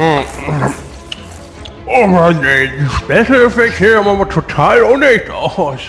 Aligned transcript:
Oh 0.00 0.22
Mann, 2.06 2.44
ey, 2.44 2.70
die 2.70 2.88
Special 2.88 3.46
Effects 3.46 3.78
sehen 3.78 4.06
aber 4.06 4.28
total 4.28 4.82
unecht 4.82 5.28
aus. 5.28 5.80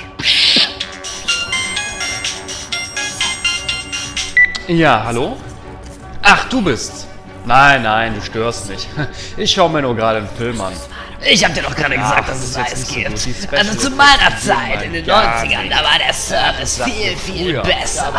Ja, 4.68 5.04
hallo? 5.06 5.38
Ach, 6.24 6.50
du 6.50 6.64
bist. 6.64 7.08
Nein, 7.46 7.84
nein, 7.84 8.16
du 8.16 8.22
störst 8.22 8.70
nicht. 8.70 8.90
Ich 9.38 9.52
schaue 9.52 9.70
mir 9.70 9.84
nur 9.84 9.96
gerade 9.96 10.18
einen 10.18 10.28
Film 10.28 10.60
an. 10.60 10.74
Ich 11.22 11.44
hab 11.44 11.54
dir 11.54 11.62
doch 11.62 11.76
gerade 11.76 11.96
gesagt, 11.98 12.30
das 12.30 12.40
dass 12.40 12.50
es 12.50 12.58
Eis 12.58 12.88
so 12.88 12.94
gibt. 12.96 13.20
Special 13.20 13.58
Also 13.58 13.78
zu 13.78 13.92
meiner 13.92 14.38
Zeit, 14.40 14.84
in 14.84 14.94
den 14.94 15.06
gar 15.06 15.44
90ern, 15.44 15.70
da 15.70 15.78
war 15.78 16.00
der 16.04 16.14
Service 16.14 16.82
viel, 16.84 17.16
viel 17.18 17.62
besser. 17.62 18.14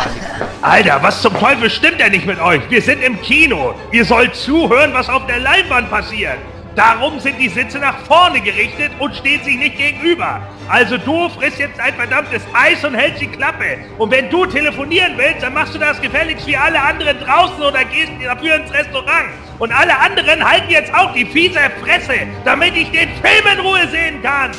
Alter, 0.61 1.01
was 1.01 1.21
zum 1.21 1.37
Teufel 1.39 1.69
stimmt 1.69 1.99
denn 1.99 2.11
nicht 2.11 2.25
mit 2.25 2.39
euch? 2.39 2.61
Wir 2.69 2.81
sind 2.81 3.01
im 3.01 3.19
Kino. 3.21 3.73
Ihr 3.91 4.05
sollt 4.05 4.35
zuhören, 4.35 4.93
was 4.93 5.09
auf 5.09 5.25
der 5.25 5.39
Leinwand 5.39 5.89
passiert. 5.89 6.37
Darum 6.75 7.19
sind 7.19 7.37
die 7.37 7.49
Sitze 7.49 7.79
nach 7.79 7.99
vorne 8.05 8.39
gerichtet 8.39 8.91
und 8.99 9.13
stehen 9.13 9.43
sich 9.43 9.57
nicht 9.57 9.77
gegenüber. 9.77 10.41
Also 10.69 10.97
du 10.97 11.27
frisst 11.29 11.59
jetzt 11.59 11.77
ein 11.81 11.93
verdammtes 11.95 12.43
Eis 12.53 12.83
und 12.85 12.95
hältst 12.95 13.21
die 13.21 13.27
Klappe. 13.27 13.77
Und 13.97 14.09
wenn 14.09 14.29
du 14.29 14.45
telefonieren 14.45 15.17
willst, 15.17 15.43
dann 15.43 15.53
machst 15.53 15.75
du 15.75 15.79
das 15.79 15.99
gefälligst 16.01 16.47
wie 16.47 16.55
alle 16.55 16.81
anderen 16.81 17.19
draußen 17.19 17.61
oder 17.61 17.83
gehst 17.83 18.11
dafür 18.23 18.55
ins 18.55 18.71
Restaurant. 18.71 19.29
Und 19.59 19.71
alle 19.73 19.97
anderen 19.97 20.49
halten 20.49 20.71
jetzt 20.71 20.93
auch 20.93 21.13
die 21.13 21.25
fiese 21.25 21.59
Fresse, 21.83 22.27
damit 22.45 22.75
ich 22.75 22.89
den 22.91 23.09
Film 23.21 23.47
in 23.53 23.59
Ruhe 23.59 23.87
sehen 23.89 24.23
kann. 24.23 24.51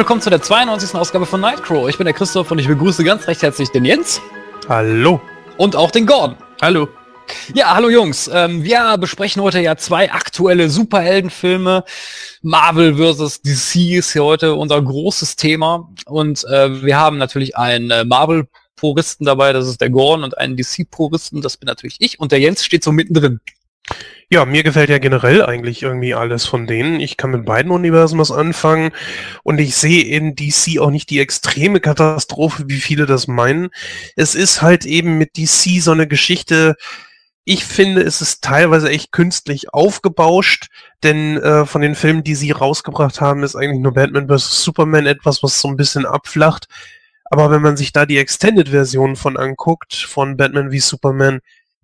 Willkommen 0.00 0.22
zu 0.22 0.30
der 0.30 0.40
92. 0.40 0.94
Ausgabe 0.94 1.26
von 1.26 1.42
Nightcrow. 1.42 1.86
Ich 1.86 1.98
bin 1.98 2.06
der 2.06 2.14
Christoph 2.14 2.50
und 2.50 2.58
ich 2.58 2.66
begrüße 2.66 3.04
ganz 3.04 3.28
recht 3.28 3.42
herzlich 3.42 3.68
den 3.68 3.84
Jens 3.84 4.22
Hallo. 4.66 5.20
und 5.58 5.76
auch 5.76 5.90
den 5.90 6.06
Gordon. 6.06 6.38
Hallo. 6.62 6.88
Ja, 7.52 7.74
hallo 7.74 7.90
Jungs. 7.90 8.26
Ähm, 8.32 8.64
wir 8.64 8.96
besprechen 8.96 9.42
heute 9.42 9.60
ja 9.60 9.76
zwei 9.76 10.10
aktuelle 10.10 10.70
Superheldenfilme. 10.70 11.84
Marvel 12.40 12.96
vs. 12.96 13.42
DC 13.42 13.98
ist 13.98 14.14
hier 14.14 14.24
heute 14.24 14.54
unser 14.54 14.80
großes 14.80 15.36
Thema. 15.36 15.92
Und 16.06 16.44
äh, 16.44 16.82
wir 16.82 16.96
haben 16.96 17.18
natürlich 17.18 17.58
einen 17.58 17.90
äh, 17.90 18.06
Marvel-Puristen 18.06 19.26
dabei, 19.26 19.52
das 19.52 19.68
ist 19.68 19.82
der 19.82 19.90
Gordon, 19.90 20.24
und 20.24 20.38
einen 20.38 20.56
DC-Puristen, 20.56 21.42
das 21.42 21.58
bin 21.58 21.66
natürlich 21.66 21.96
ich. 21.98 22.18
Und 22.18 22.32
der 22.32 22.40
Jens 22.40 22.64
steht 22.64 22.82
so 22.82 22.90
mittendrin. 22.90 23.40
Ja, 24.32 24.44
mir 24.44 24.62
gefällt 24.62 24.90
ja 24.90 24.98
generell 24.98 25.44
eigentlich 25.44 25.82
irgendwie 25.82 26.14
alles 26.14 26.46
von 26.46 26.68
denen. 26.68 27.00
Ich 27.00 27.16
kann 27.16 27.32
mit 27.32 27.44
beiden 27.44 27.72
Universen 27.72 28.16
was 28.16 28.30
anfangen 28.30 28.92
und 29.42 29.58
ich 29.58 29.74
sehe 29.74 30.04
in 30.04 30.36
DC 30.36 30.78
auch 30.78 30.90
nicht 30.90 31.10
die 31.10 31.18
extreme 31.18 31.80
Katastrophe, 31.80 32.64
wie 32.68 32.80
viele 32.80 33.06
das 33.06 33.26
meinen. 33.26 33.70
Es 34.14 34.36
ist 34.36 34.62
halt 34.62 34.86
eben 34.86 35.18
mit 35.18 35.36
DC 35.36 35.82
so 35.82 35.90
eine 35.90 36.06
Geschichte, 36.06 36.76
ich 37.44 37.64
finde, 37.64 38.02
es 38.02 38.20
ist 38.20 38.44
teilweise 38.44 38.88
echt 38.90 39.10
künstlich 39.10 39.74
aufgebauscht, 39.74 40.68
denn 41.02 41.38
äh, 41.38 41.66
von 41.66 41.80
den 41.80 41.96
Filmen, 41.96 42.22
die 42.22 42.36
sie 42.36 42.52
rausgebracht 42.52 43.20
haben, 43.20 43.42
ist 43.42 43.56
eigentlich 43.56 43.80
nur 43.80 43.94
Batman 43.94 44.28
vs. 44.28 44.62
Superman 44.62 45.06
etwas, 45.06 45.42
was 45.42 45.60
so 45.60 45.66
ein 45.66 45.76
bisschen 45.76 46.06
abflacht. 46.06 46.68
Aber 47.24 47.50
wenn 47.50 47.62
man 47.62 47.76
sich 47.76 47.92
da 47.92 48.06
die 48.06 48.18
Extended-Version 48.18 49.16
von 49.16 49.36
anguckt, 49.36 49.94
von 49.94 50.36
Batman 50.36 50.70
wie 50.70 50.80
Superman, 50.80 51.40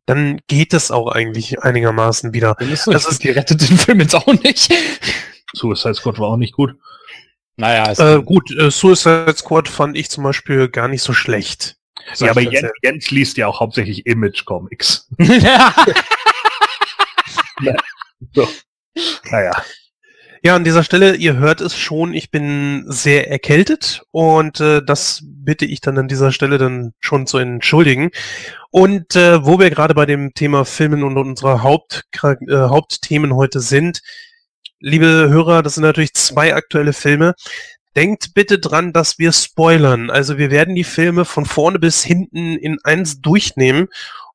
dann 0.06 0.40
geht 0.48 0.72
es 0.72 0.90
auch 0.90 1.08
eigentlich 1.12 1.62
einigermaßen 1.62 2.32
wieder. 2.32 2.56
Das 2.58 2.84
Das 2.84 3.06
ist- 3.06 3.22
die 3.24 3.30
rettet 3.30 3.68
den 3.68 3.76
Film 3.76 4.00
jetzt 4.00 4.14
auch 4.14 4.26
nicht. 4.26 4.72
Suicide 5.54 5.94
Squad 5.94 6.18
war 6.18 6.28
auch 6.28 6.36
nicht 6.36 6.54
gut. 6.54 6.74
Naja, 7.56 7.90
ist 7.90 7.98
Äh, 8.00 8.22
gut, 8.22 8.50
äh, 8.56 8.70
Suicide 8.70 9.34
Squad 9.36 9.68
fand 9.68 9.96
ich 9.96 10.10
zum 10.10 10.24
Beispiel 10.24 10.68
gar 10.68 10.88
nicht 10.88 11.02
so 11.02 11.12
schlecht. 11.12 11.76
Ja, 12.18 12.30
aber 12.30 12.40
Jens, 12.42 12.70
Jens 12.82 13.10
liest 13.10 13.36
ja 13.36 13.46
auch 13.48 13.60
hauptsächlich 13.60 14.06
Image-Comics. 14.06 15.08
So. 18.34 18.48
Naja. 19.30 19.52
Ja, 20.46 20.54
an 20.54 20.62
dieser 20.62 20.84
Stelle, 20.84 21.16
ihr 21.16 21.38
hört 21.38 21.60
es 21.60 21.76
schon, 21.76 22.14
ich 22.14 22.30
bin 22.30 22.84
sehr 22.86 23.28
erkältet 23.28 24.04
und 24.12 24.60
äh, 24.60 24.80
das 24.80 25.24
bitte 25.24 25.64
ich 25.64 25.80
dann 25.80 25.98
an 25.98 26.06
dieser 26.06 26.30
Stelle 26.30 26.56
dann 26.56 26.92
schon 27.00 27.26
zu 27.26 27.38
entschuldigen. 27.38 28.10
Und 28.70 29.16
äh, 29.16 29.44
wo 29.44 29.58
wir 29.58 29.70
gerade 29.70 29.92
bei 29.92 30.06
dem 30.06 30.34
Thema 30.34 30.64
Filmen 30.64 31.02
und 31.02 31.18
unserer 31.18 31.64
Haupt, 31.64 32.04
äh, 32.22 32.36
Hauptthemen 32.48 33.34
heute 33.34 33.58
sind, 33.58 34.02
liebe 34.78 35.06
Hörer, 35.06 35.64
das 35.64 35.74
sind 35.74 35.82
natürlich 35.82 36.14
zwei 36.14 36.54
aktuelle 36.54 36.92
Filme. 36.92 37.34
Denkt 37.96 38.32
bitte 38.32 38.60
dran, 38.60 38.92
dass 38.92 39.18
wir 39.18 39.32
spoilern. 39.32 40.10
Also 40.10 40.38
wir 40.38 40.52
werden 40.52 40.76
die 40.76 40.84
Filme 40.84 41.24
von 41.24 41.44
vorne 41.44 41.80
bis 41.80 42.04
hinten 42.04 42.56
in 42.56 42.78
eins 42.84 43.20
durchnehmen 43.20 43.88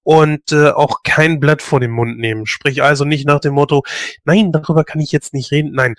und 0.03 0.51
äh, 0.51 0.69
auch 0.69 1.03
kein 1.03 1.39
Blatt 1.39 1.61
vor 1.61 1.79
den 1.79 1.91
Mund 1.91 2.17
nehmen. 2.17 2.45
Sprich 2.45 2.83
also 2.83 3.05
nicht 3.05 3.25
nach 3.25 3.39
dem 3.39 3.53
Motto, 3.53 3.83
nein, 4.23 4.51
darüber 4.51 4.83
kann 4.83 5.01
ich 5.01 5.11
jetzt 5.11 5.33
nicht 5.33 5.51
reden. 5.51 5.71
Nein. 5.73 5.95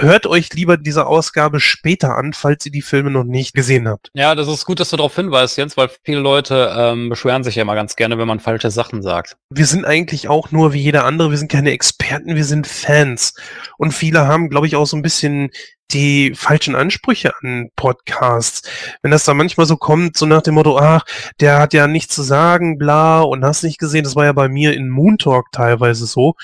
Hört 0.00 0.26
euch 0.26 0.52
lieber 0.52 0.76
diese 0.76 1.06
Ausgabe 1.06 1.58
später 1.58 2.16
an, 2.16 2.32
falls 2.32 2.64
ihr 2.64 2.70
die 2.70 2.82
Filme 2.82 3.10
noch 3.10 3.24
nicht 3.24 3.52
gesehen 3.52 3.88
habt. 3.88 4.10
Ja, 4.14 4.36
das 4.36 4.46
ist 4.46 4.64
gut, 4.64 4.78
dass 4.78 4.90
du 4.90 4.96
darauf 4.96 5.16
hinweist, 5.16 5.58
Jens, 5.58 5.76
weil 5.76 5.90
viele 6.04 6.20
Leute 6.20 6.72
ähm, 6.76 7.08
beschweren 7.08 7.42
sich 7.42 7.56
ja 7.56 7.62
immer 7.62 7.74
ganz 7.74 7.96
gerne, 7.96 8.16
wenn 8.16 8.28
man 8.28 8.38
falsche 8.38 8.70
Sachen 8.70 9.02
sagt. 9.02 9.36
Wir 9.50 9.66
sind 9.66 9.84
eigentlich 9.84 10.28
auch 10.28 10.52
nur 10.52 10.72
wie 10.72 10.80
jeder 10.80 11.04
andere, 11.04 11.30
wir 11.30 11.38
sind 11.38 11.50
keine 11.50 11.72
Experten, 11.72 12.36
wir 12.36 12.44
sind 12.44 12.68
Fans. 12.68 13.34
Und 13.76 13.90
viele 13.90 14.28
haben, 14.28 14.50
glaube 14.50 14.68
ich, 14.68 14.76
auch 14.76 14.86
so 14.86 14.96
ein 14.96 15.02
bisschen 15.02 15.50
die 15.90 16.34
falschen 16.34 16.76
Ansprüche 16.76 17.32
an 17.40 17.70
Podcasts. 17.74 18.62
Wenn 19.02 19.10
das 19.10 19.24
da 19.24 19.34
manchmal 19.34 19.66
so 19.66 19.76
kommt, 19.76 20.16
so 20.16 20.26
nach 20.26 20.42
dem 20.42 20.54
Motto, 20.54 20.78
ach, 20.78 21.04
der 21.40 21.58
hat 21.58 21.72
ja 21.72 21.86
nichts 21.86 22.14
zu 22.14 22.22
sagen, 22.22 22.78
bla, 22.78 23.22
und 23.22 23.44
hast 23.44 23.62
nicht 23.64 23.78
gesehen, 23.78 24.04
das 24.04 24.14
war 24.14 24.26
ja 24.26 24.32
bei 24.32 24.48
mir 24.48 24.74
in 24.74 24.90
Moon 24.90 25.18
Talk 25.18 25.46
teilweise 25.50 26.06
so, 26.06 26.34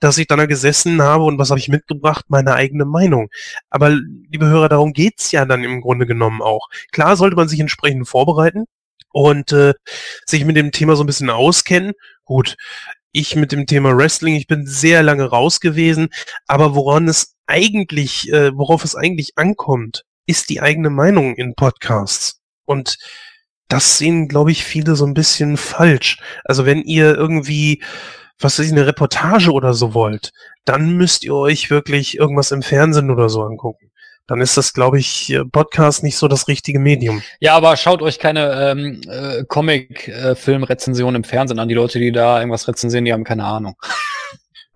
dass 0.00 0.18
ich 0.18 0.26
dann 0.26 0.38
da 0.38 0.46
gesessen 0.46 1.02
habe 1.02 1.24
und 1.24 1.38
was 1.38 1.50
habe 1.50 1.60
ich 1.60 1.68
mitgebracht? 1.68 2.26
Meine 2.28 2.54
eigene 2.54 2.84
Meinung. 2.84 3.28
Aber 3.70 3.90
liebe 3.90 4.46
Hörer, 4.46 4.68
darum 4.68 4.92
geht's 4.92 5.32
ja 5.32 5.44
dann 5.44 5.64
im 5.64 5.80
Grunde 5.80 6.06
genommen 6.06 6.42
auch. 6.42 6.68
Klar 6.92 7.16
sollte 7.16 7.36
man 7.36 7.48
sich 7.48 7.60
entsprechend 7.60 8.08
vorbereiten 8.08 8.64
und 9.12 9.52
äh, 9.52 9.74
sich 10.26 10.44
mit 10.44 10.56
dem 10.56 10.72
Thema 10.72 10.96
so 10.96 11.04
ein 11.04 11.06
bisschen 11.06 11.30
auskennen. 11.30 11.92
Gut, 12.24 12.56
ich 13.12 13.36
mit 13.36 13.52
dem 13.52 13.66
Thema 13.66 13.96
Wrestling, 13.96 14.34
ich 14.34 14.46
bin 14.46 14.66
sehr 14.66 15.02
lange 15.02 15.24
raus 15.24 15.60
gewesen, 15.60 16.08
aber 16.46 16.74
woran 16.74 17.08
es 17.08 17.36
eigentlich, 17.46 18.30
äh, 18.32 18.56
worauf 18.56 18.84
es 18.84 18.96
eigentlich 18.96 19.32
ankommt, 19.36 20.04
ist 20.26 20.50
die 20.50 20.60
eigene 20.60 20.90
Meinung 20.90 21.36
in 21.36 21.54
Podcasts. 21.54 22.40
Und 22.64 22.98
das 23.68 23.98
sehen, 23.98 24.28
glaube 24.28 24.50
ich, 24.50 24.64
viele 24.64 24.96
so 24.96 25.06
ein 25.06 25.14
bisschen 25.14 25.56
falsch. 25.56 26.18
Also 26.44 26.66
wenn 26.66 26.82
ihr 26.82 27.14
irgendwie, 27.14 27.82
was 28.44 28.58
weiß 28.58 28.70
eine 28.70 28.86
Reportage 28.86 29.50
oder 29.50 29.74
so 29.74 29.94
wollt, 29.94 30.32
dann 30.64 30.96
müsst 30.96 31.24
ihr 31.24 31.34
euch 31.34 31.70
wirklich 31.70 32.18
irgendwas 32.18 32.52
im 32.52 32.62
Fernsehen 32.62 33.10
oder 33.10 33.28
so 33.28 33.42
angucken. 33.42 33.90
Dann 34.26 34.40
ist 34.40 34.56
das, 34.56 34.72
glaube 34.72 34.98
ich, 34.98 35.30
äh, 35.32 35.44
Podcast 35.44 36.02
nicht 36.02 36.16
so 36.16 36.28
das 36.28 36.48
richtige 36.48 36.78
Medium. 36.78 37.22
Ja, 37.40 37.54
aber 37.56 37.76
schaut 37.76 38.00
euch 38.00 38.18
keine 38.18 38.70
ähm, 38.70 39.02
äh, 39.06 39.44
Comic-Film-Rezensionen 39.44 41.16
im 41.16 41.24
Fernsehen 41.24 41.58
an. 41.58 41.68
Die 41.68 41.74
Leute, 41.74 41.98
die 41.98 42.10
da 42.10 42.38
irgendwas 42.38 42.66
rezensieren, 42.66 43.04
die 43.04 43.12
haben 43.12 43.24
keine 43.24 43.44
Ahnung. 43.44 43.76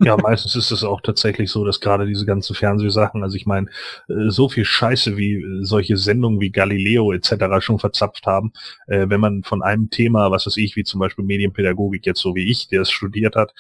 Ja, 0.01 0.17
meistens 0.17 0.55
ist 0.55 0.71
es 0.71 0.85
auch 0.85 1.01
tatsächlich 1.01 1.51
so, 1.51 1.65
dass 1.65 1.81
gerade 1.81 2.07
diese 2.07 2.25
ganzen 2.25 2.55
Fernsehsachen, 2.55 3.25
also 3.25 3.35
ich 3.35 3.47
meine, 3.47 3.67
äh, 4.09 4.29
so 4.29 4.49
viel 4.49 4.65
Scheiße 4.65 5.17
wie 5.17 5.35
äh, 5.43 5.65
solche 5.65 5.97
Sendungen 5.97 6.41
wie 6.41 6.51
Galileo 6.51 7.13
etc. 7.13 7.61
schon 7.61 7.81
verzapft 7.81 8.25
haben, 8.25 8.53
äh, 8.87 9.07
wenn 9.09 9.19
man 9.21 9.43
von 9.43 9.61
einem 9.61 9.91
Thema, 9.91 10.31
was 10.31 10.47
weiß 10.47 10.57
ich, 10.59 10.77
wie 10.77 10.85
zum 10.85 11.01
Beispiel 11.01 11.25
Medienpädagogik 11.25 12.07
jetzt 12.07 12.21
so 12.21 12.37
wie 12.37 12.49
ich, 12.49 12.69
der 12.69 12.83
es 12.83 12.91
studiert 12.93 13.35
hat, 13.35 13.53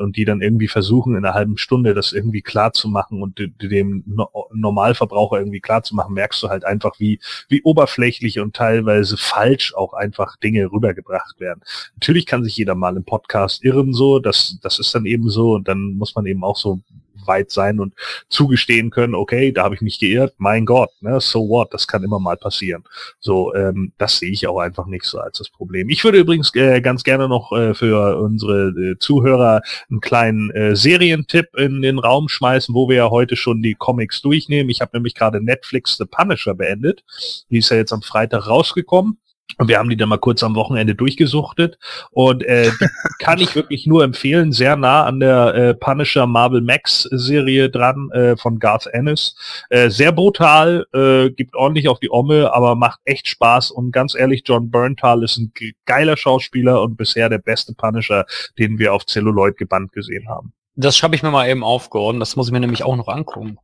und 0.00 0.16
die 0.16 0.24
dann 0.24 0.42
irgendwie 0.42 0.68
versuchen, 0.68 1.16
in 1.16 1.24
einer 1.24 1.34
halben 1.34 1.56
Stunde 1.56 1.94
das 1.94 2.12
irgendwie 2.12 2.42
klar 2.42 2.72
zu 2.72 2.88
machen 2.88 3.22
und 3.22 3.40
dem 3.60 4.04
Normalverbraucher 4.52 5.38
irgendwie 5.38 5.60
klar 5.60 5.82
zu 5.82 5.94
machen, 5.94 6.14
merkst 6.14 6.42
du 6.42 6.48
halt 6.48 6.64
einfach, 6.64 6.98
wie, 6.98 7.18
wie 7.48 7.62
oberflächlich 7.62 8.40
und 8.40 8.54
teilweise 8.54 9.16
falsch 9.16 9.74
auch 9.74 9.94
einfach 9.94 10.36
Dinge 10.36 10.70
rübergebracht 10.70 11.40
werden. 11.40 11.62
Natürlich 11.94 12.26
kann 12.26 12.44
sich 12.44 12.56
jeder 12.56 12.74
mal 12.74 12.96
im 12.96 13.04
Podcast 13.04 13.64
irren, 13.64 13.92
so, 13.94 14.18
das, 14.18 14.58
das 14.62 14.78
ist 14.78 14.94
dann 14.94 15.06
eben 15.06 15.30
so 15.30 15.58
und 15.64 15.68
dann 15.68 15.94
muss 15.94 16.14
man 16.14 16.26
eben 16.26 16.44
auch 16.44 16.56
so 16.56 16.80
weit 17.26 17.50
sein 17.50 17.80
und 17.80 17.94
zugestehen 18.28 18.90
können, 18.90 19.14
okay, 19.14 19.50
da 19.50 19.64
habe 19.64 19.74
ich 19.74 19.80
mich 19.80 19.98
geirrt, 19.98 20.34
mein 20.36 20.66
Gott, 20.66 20.90
ne, 21.00 21.18
so 21.22 21.48
what, 21.48 21.72
das 21.72 21.88
kann 21.88 22.02
immer 22.02 22.18
mal 22.18 22.36
passieren. 22.36 22.84
So, 23.18 23.54
ähm, 23.54 23.92
das 23.96 24.18
sehe 24.18 24.30
ich 24.30 24.46
auch 24.46 24.58
einfach 24.58 24.86
nicht 24.86 25.06
so 25.06 25.18
als 25.18 25.38
das 25.38 25.48
Problem. 25.48 25.88
Ich 25.88 26.04
würde 26.04 26.18
übrigens 26.18 26.54
äh, 26.54 26.82
ganz 26.82 27.02
gerne 27.02 27.26
noch 27.26 27.50
äh, 27.52 27.72
für 27.72 28.18
unsere 28.18 28.68
äh, 28.68 28.98
Zuhörer 28.98 29.62
einen 29.88 30.00
kleinen 30.02 30.50
äh, 30.50 30.76
Serientipp 30.76 31.56
in 31.56 31.80
den 31.80 31.98
Raum 31.98 32.28
schmeißen, 32.28 32.74
wo 32.74 32.90
wir 32.90 32.96
ja 32.96 33.10
heute 33.10 33.36
schon 33.36 33.62
die 33.62 33.74
Comics 33.74 34.20
durchnehmen. 34.20 34.68
Ich 34.68 34.82
habe 34.82 34.94
nämlich 34.94 35.14
gerade 35.14 35.42
Netflix 35.42 35.96
The 35.96 36.04
Punisher 36.04 36.54
beendet. 36.54 37.04
Die 37.48 37.58
ist 37.58 37.70
ja 37.70 37.78
jetzt 37.78 37.94
am 37.94 38.02
Freitag 38.02 38.46
rausgekommen. 38.46 39.18
Und 39.58 39.68
wir 39.68 39.78
haben 39.78 39.88
die 39.88 39.96
dann 39.96 40.08
mal 40.08 40.18
kurz 40.18 40.42
am 40.42 40.56
Wochenende 40.56 40.94
durchgesuchtet 40.94 41.78
und 42.10 42.42
äh, 42.42 42.70
die 42.80 42.86
kann 43.18 43.38
ich 43.38 43.54
wirklich 43.54 43.86
nur 43.86 44.02
empfehlen, 44.02 44.52
sehr 44.52 44.76
nah 44.76 45.04
an 45.04 45.20
der 45.20 45.54
äh, 45.54 45.74
Punisher 45.74 46.26
Marvel 46.26 46.60
Max 46.60 47.02
Serie 47.02 47.70
dran 47.70 48.10
äh, 48.12 48.36
von 48.36 48.58
Garth 48.58 48.86
Ennis. 48.86 49.36
Äh, 49.70 49.90
sehr 49.90 50.12
brutal, 50.12 50.86
äh, 50.92 51.30
gibt 51.30 51.54
ordentlich 51.54 51.88
auf 51.88 52.00
die 52.00 52.10
Omme, 52.10 52.52
aber 52.52 52.74
macht 52.74 53.00
echt 53.04 53.28
Spaß 53.28 53.70
und 53.70 53.92
ganz 53.92 54.14
ehrlich, 54.14 54.42
John 54.44 54.70
Berntal 54.70 55.22
ist 55.22 55.36
ein 55.36 55.52
geiler 55.84 56.16
Schauspieler 56.16 56.82
und 56.82 56.96
bisher 56.96 57.28
der 57.28 57.38
beste 57.38 57.74
Punisher, 57.74 58.26
den 58.58 58.78
wir 58.78 58.92
auf 58.92 59.06
Celluloid 59.06 59.56
gebannt 59.56 59.92
gesehen 59.92 60.28
haben. 60.28 60.52
Das 60.76 61.02
habe 61.04 61.14
ich 61.14 61.22
mir 61.22 61.30
mal 61.30 61.48
eben 61.48 61.62
aufgeordnet, 61.62 62.22
das 62.22 62.34
muss 62.34 62.48
ich 62.48 62.52
mir 62.52 62.60
nämlich 62.60 62.82
auch 62.82 62.96
noch 62.96 63.06
angucken. 63.06 63.58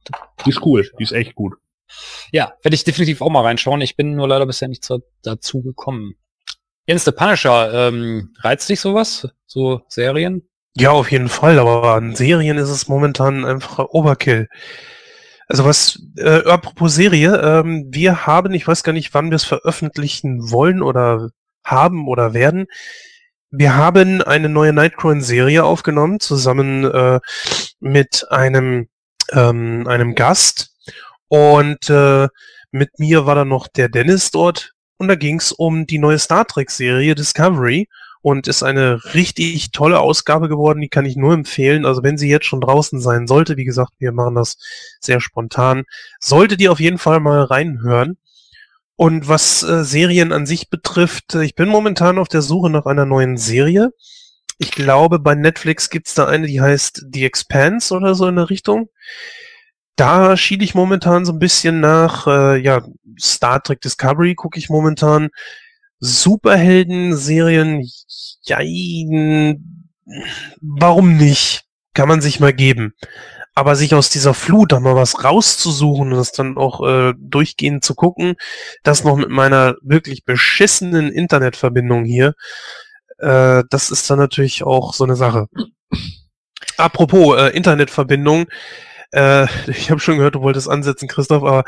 Die 0.45 0.51
ist 0.51 0.65
cool, 0.65 0.89
die 0.99 1.03
ist 1.03 1.13
echt 1.13 1.35
gut. 1.35 1.55
Ja, 2.33 2.53
werde 2.63 2.75
ich 2.75 2.85
definitiv 2.85 3.21
auch 3.21 3.31
mal 3.31 3.43
reinschauen. 3.43 3.81
Ich 3.81 3.97
bin 3.97 4.15
nur 4.15 4.29
leider 4.29 4.47
bisher 4.47 4.69
nicht 4.69 4.85
so, 4.85 5.01
dazu 5.23 5.63
gekommen. 5.63 6.15
Jens, 6.87 7.05
der 7.05 7.13
Punisher, 7.13 7.73
ähm, 7.73 8.35
reizt 8.41 8.69
dich 8.69 8.81
sowas? 8.81 9.29
So 9.47 9.83
Serien? 9.89 10.49
Ja, 10.75 10.91
auf 10.91 11.11
jeden 11.11 11.29
Fall, 11.29 11.59
aber 11.59 11.95
an 11.95 12.15
Serien 12.15 12.57
ist 12.57 12.69
es 12.71 12.89
momentan 12.89 13.45
einfach 13.45 13.79
Overkill. 13.91 14.49
Also 15.49 15.65
was, 15.65 16.01
äh, 16.17 16.45
apropos 16.49 16.95
Serie, 16.95 17.37
ähm, 17.43 17.89
wir 17.91 18.27
haben, 18.27 18.55
ich 18.55 18.69
weiß 18.69 18.85
gar 18.85 18.93
nicht, 18.93 19.13
wann 19.15 19.31
wir 19.31 19.37
es 19.37 19.45
veröffentlichen 19.45 20.51
wollen 20.51 20.81
oder 20.81 21.31
haben 21.65 22.07
oder 22.07 22.35
werden. 22.35 22.67
Wir 23.51 23.75
haben 23.75 24.23
eine 24.23 24.49
neue 24.49 24.73
Nightcrawler-Serie 24.73 25.65
aufgenommen, 25.65 26.21
zusammen 26.21 26.85
äh, 26.85 27.19
mit 27.81 28.27
einem, 28.31 28.89
ähm, 29.33 29.89
einem 29.89 30.15
Gast, 30.15 30.70
und 31.31 31.89
äh, 31.89 32.29
mit 32.73 32.99
mir 32.99 33.25
war 33.25 33.37
dann 33.37 33.49
noch 33.49 33.69
der 33.69 33.89
Dennis 33.89 34.33
dort 34.33 34.73
und 34.99 35.07
da 35.07 35.15
ging 35.15 35.39
es 35.39 35.53
um 35.53 35.87
die 35.87 36.01
neue 36.01 36.19
Star 36.19 36.45
Trek-Serie 36.45 37.15
Discovery 37.15 37.89
und 38.21 38.49
ist 38.49 38.65
eine 38.65 39.01
richtig 39.15 39.71
tolle 39.71 40.01
Ausgabe 40.01 40.49
geworden, 40.49 40.81
die 40.81 40.89
kann 40.89 41.07
ich 41.07 41.15
nur 41.15 41.33
empfehlen. 41.33 41.87
Also 41.87 42.03
wenn 42.03 42.19
sie 42.19 42.29
jetzt 42.29 42.47
schon 42.47 42.61
draußen 42.61 43.01
sein 43.01 43.29
sollte, 43.29 43.57
wie 43.57 43.65
gesagt, 43.65 43.93
wir 44.01 44.11
machen 44.11 44.35
das 44.35 44.59
sehr 44.99 45.21
spontan, 45.21 45.85
solltet 46.19 46.61
ihr 46.61 46.73
auf 46.73 46.81
jeden 46.81 46.99
Fall 46.99 47.21
mal 47.21 47.45
reinhören. 47.45 48.19
Und 48.97 49.29
was 49.29 49.63
äh, 49.63 49.85
Serien 49.85 50.33
an 50.33 50.47
sich 50.47 50.69
betrifft, 50.69 51.37
äh, 51.37 51.45
ich 51.45 51.55
bin 51.55 51.69
momentan 51.69 52.19
auf 52.19 52.29
der 52.29 52.43
Suche 52.43 52.71
nach 52.71 52.87
einer 52.87 53.07
neuen 53.07 53.37
Serie. 53.37 53.93
Ich 54.59 54.73
glaube, 54.73 55.21
bei 55.21 55.37
Netflix 55.37 55.91
gibt's 55.91 56.15
da 56.15 56.27
eine, 56.27 56.49
die 56.49 56.61
heißt 56.61 57.07
The 57.13 57.25
Expanse 57.25 57.95
oder 57.95 58.17
so 58.17 58.27
in 58.27 58.37
der 58.37 58.51
Richtung 58.51 58.91
da 60.01 60.37
schiele 60.39 60.65
ich 60.65 60.75
momentan 60.75 61.27
so 61.27 61.33
ein 61.33 61.39
bisschen 61.39 61.81
nach, 61.81 62.27
äh, 62.27 62.57
ja, 62.57 62.83
Star 63.21 63.63
Trek 63.63 63.83
Discovery 63.83 64.35
gucke 64.35 64.59
ich 64.59 64.71
momentan. 64.71 65.29
Superhelden-Serien, 65.99 67.87
jein, 68.41 69.91
warum 70.63 71.19
nicht? 71.19 71.65
Kann 71.93 72.09
man 72.09 72.23
sich 72.23 72.41
mal 72.41 72.55
geben. 72.55 72.95
Aber 73.55 73.77
sich 73.77 73.95
aus 73.95 74.09
dieser 74.09 74.33
Flut 74.33 74.73
da 74.73 74.81
mal 74.81 74.95
was 74.95 75.23
rauszusuchen 75.23 76.13
und 76.13 76.17
das 76.17 76.33
dann 76.33 76.57
auch 76.57 76.81
äh, 76.87 77.13
durchgehend 77.19 77.85
zu 77.85 77.95
gucken, 77.95 78.37
das 78.83 79.05
noch 79.05 79.17
mit 79.17 79.29
meiner 79.29 79.75
wirklich 79.83 80.25
beschissenen 80.25 81.13
Internetverbindung 81.13 82.07
hier, 82.07 82.33
äh, 83.19 83.65
das 83.69 83.91
ist 83.91 84.09
dann 84.09 84.19
natürlich 84.19 84.63
auch 84.63 84.95
so 84.95 85.05
eine 85.05 85.17
Sache. 85.17 85.49
Apropos 86.79 87.39
äh, 87.39 87.49
Internetverbindung, 87.49 88.47
äh, 89.13 89.47
ich 89.71 89.91
habe 89.91 90.01
schon 90.01 90.17
gehört, 90.17 90.35
du 90.35 90.43
wolltest 90.43 90.69
ansetzen, 90.69 91.09
Christoph, 91.09 91.43
aber 91.43 91.65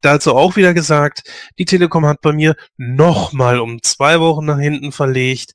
dazu 0.00 0.34
auch 0.34 0.56
wieder 0.56 0.74
gesagt, 0.74 1.22
die 1.58 1.64
Telekom 1.64 2.06
hat 2.06 2.20
bei 2.20 2.32
mir 2.32 2.56
nochmal 2.76 3.60
um 3.60 3.82
zwei 3.82 4.20
Wochen 4.20 4.46
nach 4.46 4.58
hinten 4.58 4.92
verlegt. 4.92 5.52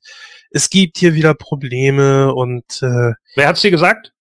Es 0.50 0.70
gibt 0.70 0.98
hier 0.98 1.14
wieder 1.14 1.34
Probleme 1.34 2.34
und 2.34 2.82
äh, 2.82 3.12
Wer 3.34 3.48
hat's 3.48 3.62
dir 3.62 3.70
gesagt? 3.70 4.12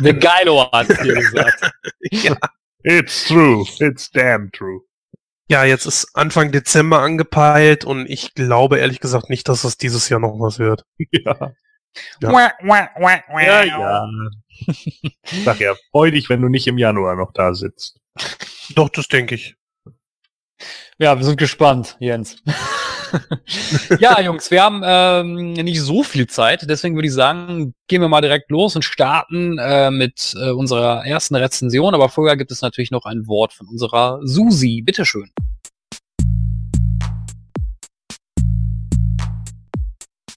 Der 0.00 0.14
Geilo 0.14 0.70
hat's 0.70 0.96
dir 1.00 1.14
gesagt. 1.14 1.70
ja. 2.10 2.36
It's 2.82 3.24
true. 3.26 3.64
It's 3.80 4.10
damn 4.10 4.52
true. 4.52 4.80
Ja, 5.48 5.64
jetzt 5.64 5.86
ist 5.86 6.08
Anfang 6.14 6.52
Dezember 6.52 7.00
angepeilt 7.00 7.84
und 7.84 8.08
ich 8.08 8.34
glaube 8.34 8.78
ehrlich 8.78 9.00
gesagt 9.00 9.30
nicht, 9.30 9.48
dass 9.48 9.62
das 9.62 9.76
dieses 9.76 10.08
Jahr 10.08 10.20
noch 10.20 10.38
was 10.38 10.58
wird. 10.58 10.84
Ja. 11.12 11.52
Ja, 13.46 13.62
ja. 13.64 13.80
ja. 13.80 14.08
Sag 15.44 15.60
ja, 15.60 15.74
freu 15.90 16.10
dich, 16.10 16.28
wenn 16.28 16.40
du 16.40 16.48
nicht 16.48 16.66
im 16.66 16.78
Januar 16.78 17.16
noch 17.16 17.32
da 17.32 17.54
sitzt. 17.54 18.00
Doch, 18.74 18.88
das 18.88 19.08
denke 19.08 19.34
ich. 19.34 19.56
Ja, 20.98 21.18
wir 21.18 21.24
sind 21.24 21.36
gespannt, 21.36 21.96
Jens. 22.00 22.42
ja, 24.00 24.20
Jungs, 24.20 24.50
wir 24.50 24.62
haben 24.62 24.82
ähm, 24.84 25.52
nicht 25.52 25.80
so 25.80 26.02
viel 26.02 26.26
Zeit, 26.26 26.68
deswegen 26.68 26.94
würde 26.94 27.08
ich 27.08 27.14
sagen, 27.14 27.74
gehen 27.86 28.00
wir 28.00 28.08
mal 28.08 28.22
direkt 28.22 28.50
los 28.50 28.74
und 28.76 28.82
starten 28.82 29.58
äh, 29.58 29.90
mit 29.90 30.34
äh, 30.40 30.50
unserer 30.50 31.04
ersten 31.06 31.36
Rezension. 31.36 31.94
Aber 31.94 32.08
vorher 32.08 32.36
gibt 32.36 32.50
es 32.50 32.62
natürlich 32.62 32.90
noch 32.90 33.04
ein 33.04 33.26
Wort 33.26 33.52
von 33.52 33.68
unserer 33.68 34.20
Susi. 34.22 34.82
Bitteschön. 34.82 35.30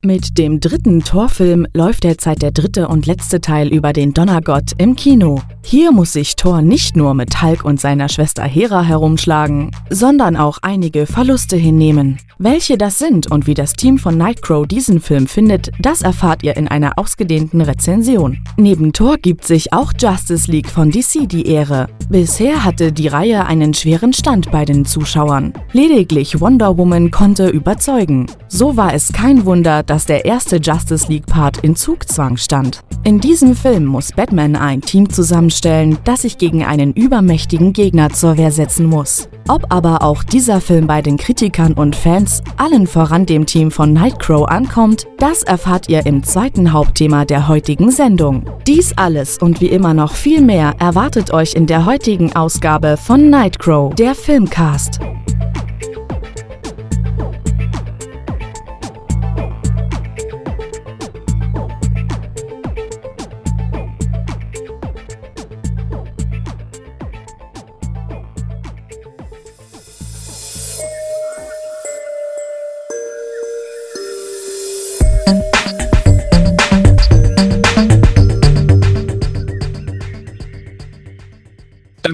Mit 0.02 0.38
dem 0.38 0.62
dritten 0.62 1.04
Torfilm 1.04 1.68
läuft 1.74 2.06
derzeit 2.06 2.42
der 2.42 2.52
dritte 2.52 2.88
und 2.88 3.06
letzte 3.06 3.42
Teil 3.42 3.68
über 3.68 3.92
den 3.92 4.14
Donnergott 4.14 4.72
im 4.78 4.96
Kino. 4.96 5.42
Hier 5.62 5.92
muss 5.92 6.14
sich 6.14 6.38
Thor 6.38 6.62
nicht 6.62 6.96
nur 6.96 7.14
mit 7.14 7.42
Hulk 7.42 7.66
und 7.66 7.82
seiner 7.82 8.08
Schwester 8.08 8.44
Hera 8.44 8.82
herumschlagen, 8.82 9.72
sondern 9.90 10.38
auch 10.38 10.60
einige 10.62 11.06
Verluste 11.06 11.58
hinnehmen. 11.58 12.18
Welche 12.38 12.78
das 12.78 12.98
sind 12.98 13.30
und 13.30 13.48
wie 13.48 13.54
das 13.54 13.74
Team 13.74 13.98
von 13.98 14.18
Nightcrow 14.18 14.66
diesen 14.66 15.02
Film 15.02 15.28
findet, 15.28 15.72
das 15.82 16.02
erfahrt 16.02 16.44
ihr 16.44 16.56
in 16.56 16.70
einer 16.70 16.98
ausgedehnten 16.98 17.60
Rezension. 17.60 18.42
Neben 18.56 18.94
Thor 18.94 19.18
gibt 19.18 19.44
sich 19.44 19.74
auch 19.74 19.92
Justice 20.00 20.50
League 20.50 20.70
von 20.70 20.90
DC 20.90 21.28
die 21.28 21.48
Ehre. 21.48 21.88
Bisher 22.08 22.64
hatte 22.64 22.94
die 22.94 23.10
Reihe 23.10 23.46
einen 23.46 23.74
schweren 23.74 24.14
Stand 24.14 24.50
bei 24.52 24.64
den 24.64 24.86
Zuschauern. 24.86 25.52
Lediglich 25.74 26.40
Wonder 26.40 26.78
Woman 26.78 27.12
konnte 27.12 27.50
überzeugen. 27.50 28.28
So 28.48 28.78
war 28.78 28.94
es 28.94 29.12
kein 29.12 29.44
Wunder, 29.44 29.84
dass 29.90 30.06
der 30.06 30.26
erste 30.26 30.58
Justice 30.58 31.08
League-Part 31.08 31.58
in 31.64 31.76
Zugzwang 31.76 32.38
stand. 32.38 32.82
In 33.04 33.20
diesem 33.20 33.56
Film 33.56 33.86
muss 33.86 34.12
Batman 34.12 34.56
ein 34.56 34.82
Team 34.82 35.10
zusammenstellen, 35.10 35.98
das 36.04 36.22
sich 36.22 36.38
gegen 36.38 36.64
einen 36.64 36.94
übermächtigen 36.94 37.74
Gegner 37.74 38.10
zur 38.10 38.38
Wehr 38.38 38.52
setzen 38.52 38.86
muss. 38.86 39.30
Ob 39.48 39.66
aber 39.74 40.04
auch 40.04 40.24
dieser 40.24 40.62
Film 40.62 40.86
bei 40.86 41.02
den 41.02 41.18
Kritikern 41.18 41.74
und 41.74 41.96
Fans, 41.96 42.44
allen 42.58 42.86
voran 42.86 43.26
dem 43.26 43.48
Team 43.48 43.72
von 43.72 43.94
Nightcrow 43.94 44.48
ankommt, 44.48 45.08
das 45.18 45.42
erfahrt 45.44 45.90
ihr 45.90 46.06
im 46.06 46.24
zweiten 46.24 46.72
Hauptthema 46.72 47.26
der 47.26 47.48
heutigen 47.48 47.90
Sendung. 47.90 48.44
Dies 48.68 48.94
alles 48.96 49.40
und 49.40 49.60
wie 49.60 49.70
immer 49.70 49.96
noch 49.96 50.14
viel 50.14 50.42
mehr 50.42 50.76
erwartet 50.78 51.34
euch 51.34 51.56
in 51.56 51.66
der 51.66 51.86
heutigen 51.86 52.36
Ausgabe 52.36 52.96
von 52.96 53.30
Nightcrow, 53.30 53.96
der 53.96 54.14
Filmcast. 54.14 55.00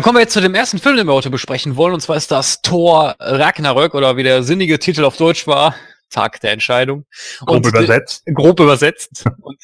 Kommen 0.02 0.16
wir 0.18 0.22
jetzt 0.22 0.34
zu 0.34 0.42
dem 0.42 0.56
ersten 0.56 0.80
Film, 0.80 0.98
den 0.98 1.08
wir 1.08 1.14
heute 1.14 1.30
besprechen 1.30 1.76
wollen, 1.76 1.94
und 1.94 2.02
zwar 2.02 2.16
ist 2.16 2.32
das 2.32 2.62
Thor 2.62 3.16
Ragnarök 3.20 3.94
oder 3.94 4.18
wie 4.18 4.24
der 4.24 4.44
sinnige 4.44 4.80
Titel 4.80 5.06
auf 5.06 5.18
Deutsch 5.18 5.48
war, 5.48 5.76
Tag 6.10 6.40
der 6.42 6.52
Entscheidung. 6.52 7.06
Grob 7.40 7.58
Und, 7.58 7.68
übersetzt. 7.68 8.24
äh, 8.26 8.34
Grob 8.34 8.60
übersetzt. 8.60 9.26
Und 9.42 9.58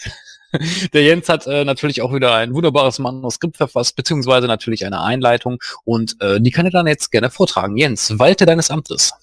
der 0.94 1.04
Jens 1.04 1.30
hat 1.30 1.48
äh, 1.48 1.64
natürlich 1.66 2.02
auch 2.02 2.14
wieder 2.14 2.36
ein 2.36 2.54
wunderbares 2.54 3.00
Manuskript 3.00 3.58
verfasst, 3.58 3.96
beziehungsweise 3.96 4.48
natürlich 4.48 4.86
eine 4.86 5.02
Einleitung 5.02 5.60
und 5.86 6.22
äh, 6.22 6.40
die 6.40 6.52
kann 6.52 6.66
er 6.66 6.72
dann 6.72 6.88
jetzt 6.88 7.12
gerne 7.12 7.30
vortragen. 7.30 7.78
Jens, 7.78 8.20
walte 8.20 8.46
deines 8.46 8.70
Amtes. 8.70 9.14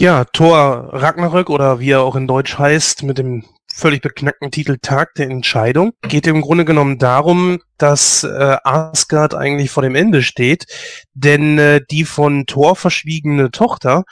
Ja, 0.00 0.24
Thor 0.24 0.90
Ragnarök 0.92 1.50
oder 1.50 1.80
wie 1.80 1.90
er 1.90 2.02
auch 2.02 2.14
in 2.14 2.28
Deutsch 2.28 2.58
heißt, 2.58 3.02
mit 3.02 3.18
dem 3.18 3.44
völlig 3.72 4.02
beknackten 4.02 4.50
Titel 4.50 4.78
Tag 4.80 5.14
der 5.14 5.30
Entscheidung, 5.30 5.92
geht 6.02 6.26
im 6.26 6.40
Grunde 6.40 6.64
genommen 6.64 6.98
darum, 6.98 7.60
dass 7.76 8.24
äh, 8.24 8.56
Asgard 8.64 9.34
eigentlich 9.34 9.70
vor 9.70 9.82
dem 9.82 9.94
Ende 9.94 10.22
steht, 10.22 10.66
denn 11.14 11.58
äh, 11.58 11.80
die 11.90 12.04
von 12.04 12.46
Thor 12.46 12.76
verschwiegene 12.76 13.50
Tochter 13.50 14.04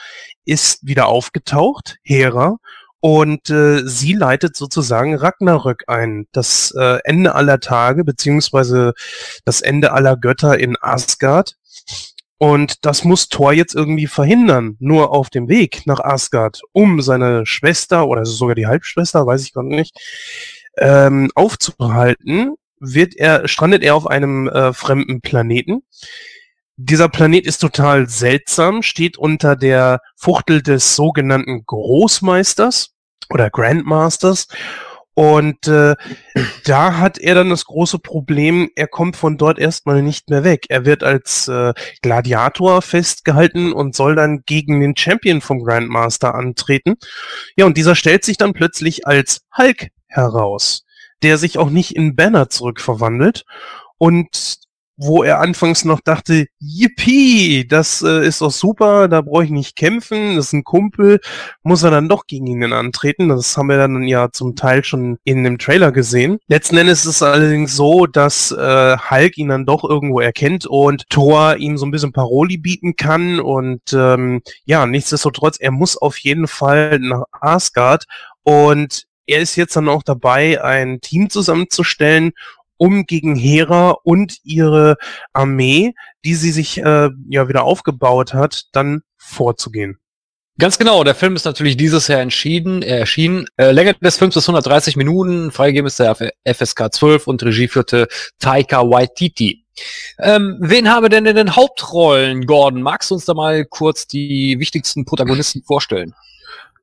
ist 0.44 0.86
wieder 0.86 1.06
aufgetaucht, 1.06 1.96
Hera, 2.02 2.58
und 3.00 3.50
äh, 3.50 3.86
sie 3.86 4.14
leitet 4.14 4.56
sozusagen 4.56 5.14
Ragnarök 5.14 5.84
ein, 5.86 6.26
das 6.32 6.74
äh, 6.76 6.98
Ende 7.04 7.34
aller 7.34 7.60
Tage 7.60 8.04
beziehungsweise 8.04 8.94
das 9.44 9.60
Ende 9.60 9.92
aller 9.92 10.16
Götter 10.16 10.58
in 10.58 10.76
Asgard. 10.80 11.54
Und 12.38 12.84
das 12.84 13.04
muss 13.04 13.28
Thor 13.28 13.52
jetzt 13.52 13.74
irgendwie 13.74 14.06
verhindern, 14.06 14.76
nur 14.78 15.10
auf 15.10 15.30
dem 15.30 15.48
Weg 15.48 15.86
nach 15.86 16.00
Asgard, 16.00 16.60
um 16.72 17.00
seine 17.00 17.46
Schwester 17.46 18.06
oder 18.08 18.26
sogar 18.26 18.54
die 18.54 18.66
Halbschwester, 18.66 19.26
weiß 19.26 19.42
ich 19.42 19.54
gar 19.54 19.62
nicht, 19.62 19.96
ähm, 20.76 21.30
aufzuhalten, 21.34 22.54
wird 22.78 23.16
er, 23.16 23.48
strandet 23.48 23.82
er 23.82 23.94
auf 23.94 24.06
einem 24.06 24.48
äh, 24.48 24.74
fremden 24.74 25.22
Planeten. 25.22 25.82
Dieser 26.76 27.08
Planet 27.08 27.46
ist 27.46 27.58
total 27.58 28.06
seltsam, 28.06 28.82
steht 28.82 29.16
unter 29.16 29.56
der 29.56 30.02
Fuchtel 30.14 30.62
des 30.62 30.94
sogenannten 30.94 31.64
Großmeisters 31.64 32.90
oder 33.30 33.48
Grandmasters. 33.48 34.48
Und 35.18 35.66
äh, 35.66 35.94
da 36.64 36.98
hat 36.98 37.16
er 37.16 37.34
dann 37.34 37.48
das 37.48 37.64
große 37.64 37.98
Problem, 37.98 38.68
er 38.76 38.86
kommt 38.86 39.16
von 39.16 39.38
dort 39.38 39.58
erstmal 39.58 40.02
nicht 40.02 40.28
mehr 40.28 40.44
weg. 40.44 40.66
Er 40.68 40.84
wird 40.84 41.02
als 41.02 41.48
äh, 41.48 41.72
Gladiator 42.02 42.82
festgehalten 42.82 43.72
und 43.72 43.96
soll 43.96 44.14
dann 44.14 44.42
gegen 44.44 44.78
den 44.78 44.94
Champion 44.94 45.40
vom 45.40 45.64
Grandmaster 45.64 46.34
antreten. 46.34 46.96
Ja, 47.56 47.64
und 47.64 47.78
dieser 47.78 47.94
stellt 47.94 48.26
sich 48.26 48.36
dann 48.36 48.52
plötzlich 48.52 49.06
als 49.06 49.40
Hulk 49.56 49.88
heraus, 50.06 50.84
der 51.22 51.38
sich 51.38 51.56
auch 51.56 51.70
nicht 51.70 51.96
in 51.96 52.14
Banner 52.14 52.50
zurückverwandelt. 52.50 53.46
Und 53.96 54.65
wo 54.96 55.22
er 55.22 55.40
anfangs 55.40 55.84
noch 55.84 56.00
dachte, 56.00 56.46
yippie, 56.58 57.66
das 57.68 58.02
äh, 58.02 58.26
ist 58.26 58.40
doch 58.40 58.50
super, 58.50 59.08
da 59.08 59.20
brauche 59.20 59.44
ich 59.44 59.50
nicht 59.50 59.76
kämpfen, 59.76 60.36
das 60.36 60.46
ist 60.46 60.52
ein 60.54 60.64
Kumpel, 60.64 61.20
muss 61.62 61.82
er 61.82 61.90
dann 61.90 62.08
doch 62.08 62.26
gegen 62.26 62.46
ihn 62.46 62.72
antreten. 62.72 63.28
Das 63.28 63.56
haben 63.56 63.68
wir 63.68 63.76
dann 63.76 64.02
ja 64.04 64.30
zum 64.32 64.56
Teil 64.56 64.84
schon 64.84 65.18
in 65.24 65.44
dem 65.44 65.58
Trailer 65.58 65.92
gesehen. 65.92 66.38
Letzten 66.48 66.76
Endes 66.78 67.00
ist 67.00 67.16
es 67.16 67.22
allerdings 67.22 67.76
so, 67.76 68.06
dass 68.06 68.50
äh, 68.52 68.96
Hulk 69.10 69.36
ihn 69.36 69.48
dann 69.48 69.66
doch 69.66 69.84
irgendwo 69.84 70.20
erkennt 70.20 70.66
und 70.66 71.08
Thor 71.10 71.56
ihm 71.56 71.76
so 71.76 71.84
ein 71.84 71.90
bisschen 71.90 72.12
Paroli 72.12 72.56
bieten 72.56 72.96
kann 72.96 73.40
und 73.40 73.92
ähm, 73.92 74.40
ja, 74.64 74.86
nichtsdestotrotz, 74.86 75.58
er 75.60 75.70
muss 75.70 75.96
auf 75.96 76.18
jeden 76.18 76.48
Fall 76.48 76.98
nach 77.00 77.24
Asgard 77.32 78.04
und 78.42 79.06
er 79.26 79.40
ist 79.40 79.56
jetzt 79.56 79.76
dann 79.76 79.88
auch 79.88 80.02
dabei, 80.02 80.62
ein 80.62 81.00
Team 81.00 81.28
zusammenzustellen, 81.30 82.32
um 82.76 83.06
gegen 83.06 83.36
Hera 83.36 83.96
und 84.02 84.38
ihre 84.44 84.96
Armee, 85.32 85.94
die 86.24 86.34
sie 86.34 86.50
sich 86.50 86.78
äh, 86.78 87.10
ja 87.28 87.48
wieder 87.48 87.64
aufgebaut 87.64 88.34
hat, 88.34 88.64
dann 88.72 89.02
vorzugehen. 89.16 89.98
Ganz 90.58 90.78
genau, 90.78 91.04
der 91.04 91.14
Film 91.14 91.36
ist 91.36 91.44
natürlich 91.44 91.76
dieses 91.76 92.08
Jahr 92.08 92.20
entschieden, 92.20 92.80
äh, 92.80 93.00
erschienen. 93.00 93.44
Äh, 93.58 93.72
Länge 93.72 93.94
des 93.94 94.16
Films 94.16 94.36
ist 94.36 94.48
130 94.48 94.96
Minuten, 94.96 95.52
freigegeben 95.52 95.86
ist 95.86 96.00
der 96.00 96.16
FSK 96.44 96.94
12 96.94 97.26
und 97.26 97.42
Regie 97.42 97.68
führte 97.68 98.08
Taika 98.38 98.80
Waititi. 98.80 99.66
Ähm, 100.18 100.56
wen 100.60 100.90
haben 100.90 101.04
wir 101.04 101.10
denn 101.10 101.26
in 101.26 101.36
den 101.36 101.56
Hauptrollen, 101.56 102.46
Gordon? 102.46 102.80
Magst 102.80 103.10
du 103.10 103.16
uns 103.16 103.26
da 103.26 103.34
mal 103.34 103.66
kurz 103.66 104.06
die 104.06 104.58
wichtigsten 104.58 105.04
Protagonisten 105.04 105.62
vorstellen? 105.62 106.14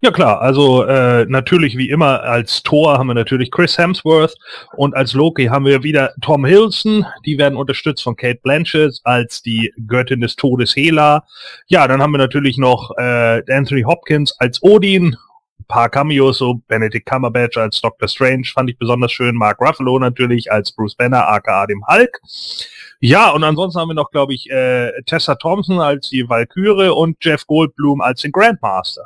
Ja 0.03 0.12
klar, 0.12 0.41
also 0.41 0.83
äh, 0.83 1.25
natürlich 1.29 1.77
wie 1.77 1.89
immer 1.89 2.24
als 2.24 2.62
Thor 2.62 2.98
haben 2.98 3.07
wir 3.07 3.13
natürlich 3.13 3.50
Chris 3.51 3.77
Hemsworth 3.77 4.36
und 4.75 4.93
als 4.98 5.13
Loki 5.13 5.45
haben 5.45 5.63
wir 5.63 5.81
wieder 5.81 6.13
Tom 6.19 6.43
Hiddleston, 6.43 7.05
die 7.25 7.38
werden 7.38 7.55
unterstützt 7.55 8.03
von 8.03 8.17
Kate 8.17 8.41
Blanchett 8.43 9.00
als 9.05 9.41
die 9.41 9.74
Göttin 9.88 10.19
des 10.19 10.36
Todes 10.36 10.75
Hela. 10.75 11.24
Ja, 11.67 11.88
dann 11.88 12.01
haben 12.01 12.12
wir 12.12 12.17
natürlich 12.17 12.57
noch 12.57 12.91
äh, 12.98 13.43
Anthony 13.50 13.83
Hopkins 13.83 14.38
als 14.39 14.62
Odin, 14.62 15.15
ein 15.57 15.65
paar 15.69 15.88
Cameos, 15.88 16.39
so 16.39 16.55
Benedict 16.67 17.05
Cumberbatch 17.05 17.55
als 17.55 17.79
Doctor 17.79 18.10
Strange 18.10 18.43
fand 18.53 18.72
ich 18.72 18.77
besonders 18.77 19.13
schön, 19.13 19.38
Mark 19.38 19.62
Ruffalo 19.62 20.00
natürlich 20.00 20.51
als 20.51 20.74
Bruce 20.74 20.95
Banner, 20.95 21.29
aka 21.29 21.65
dem 21.65 21.81
Hulk. 21.88 22.19
Ja, 23.00 23.29
und 23.29 23.45
ansonsten 23.45 23.79
haben 23.79 23.88
wir 23.88 23.95
noch, 23.95 24.12
glaube 24.12 24.33
ich, 24.33 24.51
äh, 24.51 24.91
Tessa 25.05 25.36
Thompson 25.36 25.79
als 25.79 26.10
die 26.10 26.27
Valkyrie 26.27 26.89
und 26.89 27.15
Jeff 27.22 27.48
Goldblum 27.48 28.01
als 28.01 28.19
den 28.19 28.33
Grandmaster. 28.33 29.05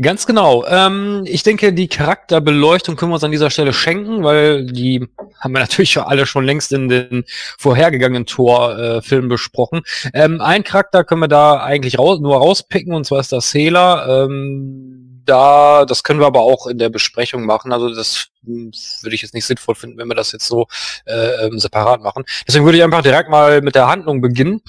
Ganz 0.00 0.26
genau. 0.26 0.64
Ähm, 0.66 1.22
ich 1.26 1.42
denke, 1.42 1.72
die 1.72 1.88
Charakterbeleuchtung 1.88 2.96
können 2.96 3.10
wir 3.10 3.14
uns 3.14 3.24
an 3.24 3.30
dieser 3.30 3.50
Stelle 3.50 3.72
schenken, 3.72 4.22
weil 4.22 4.66
die 4.66 5.06
haben 5.38 5.52
wir 5.52 5.60
natürlich 5.60 5.98
alle 5.98 6.26
schon 6.26 6.44
längst 6.44 6.72
in 6.72 6.88
den 6.88 7.24
vorhergegangenen 7.58 8.26
Tor-Filmen 8.26 9.28
besprochen. 9.28 9.82
Ähm, 10.14 10.40
ein 10.40 10.64
Charakter 10.64 11.04
können 11.04 11.22
wir 11.22 11.28
da 11.28 11.62
eigentlich 11.62 11.98
raus, 11.98 12.20
nur 12.20 12.36
rauspicken, 12.36 12.92
und 12.94 13.04
zwar 13.04 13.20
ist 13.20 13.32
das 13.32 13.52
Hela. 13.52 14.24
Ähm, 14.24 15.22
da, 15.24 15.84
das 15.84 16.02
können 16.02 16.20
wir 16.20 16.26
aber 16.26 16.40
auch 16.40 16.66
in 16.66 16.78
der 16.78 16.88
Besprechung 16.88 17.44
machen. 17.44 17.72
Also 17.72 17.94
das 17.94 18.28
würde 18.42 19.14
ich 19.14 19.22
jetzt 19.22 19.34
nicht 19.34 19.44
sinnvoll 19.44 19.74
finden, 19.74 19.98
wenn 19.98 20.08
wir 20.08 20.14
das 20.14 20.32
jetzt 20.32 20.46
so 20.46 20.66
äh, 21.06 21.46
ähm, 21.46 21.58
separat 21.58 22.00
machen. 22.00 22.24
Deswegen 22.46 22.64
würde 22.64 22.78
ich 22.78 22.84
einfach 22.84 23.02
direkt 23.02 23.30
mal 23.30 23.60
mit 23.60 23.74
der 23.74 23.86
Handlung 23.86 24.20
beginnen. 24.20 24.60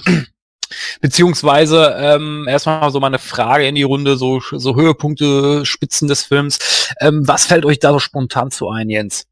Beziehungsweise 1.00 1.94
ähm, 1.98 2.46
erstmal 2.48 2.90
so 2.90 3.00
mal 3.00 3.08
eine 3.08 3.18
Frage 3.18 3.66
in 3.66 3.74
die 3.74 3.82
Runde, 3.82 4.16
so, 4.16 4.40
so 4.40 4.76
Höhepunkte, 4.76 5.64
Spitzen 5.64 6.08
des 6.08 6.24
Films. 6.24 6.92
Ähm, 7.00 7.26
was 7.26 7.46
fällt 7.46 7.64
euch 7.64 7.78
da 7.78 7.92
so 7.92 7.98
spontan 7.98 8.50
zu 8.50 8.68
ein, 8.68 8.90
Jens? 8.90 9.26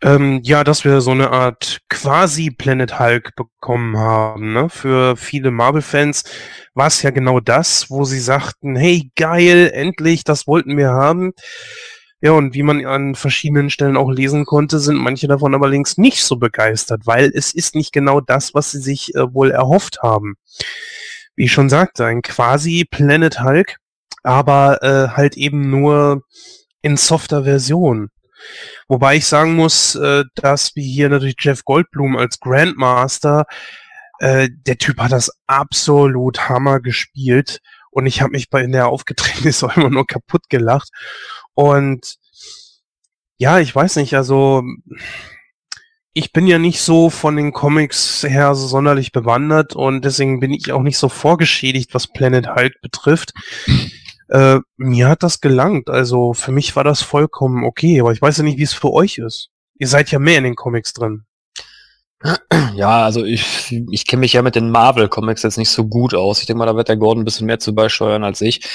Ähm, 0.00 0.40
ja, 0.44 0.62
dass 0.62 0.84
wir 0.84 1.00
so 1.00 1.10
eine 1.10 1.32
Art 1.32 1.80
quasi 1.88 2.50
Planet 2.50 3.00
Hulk 3.00 3.34
bekommen 3.34 3.96
haben. 3.98 4.52
Ne? 4.52 4.68
Für 4.68 5.16
viele 5.16 5.50
Marvel-Fans 5.50 6.22
war 6.74 6.86
es 6.86 7.02
ja 7.02 7.10
genau 7.10 7.40
das, 7.40 7.90
wo 7.90 8.04
sie 8.04 8.20
sagten, 8.20 8.76
hey, 8.76 9.10
geil, 9.16 9.70
endlich, 9.74 10.22
das 10.22 10.46
wollten 10.46 10.76
wir 10.76 10.90
haben. 10.90 11.32
Ja, 12.20 12.32
und 12.32 12.54
wie 12.54 12.64
man 12.64 12.84
an 12.84 13.14
verschiedenen 13.14 13.70
Stellen 13.70 13.96
auch 13.96 14.10
lesen 14.10 14.44
konnte, 14.44 14.80
sind 14.80 14.96
manche 14.96 15.28
davon 15.28 15.54
aber 15.54 15.68
links 15.68 15.98
nicht 15.98 16.24
so 16.24 16.36
begeistert, 16.36 17.02
weil 17.06 17.30
es 17.32 17.54
ist 17.54 17.76
nicht 17.76 17.92
genau 17.92 18.20
das, 18.20 18.54
was 18.54 18.72
sie 18.72 18.80
sich 18.80 19.14
äh, 19.14 19.32
wohl 19.32 19.52
erhofft 19.52 20.02
haben. 20.02 20.34
Wie 21.36 21.44
ich 21.44 21.52
schon 21.52 21.68
sagte, 21.68 22.04
ein 22.06 22.22
quasi 22.22 22.84
Planet 22.84 23.40
Hulk, 23.40 23.76
aber 24.24 24.82
äh, 24.82 25.16
halt 25.16 25.36
eben 25.36 25.70
nur 25.70 26.22
in 26.82 26.96
softer 26.96 27.44
Version. 27.44 28.10
Wobei 28.88 29.16
ich 29.16 29.26
sagen 29.26 29.54
muss, 29.54 29.94
äh, 29.94 30.24
dass 30.34 30.74
wir 30.74 30.82
hier 30.82 31.08
natürlich 31.08 31.36
Jeff 31.38 31.64
Goldblum 31.64 32.16
als 32.16 32.40
Grandmaster, 32.40 33.46
äh, 34.18 34.48
der 34.66 34.78
Typ 34.78 34.98
hat 34.98 35.12
das 35.12 35.30
absolut 35.46 36.48
Hammer 36.48 36.80
gespielt 36.80 37.60
und 37.90 38.06
ich 38.06 38.20
habe 38.20 38.30
mich 38.30 38.50
bei 38.50 38.62
in 38.62 38.72
der 38.72 38.88
aufgetreten 38.88 39.48
ist 39.48 39.62
auch 39.62 39.76
immer 39.76 39.90
nur 39.90 40.06
kaputt 40.06 40.48
gelacht 40.48 40.90
und 41.58 42.18
ja, 43.36 43.58
ich 43.58 43.74
weiß 43.74 43.96
nicht, 43.96 44.14
also 44.14 44.62
ich 46.12 46.32
bin 46.32 46.46
ja 46.46 46.56
nicht 46.60 46.80
so 46.80 47.10
von 47.10 47.34
den 47.34 47.52
Comics 47.52 48.22
her 48.22 48.54
so 48.54 48.68
sonderlich 48.68 49.10
bewandert 49.10 49.74
und 49.74 50.04
deswegen 50.04 50.38
bin 50.38 50.52
ich 50.52 50.70
auch 50.70 50.82
nicht 50.82 50.98
so 50.98 51.08
vorgeschädigt, 51.08 51.94
was 51.94 52.06
Planet 52.06 52.54
Hulk 52.54 52.80
betrifft. 52.80 53.32
Äh, 54.30 54.60
mir 54.76 55.08
hat 55.08 55.22
das 55.22 55.40
gelangt, 55.40 55.88
also 55.88 56.34
für 56.34 56.52
mich 56.52 56.76
war 56.76 56.84
das 56.84 57.00
vollkommen 57.00 57.64
okay, 57.64 57.98
aber 57.98 58.12
ich 58.12 58.20
weiß 58.20 58.36
ja 58.36 58.44
nicht, 58.44 58.58
wie 58.58 58.62
es 58.62 58.74
für 58.74 58.92
euch 58.92 59.16
ist. 59.16 59.48
Ihr 59.78 59.88
seid 59.88 60.10
ja 60.10 60.18
mehr 60.18 60.36
in 60.36 60.44
den 60.44 60.54
Comics 60.54 60.92
drin. 60.92 61.24
Ja, 62.74 63.04
also 63.04 63.24
ich, 63.24 63.72
ich 63.90 64.06
kenne 64.06 64.20
mich 64.20 64.32
ja 64.32 64.42
mit 64.42 64.56
den 64.56 64.70
Marvel-Comics 64.70 65.42
jetzt 65.42 65.58
nicht 65.58 65.70
so 65.70 65.86
gut 65.86 66.14
aus. 66.14 66.40
Ich 66.40 66.46
denke 66.46 66.58
mal, 66.58 66.66
da 66.66 66.74
wird 66.74 66.88
der 66.88 66.96
Gordon 66.96 67.22
ein 67.22 67.24
bisschen 67.24 67.46
mehr 67.46 67.60
zu 67.60 67.74
beisteuern 67.74 68.24
als 68.24 68.40
ich. 68.40 68.68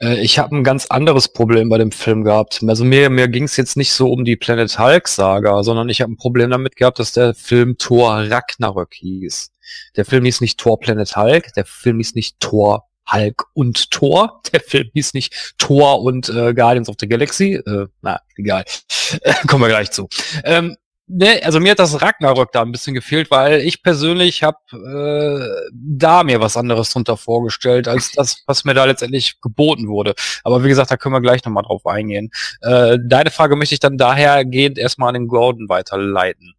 Äh, 0.00 0.20
ich 0.20 0.38
habe 0.38 0.56
ein 0.56 0.64
ganz 0.64 0.86
anderes 0.86 1.28
Problem 1.28 1.68
bei 1.68 1.78
dem 1.78 1.92
Film 1.92 2.24
gehabt. 2.24 2.60
Also 2.66 2.84
mir, 2.84 3.10
mir 3.10 3.28
ging 3.28 3.44
es 3.44 3.56
jetzt 3.56 3.76
nicht 3.76 3.92
so 3.92 4.10
um 4.10 4.24
die 4.24 4.36
Planet 4.36 4.78
Hulk-Saga, 4.78 5.62
sondern 5.62 5.88
ich 5.88 6.00
habe 6.00 6.12
ein 6.12 6.16
Problem 6.16 6.50
damit 6.50 6.76
gehabt, 6.76 6.98
dass 6.98 7.12
der 7.12 7.34
Film 7.34 7.76
Thor 7.78 8.24
Ragnarök 8.30 8.94
hieß. 8.94 9.52
Der 9.96 10.04
Film 10.04 10.24
hieß 10.24 10.40
nicht 10.40 10.58
Thor 10.58 10.78
Planet 10.78 11.16
Hulk, 11.16 11.52
der 11.54 11.66
Film 11.66 11.98
hieß 11.98 12.14
nicht 12.14 12.40
Thor 12.40 12.88
Hulk 13.10 13.44
und 13.54 13.90
Thor. 13.90 14.40
Der 14.52 14.60
Film 14.60 14.90
hieß 14.92 15.14
nicht 15.14 15.54
Thor 15.58 16.02
und 16.02 16.28
äh, 16.28 16.54
Guardians 16.54 16.88
of 16.88 16.96
the 16.98 17.06
Galaxy. 17.06 17.54
Äh, 17.54 17.86
na, 18.02 18.20
egal. 18.36 18.64
Kommen 19.46 19.62
wir 19.62 19.68
gleich 19.68 19.92
zu. 19.92 20.08
Ähm, 20.42 20.76
ne, 21.06 21.40
also 21.44 21.60
mir 21.60 21.72
hat 21.72 21.78
das 21.78 22.00
Ragnarök 22.00 22.52
da 22.52 22.62
ein 22.62 22.72
bisschen 22.72 22.94
gefehlt, 22.94 23.30
weil 23.30 23.60
ich 23.60 23.82
persönlich 23.82 24.42
habe 24.42 24.58
äh, 24.72 25.70
da 25.72 26.24
mir 26.24 26.40
was 26.40 26.56
anderes 26.56 26.90
drunter 26.90 27.16
vorgestellt, 27.16 27.88
als 27.88 28.12
das, 28.12 28.42
was 28.46 28.64
mir 28.64 28.74
da 28.74 28.84
letztendlich 28.84 29.40
geboten 29.40 29.88
wurde. 29.88 30.14
Aber 30.44 30.64
wie 30.64 30.68
gesagt, 30.68 30.90
da 30.90 30.96
können 30.96 31.14
wir 31.14 31.20
gleich 31.20 31.44
nochmal 31.44 31.64
drauf 31.64 31.86
eingehen. 31.86 32.30
Äh, 32.60 32.98
deine 33.04 33.30
Frage 33.30 33.56
möchte 33.56 33.74
ich 33.74 33.80
dann 33.80 33.98
dahergehend 33.98 34.78
erstmal 34.78 35.08
an 35.08 35.14
den 35.14 35.28
Gordon 35.28 35.68
weiterleiten. 35.68 36.54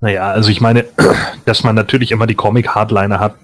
Naja, 0.00 0.30
also 0.30 0.50
ich 0.50 0.60
meine, 0.60 0.86
dass 1.44 1.64
man 1.64 1.74
natürlich 1.74 2.12
immer 2.12 2.26
die 2.26 2.34
Comic-Hardliner 2.34 3.20
hat, 3.20 3.36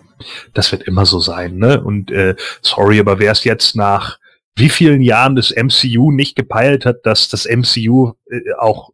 das 0.55 0.73
wird 0.73 0.83
immer 0.85 1.05
so 1.05 1.21
sein, 1.21 1.57
ne? 1.57 1.83
Und 1.83 2.11
äh, 2.11 2.37
sorry, 2.63 2.99
aber 3.01 3.19
wer 3.19 3.33
es 3.33 3.45
jetzt 3.45 3.77
nach 3.77 4.19
wie 4.57 4.71
vielen 4.71 5.03
Jahren 5.03 5.37
das 5.37 5.55
MCU 5.55 6.11
nicht 6.11 6.35
gepeilt 6.35 6.87
hat, 6.87 7.05
dass 7.05 7.29
das 7.29 7.47
MCU 7.47 8.13
äh, 8.31 8.55
auch 8.59 8.93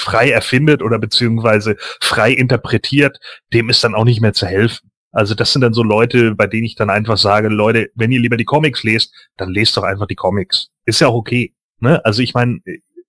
frei 0.00 0.30
erfindet 0.30 0.82
oder 0.82 0.98
beziehungsweise 0.98 1.76
frei 2.00 2.32
interpretiert, 2.32 3.18
dem 3.52 3.70
ist 3.70 3.84
dann 3.84 3.94
auch 3.94 4.04
nicht 4.04 4.20
mehr 4.20 4.32
zu 4.32 4.46
helfen. 4.46 4.90
Also 5.12 5.34
das 5.34 5.52
sind 5.52 5.62
dann 5.62 5.74
so 5.74 5.82
Leute, 5.82 6.34
bei 6.34 6.46
denen 6.46 6.64
ich 6.64 6.76
dann 6.76 6.90
einfach 6.90 7.18
sage, 7.18 7.48
Leute, 7.48 7.90
wenn 7.94 8.12
ihr 8.12 8.20
lieber 8.20 8.36
die 8.36 8.44
Comics 8.44 8.84
lest, 8.84 9.12
dann 9.36 9.50
lest 9.50 9.76
doch 9.76 9.82
einfach 9.82 10.06
die 10.06 10.14
Comics. 10.14 10.68
Ist 10.84 11.00
ja 11.00 11.08
auch 11.08 11.14
okay. 11.14 11.52
Ne? 11.80 12.04
Also 12.04 12.22
ich 12.22 12.34
meine, 12.34 12.60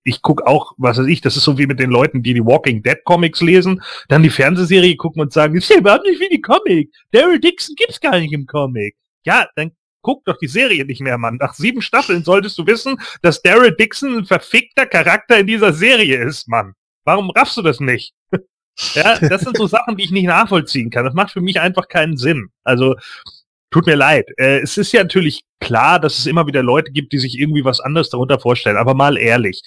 ich 0.04 0.20
guck 0.22 0.42
auch, 0.42 0.72
was 0.78 0.98
weiß 0.98 1.06
ich, 1.06 1.20
das 1.20 1.36
ist 1.36 1.44
so 1.44 1.58
wie 1.58 1.66
mit 1.66 1.78
den 1.78 1.90
Leuten, 1.90 2.22
die 2.22 2.34
die 2.34 2.44
Walking 2.44 2.82
Dead 2.82 2.98
Comics 3.04 3.40
lesen, 3.40 3.82
dann 4.08 4.22
die 4.22 4.30
Fernsehserie 4.30 4.96
gucken 4.96 5.22
und 5.22 5.32
sagen, 5.32 5.56
ist 5.56 5.70
ja 5.70 5.78
überhaupt 5.78 6.04
nicht 6.04 6.20
wie 6.20 6.28
die 6.28 6.40
Comic. 6.40 6.92
Daryl 7.12 7.38
Dixon 7.38 7.76
gibt's 7.76 8.00
gar 8.00 8.18
nicht 8.18 8.32
im 8.32 8.46
Comic. 8.46 8.96
Ja, 9.24 9.46
dann 9.54 9.70
guck 10.02 10.24
doch 10.24 10.36
die 10.38 10.48
Serie 10.48 10.84
nicht 10.84 11.00
mehr, 11.00 11.18
Mann. 11.18 11.36
Nach 11.36 11.54
sieben 11.54 11.82
Staffeln 11.82 12.24
solltest 12.24 12.58
du 12.58 12.66
wissen, 12.66 13.00
dass 13.22 13.42
Daryl 13.42 13.76
Dixon 13.76 14.18
ein 14.18 14.24
verfickter 14.24 14.86
Charakter 14.86 15.38
in 15.38 15.46
dieser 15.46 15.72
Serie 15.72 16.24
ist, 16.24 16.48
Mann. 16.48 16.74
Warum 17.04 17.30
raffst 17.30 17.56
du 17.56 17.62
das 17.62 17.80
nicht? 17.80 18.14
ja, 18.94 19.18
das 19.18 19.42
sind 19.42 19.56
so 19.56 19.66
Sachen, 19.66 19.96
die 19.96 20.04
ich 20.04 20.10
nicht 20.10 20.26
nachvollziehen 20.26 20.90
kann. 20.90 21.04
Das 21.04 21.14
macht 21.14 21.32
für 21.32 21.40
mich 21.40 21.60
einfach 21.60 21.88
keinen 21.88 22.16
Sinn. 22.16 22.50
Also, 22.64 22.94
tut 23.70 23.86
mir 23.86 23.96
leid. 23.96 24.26
Äh, 24.36 24.60
es 24.60 24.78
ist 24.78 24.92
ja 24.92 25.02
natürlich 25.02 25.44
klar, 25.60 25.98
dass 25.98 26.18
es 26.18 26.26
immer 26.26 26.46
wieder 26.46 26.62
Leute 26.62 26.92
gibt, 26.92 27.12
die 27.12 27.18
sich 27.18 27.38
irgendwie 27.38 27.64
was 27.64 27.80
anderes 27.80 28.10
darunter 28.10 28.38
vorstellen. 28.38 28.76
Aber 28.76 28.94
mal 28.94 29.16
ehrlich. 29.16 29.62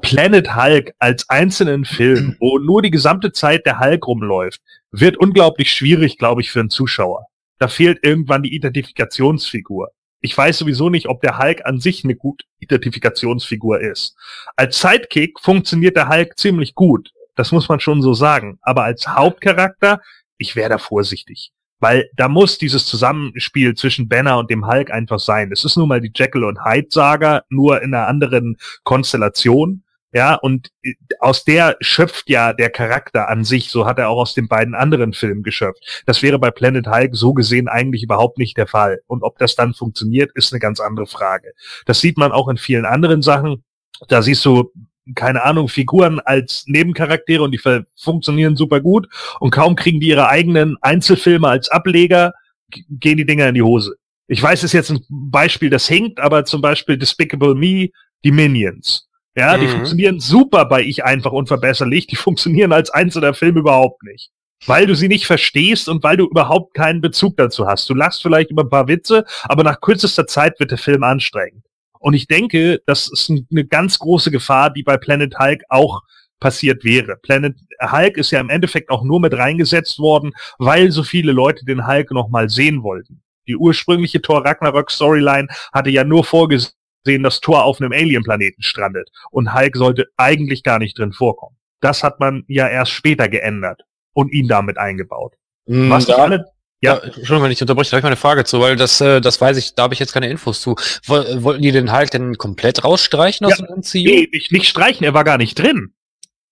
Planet 0.00 0.56
Hulk 0.56 0.92
als 0.98 1.28
einzelnen 1.28 1.84
Film, 1.84 2.36
wo 2.40 2.58
nur 2.58 2.82
die 2.82 2.90
gesamte 2.90 3.32
Zeit 3.32 3.66
der 3.66 3.78
Hulk 3.78 4.06
rumläuft, 4.06 4.60
wird 4.90 5.18
unglaublich 5.18 5.70
schwierig, 5.72 6.18
glaube 6.18 6.40
ich, 6.40 6.50
für 6.50 6.60
einen 6.60 6.70
Zuschauer. 6.70 7.26
Da 7.58 7.68
fehlt 7.68 7.98
irgendwann 8.02 8.42
die 8.42 8.54
Identifikationsfigur. 8.54 9.90
Ich 10.22 10.38
weiß 10.38 10.58
sowieso 10.58 10.88
nicht, 10.88 11.08
ob 11.08 11.20
der 11.20 11.38
Hulk 11.38 11.66
an 11.66 11.80
sich 11.80 12.04
eine 12.04 12.14
gute 12.14 12.46
Identifikationsfigur 12.60 13.80
ist. 13.80 14.16
Als 14.56 14.80
Sidekick 14.80 15.40
funktioniert 15.40 15.96
der 15.96 16.08
Hulk 16.08 16.38
ziemlich 16.38 16.74
gut. 16.74 17.10
Das 17.34 17.50
muss 17.50 17.68
man 17.68 17.80
schon 17.80 18.02
so 18.02 18.14
sagen. 18.14 18.58
Aber 18.62 18.84
als 18.84 19.08
Hauptcharakter, 19.08 20.00
ich 20.38 20.54
wäre 20.54 20.70
da 20.70 20.78
vorsichtig. 20.78 21.50
Weil 21.80 22.08
da 22.14 22.28
muss 22.28 22.58
dieses 22.58 22.86
Zusammenspiel 22.86 23.74
zwischen 23.74 24.08
Banner 24.08 24.38
und 24.38 24.48
dem 24.48 24.68
Hulk 24.68 24.92
einfach 24.92 25.18
sein. 25.18 25.50
Es 25.50 25.64
ist 25.64 25.76
nun 25.76 25.88
mal 25.88 26.00
die 26.00 26.12
Jekyll 26.14 26.44
und 26.44 26.64
Hyde 26.64 26.86
Saga, 26.90 27.42
nur 27.48 27.82
in 27.82 27.92
einer 27.92 28.06
anderen 28.06 28.56
Konstellation. 28.84 29.82
Ja, 30.14 30.34
und 30.34 30.68
äh, 30.82 30.92
aus 31.20 31.44
der 31.44 31.76
schöpft 31.80 32.28
ja 32.28 32.52
der 32.52 32.68
Charakter 32.68 33.30
an 33.30 33.44
sich, 33.44 33.70
so 33.70 33.86
hat 33.86 33.98
er 33.98 34.10
auch 34.10 34.20
aus 34.20 34.34
den 34.34 34.46
beiden 34.46 34.74
anderen 34.74 35.14
Filmen 35.14 35.42
geschöpft. 35.42 36.02
Das 36.04 36.22
wäre 36.22 36.38
bei 36.38 36.50
Planet 36.50 36.86
Hulk 36.86 37.16
so 37.16 37.32
gesehen 37.32 37.66
eigentlich 37.66 38.02
überhaupt 38.02 38.36
nicht 38.36 38.58
der 38.58 38.66
Fall. 38.66 39.00
Und 39.06 39.22
ob 39.22 39.38
das 39.38 39.56
dann 39.56 39.72
funktioniert, 39.72 40.30
ist 40.34 40.52
eine 40.52 40.60
ganz 40.60 40.80
andere 40.80 41.06
Frage. 41.06 41.52
Das 41.86 42.00
sieht 42.00 42.18
man 42.18 42.30
auch 42.30 42.48
in 42.48 42.58
vielen 42.58 42.84
anderen 42.84 43.22
Sachen. 43.22 43.64
Da 44.08 44.20
siehst 44.20 44.44
du, 44.44 44.70
keine 45.14 45.44
Ahnung, 45.44 45.68
Figuren 45.68 46.20
als 46.20 46.64
Nebencharaktere 46.66 47.42
und 47.42 47.52
die 47.52 47.82
funktionieren 47.96 48.54
super 48.54 48.82
gut. 48.82 49.08
Und 49.40 49.50
kaum 49.50 49.76
kriegen 49.76 50.00
die 50.00 50.08
ihre 50.08 50.28
eigenen 50.28 50.76
Einzelfilme 50.82 51.48
als 51.48 51.70
Ableger, 51.70 52.34
gehen 52.68 53.16
die 53.16 53.26
Dinger 53.26 53.48
in 53.48 53.54
die 53.54 53.62
Hose. 53.62 53.96
Ich 54.26 54.42
weiß, 54.42 54.60
es 54.60 54.64
ist 54.66 54.72
jetzt 54.74 54.90
ein 54.90 55.04
Beispiel, 55.08 55.70
das 55.70 55.88
hinkt, 55.88 56.20
aber 56.20 56.44
zum 56.44 56.60
Beispiel 56.60 56.98
Despicable 56.98 57.54
Me, 57.54 57.88
die 58.24 58.30
Minions 58.30 59.08
ja, 59.34 59.56
die 59.56 59.66
mhm. 59.66 59.70
funktionieren 59.70 60.20
super 60.20 60.66
bei 60.66 60.82
Ich 60.82 61.04
einfach 61.04 61.32
unverbesserlich. 61.32 62.06
Die 62.06 62.16
funktionieren 62.16 62.72
als 62.72 62.90
einzelner 62.90 63.34
Film 63.34 63.56
überhaupt 63.56 64.02
nicht. 64.02 64.30
Weil 64.66 64.86
du 64.86 64.94
sie 64.94 65.08
nicht 65.08 65.26
verstehst 65.26 65.88
und 65.88 66.04
weil 66.04 66.16
du 66.16 66.26
überhaupt 66.26 66.74
keinen 66.74 67.00
Bezug 67.00 67.36
dazu 67.36 67.66
hast. 67.66 67.90
Du 67.90 67.94
lachst 67.94 68.22
vielleicht 68.22 68.50
über 68.50 68.62
ein 68.62 68.70
paar 68.70 68.86
Witze, 68.86 69.24
aber 69.42 69.64
nach 69.64 69.80
kürzester 69.80 70.26
Zeit 70.26 70.60
wird 70.60 70.70
der 70.70 70.78
Film 70.78 71.02
anstrengend. 71.02 71.64
Und 71.98 72.14
ich 72.14 72.28
denke, 72.28 72.80
das 72.86 73.08
ist 73.08 73.30
eine 73.30 73.64
ganz 73.64 73.98
große 73.98 74.30
Gefahr, 74.30 74.70
die 74.70 74.84
bei 74.84 74.96
Planet 74.96 75.38
Hulk 75.38 75.62
auch 75.68 76.02
passiert 76.38 76.84
wäre. 76.84 77.16
Planet 77.16 77.56
Hulk 77.80 78.16
ist 78.16 78.30
ja 78.30 78.40
im 78.40 78.50
Endeffekt 78.50 78.90
auch 78.90 79.02
nur 79.02 79.20
mit 79.20 79.34
reingesetzt 79.34 79.98
worden, 79.98 80.32
weil 80.58 80.90
so 80.90 81.02
viele 81.02 81.32
Leute 81.32 81.64
den 81.64 81.86
Hulk 81.86 82.10
nochmal 82.12 82.48
sehen 82.48 82.82
wollten. 82.82 83.22
Die 83.48 83.56
ursprüngliche 83.56 84.20
Thor 84.22 84.44
Ragnarok 84.44 84.90
Storyline 84.90 85.48
hatte 85.72 85.90
ja 85.90 86.04
nur 86.04 86.24
vorgesehen, 86.24 86.72
sehen, 87.04 87.22
dass 87.22 87.40
Thor 87.40 87.64
auf 87.64 87.80
einem 87.80 87.92
Alien-Planeten 87.92 88.62
strandet 88.62 89.10
und 89.30 89.54
Hulk 89.54 89.76
sollte 89.76 90.06
eigentlich 90.16 90.62
gar 90.62 90.78
nicht 90.78 90.98
drin 90.98 91.12
vorkommen. 91.12 91.56
Das 91.80 92.02
hat 92.02 92.20
man 92.20 92.44
ja 92.46 92.68
erst 92.68 92.92
später 92.92 93.28
geändert 93.28 93.82
und 94.12 94.32
ihn 94.32 94.48
damit 94.48 94.78
eingebaut. 94.78 95.34
Mm, 95.66 95.90
Was 95.90 96.06
da, 96.06 96.16
alle, 96.16 96.44
ja. 96.80 96.94
ja. 96.94 97.02
Entschuldigung, 97.02 97.44
wenn 97.44 97.50
ich 97.52 97.60
unterbreche, 97.60 97.90
da 97.90 97.96
habe 97.96 98.00
ich 98.00 98.04
mal 98.04 98.08
eine 98.10 98.16
Frage 98.16 98.44
zu, 98.44 98.60
weil 98.60 98.76
das, 98.76 99.00
äh, 99.00 99.20
das 99.20 99.40
weiß 99.40 99.56
ich, 99.56 99.74
da 99.74 99.84
habe 99.84 99.94
ich 99.94 100.00
jetzt 100.00 100.12
keine 100.12 100.28
Infos 100.28 100.60
zu. 100.60 100.76
Wollten 101.06 101.62
die 101.62 101.72
den 101.72 101.92
Hulk 101.92 102.10
denn 102.10 102.38
komplett 102.38 102.84
rausstreichen 102.84 103.46
aus 103.46 103.58
ja, 103.58 103.66
dem 103.66 103.78
MCU? 103.78 103.98
Nee, 103.98 104.28
nicht, 104.32 104.52
nicht 104.52 104.68
streichen, 104.68 105.04
er 105.04 105.14
war 105.14 105.24
gar 105.24 105.38
nicht 105.38 105.58
drin. 105.58 105.94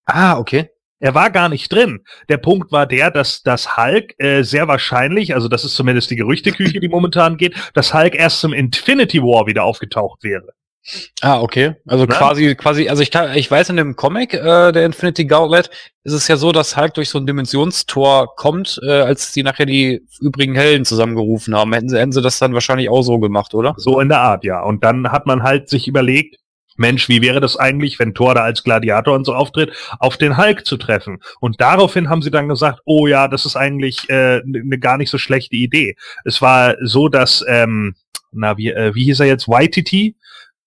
Ah, 0.04 0.38
okay. 0.38 0.70
Er 1.00 1.14
war 1.14 1.30
gar 1.30 1.48
nicht 1.48 1.72
drin. 1.72 2.04
Der 2.28 2.36
Punkt 2.36 2.70
war 2.72 2.86
der, 2.86 3.10
dass 3.10 3.42
das 3.42 3.76
Hulk 3.76 4.14
äh, 4.18 4.42
sehr 4.42 4.68
wahrscheinlich, 4.68 5.34
also 5.34 5.48
das 5.48 5.64
ist 5.64 5.74
zumindest 5.74 6.10
die 6.10 6.16
Gerüchteküche, 6.16 6.78
die 6.78 6.88
momentan 6.88 7.38
geht, 7.38 7.54
dass 7.74 7.94
Hulk 7.94 8.14
erst 8.14 8.40
zum 8.40 8.52
Infinity 8.52 9.22
War 9.22 9.46
wieder 9.46 9.64
aufgetaucht 9.64 10.22
wäre. 10.22 10.52
Ah, 11.20 11.40
okay. 11.40 11.74
Also 11.86 12.06
ja? 12.06 12.14
quasi, 12.14 12.54
quasi, 12.54 12.88
also 12.88 13.02
ich 13.02 13.10
kann, 13.10 13.36
ich 13.36 13.50
weiß 13.50 13.68
in 13.70 13.76
dem 13.76 13.96
Comic, 13.96 14.34
äh, 14.34 14.72
der 14.72 14.86
Infinity 14.86 15.26
Gauntlet, 15.26 15.70
ist 16.04 16.14
es 16.14 16.26
ja 16.28 16.36
so, 16.36 16.52
dass 16.52 16.76
Hulk 16.76 16.94
durch 16.94 17.10
so 17.10 17.18
ein 17.18 17.26
Dimensionstor 17.26 18.34
kommt, 18.36 18.80
äh, 18.82 18.90
als 18.90 19.32
sie 19.32 19.42
nachher 19.42 19.66
die 19.66 20.02
übrigen 20.20 20.54
Helden 20.54 20.84
zusammengerufen 20.86 21.54
haben. 21.54 21.72
Hätten 21.74 21.90
sie, 21.90 21.98
hätten 21.98 22.12
sie 22.12 22.22
das 22.22 22.38
dann 22.38 22.54
wahrscheinlich 22.54 22.88
auch 22.88 23.02
so 23.02 23.18
gemacht, 23.18 23.54
oder? 23.54 23.74
So 23.76 24.00
in 24.00 24.08
der 24.08 24.20
Art, 24.20 24.44
ja. 24.44 24.62
Und 24.62 24.82
dann 24.82 25.12
hat 25.12 25.26
man 25.26 25.42
halt 25.42 25.68
sich 25.68 25.86
überlegt, 25.86 26.36
Mensch, 26.80 27.08
wie 27.08 27.22
wäre 27.22 27.40
das 27.40 27.56
eigentlich, 27.56 27.98
wenn 27.98 28.14
Thor 28.14 28.34
da 28.34 28.42
als 28.42 28.64
Gladiator 28.64 29.14
und 29.14 29.24
so 29.24 29.34
auftritt, 29.34 29.72
auf 29.98 30.16
den 30.16 30.36
Hulk 30.36 30.66
zu 30.66 30.78
treffen? 30.78 31.22
Und 31.38 31.60
daraufhin 31.60 32.08
haben 32.08 32.22
sie 32.22 32.30
dann 32.30 32.48
gesagt, 32.48 32.80
oh 32.84 33.06
ja, 33.06 33.28
das 33.28 33.46
ist 33.46 33.54
eigentlich 33.54 34.08
äh, 34.08 34.40
eine 34.40 34.64
ne 34.64 34.78
gar 34.78 34.96
nicht 34.96 35.10
so 35.10 35.18
schlechte 35.18 35.56
Idee. 35.56 35.94
Es 36.24 36.42
war 36.42 36.76
so, 36.80 37.08
dass, 37.08 37.44
ähm, 37.46 37.94
na, 38.32 38.56
wie, 38.56 38.70
äh, 38.70 38.94
wie 38.94 39.04
hieß 39.04 39.20
er 39.20 39.26
jetzt, 39.26 39.46
YTT? 39.46 40.16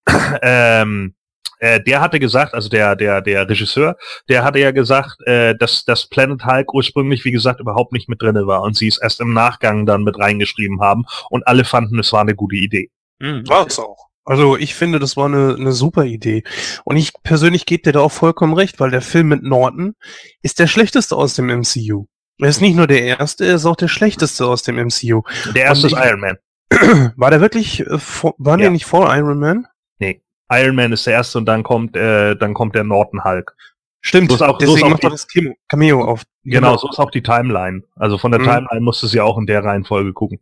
ähm, 0.42 1.16
äh, 1.60 1.82
der 1.82 2.02
hatte 2.02 2.20
gesagt, 2.20 2.54
also 2.54 2.70
der, 2.70 2.96
der, 2.96 3.22
der 3.22 3.50
Regisseur, 3.50 3.96
der 4.30 4.44
hatte 4.44 4.60
ja 4.60 4.72
gesagt, 4.72 5.16
äh, 5.26 5.56
dass 5.56 5.86
das 5.86 6.08
Planet 6.08 6.46
Hulk 6.46 6.74
ursprünglich, 6.74 7.26
wie 7.26 7.32
gesagt, 7.32 7.60
überhaupt 7.60 7.94
nicht 7.94 8.10
mit 8.10 8.22
drinne 8.22 8.46
war 8.46 8.62
und 8.62 8.76
sie 8.76 8.88
es 8.88 9.00
erst 9.02 9.22
im 9.22 9.34
Nachgang 9.34 9.86
dann 9.86 10.04
mit 10.04 10.20
reingeschrieben 10.20 10.82
haben 10.82 11.06
und 11.30 11.48
alle 11.48 11.64
fanden, 11.64 12.00
es 12.00 12.12
war 12.12 12.22
eine 12.22 12.36
gute 12.36 12.58
Idee. 12.58 12.92
Mhm. 13.20 13.48
War 13.48 13.66
es 13.66 13.80
auch. 13.80 14.10
Also 14.26 14.58
ich 14.58 14.76
finde, 14.76 15.00
das 15.00 15.18
war 15.18 15.26
eine, 15.26 15.56
eine 15.58 15.74
super 15.74 16.06
Idee. 16.06 16.44
Und 16.86 16.98
ich 16.98 17.12
persönlich 17.24 17.66
gebe 17.66 17.84
dir 17.84 17.92
da 17.92 18.00
auch 18.00 18.12
vollkommen 18.12 18.54
recht, 18.54 18.80
weil 18.80 18.92
der 18.92 19.02
Film 19.02 19.28
mit 19.28 19.44
Norton 19.44 19.96
ist 20.42 20.60
der 20.60 20.68
schlechteste 20.68 21.16
aus 21.16 21.36
dem 21.36 21.48
MCU. 21.48 22.06
Er 22.40 22.50
ist 22.50 22.62
nicht 22.62 22.76
nur 22.76 22.88
der 22.88 23.04
erste, 23.04 23.46
er 23.46 23.56
ist 23.56 23.66
auch 23.66 23.76
der 23.76 23.88
schlechteste 23.88 24.46
aus 24.46 24.64
dem 24.64 24.76
MCU. 24.76 25.22
Der 25.54 25.66
erste 25.66 25.88
ist 25.88 25.94
Iron 25.94 26.20
Man. 26.20 26.38
War 27.16 27.30
der 27.30 27.42
wirklich, 27.42 27.82
äh, 27.82 28.00
vor, 28.00 28.34
war 28.38 28.54
ja. 28.54 28.64
der 28.64 28.72
nicht 28.72 28.86
vor 28.86 29.14
Iron 29.16 29.40
Man? 29.40 29.68
Nee. 30.00 30.22
Iron 30.52 30.76
Man 30.76 30.92
ist 30.92 31.06
der 31.06 31.14
erste 31.14 31.38
und 31.38 31.46
dann 31.46 31.62
kommt, 31.62 31.96
äh, 31.96 32.36
dann 32.36 32.54
kommt 32.54 32.76
der 32.76 32.84
Norton 32.84 33.24
Hulk. 33.24 33.56
Stimmt, 34.02 34.32
so 34.32 34.36
ist 34.36 34.42
auch, 34.42 34.58
deswegen 34.58 34.80
so 34.80 34.90
macht 34.90 35.04
das 35.04 35.28
Cameo 35.70 36.04
auf. 36.04 36.24
Genau, 36.44 36.72
genau, 36.72 36.78
so 36.78 36.90
ist 36.90 37.00
auch 37.00 37.12
die 37.12 37.24
Timeline. 37.24 37.84
Also 37.96 38.18
von 38.18 38.32
der 38.32 38.42
mhm. 38.42 38.46
Timeline 38.46 38.82
musst 38.82 39.02
du 39.04 39.08
sie 39.08 39.22
auch 39.22 39.38
in 39.38 39.46
der 39.46 39.64
Reihenfolge 39.64 40.12
gucken. 40.12 40.40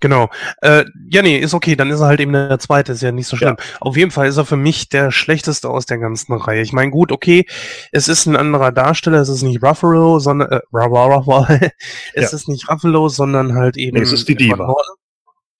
Genau. 0.00 0.28
Äh, 0.60 0.84
ja, 1.08 1.22
nee, 1.22 1.38
ist 1.38 1.54
okay, 1.54 1.74
dann 1.74 1.90
ist 1.90 2.00
er 2.00 2.06
halt 2.06 2.20
eben 2.20 2.32
der 2.32 2.58
zweite, 2.58 2.92
ist 2.92 3.02
ja 3.02 3.12
nicht 3.12 3.26
so 3.26 3.36
schlimm. 3.36 3.56
Ja. 3.58 3.64
Auf 3.80 3.96
jeden 3.96 4.10
Fall 4.10 4.28
ist 4.28 4.36
er 4.36 4.44
für 4.44 4.56
mich 4.56 4.90
der 4.90 5.10
schlechteste 5.10 5.70
aus 5.70 5.86
der 5.86 5.98
ganzen 5.98 6.34
Reihe. 6.34 6.60
Ich 6.60 6.74
meine, 6.74 6.90
gut, 6.90 7.12
okay, 7.12 7.46
es 7.92 8.06
ist 8.06 8.26
ein 8.26 8.36
anderer 8.36 8.72
Darsteller, 8.72 9.20
es 9.20 9.30
ist 9.30 9.42
nicht 9.42 9.62
Ruffalo, 9.62 10.18
sondern 10.18 10.50
äh, 10.50 10.60
Ruffalo, 10.72 11.46
es 12.14 12.30
ja. 12.30 12.36
ist 12.36 12.48
nicht 12.48 12.68
Ruffalo, 12.68 13.08
sondern 13.08 13.54
halt 13.54 13.78
eben. 13.78 13.96
Nee, 13.96 14.02
es 14.02 14.12
ist 14.12 14.28
die 14.28 14.36
Diva. 14.36 14.74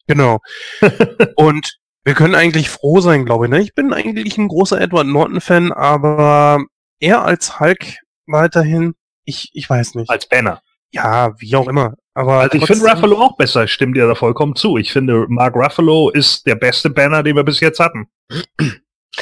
Genau. 0.07 0.38
Und 1.37 1.79
wir 2.05 2.14
können 2.14 2.35
eigentlich 2.35 2.68
froh 2.68 3.01
sein, 3.01 3.25
glaube 3.25 3.46
ich. 3.46 3.51
Ne? 3.51 3.61
Ich 3.62 3.75
bin 3.75 3.92
eigentlich 3.92 4.37
ein 4.38 4.49
großer 4.49 4.81
Edward 4.81 5.07
Norton-Fan, 5.07 5.72
aber 5.72 6.62
er 7.01 7.25
als 7.25 7.59
Hulk 7.59 7.99
weiterhin, 8.27 8.94
ich, 9.25 9.51
ich 9.55 9.68
weiß 9.68 9.94
nicht. 9.94 10.11
Als 10.11 10.29
Banner. 10.29 10.61
Ja, 10.90 11.33
wie 11.40 11.57
auch 11.57 11.68
immer. 11.68 11.94
Aber 12.16 12.40
also 12.40 12.57
ich 12.57 12.64
finde 12.64 12.90
Ruffalo 12.90 13.18
auch 13.18 13.37
besser, 13.37 13.64
ich 13.64 13.72
stimme 13.74 13.92
dir 13.92 14.07
da 14.07 14.14
vollkommen 14.14 14.57
zu. 14.57 14.79
Ich 14.79 14.90
finde, 14.90 15.26
Mark 15.29 15.55
Ruffalo 15.55 16.09
ist 16.09 16.46
der 16.46 16.55
beste 16.55 16.88
Banner, 16.88 17.22
den 17.22 17.37
wir 17.37 17.44
bis 17.44 17.61
jetzt 17.61 17.79
hatten. 17.79 18.07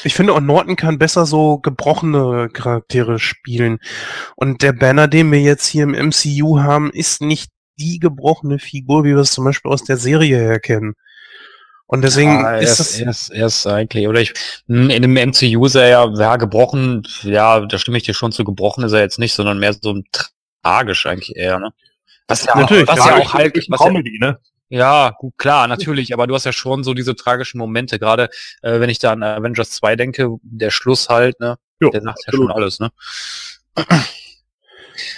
Ich 0.04 0.14
finde 0.14 0.32
auch 0.32 0.40
Norton 0.40 0.76
kann 0.76 0.96
besser 0.96 1.26
so 1.26 1.58
gebrochene 1.58 2.50
Charaktere 2.52 3.18
spielen. 3.18 3.80
Und 4.36 4.62
der 4.62 4.72
Banner, 4.72 5.08
den 5.08 5.32
wir 5.32 5.40
jetzt 5.40 5.66
hier 5.66 5.82
im 5.82 5.90
MCU 5.90 6.60
haben, 6.60 6.92
ist 6.92 7.20
nicht 7.20 7.50
die 7.80 7.98
gebrochene 7.98 8.60
Figur, 8.60 9.02
wie 9.02 9.08
wir 9.08 9.18
es 9.18 9.32
zum 9.32 9.44
Beispiel 9.44 9.72
aus 9.72 9.82
der 9.82 9.96
Serie 9.96 10.36
her 10.36 10.60
kennen. 10.60 10.94
Und 11.86 12.02
deswegen 12.02 12.30
Ja, 12.30 12.52
er 12.52 12.60
ist 12.60 12.78
ist, 12.78 12.78
das. 12.78 13.00
er 13.00 13.10
ist, 13.10 13.30
er 13.30 13.46
ist 13.46 13.66
eigentlich, 13.66 14.06
oder 14.06 14.20
ich, 14.20 14.34
in 14.68 14.88
dem 14.88 15.14
MCU 15.14 15.66
ist 15.66 15.74
er 15.74 15.88
ja, 15.88 16.08
ja, 16.16 16.36
gebrochen, 16.36 17.02
ja, 17.22 17.58
da 17.66 17.76
stimme 17.76 17.96
ich 17.96 18.04
dir 18.04 18.14
schon 18.14 18.30
zu, 18.30 18.44
gebrochen 18.44 18.84
ist 18.84 18.92
er 18.92 19.00
jetzt 19.00 19.18
nicht, 19.18 19.34
sondern 19.34 19.58
mehr 19.58 19.74
so 19.74 19.92
ein 19.92 20.04
tragisch 20.62 21.06
eigentlich 21.06 21.34
eher, 21.34 21.58
ne? 21.58 21.72
Was 22.28 22.44
ja, 22.44 22.56
Natürlich, 22.56 22.88
was 22.88 22.98
ja, 22.98 23.08
ja 23.10 23.18
ich- 23.18 23.24
auch 23.26 23.34
halt, 23.34 23.54
was 23.56 23.66
ja, 23.80 23.86
Comedy, 23.86 24.18
ne? 24.18 24.38
ja, 24.70 25.10
gut, 25.18 25.34
klar, 25.36 25.68
natürlich, 25.68 26.12
aber 26.14 26.26
du 26.26 26.34
hast 26.34 26.44
ja 26.44 26.52
schon 26.52 26.82
so 26.82 26.94
diese 26.94 27.14
tragischen 27.14 27.58
Momente, 27.58 27.98
gerade 27.98 28.30
äh, 28.62 28.80
wenn 28.80 28.88
ich 28.90 28.98
da 28.98 29.12
an 29.12 29.22
Avengers 29.22 29.70
2 29.70 29.94
denke, 29.96 30.28
der 30.42 30.70
Schluss 30.70 31.08
halt, 31.08 31.38
ne? 31.40 31.56
Jo, 31.80 31.90
der 31.90 32.00
sagt 32.02 32.20
ja 32.26 32.32
schon 32.32 32.50
alles, 32.50 32.80
ne? 32.80 32.90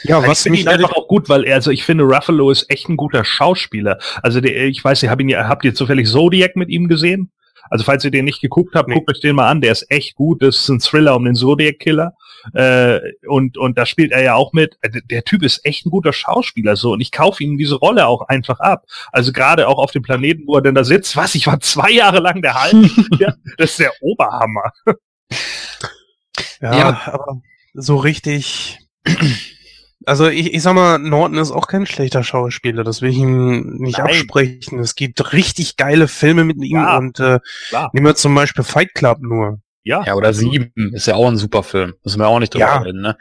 Ja, 0.05 0.21
ich 0.23 0.27
was 0.29 0.43
finde 0.43 0.57
mich 0.59 0.63
ihn 0.63 0.69
einfach 0.69 0.93
auch 0.95 1.07
gut, 1.07 1.29
weil 1.29 1.45
er, 1.45 1.57
also 1.57 1.71
ich 1.71 1.85
finde 1.85 2.05
Ruffalo 2.05 2.51
ist 2.51 2.71
echt 2.71 2.89
ein 2.89 2.97
guter 2.97 3.25
Schauspieler. 3.25 3.99
Also 4.23 4.41
der, 4.41 4.65
ich 4.67 4.83
weiß, 4.83 5.03
ihr 5.03 5.11
habt 5.11 5.21
ihn 5.21 5.29
ja, 5.29 5.49
habt 5.49 5.65
ihr 5.65 5.75
zufällig 5.75 6.09
Zodiac 6.09 6.57
mit 6.57 6.71
ihm 6.71 6.89
gesehen? 6.89 7.31
Also 7.69 7.85
falls 7.85 8.05
ihr 8.05 8.11
den 8.11 8.25
nicht 8.25 8.41
geguckt 8.41 8.75
habt, 8.75 8.89
Nee. 8.89 8.95
guckt 8.95 9.11
euch 9.11 9.21
den 9.21 9.37
mal 9.37 9.49
an. 9.49 9.61
Der 9.61 9.73
ist 9.73 9.91
echt 9.91 10.15
gut. 10.15 10.41
Das 10.43 10.57
ist 10.57 10.69
ein 10.69 10.81
Thriller 10.81 11.15
um 11.17 11.25
den 11.25 11.35
Zodiac 11.35 11.79
Killer. 11.79 12.15
Äh, 12.55 13.01
und 13.27 13.57
und 13.59 13.77
da 13.79 13.87
spielt 13.87 14.13
er 14.13 14.23
ja 14.23 14.35
auch 14.35 14.53
mit. 14.53 14.77
Äh, 14.83 15.01
Der 15.11 15.25
Typ 15.25 15.43
ist 15.43 15.65
echt 15.65 15.87
ein 15.87 15.91
guter 15.91 16.13
Schauspieler 16.13 16.77
so 16.77 16.93
und 16.93 17.01
ich 17.01 17.13
kaufe 17.13 17.43
ihm 17.43 17.59
diese 17.59 17.77
Rolle 17.77 18.07
auch 18.07 18.23
einfach 18.29 18.61
ab. 18.61 18.85
Also 19.13 19.33
gerade 19.33 19.69
auch 19.69 19.79
auf 19.79 19.91
dem 19.93 20.03
Planeten, 20.03 20.45
wo 20.47 20.57
er 20.57 20.63
denn 20.63 20.75
da 20.75 20.85
sitzt. 20.85 21.17
Was? 21.17 21.35
Ich 21.35 21.47
war 21.47 21.61
zwei 21.61 21.91
Jahre 21.91 22.21
lang 22.21 22.43
der 22.43 22.55
Hulk. 22.63 22.91
ja, 23.21 23.35
das 23.59 23.71
ist 23.73 23.81
der 23.81 23.93
Oberhammer. 24.01 24.73
Ja, 26.61 26.79
Ja. 26.79 27.01
aber 27.07 27.41
so 27.75 27.97
richtig. 27.97 28.79
Also 30.05 30.29
ich, 30.29 30.55
ich 30.55 30.63
sag 30.63 30.75
mal, 30.75 30.99
Norton 30.99 31.39
ist 31.39 31.51
auch 31.51 31.67
kein 31.67 31.85
schlechter 31.85 32.23
Schauspieler, 32.23 32.85
das 32.85 33.03
will 33.03 33.11
ich 33.11 33.17
ihm 33.19 33.77
nicht 33.79 33.99
Nein. 33.99 34.07
absprechen. 34.07 34.79
Es 34.79 34.95
gibt 34.95 35.33
richtig 35.33 35.77
geile 35.77 36.07
Filme 36.07 36.45
mit 36.45 36.57
ihm 36.59 36.77
Ja, 36.77 36.97
und 36.99 37.19
äh, 37.19 37.41
klar. 37.69 37.91
nehmen 37.93 38.07
wir 38.07 38.15
zum 38.15 38.35
Beispiel 38.35 38.63
Fight 38.65 38.95
Club 38.95 39.19
nur. 39.21 39.61
Ja. 39.87 40.03
Ja, 40.05 40.15
oder 40.15 40.35
sieben 40.35 40.73
ist 40.95 41.07
ja 41.07 41.15
auch 41.15 41.29
ein 41.29 41.37
super 41.37 41.63
Film. 41.63 41.95
Müssen 42.05 42.19
wir 42.19 42.27
auch 42.27 42.41
nicht 42.41 42.53
drüber 42.53 42.65
Ja. 42.67 42.79
reden, 42.79 43.01
ne? 43.01 43.17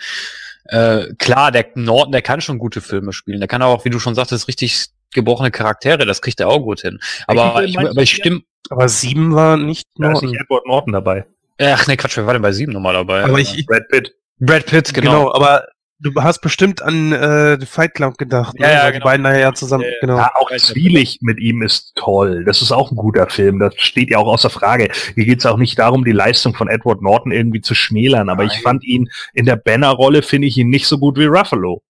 Äh, 0.66 1.14
klar, 1.20 1.52
der 1.52 1.68
Norton, 1.76 2.12
der 2.12 2.24
kann 2.24 2.42
schon 2.42 2.58
gute 2.58 2.82
Filme 2.82 3.14
spielen. 3.14 3.40
Der 3.40 3.48
kann 3.48 3.62
aber 3.62 3.72
auch, 3.72 3.86
wie 3.86 3.92
du 3.92 4.00
schon 4.00 4.16
sagtest, 4.16 4.48
richtig 4.48 4.88
gebrochene 5.14 5.52
Charaktere. 5.52 6.08
Das 6.08 6.24
kriegt 6.24 6.40
er 6.40 6.48
auch 6.50 6.60
gut 6.62 6.82
hin. 6.82 7.00
Aber 7.28 7.64
ich, 7.64 7.76
meinst 7.76 7.92
aber 7.92 8.02
ich 8.02 8.12
stimme. 8.16 8.42
Aber 8.72 8.90
sieben 8.90 9.36
war 9.36 9.58
nicht 9.58 9.88
Da 9.96 10.08
ist 10.08 10.14
Norton. 10.14 10.30
nicht 10.32 10.42
Edward 10.42 10.66
Norton 10.66 10.94
dabei. 10.94 11.26
Ach 11.62 11.86
nee, 11.86 11.98
Quatsch, 11.98 12.18
wer 12.18 12.26
war 12.26 12.34
denn 12.34 12.42
bei 12.42 12.52
sieben 12.52 12.74
nochmal 12.74 12.94
dabei? 12.94 13.24
Aber 13.24 13.38
ich, 13.40 13.56
ich 13.60 13.68
Brad 13.68 13.88
Pitt. 13.90 14.16
Brad 14.40 14.66
Pitt, 14.66 14.92
genau. 14.92 15.12
genau. 15.12 15.34
aber 15.36 15.68
du 16.00 16.12
hast 16.22 16.40
bestimmt 16.40 16.82
an 16.82 17.12
äh, 17.12 17.60
Fight 17.66 17.94
Club 17.94 18.18
gedacht. 18.18 18.56
Ja, 18.60 18.68
ne? 18.68 18.74
ja, 18.74 18.80
Weil 18.84 18.92
genau. 18.92 19.04
Die 19.04 19.04
beiden 19.04 19.24
nachher 19.24 19.40
ja 19.40 19.54
zusammen, 19.54 19.84
Ja, 19.84 19.90
genau. 20.02 20.18
Ja, 20.18 20.32
auch 20.36 20.52
ich. 20.52 20.64
Zwielicht 20.64 21.22
mit 21.24 21.40
ihm 21.40 21.62
ist 21.62 21.94
toll. 21.96 22.44
Das 22.46 22.62
ist 22.62 22.72
auch 22.72 22.92
ein 22.92 22.96
guter 22.96 23.30
Film. 23.30 23.60
Das 23.60 23.74
steht 23.78 24.10
ja 24.10 24.18
auch 24.18 24.28
außer 24.28 24.50
Frage. 24.50 24.90
Hier 25.16 25.26
geht 25.26 25.40
es 25.40 25.46
auch 25.46 25.58
nicht 25.58 25.78
darum, 25.80 26.06
die 26.06 26.12
Leistung 26.12 26.54
von 26.54 26.68
Edward 26.68 27.02
Norton 27.02 27.32
irgendwie 27.32 27.62
zu 27.62 27.76
schmälern. 27.76 28.30
Aber 28.30 28.44
ich 28.44 28.54
Nein. 28.54 28.62
fand 28.62 28.84
ihn 28.84 29.10
in 29.34 29.46
der 29.46 29.56
Banner-Rolle, 29.56 30.22
finde 30.22 30.48
ich 30.48 30.58
ihn 30.58 30.70
nicht 30.70 30.88
so 30.88 30.98
gut 30.98 31.18
wie 31.18 31.26
Ruffalo. 31.26 31.82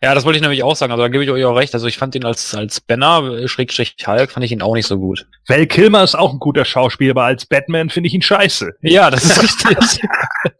Ja, 0.00 0.14
das 0.14 0.24
wollte 0.24 0.36
ich 0.36 0.42
nämlich 0.42 0.62
auch 0.62 0.76
sagen. 0.76 0.92
Also 0.92 1.02
da 1.02 1.08
gebe 1.08 1.24
ich 1.24 1.30
euch 1.30 1.44
auch 1.44 1.56
recht. 1.56 1.74
Also 1.74 1.86
ich 1.86 1.98
fand 1.98 2.14
ihn 2.14 2.24
als, 2.24 2.54
als 2.54 2.80
Banner, 2.80 3.38
äh, 3.38 3.48
Schrägstrich 3.48 3.96
Hulk, 4.06 4.30
fand 4.30 4.44
ich 4.44 4.52
ihn 4.52 4.62
auch 4.62 4.74
nicht 4.74 4.86
so 4.86 4.98
gut. 4.98 5.26
Val 5.48 5.66
Kilmer 5.66 6.04
ist 6.04 6.14
auch 6.14 6.32
ein 6.32 6.38
guter 6.38 6.64
Schauspieler, 6.64 7.10
aber 7.12 7.24
als 7.24 7.46
Batman 7.46 7.90
finde 7.90 8.06
ich 8.08 8.14
ihn 8.14 8.22
scheiße. 8.22 8.72
Ja, 8.82 9.10
das 9.10 9.24
ist 9.24 9.42
richtig. 9.68 10.08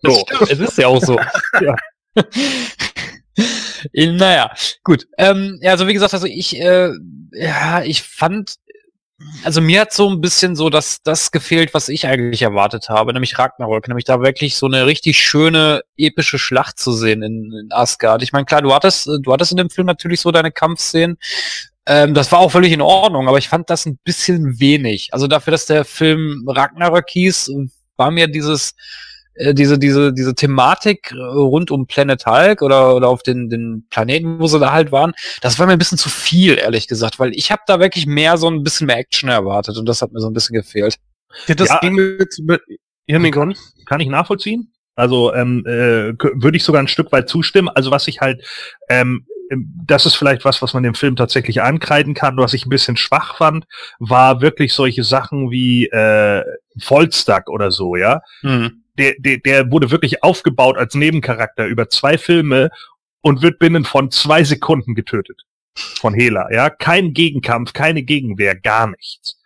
So. 0.02 0.24
es 0.48 0.59
ist 0.59 0.78
ja 0.78 0.88
auch 0.88 1.00
so. 1.00 1.18
Ja. 1.61 1.76
Naja, 3.94 4.53
gut. 4.83 5.07
Ähm, 5.18 5.59
ja, 5.61 5.72
also 5.72 5.87
wie 5.87 5.92
gesagt, 5.92 6.14
also 6.14 6.27
ich, 6.27 6.59
äh, 6.61 6.90
ja, 7.33 7.83
ich 7.83 8.03
fand, 8.03 8.57
also 9.42 9.61
mir 9.61 9.83
hat 9.83 9.92
so 9.92 10.09
ein 10.09 10.20
bisschen 10.20 10.57
so 10.57 10.70
das, 10.70 11.03
das 11.03 11.31
gefehlt, 11.31 11.74
was 11.74 11.88
ich 11.88 12.07
eigentlich 12.07 12.42
erwartet 12.42 12.88
habe, 12.88 13.12
nämlich 13.12 13.38
Ragnarok, 13.38 13.88
nämlich 13.88 14.05
da 14.05 14.20
wirklich 14.20 14.57
so 14.57 14.66
eine 14.66 14.87
richtig 14.87 15.18
schöne, 15.18 15.83
epische 15.96 16.38
Schlacht 16.38 16.79
zu 16.79 16.92
sehen 16.92 17.22
in, 17.22 17.53
in 17.53 17.68
Asgard. 17.70 18.22
Ich 18.22 18.33
meine, 18.33 18.44
klar, 18.44 18.62
du 18.62 18.74
hattest, 18.74 19.07
du 19.07 19.33
hattest 19.33 19.53
in 19.53 19.59
dem 19.59 19.70
Film 19.70 19.87
natürlich 19.87 20.20
so 20.20 20.31
deine 20.31 20.53
Kampfszenen. 20.53 21.18
Ähm, 21.87 22.14
das 22.14 22.33
war 22.33 22.38
auch 22.38 22.53
völlig 22.53 22.72
in 22.72 22.81
Ordnung, 22.81 23.29
aber 23.29 23.38
ich 23.38 23.48
fand 23.48 23.68
das 23.70 23.87
ein 23.87 23.98
bisschen 24.05 24.59
wenig. 24.59 25.11
Also 25.12 25.27
dafür, 25.27 25.50
dass 25.50 25.66
der 25.66 25.85
Film 25.85 26.44
Ragnarok 26.48 27.09
hieß, 27.09 27.50
war 27.96 28.11
mir 28.11 28.27
dieses, 28.27 28.74
diese, 29.53 29.79
diese, 29.79 30.12
diese 30.12 30.35
Thematik 30.35 31.12
äh, 31.12 31.16
rund 31.16 31.70
um 31.70 31.87
Planet 31.87 32.25
Hulk 32.27 32.62
oder, 32.62 32.94
oder 32.94 33.09
auf 33.09 33.23
den, 33.23 33.49
den 33.51 33.87
Planeten, 33.90 34.38
wo 34.38 34.47
sie 34.47 34.61
da 34.61 34.73
halt 34.73 34.92
waren, 34.92 35.12
das 35.40 35.59
war 35.59 35.66
mir 35.66 35.73
ein 35.73 35.79
bisschen 35.79 35.99
zu 35.99 36.09
viel, 36.09 36.57
ehrlich 36.59 36.87
gesagt, 36.88 37.18
weil 37.18 37.33
ich 37.35 37.51
habe 37.51 37.62
da 37.66 37.81
wirklich 37.81 38.07
mehr 38.07 38.37
so 38.37 38.49
ein 38.49 38.62
bisschen 38.62 38.87
mehr 38.87 38.99
Action 38.99 39.29
erwartet 39.29 39.77
und 39.77 39.87
das 39.87 40.03
hat 40.03 40.12
mir 40.12 40.20
so 40.20 40.29
ein 40.29 40.35
bisschen 40.35 40.55
gefehlt. 40.55 40.97
Ja, 41.47 41.55
das 41.55 41.68
Ja. 41.68 41.79
ging 41.81 41.94
mir 41.94 42.16
jetzt 42.18 42.38
über. 42.38 42.59
Ja, 43.07 43.18
nee, 43.18 43.31
Gordon? 43.31 43.57
Kann 43.87 44.01
ich 44.01 44.09
nachvollziehen? 44.09 44.73
Also 44.97 45.35
ähm, 45.35 45.64
äh, 45.66 46.14
würde 46.14 46.57
ich 46.57 46.62
sogar 46.64 46.81
ein 46.81 46.88
Stück 46.88 47.11
weit 47.11 47.29
zustimmen. 47.29 47.68
Also 47.68 47.90
was 47.90 48.07
ich 48.07 48.20
halt, 48.20 48.40
ähm, 48.88 49.27
ähm, 49.51 49.75
das 49.87 50.07
ist 50.07 50.14
vielleicht 50.14 50.44
was, 50.44 50.62
was 50.62 50.73
man 50.73 50.85
dem 50.85 50.94
Film 50.94 51.16
tatsächlich 51.16 51.61
ankreiden 51.61 52.14
kann, 52.14 52.37
was 52.37 52.55
ich 52.55 52.64
ein 52.64 52.70
bisschen 52.70 52.97
schwach 52.97 53.37
fand, 53.37 53.66
war 53.99 54.40
wirklich 54.40 54.73
solche 54.73 55.03
Sachen 55.03 55.51
wie 55.51 55.87
äh, 55.87 56.44
Volstag 56.81 57.51
oder 57.51 57.70
so, 57.73 57.97
ja. 57.97 58.20
Der, 58.98 59.14
der, 59.18 59.38
der 59.38 59.70
wurde 59.70 59.90
wirklich 59.90 60.22
aufgebaut 60.22 60.76
als 60.76 60.94
Nebencharakter 60.94 61.66
über 61.66 61.88
zwei 61.88 62.18
Filme 62.18 62.70
und 63.20 63.42
wird 63.42 63.59
binnen 63.59 63.85
von 63.85 64.11
zwei 64.11 64.44
Sekunden 64.44 64.94
getötet. 64.94 65.42
Von 65.74 66.14
Hela, 66.14 66.52
ja. 66.52 66.70
Kein 66.70 67.14
Gegenkampf, 67.14 67.72
keine 67.72 68.02
Gegenwehr, 68.02 68.54
gar 68.54 68.88
nichts. 68.88 69.40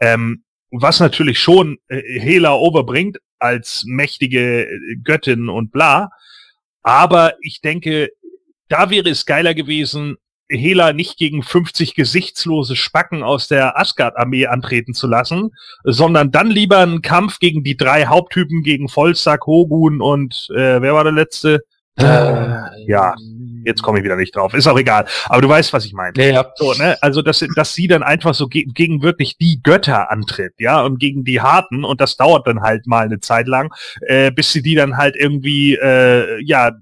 Ähm, 0.00 0.44
was 0.70 1.00
natürlich 1.00 1.38
schon 1.38 1.78
äh, 1.88 2.00
Hela 2.20 2.54
overbringt 2.54 3.18
als 3.38 3.84
mächtige 3.86 4.66
äh, 4.66 4.96
Göttin 5.02 5.48
und 5.48 5.70
bla. 5.70 6.10
Aber 6.82 7.34
ich 7.40 7.60
denke, 7.60 8.10
da 8.68 8.90
wäre 8.90 9.10
es 9.10 9.26
geiler 9.26 9.54
gewesen, 9.54 10.16
Hela 10.48 10.92
nicht 10.92 11.16
gegen 11.16 11.42
50 11.42 11.94
gesichtslose 11.94 12.76
Spacken 12.76 13.22
aus 13.22 13.48
der 13.48 13.78
Asgard-Armee 13.78 14.46
antreten 14.46 14.94
zu 14.94 15.06
lassen, 15.06 15.50
sondern 15.84 16.30
dann 16.30 16.50
lieber 16.50 16.78
einen 16.78 17.02
Kampf 17.02 17.38
gegen 17.38 17.64
die 17.64 17.76
drei 17.76 18.06
Haupttypen, 18.06 18.62
gegen 18.62 18.88
Volstag, 18.88 19.46
Hogun 19.46 20.00
und 20.00 20.48
äh, 20.54 20.80
wer 20.82 20.94
war 20.94 21.04
der 21.04 21.12
letzte? 21.12 21.64
Äh, 21.96 22.84
ja, 22.86 23.14
Jetzt 23.64 23.82
komme 23.82 23.98
ich 23.98 24.04
wieder 24.04 24.16
nicht 24.16 24.36
drauf. 24.36 24.52
Ist 24.54 24.66
auch 24.66 24.78
egal. 24.78 25.06
Aber 25.26 25.40
du 25.40 25.48
weißt, 25.48 25.72
was 25.72 25.86
ich 25.86 25.94
meine. 25.94 26.12
Ja, 26.16 26.24
ja. 26.24 26.52
So, 26.56 26.74
ne? 26.74 26.96
Also, 27.00 27.22
dass, 27.22 27.44
dass 27.56 27.74
sie 27.74 27.88
dann 27.88 28.02
einfach 28.02 28.34
so 28.34 28.46
ge 28.46 28.64
gegen 28.66 29.02
wirklich 29.02 29.38
die 29.38 29.62
Götter 29.62 30.10
antritt, 30.10 30.54
ja, 30.58 30.82
und 30.82 30.98
gegen 30.98 31.24
die 31.24 31.40
Harten, 31.40 31.84
und 31.84 32.00
das 32.00 32.16
dauert 32.16 32.46
dann 32.46 32.60
halt 32.60 32.86
mal 32.86 33.06
eine 33.06 33.20
Zeit 33.20 33.48
lang, 33.48 33.72
äh, 34.02 34.30
bis 34.30 34.52
sie 34.52 34.62
die 34.62 34.74
dann 34.74 34.96
halt 34.96 35.16
irgendwie, 35.16 35.74
äh, 35.74 36.42
ja, 36.42 36.72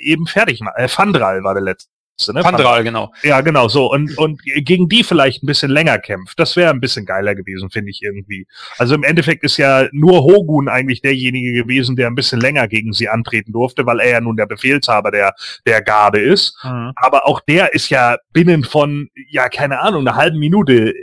eben 0.00 0.26
fertig 0.26 0.60
machen. 0.60 0.76
Äh, 0.76 0.88
Fandral 0.88 1.44
war 1.44 1.54
der 1.54 1.62
letzte. 1.62 1.90
Ne? 2.28 2.42
Pandral, 2.42 2.84
genau. 2.84 3.12
Ja, 3.22 3.40
genau, 3.40 3.68
so. 3.68 3.90
Und, 3.90 4.16
und 4.18 4.40
gegen 4.42 4.88
die 4.88 5.02
vielleicht 5.02 5.42
ein 5.42 5.46
bisschen 5.46 5.70
länger 5.70 5.98
kämpft. 5.98 6.38
Das 6.38 6.54
wäre 6.56 6.70
ein 6.70 6.80
bisschen 6.80 7.04
geiler 7.04 7.34
gewesen, 7.34 7.70
finde 7.70 7.90
ich 7.90 8.02
irgendwie. 8.02 8.46
Also 8.78 8.94
im 8.94 9.02
Endeffekt 9.02 9.42
ist 9.44 9.56
ja 9.56 9.88
nur 9.92 10.22
Hogun 10.22 10.68
eigentlich 10.68 11.02
derjenige 11.02 11.52
gewesen, 11.52 11.96
der 11.96 12.06
ein 12.06 12.14
bisschen 12.14 12.40
länger 12.40 12.68
gegen 12.68 12.92
sie 12.92 13.08
antreten 13.08 13.52
durfte, 13.52 13.86
weil 13.86 14.00
er 14.00 14.10
ja 14.10 14.20
nun 14.20 14.36
der 14.36 14.46
Befehlshaber 14.46 15.10
der, 15.10 15.34
der 15.66 15.82
Garde 15.82 16.20
ist. 16.20 16.56
Aber 16.62 17.26
auch 17.26 17.40
der 17.40 17.74
ist 17.74 17.88
ja 17.88 18.16
binnen 18.32 18.62
von, 18.62 19.08
ja, 19.28 19.48
keine 19.48 19.80
Ahnung, 19.80 20.06
einer 20.06 20.16
halben 20.16 20.38
Minute 20.38 20.94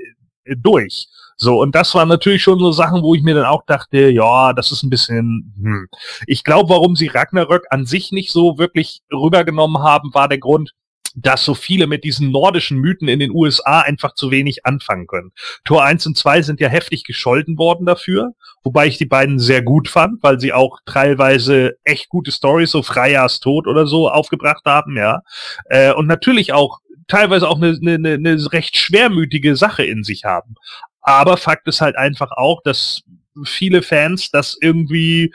äh, 0.46 0.56
durch. 0.58 1.08
So, 1.42 1.62
und 1.62 1.74
das 1.74 1.96
waren 1.96 2.10
natürlich 2.10 2.44
schon 2.44 2.60
so 2.60 2.74
Sachen, 2.74 3.02
wo 3.02 3.16
ich 3.16 3.24
mir 3.24 3.34
dann 3.34 3.46
auch 3.46 3.64
dachte, 3.66 4.10
ja, 4.10 4.52
das 4.52 4.74
ist 4.74 4.84
ein 4.84 4.90
bisschen, 4.90 5.54
hm. 5.58 5.88
Ich 6.28 6.44
glaube, 6.44 6.70
warum 6.70 6.98
sie 6.98 7.08
Ragnarök 7.08 7.66
an 7.70 7.86
sich 7.86 8.12
nicht 8.12 8.32
so 8.32 8.58
wirklich 8.58 9.02
rübergenommen 9.12 9.82
haben, 9.82 10.14
war 10.14 10.28
der 10.28 10.40
Grund, 10.40 10.74
dass 11.22 11.44
so 11.44 11.54
viele 11.54 11.88
mit 11.88 12.04
diesen 12.04 12.32
nordischen 12.32 12.78
Mythen 12.78 13.08
in 13.08 13.20
den 13.20 13.32
USA 13.32 13.82
einfach 13.82 14.14
zu 14.14 14.32
wenig 14.32 14.66
anfangen 14.66 15.08
können. 15.08 15.32
Tor 15.64 15.84
1 15.84 16.06
und 16.08 16.18
2 16.18 16.42
sind 16.42 16.60
ja 16.60 16.68
heftig 16.68 17.04
gescholten 17.04 17.58
worden 17.58 17.86
dafür, 17.86 18.34
wobei 18.64 18.88
ich 18.88 18.98
die 18.98 19.06
beiden 19.06 19.40
sehr 19.40 19.62
gut 19.62 19.88
fand, 19.88 20.22
weil 20.24 20.40
sie 20.40 20.54
auch 20.54 20.80
teilweise 20.86 21.78
echt 21.84 22.10
gute 22.10 22.32
Stories, 22.32 22.72
so 22.72 22.84
Freijahrs 22.84 23.40
Tod 23.40 23.68
oder 23.68 23.88
so, 23.88 24.10
aufgebracht 24.10 24.66
haben, 24.66 24.98
ja. 24.98 25.22
Äh, 25.66 25.94
und 25.94 26.08
natürlich 26.08 26.54
auch 26.54 26.80
teilweise 27.08 27.50
auch 27.50 27.58
eine, 27.58 27.78
eine, 27.82 28.14
eine 28.14 28.54
recht 28.54 28.78
schwermütige 28.78 29.56
Sache 29.56 29.84
in 29.84 30.04
sich 30.04 30.26
haben. 30.26 30.56
Aber 31.02 31.38
Fakt 31.38 31.68
ist 31.68 31.82
halt 31.82 31.96
einfach 31.96 32.32
auch, 32.32 32.62
dass 32.64 33.02
viele 33.46 33.82
Fans 33.82 34.32
das 34.32 34.58
irgendwie 34.62 35.34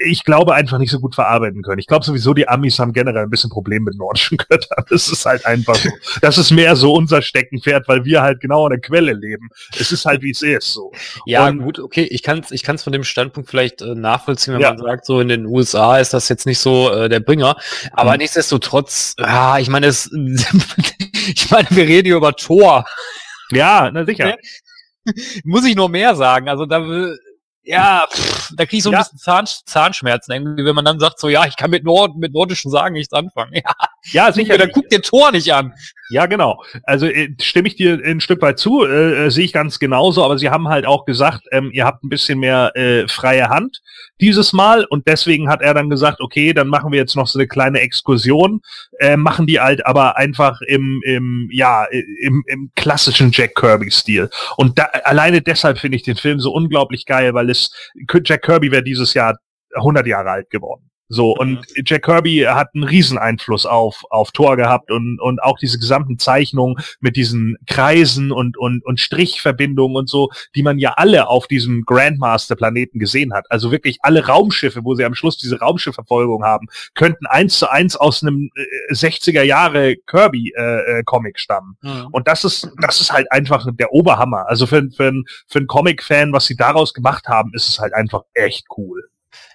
ich 0.00 0.24
glaube, 0.24 0.54
einfach 0.54 0.78
nicht 0.78 0.90
so 0.90 0.98
gut 0.98 1.14
verarbeiten 1.14 1.62
können. 1.62 1.78
Ich 1.78 1.86
glaube 1.86 2.06
sowieso, 2.06 2.32
die 2.32 2.48
Amis 2.48 2.78
haben 2.78 2.94
generell 2.94 3.24
ein 3.24 3.30
bisschen 3.30 3.50
Probleme 3.50 3.84
mit 3.84 3.98
nordischen 3.98 4.38
Göttern. 4.48 4.82
Das 4.88 5.08
ist 5.08 5.26
halt 5.26 5.44
einfach 5.44 5.74
so. 5.74 5.90
Das 6.22 6.38
ist 6.38 6.50
mehr 6.52 6.74
so 6.74 6.94
unser 6.94 7.20
Steckenpferd, 7.20 7.86
weil 7.86 8.04
wir 8.06 8.22
halt 8.22 8.40
genau 8.40 8.64
an 8.64 8.70
der 8.70 8.80
Quelle 8.80 9.12
leben. 9.12 9.50
Es 9.78 9.92
ist 9.92 10.06
halt, 10.06 10.22
wie 10.22 10.30
es 10.30 10.40
ist, 10.40 10.72
so. 10.72 10.90
Ja, 11.26 11.46
Und- 11.48 11.58
gut, 11.62 11.78
okay, 11.78 12.04
ich 12.10 12.22
kann 12.22 12.38
es 12.38 12.50
ich 12.50 12.62
kann's 12.62 12.82
von 12.82 12.94
dem 12.94 13.04
Standpunkt 13.04 13.50
vielleicht 13.50 13.82
äh, 13.82 13.94
nachvollziehen, 13.94 14.54
wenn 14.54 14.62
Ja. 14.62 14.70
man 14.70 14.78
sagt, 14.78 15.04
so 15.04 15.20
in 15.20 15.28
den 15.28 15.44
USA 15.44 15.98
ist 15.98 16.14
das 16.14 16.30
jetzt 16.30 16.46
nicht 16.46 16.58
so 16.60 16.90
äh, 16.90 17.10
der 17.10 17.20
Bringer. 17.20 17.54
Aber 17.92 18.12
Mhm. 18.12 18.18
nichtsdestotrotz, 18.18 19.14
ja, 19.18 19.58
ich 19.58 19.68
meine, 19.68 19.86
es, 19.88 20.10
ich 21.28 21.50
meine, 21.50 21.68
wir 21.70 21.86
reden 21.86 22.06
hier 22.06 22.16
über 22.16 22.34
Tor. 22.34 22.86
Ja, 23.50 23.90
na 23.92 24.06
sicher. 24.06 24.34
Muss 25.44 25.66
ich 25.66 25.76
nur 25.76 25.90
mehr 25.90 26.14
sagen? 26.16 26.48
Also 26.48 26.64
da 26.64 26.82
will, 26.86 27.18
ja, 27.64 28.06
pff, 28.10 28.50
da 28.56 28.64
kriege 28.66 28.76
ich 28.78 28.82
so 28.82 28.90
ein 28.90 28.94
Ja. 28.94 28.98
bisschen 29.00 29.18
Zahn, 29.18 29.46
Zahnschmerzen, 29.46 30.32
irgendwie, 30.32 30.64
wenn 30.64 30.74
man 30.74 30.84
dann 30.84 31.00
sagt, 31.00 31.18
so, 31.18 31.28
ja, 31.28 31.46
ich 31.46 31.56
kann 31.56 31.70
mit 31.70 31.82
Nord, 31.84 32.16
mit 32.16 32.32
nordischen 32.34 32.70
Sagen 32.70 32.94
nichts 32.94 33.12
anfangen. 33.12 33.52
Ja, 33.64 33.72
Ja, 34.26 34.32
sicher. 34.32 34.58
dann 34.58 34.70
guck 34.72 34.88
dir 34.90 35.00
Tor 35.02 35.32
nicht 35.32 35.52
an. 35.52 35.72
Ja, 36.10 36.26
genau. 36.26 36.62
Also 36.82 37.06
äh, 37.06 37.34
stimme 37.40 37.68
ich 37.68 37.76
dir 37.76 37.98
ein 38.04 38.20
Stück 38.20 38.42
weit 38.42 38.58
zu, 38.58 38.84
äh, 38.84 39.26
äh, 39.26 39.30
sehe 39.30 39.44
ich 39.46 39.52
ganz 39.54 39.78
genauso, 39.78 40.22
aber 40.24 40.38
sie 40.38 40.50
haben 40.50 40.68
halt 40.68 40.84
auch 40.86 41.06
gesagt, 41.06 41.44
ähm, 41.52 41.70
ihr 41.72 41.86
habt 41.86 42.04
ein 42.04 42.10
bisschen 42.10 42.38
mehr 42.38 42.72
äh, 42.76 43.08
freie 43.08 43.48
Hand 43.48 43.80
dieses 44.20 44.52
Mal 44.52 44.84
und 44.84 45.08
deswegen 45.08 45.48
hat 45.48 45.60
er 45.60 45.74
dann 45.74 45.90
gesagt, 45.90 46.20
okay, 46.20 46.52
dann 46.52 46.68
machen 46.68 46.92
wir 46.92 46.98
jetzt 46.98 47.16
noch 47.16 47.26
so 47.26 47.38
eine 47.38 47.48
kleine 47.48 47.80
Exkursion, 47.80 48.60
äh, 48.98 49.16
machen 49.16 49.46
die 49.46 49.60
halt 49.60 49.84
aber 49.86 50.16
einfach 50.16 50.60
im, 50.62 51.00
im 51.04 51.48
ja, 51.52 51.84
im, 52.20 52.44
im 52.46 52.70
klassischen 52.76 53.30
Jack 53.32 53.54
Kirby-Stil. 53.54 54.30
Und 54.56 54.78
da, 54.78 54.84
alleine 55.04 55.42
deshalb 55.42 55.78
finde 55.78 55.96
ich 55.96 56.02
den 56.02 56.16
Film 56.16 56.40
so 56.40 56.52
unglaublich 56.52 57.06
geil, 57.06 57.34
weil 57.34 57.50
es 57.50 57.70
Jack 58.24 58.42
Kirby 58.42 58.70
wäre 58.70 58.84
dieses 58.84 59.14
Jahr 59.14 59.38
100 59.74 60.06
Jahre 60.06 60.30
alt 60.30 60.50
geworden. 60.50 60.90
So, 61.08 61.32
und 61.32 61.66
Jack 61.84 62.04
Kirby 62.04 62.46
hat 62.48 62.68
einen 62.74 62.84
riesen 62.84 63.18
Einfluss 63.18 63.66
auf, 63.66 64.02
auf 64.08 64.32
Thor 64.32 64.56
gehabt 64.56 64.90
und, 64.90 65.20
und 65.20 65.42
auch 65.42 65.58
diese 65.58 65.78
gesamten 65.78 66.18
Zeichnungen 66.18 66.82
mit 67.00 67.16
diesen 67.16 67.56
Kreisen 67.66 68.32
und, 68.32 68.56
und, 68.56 68.84
und 68.84 69.00
Strichverbindungen 69.00 69.96
und 69.96 70.08
so, 70.08 70.30
die 70.54 70.62
man 70.62 70.78
ja 70.78 70.94
alle 70.96 71.28
auf 71.28 71.46
diesem 71.46 71.82
Grandmaster-Planeten 71.84 72.98
gesehen 72.98 73.34
hat. 73.34 73.44
Also 73.50 73.70
wirklich 73.70 73.98
alle 74.00 74.26
Raumschiffe, 74.26 74.80
wo 74.82 74.94
sie 74.94 75.04
am 75.04 75.14
Schluss 75.14 75.36
diese 75.36 75.60
Raumschiffverfolgung 75.60 76.42
haben, 76.42 76.68
könnten 76.94 77.26
eins 77.26 77.58
zu 77.58 77.70
eins 77.70 77.96
aus 77.96 78.22
einem 78.22 78.50
äh, 78.54 78.94
60er 78.94 79.42
Jahre 79.42 79.96
Kirby-Comic 80.06 81.38
stammen. 81.38 81.76
Und 82.12 82.28
das 82.28 82.44
ist, 82.44 82.70
das 82.80 83.00
ist 83.00 83.12
halt 83.12 83.30
einfach 83.30 83.66
der 83.72 83.92
Oberhammer. 83.92 84.48
Also 84.48 84.66
für, 84.66 84.88
für, 84.90 85.12
für 85.48 85.58
einen 85.58 85.66
Comic-Fan, 85.66 86.32
was 86.32 86.46
sie 86.46 86.56
daraus 86.56 86.94
gemacht 86.94 87.28
haben, 87.28 87.52
ist 87.54 87.68
es 87.68 87.78
halt 87.78 87.92
einfach 87.92 88.22
echt 88.32 88.66
cool. 88.78 89.10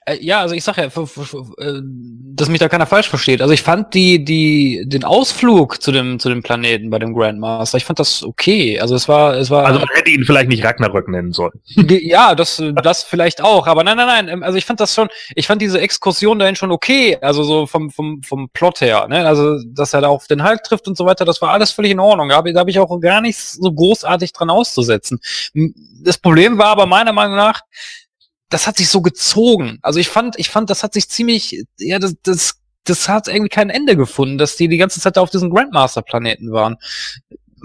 Äh, 0.06 0.18
ja, 0.22 0.42
also 0.42 0.56
ich 0.56 0.63
sag 0.63 0.78
ja, 0.78 0.86
äh, 0.86 0.89
dass 0.92 2.50
mich 2.50 2.60
da 2.60 2.70
keiner 2.70 2.86
falsch 2.86 3.10
versteht. 3.10 3.42
Also 3.42 3.54
ich 3.54 3.62
fand 3.62 3.94
die, 3.94 4.24
die, 4.24 4.84
den 4.88 5.04
Ausflug 5.04 5.82
zu 5.82 5.92
dem, 5.92 6.20
zu 6.20 6.30
dem 6.30 6.42
Planeten 6.42 6.89
bei 6.89 7.00
dem 7.00 7.13
Grandmaster, 7.13 7.78
ich 7.78 7.86
fand 7.86 8.00
das 8.00 8.24
okay. 8.24 8.80
Also 8.80 8.96
es 8.96 9.08
war, 9.08 9.36
es 9.36 9.50
war, 9.50 9.65
Also 9.65 9.80
man 9.80 9.89
hätte 9.94 10.12
ihn 10.12 10.24
vielleicht 10.26 10.50
nicht 10.50 10.63
Ragnarök 10.63 11.08
nennen 11.08 11.34
sollen. 11.34 11.60
Ja, 12.02 12.36
das, 12.36 12.62
das 12.84 13.04
vielleicht 13.04 13.42
auch, 13.42 13.68
aber 13.68 13.84
nein, 13.84 13.98
nein, 13.98 14.08
nein. 14.08 14.28
ähm, 14.30 14.44
Also 14.44 14.58
ich 14.58 14.65
fand 14.65 14.80
das 14.80 14.94
schon, 14.94 15.10
ich 15.36 15.48
fand 15.48 15.62
diese 15.62 15.80
Exkursion 15.80 16.39
dahin 16.39 16.56
schon 16.56 16.72
okay, 16.72 17.18
also 17.22 17.44
so 17.44 17.68
vom, 17.68 17.89
vom, 17.92 18.22
vom 18.24 18.50
Plot 18.50 18.82
her, 18.82 19.08
ne? 19.08 19.26
Also, 19.28 19.60
dass 19.68 19.94
er 19.94 20.02
da 20.02 20.08
auf 20.08 20.28
den 20.28 20.44
Hulk 20.48 20.63
trifft 20.63 20.88
und 20.88 20.98
so 20.98 21.06
weiter, 21.06 21.26
das 21.26 21.42
war 21.42 21.52
alles 21.52 21.72
völlig 21.72 21.92
in 21.92 22.00
Ordnung. 22.00 22.30
Da 22.30 22.36
habe 22.36 22.54
hab 22.54 22.68
ich 22.68 22.80
auch 22.80 23.00
gar 23.00 23.22
nichts 23.22 23.54
so 23.54 23.72
großartig 23.72 24.34
dran 24.34 24.50
auszusetzen. 24.50 25.20
Das 26.04 26.18
Problem 26.18 26.58
war 26.58 26.68
aber 26.68 26.86
meiner 26.86 27.13
Meinung 27.13 27.36
nach, 27.36 27.62
das 28.50 28.68
hat 28.68 28.78
sich 28.78 28.90
so 28.90 29.02
gezogen. 29.02 29.80
Also 29.82 30.00
ich 30.00 30.10
fand, 30.10 30.38
ich 30.38 30.50
fand, 30.50 30.70
das 30.70 30.84
hat 30.84 30.94
sich 30.94 31.10
ziemlich, 31.10 31.64
ja, 31.78 32.00
das, 32.00 32.16
das, 32.24 32.56
das 32.84 33.08
hat 33.08 33.28
irgendwie 33.28 33.50
kein 33.50 33.70
Ende 33.70 33.96
gefunden, 33.96 34.38
dass 34.38 34.56
die 34.56 34.68
die 34.68 34.78
ganze 34.78 35.00
Zeit 35.00 35.18
da 35.18 35.22
auf 35.22 35.30
diesem 35.30 35.50
Grandmaster-Planeten 35.50 36.52
waren 36.52 36.78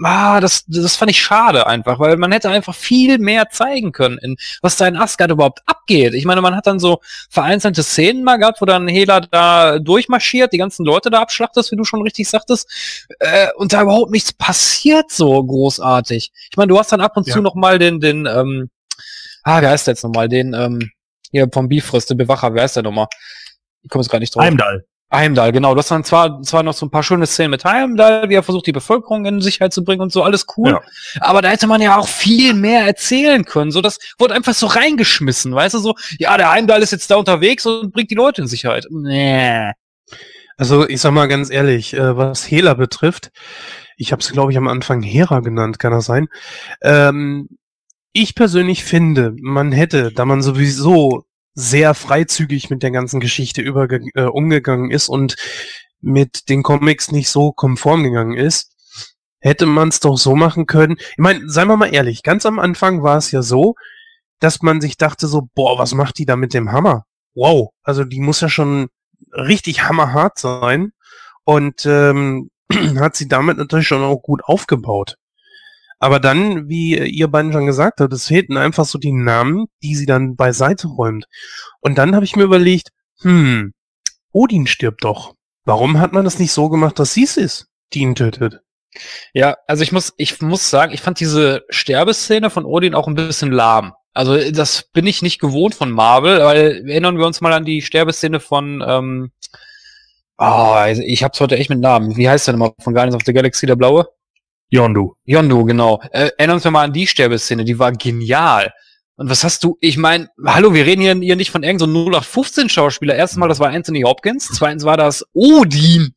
ah, 0.03 0.39
das, 0.39 0.65
das 0.67 0.95
fand 0.95 1.11
ich 1.11 1.21
schade 1.21 1.67
einfach, 1.67 1.99
weil 1.99 2.17
man 2.17 2.31
hätte 2.31 2.49
einfach 2.49 2.75
viel 2.75 3.17
mehr 3.17 3.49
zeigen 3.49 3.91
können, 3.91 4.17
in, 4.17 4.35
was 4.61 4.77
da 4.77 4.87
in 4.87 4.95
Asgard 4.95 5.31
überhaupt 5.31 5.61
abgeht. 5.65 6.13
Ich 6.13 6.25
meine, 6.25 6.41
man 6.41 6.55
hat 6.55 6.67
dann 6.67 6.79
so 6.79 6.99
vereinzelte 7.29 7.83
Szenen 7.83 8.23
mal 8.23 8.37
gehabt, 8.37 8.61
wo 8.61 8.65
dann 8.65 8.87
Hela 8.87 9.21
da 9.21 9.79
durchmarschiert, 9.79 10.53
die 10.53 10.57
ganzen 10.57 10.85
Leute 10.85 11.09
da 11.09 11.21
abschlachtest, 11.21 11.71
wie 11.71 11.75
du 11.75 11.83
schon 11.85 12.01
richtig 12.01 12.29
sagtest, 12.29 12.69
äh, 13.19 13.47
und 13.55 13.73
da 13.73 13.83
überhaupt 13.83 14.11
nichts 14.11 14.33
passiert 14.33 15.11
so 15.11 15.43
großartig. 15.43 16.31
Ich 16.51 16.57
meine, 16.57 16.69
du 16.69 16.79
hast 16.79 16.91
dann 16.91 17.01
ab 17.01 17.15
und 17.15 17.27
Ja. 17.27 17.33
zu 17.33 17.41
noch 17.41 17.55
mal 17.55 17.79
den, 17.79 17.99
den, 17.99 18.25
ähm, 18.25 18.69
ah, 19.45 19.61
wie 19.61 19.67
heißt 19.67 19.87
der 19.87 19.93
jetzt 19.93 20.03
nochmal, 20.03 20.27
den, 20.27 20.53
ähm, 20.53 20.91
hier 21.31 21.47
vom 21.51 21.69
Bifrost, 21.69 22.09
den 22.09 22.17
Bewacher, 22.17 22.53
wer 22.53 22.63
heißt 22.63 22.75
der 22.75 22.83
nochmal? 22.83 23.07
Ich 23.83 23.89
komme 23.89 24.03
jetzt 24.03 24.11
gar 24.11 24.19
nicht 24.19 24.35
drauf. 24.35 24.43
Heimdall. 24.43 24.85
Heimdall, 25.11 25.51
genau. 25.51 25.73
Du 25.73 25.79
hast 25.79 25.91
dann 25.91 26.03
zwar, 26.03 26.41
zwar 26.41 26.63
noch 26.63 26.73
so 26.73 26.85
ein 26.85 26.89
paar 26.89 27.03
schöne 27.03 27.27
Szenen 27.27 27.51
mit 27.51 27.63
Heimdall, 27.63 28.27
wie 28.27 28.33
er 28.33 28.43
versucht, 28.43 28.65
die 28.65 28.71
Bevölkerung 28.71 29.25
in 29.25 29.39
Sicherheit 29.39 29.71
zu 29.71 29.83
bringen 29.83 30.01
und 30.01 30.11
so, 30.11 30.23
alles 30.23 30.45
cool. 30.57 30.71
Ja. 30.71 30.81
Aber 31.21 31.41
da 31.41 31.49
hätte 31.49 31.67
man 31.67 31.79
ja 31.79 31.97
auch 31.97 32.07
viel 32.07 32.53
mehr 32.53 32.85
erzählen 32.85 33.45
können. 33.45 33.71
So, 33.71 33.81
das 33.81 33.99
wurde 34.17 34.33
einfach 34.33 34.55
so 34.55 34.65
reingeschmissen, 34.65 35.53
weißt 35.53 35.75
du, 35.75 35.79
so, 35.79 35.95
ja, 36.17 36.35
der 36.37 36.51
Heimdall 36.51 36.81
ist 36.81 36.91
jetzt 36.91 37.09
da 37.11 37.15
unterwegs 37.15 37.65
und 37.65 37.93
bringt 37.93 38.09
die 38.09 38.15
Leute 38.15 38.41
in 38.41 38.47
Sicherheit. 38.47 38.87
Nee. 38.89 39.71
Also 40.57 40.87
ich 40.87 41.01
sag 41.01 41.11
mal 41.11 41.27
ganz 41.27 41.51
ehrlich, 41.51 41.93
äh, 41.93 42.17
was 42.17 42.49
Hela 42.49 42.73
betrifft, 42.73 43.31
ich 43.97 44.11
habe 44.11 44.21
es 44.21 44.31
glaube 44.31 44.51
ich 44.51 44.57
am 44.57 44.67
Anfang 44.67 45.01
Hera 45.01 45.41
genannt, 45.41 45.79
kann 45.79 45.91
das 45.91 46.05
sein? 46.05 46.27
Ähm, 46.81 47.49
ich 48.15 48.33
persönlich 48.33 48.85
finde, 48.85 49.35
man 49.41 49.73
hätte, 49.73 50.11
da 50.11 50.23
man 50.23 50.41
sowieso 50.41 51.25
sehr 51.53 51.93
freizügig 51.93 52.69
mit 52.69 52.81
der 52.81 52.91
ganzen 52.91 53.19
Geschichte 53.19 53.61
äh, 53.61 54.21
umgegangen 54.23 54.89
ist 54.89 55.09
und 55.09 55.35
mit 55.99 56.47
den 56.47 56.63
Comics 56.63 57.11
nicht 57.11 57.29
so 57.29 57.51
konform 57.51 58.03
gegangen 58.03 58.37
ist, 58.37 58.73
hätte 59.39 59.65
man 59.65 59.89
es 59.89 59.99
doch 59.99 60.17
so 60.17 60.33
machen 60.33 60.65
können. 60.65 60.95
Ich 60.97 61.17
meine, 61.17 61.49
seien 61.49 61.67
wir 61.67 61.75
mal 61.75 61.93
ehrlich, 61.93 62.23
ganz 62.23 62.45
am 62.45 62.57
Anfang 62.57 63.03
war 63.03 63.17
es 63.17 63.31
ja 63.31 63.41
so, 63.41 63.75
dass 64.39 64.61
man 64.61 64.79
sich 64.79 64.95
dachte 64.95 65.27
so, 65.27 65.49
boah, 65.53 65.77
was 65.77 65.93
macht 65.93 66.17
die 66.17 66.25
da 66.25 66.37
mit 66.37 66.53
dem 66.53 66.71
Hammer? 66.71 67.05
Wow, 67.33 67.71
also 67.83 68.05
die 68.05 68.21
muss 68.21 68.39
ja 68.39 68.47
schon 68.47 68.87
richtig 69.33 69.83
hammerhart 69.83 70.39
sein 70.39 70.93
und 71.43 71.85
ähm, 71.85 72.49
hat 72.97 73.17
sie 73.17 73.27
damit 73.27 73.57
natürlich 73.57 73.87
schon 73.87 74.03
auch 74.03 74.21
gut 74.21 74.41
aufgebaut. 74.45 75.17
Aber 76.05 76.19
dann, 76.19 76.69
wie 76.69 76.99
ihr 76.99 77.27
beiden 77.29 77.51
schon 77.51 77.65
gesagt 77.65 77.99
habt, 77.99 78.13
es 78.13 78.27
fehlten 78.27 78.57
einfach 78.57 78.85
so 78.85 78.99
die 78.99 79.11
Namen, 79.11 79.65
die 79.81 79.95
sie 79.95 80.05
dann 80.05 80.35
beiseite 80.35 80.87
räumt. 80.87 81.25
Und 81.79 81.97
dann 81.97 82.13
habe 82.13 82.23
ich 82.23 82.35
mir 82.35 82.43
überlegt, 82.43 82.89
hm, 83.21 83.73
Odin 84.31 84.67
stirbt 84.67 85.03
doch. 85.03 85.33
Warum 85.63 85.99
hat 85.99 86.13
man 86.13 86.23
das 86.23 86.37
nicht 86.37 86.51
so 86.51 86.69
gemacht, 86.69 86.99
dass 86.99 87.15
sie 87.15 87.23
es 87.23 87.37
ist, 87.37 87.69
die 87.91 88.01
ihn 88.01 88.13
tötet? 88.13 88.59
Ja, 89.33 89.57
also 89.65 89.81
ich 89.81 89.91
muss, 89.91 90.13
ich 90.17 90.39
muss 90.43 90.69
sagen, 90.69 90.93
ich 90.93 91.01
fand 91.01 91.19
diese 91.19 91.63
Sterbeszene 91.69 92.51
von 92.51 92.65
Odin 92.65 92.93
auch 92.93 93.07
ein 93.07 93.15
bisschen 93.15 93.51
lahm. 93.51 93.93
Also 94.13 94.51
das 94.51 94.83
bin 94.93 95.07
ich 95.07 95.23
nicht 95.23 95.39
gewohnt 95.39 95.73
von 95.73 95.89
Marvel, 95.89 96.39
weil 96.43 96.87
erinnern 96.87 97.17
wir 97.17 97.25
uns 97.25 97.41
mal 97.41 97.51
an 97.51 97.65
die 97.65 97.81
Sterbeszene 97.81 98.39
von, 98.39 98.83
ähm, 98.87 99.31
oh, 100.37 100.75
ich 100.87 101.23
hab's 101.23 101.39
heute 101.39 101.57
echt 101.57 101.71
mit 101.71 101.79
Namen. 101.79 102.15
Wie 102.15 102.29
heißt 102.29 102.45
der 102.45 102.53
nochmal 102.53 102.73
von 102.79 102.93
Guardians 102.93 103.15
of 103.15 103.23
the 103.25 103.33
Galaxy, 103.33 103.65
der 103.65 103.75
Blaue? 103.75 104.07
Yondu. 104.69 105.15
Yondu, 105.25 105.65
genau. 105.65 106.01
Äh, 106.11 106.31
erinnern 106.37 106.55
uns 106.55 106.65
mal 106.65 106.83
an 106.83 106.93
die 106.93 107.07
Sterbeszene, 107.07 107.63
die 107.63 107.79
war 107.79 107.91
genial. 107.91 108.73
Und 109.17 109.29
was 109.29 109.43
hast 109.43 109.63
du, 109.63 109.77
ich 109.79 109.97
meine, 109.97 110.29
hallo, 110.45 110.73
wir 110.73 110.85
reden 110.85 111.01
hier, 111.01 111.15
hier 111.15 111.35
nicht 111.35 111.51
von 111.51 111.63
irgendeinem 111.63 111.93
so 111.93 112.01
0815 112.09 112.69
Schauspieler. 112.69 113.15
Erstens 113.15 113.39
mal, 113.39 113.47
das 113.47 113.59
war 113.59 113.69
Anthony 113.69 114.01
Hopkins, 114.01 114.49
zweitens 114.53 114.83
war 114.83 114.97
das 114.97 115.25
Odin. 115.33 116.13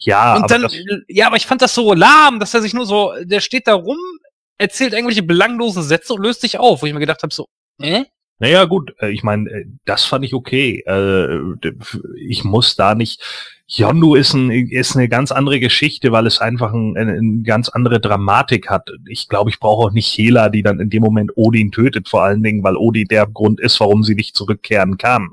Ja, 0.00 0.36
Und 0.36 0.44
aber 0.44 0.68
dann, 0.68 0.70
ja, 1.08 1.26
aber 1.26 1.36
ich 1.36 1.46
fand 1.46 1.62
das 1.62 1.74
so 1.74 1.92
lahm, 1.94 2.38
dass 2.38 2.54
er 2.54 2.62
sich 2.62 2.74
nur 2.74 2.86
so, 2.86 3.12
der 3.22 3.40
steht 3.40 3.66
da 3.66 3.74
rum, 3.74 3.98
erzählt 4.58 4.92
irgendwelche 4.92 5.22
belanglosen 5.22 5.82
Sätze 5.82 6.14
und 6.14 6.22
löst 6.22 6.40
sich 6.40 6.58
auf, 6.58 6.82
wo 6.82 6.86
ich 6.86 6.92
mir 6.92 7.00
gedacht 7.00 7.22
habe, 7.22 7.32
so, 7.32 7.46
äh? 7.80 8.04
naja 8.40 8.64
gut, 8.64 8.94
äh, 9.00 9.10
ich 9.10 9.22
meine, 9.22 9.48
äh, 9.50 9.66
das 9.84 10.04
fand 10.04 10.24
ich 10.24 10.34
okay. 10.34 10.82
Äh, 10.86 11.72
Ich 12.16 12.42
muss 12.42 12.74
da 12.74 12.94
nicht. 12.94 13.22
Yondu 13.72 14.16
ist, 14.16 14.34
ein, 14.34 14.50
ist 14.50 14.96
eine 14.96 15.08
ganz 15.08 15.30
andere 15.30 15.60
Geschichte, 15.60 16.10
weil 16.10 16.26
es 16.26 16.40
einfach 16.40 16.72
ein, 16.72 16.96
eine, 16.96 17.12
eine 17.12 17.42
ganz 17.42 17.68
andere 17.68 18.00
Dramatik 18.00 18.68
hat. 18.68 18.90
Ich 19.08 19.28
glaube, 19.28 19.50
ich 19.50 19.60
brauche 19.60 19.86
auch 19.86 19.92
nicht 19.92 20.08
Hela, 20.08 20.48
die 20.48 20.62
dann 20.62 20.80
in 20.80 20.90
dem 20.90 21.02
Moment 21.02 21.30
Odin 21.36 21.70
tötet, 21.70 22.08
vor 22.08 22.24
allen 22.24 22.42
Dingen, 22.42 22.64
weil 22.64 22.76
Odin 22.76 23.06
der 23.06 23.28
Grund 23.28 23.60
ist, 23.60 23.78
warum 23.78 24.02
sie 24.02 24.16
nicht 24.16 24.34
zurückkehren 24.34 24.98
kann. 24.98 25.28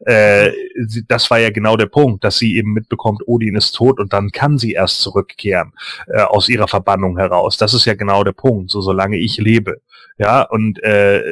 Äh, 0.00 0.50
sie- 0.86 1.04
das 1.06 1.30
war 1.30 1.38
ja 1.38 1.50
genau 1.50 1.76
der 1.76 1.86
Punkt, 1.86 2.24
dass 2.24 2.38
sie 2.38 2.56
eben 2.56 2.72
mitbekommt, 2.72 3.22
Odin 3.26 3.54
ist 3.54 3.72
tot 3.72 4.00
und 4.00 4.12
dann 4.12 4.30
kann 4.32 4.58
sie 4.58 4.72
erst 4.72 5.00
zurückkehren 5.00 5.72
äh, 6.08 6.22
aus 6.22 6.48
ihrer 6.48 6.66
Verbannung 6.68 7.16
heraus. 7.16 7.58
Das 7.58 7.74
ist 7.74 7.84
ja 7.84 7.94
genau 7.94 8.24
der 8.24 8.32
Punkt, 8.32 8.70
so 8.72 8.80
solange 8.80 9.18
ich 9.18 9.38
lebe. 9.38 9.80
Ja, 10.18 10.42
und 10.42 10.82
äh, 10.82 11.22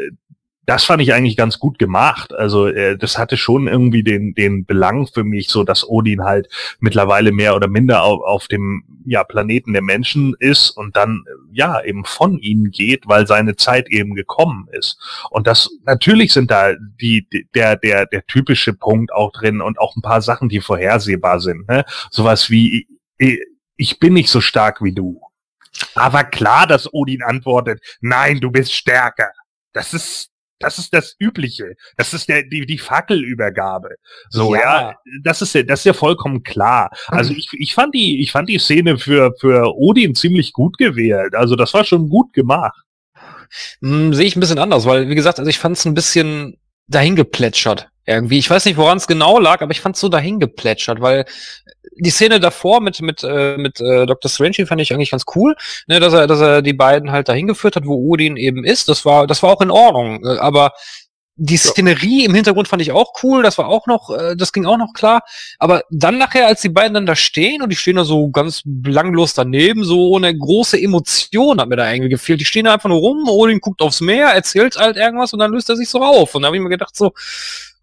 das 0.67 0.85
fand 0.85 1.01
ich 1.01 1.15
eigentlich 1.15 1.37
ganz 1.37 1.59
gut 1.59 1.79
gemacht. 1.79 2.35
Also 2.35 2.67
äh, 2.67 2.99
das 2.99 3.19
hatte 3.19 3.37
schon 3.37 3.69
irgendwie 3.69 4.03
den, 4.03 4.35
den 4.35 4.67
Belang 4.67 5.07
für 5.07 5.25
mich, 5.25 5.49
so 5.49 5.63
dass 5.63 5.89
Odin 5.89 6.25
halt 6.25 6.49
mittlerweile 6.81 7.31
mehr 7.33 7.55
oder 7.55 7.69
minder 7.69 8.03
auf, 8.03 8.21
auf 8.23 8.49
dem 8.49 8.85
ja, 9.07 9.23
Planeten 9.23 9.73
der 9.73 9.83
Menschen 9.83 10.35
ist 10.41 10.71
und 10.71 10.97
dann 10.97 11.25
ja 11.53 11.81
eben 11.83 12.05
von 12.05 12.39
ihnen 12.39 12.73
geht, 12.73 13.07
weil 13.07 13.27
seine 13.29 13.55
Zeit 13.55 13.89
eben 13.89 14.15
gekommen 14.15 14.69
ist. 14.73 14.99
Und 15.31 15.47
das 15.47 15.71
natürlich 15.85 16.33
sind 16.33 16.51
da 16.51 16.75
die, 17.01 17.29
der, 17.55 17.77
der, 17.77 18.07
der 18.07 18.27
typische 18.27 18.73
Punkt 18.73 19.13
auch 19.13 19.31
drin 19.33 19.61
und 19.61 19.79
auch 19.79 19.95
ein 19.95 20.03
paar 20.03 20.21
Sachen, 20.21 20.49
die 20.49 20.61
vorhersehbar 20.61 21.39
sind. 21.41 21.69
Ne? 21.69 21.85
Sowas 22.11 22.51
wie 22.51 22.89
ich 23.77 23.99
bin 23.99 24.15
nicht 24.15 24.31
so 24.31 24.41
stark 24.41 24.83
wie 24.83 24.93
du. 24.93 25.21
Aber 25.95 26.25
klar, 26.25 26.67
dass 26.67 26.93
Odin 26.93 27.23
antwortet, 27.23 27.81
nein, 28.01 28.41
du 28.41 28.51
bist 28.51 28.73
stärker. 28.73 29.31
Das 29.73 29.93
ist 29.93 30.31
das 30.59 30.79
ist 30.79 30.95
das 30.95 31.15
Übliche. 31.19 31.75
Das 31.97 32.15
ist 32.15 32.29
der, 32.29 32.43
die, 32.43 32.67
die 32.67 32.79
Fackelübergabe. 32.79 33.97
So, 34.31 34.55
ja. 34.55 34.61
ja, 34.61 34.95
das 35.23 35.43
ist 35.43 35.55
ja, 35.55 35.63
das 35.63 35.81
ist 35.81 35.85
ja 35.85 35.93
vollkommen 35.93 36.43
klar. 36.43 36.91
Also 37.09 37.33
ich, 37.33 37.49
ich 37.53 37.75
fand 37.75 37.95
die, 37.95 38.23
ich 38.23 38.33
fand 38.33 38.49
die 38.49 38.59
Szene 38.59 38.99
für, 38.99 39.33
für 39.41 39.75
Odin 39.77 40.15
ziemlich 40.15 40.53
gut 40.53 40.79
gewählt. 40.79 41.35
Also 41.35 41.57
das 41.57 41.75
war 41.75 41.85
schon 41.85 42.09
gut 42.09 42.33
gemacht. 42.33 42.81
Hm, 43.81 44.15
Sehe 44.15 44.27
ich 44.27 44.37
ein 44.37 44.41
bisschen 44.41 44.59
anders, 44.59 44.87
weil, 44.87 45.09
wie 45.09 45.15
gesagt, 45.15 45.39
also 45.39 45.49
ich 45.49 45.59
fand 45.59 45.77
es 45.77 45.85
ein 45.85 45.95
bisschen 45.95 46.59
dahin 46.89 47.17
geplätschert. 47.17 47.89
Irgendwie. 48.09 48.39
Ich 48.39 48.49
weiß 48.49 48.65
nicht, 48.67 48.77
woran 48.77 48.99
es 48.99 49.09
genau 49.09 49.41
lag, 49.41 49.63
aber 49.63 49.73
ich 49.73 49.81
fand 49.81 49.97
es 49.97 50.01
so 50.01 50.09
dahin 50.09 50.39
geplätschert, 50.39 51.01
weil 51.01 51.25
die 51.95 52.11
Szene 52.11 52.41
davor 52.41 52.81
mit 52.81 53.01
mit 53.01 53.23
äh, 53.23 53.57
mit 53.57 53.81
äh, 53.81 54.07
Dr. 54.07 54.31
Strange 54.31 54.67
fand 54.67 54.81
ich 54.81 54.93
eigentlich 54.93 55.11
ganz 55.11 55.25
cool, 55.35 55.55
ne, 55.87 56.01
dass 56.01 56.13
er 56.13 56.27
dass 56.27 56.41
er 56.41 56.63
die 56.63 56.73
beiden 56.73 57.11
halt 57.13 57.29
dahin 57.29 57.47
geführt 57.47 57.77
hat, 57.77 57.87
wo 57.87 57.95
Odin 57.95 58.37
eben 58.37 58.65
ist. 58.65 58.89
Das 58.89 59.05
war 59.05 59.27
das 59.27 59.43
war 59.43 59.51
auch 59.51 59.61
in 59.61 59.71
Ordnung, 59.71 60.25
äh, 60.25 60.39
aber 60.39 60.73
die 61.39 61.59
Szenerie 61.59 62.25
im 62.25 62.35
Hintergrund 62.35 62.67
fand 62.67 62.81
ich 62.81 62.93
auch 62.93 63.13
cool, 63.23 63.43
das 63.43 63.59
war 63.59 63.69
auch 63.69 63.87
noch, 63.87 64.09
äh, 64.11 64.35
das 64.37 64.53
ging 64.53 64.65
auch 64.65 64.79
noch 64.79 64.95
klar. 64.95 65.21
Aber 65.59 65.83
dann 65.91 66.17
nachher, 66.17 66.47
als 66.47 66.63
die 66.63 66.71
beiden 66.71 66.95
dann 66.95 67.05
da 67.05 67.15
stehen 67.15 67.61
und 67.61 67.69
die 67.69 67.77
stehen 67.77 67.97
da 67.97 68.05
so 68.05 68.31
ganz 68.31 68.63
belanglos 68.65 69.35
daneben, 69.35 69.85
so 69.85 70.09
ohne 70.09 70.37
große 70.37 70.81
Emotion 70.81 71.61
hat 71.61 71.69
mir 71.69 71.77
da 71.77 71.93
irgendwie 71.93 72.09
gefehlt. 72.09 72.41
Die 72.41 72.47
stehen 72.47 72.65
da 72.65 72.73
einfach 72.73 72.89
nur 72.89 73.01
rum, 73.01 73.29
Odin 73.29 73.61
guckt 73.61 73.83
aufs 73.83 74.01
Meer, 74.01 74.29
erzählt 74.29 74.77
halt 74.77 74.97
irgendwas 74.97 75.35
und 75.35 75.39
dann 75.39 75.53
löst 75.53 75.69
er 75.69 75.77
sich 75.77 75.91
so 75.91 76.03
auf. 76.03 76.35
Und 76.35 76.43
da 76.43 76.47
habe 76.47 76.57
ich 76.57 76.63
mir 76.63 76.71
gedacht 76.71 76.97
so, 76.97 77.13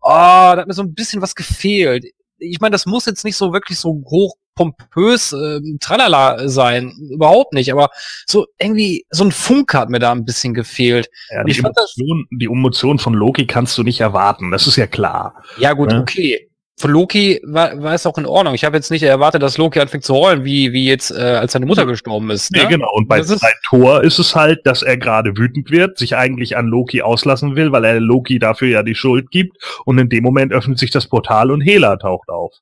ah, 0.02 0.52
oh, 0.52 0.56
da 0.56 0.62
hat 0.62 0.68
mir 0.68 0.74
so 0.74 0.82
ein 0.82 0.96
bisschen 0.96 1.22
was 1.22 1.36
gefehlt. 1.36 2.06
Ich 2.44 2.60
meine, 2.60 2.74
das 2.74 2.86
muss 2.86 3.06
jetzt 3.06 3.24
nicht 3.24 3.36
so 3.36 3.54
wirklich 3.54 3.80
so 3.80 4.04
hoch 4.06 4.36
pompös 4.56 5.34
äh, 5.34 5.60
tralala 5.80 6.48
sein, 6.48 6.94
überhaupt 7.12 7.54
nicht, 7.54 7.72
aber 7.72 7.90
so 8.28 8.46
irgendwie 8.60 9.06
so 9.10 9.24
ein 9.24 9.32
Funke 9.32 9.80
hat 9.80 9.90
mir 9.90 10.00
da 10.00 10.12
ein 10.12 10.26
bisschen 10.26 10.54
gefehlt. 10.54 11.10
Ja, 11.32 11.44
die, 11.44 11.58
Emotion, 11.58 12.28
die 12.32 12.46
Emotion 12.46 13.00
von 13.00 13.14
Loki 13.14 13.48
kannst 13.48 13.78
du 13.78 13.84
nicht 13.84 14.02
erwarten, 14.02 14.52
das 14.52 14.68
ist 14.68 14.76
ja 14.76 14.86
klar. 14.86 15.42
Ja 15.58 15.74
gut, 15.74 15.90
ne? 15.90 16.02
okay 16.02 16.50
für 16.78 16.88
Loki 16.88 17.40
war, 17.44 17.82
war 17.82 17.94
es 17.94 18.06
auch 18.06 18.18
in 18.18 18.26
Ordnung. 18.26 18.56
Ich 18.56 18.66
habe 18.66 18.76
jetzt 18.76 18.90
nicht 18.90 19.04
erwartet, 19.04 19.44
dass 19.44 19.58
Loki 19.58 19.80
anfängt 19.80 20.04
zu 20.04 20.16
heulen, 20.16 20.44
wie, 20.44 20.74
wie 20.74 20.86
jetzt, 20.86 21.12
äh, 21.12 21.22
als 21.22 21.54
seine 21.54 21.66
Mutter 21.66 21.86
gestorben 21.86 22.32
ist. 22.32 22.52
Ne? 22.52 22.64
Nee, 22.64 22.70
genau. 22.70 22.90
Und 22.94 23.08
bei, 23.08 23.22
bei 23.22 23.54
Thor 23.68 24.04
ist 24.04 24.20
es 24.20 24.36
halt, 24.36 24.66
dass 24.66 24.82
er 24.82 24.98
gerade 24.98 25.38
wütend 25.38 25.70
wird, 25.70 25.98
sich 25.98 26.16
eigentlich 26.16 26.58
an 26.58 26.66
Loki 26.66 27.02
auslassen 27.02 27.56
will, 27.56 27.72
weil 27.72 27.86
er 27.86 28.00
Loki 28.00 28.40
dafür 28.40 28.70
ja 28.70 28.84
die 28.84 28.96
Schuld 28.96 29.30
gibt. 29.30 29.58
Und 29.86 30.00
in 30.00 30.10
dem 30.10 30.24
Moment 30.24 30.52
öffnet 30.52 30.80
sich 30.80 30.90
das 30.90 31.08
Portal 31.08 31.52
und 31.52 31.62
Hela 31.62 31.98
taucht 31.98 32.30
auf. 32.30 32.54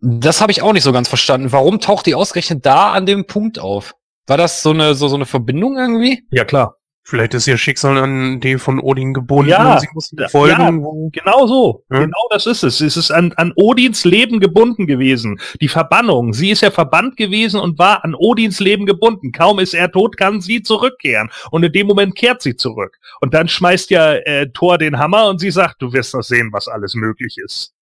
Das 0.00 0.40
habe 0.40 0.52
ich 0.52 0.62
auch 0.62 0.72
nicht 0.72 0.82
so 0.84 0.92
ganz 0.92 1.08
verstanden. 1.08 1.52
Warum 1.52 1.80
taucht 1.80 2.06
die 2.06 2.14
ausgerechnet 2.14 2.64
da 2.64 2.92
an 2.92 3.06
dem 3.06 3.26
Punkt 3.26 3.58
auf? 3.58 3.94
War 4.26 4.36
das 4.36 4.62
so 4.62 4.70
eine, 4.70 4.94
so, 4.94 5.08
so 5.08 5.16
eine 5.16 5.26
Verbindung 5.26 5.76
irgendwie? 5.76 6.24
Ja, 6.30 6.44
klar. 6.44 6.76
Vielleicht 7.04 7.34
ist 7.34 7.48
ihr 7.48 7.58
Schicksal 7.58 7.98
an 7.98 8.40
die 8.40 8.58
von 8.58 8.78
Odin 8.78 9.12
gebunden 9.12 9.50
ja, 9.50 9.74
und 9.74 9.80
sie 9.80 9.88
muss 9.92 10.14
folgen. 10.30 10.84
Ja, 10.84 11.22
genau 11.22 11.46
so. 11.48 11.84
Ja. 11.90 12.00
Genau 12.00 12.28
das 12.30 12.46
ist 12.46 12.62
es. 12.62 12.80
Es 12.80 12.96
ist 12.96 13.10
an, 13.10 13.32
an 13.36 13.52
Odins 13.56 14.04
Leben 14.04 14.38
gebunden 14.38 14.86
gewesen. 14.86 15.40
Die 15.60 15.68
Verbannung. 15.68 16.32
Sie 16.32 16.50
ist 16.50 16.62
ja 16.62 16.70
verbannt 16.70 17.16
gewesen 17.16 17.58
und 17.58 17.78
war 17.78 18.04
an 18.04 18.14
Odins 18.14 18.60
Leben 18.60 18.86
gebunden. 18.86 19.32
Kaum 19.32 19.58
ist 19.58 19.74
er 19.74 19.90
tot, 19.90 20.16
kann 20.16 20.40
sie 20.40 20.62
zurückkehren. 20.62 21.30
Und 21.50 21.64
in 21.64 21.72
dem 21.72 21.88
Moment 21.88 22.14
kehrt 22.14 22.40
sie 22.40 22.54
zurück. 22.54 22.96
Und 23.20 23.34
dann 23.34 23.48
schmeißt 23.48 23.90
ja 23.90 24.14
äh, 24.14 24.48
Thor 24.52 24.78
den 24.78 24.98
Hammer 24.98 25.28
und 25.28 25.40
sie 25.40 25.50
sagt, 25.50 25.82
du 25.82 25.92
wirst 25.92 26.14
noch 26.14 26.22
sehen, 26.22 26.50
was 26.52 26.68
alles 26.68 26.94
möglich 26.94 27.36
ist. 27.44 27.72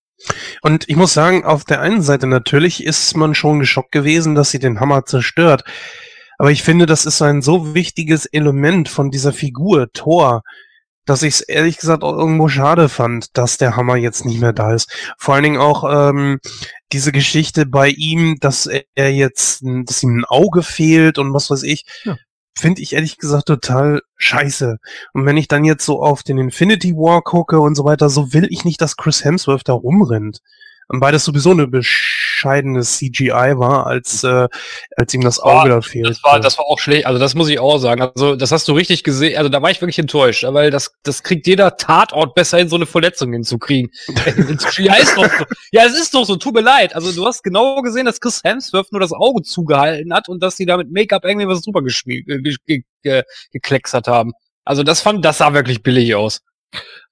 Und 0.63 0.89
ich 0.89 0.97
muss 0.97 1.13
sagen, 1.13 1.45
auf 1.45 1.65
der 1.65 1.81
einen 1.81 2.03
Seite 2.03 2.27
natürlich 2.27 2.85
ist 2.85 3.17
man 3.17 3.35
schon 3.35 3.59
geschockt 3.59 3.93
gewesen, 3.93 4.35
dass 4.35 4.51
sie 4.51 4.59
den 4.59 4.81
Hammer 4.81 5.05
zerstört. 5.05 5.65
Aber 6.41 6.51
ich 6.51 6.63
finde, 6.63 6.87
das 6.87 7.05
ist 7.05 7.21
ein 7.21 7.43
so 7.43 7.75
wichtiges 7.75 8.25
Element 8.25 8.89
von 8.89 9.11
dieser 9.11 9.35
Figur, 9.35 9.93
Thor, 9.93 10.41
dass 11.05 11.23
ich 11.23 11.35
es 11.35 11.41
ehrlich 11.43 11.77
gesagt 11.77 12.03
auch 12.03 12.17
irgendwo 12.17 12.49
schade 12.49 12.89
fand, 12.89 13.37
dass 13.37 13.59
der 13.59 13.77
Hammer 13.77 13.97
jetzt 13.97 14.25
nicht 14.25 14.41
mehr 14.41 14.55
da 14.55 14.73
ist. 14.73 14.91
Vor 15.19 15.35
allen 15.35 15.45
Dingen 15.45 15.61
auch 15.61 15.85
ähm, 15.85 16.39
diese 16.93 17.13
Geschichte 17.13 17.67
bei 17.67 17.91
ihm, 17.91 18.39
dass 18.41 18.67
er 18.95 19.13
jetzt, 19.13 19.63
dass 19.85 20.03
ihm 20.03 20.21
ein 20.21 20.25
Auge 20.25 20.63
fehlt 20.63 21.19
und 21.19 21.35
was 21.35 21.51
weiß 21.51 21.63
ich, 21.63 21.85
ja. 22.05 22.17
finde 22.59 22.81
ich 22.81 22.95
ehrlich 22.95 23.19
gesagt 23.19 23.45
total 23.45 24.01
scheiße. 24.17 24.79
Und 25.13 25.27
wenn 25.27 25.37
ich 25.37 25.47
dann 25.47 25.67
jetzt 25.67 25.85
so 25.85 26.03
auf 26.03 26.23
den 26.23 26.39
Infinity 26.39 26.95
War 26.95 27.21
gucke 27.21 27.61
und 27.61 27.75
so 27.75 27.85
weiter, 27.85 28.09
so 28.09 28.33
will 28.33 28.47
ich 28.49 28.65
nicht, 28.65 28.81
dass 28.81 28.97
Chris 28.97 29.27
Hemsworth 29.27 29.69
da 29.69 29.75
rumrennt. 29.75 30.39
Und 30.89 31.03
weil 31.03 31.13
das 31.13 31.27
sowieso 31.27 31.51
eine 31.51 31.69
bescheidenes 32.41 32.97
CGI 32.97 33.59
war, 33.59 33.87
als, 33.87 34.25
äh, 34.25 34.49
als 34.97 35.13
ihm 35.13 35.21
das 35.21 35.41
Auge 35.41 35.69
da 35.69 35.81
fehlt. 35.83 36.09
Das 36.09 36.25
war, 36.25 36.41
das 36.41 36.57
war 36.59 36.65
auch 36.65 36.79
schlecht, 36.79 37.07
also 37.07 37.19
das 37.19 37.35
muss 37.35 37.49
ich 37.49 37.59
auch 37.59 37.79
sagen. 37.79 38.03
Also 38.03 38.35
das 38.35 38.51
hast 38.51 38.67
du 38.69 38.73
richtig 38.73 39.05
gesehen, 39.05 39.37
also 39.37 39.51
da 39.51 39.61
war 39.61 39.71
ich 39.71 39.81
wirklich 39.81 39.99
enttäuscht, 39.99 40.45
weil 40.49 40.71
das, 40.71 40.93
das 41.03 41.23
kriegt 41.23 41.47
jeder 41.47 41.77
Tatort 41.77 42.35
besser 42.35 42.59
hin, 42.59 42.69
so 42.69 42.77
eine 42.77 42.87
Verletzung 42.87 43.33
hinzukriegen. 43.33 43.91
ja, 44.79 44.95
ist 44.95 45.17
doch 45.17 45.25
so. 45.25 45.45
ja, 45.73 45.85
es 45.85 45.99
ist 45.99 46.15
doch 46.15 46.25
so, 46.25 46.37
tut 46.37 46.55
mir 46.55 46.63
leid. 46.63 46.95
Also 46.95 47.13
du 47.13 47.27
hast 47.27 47.43
genau 47.43 47.83
gesehen, 47.83 48.07
dass 48.07 48.21
Chris 48.21 48.41
Hemsworth 48.43 48.91
nur 48.93 49.01
das 49.01 49.13
Auge 49.13 49.43
zugehalten 49.43 50.15
hat 50.15 50.29
und 50.29 50.43
dass 50.43 50.57
sie 50.57 50.67
da 50.67 50.77
mit 50.77 50.91
Make-up 50.91 51.25
irgendwie 51.25 51.47
was 51.47 51.61
drüber 51.61 51.83
gespielt, 51.83 52.27
äh, 52.29 52.39
ge 52.39 52.57
ge 52.67 52.83
ge 53.03 53.23
geklecksert 53.53 54.09
haben. 54.09 54.33
Also 54.65 54.83
das 54.83 55.01
fand, 55.01 55.25
das 55.25 55.39
sah 55.39 55.53
wirklich 55.53 55.83
billig 55.83 56.15
aus. 56.15 56.41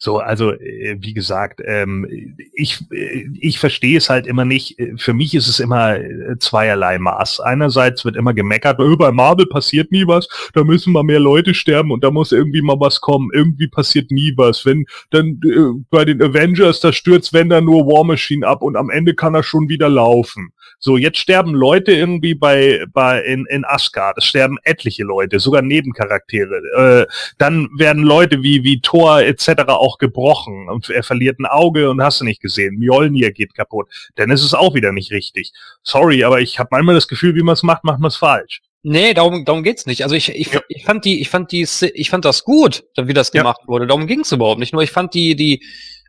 So, 0.00 0.18
also 0.18 0.52
äh, 0.52 0.96
wie 1.00 1.12
gesagt, 1.12 1.60
ähm, 1.64 2.06
ich, 2.54 2.80
äh, 2.92 3.28
ich 3.40 3.58
verstehe 3.58 3.98
es 3.98 4.08
halt 4.08 4.28
immer 4.28 4.44
nicht. 4.44 4.76
Für 4.96 5.12
mich 5.12 5.34
ist 5.34 5.48
es 5.48 5.58
immer 5.58 5.96
äh, 5.96 6.38
zweierlei 6.38 7.00
Maß. 7.00 7.40
Einerseits 7.40 8.04
wird 8.04 8.14
immer 8.14 8.32
gemeckert, 8.32 8.78
oh, 8.78 8.96
bei 8.96 9.10
Marvel 9.10 9.46
passiert 9.46 9.90
nie 9.90 10.06
was, 10.06 10.28
da 10.54 10.62
müssen 10.62 10.92
mal 10.92 11.02
mehr 11.02 11.18
Leute 11.18 11.52
sterben 11.52 11.90
und 11.90 12.04
da 12.04 12.12
muss 12.12 12.30
irgendwie 12.30 12.62
mal 12.62 12.78
was 12.78 13.00
kommen. 13.00 13.30
Irgendwie 13.34 13.66
passiert 13.66 14.12
nie 14.12 14.34
was. 14.36 14.64
Wenn 14.64 14.86
dann 15.10 15.40
äh, 15.44 15.82
bei 15.90 16.04
den 16.04 16.22
Avengers, 16.22 16.78
da 16.78 16.92
stürzt 16.92 17.32
wenn 17.32 17.48
dann 17.48 17.64
nur 17.64 17.86
War 17.86 18.04
Machine 18.04 18.46
ab 18.46 18.62
und 18.62 18.76
am 18.76 18.90
Ende 18.90 19.14
kann 19.14 19.34
er 19.34 19.42
schon 19.42 19.68
wieder 19.68 19.88
laufen. 19.88 20.52
So, 20.80 20.96
jetzt 20.96 21.18
sterben 21.18 21.54
Leute 21.54 21.90
irgendwie 21.90 22.36
bei, 22.36 22.84
bei 22.92 23.20
in, 23.22 23.46
in 23.46 23.64
Asgard. 23.64 24.18
Es 24.18 24.26
sterben 24.26 24.58
etliche 24.62 25.02
Leute, 25.02 25.40
sogar 25.40 25.60
Nebencharaktere. 25.60 27.06
Äh, 27.08 27.12
dann 27.36 27.68
werden 27.76 28.04
Leute 28.04 28.44
wie, 28.44 28.62
wie 28.62 28.80
Thor 28.80 29.20
etc. 29.20 29.64
auch 29.66 29.87
gebrochen 29.96 30.68
und 30.68 30.90
er 30.90 31.02
verliert 31.02 31.38
ein 31.40 31.46
Auge 31.46 31.88
und 31.88 32.02
hast 32.02 32.20
du 32.20 32.26
nicht 32.26 32.42
gesehen. 32.42 32.76
Mjolnir 32.76 33.32
geht 33.32 33.54
kaputt. 33.54 33.88
Dann 34.16 34.30
ist 34.30 34.44
es 34.44 34.52
auch 34.52 34.74
wieder 34.74 34.92
nicht 34.92 35.10
richtig. 35.10 35.52
Sorry, 35.82 36.24
aber 36.24 36.40
ich 36.40 36.58
habe 36.58 36.68
manchmal 36.72 36.94
das 36.94 37.08
Gefühl, 37.08 37.34
wie 37.34 37.42
man 37.42 37.54
es 37.54 37.62
macht, 37.62 37.84
macht 37.84 38.00
man 38.00 38.08
es 38.08 38.16
falsch. 38.16 38.60
Nee, 38.82 39.12
darum, 39.14 39.44
darum 39.44 39.62
geht's 39.62 39.86
nicht. 39.86 40.02
Also 40.02 40.14
ich, 40.14 40.28
ich, 40.34 40.52
ja. 40.52 40.60
ich 40.68 40.84
fand 40.84 41.04
die, 41.04 41.20
ich 41.20 41.30
fand 41.30 41.50
die, 41.50 41.66
ich 41.94 42.10
fand 42.10 42.24
das 42.24 42.44
gut, 42.44 42.84
wie 42.96 43.14
das 43.14 43.32
gemacht 43.32 43.60
ja. 43.62 43.68
wurde. 43.68 43.86
Darum 43.86 44.06
ging's 44.06 44.30
überhaupt 44.32 44.60
nicht. 44.60 44.72
Nur 44.72 44.82
ich 44.82 44.90
fand 44.90 45.14
die, 45.14 45.34
die, 45.34 45.64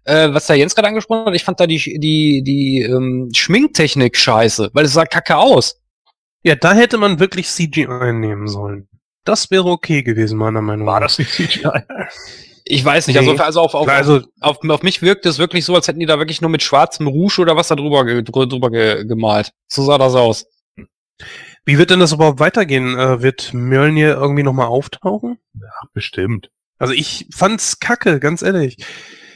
äh, 0.06 0.34
was 0.34 0.48
der 0.48 0.58
Jens 0.58 0.76
gerade 0.76 0.88
angesprochen 0.88 1.26
hat, 1.26 1.36
ich 1.36 1.44
fand 1.44 1.60
da 1.60 1.68
die, 1.68 2.00
die, 2.00 2.44
die 2.44 2.82
ähm, 2.82 3.30
Schminktechnik 3.34 4.16
scheiße, 4.16 4.70
weil 4.74 4.86
es 4.86 4.94
sah 4.94 5.06
kacke 5.06 5.38
aus. 5.38 5.80
Ja, 6.44 6.56
da 6.56 6.74
hätte 6.74 6.98
man 6.98 7.20
wirklich 7.20 7.48
CGI 7.48 8.14
nehmen 8.14 8.48
sollen. 8.48 8.88
Das 9.26 9.52
wäre 9.52 9.66
okay 9.66 10.02
gewesen, 10.04 10.38
meiner 10.38 10.62
Meinung 10.62 10.86
nach. 10.86 10.94
War 10.94 11.02
das 11.02 11.20
nicht 11.20 11.32
CGI? 11.32 11.84
Ich 12.72 12.86
weiß 12.86 13.08
nicht, 13.08 13.18
also, 13.18 13.36
also, 13.36 13.62
auf, 13.62 13.74
auf, 13.74 13.88
also 13.88 14.22
auf, 14.42 14.60
auf, 14.64 14.84
mich 14.84 15.02
wirkt 15.02 15.26
es 15.26 15.40
wirklich 15.40 15.66
so, 15.66 15.74
als 15.74 15.88
hätten 15.88 16.00
die 16.00 16.06
da 16.06 16.20
wirklich 16.20 16.40
nur 16.40 16.52
mit 16.52 16.62
schwarzem 16.62 17.08
Rouge 17.08 17.42
oder 17.42 17.56
was 17.56 17.70
da 17.70 17.76
drüber, 17.76 18.06
drüber 18.24 18.70
gemalt. 18.70 19.52
So 19.68 19.84
sah 19.84 19.98
das 19.98 20.14
aus. 20.14 20.46
Wie 21.66 21.78
wird 21.78 21.90
denn 21.90 22.00
das 22.00 22.14
überhaupt 22.14 22.40
weitergehen? 22.40 22.98
Äh, 22.98 23.22
wird 23.22 23.54
Mjölnir 23.54 24.16
irgendwie 24.16 24.44
nochmal 24.44 24.68
auftauchen? 24.68 25.40
Ja, 25.60 25.88
bestimmt. 25.94 26.50
Also 26.78 26.94
ich 26.94 27.28
fand's 27.34 27.80
kacke, 27.80 28.20
ganz 28.20 28.44
ehrlich 28.44 28.78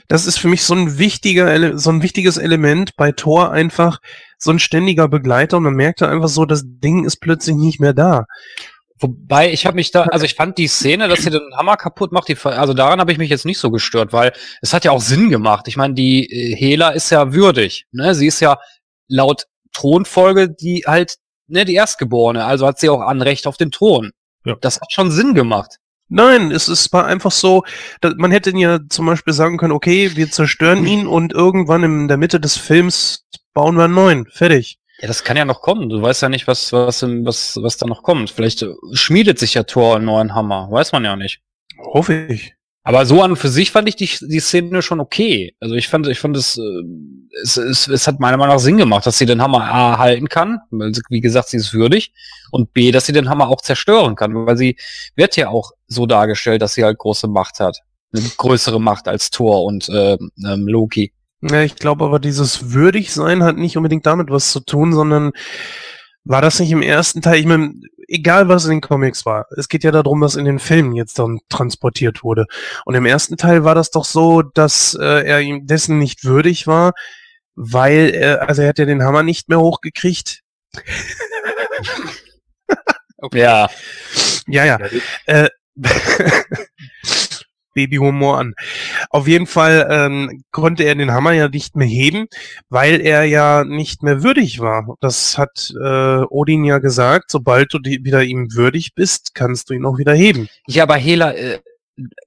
das 0.07 0.25
ist 0.25 0.37
für 0.37 0.47
mich 0.47 0.63
so 0.63 0.75
ein 0.75 0.97
wichtiger, 0.97 1.77
so 1.77 1.89
ein 1.89 2.03
wichtiges 2.03 2.37
Element 2.37 2.95
bei 2.95 3.11
Thor 3.11 3.51
einfach 3.51 3.99
so 4.37 4.51
ein 4.51 4.59
ständiger 4.59 5.07
Begleiter 5.07 5.57
und 5.57 5.63
man 5.63 5.75
merkt 5.75 6.01
da 6.01 6.09
einfach 6.09 6.27
so, 6.27 6.45
das 6.45 6.63
Ding 6.65 7.05
ist 7.05 7.17
plötzlich 7.17 7.55
nicht 7.55 7.79
mehr 7.79 7.93
da. 7.93 8.25
Wobei, 9.03 9.51
ich 9.51 9.65
habe 9.65 9.75
mich 9.75 9.91
da, 9.91 10.03
also 10.03 10.23
ich 10.23 10.35
fand 10.35 10.57
die 10.57 10.67
Szene, 10.67 11.09
dass 11.09 11.23
sie 11.23 11.29
den 11.29 11.41
Hammer 11.57 11.75
kaputt 11.75 12.13
macht, 12.13 12.29
die, 12.29 12.37
also 12.41 12.73
daran 12.73 13.01
habe 13.01 13.11
ich 13.11 13.17
mich 13.17 13.29
jetzt 13.29 13.45
nicht 13.45 13.59
so 13.59 13.69
gestört, 13.69 14.13
weil 14.13 14.31
es 14.61 14.73
hat 14.73 14.85
ja 14.85 14.91
auch 14.91 15.01
Sinn 15.01 15.29
gemacht. 15.29 15.67
Ich 15.67 15.75
meine, 15.75 15.93
die 15.93 16.25
äh, 16.31 16.55
Hela 16.55 16.91
ist 16.91 17.09
ja 17.09 17.33
würdig, 17.33 17.85
ne? 17.91 18.15
Sie 18.15 18.27
ist 18.27 18.39
ja 18.39 18.57
laut 19.09 19.47
Thronfolge 19.73 20.49
die 20.49 20.85
halt, 20.87 21.17
ne, 21.47 21.65
die 21.65 21.73
Erstgeborene, 21.73 22.45
also 22.45 22.65
hat 22.65 22.79
sie 22.79 22.89
auch 22.89 23.01
Anrecht 23.01 23.45
auf 23.45 23.57
den 23.57 23.71
Thron. 23.71 24.11
Ja. 24.45 24.55
Das 24.61 24.79
hat 24.79 24.93
schon 24.93 25.11
Sinn 25.11 25.33
gemacht. 25.33 25.79
Nein, 26.07 26.51
es, 26.51 26.93
war 26.93 27.05
einfach 27.05 27.31
so, 27.31 27.63
man 28.17 28.31
hätte 28.31 28.55
ja 28.57 28.79
zum 28.87 29.05
Beispiel 29.05 29.33
sagen 29.33 29.57
können, 29.57 29.73
okay, 29.73 30.15
wir 30.15 30.31
zerstören 30.31 30.85
ihn 30.85 31.07
und 31.07 31.33
irgendwann 31.33 31.83
in 31.83 32.07
der 32.07 32.17
Mitte 32.17 32.39
des 32.39 32.55
Films 32.55 33.25
bauen 33.53 33.75
wir 33.75 33.85
einen 33.85 33.95
neuen. 33.95 34.27
Fertig. 34.31 34.77
Ja, 34.99 35.07
das 35.07 35.23
kann 35.23 35.37
ja 35.37 35.45
noch 35.45 35.61
kommen. 35.61 35.89
Du 35.89 36.01
weißt 36.01 36.21
ja 36.21 36.29
nicht, 36.29 36.47
was, 36.47 36.71
was, 36.71 37.01
was, 37.03 37.57
was 37.61 37.77
da 37.77 37.87
noch 37.87 38.03
kommt. 38.03 38.29
Vielleicht 38.29 38.61
äh, 38.61 38.73
schmiedet 38.93 39.39
sich 39.39 39.55
ja 39.55 39.63
Thor 39.63 39.95
einen 39.95 40.05
neuen 40.05 40.35
Hammer. 40.35 40.69
Weiß 40.71 40.91
man 40.91 41.03
ja 41.03 41.15
nicht. 41.15 41.41
Hoffe 41.77 42.27
ich. 42.29 42.55
Aber 42.85 43.05
so 43.05 43.21
an 43.21 43.31
und 43.31 43.37
für 43.37 43.47
sich 43.47 43.71
fand 43.71 43.87
ich 43.87 43.95
die, 43.95 44.09
die 44.21 44.39
Szene 44.41 44.81
schon 44.81 44.99
okay. 44.99 45.55
Also 45.61 45.75
ich 45.75 45.87
fand, 45.87 46.05
ich 46.07 46.19
fand 46.19 46.35
es, 46.35 46.57
äh, 46.57 46.83
es, 47.41 47.55
es, 47.55 47.87
es 47.87 48.07
hat 48.07 48.19
meiner 48.19 48.35
Meinung 48.35 48.55
nach 48.55 48.61
Sinn 48.61 48.77
gemacht, 48.77 49.05
dass 49.05 49.17
sie 49.17 49.25
den 49.25 49.41
Hammer 49.41 49.61
A 49.61 49.97
halten 49.97 50.27
kann, 50.27 50.59
weil 50.69 50.93
sie, 50.93 51.01
wie 51.09 51.21
gesagt, 51.21 51.49
sie 51.49 51.57
ist 51.57 51.73
würdig, 51.73 52.11
und 52.51 52.73
B, 52.73 52.91
dass 52.91 53.05
sie 53.05 53.13
den 53.13 53.29
Hammer 53.29 53.47
auch 53.47 53.61
zerstören 53.61 54.15
kann, 54.15 54.45
weil 54.45 54.57
sie 54.57 54.75
wird 55.15 55.37
ja 55.37 55.47
auch 55.47 55.71
so 55.87 56.05
dargestellt, 56.05 56.61
dass 56.61 56.73
sie 56.73 56.83
halt 56.83 56.97
große 56.97 57.27
Macht 57.29 57.61
hat. 57.61 57.79
Eine 58.13 58.29
größere 58.37 58.81
Macht 58.81 59.07
als 59.07 59.31
Thor 59.31 59.63
und 59.63 59.87
äh, 59.87 60.17
ähm, 60.45 60.67
Loki. 60.67 61.13
Ja, 61.45 61.61
ich 61.61 61.75
glaube 61.75 62.05
aber, 62.05 62.19
dieses 62.19 62.71
Würdigsein 62.71 63.43
hat 63.43 63.57
nicht 63.57 63.75
unbedingt 63.75 64.05
damit 64.05 64.29
was 64.29 64.51
zu 64.51 64.61
tun, 64.61 64.93
sondern 64.93 65.33
war 66.23 66.41
das 66.41 66.59
nicht 66.61 66.71
im 66.71 66.81
ersten 66.81 67.21
Teil, 67.21 67.39
ich 67.39 67.45
meine, 67.45 67.73
egal 68.07 68.47
was 68.47 68.63
in 68.63 68.71
den 68.71 68.81
Comics 68.81 69.25
war, 69.25 69.45
es 69.57 69.67
geht 69.67 69.83
ja 69.83 69.91
darum, 69.91 70.21
was 70.21 70.35
in 70.37 70.45
den 70.45 70.59
Filmen 70.59 70.95
jetzt 70.95 71.19
dann 71.19 71.39
transportiert 71.49 72.23
wurde. 72.23 72.45
Und 72.85 72.95
im 72.95 73.05
ersten 73.05 73.35
Teil 73.35 73.65
war 73.65 73.75
das 73.75 73.91
doch 73.91 74.05
so, 74.05 74.41
dass 74.41 74.97
äh, 74.99 75.25
er 75.25 75.41
ihm 75.41 75.67
dessen 75.67 75.99
nicht 75.99 76.23
würdig 76.23 76.65
war, 76.65 76.93
weil 77.55 78.11
er, 78.11 78.47
also 78.47 78.61
er 78.61 78.69
hat 78.69 78.79
ja 78.79 78.85
den 78.85 79.03
Hammer 79.03 79.23
nicht 79.23 79.49
mehr 79.49 79.59
hochgekriegt. 79.59 80.41
Okay. 83.17 83.39
Ja. 83.39 83.69
Ja, 84.47 84.65
ja. 84.65 84.77
Äh, 85.27 85.49
Babyhumor 87.73 88.39
an. 88.39 88.53
Auf 89.09 89.27
jeden 89.27 89.47
Fall 89.47 89.87
ähm, 89.89 90.43
konnte 90.51 90.83
er 90.83 90.95
den 90.95 91.11
Hammer 91.11 91.33
ja 91.33 91.49
nicht 91.49 91.75
mehr 91.75 91.87
heben, 91.87 92.27
weil 92.69 93.01
er 93.01 93.23
ja 93.25 93.63
nicht 93.63 94.03
mehr 94.03 94.23
würdig 94.23 94.59
war. 94.59 94.95
Das 95.01 95.37
hat 95.37 95.73
äh, 95.81 96.23
Odin 96.29 96.63
ja 96.63 96.79
gesagt, 96.79 97.31
sobald 97.31 97.73
du 97.73 97.79
die, 97.79 98.03
wieder 98.03 98.23
ihm 98.23 98.53
würdig 98.53 98.95
bist, 98.95 99.35
kannst 99.35 99.69
du 99.69 99.73
ihn 99.73 99.85
auch 99.85 99.97
wieder 99.97 100.13
heben. 100.13 100.49
Ja, 100.67 100.83
aber 100.83 100.95
Hela 100.95 101.33
äh, 101.33 101.59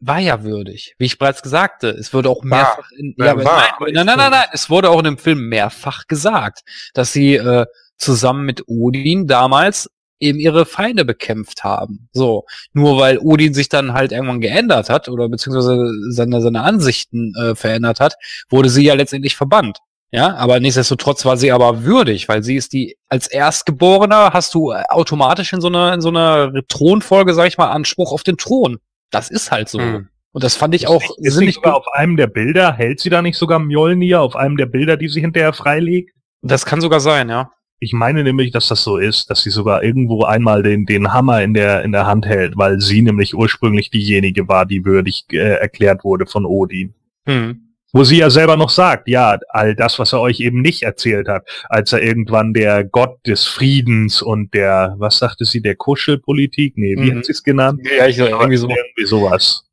war 0.01 0.19
ja 0.19 0.43
würdig, 0.45 0.95
wie 0.99 1.07
ich 1.07 1.19
bereits 1.19 1.41
sagte. 1.49 1.89
Es 1.89 2.15
wurde 2.15 2.29
auch 2.29 2.45
mehrfach 2.45 2.91
in, 2.93 3.15
Ja, 3.19 3.27
ja, 3.27 3.45
war, 3.45 3.63
nein, 3.81 3.93
nein, 3.95 4.07
nein, 4.07 4.19
nein, 4.19 4.31
nein, 4.31 4.49
es 4.53 4.71
wurde 4.71 4.91
auch 4.91 4.99
in 4.99 5.05
dem 5.05 5.19
Film 5.19 5.49
mehrfach 5.49 6.07
gesagt, 6.07 6.63
dass 6.95 7.13
sie 7.13 7.35
äh, 7.37 7.67
zusammen 7.97 8.45
mit 8.45 8.65
Odin 8.69 9.27
damals 9.27 9.91
eben 10.21 10.39
ihre 10.39 10.67
Feinde 10.67 11.05
bekämpft 11.05 11.65
haben. 11.65 12.09
So, 12.13 12.45
nur 12.73 12.99
weil 12.99 13.19
Odin 13.19 13.55
sich 13.55 13.69
dann 13.69 13.93
halt 13.93 14.13
irgendwann 14.13 14.41
geändert 14.41 14.89
hat 14.89 15.09
oder 15.09 15.29
beziehungsweise 15.29 15.91
seine, 16.11 16.41
seine 16.41 16.63
Ansichten 16.63 17.35
äh, 17.35 17.55
verändert 17.55 18.01
hat, 18.01 18.17
wurde 18.49 18.69
sie 18.69 18.85
ja 18.85 18.95
letztendlich 18.95 19.37
verbannt. 19.37 19.79
Ja, 20.13 20.37
aber 20.37 20.61
nichtsdestotrotz 20.61 21.25
war 21.25 21.37
sie 21.37 21.51
aber 21.51 21.83
würdig, 21.85 22.29
weil 22.29 22.43
sie 22.43 22.57
ist 22.57 22.73
die 22.73 22.97
als 23.09 23.27
Erstgeborener 23.27 24.33
hast 24.33 24.55
du 24.55 24.71
äh, 24.71 24.85
automatisch 24.89 25.53
in 25.53 25.61
so 25.61 25.67
einer 25.67 25.93
in 25.95 26.01
so 26.01 26.09
einer 26.09 26.53
Thronfolge, 26.69 27.35
sag 27.35 27.49
ich 27.49 27.59
mal, 27.59 27.71
Anspruch 27.71 28.13
auf 28.13 28.23
den 28.23 28.37
Thron. 28.37 28.79
Das 29.11 29.31
ist 29.31 29.51
halt 29.51 29.69
so. 29.69 29.81
Hm. 29.81 30.09
Und 30.33 30.45
das 30.45 30.55
fand 30.55 30.75
ich 30.75 30.87
auch 30.87 31.03
ist 31.03 31.19
nicht 31.19 31.33
sinnig 31.33 31.55
sogar 31.57 31.77
auf 31.77 31.87
einem 31.93 32.17
der 32.17 32.27
Bilder, 32.27 32.73
hält 32.73 33.01
sie 33.01 33.11
da 33.11 33.23
nicht 33.23 33.39
sogar 33.39 33.59
Mjolnir 33.59 34.21
auf 34.21 34.37
einem 34.37 34.57
der 34.57 34.67
Bilder, 34.67 34.97
die 34.97 35.09
sie 35.09 35.21
hinterher 35.21 35.53
freilegt? 35.53 36.13
Das 36.43 36.67
kann 36.67 36.81
sogar 36.81 37.01
sein, 37.01 37.29
ja. 37.29 37.51
Ich 37.79 37.93
meine 37.93 38.23
nämlich, 38.25 38.53
dass 38.53 38.69
das 38.69 38.83
so 38.83 38.97
ist, 38.97 39.29
dass 39.29 39.43
sie 39.43 39.51
sogar 39.51 39.83
irgendwo 39.83 40.25
einmal 40.25 40.63
den, 40.63 40.87
den 40.87 41.13
Hammer 41.13 41.43
in 41.43 41.53
der, 41.53 41.83
in 41.83 41.93
der 41.93 42.07
Hand 42.07 42.25
hält, 42.25 42.57
weil 42.57 42.81
sie 42.81 43.03
nämlich 43.03 43.35
ursprünglich 43.35 43.91
diejenige 43.91 44.49
war, 44.49 44.65
die 44.65 44.85
würdig 44.85 45.27
äh, 45.33 45.37
erklärt 45.37 46.03
wurde 46.03 46.27
von 46.27 46.47
Odin. 46.47 46.95
Hm. 47.27 47.63
Wo 47.93 48.05
sie 48.05 48.19
ja 48.19 48.31
selber 48.31 48.57
noch 48.57 48.71
sagt, 48.71 49.09
ja, 49.09 49.39
all 49.51 49.75
das, 49.75 49.99
was 49.99 50.13
er 50.13 50.21
euch 50.21 50.41
eben 50.41 50.61
nicht 50.61 50.83
erzählt 50.83 51.29
hat, 51.29 51.47
als 51.69 51.93
er 51.93 52.03
irgendwann 52.03 52.53
der 52.53 52.85
Gott 52.85 53.19
des 53.27 53.45
Friedens 53.47 54.23
und 54.23 54.53
der, 54.55 54.95
was 54.99 55.19
sagte 55.19 55.45
sie, 55.45 55.61
der 55.63 55.77
Kuschelpolitik? 55.77 56.77
Nee, 56.77 56.97
wie 56.99 57.11
Mhm. 57.13 57.19
hat 57.19 57.25
sie 57.27 57.33
es 57.33 57.43
genannt? 57.43 57.81
Ja, 57.99 58.07
ich, 58.07 58.19
irgendwie 58.19 58.57
so. 58.57 58.69
Irgendwie 58.69 59.07
sowas. 59.07 59.65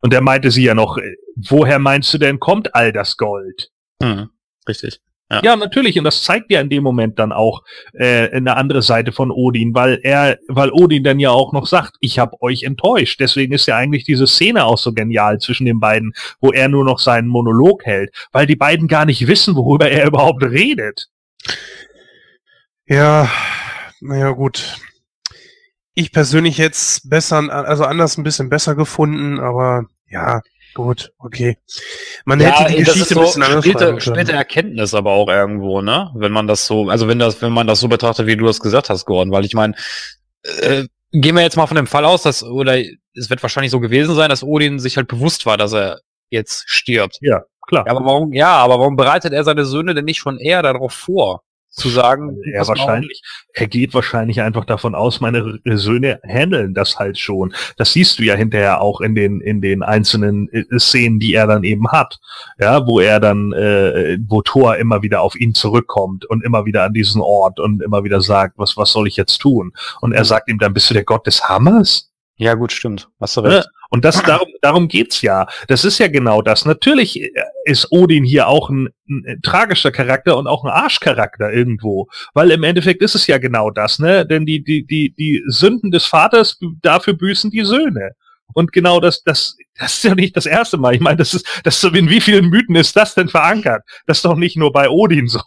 Und 0.00 0.12
er 0.14 0.20
meinte 0.20 0.50
sie 0.50 0.64
ja 0.64 0.74
noch, 0.74 0.98
äh, 0.98 1.14
woher 1.48 1.78
meinst 1.78 2.12
du 2.12 2.18
denn, 2.18 2.38
kommt 2.38 2.74
all 2.74 2.92
das 2.92 3.16
Gold? 3.16 3.70
Hm. 4.02 4.28
Richtig. 4.68 5.00
Ja. 5.30 5.42
Ja, 5.44 5.56
natürlich. 5.56 5.98
Und 5.98 6.04
das 6.04 6.22
zeigt 6.22 6.50
ja 6.50 6.60
in 6.60 6.70
dem 6.70 6.82
Moment 6.82 7.18
dann 7.18 7.32
auch 7.32 7.62
äh, 7.92 8.30
eine 8.30 8.56
andere 8.56 8.80
Seite 8.80 9.12
von 9.12 9.30
Odin, 9.30 9.74
weil 9.74 10.00
er, 10.02 10.38
weil 10.48 10.70
Odin 10.72 11.04
dann 11.04 11.18
ja 11.18 11.30
auch 11.30 11.52
noch 11.52 11.66
sagt, 11.66 11.96
ich 12.00 12.18
habe 12.18 12.40
euch 12.40 12.62
enttäuscht. 12.62 13.20
Deswegen 13.20 13.52
ist 13.52 13.66
ja 13.66 13.76
eigentlich 13.76 14.04
diese 14.04 14.26
Szene 14.26 14.64
auch 14.64 14.78
so 14.78 14.94
genial 14.94 15.38
zwischen 15.38 15.66
den 15.66 15.80
beiden, 15.80 16.14
wo 16.40 16.50
er 16.50 16.68
nur 16.68 16.84
noch 16.84 16.98
seinen 16.98 17.28
Monolog 17.28 17.84
hält, 17.84 18.10
weil 18.32 18.46
die 18.46 18.56
beiden 18.56 18.88
gar 18.88 19.04
nicht 19.04 19.26
wissen, 19.26 19.54
worüber 19.54 19.90
er 19.90 20.06
überhaupt 20.06 20.42
redet. 20.42 21.08
Ja, 22.86 23.30
naja, 24.00 24.30
gut. 24.30 24.78
Ich 25.94 26.10
persönlich 26.10 26.56
jetzt 26.56 27.10
besser, 27.10 27.52
also 27.52 27.84
anders 27.84 28.16
ein 28.16 28.24
bisschen 28.24 28.48
besser 28.48 28.74
gefunden, 28.74 29.40
aber 29.40 29.84
ja, 30.08 30.40
gut, 30.78 31.12
okay. 31.18 31.58
Man 32.24 32.38
hätte 32.38 32.70
die 32.70 32.84
Geschichte 32.84 33.14
so 33.14 33.20
ein 33.20 33.26
bisschen 33.26 33.42
anders 33.42 33.64
späte, 33.64 34.00
späte. 34.00 34.32
Erkenntnis 34.32 34.94
aber 34.94 35.10
auch 35.10 35.28
irgendwo, 35.28 35.82
ne? 35.82 36.12
Wenn 36.14 36.30
man 36.30 36.46
das 36.46 36.66
so, 36.66 36.88
also 36.88 37.08
wenn 37.08 37.18
das, 37.18 37.42
wenn 37.42 37.52
man 37.52 37.66
das 37.66 37.80
so 37.80 37.88
betrachtet, 37.88 38.28
wie 38.28 38.36
du 38.36 38.46
das 38.46 38.60
gesagt 38.60 38.88
hast, 38.88 39.04
Gordon, 39.04 39.32
weil 39.32 39.44
ich 39.44 39.54
meine, 39.54 39.74
äh, 40.60 40.84
gehen 41.10 41.34
wir 41.34 41.42
jetzt 41.42 41.56
mal 41.56 41.66
von 41.66 41.76
dem 41.76 41.88
Fall 41.88 42.04
aus, 42.04 42.22
dass, 42.22 42.44
oder 42.44 42.78
es 42.78 43.28
wird 43.28 43.42
wahrscheinlich 43.42 43.72
so 43.72 43.80
gewesen 43.80 44.14
sein, 44.14 44.30
dass 44.30 44.44
Odin 44.44 44.78
sich 44.78 44.96
halt 44.96 45.08
bewusst 45.08 45.46
war, 45.46 45.56
dass 45.56 45.72
er 45.72 45.98
jetzt 46.30 46.62
stirbt. 46.68 47.18
Ja, 47.22 47.42
klar. 47.66 47.84
Ja, 47.84 47.96
aber 47.96 48.06
warum, 48.06 48.32
ja, 48.32 48.52
aber 48.52 48.78
warum 48.78 48.94
bereitet 48.94 49.32
er 49.32 49.42
seine 49.42 49.64
Söhne 49.64 49.94
denn 49.94 50.04
nicht 50.04 50.18
schon 50.18 50.38
eher 50.38 50.62
darauf 50.62 50.92
vor? 50.92 51.42
Zu 51.70 51.90
sagen, 51.90 52.38
er 52.44 52.52
mal 52.54 52.60
auf, 52.62 52.68
wahrscheinlich, 52.68 53.22
er 53.52 53.68
geht 53.68 53.94
wahrscheinlich 53.94 54.40
einfach 54.40 54.64
davon 54.64 54.94
aus, 54.94 55.20
meine 55.20 55.58
Söhne 55.64 56.20
handeln 56.26 56.74
das 56.74 56.98
halt 56.98 57.18
schon. 57.18 57.54
Das 57.76 57.92
siehst 57.92 58.18
du 58.18 58.24
ja 58.24 58.34
hinterher 58.34 58.80
auch 58.80 59.00
in 59.00 59.14
den 59.14 59.40
in 59.40 59.60
den 59.60 59.82
einzelnen 59.82 60.48
äh, 60.52 60.64
Szenen, 60.78 61.20
die 61.20 61.34
er 61.34 61.46
dann 61.46 61.64
eben 61.64 61.88
hat, 61.88 62.18
ja, 62.58 62.86
wo 62.86 63.00
er 63.00 63.20
dann, 63.20 63.52
äh, 63.52 64.18
wo 64.26 64.42
Thor 64.42 64.76
immer 64.76 65.02
wieder 65.02 65.20
auf 65.20 65.36
ihn 65.36 65.54
zurückkommt 65.54 66.24
und 66.24 66.44
immer 66.44 66.64
wieder 66.66 66.84
an 66.84 66.94
diesen 66.94 67.20
Ort 67.20 67.60
und 67.60 67.82
immer 67.82 68.02
wieder 68.02 68.20
sagt, 68.20 68.58
was 68.58 68.76
was 68.76 68.90
soll 68.90 69.06
ich 69.06 69.16
jetzt 69.16 69.38
tun? 69.38 69.72
Und 70.00 70.12
er 70.12 70.24
sagt 70.24 70.48
ihm 70.48 70.58
dann, 70.58 70.74
bist 70.74 70.90
du 70.90 70.94
der 70.94 71.04
Gott 71.04 71.26
des 71.26 71.48
Hammers? 71.48 72.07
Ja, 72.38 72.54
gut, 72.54 72.72
stimmt. 72.72 73.08
Hast 73.20 73.36
du 73.36 73.42
Ne? 73.42 73.56
recht. 73.56 73.68
Und 73.90 74.04
das 74.04 74.22
darum, 74.22 74.48
darum 74.62 74.88
geht's 74.88 75.22
ja. 75.22 75.46
Das 75.66 75.84
ist 75.84 75.98
ja 75.98 76.08
genau 76.08 76.40
das. 76.40 76.64
Natürlich 76.64 77.20
äh, 77.20 77.30
ist 77.64 77.90
Odin 77.90 78.24
hier 78.24 78.46
auch 78.46 78.70
ein, 78.70 78.88
ein, 79.08 79.40
tragischer 79.42 79.90
Charakter 79.90 80.36
und 80.36 80.46
auch 80.46 80.64
ein 80.64 80.70
Arschcharakter 80.70 81.52
irgendwo, 81.52 82.06
weil 82.34 82.50
im 82.50 82.62
Endeffekt 82.62 83.02
ist 83.02 83.14
es 83.14 83.26
ja 83.26 83.38
genau 83.38 83.70
das, 83.70 83.98
ne? 83.98 84.26
Denn 84.26 84.46
die 84.46 84.62
die 84.62 84.86
die 84.86 85.14
die 85.14 85.42
Sünden 85.48 85.90
des 85.90 86.04
Vaters 86.04 86.58
dafür 86.82 87.14
büßen 87.14 87.50
die 87.50 87.64
Söhne. 87.64 88.12
Und 88.54 88.72
genau 88.72 89.00
das, 89.00 89.22
das, 89.22 89.56
das 89.78 89.94
ist 89.94 90.04
ja 90.04 90.14
nicht 90.14 90.36
das 90.36 90.46
erste 90.46 90.78
Mal. 90.78 90.94
Ich 90.94 91.00
meine, 91.00 91.16
das 91.16 91.34
ist, 91.34 91.46
das 91.64 91.80
so, 91.80 91.88
in 91.88 92.08
wie 92.08 92.20
vielen 92.20 92.48
Mythen 92.48 92.76
ist 92.76 92.96
das 92.96 93.14
denn 93.14 93.28
verankert? 93.28 93.82
Das 94.06 94.18
ist 94.18 94.24
doch 94.24 94.36
nicht 94.36 94.56
nur 94.56 94.72
bei 94.72 94.88
Odin 94.88 95.28
so. 95.28 95.42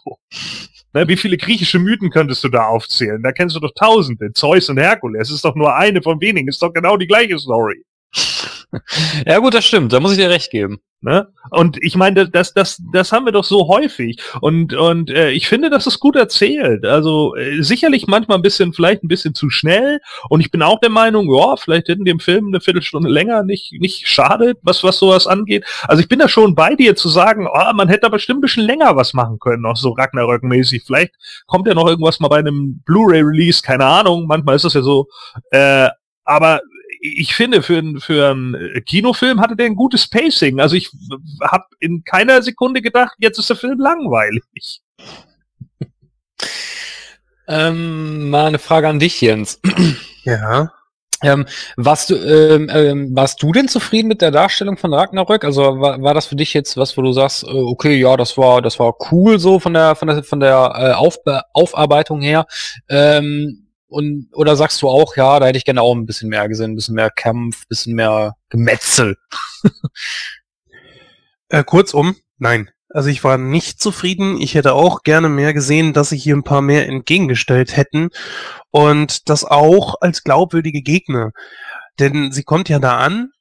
Ne, 0.94 1.08
wie 1.08 1.16
viele 1.16 1.38
griechische 1.38 1.78
Mythen 1.78 2.10
könntest 2.10 2.44
du 2.44 2.48
da 2.48 2.66
aufzählen? 2.66 3.22
Da 3.22 3.32
kennst 3.32 3.56
du 3.56 3.60
doch 3.60 3.72
tausende. 3.74 4.32
Zeus 4.34 4.68
und 4.68 4.78
Herkules 4.78 5.30
ist 5.30 5.44
doch 5.44 5.54
nur 5.54 5.74
eine 5.74 6.02
von 6.02 6.20
wenigen. 6.20 6.48
Ist 6.48 6.60
doch 6.62 6.72
genau 6.72 6.98
die 6.98 7.06
gleiche 7.06 7.38
Story. 7.38 7.82
Ja, 9.26 9.38
gut, 9.38 9.54
das 9.54 9.64
stimmt. 9.64 9.92
Da 9.92 10.00
muss 10.00 10.12
ich 10.12 10.18
dir 10.18 10.30
recht 10.30 10.50
geben. 10.50 10.80
Ne? 11.04 11.26
Und 11.50 11.82
ich 11.82 11.96
meine, 11.96 12.28
das, 12.28 12.54
das, 12.54 12.80
das 12.92 13.10
haben 13.10 13.24
wir 13.24 13.32
doch 13.32 13.42
so 13.42 13.66
häufig. 13.66 14.22
Und, 14.40 14.72
und 14.72 15.10
äh, 15.10 15.30
ich 15.30 15.48
finde, 15.48 15.68
das 15.68 15.88
ist 15.88 15.98
gut 15.98 16.14
erzählt. 16.14 16.86
Also 16.86 17.34
äh, 17.34 17.60
sicherlich 17.60 18.06
manchmal 18.06 18.38
ein 18.38 18.42
bisschen, 18.42 18.72
vielleicht 18.72 19.02
ein 19.02 19.08
bisschen 19.08 19.34
zu 19.34 19.50
schnell. 19.50 20.00
Und 20.28 20.40
ich 20.40 20.52
bin 20.52 20.62
auch 20.62 20.78
der 20.78 20.90
Meinung, 20.90 21.28
ja, 21.34 21.56
vielleicht 21.56 21.88
hätten 21.88 22.04
dem 22.04 22.20
Film 22.20 22.46
eine 22.46 22.60
Viertelstunde 22.60 23.08
länger 23.08 23.42
nicht, 23.42 23.72
nicht 23.80 24.06
schadet, 24.06 24.58
was, 24.62 24.84
was 24.84 24.98
sowas 24.98 25.26
angeht. 25.26 25.64
Also 25.88 26.00
ich 26.00 26.08
bin 26.08 26.20
da 26.20 26.28
schon 26.28 26.54
bei 26.54 26.76
dir 26.76 26.94
zu 26.94 27.08
sagen, 27.08 27.48
oh, 27.52 27.72
man 27.74 27.88
hätte 27.88 28.06
aber 28.06 28.16
bestimmt 28.16 28.38
ein 28.38 28.42
bisschen 28.42 28.64
länger 28.64 28.94
was 28.94 29.12
machen 29.12 29.40
können, 29.40 29.62
noch 29.62 29.76
so 29.76 29.90
Ragnarök-mäßig. 29.90 30.84
Vielleicht 30.86 31.14
kommt 31.48 31.66
ja 31.66 31.74
noch 31.74 31.88
irgendwas 31.88 32.20
mal 32.20 32.28
bei 32.28 32.38
einem 32.38 32.80
Blu-ray-Release, 32.86 33.60
keine 33.62 33.86
Ahnung. 33.86 34.26
Manchmal 34.28 34.54
ist 34.54 34.64
das 34.64 34.74
ja 34.74 34.82
so. 34.82 35.08
Äh, 35.50 35.88
aber 36.24 36.60
ich 37.04 37.34
finde, 37.34 37.62
für, 37.62 37.78
einen- 37.78 38.00
für 38.00 38.30
einen 38.30 38.84
Kinofilm 38.86 39.40
hatte 39.40 39.56
der 39.56 39.66
ein 39.66 39.74
gutes 39.74 40.08
Pacing. 40.08 40.60
Also 40.60 40.76
ich 40.76 40.90
habe 41.42 41.64
in 41.80 42.04
keiner 42.04 42.40
Sekunde 42.42 42.80
gedacht, 42.80 43.14
jetzt 43.18 43.38
ist 43.38 43.50
der 43.50 43.56
Film 43.56 43.80
langweilig. 43.80 44.80
Ähm, 47.48 48.30
mal 48.30 48.46
eine 48.46 48.60
Frage 48.60 48.88
an 48.88 49.00
dich, 49.00 49.20
Jens. 49.20 49.60
Ja. 50.24 50.70
Ähm, 51.24 51.46
warst 51.76 52.10
du, 52.10 52.14
ähm, 52.16 52.68
ähm, 52.72 53.14
warst 53.16 53.42
du 53.42 53.52
denn 53.52 53.68
zufrieden 53.68 54.08
mit 54.08 54.22
der 54.22 54.30
Darstellung 54.30 54.76
von 54.76 54.92
Ragnarök? 54.94 55.44
Also 55.44 55.80
war, 55.80 56.00
war 56.02 56.14
das 56.14 56.26
für 56.26 56.36
dich 56.36 56.52
jetzt 56.54 56.76
was, 56.76 56.96
wo 56.96 57.02
du 57.02 57.12
sagst, 57.12 57.44
äh, 57.44 57.48
okay, 57.50 57.96
ja, 57.96 58.16
das 58.16 58.36
war, 58.38 58.62
das 58.62 58.78
war 58.78 58.94
cool 59.10 59.38
so 59.38 59.58
von 59.60 59.74
der, 59.74 59.94
von 59.96 60.08
der, 60.08 60.22
von 60.24 60.40
der 60.40 60.72
äh, 60.76 60.92
Aufbe 60.92 61.42
Aufarbeitung 61.52 62.20
her. 62.22 62.46
Ähm, 62.88 63.66
Und, 63.92 64.28
oder 64.32 64.56
sagst 64.56 64.82
du 64.82 64.88
auch, 64.88 65.16
ja, 65.16 65.38
da 65.38 65.46
hätte 65.46 65.58
ich 65.58 65.64
gerne 65.64 65.82
auch 65.82 65.94
ein 65.94 66.06
bisschen 66.06 66.28
mehr 66.30 66.48
gesehen, 66.48 66.72
ein 66.72 66.76
bisschen 66.76 66.94
mehr 66.94 67.10
Kampf, 67.10 67.62
ein 67.62 67.68
bisschen 67.68 67.94
mehr 67.94 68.36
Gemetzel. 68.48 69.16
Äh, 71.48 71.64
kurzum, 71.64 72.16
nein. 72.38 72.70
Also 72.88 73.10
ich 73.10 73.22
war 73.24 73.36
nicht 73.36 73.78
zufrieden. 73.78 74.40
Ich 74.40 74.54
hätte 74.54 74.72
auch 74.72 75.02
gerne 75.02 75.28
mehr 75.28 75.52
gesehen, 75.52 75.92
dass 75.92 76.08
sich 76.08 76.22
hier 76.22 76.34
ein 76.34 76.44
paar 76.44 76.62
mehr 76.62 76.88
entgegengestellt 76.88 77.76
hätten. 77.76 78.08
Und 78.70 79.28
das 79.28 79.44
auch 79.44 79.96
als 80.00 80.24
glaubwürdige 80.24 80.80
Gegner. 80.80 81.32
Denn 81.98 82.32
sie 82.32 82.42
kommt 82.42 82.70
ja 82.70 82.78
da 82.78 82.96
an 82.96 83.32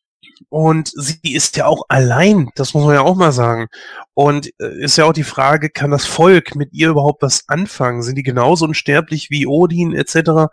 und 0.49 0.91
sie 0.95 1.33
ist 1.33 1.55
ja 1.57 1.65
auch 1.65 1.83
allein, 1.87 2.49
das 2.55 2.73
muss 2.73 2.85
man 2.85 2.95
ja 2.95 3.01
auch 3.01 3.15
mal 3.15 3.31
sagen. 3.31 3.67
Und 4.13 4.51
äh, 4.59 4.83
ist 4.83 4.97
ja 4.97 5.05
auch 5.05 5.13
die 5.13 5.23
Frage, 5.23 5.69
kann 5.69 5.91
das 5.91 6.05
Volk 6.05 6.55
mit 6.55 6.73
ihr 6.73 6.89
überhaupt 6.89 7.21
was 7.21 7.43
anfangen? 7.47 8.03
Sind 8.03 8.15
die 8.15 8.23
genauso 8.23 8.65
unsterblich 8.65 9.29
wie 9.29 9.47
Odin 9.47 9.93
etc.? 9.93 10.51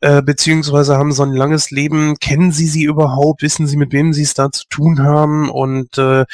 Äh, 0.00 0.22
beziehungsweise 0.22 0.96
haben 0.96 1.12
so 1.12 1.24
ein 1.24 1.32
langes 1.32 1.70
Leben, 1.72 2.16
kennen 2.20 2.52
sie 2.52 2.68
sie 2.68 2.84
überhaupt, 2.84 3.42
wissen 3.42 3.66
sie, 3.66 3.76
mit 3.76 3.92
wem 3.92 4.12
sie 4.12 4.22
es 4.22 4.34
da 4.34 4.52
zu 4.52 4.64
tun 4.68 5.02
haben 5.02 5.50
und 5.50 5.98
äh, 5.98 6.24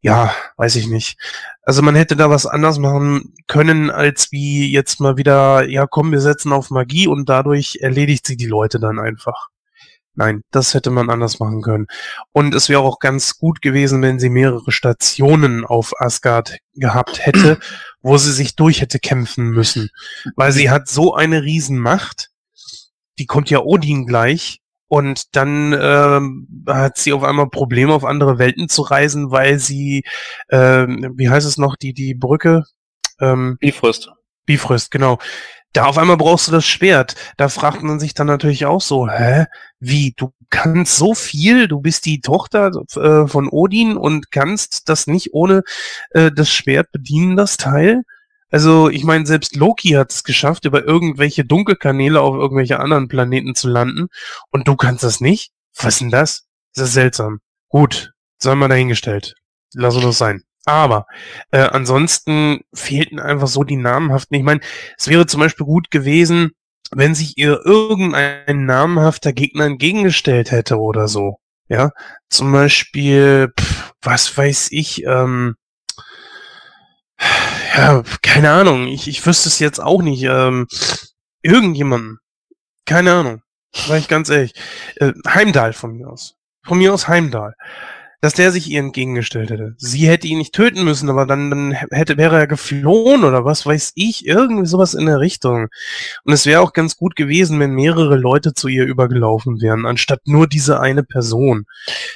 ja, 0.00 0.34
weiß 0.58 0.76
ich 0.76 0.86
nicht. 0.88 1.18
Also 1.62 1.82
man 1.82 1.94
hätte 1.96 2.16
da 2.16 2.30
was 2.30 2.46
anders 2.46 2.78
machen 2.78 3.34
können, 3.46 3.90
als 3.90 4.30
wie 4.32 4.70
jetzt 4.70 5.00
mal 5.00 5.16
wieder, 5.16 5.68
ja 5.68 5.86
komm, 5.86 6.12
wir 6.12 6.20
setzen 6.20 6.52
auf 6.52 6.70
Magie 6.70 7.08
und 7.08 7.28
dadurch 7.28 7.78
erledigt 7.80 8.26
sie 8.26 8.36
die 8.36 8.46
Leute 8.46 8.78
dann 8.78 8.98
einfach. 8.98 9.48
Nein, 10.18 10.42
das 10.50 10.74
hätte 10.74 10.90
man 10.90 11.10
anders 11.10 11.38
machen 11.38 11.62
können. 11.62 11.86
Und 12.32 12.52
es 12.52 12.68
wäre 12.68 12.80
auch 12.80 12.98
ganz 12.98 13.38
gut 13.38 13.62
gewesen, 13.62 14.02
wenn 14.02 14.18
sie 14.18 14.30
mehrere 14.30 14.72
Stationen 14.72 15.64
auf 15.64 15.92
Asgard 16.00 16.58
gehabt 16.74 17.24
hätte, 17.24 17.60
wo 18.02 18.18
sie 18.18 18.32
sich 18.32 18.56
durch 18.56 18.80
hätte 18.80 18.98
kämpfen 18.98 19.50
müssen. 19.50 19.90
Weil 20.34 20.50
sie 20.50 20.70
hat 20.70 20.88
so 20.88 21.14
eine 21.14 21.44
Riesenmacht, 21.44 22.30
die 23.20 23.26
kommt 23.26 23.48
ja 23.48 23.60
Odin 23.60 24.06
gleich, 24.06 24.60
und 24.88 25.36
dann 25.36 25.76
ähm, 25.78 26.64
hat 26.66 26.96
sie 26.96 27.12
auf 27.12 27.22
einmal 27.22 27.48
Probleme, 27.48 27.92
auf 27.92 28.04
andere 28.04 28.38
Welten 28.38 28.68
zu 28.68 28.82
reisen, 28.82 29.30
weil 29.30 29.60
sie, 29.60 30.02
ähm, 30.50 31.12
wie 31.16 31.28
heißt 31.28 31.46
es 31.46 31.58
noch, 31.58 31.76
die, 31.76 31.92
die 31.92 32.14
Brücke? 32.14 32.64
Ähm, 33.20 33.56
Bifrost. 33.60 34.10
Bifrost, 34.46 34.90
genau. 34.90 35.18
Da 35.72 35.84
auf 35.84 35.98
einmal 35.98 36.16
brauchst 36.16 36.48
du 36.48 36.52
das 36.52 36.66
Schwert. 36.66 37.14
Da 37.36 37.48
fragt 37.48 37.82
man 37.82 38.00
sich 38.00 38.14
dann 38.14 38.26
natürlich 38.26 38.66
auch 38.66 38.80
so, 38.80 39.08
hä? 39.08 39.46
Wie? 39.80 40.14
Du 40.16 40.32
kannst 40.50 40.96
so 40.96 41.14
viel, 41.14 41.68
du 41.68 41.80
bist 41.80 42.06
die 42.06 42.20
Tochter 42.20 42.70
äh, 42.96 43.26
von 43.28 43.48
Odin 43.48 43.96
und 43.96 44.30
kannst 44.30 44.88
das 44.88 45.06
nicht 45.06 45.34
ohne 45.34 45.62
äh, 46.10 46.32
das 46.32 46.50
Schwert 46.50 46.90
bedienen, 46.90 47.36
das 47.36 47.58
Teil? 47.58 48.02
Also, 48.50 48.88
ich 48.88 49.04
meine, 49.04 49.26
selbst 49.26 49.56
Loki 49.56 49.90
hat 49.90 50.10
es 50.10 50.24
geschafft, 50.24 50.64
über 50.64 50.84
irgendwelche 50.84 51.44
Dunkelkanäle 51.44 52.20
auf 52.20 52.34
irgendwelche 52.34 52.80
anderen 52.80 53.08
Planeten 53.08 53.54
zu 53.54 53.68
landen. 53.68 54.08
Und 54.50 54.68
du 54.68 54.76
kannst 54.76 55.04
das 55.04 55.20
nicht? 55.20 55.52
Was 55.76 55.94
ist 55.94 56.00
denn 56.00 56.10
das? 56.10 56.46
Das 56.74 56.88
ist 56.88 56.94
seltsam. 56.94 57.40
Gut, 57.68 58.12
soll 58.38 58.56
mal 58.56 58.68
dahingestellt. 58.68 59.34
Lass 59.74 59.96
uns 59.96 60.04
das 60.04 60.18
sein. 60.18 60.42
Aber 60.68 61.06
äh, 61.50 61.60
ansonsten 61.60 62.60
fehlten 62.74 63.18
einfach 63.18 63.46
so 63.48 63.64
die 63.64 63.76
namenhaften. 63.76 64.36
Ich 64.36 64.42
meine, 64.42 64.60
es 64.98 65.08
wäre 65.08 65.24
zum 65.24 65.40
Beispiel 65.40 65.64
gut 65.64 65.90
gewesen, 65.90 66.50
wenn 66.90 67.14
sich 67.14 67.38
ihr 67.38 67.64
irgendein 67.64 68.66
namenhafter 68.66 69.32
Gegner 69.32 69.64
entgegengestellt 69.64 70.50
hätte 70.50 70.78
oder 70.78 71.08
so. 71.08 71.38
Ja, 71.70 71.92
zum 72.28 72.52
Beispiel, 72.52 73.50
pff, 73.58 73.94
was 74.02 74.36
weiß 74.36 74.68
ich, 74.72 75.04
ähm, 75.04 75.56
ja, 77.74 78.02
keine 78.20 78.50
Ahnung. 78.50 78.88
Ich, 78.88 79.08
ich 79.08 79.24
wüsste 79.24 79.48
es 79.48 79.58
jetzt 79.60 79.80
auch 79.80 80.02
nicht. 80.02 80.24
Ähm, 80.24 80.66
irgendjemanden. 81.42 82.18
Keine 82.84 83.14
Ahnung. 83.14 83.42
Sag 83.74 84.00
ich 84.00 84.08
ganz 84.08 84.28
ehrlich. 84.28 84.52
Äh, 84.96 85.12
Heimdall 85.26 85.72
von 85.72 85.92
mir 85.92 86.08
aus. 86.08 86.34
Von 86.62 86.78
mir 86.78 86.92
aus 86.92 87.08
Heimdall. 87.08 87.54
Dass 88.20 88.34
der 88.34 88.50
sich 88.50 88.68
ihr 88.68 88.80
entgegengestellt 88.80 89.50
hätte. 89.50 89.74
Sie 89.78 90.08
hätte 90.08 90.26
ihn 90.26 90.38
nicht 90.38 90.52
töten 90.52 90.82
müssen, 90.82 91.08
aber 91.08 91.24
dann, 91.24 91.50
dann 91.50 91.72
hätte, 91.92 92.16
wäre 92.16 92.36
er 92.36 92.46
geflohen 92.48 93.22
oder 93.22 93.44
was 93.44 93.64
weiß 93.64 93.92
ich. 93.94 94.26
Irgendwie 94.26 94.66
sowas 94.66 94.94
in 94.94 95.06
der 95.06 95.20
Richtung. 95.20 95.68
Und 96.24 96.32
es 96.32 96.44
wäre 96.44 96.60
auch 96.60 96.72
ganz 96.72 96.96
gut 96.96 97.14
gewesen, 97.14 97.60
wenn 97.60 97.70
mehrere 97.70 98.16
Leute 98.16 98.54
zu 98.54 98.66
ihr 98.66 98.86
übergelaufen 98.86 99.60
wären, 99.60 99.86
anstatt 99.86 100.20
nur 100.26 100.48
diese 100.48 100.80
eine 100.80 101.04
Person. 101.04 101.66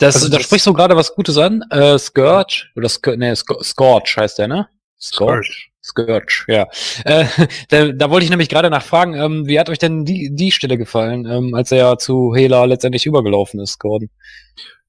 Das, 0.01 0.17
also, 0.17 0.29
da 0.29 0.39
das 0.39 0.47
sprichst 0.47 0.67
du 0.67 0.73
gerade 0.73 0.97
was 0.97 1.15
Gutes 1.15 1.39
an. 1.39 1.63
Äh, 1.71 1.97
Scourge, 1.99 2.67
oder 2.75 2.89
Sc 2.89 3.17
nee, 3.17 3.35
Scorch 3.35 4.17
heißt 4.17 4.41
der, 4.41 4.49
ne? 4.49 4.69
Scorch. 5.01 5.73
Scourge, 5.85 6.45
ja. 6.47 6.67
Äh, 7.05 7.27
da, 7.69 7.93
da 7.93 8.11
wollte 8.11 8.25
ich 8.25 8.31
nämlich 8.31 8.49
gerade 8.49 8.71
nachfragen, 8.71 9.15
ähm, 9.15 9.47
wie 9.47 9.59
hat 9.59 9.69
euch 9.69 9.79
denn 9.79 10.05
die, 10.05 10.31
die 10.33 10.53
Stelle 10.53 10.79
gefallen, 10.79 11.27
ähm, 11.27 11.55
als 11.55 11.73
er 11.73 11.79
ja 11.79 11.99
zu 11.99 12.35
Hela 12.35 12.65
letztendlich 12.65 13.07
übergelaufen 13.07 13.61
ist, 13.61 13.79
Gordon? 13.79 14.09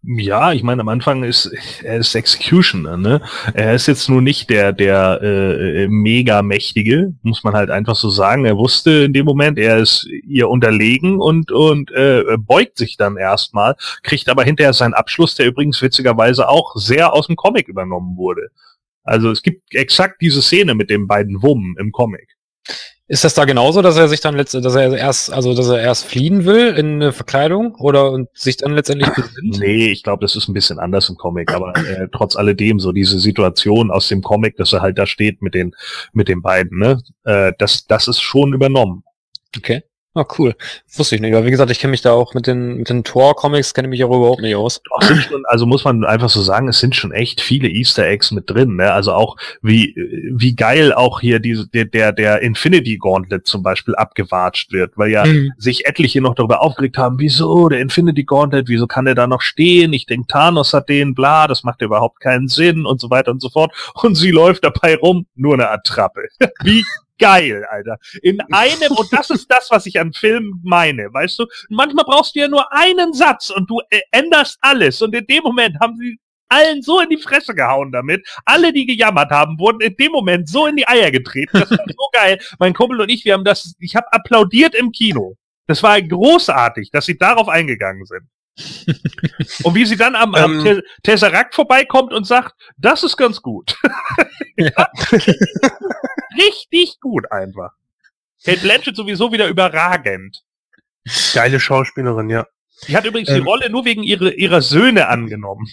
Ja, 0.06 0.52
ich 0.52 0.64
meine, 0.64 0.82
am 0.82 0.90
Anfang 0.90 1.24
ist 1.24 1.46
er 1.82 1.98
ist 1.98 2.14
Executioner, 2.14 2.98
ne? 2.98 3.22
Er 3.54 3.74
ist 3.74 3.88
jetzt 3.88 4.10
nur 4.10 4.22
nicht 4.22 4.50
der 4.50 4.74
der 4.74 5.22
äh, 5.22 5.88
mega 5.88 6.42
mächtige, 6.42 7.14
muss 7.22 7.46
man 7.46 7.54
halt 7.54 7.70
einfach 7.70 7.96
so 7.96 8.10
sagen. 8.10 8.44
Er 8.44 8.58
wusste 8.58 9.06
in 9.06 9.14
dem 9.14 9.26
Moment, 9.26 9.58
er 9.58 9.78
ist 9.78 10.06
ihr 10.28 10.50
unterlegen 10.50 11.22
und 11.22 11.52
und 11.52 11.90
äh, 11.92 12.24
beugt 12.38 12.78
sich 12.78 12.98
dann 12.98 13.16
erstmal, 13.16 13.76
kriegt 14.04 14.28
aber 14.28 14.44
hinterher 14.44 14.74
seinen 14.74 14.94
Abschluss, 14.94 15.36
der 15.36 15.46
übrigens 15.46 15.82
witzigerweise 15.82 16.50
auch 16.50 16.76
sehr 16.76 17.14
aus 17.14 17.28
dem 17.28 17.38
Comic 17.38 17.70
übernommen 17.70 18.18
wurde. 18.18 18.50
Also 19.04 19.32
es 19.32 19.42
gibt 19.42 19.74
exakt 19.74 20.22
diese 20.22 20.42
Szene 20.42 20.76
mit 20.76 20.90
den 20.90 21.08
beiden 21.08 21.42
Wummen 21.42 21.76
im 21.80 21.94
Comic. 21.94 22.28
Ist 23.14 23.24
das 23.24 23.36
da 23.36 23.46
genauso, 23.46 23.84
dass 23.84 23.96
er 23.96 24.08
sich 24.08 24.22
dann 24.22 24.36
letzt, 24.36 24.56
dass 24.56 24.74
er 24.74 24.98
erst, 24.98 25.32
also 25.32 25.54
dass 25.54 25.68
er 25.68 25.80
erst 25.80 26.06
fliehen 26.06 26.46
will 26.46 26.76
in 26.76 26.96
eine 26.96 27.14
Verkleidung 27.14 27.76
oder 27.76 28.10
und 28.10 28.28
sich 28.34 28.58
dann 28.58 28.74
letztendlich 28.74 29.08
besinnt? 29.12 29.60
Nee, 29.60 29.92
ich 29.92 30.02
glaube, 30.02 30.22
das 30.22 30.36
ist 30.36 30.48
ein 30.48 30.54
bisschen 30.54 30.80
anders 30.80 31.10
im 31.10 31.16
Comic, 31.16 31.54
aber 31.54 31.76
äh, 31.76 32.08
trotz 32.12 32.36
alledem 32.36 32.80
so 32.80 32.92
diese 32.92 33.20
Situation 33.20 33.92
aus 33.92 34.08
dem 34.08 34.24
Comic, 34.24 34.58
dass 34.58 34.74
er 34.74 34.82
halt 34.82 34.98
da 34.98 35.06
steht 35.06 35.44
mit 35.44 35.54
den 35.54 35.76
mit 36.12 36.28
den 36.28 36.42
beiden, 36.42 36.80
ne? 36.80 37.04
Äh, 37.24 37.54
das 37.60 37.86
das 37.86 38.08
ist 38.08 38.20
schon 38.20 38.52
übernommen. 38.52 39.04
Okay. 39.56 39.84
Ah, 40.16 40.26
cool. 40.38 40.56
Wusste 40.96 41.16
ich 41.16 41.22
nicht. 41.22 41.34
Aber 41.34 41.44
wie 41.46 41.52
gesagt, 41.52 41.72
ich 41.72 41.80
kenne 41.80 41.90
mich 41.90 42.04
da 42.04 42.12
auch 42.12 42.36
mit 42.36 42.46
den, 42.46 42.78
mit 42.78 42.90
den 42.90 43.04
Tor-Comics, 43.04 43.74
kenne 43.74 43.88
mich 43.88 44.04
auch 44.04 44.16
überhaupt 44.16 44.42
nicht 44.42 44.56
aus. 44.56 44.80
Schon, 45.02 45.44
also 45.48 45.66
muss 45.66 45.84
man 45.86 46.06
einfach 46.06 46.30
so 46.30 46.44
sagen, 46.44 46.68
es 46.68 46.80
sind 46.80 46.96
schon 46.96 47.12
echt 47.12 47.42
viele 47.42 47.68
Easter 47.68 48.06
Eggs 48.06 48.30
mit 48.30 48.48
drin. 48.48 48.76
Ne? 48.76 48.94
Also 48.94 49.12
auch 49.14 49.38
wie, 49.64 49.96
wie 50.32 50.56
geil 50.56 50.94
auch 50.94 51.20
hier 51.20 51.40
diese, 51.40 51.68
der, 51.68 51.86
der, 51.86 52.12
der 52.12 52.42
Infinity 52.42 52.98
Gauntlet 52.98 53.48
zum 53.48 53.64
Beispiel 53.64 53.96
abgewatscht 53.96 54.72
wird, 54.72 54.96
weil 54.98 55.10
ja 55.10 55.26
mhm. 55.26 55.52
sich 55.58 55.88
etliche 55.88 56.22
noch 56.22 56.36
darüber 56.36 56.62
aufgeregt 56.62 57.00
haben, 57.00 57.18
wieso 57.18 57.68
der 57.70 57.80
Infinity 57.80 58.24
Gauntlet, 58.24 58.68
wieso 58.68 58.86
kann 58.86 59.06
der 59.06 59.16
da 59.16 59.26
noch 59.26 59.42
stehen? 59.42 59.94
Ich 59.94 60.06
denke, 60.06 60.28
Thanos 60.28 60.74
hat 60.74 60.90
den, 60.90 61.16
bla, 61.16 61.48
das 61.48 61.64
macht 61.64 61.82
überhaupt 61.82 62.20
keinen 62.20 62.48
Sinn 62.48 62.86
und 62.86 63.02
so 63.02 63.10
weiter 63.10 63.32
und 63.32 63.42
so 63.42 63.50
fort. 63.50 63.74
Und 63.96 64.14
sie 64.14 64.30
läuft 64.30 64.64
dabei 64.64 64.96
rum, 64.96 65.26
nur 65.34 65.56
eine 65.56 65.72
Attrappe. 65.72 66.28
wie 66.64 66.86
geil, 67.20 67.66
Alter. 67.70 67.98
In 68.22 68.40
einem, 68.52 68.92
und 68.92 69.12
das 69.12 69.30
ist 69.30 69.50
das, 69.50 69.70
was 69.72 69.86
ich 69.86 70.00
an 70.00 70.14
Filmen 70.14 70.62
meine, 70.64 71.14
weißt 71.14 71.40
du? 71.40 71.46
Manchmal 71.70 72.06
brauchst 72.06 72.36
du 72.36 72.40
ja 72.40 72.48
nur 72.48 72.72
einen 72.74 73.14
Satz 73.14 73.50
und 73.50 73.70
du 73.70 73.80
äh, 73.90 74.02
änderst 74.12 74.58
alles. 74.62 75.02
Und 75.02 75.16
in 75.16 75.26
dem 75.28 75.44
Moment 75.44 75.80
haben 75.80 75.98
sie 75.98 76.20
allen 76.50 76.82
so 76.82 77.00
in 77.00 77.10
die 77.10 77.18
Fresse 77.18 77.56
gehauen 77.56 77.92
damit. 77.92 78.28
Alle, 78.46 78.74
die 78.74 78.86
gejammert 78.86 79.32
haben, 79.32 79.58
wurden 79.60 79.82
in 79.82 79.96
dem 79.96 80.12
Moment 80.12 80.48
so 80.48 80.68
in 80.68 80.76
die 80.76 80.88
Eier 80.88 81.12
getreten. 81.12 81.60
Das 81.60 81.72
war 81.72 81.86
so 81.88 82.10
geil. 82.12 82.40
Mein 82.60 82.74
Kumpel 82.74 83.02
und 83.02 83.10
ich, 83.10 83.26
wir 83.26 83.34
haben 83.34 83.44
das, 83.44 83.76
ich 83.80 83.96
habe 83.96 84.12
applaudiert 84.12 84.76
im 84.76 84.92
Kino. 84.92 85.36
Das 85.68 85.82
war 85.82 86.02
großartig, 86.02 86.92
dass 86.92 87.06
sie 87.06 87.18
darauf 87.18 87.48
eingegangen 87.48 88.06
sind. 88.06 88.28
und 89.64 89.74
wie 89.74 89.86
sie 89.86 89.98
dann 89.98 90.16
am, 90.16 90.36
am 90.36 90.66
ähm. 90.66 90.82
Tesseract 91.02 91.56
vorbeikommt 91.56 92.14
und 92.14 92.28
sagt, 92.28 92.54
das 92.78 93.02
ist 93.02 93.18
ganz 93.18 93.42
gut. 93.42 93.76
ja. 94.58 94.88
Richtig 96.38 97.00
gut 97.00 97.32
einfach. 97.32 97.72
Kate 98.44 98.60
Blanchett 98.60 98.96
sowieso 98.96 99.32
wieder 99.32 99.48
überragend. 99.48 100.44
Geile 101.34 101.60
Schauspielerin, 101.60 102.30
ja. 102.30 102.46
Die 102.88 102.96
hat 102.96 103.06
übrigens 103.06 103.30
ähm. 103.30 103.36
die 103.36 103.42
Rolle 103.42 103.70
nur 103.70 103.86
wegen 103.86 104.04
ihrer, 104.04 104.34
ihrer 104.34 104.62
Söhne 104.62 105.08
angenommen. 105.08 105.68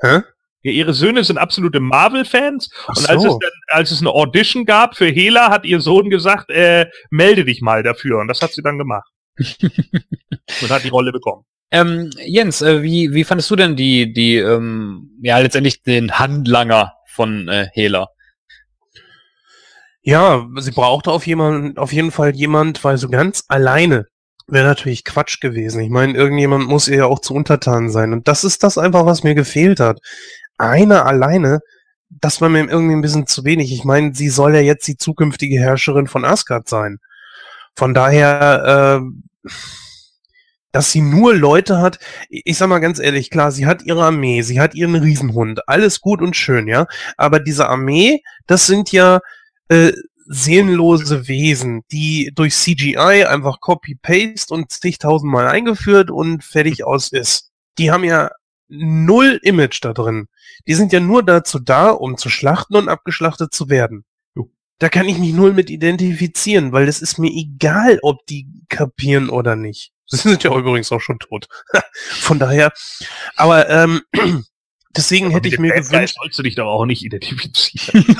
Hä? 0.00 0.20
Ja, 0.62 0.72
ihre 0.72 0.94
Söhne 0.94 1.22
sind 1.22 1.38
absolute 1.38 1.80
Marvel-Fans 1.80 2.70
und 2.88 2.98
so. 2.98 3.08
als, 3.08 3.24
es 3.24 3.38
dann, 3.38 3.50
als 3.68 3.90
es 3.92 4.00
eine 4.00 4.10
Audition 4.10 4.64
gab 4.64 4.96
für 4.96 5.06
Hela, 5.06 5.50
hat 5.50 5.64
ihr 5.64 5.80
Sohn 5.80 6.10
gesagt, 6.10 6.50
äh, 6.50 6.86
melde 7.10 7.44
dich 7.44 7.60
mal 7.62 7.82
dafür 7.82 8.18
und 8.18 8.28
das 8.28 8.42
hat 8.42 8.52
sie 8.52 8.62
dann 8.62 8.78
gemacht. 8.78 9.08
und 9.38 10.70
hat 10.70 10.82
die 10.82 10.88
Rolle 10.88 11.12
bekommen. 11.12 11.44
Ähm, 11.70 12.10
Jens, 12.24 12.62
äh, 12.62 12.82
wie, 12.82 13.12
wie 13.12 13.24
fandest 13.24 13.50
du 13.50 13.56
denn 13.56 13.76
die, 13.76 14.12
die, 14.12 14.36
ähm, 14.36 15.10
ja, 15.22 15.38
letztendlich 15.38 15.82
den 15.82 16.18
Handlanger 16.18 16.94
von 17.06 17.48
äh, 17.48 17.68
Hela? 17.72 18.08
Ja, 20.06 20.46
sie 20.58 20.70
brauchte 20.70 21.10
auf, 21.10 21.26
jemand, 21.26 21.80
auf 21.80 21.92
jeden 21.92 22.12
Fall 22.12 22.32
jemand, 22.32 22.84
weil 22.84 22.96
so 22.96 23.08
ganz 23.08 23.42
alleine 23.48 24.06
wäre 24.46 24.64
natürlich 24.64 25.04
Quatsch 25.04 25.40
gewesen. 25.40 25.80
Ich 25.80 25.90
meine, 25.90 26.16
irgendjemand 26.16 26.68
muss 26.68 26.86
ihr 26.86 26.98
ja 26.98 27.06
auch 27.06 27.18
zu 27.18 27.34
untertan 27.34 27.90
sein. 27.90 28.12
Und 28.12 28.28
das 28.28 28.44
ist 28.44 28.62
das 28.62 28.78
einfach, 28.78 29.04
was 29.04 29.24
mir 29.24 29.34
gefehlt 29.34 29.80
hat. 29.80 29.98
Eine 30.58 31.06
alleine, 31.06 31.58
das 32.08 32.40
war 32.40 32.48
mir 32.48 32.60
irgendwie 32.70 32.94
ein 32.94 33.02
bisschen 33.02 33.26
zu 33.26 33.42
wenig. 33.42 33.72
Ich 33.72 33.82
meine, 33.82 34.14
sie 34.14 34.28
soll 34.28 34.54
ja 34.54 34.60
jetzt 34.60 34.86
die 34.86 34.96
zukünftige 34.96 35.58
Herrscherin 35.58 36.06
von 36.06 36.24
Asgard 36.24 36.68
sein. 36.68 36.98
Von 37.74 37.92
daher, 37.92 39.02
äh, 39.02 39.50
dass 40.70 40.92
sie 40.92 41.00
nur 41.00 41.34
Leute 41.34 41.78
hat, 41.80 41.98
ich 42.28 42.56
sag 42.56 42.68
mal 42.68 42.78
ganz 42.78 43.00
ehrlich, 43.00 43.28
klar, 43.28 43.50
sie 43.50 43.66
hat 43.66 43.82
ihre 43.82 44.04
Armee, 44.04 44.42
sie 44.42 44.60
hat 44.60 44.76
ihren 44.76 44.94
Riesenhund, 44.94 45.68
alles 45.68 46.00
gut 46.00 46.22
und 46.22 46.36
schön, 46.36 46.68
ja. 46.68 46.86
Aber 47.16 47.40
diese 47.40 47.68
Armee, 47.68 48.22
das 48.46 48.66
sind 48.66 48.92
ja 48.92 49.18
äh, 49.68 49.92
seelenlose 50.26 51.28
Wesen, 51.28 51.82
die 51.92 52.32
durch 52.34 52.54
CGI 52.54 53.24
einfach 53.26 53.60
Copy-Paste 53.60 54.52
und 54.52 54.70
zigtausendmal 54.72 55.46
eingeführt 55.46 56.10
und 56.10 56.42
fertig 56.42 56.84
aus 56.84 57.12
ist. 57.12 57.50
Die 57.78 57.90
haben 57.90 58.04
ja 58.04 58.30
null 58.68 59.38
Image 59.42 59.78
da 59.82 59.92
drin. 59.92 60.26
Die 60.66 60.74
sind 60.74 60.92
ja 60.92 61.00
nur 61.00 61.22
dazu 61.22 61.58
da, 61.58 61.90
um 61.90 62.16
zu 62.16 62.28
schlachten 62.28 62.74
und 62.74 62.88
abgeschlachtet 62.88 63.54
zu 63.54 63.68
werden. 63.68 64.04
Da 64.78 64.90
kann 64.90 65.08
ich 65.08 65.16
mich 65.16 65.32
null 65.32 65.54
mit 65.54 65.70
identifizieren, 65.70 66.72
weil 66.72 66.86
es 66.86 67.00
ist 67.00 67.18
mir 67.18 67.30
egal, 67.30 67.98
ob 68.02 68.26
die 68.26 68.46
kapieren 68.68 69.30
oder 69.30 69.56
nicht. 69.56 69.92
Sie 70.06 70.16
sind 70.16 70.44
ja 70.44 70.54
übrigens 70.54 70.92
auch 70.92 71.00
schon 71.00 71.18
tot. 71.18 71.48
Von 72.20 72.38
daher, 72.38 72.72
aber 73.36 73.68
ähm, 73.70 74.02
deswegen 74.96 75.30
hätte 75.30 75.48
ich 75.48 75.58
mir 75.58 75.72
gewünscht. 75.72 76.16
sollst 76.20 76.38
du 76.38 76.42
dich 76.42 76.56
doch 76.56 76.66
auch 76.66 76.84
nicht 76.84 77.02
identifizieren. 77.04 78.04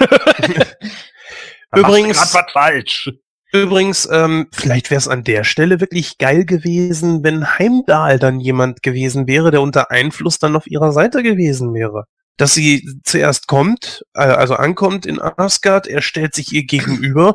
übrigens, 1.76 2.18
was 2.18 2.52
falsch. 2.52 3.10
Übrigens, 3.52 4.08
ähm, 4.10 4.48
vielleicht 4.52 4.90
wäre 4.90 4.98
es 4.98 5.08
an 5.08 5.24
der 5.24 5.44
Stelle 5.44 5.80
wirklich 5.80 6.18
geil 6.18 6.44
gewesen, 6.44 7.22
wenn 7.22 7.58
Heimdall 7.58 8.18
dann 8.18 8.40
jemand 8.40 8.82
gewesen 8.82 9.26
wäre, 9.26 9.50
der 9.50 9.62
unter 9.62 9.90
Einfluss 9.90 10.38
dann 10.38 10.56
auf 10.56 10.66
ihrer 10.66 10.92
Seite 10.92 11.22
gewesen 11.22 11.72
wäre. 11.72 12.04
Dass 12.36 12.54
sie 12.54 12.86
zuerst 13.04 13.46
kommt, 13.46 14.04
äh, 14.14 14.20
also 14.20 14.54
ankommt 14.56 15.06
in 15.06 15.20
Asgard, 15.20 15.86
er 15.86 16.02
stellt 16.02 16.34
sich 16.34 16.52
ihr 16.52 16.64
gegenüber 16.64 17.34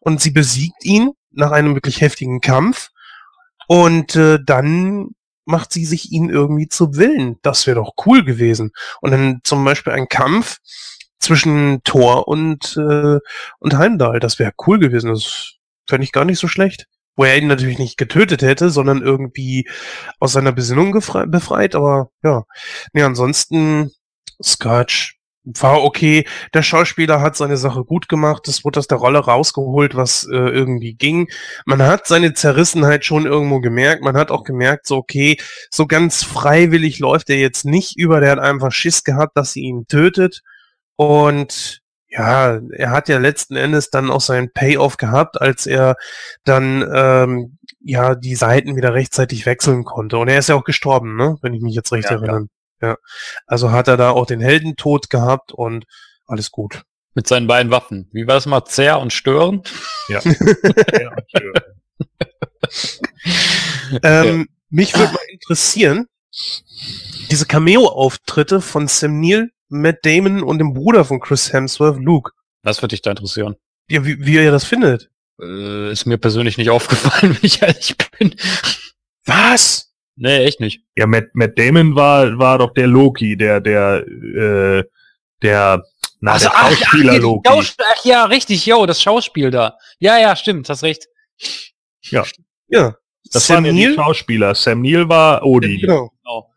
und 0.00 0.20
sie 0.20 0.30
besiegt 0.30 0.84
ihn 0.84 1.10
nach 1.30 1.52
einem 1.52 1.74
wirklich 1.74 2.00
heftigen 2.00 2.40
Kampf 2.40 2.88
und 3.68 4.16
äh, 4.16 4.38
dann 4.44 5.10
macht 5.44 5.72
sie 5.72 5.84
sich 5.84 6.10
ihn 6.10 6.30
irgendwie 6.30 6.68
zu 6.68 6.96
Willen. 6.96 7.36
Das 7.42 7.66
wäre 7.66 7.76
doch 7.76 7.92
cool 8.06 8.24
gewesen. 8.24 8.72
Und 9.00 9.10
dann 9.10 9.40
zum 9.44 9.64
Beispiel 9.64 9.92
ein 9.92 10.08
Kampf 10.08 10.58
zwischen 11.20 11.82
Thor 11.84 12.26
und, 12.26 12.76
äh, 12.76 13.18
und 13.58 13.74
Heimdall. 13.76 14.20
Das 14.20 14.38
wäre 14.38 14.52
cool 14.66 14.78
gewesen. 14.78 15.10
Das 15.10 15.54
fände 15.88 16.04
ich 16.04 16.12
gar 16.12 16.24
nicht 16.24 16.38
so 16.38 16.48
schlecht. 16.48 16.86
Wo 17.16 17.24
er 17.24 17.36
ihn 17.36 17.48
natürlich 17.48 17.78
nicht 17.78 17.98
getötet 17.98 18.40
hätte, 18.40 18.70
sondern 18.70 19.02
irgendwie 19.02 19.68
aus 20.20 20.32
seiner 20.32 20.52
Besinnung 20.52 20.92
befreit. 20.92 21.74
Aber 21.74 22.10
ja, 22.22 22.44
nee, 22.92 23.02
ansonsten 23.02 23.90
Scotch 24.42 25.20
war 25.44 25.82
okay. 25.82 26.26
Der 26.54 26.62
Schauspieler 26.62 27.20
hat 27.20 27.36
seine 27.36 27.56
Sache 27.56 27.84
gut 27.84 28.08
gemacht. 28.08 28.46
Es 28.48 28.64
wurde 28.64 28.78
aus 28.78 28.86
der 28.86 28.98
Rolle 28.98 29.18
rausgeholt, 29.18 29.94
was 29.94 30.24
äh, 30.30 30.36
irgendwie 30.36 30.94
ging. 30.94 31.28
Man 31.66 31.82
hat 31.82 32.06
seine 32.06 32.34
Zerrissenheit 32.34 33.04
schon 33.04 33.26
irgendwo 33.26 33.60
gemerkt. 33.60 34.02
Man 34.02 34.16
hat 34.16 34.30
auch 34.30 34.44
gemerkt, 34.44 34.86
so 34.86 34.96
okay, 34.96 35.36
so 35.70 35.86
ganz 35.86 36.22
freiwillig 36.22 36.98
läuft 36.98 37.30
er 37.30 37.36
jetzt 37.36 37.64
nicht 37.64 37.98
über. 37.98 38.20
Der 38.20 38.32
hat 38.32 38.38
einfach 38.38 38.72
Schiss 38.72 39.04
gehabt, 39.04 39.36
dass 39.36 39.52
sie 39.52 39.62
ihn 39.62 39.86
tötet. 39.86 40.42
Und 41.00 41.80
ja, 42.08 42.60
er 42.72 42.90
hat 42.90 43.08
ja 43.08 43.16
letzten 43.16 43.56
Endes 43.56 43.88
dann 43.88 44.10
auch 44.10 44.20
seinen 44.20 44.52
Payoff 44.52 44.98
gehabt, 44.98 45.40
als 45.40 45.66
er 45.66 45.96
dann 46.44 46.86
ähm, 46.94 47.56
ja 47.82 48.14
die 48.14 48.34
Seiten 48.34 48.76
wieder 48.76 48.92
rechtzeitig 48.92 49.46
wechseln 49.46 49.84
konnte. 49.84 50.18
Und 50.18 50.28
er 50.28 50.38
ist 50.38 50.50
ja 50.50 50.56
auch 50.56 50.64
gestorben, 50.64 51.16
ne? 51.16 51.38
Wenn 51.40 51.54
ich 51.54 51.62
mich 51.62 51.74
jetzt 51.74 51.90
recht 51.90 52.10
ja, 52.10 52.16
erinnere. 52.16 52.48
Ja. 52.82 52.98
Also 53.46 53.72
hat 53.72 53.88
er 53.88 53.96
da 53.96 54.10
auch 54.10 54.26
den 54.26 54.42
Heldentod 54.42 55.08
gehabt 55.08 55.52
und 55.52 55.86
alles 56.26 56.50
gut. 56.50 56.82
Mit 57.14 57.26
seinen 57.26 57.46
beiden 57.46 57.72
Waffen. 57.72 58.10
Wie 58.12 58.26
war 58.26 58.34
das 58.34 58.44
mal? 58.44 58.66
Zerr 58.66 59.00
und 59.00 59.14
Stören? 59.14 59.62
Ja. 60.08 60.20
Zerr 60.20 61.16
und 61.16 61.24
Stören. 61.30 61.62
ähm, 64.02 64.48
mich 64.68 64.92
würde 64.98 65.14
mal 65.14 65.24
interessieren, 65.30 66.08
diese 67.30 67.46
Cameo-Auftritte 67.46 68.60
von 68.60 68.86
Sam 68.86 69.18
Neill 69.18 69.50
Matt 69.70 70.04
Damon 70.04 70.42
und 70.42 70.58
dem 70.58 70.74
Bruder 70.74 71.04
von 71.04 71.20
Chris 71.20 71.52
Hemsworth, 71.52 71.98
Luke. 71.98 72.32
Was 72.62 72.82
würde 72.82 72.94
dich 72.94 73.02
da 73.02 73.10
interessieren? 73.10 73.56
Ja, 73.88 74.04
wie, 74.04 74.24
wie 74.24 74.34
ihr 74.34 74.50
das 74.50 74.64
findet. 74.64 75.10
Äh, 75.40 75.92
ist 75.92 76.06
mir 76.06 76.18
persönlich 76.18 76.58
nicht 76.58 76.70
aufgefallen, 76.70 77.34
wenn 77.34 77.46
ich 77.46 77.62
ehrlich 77.62 77.96
bin. 78.18 78.34
Was? 79.24 79.92
Nee, 80.16 80.44
echt 80.44 80.60
nicht. 80.60 80.82
Ja, 80.96 81.06
Matt, 81.06 81.28
Matt 81.32 81.58
Damon 81.58 81.94
war, 81.94 82.38
war 82.38 82.58
doch 82.58 82.74
der 82.74 82.86
Loki, 82.86 83.36
der, 83.36 83.60
der, 83.60 84.04
äh, 84.06 84.84
der, 85.42 85.82
na, 86.20 86.32
also, 86.32 86.48
der 86.48 86.58
Schauspieler 86.58 87.12
ach, 87.12 87.16
ach, 87.16 87.22
Loki. 87.22 87.48
Schaus 87.48 87.76
ach 87.78 88.04
ja, 88.04 88.24
richtig, 88.26 88.66
yo, 88.66 88.84
das 88.84 89.00
Schauspiel 89.00 89.50
da. 89.50 89.78
Ja, 89.98 90.18
ja, 90.18 90.36
stimmt, 90.36 90.68
hast 90.68 90.82
recht. 90.82 91.06
Ja. 92.02 92.24
Ja. 92.68 92.96
Das 93.32 93.46
Sam 93.46 93.64
waren 93.64 93.76
ja 93.76 93.88
die 93.90 93.94
Schauspieler. 93.94 94.54
Sam 94.54 94.82
Neill 94.82 95.08
war 95.08 95.44
Odin. 95.44 95.78
Ja, 95.78 95.86
genau. 95.86 96.10
genau. 96.22 96.50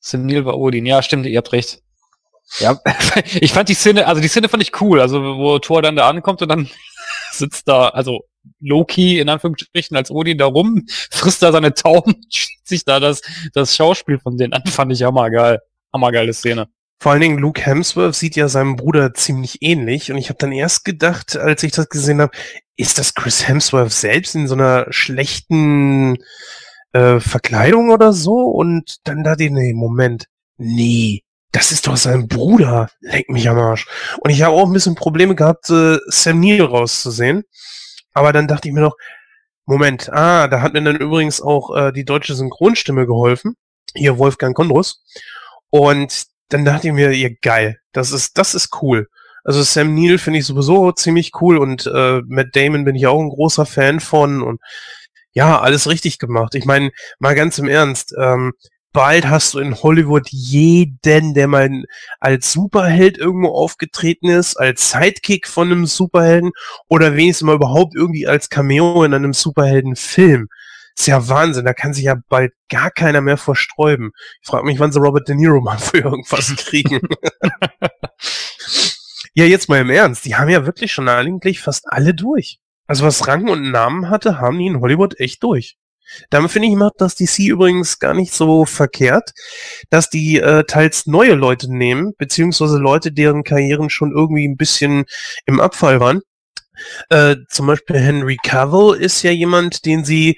Sam 0.00 0.26
Neill 0.26 0.44
war 0.44 0.58
Odin. 0.58 0.86
Ja, 0.86 1.02
stimmt, 1.02 1.26
ihr 1.26 1.38
habt 1.38 1.52
recht. 1.52 1.83
Ja, 2.58 2.78
ich 3.40 3.52
fand 3.52 3.68
die 3.68 3.74
Szene, 3.74 4.06
also 4.06 4.20
die 4.20 4.28
Szene 4.28 4.48
fand 4.48 4.62
ich 4.62 4.80
cool, 4.80 5.00
also 5.00 5.20
wo 5.20 5.58
Thor 5.58 5.82
dann 5.82 5.96
da 5.96 6.08
ankommt 6.08 6.42
und 6.42 6.48
dann 6.48 6.68
sitzt 7.32 7.68
da, 7.68 7.88
also 7.88 8.24
Loki 8.60 9.18
in 9.18 9.28
Anführungsstrichen 9.28 9.96
als 9.96 10.10
Odin 10.10 10.38
da 10.38 10.46
rum, 10.46 10.86
frisst 11.10 11.42
da 11.42 11.52
seine 11.52 11.74
Tauben, 11.74 12.16
sich 12.64 12.84
da 12.84 13.00
das, 13.00 13.22
das 13.52 13.76
Schauspiel 13.76 14.18
von 14.18 14.36
denen 14.36 14.52
an, 14.52 14.66
fand 14.66 14.92
ich 14.92 15.02
hammergeil. 15.02 15.60
Hammergeile 15.92 16.32
Szene. 16.32 16.68
Vor 16.98 17.12
allen 17.12 17.20
Dingen 17.20 17.38
Luke 17.38 17.60
Hemsworth 17.60 18.14
sieht 18.14 18.34
ja 18.34 18.48
seinem 18.48 18.76
Bruder 18.76 19.14
ziemlich 19.14 19.62
ähnlich 19.62 20.10
und 20.10 20.18
ich 20.18 20.28
habe 20.28 20.38
dann 20.38 20.52
erst 20.52 20.84
gedacht, 20.84 21.36
als 21.36 21.62
ich 21.62 21.72
das 21.72 21.88
gesehen 21.88 22.20
habe, 22.20 22.32
ist 22.76 22.98
das 22.98 23.14
Chris 23.14 23.46
Hemsworth 23.46 23.92
selbst 23.92 24.34
in 24.34 24.48
so 24.48 24.54
einer 24.54 24.86
schlechten 24.90 26.16
äh, 26.92 27.20
Verkleidung 27.20 27.90
oder 27.90 28.12
so? 28.12 28.34
Und 28.34 28.96
dann 29.04 29.22
da 29.22 29.36
den, 29.36 29.54
nee, 29.54 29.72
Moment, 29.74 30.26
nee, 30.56 31.23
das 31.54 31.70
ist 31.70 31.86
doch 31.86 31.96
sein 31.96 32.26
Bruder. 32.26 32.90
Leck 33.00 33.30
mich 33.30 33.48
am 33.48 33.58
Arsch. 33.58 33.86
Und 34.18 34.30
ich 34.30 34.42
habe 34.42 34.56
auch 34.56 34.66
ein 34.66 34.72
bisschen 34.72 34.96
Probleme 34.96 35.36
gehabt, 35.36 35.70
äh, 35.70 35.98
Sam 36.06 36.40
Neill 36.40 36.62
rauszusehen. 36.62 37.44
Aber 38.12 38.32
dann 38.32 38.48
dachte 38.48 38.68
ich 38.68 38.74
mir 38.74 38.80
noch, 38.80 38.96
Moment, 39.64 40.12
ah, 40.12 40.48
da 40.48 40.60
hat 40.60 40.72
mir 40.72 40.82
dann 40.82 40.96
übrigens 40.96 41.40
auch 41.40 41.74
äh, 41.76 41.92
die 41.92 42.04
deutsche 42.04 42.34
Synchronstimme 42.34 43.06
geholfen. 43.06 43.54
Hier 43.94 44.18
Wolfgang 44.18 44.56
Kondrus. 44.56 45.04
Und 45.70 46.24
dann 46.48 46.64
dachte 46.64 46.88
ich 46.88 46.92
mir, 46.92 47.16
ja 47.16 47.28
geil, 47.40 47.78
das 47.92 48.10
ist, 48.10 48.36
das 48.36 48.54
ist 48.56 48.70
cool. 48.82 49.08
Also 49.44 49.62
Sam 49.62 49.94
Neill 49.94 50.18
finde 50.18 50.40
ich 50.40 50.46
sowieso 50.46 50.90
ziemlich 50.90 51.32
cool 51.40 51.58
und 51.58 51.86
äh, 51.86 52.20
Matt 52.26 52.48
Damon 52.54 52.84
bin 52.84 52.96
ich 52.96 53.06
auch 53.06 53.20
ein 53.20 53.28
großer 53.28 53.64
Fan 53.64 54.00
von 54.00 54.42
und 54.42 54.60
ja, 55.32 55.60
alles 55.60 55.88
richtig 55.88 56.18
gemacht. 56.18 56.54
Ich 56.56 56.64
meine, 56.64 56.90
mal 57.20 57.34
ganz 57.34 57.58
im 57.58 57.68
Ernst, 57.68 58.14
ähm, 58.18 58.54
bald 58.94 59.28
hast 59.28 59.52
du 59.52 59.58
in 59.58 59.74
Hollywood 59.74 60.28
jeden, 60.30 61.34
der 61.34 61.48
mal 61.48 61.84
als 62.20 62.52
Superheld 62.52 63.18
irgendwo 63.18 63.48
aufgetreten 63.48 64.28
ist, 64.28 64.56
als 64.56 64.90
Sidekick 64.90 65.48
von 65.48 65.70
einem 65.70 65.84
Superhelden 65.84 66.52
oder 66.88 67.16
wenigstens 67.16 67.44
mal 67.44 67.56
überhaupt 67.56 67.94
irgendwie 67.94 68.26
als 68.26 68.48
Cameo 68.48 69.04
in 69.04 69.12
einem 69.12 69.34
Superheldenfilm. 69.34 70.48
Ist 70.96 71.08
ja 71.08 71.28
Wahnsinn, 71.28 71.64
da 71.64 71.74
kann 71.74 71.92
sich 71.92 72.04
ja 72.04 72.14
bald 72.28 72.52
gar 72.70 72.92
keiner 72.92 73.20
mehr 73.20 73.36
versträuben. 73.36 74.12
Ich 74.40 74.48
frage 74.48 74.64
mich, 74.64 74.78
wann 74.78 74.92
sie 74.92 75.00
Robert 75.00 75.28
De 75.28 75.34
Niro 75.34 75.60
mal 75.60 75.76
für 75.76 75.98
irgendwas 75.98 76.54
kriegen. 76.56 77.00
ja, 79.34 79.44
jetzt 79.44 79.68
mal 79.68 79.80
im 79.80 79.90
Ernst, 79.90 80.24
die 80.24 80.36
haben 80.36 80.48
ja 80.48 80.66
wirklich 80.66 80.92
schon 80.92 81.08
eigentlich 81.08 81.60
fast 81.60 81.86
alle 81.88 82.14
durch. 82.14 82.60
Also 82.86 83.04
was 83.04 83.26
Rang 83.26 83.48
und 83.48 83.72
Namen 83.72 84.08
hatte, 84.08 84.38
haben 84.38 84.58
die 84.58 84.66
in 84.66 84.80
Hollywood 84.80 85.18
echt 85.18 85.42
durch. 85.42 85.76
Damit 86.30 86.50
finde 86.50 86.68
ich, 86.68 86.74
macht 86.74 86.94
das 86.98 87.14
DC 87.14 87.40
übrigens 87.40 87.98
gar 87.98 88.14
nicht 88.14 88.32
so 88.32 88.64
verkehrt, 88.64 89.32
dass 89.90 90.10
die 90.10 90.38
äh, 90.38 90.64
teils 90.64 91.06
neue 91.06 91.34
Leute 91.34 91.72
nehmen, 91.72 92.12
beziehungsweise 92.18 92.78
Leute, 92.78 93.12
deren 93.12 93.44
Karrieren 93.44 93.90
schon 93.90 94.12
irgendwie 94.12 94.46
ein 94.46 94.56
bisschen 94.56 95.04
im 95.46 95.60
Abfall 95.60 96.00
waren. 96.00 96.20
Äh, 97.08 97.36
zum 97.48 97.66
Beispiel 97.68 97.98
Henry 97.98 98.36
Cavill 98.42 98.96
ist 99.00 99.22
ja 99.22 99.30
jemand, 99.30 99.84
den 99.84 100.04
sie 100.04 100.36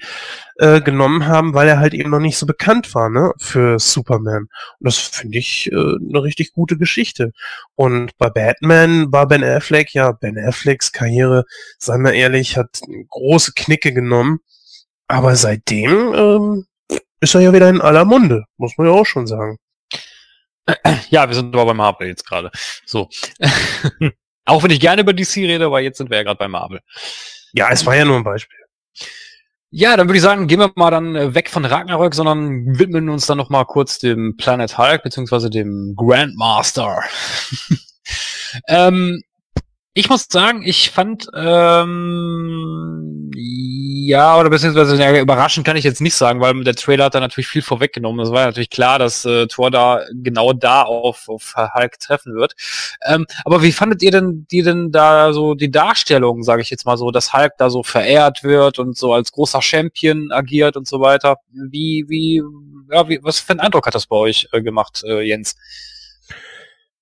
äh, 0.57 0.81
genommen 0.81 1.27
haben, 1.27 1.53
weil 1.53 1.67
er 1.67 1.79
halt 1.79 1.93
eben 1.93 2.11
noch 2.11 2.19
nicht 2.19 2.37
so 2.37 2.45
bekannt 2.45 2.93
war, 2.93 3.09
ne, 3.09 3.31
für 3.39 3.79
Superman. 3.79 4.47
Und 4.79 4.85
das 4.85 4.97
finde 4.97 5.39
ich 5.39 5.71
äh, 5.71 5.75
eine 5.75 6.23
richtig 6.23 6.53
gute 6.53 6.77
Geschichte. 6.77 7.31
Und 7.75 8.15
bei 8.17 8.29
Batman 8.29 9.11
war 9.11 9.27
Ben 9.27 9.43
Affleck, 9.43 9.93
ja, 9.93 10.11
Ben 10.11 10.37
Afflecks 10.37 10.91
Karriere, 10.91 11.45
seien 11.79 12.03
wir 12.03 12.13
ehrlich, 12.13 12.57
hat 12.57 12.81
große 13.09 13.53
Knicke 13.55 13.93
genommen. 13.93 14.39
Aber 15.07 15.35
seitdem 15.35 16.13
ähm, 16.13 16.67
ist 17.19 17.35
er 17.35 17.41
ja 17.41 17.53
wieder 17.53 17.69
in 17.69 17.81
aller 17.81 18.05
Munde, 18.05 18.45
muss 18.57 18.77
man 18.77 18.87
ja 18.87 18.93
auch 18.93 19.05
schon 19.05 19.27
sagen. 19.27 19.57
Ja, 21.09 21.29
wir 21.29 21.35
sind 21.35 21.55
aber 21.55 21.67
bei 21.67 21.73
Marvel 21.73 22.09
jetzt 22.09 22.25
gerade. 22.25 22.51
So. 22.85 23.07
auch 24.45 24.63
wenn 24.63 24.71
ich 24.71 24.81
gerne 24.81 25.01
über 25.01 25.13
DC 25.13 25.37
rede, 25.37 25.67
aber 25.67 25.79
jetzt 25.79 25.97
sind 25.97 26.09
wir 26.09 26.17
ja 26.17 26.23
gerade 26.23 26.37
bei 26.37 26.49
Marvel. 26.49 26.81
Ja, 27.53 27.69
es 27.71 27.85
war 27.85 27.95
ja 27.95 28.03
nur 28.03 28.17
ein 28.17 28.25
Beispiel. 28.25 28.59
Ja, 29.69 29.97
dann 29.97 30.07
würde 30.07 30.17
ich 30.17 30.23
sagen, 30.23 30.47
gehen 30.47 30.59
wir 30.59 30.71
mal 30.75 30.91
dann 30.91 31.15
äh, 31.15 31.35
weg 31.35 31.49
von 31.49 31.65
Ragnarök, 31.65 32.15
sondern 32.15 32.79
widmen 32.79 33.09
uns 33.09 33.25
dann 33.25 33.37
noch 33.37 33.49
mal 33.49 33.65
kurz 33.65 33.99
dem 33.99 34.35
Planet 34.37 34.77
Hulk 34.77 35.03
beziehungsweise 35.03 35.49
dem 35.49 35.93
Grandmaster. 35.95 37.01
ähm, 38.67 39.21
Ich 39.97 40.09
muss 40.09 40.27
sagen, 40.29 40.61
ich 40.63 40.91
fand, 40.91 41.27
ähm, 41.33 43.31
ja, 43.33 44.39
oder 44.39 44.51
beziehungsweise 44.51 44.95
ja, 44.95 45.19
überraschend 45.19 45.65
kann 45.65 45.75
ich 45.75 45.83
jetzt 45.83 46.01
nicht 46.01 46.13
sagen, 46.13 46.39
weil 46.39 46.63
der 46.63 46.75
Trailer 46.75 47.05
hat 47.05 47.15
da 47.15 47.19
natürlich 47.19 47.47
viel 47.47 47.63
vorweggenommen. 47.63 48.23
Es 48.23 48.31
war 48.31 48.45
natürlich 48.45 48.69
klar, 48.69 48.99
dass 48.99 49.25
äh, 49.25 49.47
Thor 49.47 49.71
da 49.71 50.05
genau 50.13 50.53
da 50.53 50.83
auf, 50.83 51.27
auf 51.27 51.55
Hulk 51.55 51.97
treffen 51.97 52.35
wird. 52.35 52.53
Ähm, 53.07 53.25
aber 53.43 53.63
wie 53.63 53.71
fandet 53.71 54.03
ihr 54.03 54.11
denn 54.11 54.45
die 54.51 54.61
denn 54.61 54.91
da 54.91 55.33
so 55.33 55.55
die 55.55 55.71
Darstellung, 55.71 56.43
sage 56.43 56.61
ich 56.61 56.69
jetzt 56.69 56.85
mal 56.85 56.97
so, 56.97 57.09
dass 57.09 57.33
Hulk 57.33 57.53
da 57.57 57.71
so 57.71 57.81
verehrt 57.81 58.43
wird 58.43 58.77
und 58.77 58.95
so 58.95 59.13
als 59.13 59.31
großer 59.31 59.63
Champion 59.63 60.31
agiert 60.31 60.77
und 60.77 60.87
so 60.87 61.01
weiter? 61.01 61.37
Wie, 61.49 62.05
wie, 62.07 62.43
ja, 62.91 63.09
wie, 63.09 63.17
was 63.23 63.39
für 63.39 63.53
einen 63.53 63.61
Eindruck 63.61 63.87
hat 63.87 63.95
das 63.95 64.05
bei 64.05 64.17
euch 64.17 64.47
äh, 64.51 64.61
gemacht, 64.61 65.01
äh, 65.07 65.21
Jens? 65.21 65.55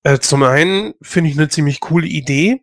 Äh, 0.04 0.20
zum 0.20 0.44
einen 0.44 0.94
finde 1.02 1.30
ich 1.30 1.38
eine 1.38 1.50
ziemlich 1.50 1.82
coole 1.82 2.08
Idee, 2.08 2.62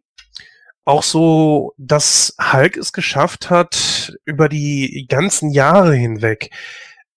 auch 0.85 1.03
so, 1.03 1.75
dass 1.77 2.35
Hulk 2.41 2.77
es 2.77 2.93
geschafft 2.93 3.51
hat, 3.51 4.17
über 4.25 4.49
die 4.49 5.07
ganzen 5.09 5.51
Jahre 5.51 5.95
hinweg 5.95 6.51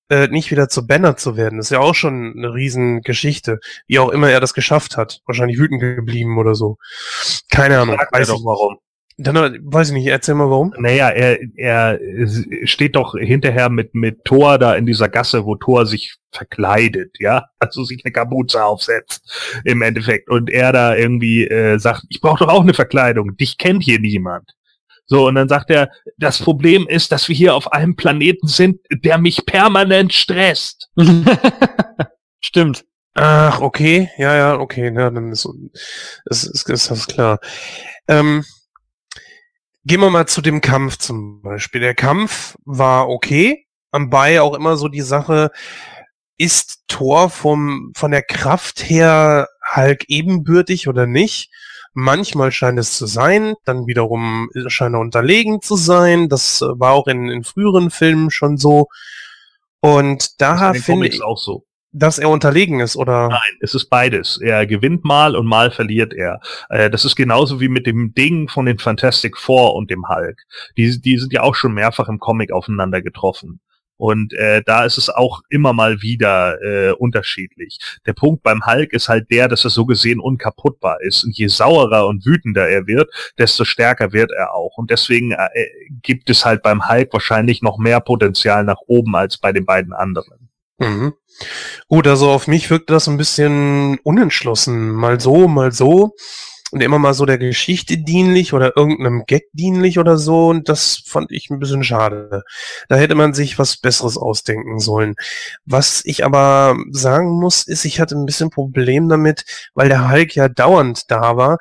äh, 0.09 0.27
nicht 0.27 0.51
wieder 0.51 0.69
zu 0.69 0.85
Banner 0.85 1.17
zu 1.17 1.35
werden. 1.35 1.57
Das 1.57 1.67
ist 1.67 1.71
ja 1.71 1.79
auch 1.79 1.95
schon 1.95 2.33
eine 2.37 2.53
Riesengeschichte. 2.53 3.59
Wie 3.87 3.99
auch 3.99 4.09
immer 4.09 4.29
er 4.29 4.39
das 4.39 4.53
geschafft 4.53 4.97
hat. 4.97 5.21
Wahrscheinlich 5.25 5.57
wütend 5.57 5.81
geblieben 5.81 6.37
oder 6.37 6.53
so. 6.55 6.77
Keine 7.49 7.79
Ahnung. 7.79 7.97
Weiß 8.11 8.27
doch 8.27 8.43
warum. 8.45 8.77
Dann, 9.17 9.35
äh, 9.37 9.59
weiß 9.61 9.89
ich 9.89 9.93
nicht, 9.93 10.07
erzähl 10.07 10.35
mal 10.35 10.49
warum. 10.49 10.73
Naja, 10.77 11.09
er, 11.09 11.39
er 11.55 11.99
steht 12.65 12.95
doch 12.95 13.15
hinterher 13.17 13.69
mit, 13.69 13.95
mit 13.95 14.25
Thor 14.25 14.57
da 14.57 14.75
in 14.75 14.85
dieser 14.85 15.07
Gasse, 15.07 15.45
wo 15.45 15.55
Thor 15.55 15.85
sich 15.85 16.15
verkleidet, 16.31 17.15
ja, 17.19 17.45
also 17.59 17.85
sich 17.85 18.03
eine 18.03 18.11
Kapuze 18.11 18.61
aufsetzt 18.63 19.61
im 19.63 19.81
Endeffekt 19.81 20.29
und 20.29 20.49
er 20.49 20.73
da 20.73 20.95
irgendwie 20.95 21.47
äh, 21.47 21.79
sagt, 21.79 22.03
ich 22.09 22.19
brauche 22.19 22.43
doch 22.43 22.51
auch 22.51 22.61
eine 22.61 22.73
Verkleidung, 22.73 23.37
dich 23.37 23.57
kennt 23.57 23.83
hier 23.83 23.99
niemand. 23.99 24.51
So, 25.07 25.27
und 25.27 25.35
dann 25.35 25.47
sagt 25.47 25.69
er, 25.69 25.91
das 26.17 26.39
Problem 26.39 26.87
ist, 26.87 27.11
dass 27.11 27.29
wir 27.29 27.35
hier 27.35 27.55
auf 27.55 27.71
einem 27.71 27.95
Planeten 27.95 28.47
sind, 28.47 28.81
der 28.91 29.17
mich 29.17 29.45
permanent 29.45 30.13
stresst. 30.13 30.89
Stimmt. 32.41 32.85
Ach, 33.13 33.61
okay, 33.61 34.09
ja, 34.17 34.35
ja, 34.35 34.59
okay, 34.59 34.93
ja, 34.93 35.09
dann 35.09 35.31
ist, 35.31 35.47
ist, 36.25 36.43
ist, 36.45 36.69
ist 36.69 36.91
das 36.91 37.07
klar. 37.07 37.39
Ähm, 38.07 38.43
Gehen 39.87 40.01
wir 40.01 40.09
mal 40.09 40.27
zu 40.27 40.41
dem 40.41 40.61
Kampf 40.61 40.97
zum 40.97 41.43
Beispiel. 41.43 41.79
Der 41.79 41.93
Kampf 41.93 42.57
war 42.65 43.07
okay, 43.07 43.67
am 43.91 44.09
Bei 44.09 44.41
auch 44.41 44.55
immer 44.55 44.77
so 44.77 44.87
die 44.87 45.01
Sache, 45.01 45.51
ist 46.37 46.83
Thor 46.87 47.29
vom, 47.29 47.91
von 47.95 48.09
der 48.09 48.23
Kraft 48.23 48.89
her 48.89 49.47
Hulk 49.75 50.05
ebenbürtig 50.07 50.87
oder 50.87 51.05
nicht? 51.05 51.51
Manchmal 51.93 52.51
scheint 52.51 52.79
es 52.79 52.97
zu 52.97 53.05
sein, 53.05 53.53
dann 53.63 53.85
wiederum 53.85 54.49
scheint 54.67 54.95
er 54.95 54.99
unterlegen 55.01 55.61
zu 55.61 55.75
sein. 55.75 56.29
Das 56.29 56.61
war 56.61 56.93
auch 56.93 57.05
in, 57.05 57.29
in 57.29 57.43
früheren 57.43 57.91
Filmen 57.91 58.31
schon 58.31 58.57
so. 58.57 58.87
Und 59.81 60.41
da 60.41 60.73
finde 60.73 61.07
ich 61.07 61.21
auch 61.21 61.37
so 61.37 61.64
dass 61.95 62.19
er 62.19 62.29
unterlegen 62.29 62.81
ist, 62.81 62.97
oder? 62.97 63.29
Nein, 63.29 63.57
es 63.61 63.73
ist 63.73 63.89
beides. 63.89 64.37
Er 64.41 64.67
gewinnt 64.67 65.05
mal 65.05 65.35
und 65.35 65.45
mal 65.45 65.71
verliert 65.71 66.13
er. 66.13 66.41
Äh, 66.69 66.89
das 66.89 67.05
ist 67.05 67.15
genauso 67.15 67.61
wie 67.61 67.69
mit 67.69 67.87
dem 67.87 68.13
Ding 68.13 68.49
von 68.49 68.65
den 68.65 68.79
Fantastic 68.79 69.37
Four 69.37 69.75
und 69.75 69.89
dem 69.89 70.07
Hulk. 70.09 70.41
Die, 70.77 70.99
die 70.99 71.17
sind 71.17 71.31
ja 71.31 71.41
auch 71.41 71.55
schon 71.55 71.73
mehrfach 71.73 72.09
im 72.09 72.19
Comic 72.19 72.51
aufeinander 72.51 73.01
getroffen. 73.01 73.61
Und 73.97 74.33
äh, 74.33 74.61
da 74.65 74.83
ist 74.83 74.97
es 74.97 75.09
auch 75.09 75.39
immer 75.49 75.71
mal 75.71 76.01
wieder 76.01 76.61
äh, 76.61 76.91
unterschiedlich. 76.91 77.79
Der 78.05 78.11
Punkt 78.11 78.43
beim 78.43 78.65
Hulk 78.65 78.91
ist 78.91 79.07
halt 79.07 79.31
der, 79.31 79.47
dass 79.47 79.63
er 79.63 79.69
so 79.69 79.85
gesehen 79.85 80.19
unkaputtbar 80.19 80.99
ist. 80.99 81.23
Und 81.23 81.37
je 81.37 81.47
saurer 81.47 82.07
und 82.07 82.25
wütender 82.25 82.67
er 82.67 82.87
wird, 82.87 83.09
desto 83.37 83.63
stärker 83.63 84.11
wird 84.11 84.31
er 84.31 84.53
auch. 84.53 84.77
Und 84.77 84.91
deswegen 84.91 85.31
äh, 85.31 85.47
gibt 86.01 86.29
es 86.29 86.43
halt 86.43 86.61
beim 86.61 86.89
Hulk 86.89 87.13
wahrscheinlich 87.13 87.61
noch 87.61 87.77
mehr 87.77 88.01
Potenzial 88.01 88.65
nach 88.65 88.81
oben 88.85 89.15
als 89.15 89.37
bei 89.37 89.53
den 89.53 89.65
beiden 89.65 89.93
anderen. 89.93 90.44
Mhm. 90.77 91.13
Gut, 91.87 92.07
also 92.07 92.29
auf 92.29 92.47
mich 92.47 92.69
wirkt 92.69 92.89
das 92.89 93.07
ein 93.07 93.17
bisschen 93.17 93.99
unentschlossen. 93.99 94.91
Mal 94.91 95.19
so, 95.19 95.47
mal 95.47 95.71
so. 95.71 96.15
Und 96.71 96.81
immer 96.81 96.99
mal 96.99 97.13
so 97.13 97.25
der 97.25 97.37
Geschichte 97.37 97.97
dienlich 97.97 98.51
oder 98.51 98.75
irgendeinem 98.75 99.23
Gag 99.25 99.43
dienlich 99.53 99.99
oder 99.99 100.17
so. 100.17 100.49
Und 100.49 100.67
das 100.67 101.03
fand 101.05 101.31
ich 101.31 101.49
ein 101.49 101.59
bisschen 101.59 101.83
schade. 101.83 102.43
Da 102.89 102.95
hätte 102.97 103.15
man 103.15 103.33
sich 103.33 103.57
was 103.59 103.77
Besseres 103.77 104.17
ausdenken 104.17 104.79
sollen. 104.79 105.15
Was 105.65 106.01
ich 106.03 106.25
aber 106.25 106.75
sagen 106.91 107.39
muss, 107.39 107.65
ist, 107.67 107.85
ich 107.85 107.99
hatte 107.99 108.15
ein 108.15 108.25
bisschen 108.25 108.49
Problem 108.49 109.07
damit, 109.07 109.45
weil 109.73 109.89
der 109.89 110.09
Hulk 110.11 110.35
ja 110.35 110.49
dauernd 110.49 111.09
da 111.09 111.37
war. 111.37 111.57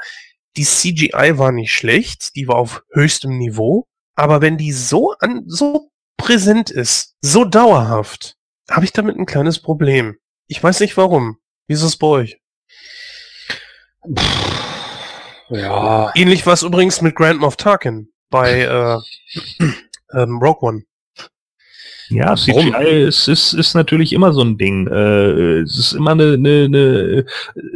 Die 0.56 0.64
CGI 0.64 1.38
war 1.38 1.52
nicht 1.52 1.72
schlecht, 1.72 2.34
die 2.34 2.48
war 2.48 2.56
auf 2.56 2.82
höchstem 2.92 3.38
Niveau. 3.38 3.86
Aber 4.16 4.40
wenn 4.40 4.56
die 4.56 4.72
so 4.72 5.12
an, 5.20 5.42
so 5.46 5.90
präsent 6.16 6.70
ist, 6.70 7.14
so 7.20 7.44
dauerhaft, 7.44 8.36
habe 8.70 8.84
ich 8.84 8.92
damit 8.92 9.16
ein 9.16 9.26
kleines 9.26 9.60
Problem. 9.60 10.16
Ich 10.46 10.62
weiß 10.62 10.80
nicht 10.80 10.96
warum. 10.96 11.38
Wie 11.66 11.74
ist 11.74 11.82
es 11.82 11.96
bei 11.96 12.06
euch? 12.06 12.38
Ja. 15.48 16.12
Ähnlich 16.14 16.44
war 16.46 16.54
es 16.54 16.62
übrigens 16.62 17.00
mit 17.00 17.14
Grand 17.14 17.40
Moff 17.40 17.56
Tarkin 17.56 18.08
bei 18.30 18.62
äh, 18.62 18.98
ähm, 20.14 20.38
Rogue 20.38 20.68
One. 20.68 20.82
Ja, 22.10 22.36
CGI 22.36 23.06
ist, 23.06 23.28
ist, 23.28 23.54
ist 23.54 23.74
natürlich 23.74 24.12
immer 24.12 24.32
so 24.32 24.42
ein 24.42 24.58
Ding. 24.58 24.86
Äh, 24.88 25.60
es 25.60 25.78
ist 25.78 25.92
immer 25.94 26.10
eine, 26.10 26.34
eine, 26.34 26.64
eine, 26.64 27.26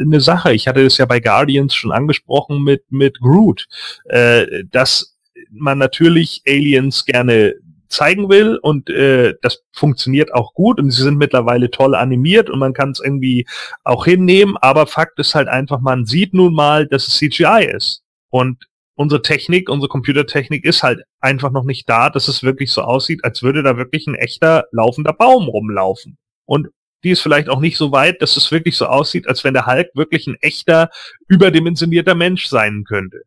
eine 0.00 0.20
Sache. 0.20 0.52
Ich 0.52 0.68
hatte 0.68 0.84
es 0.84 0.98
ja 0.98 1.06
bei 1.06 1.18
Guardians 1.18 1.74
schon 1.74 1.92
angesprochen 1.92 2.62
mit, 2.62 2.84
mit 2.90 3.20
Groot, 3.20 3.66
äh, 4.04 4.64
dass 4.70 5.16
man 5.50 5.78
natürlich 5.78 6.42
Aliens 6.46 7.06
gerne 7.06 7.54
zeigen 7.88 8.28
will 8.28 8.56
und 8.56 8.90
äh, 8.90 9.34
das 9.42 9.62
funktioniert 9.72 10.32
auch 10.34 10.54
gut 10.54 10.78
und 10.78 10.90
sie 10.90 11.02
sind 11.02 11.18
mittlerweile 11.18 11.70
toll 11.70 11.94
animiert 11.94 12.50
und 12.50 12.58
man 12.58 12.72
kann 12.72 12.90
es 12.90 13.00
irgendwie 13.00 13.46
auch 13.84 14.04
hinnehmen, 14.04 14.56
aber 14.58 14.86
Fakt 14.86 15.18
ist 15.18 15.34
halt 15.34 15.48
einfach, 15.48 15.80
man 15.80 16.04
sieht 16.04 16.34
nun 16.34 16.54
mal, 16.54 16.86
dass 16.86 17.06
es 17.06 17.16
CGI 17.16 17.70
ist 17.74 18.02
und 18.30 18.66
unsere 18.94 19.22
Technik, 19.22 19.68
unsere 19.70 19.88
Computertechnik 19.88 20.64
ist 20.64 20.82
halt 20.82 21.02
einfach 21.20 21.52
noch 21.52 21.64
nicht 21.64 21.88
da, 21.88 22.10
dass 22.10 22.26
es 22.26 22.42
wirklich 22.42 22.72
so 22.72 22.82
aussieht, 22.82 23.24
als 23.24 23.42
würde 23.42 23.62
da 23.62 23.76
wirklich 23.76 24.06
ein 24.06 24.16
echter 24.16 24.66
laufender 24.72 25.12
Baum 25.12 25.48
rumlaufen. 25.48 26.18
Und 26.46 26.68
die 27.04 27.10
ist 27.10 27.20
vielleicht 27.20 27.48
auch 27.48 27.60
nicht 27.60 27.76
so 27.76 27.92
weit, 27.92 28.20
dass 28.22 28.36
es 28.36 28.50
wirklich 28.50 28.76
so 28.76 28.86
aussieht, 28.86 29.28
als 29.28 29.44
wenn 29.44 29.54
der 29.54 29.66
Hulk 29.66 29.90
wirklich 29.94 30.26
ein 30.26 30.36
echter, 30.40 30.90
überdimensionierter 31.28 32.16
Mensch 32.16 32.48
sein 32.48 32.84
könnte. 32.84 33.22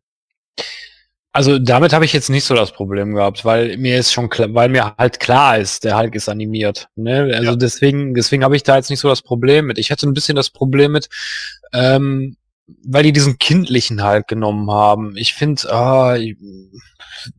Also 1.34 1.58
damit 1.58 1.94
habe 1.94 2.04
ich 2.04 2.12
jetzt 2.12 2.28
nicht 2.28 2.44
so 2.44 2.54
das 2.54 2.72
Problem 2.72 3.14
gehabt, 3.14 3.44
weil 3.44 3.78
mir 3.78 3.98
ist 3.98 4.12
schon 4.12 4.28
klar, 4.28 4.52
weil 4.52 4.68
mir 4.68 4.94
halt 4.98 5.18
klar 5.18 5.58
ist, 5.58 5.82
der 5.84 5.96
Hulk 5.96 6.14
ist 6.14 6.28
animiert. 6.28 6.88
Ne? 6.94 7.32
Also 7.34 7.50
ja. 7.52 7.56
deswegen, 7.56 8.12
deswegen 8.14 8.44
habe 8.44 8.54
ich 8.54 8.64
da 8.64 8.76
jetzt 8.76 8.90
nicht 8.90 9.00
so 9.00 9.08
das 9.08 9.22
Problem 9.22 9.66
mit. 9.66 9.78
Ich 9.78 9.90
hatte 9.90 10.06
ein 10.06 10.12
bisschen 10.12 10.36
das 10.36 10.50
Problem 10.50 10.92
mit, 10.92 11.08
ähm, 11.72 12.36
weil 12.84 13.04
die 13.04 13.12
diesen 13.12 13.38
kindlichen 13.38 14.04
Hulk 14.06 14.28
genommen 14.28 14.70
haben. 14.70 15.16
Ich 15.16 15.32
finde, 15.32 15.72
ah, 15.72 16.18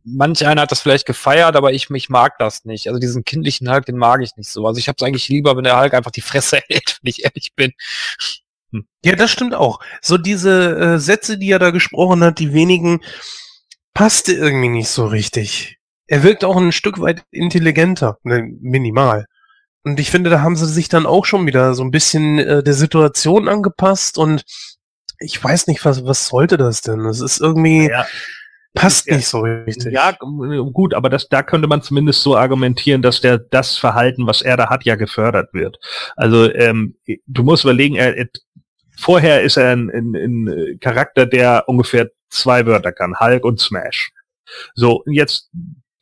manch 0.04 0.44
einer 0.44 0.62
hat 0.62 0.72
das 0.72 0.80
vielleicht 0.80 1.06
gefeiert, 1.06 1.54
aber 1.54 1.72
ich, 1.72 1.88
ich 1.90 2.08
mag 2.08 2.36
das 2.38 2.64
nicht. 2.64 2.88
Also 2.88 2.98
diesen 2.98 3.24
kindlichen 3.24 3.70
Hulk, 3.70 3.86
den 3.86 3.96
mag 3.96 4.22
ich 4.22 4.36
nicht 4.36 4.50
so. 4.50 4.66
Also 4.66 4.78
ich 4.78 4.88
habe 4.88 4.96
es 4.98 5.06
eigentlich 5.06 5.28
lieber, 5.28 5.56
wenn 5.56 5.64
der 5.64 5.78
Hulk 5.80 5.94
einfach 5.94 6.10
die 6.10 6.20
Fresse 6.20 6.56
hält, 6.68 6.98
wenn 7.02 7.10
ich 7.10 7.24
ehrlich 7.24 7.52
bin. 7.54 7.72
Ja, 9.04 9.14
das 9.14 9.30
stimmt 9.30 9.54
auch. 9.54 9.78
So 10.02 10.18
diese 10.18 10.76
äh, 10.76 10.98
Sätze, 10.98 11.38
die 11.38 11.50
er 11.50 11.60
da 11.60 11.70
gesprochen 11.70 12.24
hat, 12.24 12.40
die 12.40 12.52
wenigen, 12.52 13.00
passte 13.94 14.32
irgendwie 14.32 14.68
nicht 14.68 14.88
so 14.88 15.06
richtig. 15.06 15.78
Er 16.06 16.22
wirkt 16.22 16.44
auch 16.44 16.56
ein 16.56 16.72
Stück 16.72 17.00
weit 17.00 17.24
intelligenter, 17.30 18.18
ne, 18.24 18.42
minimal. 18.60 19.26
Und 19.84 20.00
ich 20.00 20.10
finde, 20.10 20.30
da 20.30 20.40
haben 20.40 20.56
sie 20.56 20.66
sich 20.66 20.88
dann 20.88 21.06
auch 21.06 21.24
schon 21.24 21.46
wieder 21.46 21.74
so 21.74 21.82
ein 21.82 21.90
bisschen 21.90 22.38
äh, 22.38 22.62
der 22.62 22.74
Situation 22.74 23.48
angepasst 23.48 24.18
und 24.18 24.44
ich 25.18 25.42
weiß 25.42 25.68
nicht, 25.68 25.84
was, 25.84 26.04
was 26.04 26.26
sollte 26.26 26.56
das 26.56 26.80
denn? 26.80 27.00
Es 27.06 27.20
ist 27.20 27.40
irgendwie, 27.40 27.88
ja. 27.88 28.06
passt 28.74 29.06
ja. 29.06 29.16
nicht 29.16 29.28
so 29.28 29.40
richtig. 29.40 29.92
Ja, 29.92 30.12
gut, 30.12 30.94
aber 30.94 31.08
das, 31.08 31.28
da 31.28 31.42
könnte 31.42 31.68
man 31.68 31.82
zumindest 31.82 32.22
so 32.22 32.36
argumentieren, 32.36 33.02
dass 33.02 33.20
der, 33.20 33.38
das 33.38 33.76
Verhalten, 33.76 34.26
was 34.26 34.42
er 34.42 34.56
da 34.56 34.70
hat, 34.70 34.84
ja 34.84 34.96
gefördert 34.96 35.52
wird. 35.52 35.78
Also, 36.16 36.52
ähm, 36.52 36.96
du 37.26 37.42
musst 37.42 37.64
überlegen, 37.64 37.94
er, 37.94 38.16
er 38.16 38.28
vorher 38.98 39.42
ist 39.42 39.56
er 39.56 39.72
ein, 39.72 39.90
ein, 39.90 40.14
ein 40.14 40.78
Charakter, 40.80 41.26
der 41.26 41.64
ungefähr 41.68 42.10
zwei 42.30 42.66
Wörter 42.66 42.92
kann, 42.92 43.18
Hulk 43.18 43.44
und 43.44 43.60
Smash. 43.60 44.10
So, 44.74 45.02
jetzt 45.06 45.50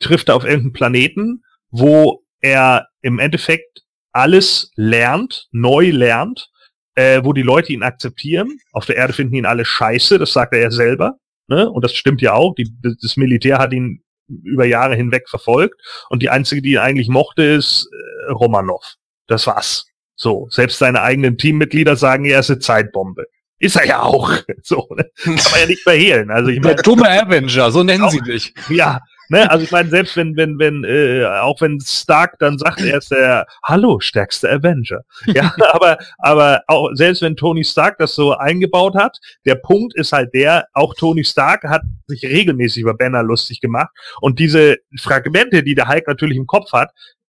trifft 0.00 0.28
er 0.28 0.36
auf 0.36 0.44
irgendeinen 0.44 0.72
Planeten, 0.72 1.42
wo 1.70 2.24
er 2.40 2.88
im 3.02 3.18
Endeffekt 3.18 3.82
alles 4.12 4.70
lernt, 4.74 5.48
neu 5.52 5.90
lernt, 5.90 6.50
äh, 6.94 7.22
wo 7.24 7.32
die 7.32 7.42
Leute 7.42 7.72
ihn 7.72 7.82
akzeptieren. 7.82 8.58
Auf 8.72 8.86
der 8.86 8.96
Erde 8.96 9.12
finden 9.12 9.34
ihn 9.34 9.46
alle 9.46 9.64
scheiße, 9.64 10.18
das 10.18 10.32
sagt 10.32 10.52
er 10.52 10.60
ja 10.60 10.70
selber. 10.70 11.18
Ne? 11.48 11.70
Und 11.70 11.84
das 11.84 11.94
stimmt 11.94 12.20
ja 12.20 12.34
auch. 12.34 12.54
Die, 12.54 12.70
das 12.82 13.16
Militär 13.16 13.58
hat 13.58 13.72
ihn 13.72 14.02
über 14.28 14.64
Jahre 14.64 14.94
hinweg 14.94 15.28
verfolgt. 15.28 15.80
Und 16.08 16.22
die 16.22 16.30
einzige, 16.30 16.62
die 16.62 16.72
ihn 16.72 16.78
eigentlich 16.78 17.08
mochte, 17.08 17.42
ist 17.42 17.88
äh, 17.92 18.32
Romanov. 18.32 18.94
Das 19.26 19.46
war's. 19.46 19.86
So, 20.16 20.48
selbst 20.50 20.78
seine 20.78 21.02
eigenen 21.02 21.38
Teammitglieder 21.38 21.96
sagen, 21.96 22.24
er 22.24 22.40
ist 22.40 22.50
eine 22.50 22.58
Zeitbombe. 22.60 23.24
Ist 23.58 23.76
er 23.76 23.86
ja 23.86 24.02
auch. 24.02 24.32
So, 24.62 24.88
ne? 24.96 25.08
Kann 25.22 25.34
man 25.34 25.60
ja 25.60 25.66
nicht 25.66 25.82
verhehlen. 25.82 26.30
Also 26.30 26.50
ich 26.50 26.60
Der 26.60 26.72
meine, 26.72 26.82
dumme 26.82 27.08
Avenger, 27.08 27.70
so 27.72 27.82
nennen 27.82 28.04
Auch- 28.04 28.10
sie 28.10 28.20
dich. 28.20 28.54
ja, 28.68 29.00
ne, 29.28 29.50
also 29.50 29.64
ich 29.64 29.70
meine, 29.72 29.88
selbst 29.88 30.16
wenn, 30.16 30.36
wenn, 30.36 30.58
wenn, 30.60 30.84
äh, 30.84 31.24
auch 31.26 31.60
wenn 31.60 31.80
Stark 31.80 32.38
dann 32.38 32.58
sagt, 32.58 32.80
er 32.80 32.98
ist 32.98 33.10
der 33.10 33.46
Hallo, 33.64 33.98
stärkste 33.98 34.48
Avenger. 34.50 35.00
Ja, 35.26 35.52
aber, 35.72 35.98
aber 36.18 36.62
auch 36.68 36.90
selbst 36.94 37.22
wenn 37.22 37.34
Tony 37.36 37.64
Stark 37.64 37.98
das 37.98 38.14
so 38.14 38.36
eingebaut 38.36 38.94
hat, 38.94 39.18
der 39.46 39.56
Punkt 39.56 39.96
ist 39.96 40.12
halt 40.12 40.32
der, 40.34 40.66
auch 40.74 40.94
Tony 40.94 41.24
Stark 41.24 41.64
hat 41.64 41.82
sich 42.06 42.22
regelmäßig 42.24 42.82
über 42.82 42.94
Banner 42.94 43.22
lustig 43.24 43.60
gemacht 43.60 43.90
und 44.20 44.38
diese 44.38 44.76
Fragmente, 45.00 45.62
die 45.64 45.74
der 45.74 45.88
Hulk 45.88 46.06
natürlich 46.06 46.36
im 46.36 46.46
Kopf 46.46 46.72
hat, 46.72 46.90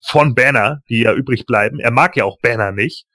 von 0.06 0.36
Banner, 0.36 0.82
die 0.90 1.02
ja 1.02 1.14
übrig 1.14 1.46
bleiben, 1.46 1.80
er 1.80 1.92
mag 1.92 2.16
ja 2.18 2.26
auch 2.26 2.38
Banner 2.42 2.72
nicht, 2.72 3.06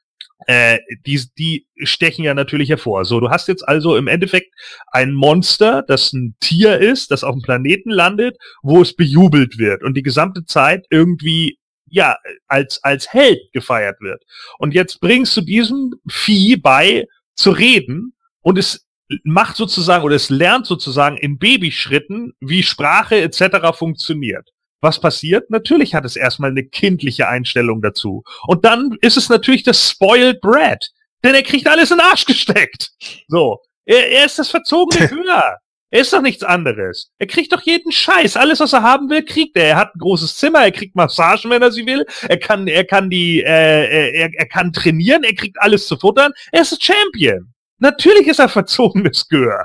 äh, 0.46 0.78
die, 1.06 1.20
die 1.36 1.66
stechen 1.82 2.24
ja 2.24 2.32
natürlich 2.32 2.70
hervor. 2.70 3.04
So, 3.04 3.20
du 3.20 3.30
hast 3.30 3.48
jetzt 3.48 3.66
also 3.66 3.96
im 3.96 4.06
Endeffekt 4.06 4.54
ein 4.86 5.12
Monster, 5.12 5.82
das 5.82 6.12
ein 6.12 6.36
Tier 6.40 6.78
ist, 6.78 7.10
das 7.10 7.24
auf 7.24 7.34
dem 7.34 7.42
Planeten 7.42 7.90
landet, 7.90 8.36
wo 8.62 8.80
es 8.80 8.94
bejubelt 8.94 9.58
wird 9.58 9.82
und 9.82 9.94
die 9.94 10.02
gesamte 10.02 10.44
Zeit 10.44 10.86
irgendwie 10.90 11.58
ja 11.90 12.16
als 12.46 12.82
als 12.84 13.12
Held 13.12 13.40
gefeiert 13.52 14.00
wird. 14.00 14.22
Und 14.58 14.74
jetzt 14.74 15.00
bringst 15.00 15.36
du 15.36 15.40
diesem 15.40 15.94
Vieh 16.08 16.56
bei 16.56 17.06
zu 17.34 17.50
reden 17.50 18.14
und 18.40 18.58
es 18.58 18.86
macht 19.24 19.56
sozusagen 19.56 20.04
oder 20.04 20.16
es 20.16 20.30
lernt 20.30 20.66
sozusagen 20.66 21.16
in 21.16 21.38
Babyschritten, 21.38 22.34
wie 22.40 22.62
Sprache 22.62 23.20
etc. 23.20 23.76
funktioniert. 23.76 24.48
Was 24.80 25.00
passiert? 25.00 25.50
Natürlich 25.50 25.94
hat 25.94 26.04
es 26.04 26.16
erstmal 26.16 26.50
eine 26.50 26.64
kindliche 26.64 27.28
Einstellung 27.28 27.82
dazu. 27.82 28.22
Und 28.46 28.64
dann 28.64 28.96
ist 29.00 29.16
es 29.16 29.28
natürlich 29.28 29.64
das 29.64 29.90
Spoiled 29.90 30.40
Brat. 30.40 30.90
Denn 31.24 31.34
er 31.34 31.42
kriegt 31.42 31.66
alles 31.66 31.90
in 31.90 31.98
den 31.98 32.06
Arsch 32.06 32.24
gesteckt. 32.24 32.92
So. 33.26 33.58
Er, 33.84 34.10
er 34.10 34.26
ist 34.26 34.38
das 34.38 34.50
verzogene 34.50 35.10
Hühner. 35.10 35.56
Er 35.90 36.02
ist 36.02 36.12
doch 36.12 36.20
nichts 36.20 36.42
anderes. 36.42 37.10
Er 37.18 37.26
kriegt 37.26 37.52
doch 37.52 37.62
jeden 37.62 37.90
Scheiß. 37.90 38.36
Alles, 38.36 38.60
was 38.60 38.74
er 38.74 38.82
haben 38.82 39.08
will, 39.08 39.24
kriegt 39.24 39.56
er. 39.56 39.68
Er 39.68 39.76
hat 39.76 39.94
ein 39.94 40.00
großes 40.00 40.36
Zimmer, 40.36 40.60
er 40.60 40.70
kriegt 40.70 40.94
Massagen, 40.94 41.50
wenn 41.50 41.62
er 41.62 41.72
sie 41.72 41.86
will. 41.86 42.04
Er 42.28 42.38
kann, 42.38 42.68
er 42.68 42.84
kann 42.84 43.08
die, 43.08 43.40
äh, 43.40 44.12
er, 44.12 44.30
er 44.34 44.48
kann 44.48 44.72
trainieren, 44.72 45.24
er 45.24 45.34
kriegt 45.34 45.58
alles 45.60 45.86
zu 45.86 45.96
futtern. 45.96 46.32
Er 46.52 46.60
ist 46.62 46.84
Champion. 46.84 47.54
Natürlich 47.78 48.26
ist 48.26 48.38
er 48.38 48.50
verzogenes 48.50 49.26
Gehör. 49.28 49.64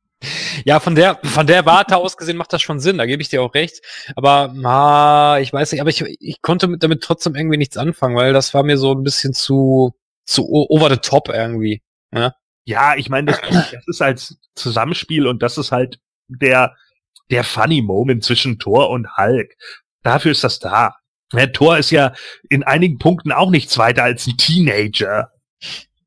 Ja, 0.65 0.81
von 0.81 0.95
der, 0.95 1.19
von 1.23 1.47
der 1.47 1.67
Warte 1.67 1.97
aus 1.97 2.17
gesehen 2.17 2.37
macht 2.37 2.53
das 2.53 2.63
schon 2.63 2.81
Sinn, 2.81 2.99
da 2.99 3.07
gebe 3.07 3.23
ich 3.23 3.29
dir 3.29 3.43
auch 3.43 3.55
recht. 3.55 3.81
Aber, 4.17 4.55
ah, 4.65 5.39
ich 5.41 5.53
weiß 5.53 5.73
nicht, 5.73 5.81
aber 5.81 5.91
ich, 5.91 6.03
ich 6.21 6.43
konnte 6.43 6.69
mit, 6.69 6.83
damit 6.83 7.03
trotzdem 7.03 7.35
irgendwie 7.35 7.57
nichts 7.57 7.77
anfangen, 7.77 8.17
weil 8.17 8.33
das 8.33 8.55
war 8.55 8.63
mir 8.63 8.79
so 8.79 8.93
ein 8.93 9.03
bisschen 9.03 9.33
zu, 9.35 9.95
zu 10.25 10.47
over 10.49 10.91
the 10.91 10.97
top 10.97 11.29
irgendwie. 11.29 11.83
Ja? 12.15 12.35
Ja, 12.65 12.95
ich 12.97 13.09
meine, 13.09 13.33
das, 13.33 13.41
das 13.73 13.87
ist 13.87 14.03
als 14.03 14.37
Zusammenspiel 14.55 15.27
und 15.27 15.43
das 15.43 15.59
ist 15.59 15.73
halt 15.73 15.99
der, 16.29 16.75
der 17.31 17.43
funny 17.45 17.83
Moment 17.83 18.23
zwischen 18.25 18.59
Thor 18.59 18.91
und 18.91 19.17
Hulk. 19.17 19.55
Dafür 20.03 20.33
ist 20.33 20.45
das 20.45 20.59
da. 20.61 20.95
Ja, 21.33 21.47
Thor 21.47 21.79
ist 21.79 21.91
ja 21.91 22.13
in 22.51 22.63
einigen 22.63 22.99
Punkten 22.99 23.33
auch 23.33 23.51
nichts 23.51 23.79
weiter 23.79 24.05
als 24.05 24.27
ein 24.27 24.37
Teenager. 24.37 25.31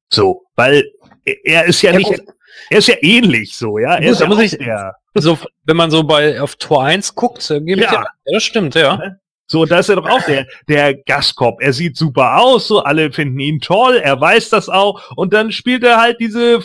So, 0.09 0.43
weil 0.55 0.89
er- 1.25 1.35
er 1.45 1.65
ist 1.65 1.81
ja, 1.81 1.91
Ja, 1.91 1.97
nicht, 1.97 2.09
gut. 2.09 2.21
Er 2.69 2.77
ist 2.79 2.87
ja 2.87 2.95
ähnlich 3.01 3.55
so, 3.57 3.77
ja. 3.79 3.95
Er 3.95 4.01
Muss- 4.03 4.11
ist 4.11 4.19
ja 4.21 4.27
muss 4.27 4.39
ich- 4.39 4.57
der, 4.57 4.95
So, 5.17 5.37
wenn 5.63 5.77
man 5.77 5.91
so 5.91 6.03
bei, 6.03 6.41
auf 6.41 6.55
Tor 6.57 6.83
1 6.83 7.15
guckt, 7.15 7.49
äh, 7.49 7.61
gebe 7.61 7.79
ich 7.81 7.85
Ja. 7.85 7.91
dir, 7.91 8.03
ja, 8.25 8.33
das 8.33 8.43
stimmt, 8.43 8.75
ja. 8.75 8.99
So, 9.47 9.63
da 9.65 9.77
ist 9.79 9.89
er 9.89 9.97
doch 9.97 10.09
auch 10.09 10.23
der, 10.23 10.47
der 10.67 10.95
Gastkopf. 11.03 11.57
Er 11.61 11.71
sieht 11.71 11.95
super 11.97 12.39
aus, 12.39 12.67
so 12.67 12.79
alle 12.81 13.11
finden 13.11 13.39
ihn 13.39 13.59
toll, 13.61 13.97
er 13.97 14.19
weiß 14.19 14.49
das 14.49 14.69
auch. 14.69 15.15
Und 15.15 15.33
dann 15.33 15.51
spielt 15.51 15.83
er 15.83 16.01
halt 16.01 16.19
diese 16.19 16.61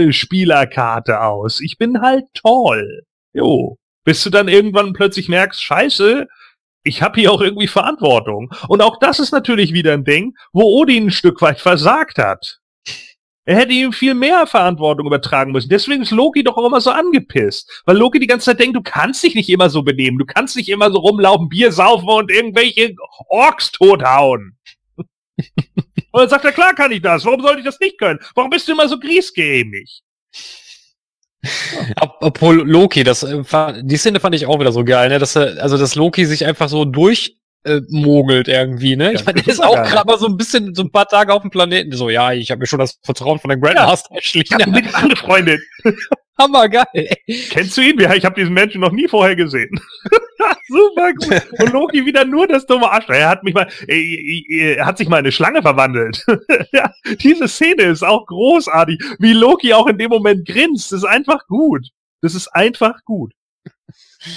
Football-Spielerkarte 0.00 1.20
aus. 1.20 1.60
Ich 1.60 1.78
bin 1.78 2.00
halt 2.00 2.24
toll. 2.34 3.02
Jo. 3.32 3.76
Bis 4.04 4.22
du 4.22 4.30
dann 4.30 4.48
irgendwann 4.48 4.92
plötzlich 4.92 5.28
merkst, 5.28 5.62
scheiße, 5.62 6.26
ich 6.84 7.02
habe 7.02 7.20
hier 7.20 7.32
auch 7.32 7.40
irgendwie 7.42 7.66
Verantwortung. 7.66 8.50
Und 8.68 8.80
auch 8.82 8.98
das 8.98 9.18
ist 9.18 9.32
natürlich 9.32 9.72
wieder 9.72 9.92
ein 9.92 10.04
Ding, 10.04 10.34
wo 10.52 10.62
Odin 10.62 11.06
ein 11.06 11.10
Stück 11.10 11.42
weit 11.42 11.60
versagt 11.60 12.18
hat. 12.18 12.59
Er 13.46 13.56
hätte 13.56 13.72
ihm 13.72 13.92
viel 13.92 14.14
mehr 14.14 14.46
Verantwortung 14.46 15.06
übertragen 15.06 15.52
müssen. 15.52 15.70
Deswegen 15.70 16.02
ist 16.02 16.10
Loki 16.10 16.44
doch 16.44 16.56
auch 16.56 16.66
immer 16.66 16.80
so 16.80 16.90
angepisst. 16.90 17.82
Weil 17.86 17.96
Loki 17.96 18.20
die 18.20 18.26
ganze 18.26 18.46
Zeit 18.46 18.60
denkt, 18.60 18.76
du 18.76 18.82
kannst 18.82 19.22
dich 19.22 19.34
nicht 19.34 19.48
immer 19.48 19.70
so 19.70 19.82
benehmen. 19.82 20.18
Du 20.18 20.26
kannst 20.26 20.56
nicht 20.56 20.68
immer 20.68 20.90
so 20.90 20.98
rumlaufen, 20.98 21.48
Bier 21.48 21.72
saufen 21.72 22.08
und 22.08 22.30
irgendwelche 22.30 22.94
Orks 23.28 23.72
tothauen. 23.72 24.56
und 24.96 25.36
dann 26.12 26.28
sagt 26.28 26.44
er, 26.44 26.52
klar 26.52 26.74
kann 26.74 26.92
ich 26.92 27.00
das. 27.00 27.24
Warum 27.24 27.40
sollte 27.40 27.60
ich 27.60 27.64
das 27.64 27.80
nicht 27.80 27.98
können? 27.98 28.20
Warum 28.34 28.50
bist 28.50 28.68
du 28.68 28.72
immer 28.72 28.88
so 28.88 28.98
griesgrämig? 28.98 30.02
Obwohl 32.20 32.68
Loki, 32.68 33.02
das, 33.02 33.22
äh, 33.22 33.82
die 33.82 33.96
Szene 33.96 34.20
fand 34.20 34.34
ich 34.34 34.46
auch 34.46 34.60
wieder 34.60 34.72
so 34.72 34.84
geil, 34.84 35.08
ne? 35.08 35.18
Dass 35.18 35.36
er, 35.36 35.62
also 35.62 35.78
dass 35.78 35.94
Loki 35.94 36.26
sich 36.26 36.44
einfach 36.44 36.68
so 36.68 36.84
durch 36.84 37.39
äh, 37.64 37.80
mogelt 37.88 38.48
irgendwie, 38.48 38.96
ne? 38.96 39.12
Ich 39.12 39.20
Ja, 39.20 39.26
meine, 39.26 39.42
der 39.42 39.52
ist 39.52 39.62
auch 39.62 39.74
gerade 39.82 40.06
mal 40.06 40.18
so 40.18 40.26
ein 40.26 40.36
bisschen, 40.36 40.74
so 40.74 40.82
ein 40.82 40.90
paar 40.90 41.06
Tage 41.06 41.32
auf 41.32 41.42
dem 41.42 41.50
Planeten. 41.50 41.92
So, 41.92 42.08
ja, 42.08 42.32
ich 42.32 42.50
habe 42.50 42.60
mir 42.60 42.66
schon 42.66 42.78
das 42.78 42.98
Vertrauen 43.04 43.38
von 43.38 43.48
der 43.50 43.58
Grandmaster 43.58 44.08
Ich 44.18 44.50
habe 44.52 44.62
erschlichen. 44.64 44.70
mit 44.72 44.86
ihm 44.86 44.94
angefreundet. 44.94 45.60
Hammergeil. 46.38 46.86
ey. 46.94 47.14
Kennst 47.50 47.76
du 47.76 47.82
ihn? 47.82 48.00
Ja, 48.00 48.14
ich 48.14 48.24
habe 48.24 48.34
diesen 48.34 48.54
Menschen 48.54 48.80
noch 48.80 48.92
nie 48.92 49.06
vorher 49.08 49.36
gesehen. 49.36 49.68
Super 50.68 51.12
gut. 51.12 51.42
Und 51.60 51.72
Loki 51.72 52.06
wieder 52.06 52.24
nur 52.24 52.46
das 52.46 52.64
dumme 52.64 52.90
Arsch. 52.90 53.08
Er 53.10 53.28
hat 53.28 53.42
mich 53.44 53.52
mal, 53.52 53.68
er, 53.86 53.96
er 54.78 54.86
hat 54.86 54.96
sich 54.96 55.08
mal 55.08 55.18
in 55.18 55.24
eine 55.26 55.32
Schlange 55.32 55.60
verwandelt. 55.60 56.24
ja, 56.72 56.90
diese 57.22 57.46
Szene 57.46 57.82
ist 57.82 58.02
auch 58.02 58.24
großartig. 58.26 58.98
Wie 59.18 59.34
Loki 59.34 59.74
auch 59.74 59.86
in 59.86 59.98
dem 59.98 60.08
Moment 60.08 60.46
grinst, 60.48 60.92
ist 60.94 61.04
einfach 61.04 61.46
gut. 61.46 61.88
Das 62.22 62.34
ist 62.34 62.48
einfach 62.48 63.04
gut. 63.04 63.32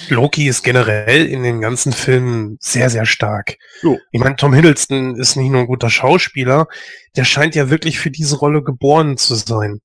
Loki 0.10 0.48
ist 0.48 0.64
generell 0.64 1.26
in 1.26 1.44
den 1.44 1.60
ganzen 1.62 1.92
Filmen 1.94 2.58
sehr, 2.60 2.90
sehr 2.90 3.06
stark. 3.06 3.58
Jo. 3.82 4.00
Ich 4.12 4.20
meine, 4.20 4.36
Tom 4.36 4.54
Hiddleston 4.54 5.16
ist 5.16 5.36
nicht 5.36 5.50
nur 5.50 5.62
ein 5.62 5.68
guter 5.68 5.90
Schauspieler, 5.90 6.68
der 7.16 7.26
scheint 7.26 7.56
ja 7.56 7.70
wirklich 7.70 8.00
für 8.00 8.12
diese 8.12 8.38
Rolle 8.38 8.64
geboren 8.64 9.18
zu 9.18 9.36
sein. 9.36 9.82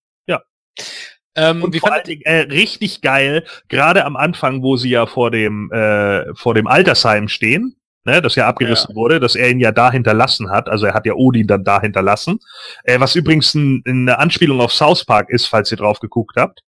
Ähm, 1.38 1.62
Und 1.62 1.72
wie 1.72 1.78
vor 1.78 1.92
allen 1.92 2.04
Dingen, 2.04 2.22
äh, 2.24 2.40
richtig 2.40 3.00
geil, 3.00 3.44
gerade 3.68 4.04
am 4.04 4.16
Anfang, 4.16 4.62
wo 4.62 4.76
sie 4.76 4.90
ja 4.90 5.06
vor 5.06 5.30
dem, 5.30 5.70
äh, 5.72 6.34
vor 6.34 6.54
dem 6.54 6.66
Altersheim 6.66 7.28
stehen, 7.28 7.76
ne, 8.04 8.20
das 8.20 8.34
ja 8.34 8.48
abgerissen 8.48 8.96
wurde, 8.96 9.20
dass 9.20 9.36
er 9.36 9.48
ihn 9.48 9.60
ja 9.60 9.70
da 9.70 9.92
hinterlassen 9.92 10.50
hat, 10.50 10.68
also 10.68 10.86
er 10.86 10.94
hat 10.94 11.06
ja 11.06 11.14
Odin 11.14 11.46
dann 11.46 11.62
da 11.62 11.80
hinterlassen, 11.80 12.40
äh, 12.82 12.98
was 12.98 13.14
übrigens 13.14 13.54
ein, 13.54 13.82
eine 13.86 14.18
Anspielung 14.18 14.60
auf 14.60 14.72
South 14.72 15.04
Park 15.04 15.30
ist, 15.30 15.46
falls 15.46 15.70
ihr 15.70 15.78
drauf 15.78 16.00
geguckt 16.00 16.36
habt. 16.36 16.62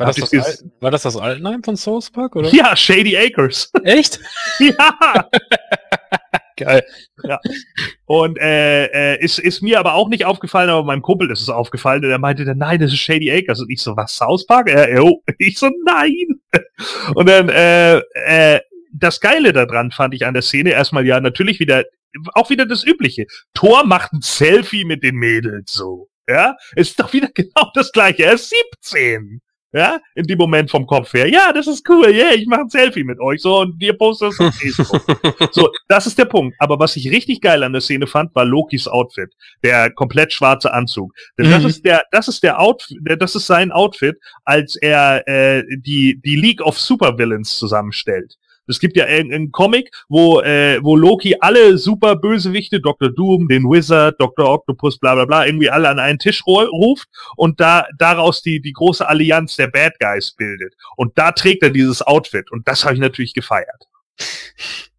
War, 0.00 0.06
das 0.06 0.16
das 0.16 0.32
Al 0.32 0.70
war 0.80 0.90
das 0.90 1.02
das 1.02 1.16
Altenheim 1.16 1.62
von 1.62 1.76
South 1.76 2.10
Park, 2.10 2.36
oder? 2.36 2.48
Ja, 2.50 2.74
Shady 2.74 3.16
Acres. 3.16 3.70
Echt? 3.84 4.18
ja. 4.58 5.28
Geil. 6.56 6.84
Und 8.04 8.38
äh, 8.38 9.14
äh, 9.14 9.24
ist, 9.24 9.38
ist 9.38 9.62
mir 9.62 9.78
aber 9.78 9.94
auch 9.94 10.08
nicht 10.08 10.26
aufgefallen, 10.26 10.68
aber 10.68 10.84
meinem 10.84 11.00
Kumpel 11.00 11.30
ist 11.30 11.40
es 11.40 11.48
aufgefallen 11.48 12.04
und 12.04 12.10
er 12.10 12.18
meinte 12.18 12.44
dann, 12.44 12.58
nein, 12.58 12.80
das 12.80 12.92
ist 12.92 12.98
Shady 12.98 13.32
Acres. 13.32 13.60
Und 13.60 13.70
ich 13.70 13.80
so, 13.80 13.96
was, 13.96 14.14
South 14.14 14.46
Park? 14.46 14.68
Er, 14.68 14.94
jo. 14.94 15.22
Ich 15.38 15.58
so, 15.58 15.70
nein. 15.86 16.40
Und 17.14 17.28
dann, 17.28 17.48
äh, 17.48 17.98
äh, 17.98 18.60
das 18.92 19.20
Geile 19.20 19.52
daran 19.52 19.90
fand 19.90 20.14
ich 20.14 20.26
an 20.26 20.34
der 20.34 20.42
Szene 20.42 20.70
erstmal 20.70 21.06
ja 21.06 21.20
natürlich 21.20 21.60
wieder, 21.60 21.84
auch 22.34 22.50
wieder 22.50 22.66
das 22.66 22.84
Übliche. 22.84 23.26
Thor 23.54 23.84
macht 23.84 24.12
ein 24.12 24.20
Selfie 24.20 24.84
mit 24.84 25.02
den 25.02 25.14
Mädels 25.14 25.72
so. 25.72 26.08
Ja, 26.28 26.56
ist 26.76 27.00
doch 27.00 27.12
wieder 27.12 27.28
genau 27.34 27.70
das 27.74 27.90
gleiche. 27.90 28.24
Er 28.24 28.34
ist 28.34 28.52
17. 28.82 29.40
Ja, 29.72 30.00
in 30.16 30.26
dem 30.26 30.36
Moment 30.38 30.68
vom 30.68 30.84
Kopf 30.84 31.12
her. 31.14 31.28
Ja, 31.28 31.52
das 31.52 31.68
ist 31.68 31.88
cool. 31.88 32.08
Yeah, 32.08 32.32
ich 32.34 32.46
mache 32.48 32.62
ein 32.62 32.68
Selfie 32.68 33.04
mit 33.04 33.20
euch 33.20 33.40
so 33.40 33.60
und 33.60 33.80
ihr 33.80 33.92
postet 33.96 34.30
das 34.32 34.40
auf 34.40 34.54
Facebook. 34.56 35.00
So, 35.52 35.70
das 35.88 36.06
ist 36.08 36.18
der 36.18 36.24
Punkt. 36.24 36.56
Aber 36.58 36.78
was 36.80 36.96
ich 36.96 37.08
richtig 37.10 37.40
geil 37.40 37.62
an 37.62 37.72
der 37.72 37.80
Szene 37.80 38.06
fand, 38.08 38.34
war 38.34 38.44
Lokis 38.44 38.88
Outfit. 38.88 39.30
Der 39.62 39.90
komplett 39.92 40.32
schwarze 40.32 40.72
Anzug. 40.72 41.12
Denn 41.38 41.50
das 41.50 41.62
Mhm. 41.62 41.68
ist 41.68 41.84
der, 41.84 42.02
das 42.10 42.26
ist 42.26 42.42
der 42.42 42.58
Outfit, 42.60 42.98
das 43.18 43.36
ist 43.36 43.46
sein 43.46 43.70
Outfit, 43.70 44.16
als 44.44 44.74
er 44.76 45.22
äh, 45.28 45.62
die, 45.78 46.20
die 46.24 46.36
League 46.36 46.62
of 46.62 46.78
Supervillains 46.78 47.56
zusammenstellt. 47.56 48.34
Es 48.70 48.80
gibt 48.80 48.96
ja 48.96 49.04
einen 49.04 49.52
Comic, 49.52 49.90
wo, 50.08 50.40
äh, 50.40 50.78
wo 50.82 50.96
Loki 50.96 51.36
alle 51.40 51.76
super 51.76 52.16
Bösewichte, 52.16 52.80
Dr. 52.80 53.10
Doom, 53.10 53.48
den 53.48 53.64
Wizard, 53.64 54.14
Dr. 54.18 54.48
Octopus, 54.48 54.98
bla 54.98 55.14
bla 55.14 55.24
bla, 55.26 55.44
irgendwie 55.46 55.68
alle 55.70 55.88
an 55.88 55.98
einen 55.98 56.18
Tisch 56.18 56.42
ru- 56.42 56.68
ruft 56.68 57.08
und 57.36 57.60
da 57.60 57.86
daraus 57.98 58.40
die, 58.42 58.60
die 58.60 58.72
große 58.72 59.06
Allianz 59.06 59.56
der 59.56 59.68
Bad 59.68 59.98
Guys 59.98 60.32
bildet. 60.36 60.74
Und 60.96 61.18
da 61.18 61.32
trägt 61.32 61.62
er 61.62 61.70
dieses 61.70 62.00
Outfit. 62.02 62.50
Und 62.50 62.66
das 62.66 62.84
habe 62.84 62.94
ich 62.94 63.00
natürlich 63.00 63.34
gefeiert. 63.34 63.84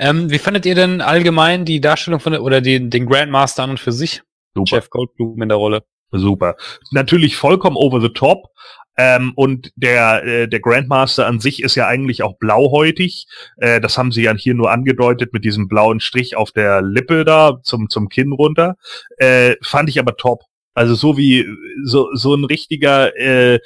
Ähm, 0.00 0.30
wie 0.30 0.38
fandet 0.38 0.66
ihr 0.66 0.74
denn 0.74 1.00
allgemein 1.00 1.64
die 1.64 1.80
Darstellung 1.80 2.18
von 2.18 2.32
der, 2.32 2.42
oder 2.42 2.60
den, 2.60 2.90
den 2.90 3.06
Grandmaster 3.06 3.62
an 3.62 3.70
und 3.70 3.80
für 3.80 3.92
sich? 3.92 4.22
Super. 4.54 4.76
Jeff 4.76 4.90
Goldblum 4.90 5.40
in 5.40 5.48
der 5.48 5.58
Rolle. 5.58 5.84
Super. 6.10 6.56
Natürlich 6.90 7.36
vollkommen 7.36 7.76
over 7.76 8.00
the 8.00 8.08
top, 8.08 8.48
Ähm, 8.96 9.32
und 9.34 9.72
der, 9.76 10.24
äh, 10.24 10.48
der 10.48 10.60
Grandmaster 10.60 11.26
an 11.26 11.40
sich 11.40 11.62
ist 11.62 11.74
ja 11.74 11.86
eigentlich 11.86 12.22
auch 12.22 12.36
blauhäutig. 12.38 13.26
Äh, 13.56 13.80
das 13.80 13.98
haben 13.98 14.12
sie 14.12 14.22
ja 14.22 14.34
hier 14.34 14.54
nur 14.54 14.70
angedeutet 14.70 15.32
mit 15.32 15.44
diesem 15.44 15.68
blauen 15.68 16.00
Strich 16.00 16.36
auf 16.36 16.52
der 16.52 16.82
Lippe 16.82 17.24
da 17.24 17.58
zum, 17.62 17.88
zum 17.88 18.08
Kinn 18.08 18.32
runter. 18.32 18.76
Äh, 19.16 19.56
fand 19.62 19.88
ich 19.88 19.98
aber 19.98 20.16
top. 20.16 20.42
Also 20.74 20.94
so 20.94 21.16
wie 21.16 21.46
so, 21.84 22.08
so 22.14 22.34
ein 22.34 22.44
richtiger 22.44 23.16
äh, 23.16 23.60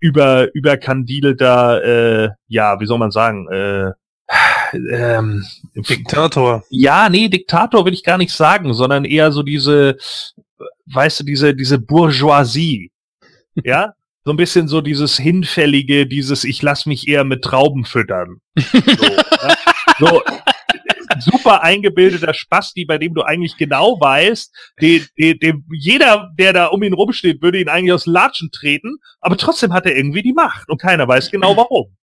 über 0.00 0.52
überkandidelter, 0.54 2.24
äh, 2.24 2.30
ja, 2.48 2.80
wie 2.80 2.86
soll 2.86 2.98
man 2.98 3.12
sagen, 3.12 3.48
äh, 3.50 3.92
ähm, 4.90 5.44
Diktator. 5.74 6.64
ja, 6.70 7.08
nee, 7.08 7.28
Diktator 7.28 7.84
will 7.84 7.92
ich 7.92 8.02
gar 8.02 8.18
nicht 8.18 8.32
sagen, 8.32 8.74
sondern 8.74 9.04
eher 9.04 9.30
so 9.30 9.42
diese, 9.42 9.96
weißt 10.86 11.20
du, 11.20 11.24
diese, 11.24 11.54
diese 11.54 11.78
Bourgeoisie. 11.78 12.90
ja? 13.62 13.94
So 14.24 14.32
ein 14.32 14.36
bisschen 14.36 14.68
so 14.68 14.80
dieses 14.80 15.16
Hinfällige, 15.16 16.06
dieses 16.06 16.44
Ich 16.44 16.62
lass 16.62 16.86
mich 16.86 17.08
eher 17.08 17.24
mit 17.24 17.42
Trauben 17.42 17.84
füttern. 17.84 18.38
So, 18.56 18.76
ja? 19.08 19.56
so 19.98 20.22
super 21.20 21.62
eingebildeter 21.62 22.34
Spasti, 22.34 22.84
bei 22.84 22.98
dem 22.98 23.14
du 23.14 23.22
eigentlich 23.22 23.56
genau 23.56 23.98
weißt, 24.00 24.52
den, 24.80 25.06
den, 25.18 25.38
den, 25.38 25.64
jeder, 25.72 26.30
der 26.38 26.52
da 26.52 26.66
um 26.66 26.82
ihn 26.82 26.94
rumsteht, 26.94 27.42
würde 27.42 27.60
ihn 27.60 27.68
eigentlich 27.68 27.92
aus 27.92 28.06
Latschen 28.06 28.50
treten, 28.50 28.96
aber 29.20 29.36
trotzdem 29.36 29.72
hat 29.72 29.86
er 29.86 29.96
irgendwie 29.96 30.22
die 30.22 30.32
Macht 30.32 30.68
und 30.68 30.80
keiner 30.80 31.06
weiß 31.06 31.30
genau 31.30 31.56
warum. 31.56 31.96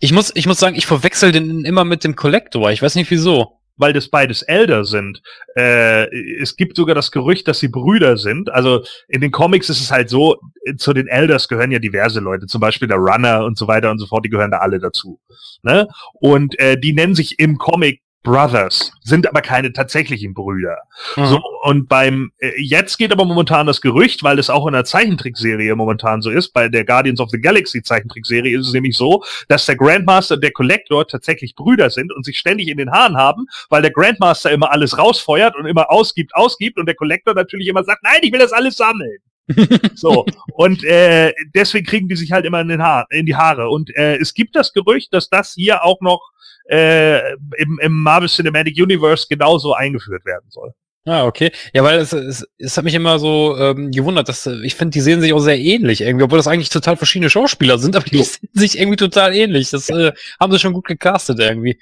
Ich 0.00 0.12
muss, 0.12 0.32
ich 0.34 0.46
muss 0.46 0.58
sagen, 0.58 0.76
ich 0.76 0.86
verwechsel 0.86 1.30
den 1.30 1.64
immer 1.64 1.84
mit 1.84 2.02
dem 2.02 2.16
Collector. 2.16 2.70
Ich 2.70 2.80
weiß 2.80 2.94
nicht 2.94 3.10
wieso. 3.10 3.57
Weil 3.78 3.92
das 3.92 4.08
beides 4.08 4.42
Elder 4.42 4.84
sind. 4.84 5.22
Äh, 5.56 6.06
es 6.40 6.56
gibt 6.56 6.76
sogar 6.76 6.94
das 6.94 7.10
Gerücht, 7.10 7.48
dass 7.48 7.60
sie 7.60 7.68
Brüder 7.68 8.16
sind. 8.16 8.50
Also 8.50 8.84
in 9.08 9.20
den 9.20 9.30
Comics 9.30 9.70
ist 9.70 9.80
es 9.80 9.90
halt 9.90 10.10
so, 10.10 10.36
äh, 10.64 10.76
zu 10.76 10.92
den 10.92 11.06
Elders 11.06 11.48
gehören 11.48 11.70
ja 11.70 11.78
diverse 11.78 12.20
Leute, 12.20 12.46
zum 12.46 12.60
Beispiel 12.60 12.88
der 12.88 12.98
Runner 12.98 13.44
und 13.44 13.56
so 13.56 13.66
weiter 13.68 13.90
und 13.90 13.98
so 13.98 14.06
fort, 14.06 14.24
die 14.24 14.30
gehören 14.30 14.50
da 14.50 14.58
alle 14.58 14.78
dazu. 14.78 15.20
Ne? 15.62 15.88
Und 16.14 16.58
äh, 16.58 16.78
die 16.78 16.92
nennen 16.92 17.14
sich 17.14 17.38
im 17.38 17.56
Comic 17.56 18.02
Brothers, 18.22 18.92
sind 19.02 19.28
aber 19.28 19.40
keine 19.40 19.72
tatsächlichen 19.72 20.34
Brüder. 20.34 20.78
Mhm. 21.16 21.26
So, 21.26 21.42
und 21.62 21.88
beim, 21.88 22.32
äh, 22.38 22.50
jetzt 22.60 22.98
geht 22.98 23.12
aber 23.12 23.24
momentan 23.24 23.66
das 23.66 23.80
Gerücht, 23.80 24.22
weil 24.22 24.38
es 24.38 24.50
auch 24.50 24.66
in 24.66 24.72
der 24.72 24.84
Zeichentrickserie 24.84 25.74
momentan 25.76 26.20
so 26.20 26.30
ist, 26.30 26.52
bei 26.52 26.68
der 26.68 26.84
Guardians 26.84 27.20
of 27.20 27.30
the 27.30 27.40
Galaxy 27.40 27.82
Zeichentrickserie 27.82 28.58
ist 28.58 28.66
es 28.66 28.72
nämlich 28.72 28.96
so, 28.96 29.22
dass 29.48 29.66
der 29.66 29.76
Grandmaster 29.76 30.34
und 30.34 30.42
der 30.42 30.52
Collector 30.52 31.06
tatsächlich 31.06 31.54
Brüder 31.54 31.90
sind 31.90 32.12
und 32.12 32.24
sich 32.24 32.38
ständig 32.38 32.68
in 32.68 32.76
den 32.76 32.90
Haaren 32.90 33.16
haben, 33.16 33.46
weil 33.70 33.82
der 33.82 33.92
Grandmaster 33.92 34.50
immer 34.50 34.72
alles 34.72 34.98
rausfeuert 34.98 35.56
und 35.56 35.66
immer 35.66 35.90
ausgibt, 35.90 36.34
ausgibt 36.34 36.78
und 36.78 36.86
der 36.86 36.96
Collector 36.96 37.34
natürlich 37.34 37.68
immer 37.68 37.84
sagt, 37.84 38.02
nein, 38.02 38.20
ich 38.22 38.32
will 38.32 38.40
das 38.40 38.52
alles 38.52 38.76
sammeln. 38.76 39.18
so, 39.94 40.26
und 40.52 40.84
äh, 40.84 41.32
deswegen 41.54 41.86
kriegen 41.86 42.08
die 42.08 42.16
sich 42.16 42.32
halt 42.32 42.44
immer 42.44 42.60
in, 42.60 42.68
den 42.68 42.82
Haar, 42.82 43.06
in 43.10 43.24
die 43.24 43.36
Haare. 43.36 43.70
Und 43.70 43.94
äh, 43.96 44.16
es 44.16 44.34
gibt 44.34 44.56
das 44.56 44.72
Gerücht, 44.72 45.14
dass 45.14 45.30
das 45.30 45.54
hier 45.54 45.84
auch 45.84 46.00
noch 46.00 46.20
äh, 46.68 47.32
im, 47.56 47.78
im 47.80 48.02
Marvel 48.02 48.28
Cinematic 48.28 48.76
Universe 48.76 49.26
genauso 49.28 49.74
eingeführt 49.74 50.24
werden 50.24 50.50
soll. 50.50 50.72
Ah, 51.08 51.24
okay. 51.24 51.50
Ja, 51.72 51.82
weil 51.84 52.00
es, 52.00 52.12
es, 52.12 52.46
es 52.58 52.76
hat 52.76 52.84
mich 52.84 52.92
immer 52.92 53.18
so 53.18 53.56
ähm, 53.56 53.90
gewundert, 53.90 54.28
dass 54.28 54.46
äh, 54.46 54.56
ich 54.62 54.74
finde, 54.74 54.90
die 54.90 55.00
sehen 55.00 55.22
sich 55.22 55.32
auch 55.32 55.38
sehr 55.38 55.58
ähnlich 55.58 56.02
irgendwie, 56.02 56.24
obwohl 56.24 56.38
das 56.38 56.46
eigentlich 56.46 56.68
total 56.68 56.98
verschiedene 56.98 57.30
Schauspieler 57.30 57.78
sind, 57.78 57.96
aber 57.96 58.04
die 58.04 58.22
sehen 58.22 58.50
sich 58.52 58.78
irgendwie 58.78 58.96
total 58.96 59.34
ähnlich. 59.34 59.70
Das 59.70 59.88
äh, 59.88 60.12
haben 60.38 60.52
sie 60.52 60.58
schon 60.58 60.74
gut 60.74 60.86
gecastet 60.86 61.38
irgendwie. 61.38 61.78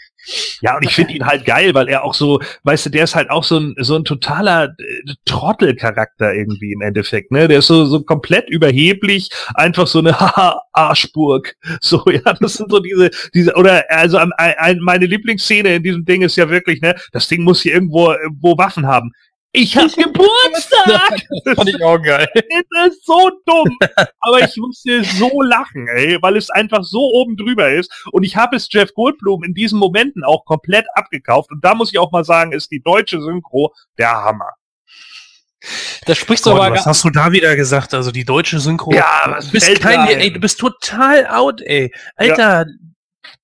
Ja, 0.60 0.76
und 0.76 0.84
ich 0.84 0.94
finde 0.94 1.12
ihn 1.14 1.26
halt 1.26 1.44
geil, 1.44 1.74
weil 1.74 1.88
er 1.88 2.04
auch 2.04 2.14
so, 2.14 2.40
weißt 2.64 2.86
du, 2.86 2.90
der 2.90 3.04
ist 3.04 3.14
halt 3.14 3.30
auch 3.30 3.44
so 3.44 3.58
ein, 3.58 3.74
so 3.78 3.96
ein 3.96 4.04
totaler 4.04 4.74
äh, 4.78 5.14
Trottelcharakter 5.24 6.34
irgendwie 6.34 6.72
im 6.72 6.80
Endeffekt, 6.80 7.30
ne? 7.30 7.48
Der 7.48 7.58
ist 7.58 7.68
so, 7.68 7.84
so 7.84 8.02
komplett 8.02 8.48
überheblich, 8.48 9.30
einfach 9.54 9.86
so 9.86 10.00
eine 10.00 10.18
Haha, 10.20 10.62
Arschburg. 10.72 11.54
So, 11.80 12.02
ja, 12.10 12.34
das 12.40 12.54
sind 12.54 12.70
so 12.70 12.80
diese, 12.80 13.10
diese, 13.34 13.54
oder, 13.54 13.84
also 13.88 14.18
ein, 14.18 14.32
ein, 14.36 14.78
meine 14.80 15.06
Lieblingsszene 15.06 15.76
in 15.76 15.82
diesem 15.82 16.04
Ding 16.04 16.22
ist 16.22 16.36
ja 16.36 16.48
wirklich, 16.48 16.80
ne? 16.80 16.94
Das 17.12 17.28
Ding 17.28 17.42
muss 17.42 17.62
hier 17.62 17.74
irgendwo, 17.74 18.14
wo 18.40 18.58
Waffen 18.58 18.86
haben. 18.86 19.12
Ich 19.56 19.74
hab 19.74 19.90
Geburtstag! 19.96 21.22
Das 21.44 21.54
fand 21.54 21.68
ich 21.70 21.82
auch 21.82 22.00
geil. 22.02 22.28
Das 22.34 22.88
ist 22.88 23.06
so 23.06 23.30
dumm. 23.46 23.78
Aber 24.20 24.40
ich 24.40 24.56
musste 24.56 25.02
so 25.04 25.40
lachen, 25.42 25.88
ey, 25.88 26.18
weil 26.20 26.36
es 26.36 26.50
einfach 26.50 26.82
so 26.82 27.00
oben 27.00 27.36
drüber 27.36 27.70
ist. 27.70 27.90
Und 28.12 28.22
ich 28.24 28.36
habe 28.36 28.56
es 28.56 28.68
Jeff 28.70 28.92
Goldblum 28.94 29.44
in 29.44 29.54
diesen 29.54 29.78
Momenten 29.78 30.24
auch 30.24 30.44
komplett 30.44 30.86
abgekauft. 30.94 31.50
Und 31.50 31.64
da 31.64 31.74
muss 31.74 31.90
ich 31.90 31.98
auch 31.98 32.12
mal 32.12 32.24
sagen, 32.24 32.52
ist 32.52 32.70
die 32.70 32.82
deutsche 32.82 33.20
Synchro 33.22 33.72
der 33.96 34.10
Hammer. 34.10 34.50
Da 36.04 36.14
sprichst 36.14 36.44
du 36.46 36.50
aber 36.50 36.74
was 36.74 36.84
hast 36.86 37.02
du 37.04 37.10
da 37.10 37.32
wieder 37.32 37.56
gesagt? 37.56 37.94
Also 37.94 38.12
die 38.12 38.24
deutsche 38.24 38.60
Synchro. 38.60 38.92
was 38.92 39.46
du 39.46 39.52
bist 39.52 39.80
kein, 39.80 40.06
ey, 40.06 40.32
du 40.32 40.38
bist 40.38 40.60
total 40.60 41.26
out, 41.26 41.62
ey. 41.62 41.92
Alter, 42.16 42.66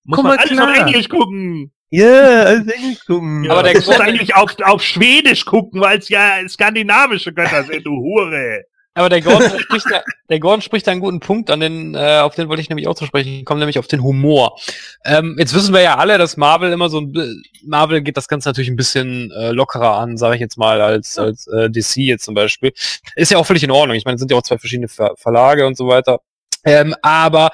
Muss 0.05 0.17
komm 0.17 0.27
man 0.27 0.37
mal 0.37 0.43
alles 0.43 0.53
klar. 0.53 0.71
auf 0.71 0.77
Englisch 0.77 1.09
gucken. 1.09 1.73
Ja, 1.93 2.43
alles 2.45 2.67
Englisch 2.69 3.05
gucken. 3.07 3.51
Aber 3.51 3.63
der 3.63 3.73
du 3.73 3.79
musst 3.79 3.89
Grund- 3.91 4.01
eigentlich 4.01 4.35
auf, 4.35 4.55
auf 4.65 4.83
Schwedisch 4.83 5.45
gucken, 5.45 5.81
weil 5.81 5.99
es 5.99 6.09
ja 6.09 6.39
skandinavische 6.49 7.33
Götter 7.33 7.65
sind, 7.65 7.85
du 7.85 7.91
Hure. 7.91 8.63
aber 8.95 9.09
der 9.09 9.21
Gordon 9.21 9.59
spricht 9.61 9.87
da, 9.91 10.03
der 10.29 10.41
Gordon 10.41 10.61
spricht 10.63 10.87
da 10.87 10.91
einen 10.93 11.01
guten 11.01 11.21
Punkt 11.21 11.51
an 11.51 11.61
den, 11.61 11.95
äh, 11.95 12.19
auf 12.21 12.35
den 12.35 12.49
wollte 12.49 12.63
ich 12.63 12.69
nämlich 12.69 12.89
auch 12.89 12.95
zu 12.95 13.07
sprechen 13.07 13.45
kommen, 13.45 13.59
nämlich 13.61 13.79
auf 13.79 13.87
den 13.87 14.03
Humor. 14.03 14.59
Ähm, 15.05 15.37
jetzt 15.39 15.55
wissen 15.55 15.73
wir 15.75 15.83
ja 15.83 15.97
alle, 15.97 16.19
dass 16.19 16.37
Marvel 16.37 16.73
immer 16.73 16.89
so 16.89 17.01
ein, 17.01 17.43
Marvel 17.65 18.01
geht 18.03 18.17
das 18.17 18.29
Ganze 18.29 18.49
natürlich 18.49 18.71
ein 18.71 18.77
bisschen 18.77 19.31
äh, 19.31 19.51
lockerer 19.53 19.97
an, 19.99 20.17
sage 20.17 20.35
ich 20.37 20.41
jetzt 20.41 20.59
mal, 20.59 20.81
als, 20.81 21.19
als 21.19 21.47
äh, 21.47 21.71
DC 21.71 21.97
jetzt 21.97 22.25
zum 22.25 22.35
Beispiel. 22.35 22.73
Ist 23.17 23.31
ja 23.31 23.39
auch 23.39 23.47
völlig 23.47 23.63
in 23.65 23.71
Ordnung. 23.71 23.97
Ich 23.97 24.05
meine, 24.05 24.17
es 24.17 24.21
sind 24.21 24.31
ja 24.31 24.37
auch 24.37 24.43
zwei 24.43 24.59
verschiedene 24.59 24.89
Ver 24.89 25.15
Verlage 25.17 25.67
und 25.67 25.77
so 25.77 25.89
weiter. 25.89 26.21
Ähm, 26.65 26.95
aber 27.03 27.51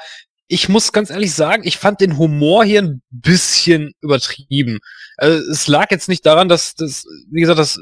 ich 0.48 0.68
muss 0.68 0.92
ganz 0.92 1.10
ehrlich 1.10 1.34
sagen, 1.34 1.62
ich 1.64 1.76
fand 1.76 2.00
den 2.00 2.16
Humor 2.18 2.64
hier 2.64 2.82
ein 2.82 3.02
bisschen 3.10 3.92
übertrieben. 4.00 4.78
Also, 5.16 5.50
es 5.50 5.68
lag 5.68 5.90
jetzt 5.90 6.08
nicht 6.08 6.24
daran, 6.24 6.48
dass 6.48 6.74
das, 6.74 7.04
wie 7.30 7.40
gesagt, 7.40 7.58
das 7.58 7.78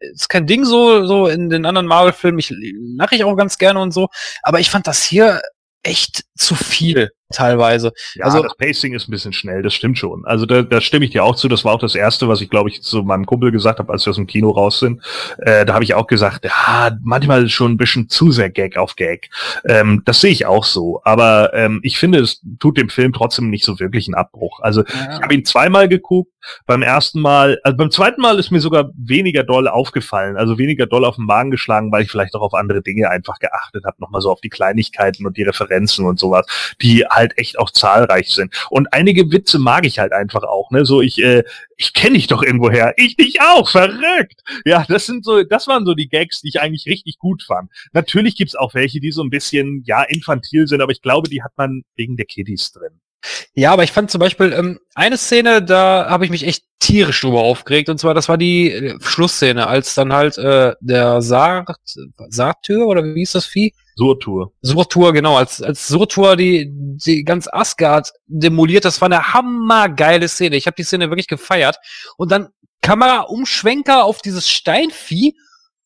ist 0.00 0.28
kein 0.28 0.46
Ding 0.46 0.64
so, 0.64 1.06
so 1.06 1.28
in 1.28 1.50
den 1.50 1.66
anderen 1.66 1.86
Marvel-Filmen. 1.86 2.38
Ich 2.38 2.52
lache 2.96 3.14
ich 3.14 3.24
auch 3.24 3.36
ganz 3.36 3.58
gerne 3.58 3.80
und 3.80 3.92
so. 3.92 4.08
Aber 4.42 4.60
ich 4.60 4.70
fand 4.70 4.86
das 4.86 5.04
hier 5.04 5.42
echt 5.82 6.24
zu 6.36 6.54
viel 6.54 7.10
teilweise. 7.32 7.92
Ja, 8.14 8.26
Also- 8.26 8.42
das 8.42 8.56
Pacing 8.56 8.94
ist 8.94 9.08
ein 9.08 9.10
bisschen 9.10 9.32
schnell, 9.32 9.62
das 9.62 9.74
stimmt 9.74 9.98
schon. 9.98 10.24
Also 10.26 10.46
da, 10.46 10.62
da 10.62 10.80
stimme 10.80 11.04
ich 11.04 11.10
dir 11.10 11.24
auch 11.24 11.36
zu. 11.36 11.48
Das 11.48 11.64
war 11.64 11.74
auch 11.74 11.80
das 11.80 11.94
Erste, 11.94 12.28
was 12.28 12.40
ich, 12.40 12.50
glaube 12.50 12.70
ich, 12.70 12.82
zu 12.82 13.02
meinem 13.02 13.26
Kumpel 13.26 13.50
gesagt 13.52 13.78
habe, 13.78 13.92
als 13.92 14.06
wir 14.06 14.10
aus 14.10 14.16
dem 14.16 14.26
Kino 14.26 14.50
raus 14.50 14.78
sind. 14.78 15.02
Äh, 15.38 15.64
da 15.66 15.74
habe 15.74 15.84
ich 15.84 15.94
auch 15.94 16.06
gesagt, 16.06 16.44
ja, 16.44 16.96
manchmal 17.02 17.48
schon 17.48 17.72
ein 17.72 17.76
bisschen 17.76 18.08
zu 18.08 18.30
sehr 18.30 18.50
Gag 18.50 18.76
auf 18.76 18.96
Gag. 18.96 19.30
Ähm, 19.64 20.02
das 20.04 20.20
sehe 20.20 20.30
ich 20.30 20.46
auch 20.46 20.64
so. 20.64 21.00
Aber 21.04 21.52
ähm, 21.54 21.80
ich 21.82 21.98
finde, 21.98 22.20
es 22.20 22.40
tut 22.58 22.78
dem 22.78 22.88
Film 22.88 23.12
trotzdem 23.12 23.50
nicht 23.50 23.64
so 23.64 23.78
wirklich 23.80 24.06
einen 24.06 24.14
Abbruch. 24.14 24.60
Also 24.60 24.84
ich 24.86 24.94
habe 25.22 25.34
ihn 25.34 25.44
zweimal 25.44 25.88
geguckt. 25.88 26.30
Beim 26.66 26.82
ersten 26.82 27.20
Mal, 27.20 27.58
also 27.64 27.76
beim 27.76 27.90
zweiten 27.90 28.20
Mal 28.20 28.38
ist 28.38 28.52
mir 28.52 28.60
sogar 28.60 28.90
weniger 28.96 29.42
doll 29.42 29.66
aufgefallen, 29.66 30.36
also 30.36 30.58
weniger 30.58 30.86
doll 30.86 31.04
auf 31.04 31.16
den 31.16 31.24
Magen 31.24 31.50
geschlagen, 31.50 31.90
weil 31.90 32.04
ich 32.04 32.10
vielleicht 32.10 32.36
auch 32.36 32.40
auf 32.40 32.54
andere 32.54 32.82
Dinge 32.82 33.10
einfach 33.10 33.40
geachtet 33.40 33.84
habe, 33.84 33.96
nochmal 33.98 34.20
so 34.20 34.30
auf 34.30 34.40
die 34.40 34.48
Kleinigkeiten 34.48 35.26
und 35.26 35.36
die 35.36 35.42
Referenzen 35.42 36.06
und 36.06 36.20
sowas, 36.20 36.46
die 36.80 37.04
halt 37.16 37.36
echt 37.38 37.58
auch 37.58 37.70
zahlreich 37.70 38.30
sind. 38.30 38.54
Und 38.70 38.92
einige 38.92 39.32
Witze 39.32 39.58
mag 39.58 39.86
ich 39.86 39.98
halt 39.98 40.12
einfach 40.12 40.44
auch, 40.44 40.70
ne? 40.70 40.84
So 40.84 41.00
ich, 41.00 41.22
äh, 41.22 41.42
ich 41.76 41.92
kenne 41.92 42.14
dich 42.14 42.26
doch 42.28 42.42
irgendwoher, 42.42 42.94
ich 42.96 43.16
dich 43.16 43.40
auch, 43.40 43.68
verrückt. 43.68 44.42
Ja, 44.64 44.84
das 44.88 45.06
sind 45.06 45.24
so, 45.24 45.42
das 45.42 45.66
waren 45.66 45.84
so 45.84 45.94
die 45.94 46.08
Gags, 46.08 46.40
die 46.42 46.48
ich 46.48 46.60
eigentlich 46.60 46.86
richtig 46.86 47.18
gut 47.18 47.42
fand. 47.42 47.70
Natürlich 47.92 48.36
gibt's 48.36 48.54
auch 48.54 48.74
welche, 48.74 49.00
die 49.00 49.10
so 49.10 49.22
ein 49.22 49.30
bisschen, 49.30 49.82
ja, 49.86 50.02
infantil 50.02 50.66
sind, 50.66 50.80
aber 50.80 50.92
ich 50.92 51.02
glaube, 51.02 51.28
die 51.28 51.42
hat 51.42 51.52
man 51.56 51.82
wegen 51.96 52.16
der 52.16 52.26
Kiddies 52.26 52.72
drin. 52.72 53.00
Ja, 53.54 53.72
aber 53.72 53.84
ich 53.84 53.92
fand 53.92 54.10
zum 54.10 54.20
Beispiel 54.20 54.52
ähm, 54.52 54.78
eine 54.94 55.16
Szene, 55.16 55.62
da 55.62 56.06
habe 56.08 56.24
ich 56.24 56.30
mich 56.30 56.46
echt 56.46 56.64
tierisch 56.78 57.20
drüber 57.20 57.40
aufgeregt. 57.40 57.88
Und 57.88 57.98
zwar, 57.98 58.14
das 58.14 58.28
war 58.28 58.38
die 58.38 58.70
äh, 58.70 58.98
Schlussszene, 59.00 59.66
als 59.66 59.94
dann 59.94 60.12
halt 60.12 60.38
äh, 60.38 60.74
der 60.80 61.22
Sart, 61.22 61.68
Sartür 62.28 62.86
oder 62.86 63.04
wie 63.04 63.20
hieß 63.20 63.32
das 63.32 63.46
Vieh? 63.46 63.72
Surtur. 63.96 64.52
Surtur, 64.60 65.12
genau, 65.12 65.36
als, 65.36 65.62
als 65.62 65.88
Surtur 65.88 66.36
die, 66.36 66.68
die 66.70 67.24
ganz 67.24 67.48
Asgard 67.50 68.12
demoliert, 68.26 68.84
das 68.84 69.00
war 69.00 69.06
eine 69.06 69.32
hammergeile 69.32 70.28
Szene. 70.28 70.56
Ich 70.56 70.66
habe 70.66 70.76
die 70.76 70.84
Szene 70.84 71.10
wirklich 71.10 71.28
gefeiert. 71.28 71.78
Und 72.18 72.30
dann 72.30 72.48
Kamera-Umschwenker 72.82 74.04
auf 74.04 74.20
dieses 74.20 74.48
Steinvieh 74.48 75.34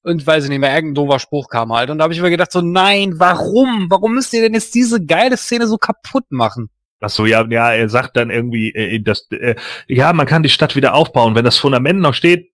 und 0.02 0.26
weiß 0.26 0.44
ich 0.44 0.50
nicht 0.50 0.58
mehr, 0.58 0.74
irgendein 0.74 0.94
doofer 0.94 1.18
Spruch 1.18 1.48
kam 1.48 1.72
halt. 1.72 1.90
Und 1.90 1.98
da 1.98 2.04
habe 2.04 2.14
ich 2.14 2.20
mir 2.20 2.30
gedacht, 2.30 2.52
so, 2.52 2.60
nein, 2.60 3.14
warum? 3.18 3.86
Warum 3.90 4.14
müsst 4.14 4.32
ihr 4.32 4.42
denn 4.42 4.54
jetzt 4.54 4.74
diese 4.74 5.04
geile 5.04 5.36
Szene 5.36 5.66
so 5.66 5.78
kaputt 5.78 6.24
machen? 6.30 6.68
Ach 7.00 7.10
so, 7.10 7.26
ja, 7.26 7.46
ja, 7.48 7.72
er 7.72 7.88
sagt 7.88 8.16
dann 8.16 8.30
irgendwie, 8.30 8.70
äh, 8.74 9.00
dass, 9.00 9.26
äh, 9.32 9.54
ja, 9.88 10.12
man 10.12 10.26
kann 10.26 10.42
die 10.42 10.48
Stadt 10.50 10.76
wieder 10.76 10.94
aufbauen, 10.94 11.34
wenn 11.34 11.44
das 11.44 11.58
Fundament 11.58 12.00
noch 12.00 12.14
steht. 12.14 12.50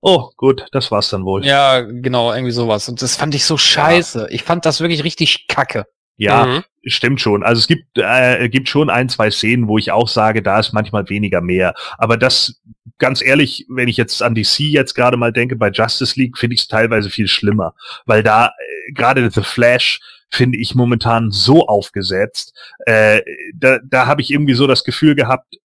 Oh, 0.00 0.30
gut, 0.36 0.66
das 0.72 0.90
war's 0.90 1.08
dann 1.08 1.24
wohl. 1.24 1.46
Ja, 1.46 1.80
genau, 1.80 2.32
irgendwie 2.32 2.52
sowas. 2.52 2.88
Und 2.88 3.00
das 3.00 3.16
fand 3.16 3.34
ich 3.34 3.44
so 3.46 3.56
scheiße. 3.56 4.28
Ich 4.30 4.42
fand 4.42 4.66
das 4.66 4.80
wirklich 4.80 5.02
richtig 5.04 5.46
kacke. 5.48 5.86
Ja, 6.16 6.44
Mhm. 6.46 6.64
stimmt 6.84 7.20
schon. 7.20 7.42
Also 7.42 7.58
es 7.60 7.66
gibt, 7.66 7.86
äh, 7.98 8.48
gibt 8.48 8.68
schon 8.68 8.90
ein, 8.90 9.08
zwei 9.08 9.30
Szenen, 9.30 9.66
wo 9.66 9.78
ich 9.78 9.90
auch 9.92 10.06
sage, 10.08 10.42
da 10.42 10.60
ist 10.60 10.72
manchmal 10.72 11.08
weniger 11.08 11.40
mehr. 11.40 11.74
Aber 11.96 12.16
das, 12.16 12.60
ganz 12.98 13.22
ehrlich, 13.22 13.66
wenn 13.68 13.88
ich 13.88 13.96
jetzt 13.96 14.22
an 14.22 14.34
DC 14.34 14.60
jetzt 14.60 14.94
gerade 14.94 15.16
mal 15.16 15.32
denke, 15.32 15.56
bei 15.56 15.70
Justice 15.70 16.18
League 16.18 16.38
finde 16.38 16.54
ich 16.54 16.62
es 16.62 16.68
teilweise 16.68 17.10
viel 17.10 17.28
schlimmer. 17.28 17.74
Weil 18.06 18.22
da, 18.22 18.52
gerade 18.92 19.30
The 19.30 19.42
Flash 19.42 20.00
finde 20.30 20.58
ich 20.58 20.74
momentan 20.74 21.30
so 21.30 21.66
aufgesetzt. 21.66 22.54
Äh, 22.86 23.22
da 23.54 23.78
da 23.84 24.06
habe 24.06 24.20
ich 24.20 24.30
irgendwie 24.30 24.54
so 24.54 24.66
das 24.66 24.84
Gefühl 24.84 25.14
gehabt, 25.14 25.56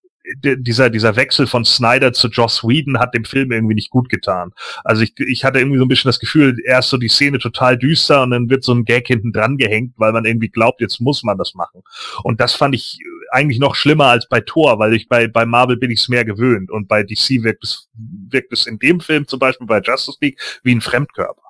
dieser, 0.43 0.89
dieser 0.89 1.15
Wechsel 1.15 1.47
von 1.47 1.65
Snyder 1.65 2.13
zu 2.13 2.27
Joss 2.27 2.63
Whedon 2.63 2.99
hat 2.99 3.13
dem 3.13 3.25
Film 3.25 3.51
irgendwie 3.51 3.75
nicht 3.75 3.89
gut 3.89 4.09
getan. 4.09 4.51
Also 4.83 5.01
ich, 5.01 5.13
ich 5.17 5.43
hatte 5.43 5.59
irgendwie 5.59 5.77
so 5.77 5.85
ein 5.85 5.87
bisschen 5.87 6.09
das 6.09 6.19
Gefühl, 6.19 6.55
erst 6.65 6.89
so 6.89 6.97
die 6.97 7.07
Szene 7.07 7.39
total 7.39 7.77
düster 7.77 8.21
und 8.21 8.31
dann 8.31 8.49
wird 8.49 8.63
so 8.63 8.73
ein 8.73 8.85
Gag 8.85 9.07
hinten 9.07 9.31
dran 9.31 9.57
gehängt, 9.57 9.93
weil 9.97 10.11
man 10.11 10.25
irgendwie 10.25 10.49
glaubt, 10.49 10.81
jetzt 10.81 10.99
muss 10.99 11.23
man 11.23 11.37
das 11.37 11.55
machen. 11.55 11.81
Und 12.23 12.39
das 12.39 12.53
fand 12.53 12.75
ich 12.75 12.99
eigentlich 13.31 13.59
noch 13.59 13.75
schlimmer 13.75 14.05
als 14.05 14.27
bei 14.27 14.41
Thor, 14.41 14.79
weil 14.79 14.93
ich 14.93 15.07
bei, 15.07 15.27
bei 15.27 15.45
Marvel 15.45 15.77
bin 15.77 15.91
ich 15.91 15.99
es 15.99 16.09
mehr 16.09 16.25
gewöhnt 16.25 16.71
und 16.71 16.87
bei 16.87 17.03
DC 17.03 17.43
wirkt 17.43 17.63
es, 17.63 17.89
wirkt 17.93 18.51
es 18.53 18.67
in 18.67 18.79
dem 18.79 18.99
Film 18.99 19.27
zum 19.27 19.39
Beispiel 19.39 19.67
bei 19.67 19.81
Justice 19.81 20.17
League 20.21 20.39
wie 20.63 20.75
ein 20.75 20.81
Fremdkörper. 20.81 21.41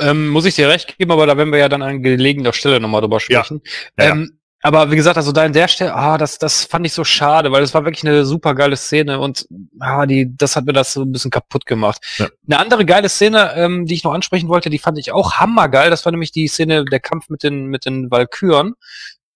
Ähm, 0.00 0.28
muss 0.28 0.44
ich 0.44 0.54
dir 0.54 0.68
recht 0.68 0.98
geben, 0.98 1.12
aber 1.12 1.26
da 1.26 1.36
werden 1.36 1.52
wir 1.52 1.60
ja 1.60 1.68
dann 1.68 1.82
an 1.82 2.02
gelegener 2.02 2.52
Stelle 2.52 2.80
nochmal 2.80 3.00
drüber 3.00 3.20
sprechen. 3.20 3.60
Ja, 3.98 4.04
ja. 4.04 4.12
Ähm, 4.12 4.38
aber 4.64 4.90
wie 4.90 4.96
gesagt, 4.96 5.18
also 5.18 5.30
da 5.30 5.42
an 5.42 5.52
der 5.52 5.68
Stelle, 5.68 5.94
ah, 5.94 6.16
das, 6.16 6.38
das 6.38 6.64
fand 6.64 6.86
ich 6.86 6.94
so 6.94 7.04
schade, 7.04 7.52
weil 7.52 7.62
es 7.62 7.74
war 7.74 7.84
wirklich 7.84 8.02
eine 8.02 8.24
super 8.24 8.54
geile 8.54 8.78
Szene 8.78 9.20
und 9.20 9.46
ah, 9.78 10.06
die, 10.06 10.34
das 10.38 10.56
hat 10.56 10.64
mir 10.64 10.72
das 10.72 10.94
so 10.94 11.02
ein 11.02 11.12
bisschen 11.12 11.30
kaputt 11.30 11.66
gemacht. 11.66 12.00
Ja. 12.16 12.28
Eine 12.46 12.60
andere 12.60 12.86
geile 12.86 13.10
Szene, 13.10 13.52
ähm, 13.56 13.84
die 13.84 13.92
ich 13.92 14.04
noch 14.04 14.14
ansprechen 14.14 14.48
wollte, 14.48 14.70
die 14.70 14.78
fand 14.78 14.98
ich 14.98 15.12
auch 15.12 15.34
hammergeil. 15.34 15.90
Das 15.90 16.06
war 16.06 16.12
nämlich 16.12 16.32
die 16.32 16.48
Szene, 16.48 16.86
der 16.86 17.00
Kampf 17.00 17.28
mit 17.28 17.42
den, 17.42 17.66
mit 17.66 17.84
den 17.84 18.10
Valkyren. 18.10 18.72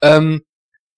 Ähm, 0.01 0.45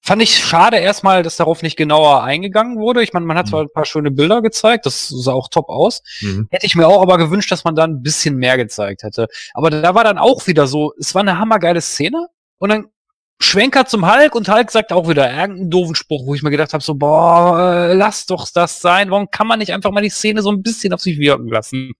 fand 0.03 0.23
ich 0.23 0.37
schade 0.37 0.79
erstmal, 0.79 1.23
dass 1.23 1.37
darauf 1.37 1.63
nicht 1.63 1.77
genauer 1.77 2.23
eingegangen 2.23 2.79
wurde. 2.79 3.03
Ich 3.03 3.13
meine, 3.13 3.27
man 3.27 3.37
hat 3.37 3.49
zwar 3.49 3.63
ein 3.63 3.73
paar 3.73 3.85
schöne 3.85 4.11
Bilder 4.11 4.43
gezeigt, 4.43 4.87
das 4.87 5.09
sah 5.09 5.33
auch 5.33 5.49
top 5.49 5.69
aus. 5.69 6.03
Mhm. 6.21 6.49
Hätte 6.51 6.67
ich 6.67 6.75
mir 6.75 6.87
auch 6.87 7.03
aber 7.03 7.19
gewünscht, 7.19 7.53
dass 7.53 7.65
man 7.65 7.75
da 7.75 7.85
ein 7.85 8.03
bisschen 8.03 8.37
mehr 8.37 8.57
gezeigt 8.57 9.03
hätte. 9.03 9.29
Aber 9.55 9.71
da 9.71 9.95
war 9.95 10.05
dann 10.05 10.19
auch 10.19 10.47
wieder 10.47 10.67
so, 10.67 10.93
es 10.99 11.15
war 11.15 11.21
eine 11.21 11.39
hammergeile 11.39 11.81
Szene 11.81 12.29
und 12.59 12.71
dann 12.71 12.87
Schwenker 13.43 13.87
zum 13.87 14.11
Hulk 14.11 14.35
und 14.35 14.49
Hulk 14.51 14.71
sagt 14.71 14.93
auch 14.93 15.09
wieder 15.09 15.31
irgendeinen 15.31 15.71
doofen 15.71 15.95
Spruch, 15.95 16.27
wo 16.27 16.35
ich 16.35 16.43
mir 16.43 16.51
gedacht 16.51 16.75
habe, 16.75 16.85
so, 16.85 16.95
boah, 16.95 17.89
äh, 17.89 17.95
lass 17.95 18.27
doch 18.27 18.47
das 18.53 18.83
sein. 18.83 19.11
Warum 19.11 19.31
kann 19.31 19.47
man 19.47 19.59
nicht 19.59 19.73
einfach 19.73 19.91
mal 19.91 20.03
die 20.03 20.11
Szene 20.11 20.43
so 20.43 20.51
ein 20.51 20.63
bisschen 20.63 20.93
auf 20.93 21.01
sich 21.01 21.19
wirken 21.19 21.49
lassen? 21.49 21.93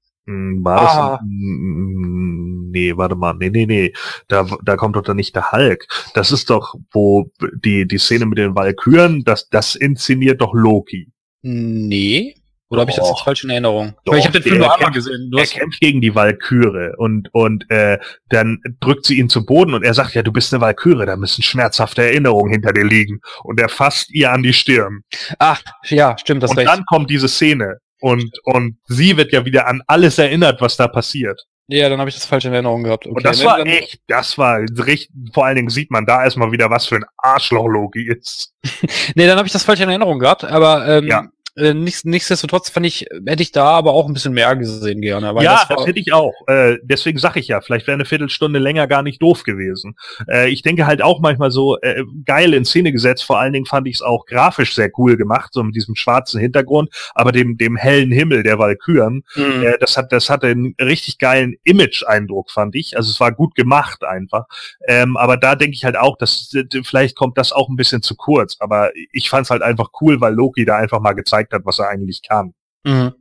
War 0.63 0.81
das? 0.81 0.91
Ah. 0.95 1.21
Mm, 1.25 2.71
Nee, 2.71 2.97
warte 2.97 3.17
mal. 3.17 3.35
Nee, 3.35 3.51
nee, 3.51 3.67
nee. 3.67 3.93
Da, 4.29 4.47
da 4.65 4.77
kommt 4.77 4.97
doch 4.97 5.03
dann 5.03 5.17
nicht 5.17 5.35
der 5.35 5.53
Hulk. 5.53 5.87
Das 6.15 6.33
ist 6.33 6.51
doch, 6.51 6.75
wo 6.93 7.31
die, 7.65 7.87
die 7.87 7.99
Szene 7.99 8.27
mit 8.27 8.39
den 8.39 8.55
Valkyren, 8.55 9.25
das, 9.25 9.49
das 9.49 9.75
inszeniert 9.75 10.41
doch 10.41 10.55
Loki. 10.55 11.09
Nee. 11.43 12.35
Oder 12.69 12.83
habe 12.83 12.93
ich 12.93 12.97
das 12.97 13.09
jetzt 13.09 13.23
falsch 13.23 13.43
in 13.43 13.51
Erinnerung? 13.51 13.95
Doch, 14.05 14.15
ich 14.15 14.25
habe 14.25 14.35
den 14.39 14.45
Film 14.45 14.59
nur 14.59 14.73
einmal 14.73 14.93
gesehen. 14.93 15.33
Er 15.37 15.45
kämpft 15.45 15.81
gegen 15.81 16.01
die 16.01 16.15
Valkyre 16.15 16.95
und, 16.99 17.29
und 17.33 17.69
äh, 17.69 17.99
dann 18.29 18.61
drückt 18.79 19.07
sie 19.07 19.19
ihn 19.19 19.29
zu 19.29 19.45
Boden 19.45 19.75
und 19.75 19.83
er 19.83 19.93
sagt, 19.93 20.15
ja, 20.15 20.23
du 20.23 20.31
bist 20.31 20.55
eine 20.55 20.61
Valkyre, 20.61 21.05
da 21.05 21.17
müssen 21.17 21.43
schmerzhafte 21.43 22.03
Erinnerungen 22.05 22.53
hinter 22.53 22.73
dir 22.73 22.85
liegen. 22.85 23.21
Und 23.43 23.59
er 23.59 23.69
fasst 23.69 24.13
ihr 24.13 24.31
an 24.31 24.45
die 24.45 24.53
Stirn. 24.53 25.01
ach, 25.41 25.61
ja, 25.89 26.17
stimmt, 26.17 26.45
das 26.45 26.53
und 26.53 26.59
recht. 26.59 26.69
dann 26.69 26.85
kommt 26.85 27.11
diese 27.11 27.27
Szene. 27.27 27.79
Und, 28.01 28.31
und 28.45 28.77
sie 28.89 29.17
wird 29.17 29.33
ja 29.33 29.45
wieder 29.45 29.67
an 29.67 29.83
alles 29.87 30.19
erinnert, 30.19 30.61
was 30.61 30.77
da 30.77 30.89
passiert. 30.89 31.47
ja, 31.69 31.89
dann 31.89 32.01
habe 32.01 32.09
ich 32.09 32.17
das 32.17 32.27
falsch 32.27 32.47
in 32.47 32.53
Erinnerung 32.53 32.83
gehabt. 32.83 33.07
Okay, 33.07 33.15
Und 33.15 33.25
das 33.25 33.41
ne, 33.41 33.45
war 33.47 33.67
echt, 33.67 34.01
das 34.09 34.37
war 34.39 34.61
richtig, 34.61 35.11
vor 35.33 35.45
allen 35.47 35.57
Dingen 35.57 35.69
sieht 35.71 35.91
man 35.91 36.07
da 36.07 36.25
erstmal 36.25 36.51
wieder, 36.53 36.71
was 36.71 36.87
für 36.87 36.97
ein 36.97 37.05
Arschloch 37.19 37.69
Loki 37.69 38.09
ist. 38.09 38.53
Nee, 39.15 39.27
dann 39.27 39.37
habe 39.39 39.47
ich 39.47 39.53
das 39.53 39.65
falsch 39.65 39.81
in 39.81 39.89
Erinnerung 39.89 40.19
gehabt, 40.19 40.45
aber 40.45 40.87
ähm, 40.87 41.07
Ja. 41.07 41.25
Äh, 41.57 41.75
nichts, 41.75 42.05
nichtsdestotrotz 42.05 42.71
fand 42.71 42.87
ich, 42.87 43.07
hätte 43.27 43.43
ich 43.43 43.53
da 43.53 43.65
aber 43.65 43.93
auch 43.93 44.07
ein 44.07 44.13
bisschen 44.13 44.33
mehr 44.33 44.55
gesehen 44.57 45.01
gerne. 45.01 45.35
Weil 45.35 45.45
ja, 45.45 45.65
das 45.69 45.77
das, 45.77 45.87
hätte 45.87 45.99
ich 45.99 46.13
auch. 46.13 46.35
Äh, 46.47 46.79
deswegen 46.83 47.19
sag 47.19 47.37
ich 47.37 47.49
ja, 47.49 47.61
vielleicht 47.61 47.87
wäre 47.87 47.95
eine 47.95 48.05
Viertelstunde 48.05 48.59
länger 48.59 48.87
gar 48.87 49.03
nicht 49.03 49.21
doof 49.21 49.43
gewesen. 49.43 49.97
Äh, 50.29 50.51
ich 50.51 50.63
denke 50.63 50.87
halt 50.87 51.03
auch 51.03 51.21
manchmal 51.21 51.51
so 51.51 51.79
äh, 51.81 52.05
geil 52.25 52.55
in 52.55 52.65
Szene 52.65 52.93
gesetzt. 52.93 53.25
Vor 53.25 53.39
allen 53.39 53.53
Dingen 53.53 53.67
fand 53.67 53.89
ich 53.89 53.97
es 53.97 54.03
auch 54.03 54.27
grafisch 54.27 54.75
sehr 54.75 54.91
cool 54.99 55.17
gemacht, 55.17 55.53
so 55.53 55.63
mit 55.63 55.75
diesem 55.75 55.97
schwarzen 55.97 56.41
Hintergrund, 56.41 56.91
aber 57.15 57.33
dem 57.33 57.57
dem 57.57 57.77
hellen 57.77 58.13
Himmel 58.13 58.43
der 58.43 58.59
Valkyren. 58.59 59.25
Mhm. 59.35 59.63
Äh, 59.63 59.79
das 59.79 59.97
hat 59.97 60.13
das 60.13 60.31
hatte 60.31 60.49
einen 60.49 60.75
richtig 60.81 61.19
geilen 61.19 61.57
Image-Eindruck, 61.65 62.51
fand 62.51 62.75
ich. 62.77 62.97
Also 62.97 63.11
es 63.11 63.21
war 63.21 63.33
gut 63.33 63.55
gemacht 63.55 64.05
einfach. 64.05 64.47
Ähm, 64.87 65.17
aber 65.17 65.37
da 65.37 65.55
denke 65.55 65.75
ich 65.75 65.85
halt 65.85 65.97
auch, 65.97 66.17
dass 66.17 66.51
vielleicht 66.85 67.17
kommt 67.17 67.39
das 67.39 67.53
auch 67.53 67.69
ein 67.69 67.77
bisschen 67.77 68.03
zu 68.03 68.15
kurz. 68.15 68.57
Aber 68.61 68.91
ich 69.13 69.31
fand 69.31 69.45
es 69.47 69.51
halt 69.51 69.63
einfach 69.63 69.89
cool, 70.01 70.21
weil 70.21 70.35
Loki 70.35 70.65
da 70.65 70.77
einfach 70.77 71.01
mal 71.01 71.13
gezeigt 71.13 71.40
hat, 71.53 71.63
was 71.65 71.79
er 71.79 71.89
eigentlich 71.89 72.23
kann. 72.23 72.55
Mhm. 72.85 73.15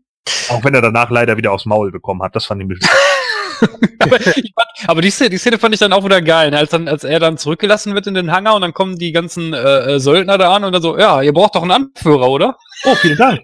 Auch 0.50 0.64
wenn 0.64 0.76
er 0.76 0.82
danach 0.82 1.10
leider 1.10 1.38
wieder 1.38 1.52
aufs 1.52 1.66
Maul 1.66 1.92
bekommen 1.92 2.22
hat. 2.24 2.36
Das 2.36 2.46
fand 2.46 2.62
ich 2.62 2.66
ein 2.66 2.70
bisschen 2.70 2.90
aber, 4.00 4.20
fand, 4.20 4.46
aber 4.88 5.02
die, 5.02 5.10
Szene, 5.10 5.30
die 5.30 5.38
Szene 5.38 5.60
fand 5.60 5.74
ich 5.74 5.80
dann 5.80 5.94
auch 5.94 6.06
wieder 6.06 6.22
geil, 6.22 6.52
ne? 6.52 6.58
als, 6.58 6.70
dann, 6.70 6.88
als 6.88 7.04
er 7.04 7.20
dann 7.20 7.38
zurückgelassen 7.38 7.94
wird 7.94 8.08
in 8.08 8.14
den 8.14 8.32
Hangar 8.32 8.56
und 8.56 8.62
dann 8.62 8.74
kommen 8.74 8.98
die 8.98 9.12
ganzen 9.12 9.54
äh, 9.54 9.96
äh, 9.96 10.00
Söldner 10.00 10.38
da 10.38 10.56
an 10.56 10.64
und 10.64 10.72
dann 10.72 10.82
so, 10.82 10.98
ja, 10.98 11.22
ihr 11.22 11.34
braucht 11.34 11.56
doch 11.56 11.62
einen 11.62 11.72
Anführer, 11.72 12.30
oder? 12.30 12.58
Oh, 12.86 12.96
vielen 12.96 13.18
Dank. 13.18 13.42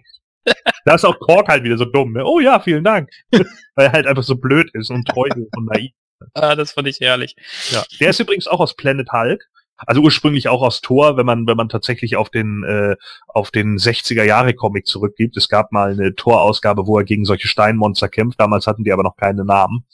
da 0.85 0.95
ist 0.95 1.05
auch 1.05 1.19
Kork 1.19 1.47
halt 1.47 1.63
wieder 1.63 1.77
so 1.77 1.85
dumm. 1.85 2.13
Ne? 2.13 2.23
Oh 2.23 2.39
ja, 2.39 2.59
vielen 2.59 2.83
Dank. 2.83 3.09
Weil 3.31 3.87
er 3.87 3.91
halt 3.91 4.07
einfach 4.07 4.23
so 4.23 4.35
blöd 4.35 4.69
ist 4.73 4.89
und 4.89 5.05
treu 5.07 5.27
und 5.33 5.65
naiv. 5.65 5.91
Ah, 6.33 6.55
das 6.55 6.71
fand 6.71 6.87
ich 6.87 6.99
herrlich. 6.99 7.35
Ja. 7.71 7.83
Der 7.99 8.11
ist 8.11 8.19
übrigens 8.19 8.47
auch 8.47 8.59
aus 8.59 8.75
Planet 8.75 9.11
Hulk. 9.11 9.43
Also 9.77 10.01
ursprünglich 10.01 10.47
auch 10.47 10.61
aus 10.61 10.81
Thor, 10.81 11.17
wenn 11.17 11.25
man 11.25 11.47
wenn 11.47 11.57
man 11.57 11.69
tatsächlich 11.69 12.15
auf 12.15 12.29
den 12.29 12.63
äh, 12.63 12.95
auf 13.27 13.51
den 13.51 13.77
60er 13.77 14.23
Jahre 14.23 14.53
Comic 14.53 14.87
zurückgibt. 14.87 15.35
Es 15.37 15.49
gab 15.49 15.71
mal 15.71 15.91
eine 15.91 16.15
Thor-Ausgabe, 16.15 16.87
wo 16.87 16.97
er 16.97 17.03
gegen 17.03 17.25
solche 17.25 17.47
Steinmonster 17.47 18.07
kämpft. 18.07 18.39
Damals 18.39 18.67
hatten 18.67 18.83
die 18.83 18.93
aber 18.93 19.03
noch 19.03 19.17
keine 19.17 19.43
Namen. 19.43 19.85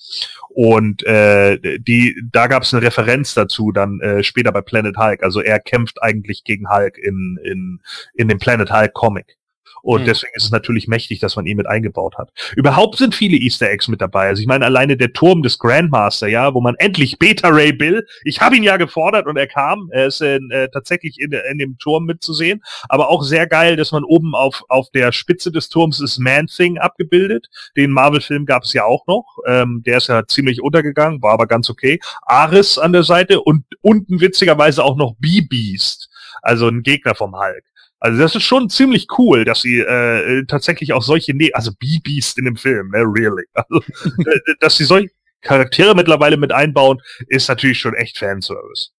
Und 0.50 1.04
äh, 1.04 1.58
die 1.80 2.16
da 2.32 2.48
gab 2.48 2.64
es 2.64 2.74
eine 2.74 2.86
Referenz 2.86 3.34
dazu 3.34 3.72
dann 3.72 4.00
äh, 4.02 4.24
später 4.24 4.52
bei 4.52 4.62
Planet 4.62 4.98
Hulk. 4.98 5.24
Also 5.24 5.42
er 5.42 5.60
kämpft 5.60 6.02
eigentlich 6.02 6.44
gegen 6.44 6.70
Hulk 6.70 6.98
in 6.98 7.40
in 7.44 7.82
in 8.14 8.28
dem 8.28 8.40
Planet 8.40 8.72
Hulk 8.72 8.94
Comic. 8.94 9.38
Und 9.82 10.00
Hm. 10.00 10.06
deswegen 10.06 10.34
ist 10.36 10.46
es 10.46 10.52
natürlich 10.52 10.88
mächtig, 10.88 11.20
dass 11.20 11.36
man 11.36 11.46
ihn 11.46 11.58
mit 11.58 11.68
eingebaut 11.68 12.18
hat. 12.18 12.30
Überhaupt 12.56 12.98
sind 12.98 13.16
viele 13.16 13.38
Easter 13.38 13.70
Eggs 13.70 13.88
mit 13.88 14.02
dabei. 14.02 14.28
Also 14.28 14.42
ich 14.42 14.48
meine, 14.48 14.66
alleine 14.66 14.98
der 14.98 15.14
Turm 15.14 15.42
des 15.42 15.60
Grandmaster, 15.60 16.28
ja, 16.28 16.54
wo 16.54 16.62
man 16.62 16.76
endlich 16.76 17.20
Beta 17.20 17.50
Ray 17.50 17.74
Bill, 17.74 18.06
ich 18.24 18.42
habe 18.42 18.56
ihn 18.56 18.64
ja 18.64 18.78
gefordert 18.78 19.28
und 19.28 19.38
er 19.38 19.48
kam, 19.48 19.90
er 19.92 20.08
ist 20.08 20.22
äh, 20.22 20.40
tatsächlich 20.72 21.20
in, 21.20 21.32
in 21.32 21.58
dem 21.58 21.78
Turm 21.78 22.06
mitzusehen, 22.06 22.62
aber 22.90 23.10
auch 23.10 23.24
sehr 23.24 23.48
geil, 23.48 23.76
dass 23.76 23.92
man 23.92 24.04
oben 24.04 24.36
auf, 24.36 24.64
auf 24.70 24.90
der 24.92 25.12
Spitze 25.12 25.52
des 25.52 25.70
Turms 25.70 26.00
ist 26.00 26.20
Man-Thing 26.20 26.78
abgebildet. 26.78 27.48
Den 27.76 27.92
Marvel-Film 27.92 28.46
gab 28.46 28.64
es 28.64 28.74
ja 28.74 28.86
auch 28.86 29.06
noch, 29.08 29.38
ähm, 29.48 29.84
der 29.86 29.98
ist 29.98 30.08
ja 30.08 30.26
ziemlich 30.28 30.62
untergegangen, 30.62 31.22
war 31.22 31.34
aber 31.34 31.48
ganz 31.48 31.70
okay. 31.70 32.00
Ares 32.24 32.78
an 32.78 32.94
der 32.94 33.04
Seite 33.04 33.42
und 33.42 33.66
unten 33.82 34.22
witzigerweise 34.22 34.84
auch 34.84 34.96
noch 34.96 35.16
B-Beast, 35.20 36.10
also 36.42 36.68
ein 36.68 36.84
Gegner 36.84 37.16
vom 37.16 37.36
Hulk. 37.36 37.64
Also 38.02 38.20
das 38.20 38.36
ist 38.36 38.44
schon 38.44 38.68
ziemlich 38.70 39.08
cool, 39.20 39.46
dass 39.46 39.62
sie 39.62 39.80
äh, 39.80 40.44
tatsächlich 40.48 40.92
auch 40.92 41.04
solche, 41.04 41.36
ne 41.36 41.52
also 41.54 41.72
B-Beast 41.78 42.40
in 42.40 42.46
dem 42.46 42.58
Film, 42.58 42.90
ne, 42.90 43.04
really. 43.04 43.44
Also, 43.54 43.82
äh, 44.26 44.40
dass 44.60 44.76
sie 44.76 44.86
solche 44.86 45.12
Charaktere 45.42 45.96
mittlerweile 45.96 46.38
mit 46.38 46.52
einbauen, 46.52 47.00
ist 47.28 47.48
natürlich 47.48 47.80
schon 47.80 47.94
echt 47.94 48.18
Fanservice. 48.18 48.92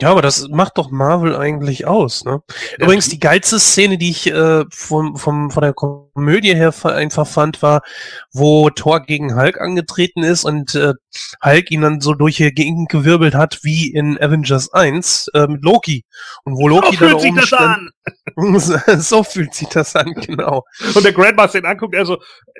Ja, 0.00 0.10
aber 0.10 0.20
das 0.22 0.48
macht 0.48 0.76
doch 0.76 0.90
Marvel 0.90 1.34
eigentlich 1.36 1.86
aus, 1.86 2.24
ne? 2.24 2.42
Übrigens, 2.78 3.08
die 3.08 3.18
geilste 3.18 3.58
Szene, 3.58 3.96
die 3.96 4.10
ich 4.10 4.30
äh, 4.30 4.64
vom, 4.70 5.16
vom, 5.16 5.50
von 5.50 5.62
der 5.62 5.72
Komödie 5.72 6.54
her 6.54 6.72
fa- 6.72 6.90
einfach 6.94 7.26
fand, 7.26 7.62
war, 7.62 7.80
wo 8.32 8.68
Thor 8.68 9.00
gegen 9.00 9.34
Hulk 9.34 9.58
angetreten 9.60 10.22
ist 10.22 10.44
und 10.44 10.74
äh, 10.74 10.92
Hulk 11.42 11.70
ihn 11.70 11.80
dann 11.80 12.00
so 12.02 12.12
durch 12.12 12.36
die 12.36 12.52
Gegend 12.52 12.90
gewirbelt 12.90 13.34
hat, 13.34 13.60
wie 13.62 13.90
in 13.90 14.20
Avengers 14.20 14.70
1 14.72 15.28
äh, 15.32 15.46
mit 15.46 15.64
Loki. 15.64 16.04
Und 16.44 16.56
wo 16.56 16.68
Loki 16.68 16.96
So 16.96 17.06
fühlt 17.06 17.20
sich 17.22 17.34
das 17.34 17.52
an. 17.54 17.90
so 19.00 19.22
fühlt 19.22 19.54
sich 19.54 19.68
das 19.68 19.96
an, 19.96 20.12
genau. 20.14 20.62
Und 20.94 21.04
der 21.04 21.12
Grandmaster 21.12 21.58
ihn 21.58 21.64
anguckt, 21.64 21.94
er 21.94 22.04
so, 22.04 22.18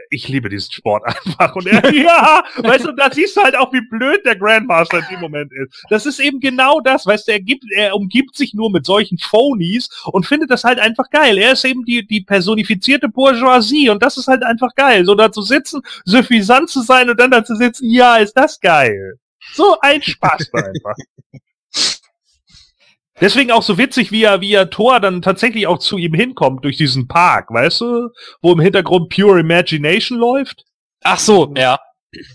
ich 0.09 0.29
liebe 0.29 0.49
diesen 0.49 0.73
Sport 0.73 1.05
einfach. 1.05 1.55
Und 1.55 1.67
er, 1.67 1.93
ja, 1.95 2.43
weißt 2.57 2.87
du, 2.87 2.93
da 2.93 3.11
siehst 3.13 3.37
du 3.37 3.43
halt 3.43 3.57
auch, 3.57 3.73
wie 3.75 3.83
blöd 3.91 4.25
der 4.25 4.37
Grandmaster 4.37 4.99
in 4.99 5.05
dem 5.11 5.21
Moment 5.21 5.53
ist. 5.53 5.85
Das 5.91 6.07
ist 6.07 6.19
eben 6.19 6.41
genau 6.41 6.81
das, 6.81 7.05
weißt 7.05 7.26
du, 7.27 7.33
er 7.33 7.41
gibt, 7.41 7.65
er 7.75 7.95
umgibt 7.95 8.37
sich 8.37 8.55
nur 8.55 8.71
mit 8.71 8.87
solchen 8.87 9.19
Phonies 9.19 9.89
und 10.07 10.27
findet 10.27 10.51
das 10.51 10.65
halt 10.65 10.79
einfach 10.79 11.11
geil. 11.11 11.39
Er 11.39 11.53
ist 11.53 11.65
eben 11.65 11.85
die, 11.85 12.07
die 12.07 12.23
personifizierte 12.23 13.09
Bourgeoisie 13.09 13.91
und 13.91 14.03
das 14.03 14.17
ist 14.17 14.29
halt 14.29 14.43
einfach 14.43 14.75
geil. 14.75 15.05
So 15.05 15.15
da 15.15 15.33
zu 15.33 15.43
sitzen, 15.43 15.83
suffisant 16.05 16.71
zu 16.71 16.83
sein 16.83 17.11
und 17.11 17.19
dann 17.21 17.31
da 17.31 17.45
zu 17.45 17.57
sitzen, 17.57 17.91
ja, 17.91 18.17
ist 18.17 18.35
das 18.35 18.61
geil. 18.61 19.19
So 19.55 19.77
ein 19.81 20.03
Spaß 20.03 20.51
da 20.53 20.59
einfach. 20.61 20.97
Deswegen 23.21 23.51
auch 23.51 23.63
so 23.63 23.79
witzig, 23.79 24.13
wie 24.13 24.25
er, 24.25 24.43
wie 24.43 24.53
er 24.53 24.69
Thor 24.69 25.01
dann 25.01 25.23
tatsächlich 25.23 25.67
auch 25.67 25.79
zu 25.79 25.97
ihm 25.97 26.13
hinkommt 26.13 26.65
durch 26.65 26.77
diesen 26.77 27.09
Park, 27.09 27.51
weißt 27.51 27.81
du, 27.81 28.09
wo 28.43 28.53
im 28.53 28.61
Hintergrund 28.61 29.09
Pure 29.09 29.41
Imagination 29.41 30.19
läuft. 30.19 30.65
Ach 31.03 31.19
so, 31.19 31.53
ja. 31.57 31.79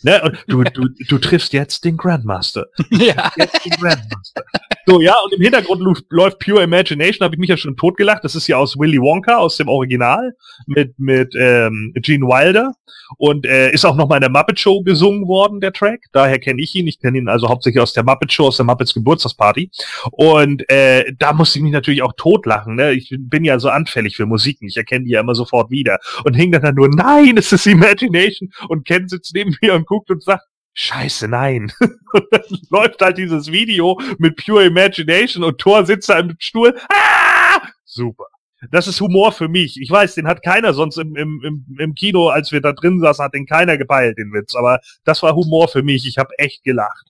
Ne? 0.02 0.38
Du, 0.48 0.64
du, 0.64 0.90
du 1.08 1.18
triffst 1.18 1.54
jetzt 1.54 1.86
den 1.86 1.98
Grandmaster. 1.98 2.66
ja. 2.90 3.32
Jetzt 3.36 3.64
den 3.66 3.74
Grandmaster. 3.74 4.44
So, 4.86 5.02
ja, 5.02 5.16
und 5.24 5.34
im 5.34 5.42
Hintergrund 5.42 5.82
läuft 6.10 6.40
Pure 6.40 6.64
Imagination, 6.64 7.24
habe 7.24 7.36
ich 7.36 7.40
mich 7.40 7.50
ja 7.50 7.58
schon 7.58 7.78
totgelacht. 7.78 8.24
Das 8.24 8.36
ist 8.36 8.48
ja 8.48 8.58
aus 8.58 8.78
Willy 8.78 9.00
Wonka, 9.00 9.38
aus 9.38 9.58
dem 9.58 9.68
Original, 9.68 10.34
mit, 10.66 10.98
mit 10.98 11.36
ähm, 11.40 11.94
Gene 11.96 12.26
Wilder. 12.26 12.74
Und 13.18 13.46
äh, 13.46 13.72
ist 13.72 13.86
auch 13.86 13.96
noch 13.96 14.08
mal 14.08 14.16
in 14.16 14.22
der 14.22 14.30
Muppet 14.30 14.60
Show 14.60 14.82
gesungen 14.82 15.28
worden, 15.28 15.60
der 15.60 15.74
Track. 15.74 16.02
Daher 16.14 16.40
kenne 16.40 16.62
ich 16.62 16.74
ihn. 16.76 16.88
Ich 16.88 17.00
kenne 17.00 17.18
ihn 17.18 17.30
also 17.30 17.50
hauptsächlich 17.50 17.82
aus 17.82 17.94
der 17.94 18.04
Muppet 18.04 18.32
Show, 18.32 18.48
aus 18.48 18.58
der 18.58 18.66
Muppets 18.66 18.94
Geburtstagsparty. 18.94 19.70
Und 20.12 20.68
äh, 20.70 21.12
da 21.18 21.34
musste 21.34 21.60
ich 21.60 21.64
mich 21.64 21.74
natürlich 21.74 22.02
auch 22.02 22.14
totlachen. 22.16 22.76
Ne? 22.76 22.94
Ich 22.94 23.14
bin 23.20 23.44
ja 23.44 23.60
so 23.60 23.70
anfällig 23.70 24.16
für 24.16 24.26
Musiken. 24.26 24.68
Ich 24.68 24.78
erkenne 24.78 25.06
die 25.06 25.12
ja 25.12 25.22
immer 25.22 25.36
sofort 25.36 25.70
wieder. 25.70 26.00
Und 26.24 26.36
hing 26.36 26.52
dann, 26.52 26.62
dann 26.62 26.76
nur, 26.76 26.90
nein, 26.90 27.38
es 27.38 27.52
ist 27.52 27.68
Imagination. 27.68 28.50
Und 28.68 28.86
Ken 28.86 29.08
sitzt 29.08 29.36
neben 29.36 29.56
mir 29.62 29.74
und 29.76 29.86
guckt 29.86 30.10
und 30.10 30.24
sagt, 30.24 30.44
Scheiße, 30.74 31.28
nein. 31.28 31.72
und 31.80 32.28
dann 32.32 32.42
läuft 32.70 33.02
halt 33.02 33.18
dieses 33.18 33.52
Video 33.52 34.00
mit 34.18 34.38
Pure 34.38 34.66
Imagination 34.66 35.44
und 35.44 35.58
Thor 35.60 35.86
sitzt 35.86 36.10
da 36.10 36.20
im 36.20 36.36
Stuhl. 36.40 36.80
Ah! 36.90 37.62
Super. 37.84 38.26
Das 38.70 38.88
ist 38.88 39.02
Humor 39.02 39.32
für 39.32 39.48
mich. 39.48 39.82
Ich 39.82 39.90
weiß, 39.90 40.16
den 40.16 40.28
hat 40.28 40.44
keiner 40.44 40.74
sonst 40.74 40.98
im, 40.98 41.16
im, 41.16 41.42
im, 41.44 41.78
im 41.80 41.96
Kino, 41.96 42.30
als 42.30 42.52
wir 42.52 42.62
da 42.62 42.74
drin 42.74 43.00
saßen, 43.00 43.26
hat 43.26 43.34
den 43.34 43.48
keiner 43.48 43.78
gepeilt, 43.78 44.18
den 44.20 44.32
Witz. 44.34 44.56
Aber 44.56 44.80
das 45.04 45.24
war 45.24 45.36
Humor 45.36 45.68
für 45.68 45.82
mich. 45.82 46.06
Ich 46.08 46.18
habe 46.18 46.38
echt 46.38 46.64
gelacht. 46.64 47.08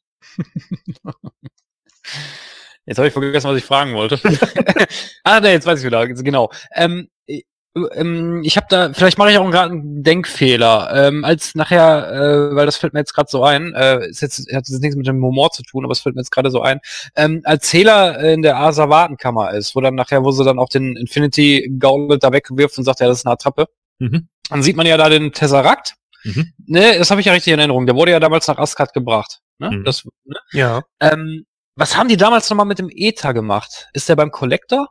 Jetzt 2.86 2.98
habe 2.98 3.08
ich 3.08 3.14
vergessen, 3.14 3.50
was 3.50 3.58
ich 3.58 3.66
fragen 3.66 3.94
wollte. 3.94 4.20
ah, 5.24 5.40
nee, 5.40 5.52
jetzt 5.52 5.68
weiß 5.68 5.80
ich 5.80 5.86
wieder. 5.86 6.08
Genau. 6.08 6.52
Ähm, 6.74 7.10
äh, 7.28 7.42
ähm, 7.94 8.42
ich 8.44 8.58
habe 8.58 8.68
da, 8.70 8.94
vielleicht 8.94 9.18
mache 9.18 9.32
ich 9.32 9.38
auch 9.38 9.50
gerade 9.50 9.72
einen 9.74 10.04
Denkfehler. 10.04 10.92
Ähm, 11.08 11.24
als 11.24 11.56
nachher, 11.56 12.12
äh, 12.12 12.56
weil 12.56 12.66
das 12.66 12.78
fällt 12.78 12.94
mir 12.94 13.00
jetzt 13.00 13.14
gerade 13.14 13.30
so 13.30 13.44
ein, 13.44 13.74
äh, 13.74 14.08
ist 14.10 14.22
jetzt, 14.22 14.40
hat 14.54 14.68
jetzt 14.68 14.82
nichts 14.82 14.96
mit 14.96 15.08
dem 15.08 15.24
Humor 15.24 15.52
zu 15.52 15.64
tun, 15.64 15.84
aber 15.86 15.92
es 15.92 16.00
fällt 16.02 16.16
mir 16.16 16.22
jetzt 16.22 16.32
gerade 16.32 16.52
so 16.52 16.62
ein, 16.62 16.80
ähm, 17.16 17.42
als 17.46 17.68
Zähler 17.70 18.20
in 18.20 18.42
der 18.42 18.58
Asservatenkammer 18.58 19.52
ist, 19.54 19.76
wo 19.76 19.82
dann 19.82 19.96
nachher, 19.96 20.24
wo 20.24 20.32
sie 20.32 20.44
dann 20.44 20.60
auch 20.60 20.70
den 20.70 20.96
Infinity 20.98 21.74
Gauntlet 21.80 22.24
da 22.24 22.32
wegwirft 22.32 22.78
und 22.78 22.84
sagt, 22.84 23.00
ja, 23.00 23.08
das 23.08 23.20
ist 23.20 23.26
eine 23.26 23.34
Attrappe, 23.34 23.68
Mhm. 24.00 24.28
dann 24.50 24.64
sieht 24.64 24.76
man 24.76 24.88
ja 24.88 24.98
da 24.98 25.10
den 25.10 25.32
Tesseract. 25.32 25.94
Mhm. 26.24 26.54
Ne, 26.66 26.98
das 26.98 27.10
habe 27.12 27.22
ich 27.22 27.28
ja 27.28 27.34
richtig 27.34 27.54
in 27.54 27.60
Erinnerung. 27.60 27.86
Der 27.86 27.96
wurde 27.96 28.12
ja 28.12 28.20
damals 28.20 28.48
nach 28.48 28.58
Asgard 28.58 28.94
gebracht. 28.94 29.40
Ne? 29.60 29.72
Mhm. 29.72 29.84
Das, 29.86 30.04
ne? 30.26 30.38
Ja. 30.52 30.82
Ähm, 31.00 31.46
was 31.76 31.96
haben 31.96 32.10
die 32.10 32.18
damals 32.18 32.50
nochmal 32.50 32.66
mit 32.66 32.80
dem 32.80 32.90
Ether 32.92 33.34
gemacht? 33.34 33.88
Ist 33.94 34.10
der 34.10 34.16
beim 34.16 34.30
Collector? 34.32 34.88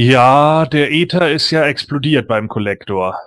Ja, 0.00 0.64
der 0.66 0.92
Ether 0.92 1.28
ist 1.28 1.50
ja 1.50 1.66
explodiert 1.66 2.28
beim 2.28 2.46
Collector. 2.46 3.18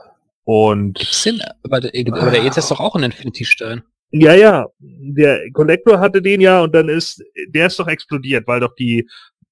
Und 0.46 1.00
Sinn, 1.00 1.42
aber 1.64 1.82
der, 1.82 1.92
aber 2.14 2.32
der 2.32 2.46
Ether 2.46 2.60
ist 2.60 2.72
doch 2.72 2.80
auch 2.80 2.96
ein 2.96 3.04
Infinity-Stein. 3.04 3.84
Ja, 4.12 4.34
ja. 4.36 4.68
Der 4.80 5.52
Collector 5.52 6.00
hatte 6.00 6.22
den 6.22 6.40
ja 6.40 6.62
und 6.62 6.74
dann 6.74 6.88
ist, 6.88 7.22
der 7.50 7.68
ist 7.68 7.78
doch 7.78 7.88
explodiert, 7.88 8.48
weil 8.48 8.62
doch 8.62 8.74
die, 8.76 9.06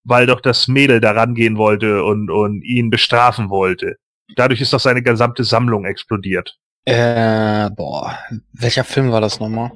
weil 0.05 0.27
doch 0.27 0.39
das 0.39 0.69
Mädel 0.69 1.01
da 1.01 1.11
rangehen 1.11 1.57
wollte 1.57 2.05
und, 2.05 2.31
und 2.31 2.63
ihn 2.63 2.89
bestrafen 2.89 3.49
wollte. 3.49 3.97
Dadurch 4.37 4.61
ist 4.61 4.71
doch 4.71 4.79
seine 4.79 5.03
gesamte 5.03 5.43
Sammlung 5.43 5.83
explodiert. 5.83 6.57
Äh, 6.85 7.69
boah, 7.71 8.17
welcher 8.53 8.85
Film 8.85 9.11
war 9.11 9.19
das 9.19 9.41
nochmal? 9.41 9.71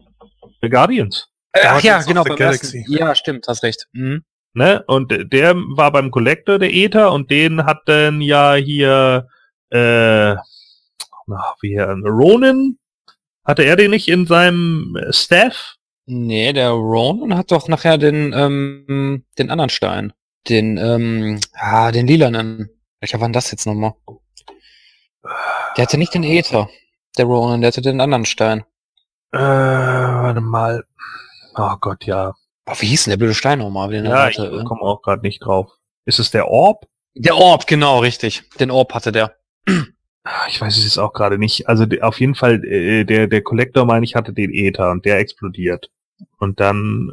The 0.61 0.69
Guardians. 0.69 1.27
Ach 1.51 1.83
ja, 1.83 2.01
Guardians 2.01 2.05
of 2.05 2.07
genau, 2.07 2.23
the 2.23 2.41
Galaxy. 2.41 2.77
ersten. 2.77 2.93
Ja, 2.93 3.15
stimmt, 3.15 3.45
hast 3.49 3.63
recht. 3.63 3.87
Mhm. 3.91 4.23
Ne? 4.53 4.83
Und 4.87 5.33
der 5.33 5.55
war 5.55 5.91
beim 5.91 6.11
Collector, 6.11 6.59
der 6.59 6.73
Ether, 6.73 7.11
und 7.11 7.31
den 7.31 7.65
hat 7.65 7.81
dann 7.85 8.21
ja 8.21 8.53
hier, 8.53 9.27
äh, 9.71 10.35
na, 11.25 11.55
wie 11.61 11.69
hier, 11.69 11.95
Ronan? 12.05 12.77
Hatte 13.45 13.63
er 13.63 13.75
den 13.75 13.91
nicht 13.91 14.07
in 14.07 14.25
seinem 14.25 14.97
Staff? 15.09 15.75
Nee, 16.05 16.53
der 16.53 16.69
Ronan 16.71 17.37
hat 17.37 17.51
doch 17.51 17.67
nachher 17.67 17.97
den, 17.97 18.31
ähm, 18.33 19.25
den 19.37 19.49
anderen 19.49 19.69
Stein. 19.69 20.13
Den, 20.49 20.77
ähm, 20.77 21.39
ah, 21.53 21.91
den 21.91 22.07
lilanen. 22.07 22.69
Welcher 22.99 23.19
war 23.19 23.27
denn 23.27 23.33
das 23.33 23.51
jetzt 23.51 23.65
nochmal? 23.65 23.93
Der 25.77 25.83
hatte 25.83 25.97
nicht 25.97 26.13
den 26.13 26.23
Ether. 26.23 26.69
Der 27.17 27.25
Ronan, 27.25 27.61
der 27.61 27.69
hatte 27.69 27.81
den 27.81 28.01
anderen 28.01 28.25
Stein. 28.25 28.65
Äh, 29.31 29.39
warte 29.39 30.41
mal. 30.41 30.83
Oh 31.55 31.75
Gott, 31.79 32.05
ja. 32.05 32.33
Boah, 32.65 32.75
wie 32.79 32.87
hieß 32.87 33.05
denn 33.05 33.11
der 33.11 33.17
blöde 33.17 33.33
Stein 33.33 33.59
nochmal? 33.59 33.89
Den 33.89 34.05
Ja, 34.05 34.29
ich 34.29 34.37
komme 34.37 34.81
auch 34.81 35.01
gerade 35.01 35.21
nicht 35.21 35.39
drauf. 35.39 35.71
Ist 36.05 36.19
es 36.19 36.31
der 36.31 36.47
Orb? 36.47 36.87
Der 37.15 37.35
Orb, 37.35 37.67
genau, 37.67 37.99
richtig. 37.99 38.43
Den 38.59 38.71
Orb 38.71 38.93
hatte 38.93 39.11
der. 39.11 39.35
Ah, 40.23 40.45
Ich 40.47 40.59
weiß 40.59 40.77
es 40.77 40.83
jetzt 40.83 40.97
auch 40.97 41.13
gerade 41.13 41.37
nicht. 41.37 41.67
Also 41.67 41.85
auf 42.01 42.19
jeden 42.19 42.35
Fall, 42.35 42.63
äh, 42.65 43.03
der, 43.03 43.27
der 43.27 43.41
Collector, 43.41 43.85
meine 43.85 44.05
ich, 44.05 44.15
hatte 44.15 44.33
den 44.33 44.51
Ether 44.51 44.91
und 44.91 45.05
der 45.05 45.19
explodiert. 45.19 45.89
Und 46.37 46.59
dann 46.59 47.11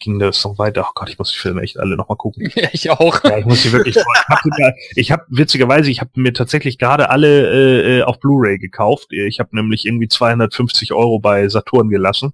ging 0.00 0.18
das 0.18 0.44
noch 0.44 0.58
weiter. 0.58 0.84
Oh 0.88 0.92
Gott, 0.94 1.08
ich 1.08 1.18
muss 1.18 1.32
die 1.32 1.38
Filme 1.38 1.62
echt 1.62 1.78
alle 1.78 1.96
nochmal 1.96 2.16
gucken. 2.16 2.50
Ja, 2.54 2.68
ich 2.72 2.90
auch. 2.90 3.22
Ja, 3.24 3.38
ich 3.38 3.46
muss 3.46 3.62
sie 3.62 3.72
wirklich. 3.72 3.96
Ich 3.96 4.04
habe 4.28 4.74
ich 4.94 5.12
hab, 5.12 5.26
witzigerweise, 5.28 5.90
ich 5.90 6.00
habe 6.00 6.10
mir 6.14 6.32
tatsächlich 6.32 6.78
gerade 6.78 7.10
alle 7.10 7.48
äh, 7.50 7.98
äh, 7.98 8.02
auf 8.02 8.18
Blu-ray 8.20 8.58
gekauft. 8.58 9.08
Ich 9.10 9.40
habe 9.40 9.54
nämlich 9.54 9.86
irgendwie 9.86 10.08
250 10.08 10.92
Euro 10.92 11.18
bei 11.20 11.48
Saturn 11.48 11.88
gelassen, 11.88 12.32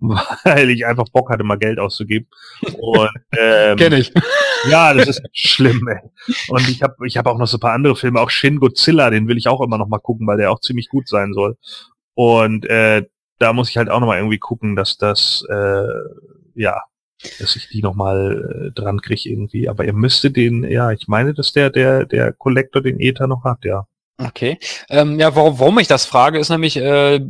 weil 0.44 0.70
ich 0.70 0.86
einfach 0.86 1.08
Bock 1.08 1.30
hatte, 1.30 1.44
mal 1.44 1.58
Geld 1.58 1.78
auszugeben. 1.78 2.28
Und 2.78 3.10
ähm, 3.38 3.76
Kenn 3.76 3.92
ich. 3.92 4.12
ja, 4.70 4.94
das 4.94 5.08
ist 5.08 5.22
schlimm, 5.32 5.88
ey. 5.88 5.98
Und 6.48 6.68
ich 6.68 6.82
habe 6.82 6.94
ich 7.06 7.16
hab 7.16 7.26
auch 7.26 7.38
noch 7.38 7.46
so 7.46 7.56
ein 7.56 7.60
paar 7.60 7.72
andere 7.72 7.96
Filme, 7.96 8.20
auch 8.20 8.30
Shin 8.30 8.60
Godzilla, 8.60 9.10
den 9.10 9.28
will 9.28 9.38
ich 9.38 9.48
auch 9.48 9.60
immer 9.60 9.78
noch 9.78 9.88
mal 9.88 9.98
gucken, 9.98 10.26
weil 10.26 10.38
der 10.38 10.52
auch 10.52 10.60
ziemlich 10.60 10.88
gut 10.88 11.08
sein 11.08 11.32
soll. 11.32 11.56
Und 12.14 12.66
äh, 12.66 13.04
da 13.38 13.52
muss 13.52 13.70
ich 13.70 13.76
halt 13.76 13.88
auch 13.88 14.00
noch 14.00 14.06
mal 14.06 14.18
irgendwie 14.18 14.38
gucken, 14.38 14.76
dass 14.76 14.96
das, 14.96 15.44
äh, 15.48 15.84
ja, 16.54 16.82
dass 17.38 17.56
ich 17.56 17.68
die 17.68 17.82
noch 17.82 17.94
mal 17.94 18.68
äh, 18.68 18.70
dran 18.72 19.00
kriege 19.00 19.28
irgendwie. 19.28 19.68
Aber 19.68 19.84
ihr 19.84 19.92
müsstet 19.92 20.36
den, 20.36 20.64
ja, 20.64 20.92
ich 20.92 21.08
meine, 21.08 21.34
dass 21.34 21.52
der, 21.52 21.70
der, 21.70 22.04
der 22.06 22.32
Collector 22.32 22.82
den 22.82 23.00
Ether 23.00 23.26
noch 23.26 23.44
hat, 23.44 23.64
ja. 23.64 23.86
Okay. 24.20 24.58
Ähm, 24.88 25.20
ja, 25.20 25.34
warum, 25.36 25.60
warum 25.60 25.78
ich 25.78 25.86
das 25.86 26.04
frage, 26.04 26.38
ist 26.38 26.50
nämlich, 26.50 26.76
äh, 26.76 27.20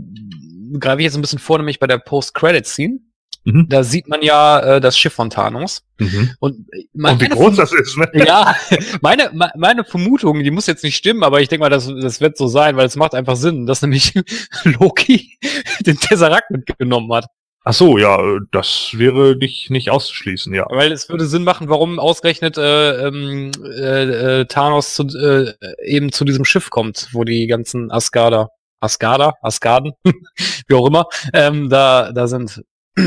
greife 0.81 1.01
ich 1.01 1.05
jetzt 1.05 1.17
ein 1.17 1.21
bisschen 1.21 1.39
vor, 1.39 1.59
nämlich 1.59 1.79
bei 1.79 1.87
der 1.87 1.99
Post-Credit-Scene. 1.99 2.99
Mhm. 3.45 3.67
Da 3.69 3.83
sieht 3.83 4.09
man 4.09 4.21
ja 4.23 4.61
äh, 4.61 4.81
das 4.81 4.99
Schiff 4.99 5.15
von 5.15 5.31
Thanos. 5.31 5.83
Mhm. 5.99 6.31
Und, 6.41 6.67
meine 6.93 7.15
Und 7.15 7.23
wie 7.23 7.29
groß 7.29 7.57
das 7.57 7.73
ist, 7.73 7.97
ne? 7.97 8.09
Ja, 8.15 8.55
meine, 9.01 9.31
me- 9.33 9.53
meine 9.57 9.85
Vermutung, 9.85 10.43
die 10.43 10.51
muss 10.51 10.67
jetzt 10.67 10.85
nicht 10.85 10.97
stimmen, 10.97 11.23
aber 11.23 11.41
ich 11.41 11.49
denke 11.49 11.63
mal, 11.63 11.71
das, 11.71 11.87
das 11.87 12.21
wird 12.21 12.37
so 12.37 12.47
sein, 12.47 12.77
weil 12.77 12.87
es 12.87 12.97
macht 12.97 13.15
einfach 13.15 13.37
Sinn, 13.37 13.67
dass 13.67 13.81
nämlich 13.83 14.13
Loki 14.65 15.39
den 15.87 15.99
Tesseract 15.99 16.51
mitgenommen 16.51 17.13
hat. 17.13 17.27
Ach 17.65 17.75
so, 17.75 17.99
ja, 17.99 18.19
das 18.51 18.91
wäre 18.95 19.37
nicht, 19.37 19.69
nicht 19.71 19.91
auszuschließen, 19.91 20.55
ja. 20.55 20.67
Weil 20.71 20.91
es 20.91 21.09
würde 21.09 21.27
Sinn 21.27 21.45
machen, 21.45 21.69
warum 21.69 21.99
ausgerechnet 21.99 22.57
äh, 22.57 23.07
ähm, 23.07 23.51
äh, 23.63 24.41
äh, 24.41 24.45
Thanos 24.47 24.95
zu, 24.95 25.05
äh, 25.05 25.53
eben 25.85 26.11
zu 26.13 26.25
diesem 26.25 26.45
Schiff 26.47 26.71
kommt, 26.71 27.09
wo 27.13 27.25
die 27.25 27.47
ganzen 27.47 27.91
Asgarder, 27.91 28.51
Asgarder, 28.81 29.35
Asgarden, 29.43 29.93
wie 30.69 30.75
auch 30.75 30.87
immer, 30.87 31.07
ähm, 31.33 31.69
da, 31.69 32.13
da 32.13 32.27
sind. 32.27 32.65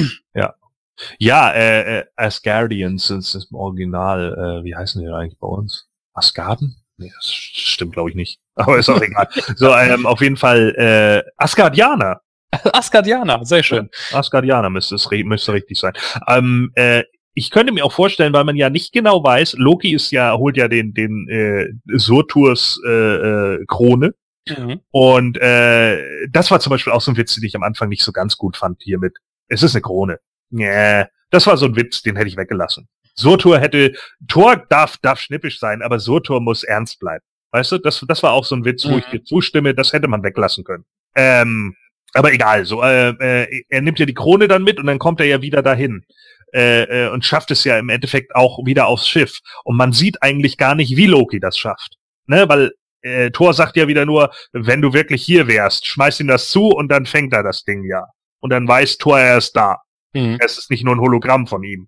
Ja, 1.18 1.52
äh, 1.52 1.99
äh, 1.99 2.06
Asgardians 2.15 3.10
ist 3.10 3.34
im 3.49 3.57
Original, 3.57 4.34
äh, 4.61 4.64
wie 4.64 4.76
heißen 4.76 5.02
die 5.02 5.07
denn 5.07 5.15
eigentlich 5.15 5.39
bei 5.39 5.48
uns? 5.48 5.88
Asgarden? 6.14 6.76
Nee, 6.98 7.11
das 7.15 7.31
stimmt 7.31 7.93
glaube 7.93 8.10
ich 8.10 8.15
nicht. 8.15 8.39
Aber 8.56 8.77
ist 8.77 8.89
auch 8.89 9.02
egal. 9.02 9.27
So, 9.56 9.73
ähm, 9.73 10.06
auf 10.06 10.22
jeden 10.22 10.38
Fall 10.38 10.76
äh, 10.77 11.31
Asgardianer. 11.38 12.22
Asgardianer, 12.73 13.43
sehr 13.45 13.64
schön. 13.64 13.89
Asgardianer 14.11 14.69
müsste 14.69 14.95
es 14.95 15.10
müsste 15.10 15.53
richtig 15.53 15.80
sein. 15.80 15.93
Ähm, 16.27 16.72
äh, 16.76 17.03
ich 17.34 17.49
könnte 17.49 17.72
mir 17.72 17.85
auch 17.85 17.93
vorstellen, 17.93 18.34
weil 18.34 18.43
man 18.43 18.57
ja 18.57 18.69
nicht 18.69 18.91
genau 18.91 19.23
weiß, 19.23 19.56
Loki 19.57 19.93
ist 19.95 20.11
ja, 20.11 20.38
holt 20.38 20.57
ja 20.57 20.68
den, 20.68 20.93
den 20.93 21.30
äh, 21.30 21.69
Surturs 21.98 22.80
äh, 22.85 22.89
äh, 22.89 23.65
Krone. 23.68 24.14
Mhm. 24.47 24.81
Und 24.91 25.38
äh, 25.38 26.27
das 26.30 26.51
war 26.51 26.59
zum 26.59 26.72
Beispiel 26.72 26.93
auch 26.93 27.01
so 27.01 27.11
ein 27.11 27.18
Witz, 27.18 27.35
den 27.35 27.43
ich 27.43 27.55
am 27.55 27.63
Anfang 27.63 27.89
nicht 27.89 28.03
so 28.03 28.11
ganz 28.11 28.38
gut 28.38 28.57
fand 28.57 28.81
hier 28.81 28.99
mit. 28.99 29.18
Es 29.47 29.63
ist 29.63 29.76
eine 29.76 29.81
Krone. 29.81 30.19
Nee, 30.49 31.05
das 31.30 31.47
war 31.47 31.57
so 31.57 31.65
ein 31.65 31.76
Witz, 31.76 32.01
den 32.01 32.15
hätte 32.15 32.27
ich 32.27 32.38
weggelassen. 32.38 32.88
Surtur 33.15 33.59
hätte, 33.59 33.93
Thor 34.27 34.57
darf, 34.69 34.97
darf 34.97 35.19
schnippisch 35.19 35.59
sein, 35.59 35.81
aber 35.81 35.99
Surtur 35.99 36.41
muss 36.41 36.63
ernst 36.63 36.99
bleiben. 36.99 37.23
Weißt 37.51 37.72
du, 37.73 37.77
das, 37.77 38.03
das 38.07 38.23
war 38.23 38.31
auch 38.31 38.45
so 38.45 38.55
ein 38.55 38.65
Witz, 38.65 38.85
wo 38.85 38.97
ich 38.97 39.05
Mhm. 39.07 39.11
dir 39.11 39.23
zustimme, 39.23 39.76
das 39.76 39.93
hätte 39.93 40.07
man 40.07 40.23
weglassen 40.23 40.63
können. 40.63 40.85
Ähm, 41.15 41.76
aber 42.13 42.34
egal, 42.34 42.65
so, 42.65 42.81
äh, 42.81 43.09
äh, 43.09 43.63
er 43.69 43.81
nimmt 43.81 43.99
ja 43.99 44.05
die 44.05 44.13
Krone 44.13 44.47
dann 44.47 44.63
mit 44.63 44.80
und 44.80 44.88
dann 44.88 44.99
kommt 44.99 45.19
er 45.19 45.26
ja 45.27 45.41
wieder 45.41 45.61
dahin. 45.61 46.05
Äh, 46.53 47.05
äh, 47.05 47.09
und 47.09 47.23
schafft 47.23 47.51
es 47.51 47.63
ja 47.63 47.80
im 47.80 47.88
Endeffekt 47.89 48.35
auch 48.35 48.65
wieder 48.65 48.88
aufs 48.88 49.07
Schiff. 49.07 49.39
Und 49.63 49.77
man 49.77 49.93
sieht 49.93 50.22
eigentlich 50.22 50.57
gar 50.57 50.76
nicht, 50.76 50.97
wie 50.97 51.05
Loki 51.07 51.39
das 51.39 51.57
schafft. 51.57 51.95
Ne, 52.27 52.47
weil 52.49 52.72
äh, 53.02 53.32
Thor 53.32 53.53
sagt 53.53 53.76
ja 53.78 53.88
wieder 53.88 54.06
nur, 54.06 54.32
wenn 54.53 54.82
du 54.82 54.94
wirklich 54.94 55.23
hier 55.23 55.48
wärst, 55.48 55.88
schmeiß 55.88 56.19
ihm 56.19 56.28
das 56.28 56.49
zu 56.49 56.68
und 56.68 56.90
dann 56.90 57.06
fängt 57.06 57.34
er 57.34 57.44
das 57.44 57.64
Ding 57.64 57.84
ja. 57.84 58.06
Und 58.40 58.52
dann 58.52 58.68
weiß 58.68 58.98
Thor, 58.98 59.19
er 59.19 59.38
ist 59.38 59.56
da. 59.56 59.78
Mhm. 60.14 60.38
Es 60.40 60.57
ist 60.57 60.72
nicht 60.72 60.84
nur 60.84 60.95
ein 60.95 61.02
Hologramm 61.02 61.48
von 61.48 61.64
ihm. 61.64 61.88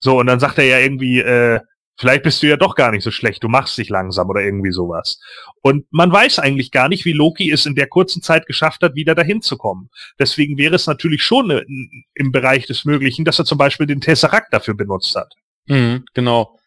So, 0.00 0.18
und 0.18 0.26
dann 0.26 0.40
sagt 0.40 0.58
er 0.58 0.64
ja 0.64 0.78
irgendwie, 0.78 1.20
äh, 1.20 1.60
Vielleicht 2.00 2.22
bist 2.22 2.42
du 2.42 2.46
ja 2.46 2.56
doch 2.56 2.76
gar 2.76 2.92
nicht 2.92 3.02
so 3.02 3.10
schlecht, 3.10 3.42
du 3.42 3.48
machst 3.48 3.76
dich 3.76 3.88
langsam 3.88 4.28
oder 4.28 4.40
irgendwie 4.40 4.70
sowas. 4.70 5.20
Und 5.62 5.84
man 5.90 6.12
weiß 6.12 6.38
eigentlich 6.38 6.70
gar 6.70 6.88
nicht, 6.88 7.04
wie 7.04 7.12
Loki 7.12 7.50
es 7.50 7.66
in 7.66 7.74
der 7.74 7.88
kurzen 7.88 8.22
Zeit 8.22 8.46
geschafft 8.46 8.82
hat, 8.82 8.94
wieder 8.94 9.16
dahin 9.16 9.42
zu 9.42 9.56
kommen. 9.56 9.90
Deswegen 10.16 10.56
wäre 10.58 10.76
es 10.76 10.86
natürlich 10.86 11.24
schon 11.24 11.50
äh, 11.50 11.64
im 12.14 12.30
Bereich 12.30 12.66
des 12.66 12.84
Möglichen, 12.84 13.24
dass 13.24 13.40
er 13.40 13.44
zum 13.44 13.58
Beispiel 13.58 13.86
den 13.86 14.00
Tesseract 14.00 14.52
dafür 14.52 14.74
benutzt 14.74 15.16
hat. 15.16 15.34
Mhm, 15.66 16.04
genau. 16.14 16.57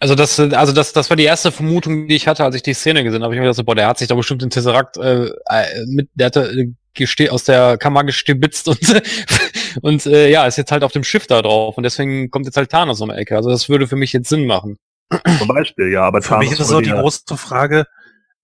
Also 0.00 0.14
das, 0.14 0.38
also 0.38 0.72
das, 0.72 0.92
das 0.92 1.08
war 1.08 1.16
die 1.16 1.24
erste 1.24 1.52
Vermutung, 1.52 2.08
die 2.08 2.16
ich 2.16 2.28
hatte, 2.28 2.44
als 2.44 2.56
ich 2.56 2.62
die 2.62 2.74
Szene 2.74 3.04
gesehen 3.04 3.22
habe. 3.22 3.34
Ich 3.34 3.38
mir 3.38 3.44
gedacht, 3.44 3.56
so, 3.56 3.64
boah, 3.64 3.74
der 3.74 3.88
hat 3.88 3.98
sich 3.98 4.08
da 4.08 4.14
bestimmt 4.14 4.42
den 4.42 4.50
Tesseract 4.50 4.96
äh, 4.98 5.26
äh 5.26 5.86
mit, 5.86 6.10
der 6.14 6.26
hatte 6.26 6.50
äh, 6.50 6.72
geste 6.94 7.32
aus 7.32 7.44
der 7.44 7.76
Kammer 7.78 8.04
gestibitzt 8.04 8.68
und 8.68 8.80
und 9.82 10.06
äh, 10.06 10.30
ja, 10.30 10.46
ist 10.46 10.58
jetzt 10.58 10.72
halt 10.72 10.84
auf 10.84 10.92
dem 10.92 11.04
Schiff 11.04 11.26
da 11.26 11.42
drauf 11.42 11.76
und 11.76 11.84
deswegen 11.84 12.30
kommt 12.30 12.46
jetzt 12.46 12.56
halt 12.56 12.70
Thanos 12.70 13.00
um 13.00 13.10
die 13.10 13.16
Ecke. 13.16 13.36
Also 13.36 13.50
das 13.50 13.68
würde 13.68 13.86
für 13.86 13.96
mich 13.96 14.12
jetzt 14.12 14.28
Sinn 14.28 14.46
machen. 14.46 14.78
Zum 15.38 15.48
Beispiel, 15.48 15.92
ja, 15.92 16.02
aber 16.02 16.22
für 16.22 16.30
Thanos 16.30 16.50
mich 16.50 16.60
ist 16.60 16.72
auch 16.72 16.80
die 16.80 16.88
ja 16.88 17.00
große 17.00 17.36
Frage. 17.36 17.86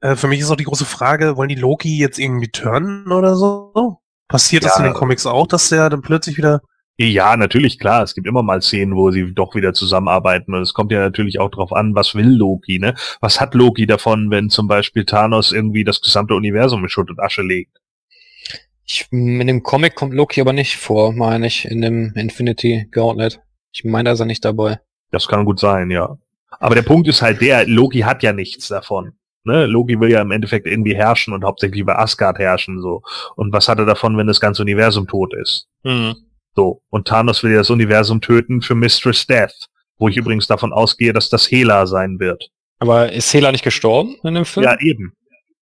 Äh, 0.01 0.17
für 0.17 0.29
mich 0.29 0.41
ist 0.41 0.51
auch 0.51 0.57
die 0.57 0.65
große 0.65 0.85
Frage, 0.85 1.37
wollen 1.37 1.49
die 1.49 1.55
Loki 1.55 1.99
jetzt 1.99 2.19
irgendwie 2.19 2.49
turnen 2.49 3.11
oder 3.13 3.37
so? 3.37 3.99
Passiert 4.29 4.63
ja. 4.63 4.71
das 4.71 4.79
in 4.79 4.85
den 4.85 4.95
Comics 4.95 5.27
auch, 5.27 5.47
dass 5.47 5.69
der 5.69 5.91
dann 5.91 6.03
plötzlich 6.03 6.37
wieder 6.37 6.63
ja, 7.09 7.37
natürlich, 7.37 7.79
klar. 7.79 8.03
Es 8.03 8.15
gibt 8.15 8.27
immer 8.27 8.43
mal 8.43 8.61
Szenen, 8.61 8.95
wo 8.95 9.11
sie 9.11 9.33
doch 9.33 9.55
wieder 9.55 9.73
zusammenarbeiten. 9.73 10.55
Und 10.55 10.63
es 10.63 10.75
kommt 10.75 10.93
ja 10.93 11.01
natürlich 11.01 11.41
auch 11.41 11.51
drauf 11.51 11.73
an, 11.73 11.95
was 11.95 12.15
will 12.15 12.29
Loki, 12.29 12.79
ne? 12.79 12.95
Was 13.21 13.41
hat 13.41 13.55
Loki 13.55 13.87
davon, 13.87 14.31
wenn 14.31 14.51
zum 14.51 14.69
Beispiel 14.69 15.05
Thanos 15.05 15.53
irgendwie 15.53 15.85
das 15.85 16.01
gesamte 16.01 16.35
Universum 16.35 16.83
in 16.83 16.89
Schutt 16.89 17.11
und 17.11 17.21
Asche 17.21 17.43
legt? 17.43 17.79
Ich, 18.85 19.07
in 19.13 19.47
dem 19.47 19.63
Comic 19.63 19.95
kommt 19.95 20.15
Loki 20.15 20.41
aber 20.41 20.53
nicht 20.53 20.77
vor, 20.77 21.13
meine 21.13 21.47
ich, 21.47 21.65
in 21.65 21.81
dem 21.81 22.13
Infinity 22.17 22.89
Gauntlet. 22.91 23.41
Ich 23.73 23.85
meine, 23.85 24.09
da 24.09 24.13
ist 24.13 24.21
er 24.21 24.27
nicht 24.27 24.45
dabei. 24.45 24.81
Das 25.11 25.29
kann 25.29 25.45
gut 25.45 25.61
sein, 25.61 25.91
ja. 25.91 26.19
Aber 26.59 26.75
der 26.75 26.83
Punkt 26.83 27.09
ist 27.09 27.23
halt 27.23 27.41
der, 27.41 27.67
Loki 27.67 28.01
hat 28.01 28.23
ja 28.23 28.33
nichts 28.33 28.69
davon. 28.69 29.13
Ne? 29.45 29.67
Loki 29.67 29.99
will 29.99 30.11
ja 30.11 30.21
im 30.21 30.33
Endeffekt 30.33 30.67
irgendwie 30.67 30.95
herrschen 30.95 31.33
und 31.33 31.45
hauptsächlich 31.45 31.81
über 31.81 31.99
Asgard 31.99 32.39
herrschen, 32.39 32.83
so. 32.83 33.03
Und 33.37 33.53
was 33.53 33.69
hat 33.69 33.79
er 33.79 33.87
davon, 33.87 34.19
wenn 34.19 34.27
das 34.27 34.41
ganze 34.41 34.63
Universum 34.63 35.07
tot 35.07 35.33
ist? 35.35 35.67
Mhm. 35.83 36.17
So. 36.61 36.83
Und 36.91 37.09
Thanos 37.09 37.43
will 37.43 37.53
ja 37.53 37.59
das 37.59 37.71
Universum 37.71 38.21
töten 38.21 38.61
für 38.61 38.75
Mistress 38.75 39.27
Death. 39.27 39.69
Wo 39.97 40.09
ich 40.09 40.17
übrigens 40.19 40.47
davon 40.47 40.75
ausgehe, 40.75 41.15
dass 41.15 41.31
das 41.31 41.51
Hela 41.51 41.87
sein 41.87 42.21
wird. 42.21 42.51
Aber 42.81 43.11
ist 43.11 43.33
Hela 43.33 43.51
nicht 43.51 43.65
gestorben 43.65 44.17
in 44.25 44.35
dem 44.35 44.45
Film? 44.45 44.65
Ja, 44.65 44.79
eben. 44.79 45.15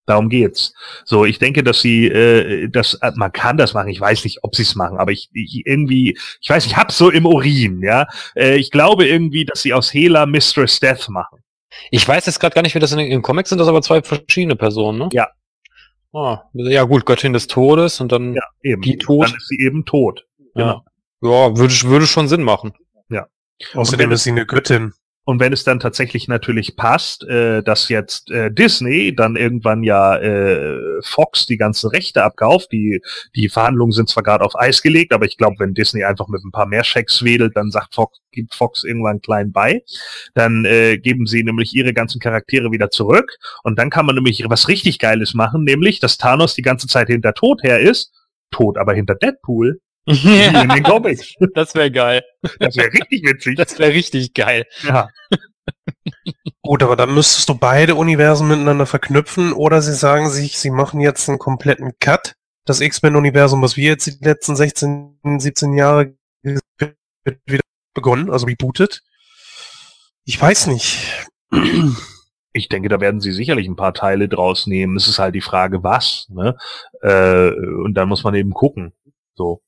Darum 0.06 0.28
geht's. 0.28 0.74
So, 1.04 1.24
ich 1.24 1.38
denke, 1.38 1.62
dass 1.62 1.80
sie, 1.80 2.06
äh, 2.06 2.68
das, 2.68 2.94
äh, 2.94 3.12
man 3.14 3.30
kann 3.30 3.56
das 3.58 3.74
machen. 3.74 3.90
Ich 3.90 4.00
weiß 4.00 4.24
nicht, 4.24 4.38
ob 4.42 4.56
sie 4.56 4.62
es 4.62 4.74
machen, 4.74 4.98
aber 4.98 5.12
ich, 5.12 5.28
ich 5.32 5.62
irgendwie, 5.66 6.18
ich 6.40 6.50
weiß, 6.50 6.66
ich 6.66 6.76
hab's 6.76 6.98
so 6.98 7.10
im 7.10 7.26
Urin, 7.26 7.80
ja. 7.82 8.08
Äh, 8.34 8.56
ich 8.56 8.72
glaube 8.72 9.06
irgendwie, 9.06 9.44
dass 9.44 9.62
sie 9.62 9.72
aus 9.72 9.94
Hela 9.94 10.26
Mistress 10.26 10.80
Death 10.80 11.08
machen. 11.10 11.44
Ich 11.92 12.08
weiß 12.08 12.26
jetzt 12.26 12.40
gerade 12.40 12.54
gar 12.56 12.62
nicht, 12.62 12.74
wie 12.74 12.80
das 12.80 12.90
in 12.90 12.98
den 12.98 13.22
Comics 13.22 13.50
sind, 13.50 13.58
das 13.58 13.68
aber 13.68 13.82
zwei 13.82 14.02
verschiedene 14.02 14.56
Personen, 14.56 14.98
ne? 14.98 15.08
Ja. 15.12 15.28
Ah, 16.12 16.42
ja 16.54 16.82
gut, 16.82 17.06
Göttin 17.06 17.34
des 17.34 17.46
Todes 17.46 18.00
und 18.00 18.10
dann 18.10 18.34
ja, 18.34 18.42
eben. 18.62 18.82
die 18.82 18.96
tot. 18.98 19.28
Dann 19.28 19.36
ist 19.36 19.48
sie 19.48 19.60
eben 19.60 19.84
tot. 19.84 20.27
Genau. 20.58 20.84
Ja, 21.22 21.30
ja 21.30 21.56
würde, 21.56 21.74
würde 21.84 22.06
schon 22.06 22.28
Sinn 22.28 22.42
machen. 22.42 22.72
Ja. 23.08 23.26
Außerdem 23.74 24.10
ist 24.12 24.24
sie 24.24 24.30
eine 24.30 24.46
Göttin. 24.46 24.92
Und 25.28 25.40
wenn 25.40 25.52
es 25.52 25.62
dann 25.62 25.78
tatsächlich 25.78 26.26
natürlich 26.26 26.74
passt, 26.74 27.22
äh, 27.24 27.62
dass 27.62 27.90
jetzt 27.90 28.30
äh, 28.30 28.50
Disney 28.50 29.14
dann 29.14 29.36
irgendwann 29.36 29.82
ja 29.82 30.16
äh, 30.16 30.78
Fox 31.02 31.44
die 31.44 31.58
ganzen 31.58 31.90
Rechte 31.90 32.22
abkauft, 32.22 32.72
die 32.72 33.02
die 33.36 33.50
Verhandlungen 33.50 33.92
sind 33.92 34.08
zwar 34.08 34.22
gerade 34.22 34.42
auf 34.42 34.58
Eis 34.58 34.80
gelegt, 34.80 35.12
aber 35.12 35.26
ich 35.26 35.36
glaube, 35.36 35.56
wenn 35.58 35.74
Disney 35.74 36.02
einfach 36.02 36.28
mit 36.28 36.42
ein 36.42 36.50
paar 36.50 36.64
mehr 36.64 36.82
Schecks 36.82 37.22
wedelt, 37.22 37.54
dann 37.58 37.70
sagt 37.70 37.94
Fox, 37.94 38.20
gibt 38.32 38.54
Fox 38.54 38.84
irgendwann 38.84 39.20
klein 39.20 39.52
bei, 39.52 39.82
dann 40.32 40.64
äh, 40.64 40.96
geben 40.96 41.26
sie 41.26 41.44
nämlich 41.44 41.74
ihre 41.74 41.92
ganzen 41.92 42.20
Charaktere 42.20 42.72
wieder 42.72 42.88
zurück 42.88 43.36
und 43.64 43.78
dann 43.78 43.90
kann 43.90 44.06
man 44.06 44.14
nämlich 44.14 44.42
was 44.48 44.68
richtig 44.68 44.98
Geiles 44.98 45.34
machen, 45.34 45.62
nämlich, 45.62 46.00
dass 46.00 46.16
Thanos 46.16 46.54
die 46.54 46.62
ganze 46.62 46.86
Zeit 46.86 47.08
hinter 47.08 47.34
Tod 47.34 47.62
her 47.62 47.80
ist, 47.80 48.14
tot 48.50 48.78
aber 48.78 48.94
hinter 48.94 49.14
Deadpool 49.14 49.78
ja, 50.08 50.62
in 50.62 50.68
den 50.70 50.82
Comics. 50.82 51.34
Das 51.54 51.74
wäre 51.74 51.90
geil. 51.90 52.22
Das 52.58 52.76
wäre 52.76 52.92
richtig 52.92 53.22
witzig. 53.24 53.56
Das 53.56 53.78
wäre 53.78 53.92
richtig 53.92 54.34
geil. 54.34 54.64
Ja. 54.82 55.08
Gut, 56.62 56.82
aber 56.82 56.96
dann 56.96 57.14
müsstest 57.14 57.48
du 57.48 57.54
beide 57.54 57.94
Universen 57.94 58.48
miteinander 58.48 58.86
verknüpfen 58.86 59.52
oder 59.52 59.82
sie 59.82 59.94
sagen 59.94 60.30
sich, 60.30 60.58
sie 60.58 60.70
machen 60.70 61.00
jetzt 61.00 61.28
einen 61.28 61.38
kompletten 61.38 61.92
Cut. 62.00 62.34
Das 62.64 62.80
X-Men-Universum, 62.80 63.62
was 63.62 63.76
wir 63.76 63.90
jetzt 63.90 64.06
die 64.06 64.24
letzten 64.24 64.56
16, 64.56 65.18
17 65.38 65.72
Jahre 65.74 66.14
wird 66.42 67.40
wieder 67.46 67.62
begonnen, 67.94 68.30
also 68.30 68.46
rebootet. 68.46 69.02
Ich 70.24 70.40
weiß 70.40 70.66
nicht. 70.68 70.98
Ich 72.52 72.68
denke, 72.68 72.88
da 72.88 73.00
werden 73.00 73.20
sie 73.20 73.32
sicherlich 73.32 73.66
ein 73.66 73.76
paar 73.76 73.94
Teile 73.94 74.28
draus 74.28 74.66
nehmen. 74.66 74.96
Es 74.96 75.06
ist 75.06 75.18
halt 75.18 75.34
die 75.34 75.40
Frage, 75.40 75.82
was. 75.82 76.26
Ne? 76.28 76.56
Äh, 77.02 77.50
und 77.50 77.94
dann 77.94 78.08
muss 78.08 78.24
man 78.24 78.34
eben 78.34 78.50
gucken. 78.50 78.92
So. 79.34 79.62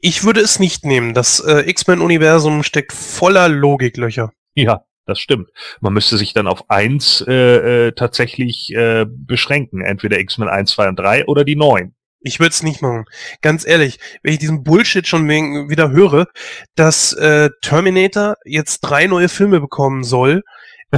Ich 0.00 0.24
würde 0.24 0.40
es 0.40 0.58
nicht 0.58 0.84
nehmen. 0.84 1.14
Das 1.14 1.40
äh, 1.40 1.68
X-Men-Universum 1.68 2.62
steckt 2.62 2.92
voller 2.92 3.48
Logiklöcher. 3.48 4.32
Ja, 4.54 4.84
das 5.04 5.20
stimmt. 5.20 5.50
Man 5.80 5.92
müsste 5.92 6.16
sich 6.16 6.32
dann 6.32 6.46
auf 6.46 6.70
eins 6.70 7.24
äh, 7.26 7.88
äh, 7.88 7.92
tatsächlich 7.92 8.72
äh, 8.74 9.06
beschränken. 9.08 9.82
Entweder 9.82 10.18
X-Men 10.18 10.48
1, 10.48 10.70
2 10.72 10.88
und 10.88 10.98
3 10.98 11.26
oder 11.26 11.44
die 11.44 11.56
9. 11.56 11.94
Ich 12.20 12.40
würde 12.40 12.50
es 12.50 12.62
nicht 12.62 12.82
machen. 12.82 13.04
Ganz 13.42 13.66
ehrlich, 13.66 13.98
wenn 14.22 14.32
ich 14.32 14.38
diesen 14.38 14.64
Bullshit 14.64 15.06
schon 15.06 15.28
wieder 15.28 15.90
höre, 15.90 16.26
dass 16.74 17.12
äh, 17.12 17.50
Terminator 17.62 18.36
jetzt 18.44 18.80
drei 18.80 19.06
neue 19.06 19.28
Filme 19.28 19.60
bekommen 19.60 20.02
soll, 20.02 20.42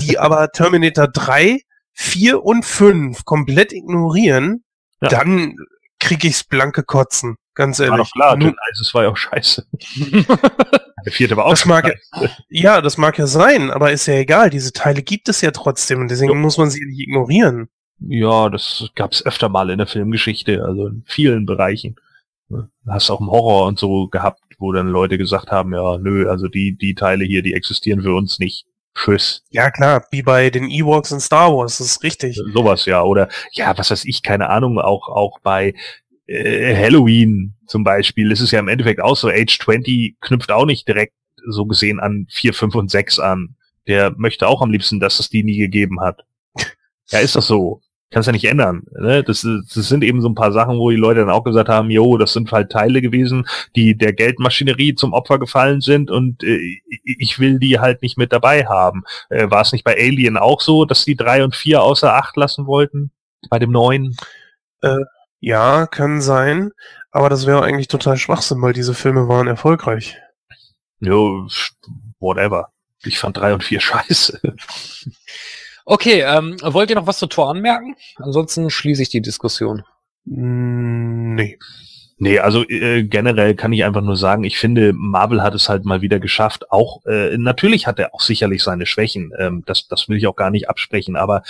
die 0.00 0.18
aber 0.18 0.50
Terminator 0.50 1.08
3, 1.08 1.60
4 1.92 2.42
und 2.42 2.64
5 2.64 3.24
komplett 3.24 3.72
ignorieren, 3.72 4.64
ja. 5.02 5.08
dann 5.08 5.56
krieg 5.98 6.24
ich's 6.24 6.44
blanke 6.44 6.82
Kotzen. 6.82 7.36
Ganz 7.54 7.78
ehrlich. 7.78 7.92
War 7.92 7.98
doch 7.98 8.10
klar, 8.12 8.36
Nun, 8.36 8.54
es 8.72 8.94
war 8.94 9.04
ja 9.04 9.08
auch 9.10 9.16
scheiße. 9.16 9.66
Der 11.04 11.12
vierte 11.12 11.36
war 11.36 11.46
auch 11.46 11.50
das 11.50 11.64
mag, 11.64 11.86
scheiße. 12.12 12.32
Ja, 12.50 12.80
das 12.80 12.98
mag 12.98 13.18
ja 13.18 13.26
sein, 13.26 13.70
aber 13.70 13.90
ist 13.90 14.06
ja 14.06 14.14
egal. 14.14 14.50
Diese 14.50 14.72
Teile 14.72 15.02
gibt 15.02 15.28
es 15.28 15.40
ja 15.40 15.50
trotzdem 15.50 16.00
und 16.00 16.10
deswegen 16.10 16.32
ja. 16.32 16.38
muss 16.38 16.58
man 16.58 16.70
sie 16.70 16.84
nicht 16.84 17.00
ignorieren. 17.00 17.68
Ja, 18.00 18.48
das 18.48 18.88
gab's 18.94 19.24
öfter 19.24 19.48
mal 19.48 19.70
in 19.70 19.78
der 19.78 19.86
Filmgeschichte, 19.86 20.64
also 20.64 20.88
in 20.88 21.04
vielen 21.06 21.46
Bereichen. 21.46 21.96
Du 22.48 22.66
hast 22.88 23.10
auch 23.10 23.20
im 23.20 23.30
Horror 23.30 23.66
und 23.66 23.78
so 23.78 24.08
gehabt, 24.08 24.42
wo 24.58 24.72
dann 24.72 24.88
Leute 24.88 25.18
gesagt 25.18 25.50
haben, 25.50 25.72
ja, 25.72 25.98
nö, 25.98 26.28
also 26.28 26.48
die, 26.48 26.76
die 26.76 26.94
Teile 26.94 27.24
hier, 27.24 27.42
die 27.42 27.54
existieren 27.54 28.02
für 28.02 28.14
uns 28.14 28.38
nicht. 28.38 28.66
Tschüss. 28.94 29.44
Ja, 29.50 29.70
klar, 29.70 30.04
wie 30.10 30.22
bei 30.22 30.50
den 30.50 30.68
Ewoks 30.68 31.12
in 31.12 31.20
Star 31.20 31.54
Wars, 31.54 31.78
das 31.78 31.86
ist 31.86 32.02
richtig. 32.02 32.40
Sowas, 32.52 32.86
ja. 32.86 33.02
Oder, 33.02 33.28
ja, 33.52 33.76
was 33.78 33.90
weiß 33.90 34.04
ich, 34.04 34.22
keine 34.22 34.48
Ahnung, 34.48 34.78
auch, 34.78 35.08
auch 35.08 35.38
bei 35.40 35.74
äh, 36.30 36.76
Halloween 36.76 37.54
zum 37.66 37.84
Beispiel, 37.84 38.30
ist 38.30 38.40
es 38.40 38.50
ja 38.50 38.60
im 38.60 38.68
Endeffekt 38.68 39.00
auch 39.00 39.16
so, 39.16 39.28
Age 39.28 39.58
20 39.58 40.16
knüpft 40.20 40.50
auch 40.50 40.64
nicht 40.64 40.86
direkt 40.86 41.14
so 41.48 41.66
gesehen 41.66 42.00
an 42.00 42.26
4, 42.30 42.54
5 42.54 42.74
und 42.74 42.90
6 42.90 43.18
an. 43.18 43.56
Der 43.86 44.12
möchte 44.16 44.46
auch 44.46 44.62
am 44.62 44.70
liebsten, 44.70 45.00
dass 45.00 45.18
es 45.18 45.28
die 45.28 45.42
nie 45.42 45.58
gegeben 45.58 46.00
hat. 46.00 46.24
Ja, 47.10 47.18
ist 47.18 47.34
das 47.34 47.46
so. 47.46 47.80
Kannst 48.10 48.26
ja 48.26 48.32
nicht 48.32 48.44
ändern. 48.44 48.82
Ne? 48.98 49.22
Das, 49.22 49.42
das 49.42 49.88
sind 49.88 50.02
eben 50.04 50.20
so 50.20 50.28
ein 50.28 50.34
paar 50.34 50.52
Sachen, 50.52 50.78
wo 50.78 50.90
die 50.90 50.96
Leute 50.96 51.20
dann 51.20 51.30
auch 51.30 51.44
gesagt 51.44 51.68
haben, 51.68 51.90
jo, 51.90 52.18
das 52.18 52.32
sind 52.32 52.50
halt 52.50 52.70
Teile 52.70 53.02
gewesen, 53.02 53.46
die 53.76 53.96
der 53.96 54.12
Geldmaschinerie 54.12 54.94
zum 54.94 55.12
Opfer 55.12 55.38
gefallen 55.38 55.80
sind 55.80 56.10
und 56.10 56.42
äh, 56.42 56.58
ich 57.04 57.38
will 57.38 57.58
die 57.58 57.78
halt 57.78 58.02
nicht 58.02 58.18
mit 58.18 58.32
dabei 58.32 58.66
haben. 58.66 59.04
Äh, 59.28 59.50
War 59.50 59.62
es 59.62 59.72
nicht 59.72 59.84
bei 59.84 59.96
Alien 59.96 60.36
auch 60.36 60.60
so, 60.60 60.84
dass 60.84 61.04
die 61.04 61.16
drei 61.16 61.42
und 61.42 61.54
vier 61.54 61.82
außer 61.82 62.14
Acht 62.14 62.36
lassen 62.36 62.66
wollten? 62.66 63.12
Bei 63.48 63.58
dem 63.58 63.70
neuen? 63.70 64.16
Äh, 64.82 65.04
ja, 65.40 65.86
kann 65.86 66.20
sein, 66.20 66.70
aber 67.10 67.28
das 67.28 67.46
wäre 67.46 67.62
eigentlich 67.62 67.88
total 67.88 68.16
Schwachsinn, 68.16 68.62
weil 68.62 68.72
diese 68.72 68.94
Filme 68.94 69.28
waren 69.28 69.46
erfolgreich. 69.46 70.16
Jo, 71.00 71.48
whatever. 72.18 72.68
Ich 73.02 73.18
fand 73.18 73.36
drei 73.36 73.54
und 73.54 73.64
vier 73.64 73.80
scheiße. 73.80 74.40
Okay, 75.86 76.20
ähm, 76.20 76.56
wollt 76.62 76.90
ihr 76.90 76.96
noch 76.96 77.06
was 77.06 77.18
zu 77.18 77.26
Tor 77.26 77.50
anmerken? 77.50 77.96
Ansonsten 78.16 78.70
schließe 78.70 79.02
ich 79.02 79.08
die 79.08 79.22
Diskussion. 79.22 79.82
Mm, 80.24 81.34
nee. 81.34 81.58
Nee, 82.22 82.38
also 82.38 82.68
äh, 82.68 83.02
generell 83.04 83.54
kann 83.54 83.72
ich 83.72 83.82
einfach 83.82 84.02
nur 84.02 84.16
sagen, 84.16 84.44
ich 84.44 84.58
finde, 84.58 84.92
Marvel 84.92 85.42
hat 85.42 85.54
es 85.54 85.70
halt 85.70 85.86
mal 85.86 86.02
wieder 86.02 86.20
geschafft. 86.20 86.70
Auch 86.70 87.02
äh, 87.06 87.38
natürlich 87.38 87.86
hat 87.86 87.98
er 87.98 88.14
auch 88.14 88.20
sicherlich 88.20 88.62
seine 88.62 88.84
Schwächen. 88.84 89.32
Ähm, 89.38 89.62
das, 89.64 89.88
das 89.88 90.06
will 90.10 90.18
ich 90.18 90.26
auch 90.26 90.36
gar 90.36 90.50
nicht 90.50 90.68
absprechen. 90.68 91.16
Aber 91.16 91.42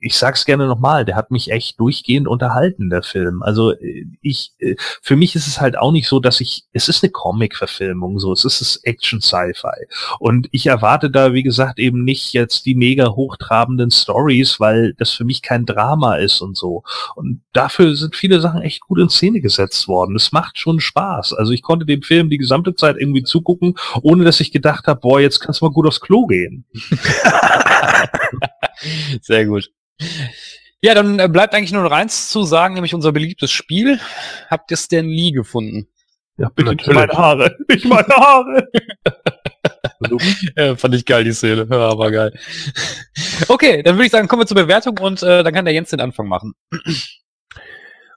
ich 0.00 0.16
sag's 0.16 0.44
gerne 0.44 0.66
nochmal, 0.66 1.04
der 1.04 1.16
hat 1.16 1.30
mich 1.30 1.50
echt 1.50 1.78
durchgehend 1.78 2.26
unterhalten, 2.26 2.90
der 2.90 3.02
Film. 3.02 3.42
Also 3.42 3.72
äh, 3.72 4.06
ich, 4.22 4.52
äh, 4.58 4.74
für 5.02 5.16
mich 5.16 5.34
ist 5.36 5.46
es 5.46 5.60
halt 5.60 5.76
auch 5.76 5.92
nicht 5.92 6.08
so, 6.08 6.20
dass 6.20 6.40
ich, 6.40 6.64
es 6.72 6.88
ist 6.88 7.02
eine 7.02 7.10
Comic-Verfilmung, 7.10 8.18
so, 8.18 8.32
es 8.32 8.44
ist 8.44 8.80
Action-Sci-Fi. 8.84 9.86
Und 10.18 10.48
ich 10.52 10.66
erwarte 10.66 11.10
da, 11.10 11.32
wie 11.34 11.42
gesagt, 11.42 11.78
eben 11.78 12.04
nicht 12.04 12.32
jetzt 12.32 12.64
die 12.66 12.74
mega 12.74 13.10
hochtrabenden 13.10 13.90
Stories, 13.90 14.58
weil 14.58 14.94
das 14.94 15.10
für 15.10 15.24
mich 15.24 15.42
kein 15.42 15.66
Drama 15.66 16.16
ist 16.16 16.40
und 16.40 16.56
so. 16.56 16.82
Und 17.14 17.42
dafür 17.52 17.94
sind 17.94 18.16
viele 18.16 18.40
Sachen 18.40 18.62
echt 18.62 18.80
gut 18.80 18.98
in 18.98 19.10
Szene 19.10 19.40
gesetzt 19.40 19.86
worden. 19.86 20.16
Es 20.16 20.32
macht 20.32 20.58
schon 20.58 20.80
Spaß. 20.80 21.34
Also 21.34 21.52
ich 21.52 21.62
konnte 21.62 21.84
dem 21.84 22.02
Film 22.02 22.30
die 22.30 22.38
gesamte 22.38 22.74
Zeit 22.74 22.96
irgendwie 22.98 23.22
zugucken, 23.22 23.74
ohne 24.02 24.24
dass 24.24 24.40
ich 24.40 24.52
gedacht 24.52 24.86
habe, 24.86 25.00
boah, 25.00 25.20
jetzt 25.20 25.40
kannst 25.40 25.60
du 25.60 25.66
mal 25.66 25.72
gut 25.72 25.86
aufs 25.86 26.00
Klo 26.00 26.26
gehen. 26.26 26.64
Sehr 29.22 29.46
gut. 29.46 29.70
Ja, 30.82 30.94
dann 30.94 31.18
äh, 31.18 31.28
bleibt 31.28 31.54
eigentlich 31.54 31.72
nur 31.72 31.82
noch 31.82 31.92
eins 31.92 32.30
zu 32.30 32.44
sagen, 32.44 32.74
nämlich 32.74 32.94
unser 32.94 33.12
beliebtes 33.12 33.50
Spiel. 33.50 34.00
Habt 34.48 34.70
ihr 34.70 34.76
Stan 34.76 35.06
Lee 35.06 35.30
gefunden? 35.30 35.88
Ja, 36.38 36.48
bitte, 36.54 36.70
Natürlich. 36.70 36.94
meine 36.94 37.12
Haare. 37.12 37.56
Ich 37.68 37.84
meine 37.84 38.08
Haare. 38.08 38.68
ja, 40.56 40.76
fand 40.76 40.94
ich 40.94 41.04
geil, 41.04 41.24
die 41.24 41.32
Szene. 41.32 41.66
Ja, 41.70 41.98
war 41.98 42.10
geil. 42.10 42.32
Okay, 43.48 43.82
dann 43.82 43.96
würde 43.96 44.06
ich 44.06 44.12
sagen, 44.12 44.26
kommen 44.26 44.42
wir 44.42 44.46
zur 44.46 44.56
Bewertung 44.56 44.98
und 44.98 45.22
äh, 45.22 45.42
dann 45.42 45.52
kann 45.52 45.66
der 45.66 45.74
Jens 45.74 45.90
den 45.90 46.00
Anfang 46.00 46.28
machen. 46.28 46.54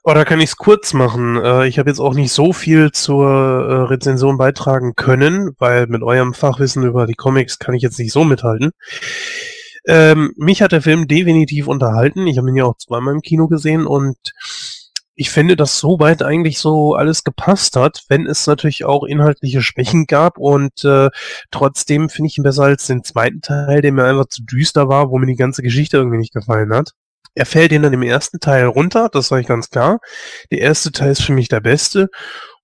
Oh, 0.06 0.12
da 0.14 0.24
kann 0.24 0.40
ich 0.40 0.50
es 0.50 0.56
kurz 0.56 0.94
machen. 0.94 1.36
Äh, 1.42 1.66
ich 1.66 1.78
habe 1.78 1.90
jetzt 1.90 2.00
auch 2.00 2.14
nicht 2.14 2.32
so 2.32 2.52
viel 2.52 2.92
zur 2.92 3.26
äh, 3.26 3.74
Rezension 3.88 4.38
beitragen 4.38 4.94
können, 4.94 5.54
weil 5.58 5.86
mit 5.86 6.02
eurem 6.02 6.34
Fachwissen 6.34 6.82
über 6.82 7.06
die 7.06 7.14
Comics 7.14 7.58
kann 7.58 7.74
ich 7.74 7.82
jetzt 7.82 7.98
nicht 7.98 8.12
so 8.12 8.24
mithalten. 8.24 8.72
Ähm, 9.86 10.32
mich 10.36 10.62
hat 10.62 10.72
der 10.72 10.82
Film 10.82 11.06
definitiv 11.06 11.66
unterhalten. 11.66 12.26
Ich 12.26 12.38
habe 12.38 12.48
ihn 12.48 12.56
ja 12.56 12.64
auch 12.64 12.76
zweimal 12.76 13.14
im 13.14 13.20
Kino 13.20 13.48
gesehen 13.48 13.86
und 13.86 14.16
ich 15.16 15.30
finde, 15.30 15.56
dass 15.56 15.78
soweit 15.78 16.22
eigentlich 16.22 16.58
so 16.58 16.94
alles 16.94 17.22
gepasst 17.22 17.76
hat, 17.76 18.02
wenn 18.08 18.26
es 18.26 18.46
natürlich 18.46 18.84
auch 18.84 19.04
inhaltliche 19.04 19.62
Schwächen 19.62 20.06
gab 20.06 20.38
und 20.38 20.84
äh, 20.84 21.10
trotzdem 21.50 22.08
finde 22.08 22.28
ich 22.28 22.38
ihn 22.38 22.44
besser 22.44 22.64
als 22.64 22.86
den 22.86 23.04
zweiten 23.04 23.40
Teil, 23.40 23.80
der 23.80 23.92
mir 23.92 24.04
einfach 24.04 24.26
zu 24.26 24.42
düster 24.42 24.88
war, 24.88 25.10
wo 25.10 25.18
mir 25.18 25.26
die 25.26 25.36
ganze 25.36 25.62
Geschichte 25.62 25.98
irgendwie 25.98 26.18
nicht 26.18 26.34
gefallen 26.34 26.72
hat. 26.72 26.90
Er 27.36 27.46
fällt 27.46 27.72
ihn 27.72 27.82
dann 27.82 27.92
im 27.92 28.02
ersten 28.02 28.40
Teil 28.40 28.66
runter, 28.66 29.08
das 29.12 29.28
sage 29.28 29.42
ich 29.42 29.48
ganz 29.48 29.70
klar. 29.70 30.00
Der 30.50 30.60
erste 30.60 30.92
Teil 30.92 31.12
ist 31.12 31.22
für 31.22 31.32
mich 31.32 31.48
der 31.48 31.60
beste 31.60 32.08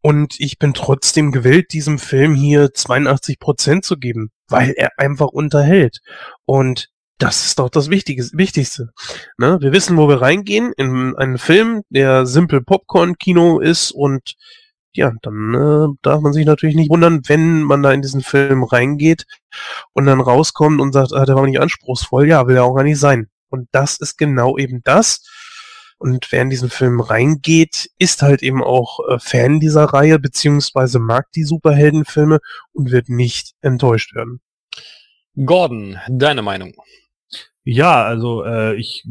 und 0.03 0.35
ich 0.39 0.59
bin 0.59 0.75
trotzdem 0.75 1.31
gewillt, 1.33 1.73
diesem 1.73 1.99
Film 1.99 2.35
hier 2.35 2.73
82 2.73 3.39
Prozent 3.39 3.85
zu 3.85 3.97
geben, 3.97 4.31
weil 4.49 4.73
er 4.77 4.91
einfach 4.97 5.29
unterhält. 5.29 5.99
Und 6.47 6.89
das 7.21 7.47
ist 7.47 7.59
doch 7.59 7.69
das 7.69 7.91
Wichtige, 7.91 8.25
Wichtigste. 8.33 8.93
Ne? 9.39 9.59
Wir 9.61 9.73
wissen, 9.73 9.97
wo 9.97 10.09
wir 10.09 10.21
reingehen, 10.21 10.73
in 10.77 11.15
einen 11.17 11.39
Film, 11.39 11.83
der 11.91 12.27
simpel 12.27 12.63
Popcorn-Kino 12.63 13.61
ist 13.61 13.91
und 13.93 14.35
ja, 14.93 15.13
dann 15.23 15.55
äh, 15.55 15.97
darf 16.03 16.21
man 16.21 16.33
sich 16.33 16.47
natürlich 16.47 16.75
nicht 16.75 16.91
wundern, 16.91 17.21
wenn 17.27 17.63
man 17.63 17.83
da 17.83 17.93
in 17.93 18.03
diesen 18.03 18.23
Film 18.23 18.65
reingeht 18.65 19.25
und 19.93 20.07
dann 20.07 20.21
rauskommt 20.21 20.81
und 20.81 20.93
sagt, 20.93 21.13
ah, 21.13 21.25
der 21.25 21.37
war 21.37 21.47
nicht 21.47 21.61
anspruchsvoll. 21.61 22.27
Ja, 22.27 22.49
will 22.49 22.57
er 22.57 22.65
auch 22.65 22.75
gar 22.75 22.83
nicht 22.83 22.99
sein. 22.99 23.29
Und 23.51 23.69
das 23.71 23.99
ist 24.01 24.17
genau 24.17 24.59
eben 24.59 24.81
das. 24.83 25.23
Und 25.99 26.33
wer 26.33 26.43
in 26.43 26.51
diesen 26.51 26.71
Film 26.71 27.01
reingeht, 27.01 27.91
ist 27.99 28.23
halt 28.23 28.43
eben 28.43 28.65
auch 28.65 28.99
äh, 29.09 29.19
Fan 29.21 29.61
dieser 29.61 29.85
Reihe, 29.85 30.19
beziehungsweise 30.19 30.99
mag 30.99 31.31
die 31.33 31.45
Superheldenfilme 31.45 32.41
und 32.73 32.91
wird 32.91 33.11
nicht 33.11 33.53
enttäuscht 33.61 34.15
werden. 34.15 34.41
Gordon, 35.37 35.99
deine 36.09 36.43
Meinung? 36.43 36.75
Ja, 37.65 38.05
also 38.05 38.43
äh, 38.45 38.75
ich 38.77 39.05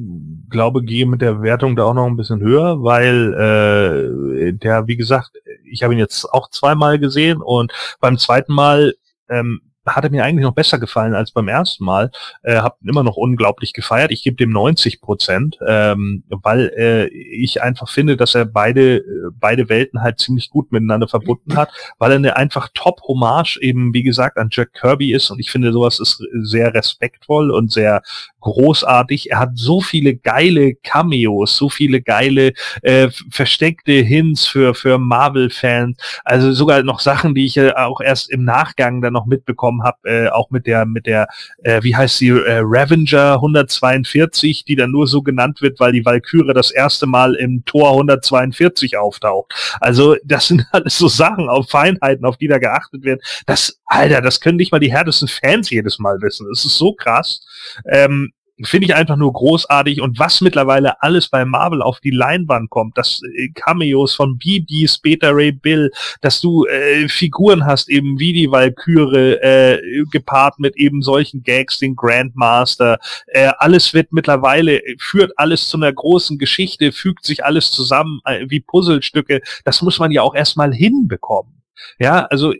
glaube, 0.49 0.84
gehe 0.84 1.05
mit 1.05 1.21
der 1.21 1.41
Wertung 1.43 1.76
da 1.76 1.84
auch 1.84 1.93
noch 1.93 2.07
ein 2.07 2.17
bisschen 2.17 2.41
höher, 2.41 2.81
weil 2.81 3.34
äh, 3.34 4.53
der, 4.53 4.88
wie 4.88 4.97
gesagt, 4.97 5.31
ich 5.71 5.84
habe 5.84 5.93
ihn 5.93 5.99
jetzt 5.99 6.26
auch 6.26 6.49
zweimal 6.49 6.97
gesehen 6.97 7.41
und 7.41 7.71
beim 7.99 8.17
zweiten 8.17 8.53
Mal 8.53 8.95
ähm, 9.30 9.61
hat 9.95 10.03
er 10.03 10.09
mir 10.09 10.23
eigentlich 10.23 10.43
noch 10.43 10.53
besser 10.53 10.80
gefallen 10.80 11.13
als 11.13 11.31
beim 11.31 11.47
ersten 11.47 11.84
Mal. 11.84 12.11
Äh, 12.43 12.57
hab 12.57 12.77
immer 12.84 13.03
noch 13.03 13.17
unglaublich 13.17 13.73
gefeiert. 13.73 14.11
Ich 14.11 14.23
gebe 14.23 14.35
dem 14.35 14.51
90 14.51 15.01
Prozent, 15.01 15.57
ähm, 15.67 16.23
weil 16.30 16.71
äh, 16.76 17.07
ich 17.07 17.61
einfach 17.61 17.89
finde, 17.89 18.17
dass 18.17 18.35
er 18.35 18.45
beide 18.45 18.97
äh, 18.97 19.03
beide 19.34 19.69
Welten 19.69 20.01
halt 20.01 20.19
ziemlich 20.19 20.49
gut 20.49 20.71
miteinander 20.71 21.07
verbunden 21.07 21.55
hat, 21.55 21.71
weil 21.97 22.11
er 22.11 22.17
eine 22.17 22.35
einfach 22.35 22.69
Top-Hommage 22.73 23.57
eben, 23.61 23.93
wie 23.93 24.03
gesagt, 24.03 24.38
an 24.38 24.49
Jack 24.51 24.73
Kirby 24.73 25.13
ist 25.13 25.30
und 25.31 25.39
ich 25.39 25.51
finde, 25.51 25.71
sowas 25.71 25.99
ist 25.99 26.23
sehr 26.41 26.73
respektvoll 26.73 27.51
und 27.51 27.71
sehr 27.71 28.01
großartig. 28.40 29.32
Er 29.32 29.40
hat 29.40 29.52
so 29.56 29.82
viele 29.82 30.16
geile 30.16 30.76
Cameos, 30.76 31.56
so 31.56 31.70
viele 31.70 32.02
geile 32.02 32.53
äh, 32.82 33.10
versteckte 33.32 33.94
Hints 33.94 34.48
für 34.48 34.74
für 34.74 34.98
Marvel-Fans. 34.98 35.98
Also 36.24 36.52
sogar 36.53 36.84
noch 36.84 36.99
Sachen, 36.99 37.36
die 37.36 37.45
ich 37.45 37.57
äh, 37.57 37.74
auch 37.74 38.02
erst 38.02 38.30
im 38.32 38.44
Nachgang 38.44 39.02
dann 39.02 39.14
noch 39.14 39.26
mitbekommen 39.26 39.84
habe, 39.84 39.98
äh, 40.03 40.30
auch 40.30 40.49
mit 40.49 40.66
der 40.66 40.86
mit 40.86 41.06
der 41.06 41.28
äh, 41.64 41.82
wie 41.84 41.95
heißt 41.95 42.18
sie 42.18 42.30
äh, 42.30 42.61
Ravenger 42.64 43.34
142, 43.36 44.66
die 44.66 44.76
dann 44.76 44.91
nur 44.91 45.07
so 45.07 45.22
genannt 45.22 45.61
wird, 45.61 45.80
weil 45.80 45.91
die 45.91 46.06
Valkyrie 46.06 46.53
das 46.53 46.72
erste 46.72 47.06
Mal 47.06 47.36
im 47.36 47.64
Tor 47.66 47.91
142 47.91 48.98
auftaucht. 48.98 49.53
Also 49.80 50.16
das 50.24 50.48
sind 50.48 50.66
alles 50.72 50.98
so 50.98 51.07
Sachen 51.07 51.49
auf 51.49 51.70
Feinheiten, 51.70 52.26
auf 52.26 52.38
die 52.38 52.48
da 52.48 52.57
geachtet 52.57 53.03
wird. 53.03 53.22
Das 53.45 53.80
Alter, 53.86 54.22
das 54.22 54.40
können 54.40 54.57
nicht 54.57 54.72
mal 54.72 54.80
die 54.80 54.91
härtesten 54.91 55.28
Fans 55.28 55.70
jedes 55.70 55.99
Mal 55.99 56.22
wissen. 56.22 56.48
Das 56.49 56.66
ist 56.66 56.78
so 56.78 56.94
krass. 56.94 57.41
Ähm, 57.90 58.32
finde 58.64 58.88
ich 58.88 58.95
einfach 58.95 59.15
nur 59.15 59.31
großartig 59.31 60.02
und 60.02 60.19
was 60.19 60.41
mittlerweile 60.41 61.02
alles 61.02 61.30
bei 61.30 61.45
Marvel 61.45 61.81
auf 61.81 61.99
die 61.99 62.11
Leinwand 62.11 62.69
kommt, 62.69 62.98
dass 62.98 63.22
äh, 63.36 63.49
Cameos 63.49 64.15
von 64.15 64.38
BBs, 64.38 64.99
Beta 64.99 65.30
Ray 65.30 65.52
Bill, 65.52 65.91
dass 66.22 66.41
du 66.41 66.65
äh, 66.65 67.07
Figuren 67.07 67.65
hast, 67.65 67.90
eben 67.90 68.19
wie 68.19 68.34
die 68.34 68.52
Valkyrie, 68.52 69.34
äh, 69.41 70.03
gepaart 70.11 70.60
mit 70.60 70.76
eben 70.77 71.02
solchen 71.02 71.44
Gags, 71.44 71.80
den 71.80 71.95
Grandmaster, 71.95 72.99
äh, 73.27 73.52
alles 73.57 73.94
wird 73.94 74.11
mittlerweile, 74.11 74.81
führt 74.99 75.31
alles 75.38 75.68
zu 75.68 75.77
einer 75.77 75.91
großen 75.91 76.38
Geschichte, 76.38 76.91
fügt 76.91 77.26
sich 77.26 77.45
alles 77.45 77.72
zusammen 77.72 78.19
äh, 78.26 78.45
wie 78.49 78.60
Puzzlestücke, 78.60 79.41
das 79.64 79.81
muss 79.81 79.99
man 79.99 80.11
ja 80.11 80.22
auch 80.22 80.36
erstmal 80.36 80.73
hinbekommen. 80.73 81.61
Ja, 81.98 82.26
also 82.26 82.53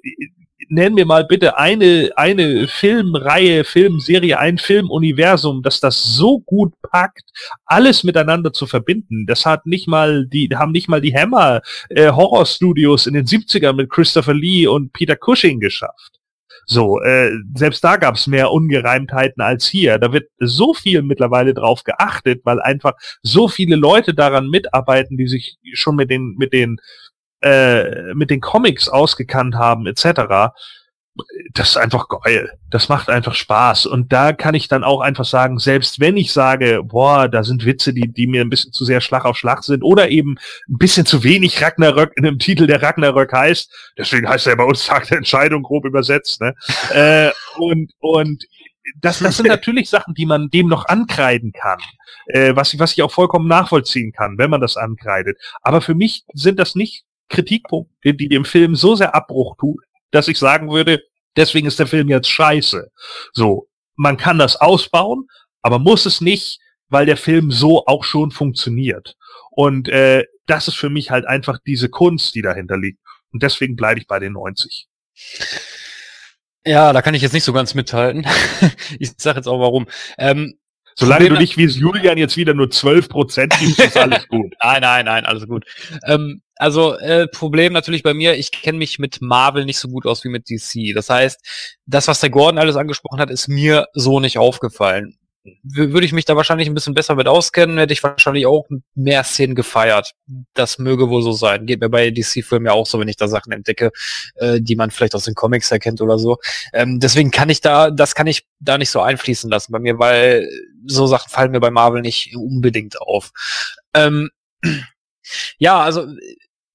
nenn 0.70 0.94
mir 0.94 1.06
mal 1.06 1.26
bitte 1.26 1.58
eine, 1.58 2.12
eine 2.16 2.68
Filmreihe, 2.68 3.64
Filmserie, 3.64 4.38
ein 4.38 4.58
Filmuniversum, 4.58 5.62
das 5.62 5.80
das 5.80 6.04
so 6.04 6.40
gut 6.40 6.74
packt, 6.82 7.24
alles 7.66 8.04
miteinander 8.04 8.54
zu 8.54 8.68
verbinden. 8.68 9.26
Das 9.26 9.46
hat 9.46 9.66
nicht 9.66 9.88
mal 9.88 10.28
die, 10.28 10.50
haben 10.56 10.72
nicht 10.72 10.88
mal 10.88 11.02
die 11.02 11.14
Hammer 11.14 11.62
äh, 11.90 12.12
Horror 12.12 12.46
Studios 12.46 13.08
in 13.08 13.14
den 13.14 13.26
70ern 13.26 13.74
mit 13.74 13.90
Christopher 13.90 14.34
Lee 14.34 14.68
und 14.68 14.94
Peter 14.94 15.16
Cushing 15.16 15.60
geschafft. 15.60 16.20
So, 16.72 17.02
äh, 17.02 17.32
selbst 17.56 17.84
da 17.84 17.98
gab 17.98 18.14
es 18.14 18.28
mehr 18.28 18.52
Ungereimtheiten 18.52 19.41
als 19.41 19.66
hier. 19.68 19.98
Da 19.98 20.14
wird 20.14 20.30
so 20.38 20.76
viel 20.76 21.02
mittlerweile 21.02 21.56
drauf 21.56 21.84
geachtet, 21.84 22.41
weil 22.44 22.62
einfach 22.62 22.94
so 23.24 23.48
viele 23.48 23.76
Leute 23.76 24.14
daran 24.14 24.50
mitarbeiten, 24.50 25.18
die 25.18 25.28
sich 25.28 25.58
schon 25.74 25.96
mit 25.96 26.12
den 26.12 26.36
mit 26.38 26.54
den 26.54 26.78
äh, 27.41 28.14
mit 28.14 28.30
den 28.30 28.41
Comics 28.41 28.90
ausgekannt 28.90 29.56
haben, 29.56 29.88
etc., 29.88 30.52
das 31.53 31.70
ist 31.70 31.78
einfach 31.78 32.07
geil. 32.07 32.52
Das 32.70 32.90
macht 32.90 33.10
einfach 33.10 33.34
Spaß. 33.34 33.86
Und 33.86 34.11
da 34.14 34.34
kann 34.34 34.56
ich 34.56 34.68
dann 34.68 34.84
auch 34.84 35.02
einfach 35.02 35.26
sagen, 35.26 35.60
selbst 35.60 35.99
wenn 35.99 36.18
ich 36.18 36.32
sage, 36.32 36.82
boah, 36.84 37.28
da 37.28 37.44
sind 37.44 37.66
Witze, 37.66 37.94
die, 37.94 38.11
die 38.11 38.28
mir 38.28 38.41
ein 38.41 38.49
bisschen 38.49 38.72
zu 38.72 38.86
sehr 38.86 39.02
Schlag 39.02 39.26
auf 39.26 39.38
Schlag 39.38 39.64
sind 39.64 39.84
oder 39.84 40.10
eben 40.10 40.38
ein 40.70 40.78
bisschen 40.78 41.06
zu 41.06 41.24
wenig 41.24 41.61
Ragnarök 41.61 42.14
in 42.16 42.24
dem 42.24 42.40
Titel, 42.40 42.68
der 42.68 42.82
Ragnarök 42.82 43.34
heißt, 43.34 43.94
deswegen 43.98 44.30
heißt 44.30 44.48
er 44.48 44.56
bei 44.56 44.64
uns 44.64 44.86
Tag 44.86 45.07
der 45.07 45.18
Entscheidung 45.18 45.64
grob 45.64 45.86
übersetzt, 45.86 46.41
ne? 46.41 46.56
äh, 46.94 47.32
und, 47.57 47.91
und 47.99 48.45
das, 49.02 49.20
das 49.20 49.38
sind 49.38 49.48
natürlich 49.48 49.90
Sachen, 49.90 50.14
die 50.14 50.26
man 50.26 50.49
dem 50.49 50.68
noch 50.68 50.86
ankreiden 50.86 51.52
kann, 51.52 51.80
äh, 52.28 52.56
was, 52.56 52.74
ich, 52.74 52.80
was 52.80 52.94
ich 52.94 53.02
auch 53.02 53.11
vollkommen 53.11 53.48
nachvollziehen 53.48 54.11
kann, 54.11 54.38
wenn 54.38 54.49
man 54.49 54.61
das 54.61 54.78
ankreidet. 54.78 55.38
Aber 55.61 55.82
für 55.82 55.95
mich 55.95 56.24
sind 56.34 56.60
das 56.60 56.76
nicht 56.76 57.03
Kritikpunkte, 57.30 58.14
die 58.14 58.28
dem 58.28 58.46
Film 58.46 58.76
so 58.76 58.96
sehr 58.96 59.16
Abbruch 59.16 59.56
tun, 59.58 59.78
dass 60.12 60.28
ich 60.28 60.38
sagen 60.38 60.70
würde, 60.72 61.02
deswegen 61.36 61.68
ist 61.68 61.80
der 61.80 61.88
Film 61.88 62.10
jetzt 62.10 62.30
scheiße. 62.30 62.92
So, 63.34 63.68
man 63.96 64.18
kann 64.18 64.38
das 64.38 64.56
ausbauen, 64.56 65.28
aber 65.62 65.80
muss 65.80 66.06
es 66.06 66.22
nicht, 66.22 66.60
weil 66.88 67.06
der 67.06 67.18
Film 67.18 67.52
so 67.52 67.86
auch 67.86 68.04
schon 68.04 68.32
funktioniert. 68.32 69.16
Und 69.52 69.88
äh, 69.90 70.26
das 70.48 70.68
ist 70.68 70.76
für 70.76 70.90
mich 70.90 71.12
halt 71.12 71.26
einfach 71.26 71.60
diese 71.66 71.90
Kunst, 71.90 72.34
die 72.36 72.42
dahinter 72.42 72.78
liegt. 72.78 73.00
Und 73.32 73.44
deswegen 73.44 73.76
bleibe 73.76 74.00
ich 74.00 74.08
bei 74.08 74.20
den 74.20 74.34
90. 74.34 74.88
Ja, 76.66 76.92
da 76.94 77.02
kann 77.02 77.14
ich 77.14 77.22
jetzt 77.22 77.34
nicht 77.34 77.44
so 77.44 77.54
ganz 77.54 77.74
mithalten. 77.74 78.26
ich 79.00 79.12
sage 79.18 79.38
jetzt 79.38 79.48
auch 79.48 79.60
warum. 79.60 79.88
Ähm, 80.18 80.59
Solange 81.00 81.30
du 81.30 81.36
nicht 81.36 81.58
wie 81.58 81.66
Julian 81.66 82.18
jetzt 82.18 82.36
wieder 82.36 82.54
nur 82.54 82.70
12 82.70 83.10
Prozent 83.10 83.54
gibst, 83.60 83.80
ist 83.80 83.98
alles 83.98 84.28
gut. 84.28 84.54
nein, 84.62 84.82
nein, 84.82 85.06
nein, 85.06 85.26
alles 85.26 85.48
gut. 85.48 85.66
Ähm, 86.06 86.42
also 86.56 86.98
äh, 86.98 87.28
Problem 87.28 87.72
natürlich 87.72 88.04
bei 88.04 88.14
mir, 88.14 88.38
ich 88.38 88.52
kenne 88.52 88.78
mich 88.78 89.00
mit 89.00 89.22
Marvel 89.22 89.66
nicht 89.66 89.80
so 89.80 89.88
gut 89.88 90.06
aus 90.06 90.24
wie 90.26 90.30
mit 90.30 90.50
DC. 90.50 90.94
Das 90.94 91.10
heißt, 91.10 91.40
das, 91.86 92.08
was 92.10 92.20
der 92.20 92.30
Gordon 92.30 92.58
alles 92.58 92.76
angesprochen 92.76 93.20
hat, 93.20 93.30
ist 93.30 93.48
mir 93.48 93.88
so 93.94 94.20
nicht 94.20 94.38
aufgefallen. 94.38 95.19
Würde 95.64 96.06
ich 96.06 96.14
mich 96.14 96.26
da 96.26 96.36
wahrscheinlich 96.36 96.68
ein 96.68 96.74
bisschen 96.74 96.94
besser 96.94 97.16
mit 97.16 97.28
auskennen, 97.28 97.78
hätte 97.78 97.94
ich 97.94 98.03
wahrscheinlich 98.03 98.45
auch 98.45 98.68
mehr 98.95 99.24
Szenen 99.24 99.56
gefeiert. 99.56 100.14
Das 100.53 100.80
möge 100.80 101.10
wohl 101.10 101.22
so 101.22 101.32
sein. 101.32 101.66
Geht 101.66 101.80
mir 101.80 101.90
bei 101.90 102.11
DC-Filmen 102.11 102.66
ja 102.66 102.74
auch 102.74 102.86
so, 102.86 102.99
wenn 102.99 103.07
ich 103.07 103.16
da 103.16 103.28
Sachen 103.28 103.52
entdecke, 103.52 103.91
äh, 104.36 104.60
die 104.61 104.76
man 104.76 104.91
vielleicht 104.91 105.16
aus 105.16 105.26
den 105.26 105.36
Comics 105.36 105.72
erkennt 105.72 106.02
oder 106.02 106.20
so. 106.20 106.38
Ähm, 106.74 106.99
deswegen 106.99 107.32
kann 107.32 107.49
ich 107.49 107.61
da, 107.61 107.90
das 107.90 108.16
kann 108.16 108.28
ich 108.28 108.45
da 108.60 108.78
nicht 108.78 108.90
so 108.90 109.02
einfließen 109.02 109.49
lassen 109.49 109.72
bei 109.72 109.80
mir, 109.80 109.98
weil 109.98 110.49
so 110.86 111.07
Sachen 111.07 111.30
fallen 111.30 111.52
mir 111.52 111.60
bei 111.60 111.72
Marvel 111.72 112.02
nicht 112.02 112.36
unbedingt 112.36 113.02
auf. 113.02 113.32
Ähm, 113.94 114.30
ja, 115.57 115.80
also 115.80 116.06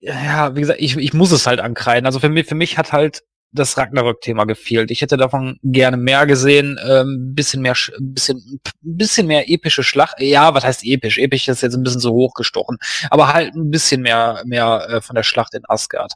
ja, 0.01 0.55
wie 0.55 0.61
gesagt, 0.61 0.81
ich, 0.81 0.97
ich 0.97 1.15
muss 1.15 1.32
es 1.32 1.47
halt 1.47 1.61
ankreiden. 1.61 2.07
Also 2.07 2.20
für 2.20 2.28
mich, 2.28 2.47
für 2.47 2.55
mich 2.55 2.77
hat 2.77 2.93
halt 2.93 3.23
das 3.55 3.79
Ragnarök-Thema 3.79 4.45
gefehlt. 4.45 4.91
Ich 4.91 5.01
hätte 5.01 5.17
davon 5.17 5.59
gerne 5.63 5.97
mehr 5.97 6.27
gesehen, 6.27 6.79
ähm, 6.87 7.35
bisschen 7.35 7.63
mehr, 7.63 7.75
bisschen, 7.99 8.61
bisschen 8.83 9.27
mehr 9.27 9.49
epische 9.49 9.83
Schlacht. 9.83 10.21
Ja, 10.21 10.55
was 10.55 10.65
heißt 10.65 10.85
episch? 10.85 11.19
Episch 11.19 11.49
ist 11.49 11.63
jetzt 11.63 11.75
ein 11.75 11.83
bisschen 11.83 12.01
so 12.01 12.13
hochgestochen, 12.13 12.79
aber 13.11 13.33
halt 13.33 13.55
ein 13.55 13.71
bisschen 13.71 14.03
mehr, 14.03 14.43
mehr 14.45 14.87
äh, 14.89 15.01
von 15.01 15.15
der 15.17 15.23
Schlacht 15.23 15.55
in 15.55 15.63
Asgard. 15.69 16.13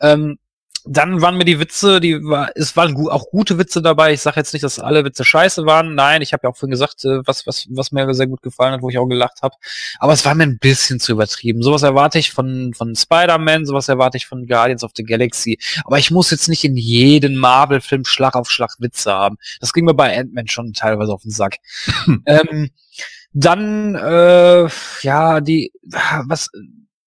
Ähm, 0.00 0.38
dann 0.88 1.20
waren 1.20 1.36
mir 1.36 1.44
die 1.44 1.58
Witze, 1.58 2.00
die 2.00 2.22
war, 2.22 2.50
es 2.54 2.76
waren 2.76 2.96
auch 3.08 3.28
gute 3.30 3.58
Witze 3.58 3.82
dabei. 3.82 4.12
Ich 4.12 4.20
sage 4.20 4.38
jetzt 4.38 4.52
nicht, 4.52 4.62
dass 4.62 4.78
alle 4.78 5.04
Witze 5.04 5.24
scheiße 5.24 5.66
waren. 5.66 5.94
Nein, 5.94 6.22
ich 6.22 6.32
habe 6.32 6.42
ja 6.44 6.50
auch 6.50 6.56
vorhin 6.56 6.70
gesagt, 6.70 7.04
äh, 7.04 7.26
was, 7.26 7.46
was, 7.46 7.66
was 7.70 7.92
mir 7.92 8.12
sehr 8.14 8.28
gut 8.28 8.42
gefallen 8.42 8.72
hat, 8.72 8.82
wo 8.82 8.88
ich 8.88 8.98
auch 8.98 9.06
gelacht 9.06 9.42
habe. 9.42 9.56
Aber 9.98 10.12
es 10.12 10.24
war 10.24 10.34
mir 10.34 10.44
ein 10.44 10.58
bisschen 10.58 11.00
zu 11.00 11.12
übertrieben. 11.12 11.62
Sowas 11.62 11.82
erwarte 11.82 12.18
ich 12.18 12.32
von, 12.32 12.72
von 12.74 12.94
Spider-Man, 12.94 13.66
sowas 13.66 13.88
erwarte 13.88 14.16
ich 14.16 14.26
von 14.26 14.46
Guardians 14.46 14.84
of 14.84 14.92
the 14.96 15.02
Galaxy. 15.02 15.58
Aber 15.84 15.98
ich 15.98 16.10
muss 16.10 16.30
jetzt 16.30 16.48
nicht 16.48 16.64
in 16.64 16.76
jeden 16.76 17.36
Marvel-Film 17.36 18.04
Schlag 18.04 18.36
auf 18.36 18.48
Schlag 18.48 18.76
Witze 18.78 19.12
haben. 19.12 19.38
Das 19.60 19.72
ging 19.72 19.84
mir 19.84 19.94
bei 19.94 20.16
Ant-Man 20.16 20.48
schon 20.48 20.72
teilweise 20.72 21.12
auf 21.12 21.22
den 21.22 21.32
Sack. 21.32 21.56
ähm, 22.26 22.70
dann, 23.32 23.94
äh, 23.96 24.68
ja, 25.02 25.40
die, 25.40 25.72
was, 26.26 26.50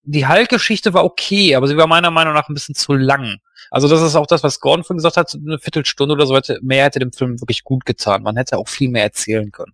die 0.04 0.28
Hulk-Geschichte 0.28 0.94
war 0.94 1.06
okay, 1.06 1.56
aber 1.56 1.68
sie 1.68 1.78
war 1.78 1.88
meiner 1.88 2.12
Meinung 2.12 2.34
nach 2.34 2.50
ein 2.50 2.54
bisschen 2.54 2.76
zu 2.76 2.94
lang. 2.94 3.38
Also 3.72 3.88
das 3.88 4.02
ist 4.02 4.16
auch 4.16 4.28
das, 4.28 4.44
was 4.44 4.60
Gordon 4.60 4.84
vorhin 4.84 4.98
gesagt 4.98 5.18
hat, 5.18 5.36
eine 5.36 5.60
Viertelstunde 5.60 6.14
oder 6.14 6.26
so 6.26 6.36
hätte, 6.36 6.60
mehr 6.62 6.86
hätte 6.86 7.00
dem 7.00 7.12
Film 7.12 7.40
wirklich 7.42 7.64
gut 7.64 7.86
getan. 7.86 8.24
Man 8.24 8.38
hätte 8.38 8.58
auch 8.58 8.68
viel 8.68 8.90
mehr 8.90 9.04
erzählen 9.04 9.52
können. 9.52 9.74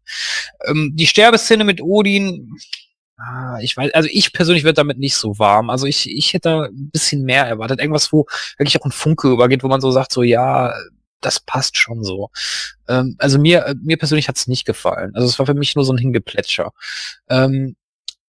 Ähm, 0.65 0.91
die 0.95 1.07
Sterbeszene 1.07 1.63
mit 1.63 1.81
Odin, 1.81 2.57
ah, 3.17 3.57
ich 3.61 3.76
weiß, 3.76 3.93
also 3.93 4.09
ich 4.11 4.34
persönlich 4.34 4.63
werde 4.63 4.76
damit 4.76 4.97
nicht 4.97 5.15
so 5.15 5.39
warm. 5.39 5.69
Also 5.69 5.85
ich, 5.85 6.09
ich 6.09 6.34
hätte 6.34 6.49
da 6.49 6.63
ein 6.65 6.89
bisschen 6.91 7.23
mehr 7.23 7.45
erwartet. 7.45 7.80
Irgendwas, 7.80 8.11
wo 8.11 8.26
wirklich 8.57 8.80
auch 8.80 8.85
ein 8.85 8.91
Funke 8.91 9.30
übergeht, 9.31 9.63
wo 9.63 9.67
man 9.67 9.81
so 9.81 9.91
sagt, 9.91 10.11
so 10.11 10.23
ja, 10.23 10.73
das 11.22 11.39
passt 11.39 11.77
schon 11.77 12.03
so. 12.03 12.30
Ähm, 12.88 13.15
also 13.19 13.39
mir, 13.39 13.76
mir 13.81 13.97
persönlich 13.97 14.27
hat 14.27 14.38
es 14.38 14.47
nicht 14.47 14.65
gefallen. 14.65 15.11
Also 15.15 15.27
es 15.27 15.39
war 15.39 15.45
für 15.45 15.53
mich 15.53 15.76
nur 15.76 15.85
so 15.85 15.93
ein 15.93 15.97
Hingeplätscher. 15.97 16.72
Ähm, 17.30 17.76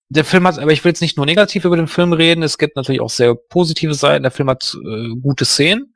der 0.09 0.25
Film 0.25 0.47
hat, 0.47 0.59
aber 0.59 0.73
ich 0.73 0.85
will 0.85 0.91
jetzt 0.91 1.01
nicht 1.01 1.17
nur 1.17 1.27
negativ 1.27 1.65
über 1.65 1.77
den 1.77 1.89
Film 1.89 2.13
reden, 2.13 2.43
es 2.43 2.59
gibt 2.59 2.77
natürlich 2.77 3.01
auch 3.01 3.11
sehr 3.11 3.35
positive 3.35 3.95
Seiten. 3.95 4.23
Der 4.23 4.31
Film 4.31 4.49
hat 4.49 4.77
äh, 4.87 5.09
gute 5.21 5.45
Szenen, 5.45 5.95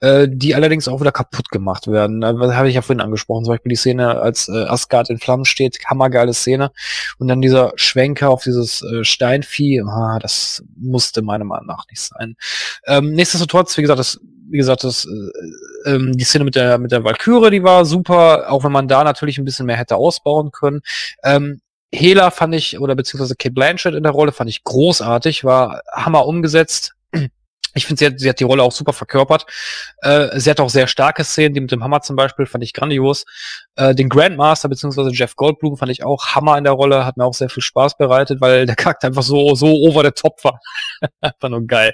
äh, 0.00 0.26
die 0.28 0.54
allerdings 0.54 0.88
auch 0.88 1.00
wieder 1.00 1.12
kaputt 1.12 1.50
gemacht 1.50 1.86
werden. 1.86 2.20
Das 2.20 2.54
habe 2.54 2.68
ich 2.68 2.74
ja 2.74 2.82
vorhin 2.82 3.00
angesprochen, 3.00 3.44
zum 3.44 3.52
Beispiel 3.52 3.70
die 3.70 3.76
Szene, 3.76 4.20
als 4.20 4.48
äh, 4.48 4.64
Asgard 4.64 5.08
in 5.08 5.18
Flammen 5.18 5.44
steht, 5.44 5.78
hammergeile 5.86 6.34
Szene. 6.34 6.72
Und 7.18 7.28
dann 7.28 7.40
dieser 7.40 7.72
Schwenker 7.76 8.30
auf 8.30 8.42
dieses 8.42 8.82
äh, 8.82 9.04
Steinvieh, 9.04 9.82
ah, 9.82 10.18
das 10.20 10.64
musste 10.76 11.22
meiner 11.22 11.44
Meinung 11.44 11.66
nach 11.66 11.84
nicht 11.88 12.00
sein. 12.00 12.36
Ähm, 12.86 13.12
nichtsdestotrotz, 13.12 13.76
wie 13.76 13.82
gesagt, 13.82 14.00
das 14.00 14.20
wie 14.50 14.58
gesagt, 14.58 14.84
das, 14.84 15.06
äh, 15.06 15.90
ähm, 15.90 16.12
die 16.16 16.24
Szene 16.24 16.44
mit 16.44 16.54
der 16.54 16.78
mit 16.78 16.92
der 16.92 17.02
Valkyrie, 17.02 17.50
die 17.50 17.62
war 17.62 17.84
super, 17.84 18.52
auch 18.52 18.62
wenn 18.62 18.72
man 18.72 18.88
da 18.88 19.02
natürlich 19.02 19.38
ein 19.38 19.44
bisschen 19.44 19.66
mehr 19.66 19.76
hätte 19.76 19.96
ausbauen 19.96 20.50
können. 20.50 20.82
Ähm, 21.22 21.60
Hela 21.94 22.30
fand 22.30 22.54
ich, 22.54 22.80
oder 22.80 22.94
beziehungsweise 22.94 23.36
Kate 23.36 23.52
Blanchett 23.52 23.94
in 23.94 24.02
der 24.02 24.12
Rolle 24.12 24.32
fand 24.32 24.50
ich 24.50 24.64
großartig, 24.64 25.44
war 25.44 25.82
hammer 25.92 26.26
umgesetzt. 26.26 26.94
Ich 27.74 27.86
finde, 27.86 27.98
sie 27.98 28.06
hat, 28.06 28.20
sie 28.20 28.28
hat 28.28 28.40
die 28.40 28.44
Rolle 28.44 28.62
auch 28.62 28.72
super 28.72 28.92
verkörpert. 28.92 29.46
Äh, 29.98 30.38
sie 30.38 30.50
hat 30.50 30.60
auch 30.60 30.70
sehr 30.70 30.86
starke 30.86 31.24
Szenen, 31.24 31.54
die 31.54 31.60
mit 31.60 31.72
dem 31.72 31.82
Hammer 31.82 32.00
zum 32.02 32.16
Beispiel, 32.16 32.46
fand 32.46 32.64
ich 32.64 32.72
grandios. 32.72 33.24
Äh, 33.76 33.94
den 33.94 34.08
Grandmaster 34.08 34.68
beziehungsweise 34.68 35.10
Jeff 35.10 35.36
Goldblum 35.36 35.76
fand 35.76 35.90
ich 35.90 36.04
auch 36.04 36.34
Hammer 36.34 36.56
in 36.56 36.64
der 36.64 36.72
Rolle, 36.74 37.04
hat 37.04 37.16
mir 37.16 37.24
auch 37.24 37.34
sehr 37.34 37.48
viel 37.50 37.62
Spaß 37.62 37.96
bereitet, 37.96 38.40
weil 38.40 38.66
der 38.66 38.76
Charakter 38.76 39.08
einfach 39.08 39.22
so, 39.22 39.54
so 39.54 39.66
over 39.66 40.04
the 40.04 40.12
top 40.12 40.42
war. 40.44 40.60
einfach 41.20 41.48
nur 41.48 41.66
geil. 41.66 41.92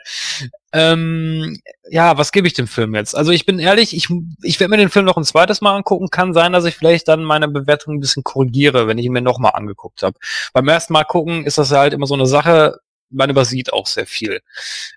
Ähm, 0.72 1.58
ja, 1.90 2.16
was 2.16 2.30
gebe 2.30 2.46
ich 2.46 2.52
dem 2.54 2.68
Film 2.68 2.94
jetzt? 2.94 3.16
Also 3.16 3.32
ich 3.32 3.44
bin 3.44 3.58
ehrlich, 3.58 3.96
ich, 3.96 4.08
ich 4.42 4.60
werde 4.60 4.70
mir 4.70 4.76
den 4.76 4.90
Film 4.90 5.04
noch 5.04 5.16
ein 5.16 5.24
zweites 5.24 5.60
Mal 5.60 5.74
angucken. 5.74 6.10
Kann 6.10 6.32
sein, 6.32 6.52
dass 6.52 6.64
ich 6.64 6.76
vielleicht 6.76 7.08
dann 7.08 7.24
meine 7.24 7.48
Bewertung 7.48 7.94
ein 7.94 8.00
bisschen 8.00 8.22
korrigiere, 8.22 8.86
wenn 8.86 8.98
ich 8.98 9.06
ihn 9.06 9.12
mir 9.12 9.22
nochmal 9.22 9.52
angeguckt 9.54 10.02
habe. 10.02 10.18
Beim 10.52 10.68
ersten 10.68 10.92
Mal 10.92 11.04
gucken 11.04 11.44
ist 11.44 11.58
das 11.58 11.72
halt 11.72 11.92
immer 11.92 12.06
so 12.06 12.14
eine 12.14 12.26
Sache, 12.26 12.78
man 13.10 13.30
übersieht 13.30 13.72
auch 13.72 13.86
sehr 13.86 14.06
viel. 14.06 14.40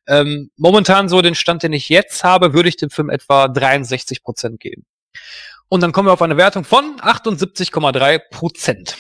Ähm, 0.08 0.52
momentan 0.56 1.10
so 1.10 1.22
den 1.22 1.36
Stand, 1.36 1.64
den 1.64 1.74
ich 1.74 1.90
jetzt 1.90 2.24
habe, 2.24 2.54
würde 2.54 2.70
ich 2.70 2.78
dem 2.78 2.90
Film 2.90 3.10
etwa 3.10 3.48
63 3.48 4.24
Prozent 4.24 4.60
geben. 4.60 4.86
Und 5.70 5.82
dann 5.82 5.92
kommen 5.92 6.08
wir 6.08 6.14
auf 6.14 6.22
eine 6.22 6.38
Wertung 6.38 6.64
von 6.64 7.00
78,3 7.00 8.22
Prozent. 8.30 8.98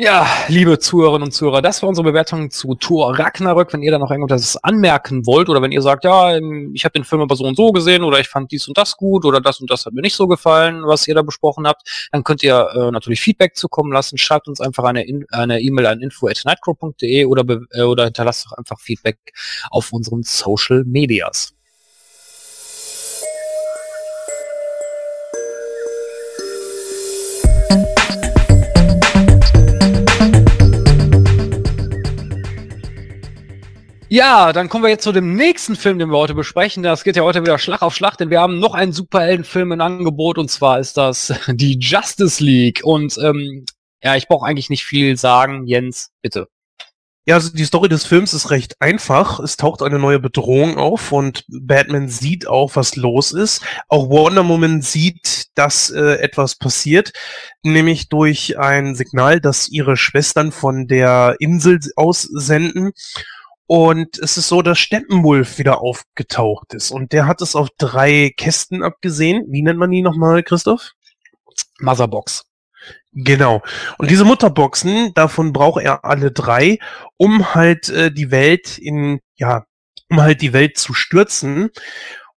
Ja, 0.00 0.28
liebe 0.46 0.78
Zuhörerinnen 0.78 1.24
und 1.24 1.32
Zuhörer, 1.32 1.60
das 1.60 1.82
war 1.82 1.88
unsere 1.88 2.04
Bewertung 2.04 2.52
zu 2.52 2.76
Thor 2.76 3.18
Ragnarök. 3.18 3.72
Wenn 3.72 3.82
ihr 3.82 3.90
da 3.90 3.98
noch 3.98 4.12
irgendwas 4.12 4.56
anmerken 4.62 5.26
wollt 5.26 5.48
oder 5.48 5.60
wenn 5.60 5.72
ihr 5.72 5.82
sagt, 5.82 6.04
ja, 6.04 6.36
ähm, 6.36 6.70
ich 6.72 6.84
habe 6.84 6.92
den 6.92 7.02
Film 7.02 7.20
aber 7.20 7.34
so 7.34 7.42
und 7.42 7.56
so 7.56 7.72
gesehen 7.72 8.04
oder 8.04 8.20
ich 8.20 8.28
fand 8.28 8.52
dies 8.52 8.68
und 8.68 8.78
das 8.78 8.96
gut 8.96 9.24
oder 9.24 9.40
das 9.40 9.58
und 9.60 9.68
das 9.68 9.86
hat 9.86 9.94
mir 9.94 10.02
nicht 10.02 10.14
so 10.14 10.28
gefallen, 10.28 10.86
was 10.86 11.08
ihr 11.08 11.16
da 11.16 11.22
besprochen 11.22 11.66
habt, 11.66 12.08
dann 12.12 12.22
könnt 12.22 12.44
ihr 12.44 12.68
äh, 12.76 12.92
natürlich 12.92 13.20
Feedback 13.20 13.56
zukommen 13.56 13.92
lassen. 13.92 14.18
Schreibt 14.18 14.46
uns 14.46 14.60
einfach 14.60 14.84
eine 14.84 15.04
E-Mail 15.04 15.84
e 15.84 15.88
an 15.88 16.00
info@nightcrow.de 16.00 17.24
oder 17.24 17.44
äh, 17.72 17.82
oder 17.82 18.04
hinterlasst 18.04 18.46
doch 18.46 18.52
einfach 18.52 18.78
Feedback 18.78 19.18
auf 19.70 19.92
unseren 19.92 20.22
Social 20.22 20.84
Medias. 20.84 21.57
Ja, 34.10 34.54
dann 34.54 34.70
kommen 34.70 34.84
wir 34.84 34.88
jetzt 34.88 35.04
zu 35.04 35.12
dem 35.12 35.34
nächsten 35.34 35.76
Film, 35.76 35.98
den 35.98 36.08
wir 36.08 36.16
heute 36.16 36.34
besprechen. 36.34 36.82
Das 36.82 37.04
geht 37.04 37.16
ja 37.16 37.24
heute 37.24 37.42
wieder 37.42 37.58
Schlag 37.58 37.82
auf 37.82 37.94
Schlag, 37.94 38.16
denn 38.16 38.30
wir 38.30 38.40
haben 38.40 38.58
noch 38.58 38.72
einen 38.72 38.94
Superheldenfilm 38.94 39.72
im 39.72 39.80
Angebot 39.82 40.38
und 40.38 40.50
zwar 40.50 40.78
ist 40.78 40.96
das 40.96 41.34
die 41.48 41.78
Justice 41.78 42.42
League. 42.42 42.80
Und 42.82 43.18
ähm, 43.18 43.66
ja, 44.02 44.16
ich 44.16 44.26
brauche 44.26 44.46
eigentlich 44.46 44.70
nicht 44.70 44.86
viel 44.86 45.18
sagen. 45.18 45.66
Jens, 45.66 46.10
bitte. 46.22 46.48
Ja, 47.26 47.34
also 47.34 47.52
die 47.52 47.66
Story 47.66 47.90
des 47.90 48.06
Films 48.06 48.32
ist 48.32 48.50
recht 48.50 48.80
einfach. 48.80 49.40
Es 49.40 49.58
taucht 49.58 49.82
eine 49.82 49.98
neue 49.98 50.18
Bedrohung 50.18 50.78
auf 50.78 51.12
und 51.12 51.44
Batman 51.48 52.08
sieht 52.08 52.48
auch, 52.48 52.76
was 52.76 52.96
los 52.96 53.32
ist. 53.32 53.62
Auch 53.88 54.08
Wonder 54.08 54.48
Woman 54.48 54.80
sieht, 54.80 55.48
dass 55.54 55.90
äh, 55.90 56.14
etwas 56.20 56.56
passiert, 56.56 57.12
nämlich 57.62 58.08
durch 58.08 58.58
ein 58.58 58.94
Signal, 58.94 59.42
das 59.42 59.68
ihre 59.68 59.98
Schwestern 59.98 60.50
von 60.50 60.86
der 60.86 61.36
Insel 61.40 61.80
aussenden. 61.96 62.92
Und 63.68 64.18
es 64.18 64.38
ist 64.38 64.48
so, 64.48 64.62
dass 64.62 64.78
Steppenwolf 64.78 65.58
wieder 65.58 65.82
aufgetaucht 65.82 66.72
ist. 66.72 66.90
Und 66.90 67.12
der 67.12 67.26
hat 67.26 67.42
es 67.42 67.54
auf 67.54 67.68
drei 67.76 68.32
Kästen 68.34 68.82
abgesehen. 68.82 69.44
Wie 69.50 69.60
nennt 69.60 69.78
man 69.78 69.90
die 69.90 70.00
nochmal, 70.00 70.42
Christoph? 70.42 70.92
Motherbox. 71.78 72.46
Genau. 73.12 73.62
Und 73.98 74.10
diese 74.10 74.24
Mutterboxen, 74.24 75.12
davon 75.12 75.52
braucht 75.52 75.82
er 75.82 76.06
alle 76.06 76.32
drei, 76.32 76.78
um 77.18 77.54
halt 77.54 77.90
äh, 77.90 78.10
die 78.10 78.30
Welt 78.30 78.78
in, 78.78 79.20
ja, 79.36 79.66
um 80.08 80.22
halt 80.22 80.40
die 80.40 80.54
Welt 80.54 80.78
zu 80.78 80.94
stürzen. 80.94 81.68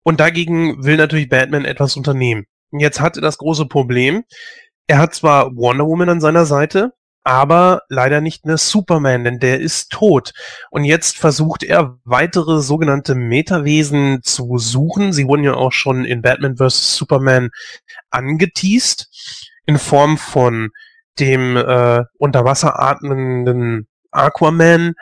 Und 0.04 0.20
dagegen 0.20 0.84
will 0.84 0.98
natürlich 0.98 1.30
Batman 1.30 1.64
etwas 1.64 1.96
unternehmen. 1.96 2.46
Jetzt 2.72 3.00
hat 3.00 3.16
er 3.16 3.22
das 3.22 3.38
große 3.38 3.68
Problem. 3.68 4.24
Er 4.88 4.98
hat 4.98 5.16
zwar 5.16 5.56
Wonder 5.56 5.86
Woman 5.86 6.10
an 6.10 6.20
seiner 6.20 6.46
Seite, 6.46 6.92
aber 7.24 7.84
leider 7.90 8.22
nicht 8.22 8.46
mehr 8.46 8.58
Superman, 8.58 9.24
denn 9.24 9.40
der 9.40 9.60
ist 9.60 9.92
tot. 9.92 10.34
Und 10.72 10.84
jetzt 10.84 11.18
versucht 11.18 11.64
er 11.64 11.98
weitere 12.04 12.62
sogenannte 12.62 13.16
Metawesen 13.16 14.22
zu 14.24 14.58
suchen. 14.58 15.14
Sie 15.14 15.28
wurden 15.28 15.44
ja 15.44 15.54
auch 15.54 15.72
schon 15.72 16.06
in 16.06 16.22
Batman 16.22 16.58
vs. 16.58 16.98
Superman 16.98 17.50
angeteased 18.10 19.08
in 19.66 19.78
Form 19.78 20.18
von 20.18 20.72
dem 21.20 21.58
äh, 21.58 22.04
unter 22.18 22.46
Wasser 22.46 22.80
atmenden 22.80 23.88
Aquaman, 24.12 24.94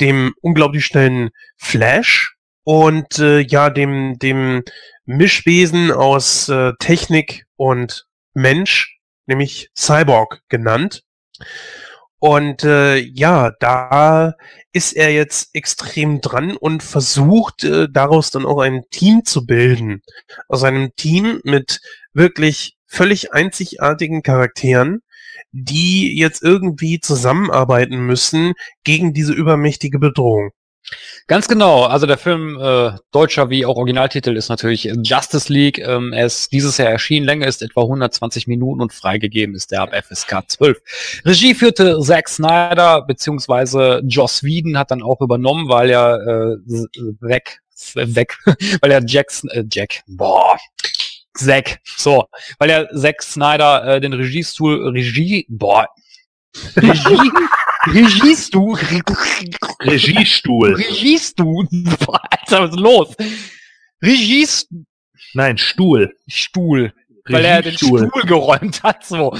dem 0.00 0.34
unglaublich 0.40 0.84
schnellen 0.84 1.30
Flash 1.56 2.36
und 2.64 3.18
äh, 3.18 3.40
ja 3.40 3.70
dem 3.70 4.18
dem 4.18 4.62
Mischwesen 5.04 5.90
aus 5.90 6.48
äh, 6.48 6.72
Technik 6.78 7.46
und 7.56 8.06
Mensch, 8.34 8.98
nämlich 9.26 9.70
Cyborg 9.76 10.42
genannt. 10.48 11.02
Und 12.18 12.62
äh, 12.62 12.98
ja, 12.98 13.50
da 13.58 14.34
ist 14.72 14.92
er 14.92 15.12
jetzt 15.12 15.50
extrem 15.54 16.20
dran 16.20 16.56
und 16.56 16.84
versucht 16.84 17.64
äh, 17.64 17.88
daraus 17.90 18.30
dann 18.30 18.46
auch 18.46 18.60
ein 18.60 18.84
Team 18.90 19.24
zu 19.24 19.44
bilden. 19.44 20.02
Aus 20.48 20.62
einem 20.62 20.94
Team 20.94 21.40
mit 21.42 21.80
wirklich 22.12 22.76
völlig 22.86 23.32
einzigartigen 23.32 24.22
Charakteren, 24.22 25.02
die 25.50 26.16
jetzt 26.16 26.42
irgendwie 26.42 27.00
zusammenarbeiten 27.00 28.06
müssen 28.06 28.52
gegen 28.84 29.12
diese 29.14 29.32
übermächtige 29.32 29.98
Bedrohung. 29.98 30.52
Ganz 31.26 31.48
genau. 31.48 31.84
Also 31.84 32.06
der 32.06 32.18
Film, 32.18 32.58
äh, 32.60 32.92
deutscher 33.12 33.48
wie 33.50 33.64
auch 33.64 33.76
Originaltitel, 33.76 34.36
ist 34.36 34.48
natürlich 34.48 34.92
Justice 35.02 35.52
League. 35.52 35.78
Ähm, 35.78 36.12
er 36.12 36.26
ist 36.26 36.52
dieses 36.52 36.76
Jahr 36.76 36.90
erschienen. 36.90 37.24
Länge 37.24 37.46
ist 37.46 37.62
etwa 37.62 37.82
120 37.82 38.46
Minuten 38.46 38.82
und 38.82 38.92
freigegeben 38.92 39.54
ist 39.54 39.70
der 39.70 39.82
ab 39.82 39.94
FSK 39.94 40.48
12. 40.48 40.78
Regie 41.24 41.54
führte 41.54 41.98
Zack 42.00 42.28
Snyder, 42.28 43.02
beziehungsweise 43.02 44.02
Joss 44.04 44.42
Whedon 44.42 44.76
hat 44.76 44.90
dann 44.90 45.02
auch 45.02 45.20
übernommen, 45.20 45.68
weil 45.68 45.90
er 45.90 46.16
äh, 46.26 46.56
weg, 47.20 47.60
weg, 47.94 48.36
weil 48.80 48.90
er 48.90 49.02
Jackson, 49.06 49.48
äh, 49.50 49.64
Jack, 49.70 50.02
boah, 50.06 50.58
Zack, 51.34 51.80
so, 51.96 52.26
weil 52.58 52.70
er 52.70 52.88
Zack 52.94 53.22
Snyder 53.22 53.84
äh, 53.84 54.00
den 54.00 54.12
Regiestuhl, 54.12 54.88
Regie, 54.88 55.46
boah, 55.48 55.86
Regie, 56.76 57.30
Regiestuhl, 57.86 58.74
Regiestuhl. 59.80 60.74
Regiestuhl, 60.74 61.68
Alter, 62.30 62.62
was 62.62 62.70
ist 62.70 62.78
los? 62.78 63.16
Regiestuhl, 64.02 64.86
Nein, 65.34 65.56
Stuhl. 65.56 66.14
Stuhl. 66.28 66.92
Weil 67.28 67.44
er 67.44 67.62
den. 67.62 67.72
Stuhl 67.72 68.10
geräumt 68.26 68.82
hat, 68.82 69.04
so. 69.04 69.36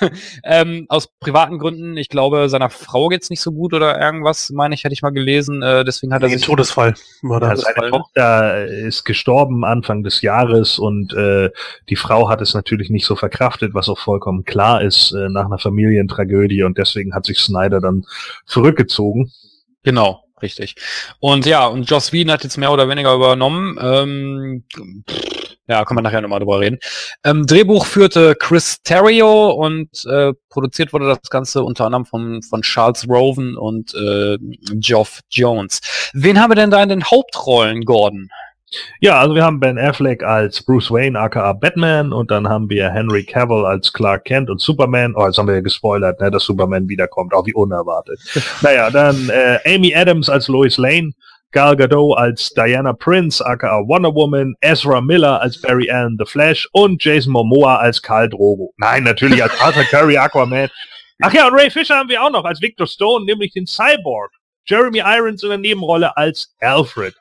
ähm, 0.44 0.86
aus 0.88 1.08
privaten 1.18 1.58
Gründen, 1.58 1.96
ich 1.96 2.08
glaube, 2.08 2.48
seiner 2.48 2.68
Frau 2.68 3.08
geht's 3.08 3.30
nicht 3.30 3.40
so 3.40 3.52
gut 3.52 3.72
oder 3.72 3.98
irgendwas, 4.00 4.50
meine 4.50 4.74
ich, 4.74 4.84
hätte 4.84 4.92
ich 4.92 5.02
mal 5.02 5.10
gelesen. 5.10 5.62
Äh, 5.62 5.84
deswegen 5.84 6.12
hat 6.12 6.22
er 6.22 6.28
Ein 6.28 6.38
sich 6.38 6.46
Todesfall 6.46 6.94
war 7.22 7.40
da. 7.40 7.48
Ja, 7.48 7.56
seine 7.56 7.90
Tochter 7.90 8.66
ist 8.66 9.04
gestorben 9.04 9.64
Anfang 9.64 10.02
des 10.02 10.20
Jahres 10.20 10.78
und 10.78 11.14
äh, 11.14 11.50
die 11.88 11.96
Frau 11.96 12.28
hat 12.28 12.42
es 12.42 12.54
natürlich 12.54 12.90
nicht 12.90 13.06
so 13.06 13.16
verkraftet, 13.16 13.72
was 13.74 13.88
auch 13.88 13.98
vollkommen 13.98 14.44
klar 14.44 14.82
ist 14.82 15.12
äh, 15.12 15.28
nach 15.30 15.46
einer 15.46 15.58
Familientragödie 15.58 16.62
und 16.64 16.76
deswegen 16.76 17.14
hat 17.14 17.24
sich 17.24 17.38
Snyder 17.38 17.80
dann 17.80 18.04
zurückgezogen. 18.46 19.32
Genau, 19.84 20.24
richtig. 20.42 20.76
Und 21.18 21.46
ja, 21.46 21.66
und 21.66 21.88
Joss 21.88 22.12
Whedon 22.12 22.32
hat 22.32 22.44
jetzt 22.44 22.58
mehr 22.58 22.72
oder 22.72 22.88
weniger 22.88 23.14
übernommen. 23.14 23.78
Ähm, 23.80 24.64
pff, 25.08 25.41
ja, 25.68 25.84
können 25.84 25.98
wir 25.98 26.02
nachher 26.02 26.20
nochmal 26.20 26.40
drüber 26.40 26.60
reden. 26.60 26.78
Ähm, 27.24 27.46
Drehbuch 27.46 27.86
führte 27.86 28.34
Chris 28.34 28.82
Terrio 28.82 29.50
und 29.50 30.04
äh, 30.06 30.32
produziert 30.48 30.92
wurde 30.92 31.06
das 31.06 31.30
Ganze 31.30 31.62
unter 31.62 31.86
anderem 31.86 32.04
von, 32.04 32.42
von 32.42 32.62
Charles 32.62 33.08
Roven 33.08 33.56
und 33.56 33.94
äh, 33.94 34.38
Geoff 34.74 35.20
Jones. 35.30 35.80
Wen 36.12 36.40
haben 36.40 36.50
wir 36.50 36.56
denn 36.56 36.70
da 36.70 36.82
in 36.82 36.88
den 36.88 37.04
Hauptrollen, 37.04 37.84
Gordon? 37.84 38.28
Ja, 39.00 39.18
also 39.18 39.34
wir 39.34 39.44
haben 39.44 39.60
Ben 39.60 39.78
Affleck 39.78 40.22
als 40.22 40.62
Bruce 40.62 40.90
Wayne 40.90 41.18
aka 41.18 41.52
Batman 41.52 42.12
und 42.12 42.30
dann 42.30 42.48
haben 42.48 42.70
wir 42.70 42.90
Henry 42.90 43.22
Cavill 43.24 43.66
als 43.66 43.92
Clark 43.92 44.24
Kent 44.24 44.48
und 44.48 44.60
Superman. 44.60 45.14
Oh, 45.14 45.26
jetzt 45.26 45.36
haben 45.36 45.46
wir 45.46 45.56
ja 45.56 45.60
gespoilert, 45.60 46.20
ne, 46.20 46.30
dass 46.30 46.44
Superman 46.44 46.88
wiederkommt, 46.88 47.34
auch 47.34 47.46
wie 47.46 47.54
unerwartet. 47.54 48.18
naja, 48.62 48.90
dann 48.90 49.28
äh, 49.28 49.58
Amy 49.66 49.94
Adams 49.94 50.28
als 50.28 50.48
Lois 50.48 50.78
Lane, 50.78 51.12
Gal 51.52 51.76
Gadot 51.76 52.16
als 52.16 52.50
Diana 52.50 52.92
Prince 52.94 53.44
aka 53.44 53.86
Wonder 53.86 54.14
Woman, 54.14 54.54
Ezra 54.60 55.00
Miller 55.00 55.40
als 55.40 55.60
Barry 55.60 55.90
Allen 55.90 56.16
The 56.18 56.24
Flash 56.24 56.68
und 56.72 57.02
Jason 57.04 57.32
Momoa 57.32 57.76
als 57.76 58.00
Karl 58.00 58.28
Drogo. 58.28 58.72
Nein, 58.78 59.04
natürlich 59.04 59.42
als 59.42 59.58
Arthur 59.60 59.84
Curry 59.84 60.16
Aquaman. 60.16 60.70
Ach 61.22 61.32
ja, 61.32 61.46
und 61.46 61.54
Ray 61.54 61.70
Fisher 61.70 61.96
haben 61.96 62.08
wir 62.08 62.22
auch 62.22 62.30
noch 62.30 62.44
als 62.44 62.60
Victor 62.60 62.86
Stone, 62.86 63.26
nämlich 63.26 63.52
den 63.52 63.66
Cyborg. 63.66 64.32
Jeremy 64.64 65.00
Irons 65.00 65.42
in 65.42 65.50
der 65.50 65.58
Nebenrolle 65.58 66.16
als 66.16 66.54
Alfred. 66.60 67.14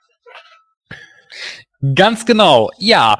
Ganz 1.95 2.25
genau, 2.25 2.71
ja. 2.77 3.19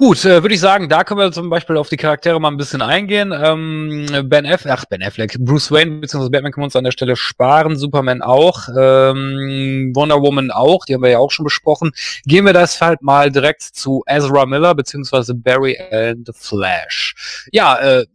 Gut, 0.00 0.24
äh, 0.24 0.44
würde 0.44 0.54
ich 0.54 0.60
sagen, 0.60 0.88
da 0.88 1.02
können 1.02 1.18
wir 1.18 1.32
zum 1.32 1.50
Beispiel 1.50 1.76
auf 1.76 1.88
die 1.88 1.96
Charaktere 1.96 2.40
mal 2.40 2.52
ein 2.52 2.56
bisschen 2.56 2.82
eingehen. 2.82 3.34
Ähm, 3.36 4.06
ben 4.28 4.46
Affleck, 4.46 4.72
ach 4.72 4.84
Ben 4.84 5.02
Affleck, 5.02 5.36
Bruce 5.40 5.72
Wayne 5.72 5.98
bzw. 5.98 6.28
Batman 6.28 6.52
können 6.52 6.62
wir 6.62 6.66
uns 6.66 6.76
an 6.76 6.84
der 6.84 6.92
Stelle 6.92 7.16
sparen, 7.16 7.76
Superman 7.76 8.22
auch, 8.22 8.68
ähm, 8.68 9.90
Wonder 9.96 10.22
Woman 10.22 10.52
auch, 10.52 10.84
die 10.84 10.94
haben 10.94 11.02
wir 11.02 11.10
ja 11.10 11.18
auch 11.18 11.32
schon 11.32 11.42
besprochen. 11.42 11.90
Gehen 12.26 12.46
wir 12.46 12.52
das 12.52 12.80
halt 12.80 13.02
mal 13.02 13.32
direkt 13.32 13.62
zu 13.62 14.04
Ezra 14.06 14.46
Miller 14.46 14.72
bzw. 14.76 15.32
Barry 15.34 15.76
Allen 15.90 16.22
The 16.24 16.32
Flash. 16.32 17.48
Ja, 17.50 17.76
äh, 17.80 18.06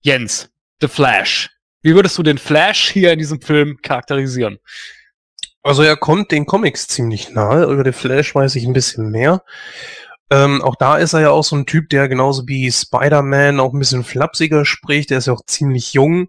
Jens, 0.00 0.48
The 0.80 0.88
Flash. 0.88 1.50
Wie 1.82 1.94
würdest 1.94 2.16
du 2.16 2.22
den 2.22 2.38
Flash 2.38 2.92
hier 2.92 3.12
in 3.12 3.18
diesem 3.18 3.42
Film 3.42 3.76
charakterisieren? 3.82 4.58
Also 5.62 5.82
er 5.82 5.98
kommt 5.98 6.30
den 6.32 6.46
Comics 6.46 6.88
ziemlich 6.88 7.30
nahe. 7.30 7.64
Über 7.64 7.84
den 7.84 7.92
Flash 7.92 8.34
weiß 8.34 8.54
ich 8.56 8.64
ein 8.64 8.72
bisschen 8.72 9.10
mehr. 9.10 9.42
Ähm, 10.30 10.62
auch 10.62 10.76
da 10.76 10.96
ist 10.96 11.12
er 11.12 11.20
ja 11.20 11.30
auch 11.30 11.44
so 11.44 11.56
ein 11.56 11.66
Typ, 11.66 11.88
der 11.88 12.08
genauso 12.08 12.46
wie 12.46 12.70
Spider-Man 12.70 13.58
auch 13.58 13.72
ein 13.72 13.78
bisschen 13.78 14.04
flapsiger 14.04 14.64
spricht. 14.64 15.10
Der 15.10 15.18
ist 15.18 15.26
ja 15.26 15.32
auch 15.32 15.44
ziemlich 15.46 15.92
jung 15.92 16.28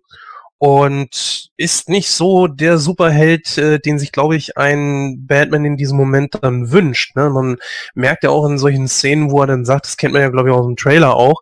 und 0.57 1.49
ist 1.57 1.89
nicht 1.89 2.11
so 2.11 2.45
der 2.45 2.77
Superheld, 2.77 3.57
äh, 3.57 3.79
den 3.79 3.97
sich, 3.97 4.11
glaube 4.11 4.35
ich, 4.35 4.57
ein 4.57 5.25
Batman 5.25 5.65
in 5.65 5.75
diesem 5.75 5.97
Moment 5.97 6.37
dann 6.39 6.71
wünscht. 6.71 7.15
Ne? 7.15 7.31
Man 7.31 7.57
merkt 7.95 8.23
ja 8.23 8.29
auch 8.29 8.45
in 8.47 8.59
solchen 8.59 8.87
Szenen, 8.87 9.31
wo 9.31 9.41
er 9.41 9.47
dann 9.47 9.65
sagt, 9.65 9.87
das 9.87 9.97
kennt 9.97 10.13
man 10.13 10.21
ja, 10.21 10.29
glaube 10.29 10.49
ich, 10.49 10.55
aus 10.55 10.67
dem 10.67 10.75
Trailer 10.75 11.15
auch, 11.15 11.41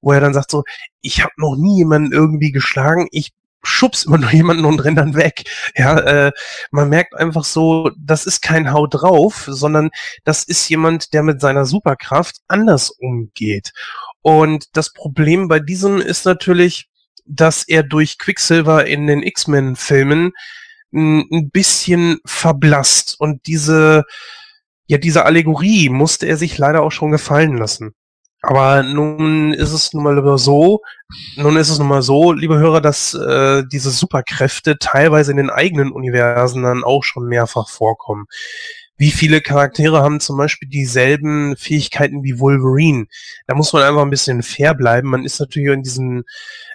wo 0.00 0.12
er 0.12 0.20
dann 0.20 0.34
sagt 0.34 0.52
so, 0.52 0.62
ich 1.00 1.20
habe 1.20 1.32
noch 1.36 1.56
nie 1.56 1.78
jemanden 1.78 2.12
irgendwie 2.12 2.52
geschlagen, 2.52 3.08
ich 3.10 3.32
schubst 3.62 4.06
immer 4.06 4.18
nur 4.18 4.32
jemanden 4.32 4.64
und 4.64 4.80
rennt 4.80 4.98
dann 4.98 5.14
weg. 5.14 5.44
Ja, 5.76 5.98
äh, 5.98 6.32
man 6.70 6.88
merkt 6.88 7.14
einfach 7.14 7.44
so, 7.44 7.90
das 7.98 8.26
ist 8.26 8.42
kein 8.42 8.72
Hau 8.72 8.86
drauf, 8.86 9.46
sondern 9.48 9.90
das 10.24 10.44
ist 10.44 10.68
jemand, 10.68 11.12
der 11.12 11.22
mit 11.22 11.40
seiner 11.40 11.66
Superkraft 11.66 12.36
anders 12.48 12.90
umgeht. 12.90 13.72
Und 14.22 14.76
das 14.76 14.92
Problem 14.92 15.48
bei 15.48 15.60
diesem 15.60 15.98
ist 15.98 16.24
natürlich, 16.24 16.88
dass 17.26 17.64
er 17.66 17.82
durch 17.82 18.18
Quicksilver 18.18 18.86
in 18.86 19.06
den 19.06 19.22
X-Men-Filmen 19.22 20.32
ein 20.92 21.50
bisschen 21.50 22.18
verblasst 22.24 23.14
und 23.20 23.46
diese, 23.46 24.02
ja, 24.86 24.98
diese 24.98 25.24
Allegorie 25.24 25.88
musste 25.88 26.26
er 26.26 26.36
sich 26.36 26.58
leider 26.58 26.82
auch 26.82 26.90
schon 26.90 27.12
gefallen 27.12 27.56
lassen. 27.56 27.94
Aber 28.42 28.82
nun 28.82 29.52
ist 29.52 29.72
es 29.72 29.92
nun 29.92 30.04
mal 30.04 30.38
so, 30.38 30.80
nun 31.36 31.56
ist 31.56 31.68
es 31.68 31.78
nun 31.78 31.88
mal 31.88 32.02
so, 32.02 32.32
liebe 32.32 32.58
Hörer, 32.58 32.80
dass 32.80 33.12
äh, 33.12 33.64
diese 33.70 33.90
Superkräfte 33.90 34.78
teilweise 34.78 35.30
in 35.30 35.36
den 35.36 35.50
eigenen 35.50 35.92
Universen 35.92 36.62
dann 36.62 36.82
auch 36.82 37.04
schon 37.04 37.26
mehrfach 37.26 37.68
vorkommen. 37.68 38.26
Wie 38.96 39.10
viele 39.10 39.40
Charaktere 39.40 40.02
haben 40.02 40.20
zum 40.20 40.36
Beispiel 40.36 40.68
dieselben 40.68 41.56
Fähigkeiten 41.56 42.22
wie 42.22 42.38
Wolverine? 42.38 43.06
Da 43.46 43.54
muss 43.54 43.72
man 43.72 43.82
einfach 43.82 44.02
ein 44.02 44.10
bisschen 44.10 44.42
fair 44.42 44.74
bleiben. 44.74 45.08
Man 45.08 45.24
ist 45.24 45.40
natürlich 45.40 45.70
in 45.70 45.82
diesen 45.82 46.24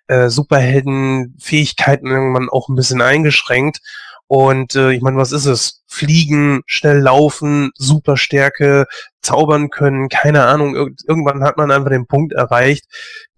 äh, 0.08 0.30
Superhelden-Fähigkeiten 0.30 2.08
irgendwann 2.08 2.50
auch 2.50 2.68
ein 2.68 2.76
bisschen 2.76 3.02
eingeschränkt. 3.02 3.80
Und 4.28 4.76
äh, 4.76 4.92
ich 4.92 5.02
meine, 5.02 5.18
was 5.18 5.32
ist 5.32 5.46
es? 5.46 5.84
Fliegen, 5.88 6.62
schnell 6.66 7.00
laufen, 7.00 7.72
Superstärke, 7.76 8.86
zaubern 9.22 9.70
können, 9.70 10.10
keine 10.10 10.46
Ahnung. 10.46 10.76
Ir 10.76 10.88
irgendwann 11.08 11.44
hat 11.44 11.58
man 11.58 11.72
einfach 11.72 11.92
den 11.92 12.08
Punkt 12.08 12.34
erreicht, 12.34 12.86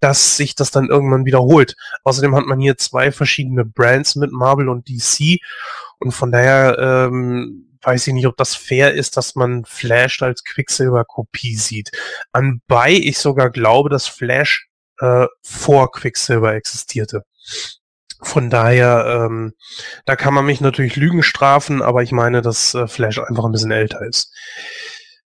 dass 0.00 0.36
sich 0.36 0.54
das 0.54 0.70
dann 0.70 0.88
irgendwann 0.88 1.26
wiederholt. 1.26 1.76
Außerdem 2.04 2.34
hat 2.34 2.46
man 2.46 2.58
hier 2.58 2.78
zwei 2.78 3.12
verschiedene 3.12 3.64
Brands 3.64 4.16
mit 4.16 4.32
Marvel 4.32 4.68
und 4.68 4.88
DC. 4.88 5.40
Und 5.98 6.12
von 6.12 6.32
daher 6.32 6.78
ähm, 6.78 7.68
weiß 7.82 8.06
ich 8.06 8.14
nicht, 8.14 8.26
ob 8.26 8.36
das 8.36 8.54
fair 8.54 8.94
ist, 8.94 9.16
dass 9.16 9.34
man 9.34 9.64
Flash 9.64 10.22
als 10.22 10.42
Quicksilver-Kopie 10.44 11.56
sieht. 11.56 11.90
Anbei 12.32 12.92
ich 12.92 13.18
sogar 13.18 13.50
glaube, 13.50 13.88
dass 13.90 14.06
Flash 14.06 14.68
äh, 15.00 15.26
vor 15.42 15.92
Quicksilver 15.92 16.54
existierte. 16.54 17.24
Von 18.20 18.50
daher, 18.50 19.26
ähm, 19.26 19.54
da 20.04 20.16
kann 20.16 20.34
man 20.34 20.46
mich 20.46 20.60
natürlich 20.60 20.96
Lügen 20.96 21.22
strafen, 21.22 21.82
aber 21.82 22.02
ich 22.02 22.12
meine, 22.12 22.42
dass 22.42 22.74
äh, 22.74 22.88
Flash 22.88 23.18
einfach 23.18 23.44
ein 23.44 23.52
bisschen 23.52 23.70
älter 23.70 24.02
ist. 24.02 24.34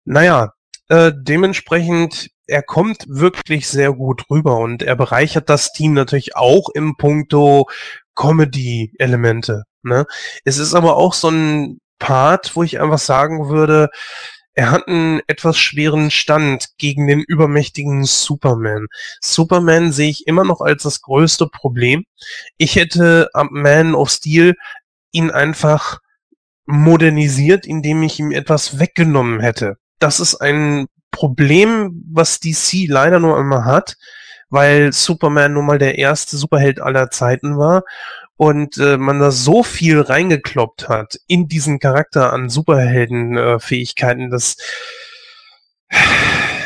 Naja, 0.04 0.52
äh, 0.88 1.12
dementsprechend, 1.14 2.30
er 2.46 2.62
kommt 2.62 3.04
wirklich 3.08 3.68
sehr 3.68 3.92
gut 3.92 4.24
rüber 4.30 4.56
und 4.56 4.82
er 4.82 4.96
bereichert 4.96 5.50
das 5.50 5.72
Team 5.72 5.92
natürlich 5.92 6.34
auch 6.34 6.70
im 6.72 6.96
Punkto 6.96 7.68
Comedy-Elemente. 8.14 9.64
Ne? 9.82 10.06
Es 10.44 10.56
ist 10.56 10.74
aber 10.74 10.96
auch 10.96 11.12
so 11.12 11.28
ein 11.28 11.78
Part, 11.98 12.56
wo 12.56 12.62
ich 12.62 12.80
einfach 12.80 12.98
sagen 12.98 13.50
würde, 13.50 13.90
er 14.58 14.72
hat 14.72 14.88
einen 14.88 15.20
etwas 15.28 15.56
schweren 15.56 16.10
Stand 16.10 16.70
gegen 16.78 17.06
den 17.06 17.20
übermächtigen 17.20 18.02
Superman. 18.02 18.88
Superman 19.20 19.92
sehe 19.92 20.10
ich 20.10 20.26
immer 20.26 20.42
noch 20.42 20.60
als 20.60 20.82
das 20.82 21.00
größte 21.00 21.46
Problem. 21.46 22.04
Ich 22.56 22.74
hätte 22.74 23.30
am 23.34 23.50
Man 23.52 23.94
of 23.94 24.10
Steel 24.10 24.56
ihn 25.12 25.30
einfach 25.30 26.00
modernisiert, 26.66 27.66
indem 27.66 28.02
ich 28.02 28.18
ihm 28.18 28.32
etwas 28.32 28.80
weggenommen 28.80 29.38
hätte. 29.38 29.76
Das 30.00 30.18
ist 30.18 30.34
ein 30.34 30.86
Problem, 31.12 32.02
was 32.12 32.40
DC 32.40 32.88
leider 32.88 33.20
nur 33.20 33.38
einmal 33.38 33.64
hat, 33.64 33.94
weil 34.50 34.92
Superman 34.92 35.52
nun 35.52 35.66
mal 35.66 35.78
der 35.78 35.98
erste 35.98 36.36
Superheld 36.36 36.80
aller 36.80 37.12
Zeiten 37.12 37.58
war 37.58 37.84
und 38.38 38.78
äh, 38.78 38.96
man 38.96 39.18
da 39.18 39.32
so 39.32 39.64
viel 39.64 40.00
reingekloppt 40.00 40.88
hat 40.88 41.18
in 41.26 41.48
diesen 41.48 41.80
Charakter 41.80 42.32
an 42.32 42.48
Superheldenfähigkeiten, 42.48 44.28
äh, 44.28 44.30
dass 44.30 44.56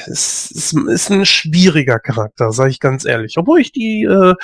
es 0.07 0.51
ist, 0.51 0.75
ist 0.75 1.11
ein 1.11 1.25
schwieriger 1.25 1.99
Charakter, 1.99 2.53
sage 2.53 2.71
ich 2.71 2.79
ganz 2.79 3.07
ehrlich. 3.07 3.39
Obwohl 3.39 3.61
ich 3.61 3.73
die 3.73 4.03
äh, 4.03 4.35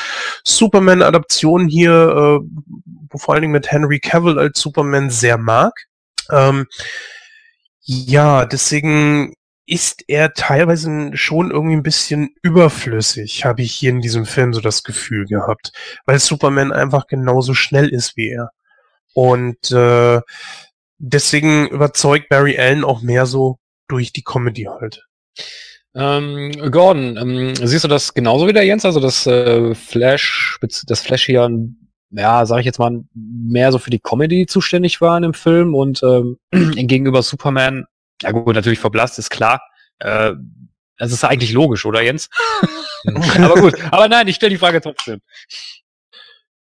Superman-Adaption 0.44 1.68
hier, 1.68 1.92
äh, 1.92 3.18
vor 3.18 3.34
allen 3.34 3.42
Dingen 3.42 3.52
mit 3.52 3.70
Henry 3.70 4.00
Cavill 4.00 4.38
als 4.38 4.58
Superman 4.60 5.10
sehr 5.10 5.36
mag. 5.36 5.74
Ähm, 6.30 6.66
ja, 7.82 8.46
deswegen 8.46 9.34
ist 9.68 10.04
er 10.08 10.32
teilweise 10.32 11.10
schon 11.12 11.50
irgendwie 11.50 11.76
ein 11.76 11.82
bisschen 11.82 12.30
überflüssig, 12.42 13.44
habe 13.44 13.62
ich 13.62 13.72
hier 13.72 13.90
in 13.90 14.00
diesem 14.00 14.24
Film 14.24 14.54
so 14.54 14.60
das 14.60 14.82
Gefühl 14.82 15.26
gehabt, 15.26 15.72
weil 16.06 16.18
Superman 16.18 16.72
einfach 16.72 17.06
genauso 17.06 17.52
schnell 17.52 17.88
ist 17.88 18.16
wie 18.16 18.30
er. 18.30 18.50
Und 19.12 19.70
äh, 19.70 20.20
deswegen 20.96 21.68
überzeugt 21.68 22.30
Barry 22.30 22.58
Allen 22.58 22.82
auch 22.82 23.02
mehr 23.02 23.26
so 23.26 23.58
durch 23.88 24.12
die 24.12 24.22
Comedy 24.22 24.64
halt. 24.64 25.06
Ähm, 25.94 26.52
Gordon, 26.70 27.16
ähm, 27.16 27.54
siehst 27.54 27.84
du 27.84 27.88
das 27.88 28.14
genauso 28.14 28.46
wie 28.46 28.52
der 28.54 28.64
Jens? 28.64 28.86
Also 28.86 29.00
das 29.00 29.26
äh, 29.26 29.74
Flash, 29.74 30.58
das 30.86 31.00
Flash 31.00 31.26
hier, 31.26 31.50
ja, 32.10 32.46
sage 32.46 32.60
ich 32.60 32.66
jetzt 32.66 32.78
mal, 32.78 33.02
mehr 33.14 33.70
so 33.70 33.78
für 33.78 33.90
die 33.90 34.00
Comedy 34.00 34.46
zuständig 34.46 35.00
war 35.02 35.16
in 35.16 35.24
dem 35.24 35.34
Film 35.34 35.74
und 35.74 36.02
ähm, 36.02 36.38
gegenüber 36.52 37.22
Superman, 37.22 37.84
ja 38.22 38.30
gut, 38.30 38.54
natürlich 38.54 38.78
verblasst, 38.78 39.18
ist 39.18 39.30
klar. 39.30 39.62
Äh, 39.98 40.32
das 40.98 41.12
ist 41.12 41.24
eigentlich 41.24 41.52
logisch, 41.52 41.86
oder 41.86 42.02
Jens? 42.02 42.28
aber 43.38 43.60
gut, 43.60 43.74
aber 43.92 44.08
nein, 44.08 44.28
ich 44.28 44.36
stelle 44.36 44.50
die 44.50 44.58
Frage 44.58 44.80
trotzdem. 44.80 45.20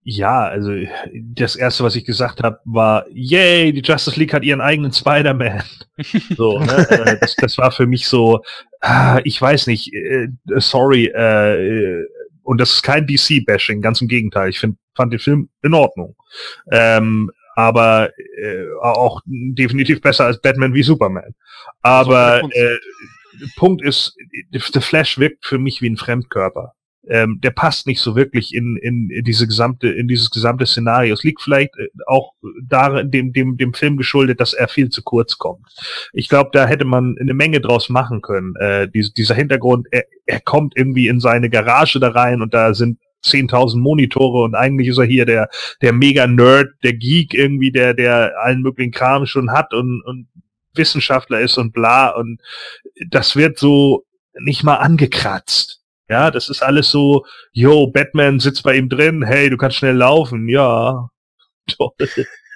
Ja, 0.04 0.48
also 0.48 0.72
das 1.12 1.54
erste, 1.54 1.84
was 1.84 1.94
ich 1.94 2.04
gesagt 2.04 2.42
habe, 2.42 2.58
war, 2.64 3.06
yay, 3.10 3.72
die 3.72 3.82
Justice 3.82 4.18
League 4.18 4.32
hat 4.32 4.42
ihren 4.42 4.60
eigenen 4.60 4.92
Spider-Man. 4.92 5.62
so, 6.36 6.58
ne? 6.58 6.90
Äh, 6.90 7.18
das, 7.20 7.36
das 7.36 7.58
war 7.58 7.70
für 7.70 7.86
mich 7.86 8.08
so, 8.08 8.42
ah, 8.80 9.20
ich 9.22 9.40
weiß 9.40 9.68
nicht, 9.68 9.94
äh, 9.94 10.28
sorry, 10.56 11.06
äh, 11.06 12.04
und 12.42 12.60
das 12.60 12.72
ist 12.72 12.82
kein 12.82 13.06
DC-Bashing, 13.06 13.80
ganz 13.80 14.00
im 14.00 14.08
Gegenteil. 14.08 14.50
Ich 14.50 14.58
find, 14.58 14.76
fand 14.96 15.12
den 15.12 15.20
Film 15.20 15.48
in 15.62 15.74
Ordnung. 15.74 16.16
Ähm, 16.72 17.30
aber 17.62 18.10
äh, 18.40 18.66
auch 18.80 19.20
definitiv 19.26 20.00
besser 20.00 20.26
als 20.26 20.40
Batman 20.40 20.74
wie 20.74 20.82
Superman. 20.82 21.34
Aber 21.80 22.42
äh, 22.50 22.76
Punkt 23.56 23.82
ist, 23.82 24.16
The 24.52 24.80
Flash 24.80 25.18
wirkt 25.18 25.46
für 25.46 25.58
mich 25.58 25.80
wie 25.80 25.90
ein 25.90 25.96
Fremdkörper 25.96 26.74
ähm, 27.08 27.40
der 27.42 27.50
passt 27.50 27.86
nicht 27.86 28.00
so 28.00 28.14
wirklich 28.14 28.54
in, 28.54 28.76
in, 28.76 29.10
in 29.10 29.24
diese 29.24 29.46
gesamte, 29.46 29.88
in 29.88 30.06
dieses 30.06 30.30
gesamte 30.30 30.66
Szenario. 30.66 31.14
Es 31.14 31.24
liegt 31.24 31.42
vielleicht 31.42 31.76
äh, 31.76 31.88
auch 32.06 32.32
darin, 32.62 33.10
dem, 33.10 33.32
dem, 33.32 33.56
dem 33.56 33.74
Film 33.74 33.96
geschuldet, 33.96 34.40
dass 34.40 34.52
er 34.52 34.68
viel 34.68 34.88
zu 34.88 35.02
kurz 35.02 35.38
kommt. 35.38 35.66
Ich 36.12 36.28
glaube, 36.28 36.50
da 36.52 36.66
hätte 36.66 36.84
man 36.84 37.16
eine 37.20 37.34
Menge 37.34 37.60
draus 37.60 37.88
machen 37.88 38.22
können. 38.22 38.54
Äh, 38.56 38.88
diese, 38.88 39.12
dieser 39.12 39.34
Hintergrund, 39.34 39.88
er, 39.90 40.04
er 40.26 40.40
kommt 40.40 40.76
irgendwie 40.76 41.08
in 41.08 41.18
seine 41.18 41.50
Garage 41.50 41.98
da 41.98 42.10
rein 42.10 42.40
und 42.40 42.54
da 42.54 42.74
sind 42.74 42.98
10.000 43.24 43.78
Monitore 43.78 44.44
und 44.44 44.54
eigentlich 44.54 44.88
ist 44.88 44.98
er 44.98 45.04
hier 45.04 45.26
der, 45.26 45.48
der 45.80 45.92
Mega-Nerd, 45.92 46.68
der 46.82 46.94
Geek 46.94 47.34
irgendwie, 47.34 47.72
der, 47.72 47.94
der 47.94 48.32
allen 48.42 48.62
möglichen 48.62 48.92
Kram 48.92 49.26
schon 49.26 49.52
hat 49.52 49.72
und, 49.74 50.02
und 50.04 50.28
Wissenschaftler 50.74 51.40
ist 51.40 51.58
und 51.58 51.72
bla 51.72 52.10
und 52.10 52.40
das 53.08 53.36
wird 53.36 53.58
so 53.58 54.04
nicht 54.40 54.62
mal 54.62 54.76
angekratzt. 54.76 55.80
Ja, 56.08 56.30
das 56.30 56.48
ist 56.48 56.62
alles 56.62 56.90
so, 56.90 57.24
yo, 57.52 57.86
Batman 57.86 58.40
sitzt 58.40 58.62
bei 58.62 58.76
ihm 58.76 58.88
drin, 58.88 59.22
hey, 59.22 59.48
du 59.48 59.56
kannst 59.56 59.78
schnell 59.78 59.96
laufen, 59.96 60.48
ja. 60.48 61.08
Toll. 61.68 61.90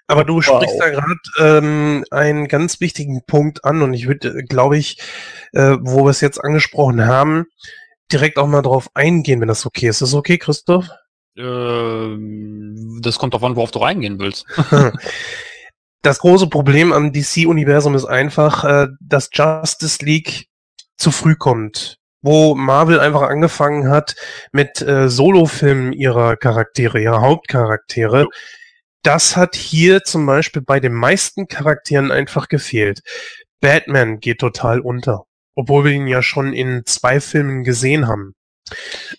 Aber 0.09 0.25
du 0.25 0.37
wow. 0.37 0.45
sprichst 0.45 0.79
da 0.79 0.91
gerade 0.91 1.15
ähm, 1.41 2.05
einen 2.11 2.49
ganz 2.49 2.81
wichtigen 2.81 3.23
Punkt 3.27 3.65
an 3.65 3.83
und 3.83 3.93
ich 3.95 4.07
würde, 4.07 4.45
glaube 4.45 4.77
ich, 4.79 4.99
äh, 5.53 5.77
wo 5.81 6.05
wir 6.05 6.11
es 6.11 6.21
jetzt 6.21 6.39
angesprochen 6.39 7.07
haben, 7.07 7.47
direkt 8.13 8.39
auch 8.39 8.47
mal 8.47 8.63
drauf 8.63 8.89
eingehen, 8.95 9.41
wenn 9.41 9.49
das 9.49 9.67
okay 9.67 9.89
ist. 9.89 9.97
Ist 9.97 10.13
das 10.13 10.15
okay, 10.15 10.39
Christoph? 10.39 10.89
Ähm, 11.37 13.01
das 13.03 13.19
kommt 13.19 13.35
davon, 13.35 13.57
worauf 13.57 13.71
du 13.71 13.81
reingehen 13.81 14.19
willst. 14.19 14.47
das 16.03 16.19
große 16.19 16.49
Problem 16.49 16.93
am 16.93 17.13
DC-Universum 17.13 17.95
ist 17.95 18.07
einfach, 18.07 18.65
äh, 18.65 18.89
dass 19.01 19.31
Justice 19.33 20.05
League 20.05 20.49
zu 20.97 21.11
früh 21.11 21.37
kommt 21.37 21.99
wo 22.27 22.57
Marvel 22.57 22.99
einfach 22.99 23.23
angefangen 23.23 23.89
hat 23.89 24.17
mit 24.51 24.83
äh, 24.83 25.09
Solofilmen 25.09 25.93
ihrer 25.93 26.37
Charaktere, 26.37 27.01
ihrer 27.01 27.21
Hauptcharaktere. 27.21 28.23
Ja. 28.23 28.27
Das 29.03 29.37
hat 29.37 29.55
hier 29.55 30.03
zum 30.03 30.27
Beispiel 30.27 30.63
bei 30.63 30.81
den 30.81 30.93
meisten 30.93 31.47
Charakteren 31.47 32.11
einfach 32.11 32.49
gefehlt. 32.49 33.03
Batman 33.61 34.19
geht 34.19 34.41
total 34.41 34.81
unter, 34.81 35.27
obwohl 35.57 35.85
wir 35.85 35.93
ihn 35.93 36.07
ja 36.07 36.23
schon 36.23 36.53
in 36.53 36.83
zwei 36.87 37.21
Filmen 37.21 37.65
gesehen 37.65 38.07
haben. 38.07 38.35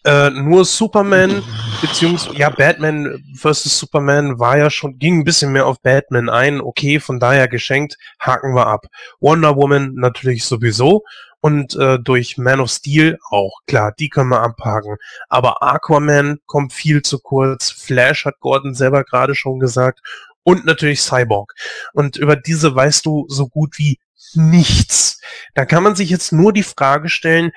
Äh, 0.03 0.29
nur 0.29 0.65
Superman, 0.65 1.41
beziehungsweise, 1.81 2.37
ja, 2.37 2.49
Batman 2.49 3.23
vs. 3.33 3.79
Superman 3.79 4.39
war 4.39 4.57
ja 4.57 4.69
schon, 4.69 4.99
ging 4.99 5.19
ein 5.19 5.23
bisschen 5.23 5.53
mehr 5.53 5.65
auf 5.65 5.81
Batman 5.81 6.29
ein. 6.29 6.59
Okay, 6.61 6.99
von 6.99 7.19
daher 7.19 7.47
geschenkt, 7.47 7.97
haken 8.19 8.55
wir 8.55 8.67
ab. 8.67 8.87
Wonder 9.19 9.55
Woman 9.55 9.93
natürlich 9.95 10.43
sowieso 10.43 11.03
und 11.39 11.75
äh, 11.75 11.97
durch 11.99 12.37
Man 12.37 12.59
of 12.59 12.69
Steel 12.69 13.17
auch. 13.29 13.59
Klar, 13.67 13.93
die 13.97 14.09
können 14.09 14.29
wir 14.29 14.41
abhaken. 14.41 14.97
Aber 15.29 15.63
Aquaman 15.63 16.39
kommt 16.45 16.73
viel 16.73 17.01
zu 17.01 17.19
kurz. 17.19 17.71
Flash 17.71 18.25
hat 18.25 18.39
Gordon 18.39 18.73
selber 18.73 19.03
gerade 19.03 19.35
schon 19.35 19.59
gesagt. 19.59 19.99
Und 20.43 20.65
natürlich 20.65 21.01
Cyborg. 21.01 21.53
Und 21.93 22.17
über 22.17 22.35
diese 22.35 22.73
weißt 22.73 23.05
du 23.05 23.25
so 23.27 23.47
gut 23.47 23.77
wie 23.77 23.99
nichts. 24.35 25.19
Da 25.55 25.65
kann 25.65 25.83
man 25.83 25.95
sich 25.95 26.09
jetzt 26.09 26.31
nur 26.31 26.53
die 26.53 26.63
Frage 26.63 27.09
stellen, 27.09 27.51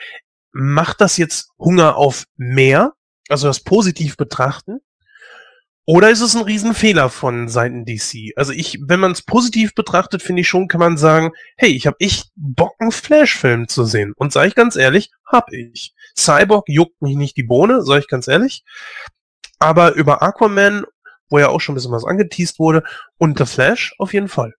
macht 0.53 1.01
das 1.01 1.17
jetzt 1.17 1.51
Hunger 1.59 1.97
auf 1.97 2.25
mehr? 2.37 2.93
Also 3.29 3.47
das 3.47 3.61
positiv 3.61 4.17
betrachten? 4.17 4.81
Oder 5.87 6.11
ist 6.11 6.21
es 6.21 6.37
ein 6.37 6.43
Riesenfehler 6.43 7.11
von 7.11 7.49
Seiten 7.49 7.85
DC? 7.85 8.33
Also 8.37 8.53
ich, 8.53 8.79
wenn 8.87 9.01
man 9.01 9.13
es 9.13 9.23
positiv 9.23 9.75
betrachtet, 9.75 10.23
finde 10.23 10.43
ich 10.43 10.49
schon, 10.49 10.69
kann 10.69 10.79
man 10.79 10.97
sagen, 10.97 11.33
hey, 11.57 11.71
ich 11.71 11.87
habe 11.87 11.97
echt 11.99 12.31
Bock, 12.37 12.75
einen 12.79 12.93
Flash-Film 12.93 13.67
zu 13.67 13.85
sehen. 13.85 14.13
Und 14.17 14.33
sage 14.33 14.49
ich 14.49 14.55
ganz 14.55 14.77
ehrlich, 14.77 15.11
hab 15.27 15.53
ich. 15.53 15.95
Cyborg 16.17 16.69
juckt 16.69 17.03
mich 17.03 17.17
nicht 17.17 17.37
die 17.37 17.43
Bohne, 17.43 17.83
sage 17.83 18.01
ich 18.01 18.09
ganz 18.09 18.29
ehrlich. 18.29 18.63
Aber 19.59 19.95
über 19.95 20.23
Aquaman, 20.23 20.85
wo 21.29 21.39
ja 21.41 21.49
auch 21.49 21.61
schon 21.61 21.73
ein 21.73 21.77
bisschen 21.77 21.93
was 21.93 22.05
angeteased 22.05 22.59
wurde, 22.59 22.85
und 23.19 23.39
The 23.39 23.47
Flash 23.47 23.95
auf 23.99 24.13
jeden 24.13 24.29
Fall. 24.29 24.55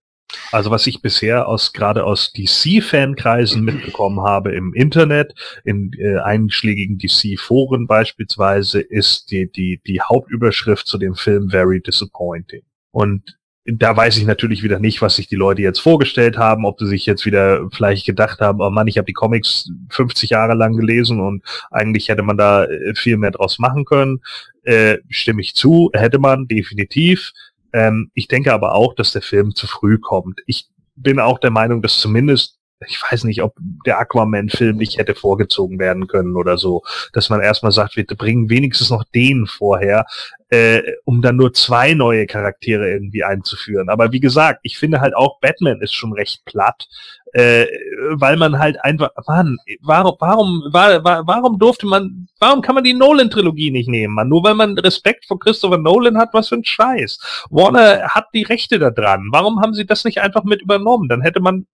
Also 0.50 0.70
was 0.70 0.86
ich 0.86 1.02
bisher 1.02 1.48
aus 1.48 1.72
gerade 1.72 2.04
aus 2.04 2.32
DC-Fankreisen 2.32 3.62
mitbekommen 3.64 4.20
habe 4.20 4.52
im 4.52 4.74
Internet, 4.74 5.34
in 5.64 5.92
äh, 5.98 6.18
einschlägigen 6.18 6.98
DC-Foren 6.98 7.86
beispielsweise, 7.86 8.80
ist 8.80 9.30
die, 9.30 9.50
die, 9.50 9.80
die 9.86 10.00
Hauptüberschrift 10.00 10.86
zu 10.86 10.98
dem 10.98 11.14
Film 11.14 11.50
Very 11.50 11.80
Disappointing. 11.80 12.62
Und 12.90 13.38
da 13.64 13.96
weiß 13.96 14.16
ich 14.18 14.24
natürlich 14.24 14.64
wieder 14.64 14.80
nicht, 14.80 15.02
was 15.02 15.16
sich 15.16 15.28
die 15.28 15.36
Leute 15.36 15.62
jetzt 15.62 15.78
vorgestellt 15.78 16.36
haben, 16.36 16.66
ob 16.66 16.80
sie 16.80 16.86
sich 16.88 17.06
jetzt 17.06 17.24
wieder 17.24 17.68
vielleicht 17.72 18.04
gedacht 18.04 18.40
haben, 18.40 18.60
oh 18.60 18.70
Mann, 18.70 18.88
ich 18.88 18.98
habe 18.98 19.06
die 19.06 19.12
Comics 19.12 19.70
50 19.90 20.30
Jahre 20.30 20.54
lang 20.54 20.76
gelesen 20.76 21.20
und 21.20 21.44
eigentlich 21.70 22.08
hätte 22.08 22.22
man 22.22 22.36
da 22.36 22.64
äh, 22.64 22.94
viel 22.96 23.16
mehr 23.16 23.30
draus 23.30 23.60
machen 23.60 23.84
können. 23.84 24.20
Äh, 24.64 24.98
stimme 25.08 25.42
ich 25.42 25.54
zu, 25.54 25.90
hätte 25.94 26.18
man 26.18 26.48
definitiv. 26.48 27.32
Ähm, 27.72 28.10
ich 28.14 28.28
denke 28.28 28.52
aber 28.52 28.74
auch, 28.74 28.94
dass 28.94 29.12
der 29.12 29.22
Film 29.22 29.54
zu 29.54 29.66
früh 29.66 29.98
kommt. 29.98 30.40
Ich 30.46 30.68
bin 30.94 31.18
auch 31.18 31.38
der 31.38 31.50
Meinung, 31.50 31.82
dass 31.82 31.98
zumindest 31.98 32.58
ich 32.86 33.00
weiß 33.00 33.24
nicht, 33.24 33.42
ob 33.42 33.54
der 33.86 33.98
Aquaman-Film 33.98 34.76
nicht 34.76 34.98
hätte 34.98 35.14
vorgezogen 35.14 35.78
werden 35.78 36.06
können 36.06 36.36
oder 36.36 36.58
so, 36.58 36.82
dass 37.12 37.30
man 37.30 37.40
erstmal 37.40 37.72
sagt, 37.72 37.96
wir 37.96 38.04
bringen 38.04 38.50
wenigstens 38.50 38.90
noch 38.90 39.04
den 39.14 39.46
vorher, 39.46 40.06
äh, 40.52 40.82
um 41.04 41.22
dann 41.22 41.36
nur 41.36 41.52
zwei 41.54 41.94
neue 41.94 42.26
Charaktere 42.26 42.90
irgendwie 42.90 43.24
einzuführen. 43.24 43.88
Aber 43.88 44.12
wie 44.12 44.20
gesagt, 44.20 44.60
ich 44.62 44.78
finde 44.78 45.00
halt 45.00 45.14
auch 45.16 45.40
Batman 45.40 45.80
ist 45.80 45.94
schon 45.94 46.12
recht 46.12 46.44
platt 46.44 46.88
äh, 47.32 47.66
weil 48.10 48.36
man 48.36 48.58
halt 48.58 48.82
einfach, 48.84 49.10
Mann, 49.26 49.56
warum, 49.80 50.16
warum, 50.20 50.62
war, 50.70 51.02
war, 51.02 51.26
warum 51.26 51.58
durfte 51.58 51.86
man, 51.86 52.28
warum 52.38 52.60
kann 52.60 52.74
man 52.74 52.84
die 52.84 52.92
Nolan-Trilogie 52.92 53.70
nicht 53.70 53.88
nehmen, 53.88 54.14
Mann? 54.14 54.28
Nur 54.28 54.44
weil 54.44 54.54
man 54.54 54.78
Respekt 54.78 55.24
vor 55.26 55.38
Christopher 55.38 55.78
Nolan 55.78 56.18
hat, 56.18 56.30
was 56.32 56.48
für 56.48 56.56
ein 56.56 56.64
Scheiß. 56.64 57.46
Warner 57.50 58.08
hat 58.08 58.26
die 58.34 58.42
Rechte 58.42 58.78
da 58.78 58.90
dran. 58.90 59.28
Warum 59.32 59.60
haben 59.60 59.72
sie 59.72 59.86
das 59.86 60.04
nicht 60.04 60.20
einfach 60.20 60.44
mit 60.44 60.60
übernommen? 60.60 61.08
Dann 61.08 61.22
hätte 61.22 61.40
man 61.40 61.66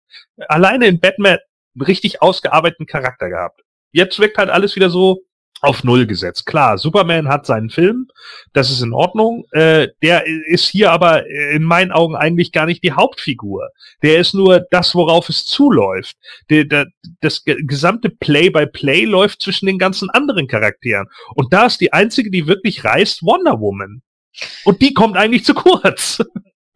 alleine 0.47 0.87
in 0.87 1.01
Batman 1.01 1.39
richtig 1.81 2.23
ausgearbeiteten 2.23 2.87
Charakter 2.87 3.29
gehabt. 3.29 3.63
Jetzt 3.91 4.21
wirkt 4.21 4.39
halt 4.39 4.51
alles 4.51 4.77
wieder 4.77 4.91
so, 4.91 5.23
auf 5.61 5.85
Null 5.85 6.07
gesetzt. 6.07 6.47
Klar, 6.47 6.79
Superman 6.79 7.29
hat 7.29 7.47
seinen 7.47 7.71
Film, 7.71 8.09
das 8.53 8.71
ist 8.71 8.81
in 8.81 8.93
Ordnung. 8.93 9.45
Äh, 9.53 9.89
der 10.03 10.25
ist 10.27 10.69
hier 10.69 10.93
aber 10.93 11.27
in 11.27 11.65
meinen 11.65 11.91
Augen 11.91 12.15
eigentlich 12.15 12.53
gar 12.53 12.67
nicht 12.67 12.83
die 12.83 12.93
Hauptfigur. 12.93 13.69
Der 14.03 14.19
ist 14.19 14.35
nur 14.35 14.61
das, 14.71 14.95
worauf 14.95 15.29
es 15.29 15.45
zuläuft. 15.45 16.17
Der, 16.51 16.65
der, 16.65 16.87
das 17.21 17.45
gesamte 17.45 18.11
Play-by-Play 18.11 19.03
-play 19.03 19.07
läuft 19.07 19.43
zwischen 19.43 19.67
den 19.67 19.79
ganzen 19.79 20.11
anderen 20.11 20.47
Charakteren. 20.47 21.07
Und 21.35 21.53
da 21.53 21.67
ist 21.67 21.81
die 21.81 21.93
einzige, 21.93 22.31
die 22.31 22.47
wirklich 22.47 22.85
reißt, 22.85 23.23
Wonder 23.23 23.61
Woman. 23.61 24.03
Und 24.65 24.81
die 24.83 24.95
kommt 24.95 25.17
eigentlich 25.17 25.45
zu 25.45 25.55
kurz. 25.55 26.23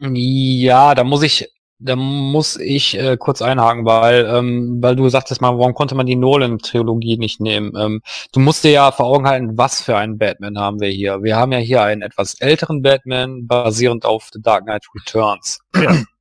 Ja, 0.01 0.95
da 0.97 1.05
muss 1.05 1.23
ich 1.23 1.49
da 1.85 1.97
muss 1.97 2.57
ich 2.57 2.99
äh, 2.99 3.17
kurz 3.17 3.43
einhaken, 3.43 3.85
weil, 3.85 4.25
ähm, 4.27 4.79
weil 4.81 4.97
du 4.97 5.09
sagtest 5.09 5.41
mal, 5.41 5.59
warum 5.59 5.75
konnte 5.75 5.95
man 5.95 6.07
die 6.07 6.17
Nolan-Trilogie 6.17 7.17
nicht 7.17 7.41
nehmen? 7.41 7.73
Ähm, 7.77 8.03
du 8.33 8.41
musst 8.41 8.65
dir 8.65 8.71
ja 8.71 8.93
vor 8.93 9.07
Augen 9.07 9.27
halten, 9.27 9.59
was 9.59 9.83
für 9.83 9.97
einen 9.97 10.19
Batman 10.19 10.59
haben 10.59 10.81
wir 10.81 10.89
hier. 10.89 11.23
Wir 11.23 11.37
haben 11.37 11.53
ja 11.53 11.59
hier 11.59 11.83
einen 11.83 12.03
etwas 12.03 12.41
älteren 12.41 12.83
Batman, 12.83 13.47
basierend 13.47 14.05
auf 14.05 14.29
The 14.33 14.41
Dark 14.41 14.65
Knight 14.65 14.87
Returns. 14.95 15.61
Ja. 15.75 15.97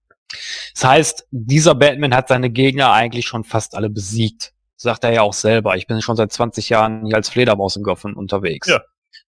Das 0.74 0.86
heißt, 0.86 1.28
dieser 1.32 1.76
Batman 1.76 2.16
hat 2.16 2.30
seine 2.30 2.50
Gegner 2.50 2.94
eigentlich 2.94 3.28
schon 3.28 3.44
fast 3.44 3.76
alle 3.76 3.90
besiegt. 3.90 4.54
Sagt 4.78 5.04
er 5.04 5.12
ja 5.12 5.24
auch 5.24 5.34
selber. 5.34 5.76
Ich 5.76 5.88
bin 5.88 6.02
schon 6.02 6.16
seit 6.16 6.32
20 6.32 6.70
Jahren 6.70 7.06
hier 7.06 7.18
als 7.18 7.28
Fledermaus 7.28 7.76
in 7.76 7.84
Gotham 7.84 8.16
unterwegs. 8.16 8.70
Ja. 8.70 8.82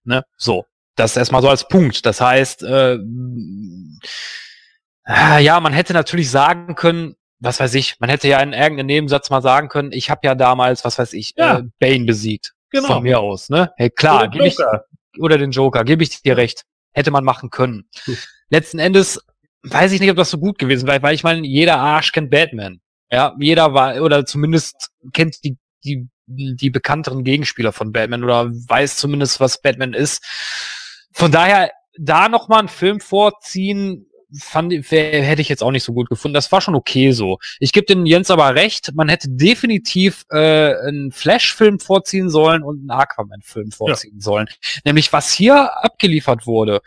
Ne? 0.05 0.23
So. 0.37 0.63
Das 0.95 1.17
erstmal 1.17 1.41
so 1.41 1.49
als 1.49 1.67
Punkt. 1.67 2.05
Das 2.05 2.21
heißt, 2.21 2.63
äh, 2.63 2.99
Ja, 5.07 5.59
man 5.59 5.73
hätte 5.73 5.93
natürlich 5.93 6.29
sagen 6.29 6.75
können, 6.75 7.15
was 7.39 7.59
weiß 7.59 7.73
ich, 7.75 7.99
man 7.99 8.09
hätte 8.09 8.27
ja 8.29 8.39
in 8.39 8.53
irgendeinem 8.53 8.85
Nebensatz 8.87 9.29
mal 9.29 9.41
sagen 9.41 9.67
können, 9.67 9.91
ich 9.91 10.09
habe 10.09 10.21
ja 10.23 10.33
damals, 10.33 10.85
was 10.85 10.97
weiß 10.97 11.11
ich, 11.13 11.33
Ja. 11.37 11.59
äh, 11.59 11.63
Bane 11.79 12.05
besiegt. 12.05 12.53
Genau. 12.71 12.87
Von 12.87 13.03
mir 13.03 13.19
aus, 13.19 13.49
ne? 13.49 13.71
Hey, 13.75 13.89
klar, 13.89 14.21
Oder 14.21 14.27
gebe 14.29 14.47
ich, 14.47 14.57
oder 15.19 15.37
den 15.37 15.51
Joker, 15.51 15.83
gebe 15.83 16.03
ich 16.03 16.21
dir 16.21 16.37
recht. 16.37 16.63
Hätte 16.93 17.11
man 17.11 17.23
machen 17.23 17.49
können. 17.49 17.87
Hm. 18.05 18.17
Letzten 18.49 18.79
Endes 18.79 19.19
weiß 19.63 19.91
ich 19.91 19.99
nicht, 19.99 20.09
ob 20.09 20.17
das 20.17 20.29
so 20.29 20.37
gut 20.37 20.57
gewesen 20.57 20.87
wäre, 20.87 21.01
weil 21.03 21.15
ich 21.15 21.23
meine, 21.23 21.45
jeder 21.45 21.77
Arsch 21.77 22.11
kennt 22.11 22.29
Batman. 22.31 22.79
Ja, 23.11 23.35
jeder 23.39 23.73
war, 23.73 24.01
oder 24.01 24.25
zumindest 24.25 24.91
kennt 25.11 25.43
die, 25.43 25.57
die, 25.83 26.07
die 26.27 26.69
bekannteren 26.69 27.23
Gegenspieler 27.23 27.71
von 27.73 27.91
Batman 27.91 28.23
oder 28.23 28.49
weiß 28.49 28.97
zumindest, 28.97 29.39
was 29.39 29.61
Batman 29.61 29.93
ist. 29.93 30.23
Von 31.11 31.31
daher, 31.31 31.71
da 31.99 32.27
nochmal 32.29 32.59
einen 32.59 32.69
Film 32.69 32.99
vorziehen, 32.99 34.07
fand, 34.39 34.71
wär, 34.91 35.23
hätte 35.23 35.41
ich 35.41 35.49
jetzt 35.49 35.63
auch 35.63 35.71
nicht 35.71 35.83
so 35.83 35.93
gut 35.93 36.09
gefunden. 36.09 36.33
Das 36.33 36.51
war 36.51 36.61
schon 36.61 36.75
okay 36.75 37.11
so. 37.11 37.39
Ich 37.59 37.71
gebe 37.71 37.85
den 37.85 38.05
Jens 38.05 38.31
aber 38.31 38.55
recht, 38.55 38.93
man 38.95 39.09
hätte 39.09 39.27
definitiv 39.29 40.23
äh, 40.29 40.75
einen 40.75 41.11
Flash-Film 41.11 41.79
vorziehen 41.79 42.29
sollen 42.29 42.63
und 42.63 42.79
einen 42.79 42.91
Aquaman-Film 42.91 43.71
vorziehen 43.71 44.19
sollen. 44.19 44.47
Nämlich 44.85 45.13
was 45.13 45.31
hier 45.31 45.83
abgeliefert 45.83 46.47
wurde 46.47 46.81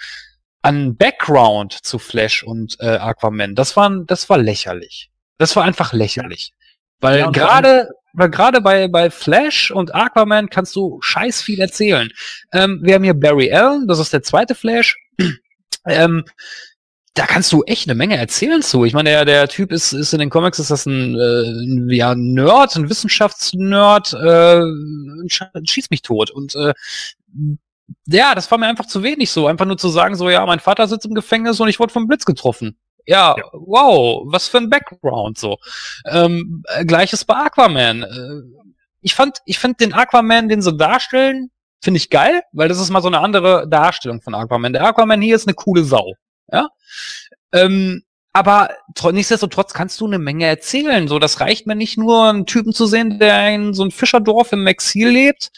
an 0.62 0.96
Background 0.96 1.72
zu 1.72 1.98
Flash 1.98 2.42
und 2.42 2.76
äh, 2.80 2.96
Aquaman, 2.96 3.54
das 3.54 3.76
war, 3.76 3.90
das 4.04 4.28
war 4.28 4.38
lächerlich. 4.38 5.10
Das 5.38 5.54
war 5.54 5.64
einfach 5.64 5.92
lächerlich. 5.92 6.52
Weil 6.98 7.20
Ja, 7.20 7.30
gerade 7.30 7.88
weil 8.16 8.30
gerade 8.30 8.62
bei, 8.62 8.88
bei 8.88 9.10
Flash 9.10 9.70
und 9.70 9.94
Aquaman 9.94 10.48
kannst 10.48 10.74
du 10.74 10.98
scheiß 11.02 11.42
viel 11.42 11.60
erzählen. 11.60 12.10
Ähm, 12.52 12.80
wir 12.82 12.94
haben 12.94 13.04
hier 13.04 13.12
Barry 13.12 13.52
Allen, 13.52 13.86
das 13.86 13.98
ist 13.98 14.12
der 14.12 14.22
zweite 14.22 14.54
Flash. 14.54 14.96
ähm, 15.86 16.24
da 17.16 17.26
kannst 17.26 17.50
du 17.52 17.64
echt 17.64 17.88
eine 17.88 17.94
Menge 17.96 18.16
erzählen 18.16 18.62
zu. 18.62 18.84
Ich 18.84 18.92
meine, 18.92 19.10
der, 19.10 19.24
der 19.24 19.48
Typ 19.48 19.72
ist, 19.72 19.92
ist 19.92 20.12
in 20.12 20.18
den 20.20 20.30
Comics, 20.30 20.58
ist 20.58 20.70
das 20.70 20.86
ein, 20.86 21.16
äh, 21.18 21.94
ja, 21.94 22.14
Nerd, 22.14 22.76
ein 22.76 22.88
Wissenschaftsnerd, 22.90 24.12
äh, 24.12 24.60
sch- 25.26 25.68
schießt 25.68 25.90
mich 25.90 26.02
tot. 26.02 26.30
Und 26.30 26.54
äh, 26.54 26.74
ja, 28.06 28.34
das 28.34 28.50
war 28.50 28.58
mir 28.58 28.66
einfach 28.66 28.86
zu 28.86 29.02
wenig 29.02 29.30
so. 29.30 29.46
Einfach 29.46 29.64
nur 29.66 29.78
zu 29.78 29.88
sagen, 29.88 30.14
so, 30.14 30.28
ja, 30.30 30.44
mein 30.46 30.60
Vater 30.60 30.86
sitzt 30.88 31.06
im 31.06 31.14
Gefängnis 31.14 31.58
und 31.58 31.68
ich 31.68 31.80
wurde 31.80 31.92
vom 31.92 32.06
Blitz 32.06 32.24
getroffen. 32.24 32.76
Ja, 33.06 33.34
Ja. 33.38 33.44
wow, 33.52 34.22
was 34.26 34.48
für 34.48 34.58
ein 34.58 34.68
Background 34.70 35.38
so. 35.38 35.56
Ähm, 36.06 36.62
äh, 36.68 36.84
Gleiches 36.84 37.24
bei 37.24 37.34
Aquaman. 37.36 38.02
Äh, 38.02 38.42
ich 39.00 39.14
fand, 39.14 39.38
ich 39.46 39.58
finde 39.58 39.76
den 39.78 39.92
Aquaman, 39.94 40.48
den 40.48 40.60
sie 40.62 40.76
darstellen, 40.76 41.50
finde 41.80 41.98
ich 41.98 42.10
geil, 42.10 42.42
weil 42.52 42.68
das 42.68 42.80
ist 42.80 42.90
mal 42.90 43.00
so 43.02 43.08
eine 43.08 43.20
andere 43.20 43.68
Darstellung 43.68 44.20
von 44.20 44.34
Aquaman. 44.34 44.72
Der 44.72 44.84
Aquaman 44.84 45.22
hier 45.22 45.36
ist 45.36 45.46
eine 45.46 45.54
coole 45.54 45.84
Sau. 45.84 46.14
Ja. 46.52 46.68
Ähm, 47.52 48.02
aber 48.32 48.68
tro- 48.94 49.12
nichtsdestotrotz 49.12 49.72
kannst 49.72 50.00
du 50.00 50.06
eine 50.06 50.18
Menge 50.18 50.46
erzählen. 50.46 51.08
So, 51.08 51.18
das 51.18 51.40
reicht 51.40 51.66
mir 51.66 51.74
nicht 51.76 51.96
nur, 51.96 52.28
einen 52.28 52.46
Typen 52.46 52.72
zu 52.72 52.86
sehen, 52.86 53.18
der 53.18 53.48
in 53.54 53.72
so 53.74 53.82
ein 53.84 53.90
Fischerdorf 53.90 54.52
im 54.52 54.66
Exil 54.66 55.08
lebt 55.08 55.50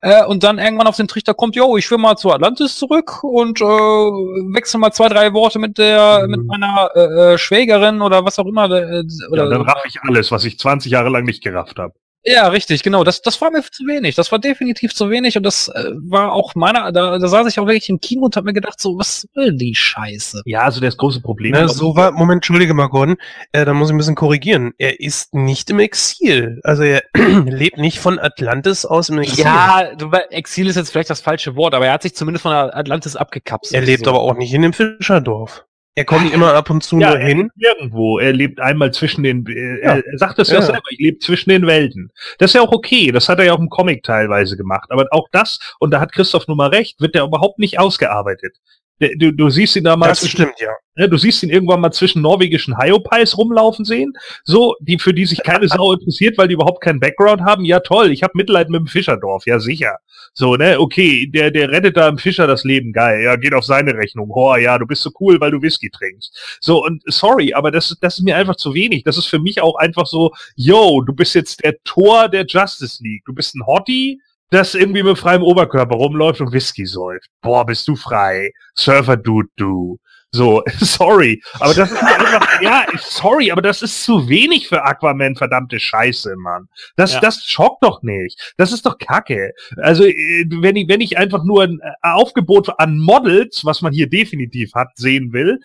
äh, 0.00 0.24
und 0.24 0.42
dann 0.42 0.58
irgendwann 0.58 0.86
auf 0.86 0.96
den 0.96 1.06
Trichter 1.08 1.34
kommt, 1.34 1.54
yo, 1.54 1.76
ich 1.76 1.90
will 1.90 1.98
mal 1.98 2.16
zu 2.16 2.32
Atlantis 2.32 2.76
zurück 2.76 3.22
und 3.24 3.60
äh, 3.60 3.64
wechsel 3.64 4.78
mal 4.80 4.90
zwei, 4.92 5.08
drei 5.08 5.32
Worte 5.34 5.58
mit 5.58 5.76
der, 5.76 6.22
Mhm. 6.24 6.30
mit 6.30 6.46
meiner 6.46 6.90
äh, 6.94 7.34
äh, 7.34 7.38
Schwägerin 7.38 8.00
oder 8.00 8.24
was 8.24 8.38
auch 8.38 8.46
immer. 8.46 8.70
Äh, 8.70 9.02
oder, 9.30 9.44
Ja, 9.44 9.50
dann 9.50 9.62
raff 9.62 9.82
ich 9.86 10.00
alles, 10.02 10.30
was 10.30 10.44
ich 10.46 10.58
20 10.58 10.92
Jahre 10.92 11.10
lang 11.10 11.24
nicht 11.24 11.42
gerafft 11.42 11.78
habe. 11.78 11.94
Ja, 12.26 12.48
richtig, 12.48 12.82
genau. 12.82 13.04
Das, 13.04 13.20
das 13.20 13.40
war 13.40 13.50
mir 13.50 13.62
zu 13.62 13.84
wenig. 13.86 14.14
Das 14.14 14.32
war 14.32 14.38
definitiv 14.38 14.94
zu 14.94 15.10
wenig 15.10 15.36
und 15.36 15.42
das 15.42 15.68
äh, 15.68 15.90
war 15.94 16.32
auch 16.32 16.54
meiner, 16.54 16.90
da, 16.90 17.18
da 17.18 17.28
saß 17.28 17.46
ich 17.48 17.60
auch 17.60 17.66
wirklich 17.66 17.90
im 17.90 18.00
Kino 18.00 18.24
und 18.24 18.36
hab 18.36 18.44
mir 18.44 18.54
gedacht, 18.54 18.80
so, 18.80 18.96
was 18.98 19.28
will 19.34 19.52
die 19.52 19.74
Scheiße? 19.74 20.42
Ja, 20.46 20.60
also 20.60 20.80
das 20.80 20.96
große 20.96 21.20
Problem. 21.20 21.52
Ne, 21.52 21.64
glaub 21.64 21.70
so 21.70 21.96
war, 21.96 22.12
Moment, 22.12 22.38
entschuldige 22.38 22.72
mal, 22.72 22.88
Gordon, 22.88 23.16
äh, 23.52 23.66
da 23.66 23.74
muss 23.74 23.90
ich 23.90 23.94
ein 23.94 23.98
bisschen 23.98 24.14
korrigieren. 24.14 24.72
Er 24.78 25.00
ist 25.00 25.34
nicht 25.34 25.68
im 25.68 25.80
Exil. 25.80 26.60
Also 26.64 26.82
er 26.82 27.02
lebt 27.14 27.76
nicht 27.76 27.98
von 27.98 28.18
Atlantis 28.18 28.86
aus 28.86 29.10
im 29.10 29.18
Exil. 29.18 29.44
Ja, 29.44 29.82
Exil 30.30 30.66
ist 30.68 30.76
jetzt 30.76 30.90
vielleicht 30.90 31.10
das 31.10 31.20
falsche 31.20 31.56
Wort, 31.56 31.74
aber 31.74 31.86
er 31.86 31.92
hat 31.92 32.02
sich 32.02 32.14
zumindest 32.14 32.42
von 32.42 32.52
Atlantis 32.52 33.16
abgekapselt. 33.16 33.80
er 33.80 33.86
lebt 33.86 34.04
so. 34.04 34.10
aber 34.10 34.20
auch 34.20 34.34
nicht 34.34 34.54
in 34.54 34.62
dem 34.62 34.72
Fischerdorf. 34.72 35.66
Er 35.96 36.04
kommt 36.04 36.32
immer 36.32 36.54
ab 36.54 36.70
und 36.70 36.82
zu 36.82 36.98
ja, 36.98 37.10
nur 37.10 37.18
hin. 37.18 37.50
irgendwo. 37.56 38.18
Er 38.18 38.32
lebt 38.32 38.58
einmal 38.60 38.92
zwischen 38.92 39.22
den, 39.22 39.46
äh, 39.46 39.80
Ja. 39.84 39.96
er 39.98 40.18
sagt 40.18 40.38
das 40.38 40.48
ja, 40.48 40.56
Ja. 40.56 40.62
selber, 40.62 40.82
ich 40.90 40.98
lebe 40.98 41.18
zwischen 41.20 41.50
den 41.50 41.66
Welten. 41.66 42.10
Das 42.38 42.50
ist 42.50 42.54
ja 42.54 42.62
auch 42.62 42.72
okay, 42.72 43.12
das 43.12 43.28
hat 43.28 43.38
er 43.38 43.44
ja 43.44 43.52
auch 43.54 43.60
im 43.60 43.68
Comic 43.70 44.02
teilweise 44.02 44.56
gemacht. 44.56 44.90
Aber 44.90 45.06
auch 45.12 45.28
das, 45.30 45.58
und 45.78 45.92
da 45.92 46.00
hat 46.00 46.12
Christoph 46.12 46.48
nun 46.48 46.56
mal 46.56 46.70
recht, 46.70 47.00
wird 47.00 47.14
der 47.14 47.22
überhaupt 47.22 47.58
nicht 47.60 47.78
ausgearbeitet. 47.78 48.56
Der- 49.00 49.10
Du, 49.18 49.32
du 49.32 49.50
siehst 49.50 49.74
ihn 49.76 49.84
da 49.84 49.96
mal, 49.96 50.08
Das 50.08 50.28
stimmt, 50.28 50.54
ja. 50.60 50.70
ne, 50.96 51.08
du 51.08 51.16
siehst 51.18 51.42
ihn 51.42 51.50
irgendwann 51.50 51.80
mal 51.80 51.90
zwischen 51.90 52.22
norwegischen 52.22 52.78
Hyopies 52.78 53.36
rumlaufen 53.36 53.84
sehen, 53.84 54.12
so, 54.44 54.74
die, 54.80 54.98
für 54.98 55.12
die 55.12 55.26
sich 55.26 55.42
keine 55.42 55.66
Sau 55.68 55.92
interessiert, 55.94 56.38
weil 56.38 56.46
die 56.48 56.54
überhaupt 56.54 56.80
keinen 56.80 57.00
Background 57.00 57.42
haben. 57.42 57.64
Ja 57.64 57.80
toll, 57.80 58.12
ich 58.12 58.22
habe 58.22 58.32
Mitleid 58.36 58.70
mit 58.70 58.78
dem 58.80 58.86
Fischerdorf, 58.86 59.46
ja 59.46 59.58
sicher. 59.58 59.96
So, 60.32 60.56
ne, 60.56 60.78
okay, 60.80 61.26
der, 61.26 61.50
der 61.50 61.70
rettet 61.70 61.96
da 61.96 62.08
im 62.08 62.18
Fischer 62.18 62.46
das 62.46 62.64
Leben, 62.64 62.92
geil, 62.92 63.22
ja, 63.22 63.36
geht 63.36 63.54
auf 63.54 63.64
seine 63.64 63.94
Rechnung. 63.94 64.30
Oh 64.32 64.54
ja, 64.56 64.78
du 64.78 64.86
bist 64.86 65.02
so 65.02 65.10
cool, 65.20 65.40
weil 65.40 65.50
du 65.50 65.60
Whisky 65.62 65.90
trinkst. 65.90 66.58
So, 66.60 66.84
und 66.84 67.02
sorry, 67.06 67.52
aber 67.52 67.70
das, 67.72 67.96
das 68.00 68.18
ist 68.18 68.24
mir 68.24 68.36
einfach 68.36 68.56
zu 68.56 68.74
wenig. 68.74 69.02
Das 69.04 69.16
ist 69.18 69.26
für 69.26 69.38
mich 69.40 69.60
auch 69.60 69.76
einfach 69.76 70.06
so, 70.06 70.32
yo, 70.56 71.02
du 71.02 71.12
bist 71.12 71.34
jetzt 71.34 71.62
der 71.64 71.74
Tor 71.84 72.28
der 72.28 72.46
Justice 72.46 73.02
League. 73.02 73.24
Du 73.26 73.32
bist 73.34 73.54
ein 73.54 73.66
Hottie, 73.66 74.20
das 74.54 74.74
irgendwie 74.74 75.02
mit 75.02 75.18
freiem 75.18 75.42
Oberkörper 75.42 75.94
rumläuft 75.96 76.40
und 76.40 76.52
Whisky 76.52 76.86
säuft. 76.86 77.28
Boah, 77.42 77.66
bist 77.66 77.86
du 77.88 77.96
frei. 77.96 78.50
Surfer-Dude, 78.76 79.48
du. 79.56 79.98
So, 80.34 80.64
sorry, 80.80 81.40
aber 81.60 81.74
das 81.74 81.92
ist 81.92 82.02
mir 82.02 82.08
einfach, 82.12 82.48
ja, 82.60 82.84
sorry, 82.98 83.52
aber 83.52 83.62
das 83.62 83.82
ist 83.82 84.02
zu 84.02 84.28
wenig 84.28 84.66
für 84.66 84.82
Aquaman, 84.82 85.36
verdammte 85.36 85.78
Scheiße, 85.78 86.34
Mann. 86.36 86.66
Das, 86.96 87.14
Ja. 87.14 87.20
das 87.20 87.44
schockt 87.46 87.84
doch 87.84 88.02
nicht. 88.02 88.54
Das 88.56 88.72
ist 88.72 88.84
doch 88.84 88.98
Kacke. 88.98 89.52
Also, 89.76 90.04
äh, 90.04 90.44
wenn 90.50 90.74
ich, 90.74 90.88
wenn 90.88 91.00
ich 91.00 91.18
einfach 91.18 91.44
nur 91.44 91.62
ein 91.62 91.78
äh, 91.80 91.90
Aufgebot 92.02 92.68
an 92.80 92.98
Models, 92.98 93.64
was 93.64 93.80
man 93.80 93.92
hier 93.92 94.08
definitiv 94.10 94.72
hat, 94.74 94.88
sehen 94.96 95.32
will, 95.32 95.60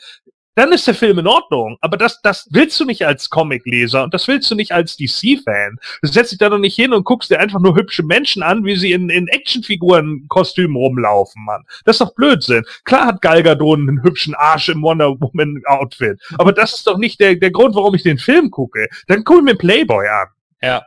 dann 0.60 0.72
ist 0.74 0.86
der 0.88 0.94
Film 0.94 1.18
in 1.20 1.28
Ordnung. 1.28 1.78
Aber 1.82 1.96
das, 1.98 2.22
das 2.22 2.48
willst 2.52 2.80
du 2.80 2.86
nicht 2.86 3.06
als 3.06 3.30
Comicleser 3.30 4.04
und 4.04 4.14
das 4.14 4.28
willst 4.28 4.52
du 4.52 4.56
nicht 4.56 4.72
als 4.74 4.98
DC-Fan. 4.98 5.78
Du 6.02 6.08
setzt 6.10 6.32
dich 6.32 6.38
da 6.40 6.50
doch 6.50 6.58
nicht 6.58 6.76
hin 6.76 6.94
und 6.94 7.06
guckst 7.06 7.30
dir 7.32 7.40
einfach 7.40 7.60
nur 7.60 7.76
hübsche 7.76 8.04
Menschen 8.04 8.44
an, 8.44 8.66
wie 8.66 8.76
sie 8.76 8.92
in, 8.92 9.10
in 9.10 9.28
Actionfiguren-Kostümen 9.28 10.76
rumlaufen, 10.76 11.44
Mann. 11.46 11.64
Das 11.86 11.96
ist 11.96 12.02
doch 12.02 12.14
Blödsinn. 12.14 12.64
Klar 12.84 13.08
hat 13.08 13.22
Gal 13.22 13.42
Gadot 13.44 13.80
einen 13.80 14.04
hübschen 14.04 14.36
Arsch 14.36 14.70
im 14.70 14.82
Wonder 14.82 15.20
Woman-Outfit. 15.20 16.20
Aber 16.38 16.52
das 16.52 16.74
ist 16.76 16.88
doch 16.88 16.98
nicht 16.98 17.20
der, 17.20 17.36
der 17.36 17.52
Grund, 17.52 17.76
warum 17.76 17.96
ich 17.96 18.04
den 18.04 18.18
Film 18.18 18.52
gucke. 18.52 18.88
Dann 19.08 19.24
guck 19.24 19.44
mir 19.44 19.56
Playboy 19.56 20.08
an. 20.08 20.28
Ja, 20.62 20.84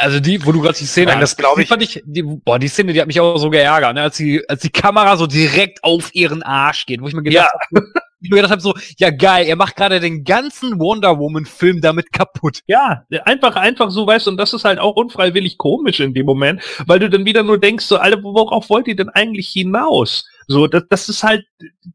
also 0.00 0.18
die, 0.18 0.44
wo 0.44 0.50
du 0.50 0.60
gerade 0.60 0.76
die 0.76 0.84
Szene 0.84 1.12
Nein, 1.12 1.20
das 1.20 1.36
glaub 1.36 1.54
die 1.54 1.62
ich- 1.62 1.68
fand 1.68 1.82
ich, 1.82 2.02
die, 2.04 2.24
boah, 2.24 2.58
die 2.58 2.66
Szene, 2.66 2.92
die 2.92 3.00
hat 3.00 3.06
mich 3.06 3.20
auch 3.20 3.38
so 3.38 3.50
geärgert, 3.50 3.94
ne, 3.94 4.02
als 4.02 4.16
die, 4.16 4.42
als 4.48 4.62
die 4.62 4.70
Kamera 4.70 5.16
so 5.16 5.28
direkt 5.28 5.84
auf 5.84 6.12
ihren 6.12 6.42
Arsch 6.42 6.86
geht, 6.86 7.00
wo 7.00 7.06
ich 7.06 7.14
mir 7.14 7.22
gedacht 7.22 7.52
habe, 7.72 7.86
ich 8.22 8.30
mir 8.30 8.36
gedacht 8.36 8.52
habe, 8.52 8.62
so, 8.62 8.74
ja 8.98 9.10
geil, 9.10 9.46
er 9.46 9.56
macht 9.56 9.76
gerade 9.76 10.00
den 10.00 10.24
ganzen 10.24 10.78
Wonder 10.78 11.18
Woman 11.18 11.44
Film 11.44 11.80
damit 11.80 12.12
kaputt. 12.12 12.60
Ja, 12.66 13.04
einfach, 13.24 13.56
einfach 13.56 13.90
so, 13.90 14.06
weißt 14.06 14.26
du, 14.26 14.32
und 14.32 14.36
das 14.36 14.52
ist 14.52 14.64
halt 14.64 14.78
auch 14.78 14.96
unfreiwillig 14.96 15.58
komisch 15.58 16.00
in 16.00 16.14
dem 16.14 16.26
Moment, 16.26 16.62
weil 16.86 16.98
du 16.98 17.10
dann 17.10 17.24
wieder 17.24 17.42
nur 17.42 17.58
denkst, 17.58 17.84
so, 17.84 17.96
Alter, 17.96 18.22
worauf 18.22 18.70
wollt 18.70 18.88
ihr 18.88 18.96
denn 18.96 19.08
eigentlich 19.08 19.48
hinaus? 19.48 20.24
So, 20.48 20.66
das, 20.66 20.84
das 20.88 21.08
ist 21.08 21.22
halt, 21.22 21.44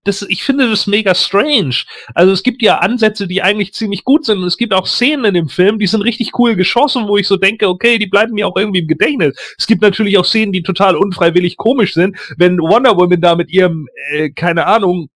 das, 0.04 0.22
ich 0.24 0.44
finde 0.44 0.70
das 0.70 0.88
mega 0.88 1.14
strange. 1.14 1.76
Also 2.16 2.32
es 2.32 2.44
gibt 2.44 2.62
ja 2.62 2.80
Ansätze, 2.80 3.28
die 3.28 3.42
eigentlich 3.42 3.74
ziemlich 3.74 4.04
gut 4.04 4.26
sind 4.26 4.40
und 4.40 4.46
es 4.46 4.58
gibt 4.58 4.74
auch 4.74 4.88
Szenen 4.88 5.26
in 5.26 5.34
dem 5.34 5.50
Film, 5.50 5.80
die 5.80 5.88
sind 5.88 6.02
richtig 6.02 6.32
cool 6.40 6.56
geschossen, 6.56 7.08
wo 7.08 7.18
ich 7.18 7.28
so 7.28 7.38
denke, 7.38 7.68
okay, 7.68 7.98
die 7.98 8.08
bleiben 8.08 8.34
mir 8.34 8.48
auch 8.48 8.56
irgendwie 8.56 8.80
im 8.80 8.88
Gedächtnis. 8.88 9.38
Es 9.58 9.68
gibt 9.68 9.82
natürlich 9.82 10.18
auch 10.18 10.26
Szenen, 10.26 10.54
die 10.54 10.64
total 10.64 10.96
unfreiwillig 10.96 11.58
komisch 11.58 11.94
sind, 11.94 12.18
wenn 12.38 12.60
Wonder 12.60 12.98
Woman 12.98 13.22
da 13.22 13.36
mit 13.36 13.52
ihrem, 13.52 13.88
äh, 14.12 14.30
keine 14.32 14.66
Ahnung, 14.66 15.10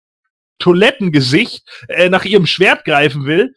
Toilettengesicht 0.61 1.67
äh, 1.89 2.09
nach 2.09 2.25
ihrem 2.25 2.45
Schwert 2.45 2.85
greifen 2.85 3.25
will 3.25 3.53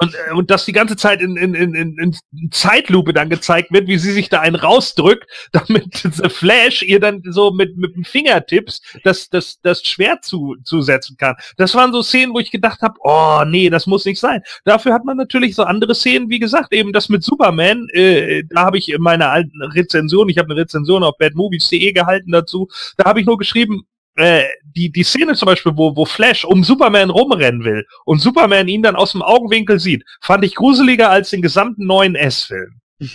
Und, 0.00 0.14
äh, 0.14 0.32
und 0.32 0.50
das 0.50 0.64
die 0.64 0.72
ganze 0.72 0.96
Zeit 0.96 1.20
in, 1.20 1.36
in, 1.36 1.54
in, 1.54 1.74
in 1.74 2.50
Zeitlupe 2.50 3.12
dann 3.12 3.30
gezeigt 3.30 3.72
wird, 3.72 3.88
wie 3.88 3.98
sie 3.98 4.12
sich 4.12 4.28
da 4.28 4.40
einen 4.40 4.56
rausdrückt, 4.56 5.28
damit 5.52 5.96
The 5.96 6.28
Flash 6.28 6.82
ihr 6.82 7.00
dann 7.00 7.22
so 7.24 7.50
mit, 7.50 7.76
mit 7.76 7.94
dem 7.96 8.04
Fingertipps 8.04 8.80
das, 9.02 9.28
das, 9.28 9.60
das 9.60 9.82
Schwert 9.82 10.24
zu, 10.24 10.56
zusetzen 10.64 11.16
kann. 11.16 11.34
Das 11.56 11.74
waren 11.74 11.92
so 11.92 12.02
Szenen, 12.02 12.32
wo 12.32 12.38
ich 12.38 12.50
gedacht 12.50 12.80
habe, 12.80 12.94
oh 13.00 13.42
nee, 13.44 13.70
das 13.70 13.86
muss 13.86 14.04
nicht 14.04 14.20
sein. 14.20 14.42
Dafür 14.64 14.94
hat 14.94 15.04
man 15.04 15.16
natürlich 15.16 15.54
so 15.56 15.64
andere 15.64 15.94
Szenen, 15.94 16.30
wie 16.30 16.38
gesagt, 16.38 16.72
eben 16.72 16.92
das 16.92 17.08
mit 17.08 17.24
Superman, 17.24 17.88
äh, 17.92 18.44
da 18.50 18.66
habe 18.66 18.78
ich 18.78 18.88
in 18.90 19.02
meiner 19.02 19.30
alten 19.30 19.62
Rezension, 19.62 20.28
ich 20.28 20.38
habe 20.38 20.52
eine 20.52 20.60
Rezension 20.60 21.02
auf 21.02 21.18
badmovies.de 21.18 21.92
gehalten 21.92 22.30
dazu, 22.30 22.68
da 22.96 23.06
habe 23.06 23.20
ich 23.20 23.26
nur 23.26 23.38
geschrieben, 23.38 23.84
äh, 24.18 24.44
die, 24.62 24.90
die 24.90 25.04
Szene 25.04 25.34
zum 25.34 25.46
Beispiel, 25.46 25.72
wo, 25.76 25.94
wo 25.96 26.04
Flash 26.04 26.44
um 26.44 26.64
Superman 26.64 27.10
rumrennen 27.10 27.64
will 27.64 27.86
und 28.04 28.20
Superman 28.20 28.68
ihn 28.68 28.82
dann 28.82 28.96
aus 28.96 29.12
dem 29.12 29.22
Augenwinkel 29.22 29.78
sieht, 29.78 30.04
fand 30.20 30.44
ich 30.44 30.54
gruseliger 30.54 31.10
als 31.10 31.30
den 31.30 31.42
gesamten 31.42 31.86
neuen 31.86 32.14
S-Film. 32.14 32.80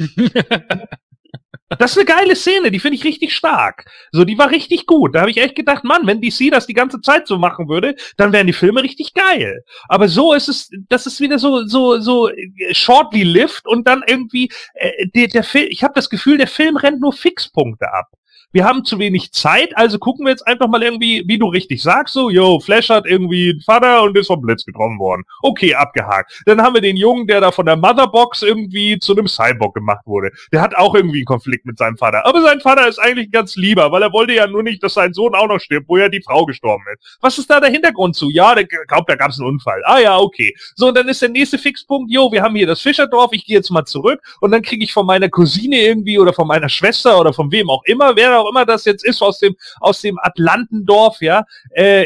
Das 1.80 1.92
ist 1.92 1.98
eine 1.98 2.06
geile 2.06 2.36
Szene, 2.36 2.72
die 2.72 2.80
finde 2.80 2.98
ich 2.98 3.04
richtig 3.04 3.34
stark. 3.34 3.86
So, 4.12 4.26
die 4.26 4.38
war 4.38 4.52
richtig 4.52 4.86
gut. 4.86 5.16
Da 5.16 5.22
habe 5.22 5.32
ich 5.32 5.38
echt 5.38 5.56
gedacht, 5.56 5.84
Mann, 5.84 6.06
wenn 6.06 6.22
DC 6.22 6.52
das 6.52 6.68
die 6.68 6.74
ganze 6.74 7.02
Zeit 7.02 7.28
so 7.28 7.38
machen 7.38 7.68
würde, 7.68 7.96
dann 8.18 8.32
wären 8.32 8.48
die 8.48 8.54
Filme 8.54 8.84
richtig 8.84 9.14
geil. 9.14 9.64
Aber 9.88 10.08
so 10.08 10.34
ist 10.34 10.50
es, 10.50 10.70
das 10.90 11.06
ist 11.08 11.20
wieder 11.20 11.40
so 11.40 11.66
so 11.66 12.00
so 12.00 12.30
äh, 12.30 12.74
shortly 12.74 13.24
lived 13.24 13.66
und 13.66 13.88
dann 13.88 14.04
irgendwie 14.06 14.52
äh, 14.76 15.08
der, 15.16 15.28
der 15.28 15.44
Film. 15.44 15.68
Ich 15.70 15.84
habe 15.84 15.94
das 15.96 16.10
Gefühl, 16.10 16.38
der 16.38 16.48
Film 16.48 16.78
rennt 16.78 17.02
nur 17.02 17.14
Fixpunkte 17.14 17.92
ab 17.92 18.08
wir 18.54 18.66
haben 18.66 18.86
zu 18.86 19.00
wenig 19.00 19.32
Zeit, 19.32 19.76
also 19.76 20.00
gucken 20.00 20.26
wir 20.26 20.32
jetzt 20.32 20.48
einfach 20.48 20.68
mal 20.68 20.82
irgendwie, 20.82 21.24
wie 21.26 21.38
du 21.38 21.48
richtig 21.48 21.82
sagst, 21.82 22.14
so, 22.14 22.30
yo, 22.30 22.60
Flash 22.60 22.90
hat 22.90 23.06
irgendwie 23.06 23.52
einen 23.52 23.62
Vater 23.62 24.04
und 24.04 24.18
ist 24.18 24.28
vom 24.28 24.42
Blitz 24.42 24.64
getroffen 24.64 25.00
worden. 25.00 25.24
Okay, 25.42 25.74
abgehakt. 25.76 26.44
Dann 26.46 26.62
haben 26.62 26.76
wir 26.76 26.82
den 26.82 26.96
Jungen, 26.96 27.28
der 27.28 27.42
da 27.42 27.52
von 27.52 27.66
der 27.66 27.76
Motherbox 27.76 28.44
irgendwie 28.44 29.00
zu 29.00 29.14
einem 29.14 29.28
Cyborg 29.28 29.74
gemacht 29.74 30.06
wurde. 30.06 30.32
Der 30.52 30.62
hat 30.62 30.76
auch 30.76 30.94
irgendwie 30.94 31.20
einen 31.20 31.26
Konflikt 31.26 31.66
mit 31.66 31.78
seinem 31.78 31.98
Vater. 31.98 32.26
Aber 32.26 32.42
sein 32.42 32.62
Vater 32.62 32.88
ist 32.88 33.00
eigentlich 33.00 33.32
ganz 33.32 33.56
lieber, 33.56 33.92
weil 33.92 34.04
er 34.04 34.14
wollte 34.14 34.34
ja 34.34 34.46
nur 34.46 34.62
nicht, 34.62 34.84
dass 34.84 34.94
sein 34.94 35.14
Sohn 35.14 35.34
auch 35.34 35.48
noch 35.48 35.60
stirbt, 35.60 35.90
wo 35.90 35.98
ja 35.98 36.10
die 36.10 36.22
Frau 36.22 36.46
gestorben 36.46 36.84
ist. 36.94 37.18
Was 37.22 37.38
ist 37.40 37.50
da 37.50 37.60
der 37.60 37.72
Hintergrund 37.72 38.16
zu? 38.16 38.30
Ja, 38.30 38.54
der 38.54 38.66
glaubt, 38.66 39.10
da 39.10 39.16
gab 39.16 39.32
es 39.32 39.40
einen 39.40 39.50
Unfall. 39.50 39.82
Ah 39.86 40.00
ja, 40.00 40.20
okay. 40.20 40.56
So, 40.76 40.90
und 40.90 40.96
dann 40.96 41.10
ist 41.10 41.22
der 41.22 41.30
nächste 41.30 41.58
Fixpunkt, 41.58 42.12
yo, 42.12 42.32
wir 42.32 42.44
haben 42.44 42.56
hier 42.56 42.68
das 42.68 42.82
Fischerdorf, 42.82 43.34
ich 43.34 43.46
gehe 43.46 43.56
jetzt 43.56 43.72
mal 43.72 43.86
zurück 43.86 44.22
und 44.42 44.52
dann 44.52 44.62
kriege 44.62 44.84
ich 44.84 44.94
von 44.94 45.06
meiner 45.06 45.30
Cousine 45.30 45.82
irgendwie 45.82 46.20
oder 46.20 46.34
von 46.34 46.48
meiner 46.48 46.70
Schwester 46.70 47.20
oder 47.20 47.34
von 47.34 47.52
wem 47.52 47.70
auch 47.70 47.84
immer, 47.86 48.16
wer 48.16 48.43
auch 48.44 48.50
immer 48.50 48.66
das 48.66 48.86
jetzt 48.86 49.06
ist, 49.06 49.22
aus 49.22 49.40
dem, 49.40 49.56
aus 49.80 50.02
dem 50.02 50.20
Atlantendorf, 50.20 51.22
ja, 51.22 51.46
äh, 51.72 52.06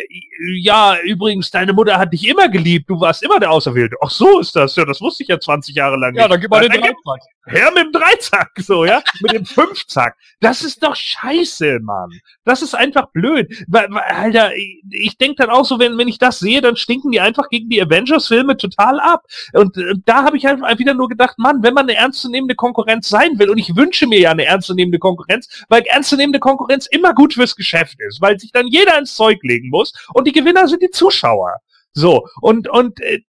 ja, 0.60 0.98
übrigens, 1.04 1.52
deine 1.52 1.74
Mutter 1.74 1.98
hat 1.98 2.14
dich 2.14 2.28
immer 2.28 2.50
geliebt, 2.50 2.90
du 2.90 3.00
warst 3.00 3.24
immer 3.24 3.40
der 3.40 3.52
Auserwählte. 3.52 3.96
Ach 4.02 4.10
so 4.10 4.40
ist 4.40 4.56
das, 4.56 4.76
ja, 4.76 4.86
das 4.86 5.02
wusste 5.02 5.24
ich 5.24 5.30
ja 5.30 5.40
20 5.40 5.76
Jahre 5.76 5.98
lang. 5.98 6.16
Ja, 6.16 6.28
dann 6.28 6.40
gib 6.40 6.50
mal 6.50 6.62
den 6.62 6.72
Dreizack. 6.72 7.22
Her 7.48 7.72
mit 7.74 7.86
dem 7.86 7.92
Dreizack, 7.94 8.52
so, 8.58 8.84
ja, 8.84 9.02
mit 9.22 9.32
dem 9.32 9.46
Fünfzack. 9.46 10.18
Das 10.42 10.64
ist 10.64 10.84
doch 10.84 10.96
scheiße, 10.96 11.80
Mann. 11.82 12.10
Das 12.44 12.62
ist 12.62 12.76
einfach 12.76 13.08
blöd. 13.12 13.48
Weil, 13.68 13.88
weil, 13.90 14.04
Alter, 14.04 14.54
ich, 14.56 14.84
ich 14.92 15.18
denke 15.18 15.38
dann 15.38 15.50
auch 15.50 15.64
so, 15.64 15.80
wenn, 15.80 15.98
wenn 15.98 16.10
ich 16.10 16.20
das 16.20 16.40
sehe, 16.40 16.60
dann 16.60 16.76
stinken 16.76 17.12
die 17.12 17.22
einfach 17.22 17.48
gegen 17.50 17.70
die 17.70 17.82
Avengers-Filme 17.82 18.58
total 18.58 19.00
ab. 19.00 19.24
Und 19.54 19.78
äh, 19.78 19.94
da 20.06 20.24
habe 20.24 20.36
ich 20.36 20.46
halt 20.46 20.60
wieder 20.78 20.94
nur 20.94 21.08
gedacht, 21.08 21.40
Mann, 21.40 21.64
wenn 21.64 21.74
man 21.74 21.86
eine 21.86 21.96
ernstzunehmende 21.98 22.56
Konkurrenz 22.56 23.08
sein 23.08 23.40
will, 23.40 23.50
und 23.50 23.58
ich 23.58 23.76
wünsche 23.78 24.08
mir 24.08 24.20
ja 24.20 24.32
eine 24.32 24.46
ernstzunehmende 24.46 25.00
Konkurrenz, 25.00 25.48
weil 25.70 25.84
ernstzunehmende 25.84 26.40
Konkurrenz 26.40 26.86
immer 26.88 27.14
gut 27.14 27.34
fürs 27.34 27.56
Geschäft 27.56 27.96
ist, 28.00 28.22
weil 28.22 28.38
sich 28.40 28.52
dann 28.52 28.68
jeder 28.68 28.98
ins 29.00 29.16
Zeug 29.16 29.40
legen 29.44 29.70
muss 29.70 29.94
und 30.14 30.27
die 30.28 30.34
Gewinner 30.34 30.68
sind 30.68 30.82
die 30.82 30.92
Zuschauer. 30.92 31.58
So, 31.94 32.28
und, 32.42 32.70
und 32.70 33.00
äh, 33.02 33.22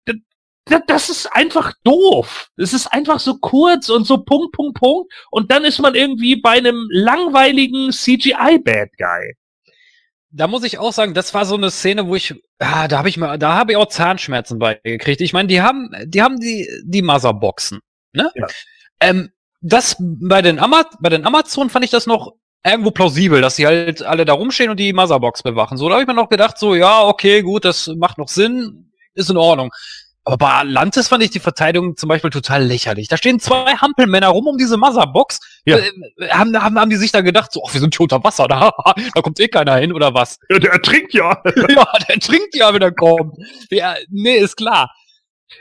das 0.86 1.08
ist 1.08 1.26
einfach 1.32 1.72
doof. 1.84 2.50
Es 2.56 2.72
ist 2.72 2.88
einfach 2.88 3.20
so 3.20 3.38
kurz 3.38 3.88
und 3.88 4.06
so 4.06 4.18
Punkt, 4.18 4.52
Punkt, 4.52 4.78
Punkt. 4.78 5.12
Und 5.30 5.50
dann 5.50 5.64
ist 5.64 5.80
man 5.80 5.94
irgendwie 5.94 6.36
bei 6.36 6.58
einem 6.58 6.86
langweiligen 6.90 7.90
CGI-Bad 7.90 8.90
Guy. 8.98 9.34
Da 10.30 10.46
muss 10.46 10.64
ich 10.64 10.78
auch 10.78 10.92
sagen, 10.92 11.14
das 11.14 11.32
war 11.32 11.46
so 11.46 11.54
eine 11.54 11.70
Szene, 11.70 12.06
wo 12.06 12.14
ich, 12.14 12.34
ah, 12.58 12.86
da 12.86 12.98
habe 12.98 13.08
ich 13.08 13.16
mal, 13.16 13.38
da 13.38 13.54
habe 13.54 13.72
ich 13.72 13.78
auch 13.78 13.88
Zahnschmerzen 13.88 14.58
bei 14.58 14.74
gekriegt. 14.84 15.22
Ich 15.22 15.32
meine, 15.32 15.48
die 15.48 15.62
haben, 15.62 15.90
die 16.04 16.20
haben 16.20 16.38
die, 16.38 16.68
die 16.84 17.00
Motherboxen, 17.00 17.80
ne? 18.12 18.30
Ja. 18.34 18.46
Ähm, 19.00 19.30
das 19.60 19.96
bei 19.98 20.42
den, 20.42 20.58
Ama 20.58 20.84
bei 21.00 21.08
den 21.08 21.24
Amazon 21.24 21.70
fand 21.70 21.84
ich 21.84 21.90
das 21.90 22.06
noch 22.06 22.34
irgendwo 22.64 22.90
plausibel, 22.90 23.40
dass 23.40 23.56
sie 23.56 23.66
halt 23.66 24.02
alle 24.02 24.24
da 24.24 24.32
rumstehen 24.34 24.70
und 24.70 24.78
die 24.78 24.92
Motherbox 24.92 25.42
bewachen. 25.42 25.78
So, 25.78 25.88
da 25.88 25.94
habe 25.94 26.02
ich 26.02 26.08
mir 26.08 26.14
noch 26.14 26.28
gedacht, 26.28 26.58
so, 26.58 26.74
ja, 26.74 27.04
okay, 27.04 27.42
gut, 27.42 27.64
das 27.64 27.88
macht 27.96 28.18
noch 28.18 28.28
Sinn, 28.28 28.90
ist 29.14 29.30
in 29.30 29.36
Ordnung. 29.36 29.70
Aber 30.24 30.36
bei 30.36 30.52
Atlantis 30.52 31.08
fand 31.08 31.22
ich 31.22 31.30
die 31.30 31.40
Verteidigung 31.40 31.96
zum 31.96 32.10
Beispiel 32.10 32.30
total 32.30 32.62
lächerlich. 32.62 33.08
Da 33.08 33.16
stehen 33.16 33.40
zwei 33.40 33.76
Hampelmänner 33.76 34.28
rum 34.28 34.46
um 34.46 34.58
diese 34.58 34.76
Motherbox. 34.76 35.40
Ja. 35.64 35.78
Äh, 35.78 36.28
haben, 36.28 36.54
haben, 36.60 36.78
haben 36.78 36.90
die 36.90 36.96
sich 36.96 37.12
da 37.12 37.22
gedacht, 37.22 37.50
so, 37.50 37.62
ach, 37.66 37.72
wir 37.72 37.80
sind 37.80 37.94
hier 37.94 38.02
unter 38.02 38.22
Wasser, 38.22 38.46
da, 38.48 38.72
da 39.14 39.22
kommt 39.22 39.40
eh 39.40 39.48
keiner 39.48 39.76
hin, 39.76 39.90
oder 39.90 40.12
was? 40.12 40.38
Ja, 40.50 40.58
der 40.58 40.72
ertrinkt 40.72 41.14
ja. 41.14 41.30
ja, 41.56 41.86
der 42.06 42.14
ertrinkt 42.14 42.54
ja, 42.54 42.74
wenn 42.74 42.82
er 42.82 42.92
kommt. 42.92 43.36
Ja, 43.70 43.94
nee, 44.10 44.36
ist 44.36 44.56
klar. 44.56 44.90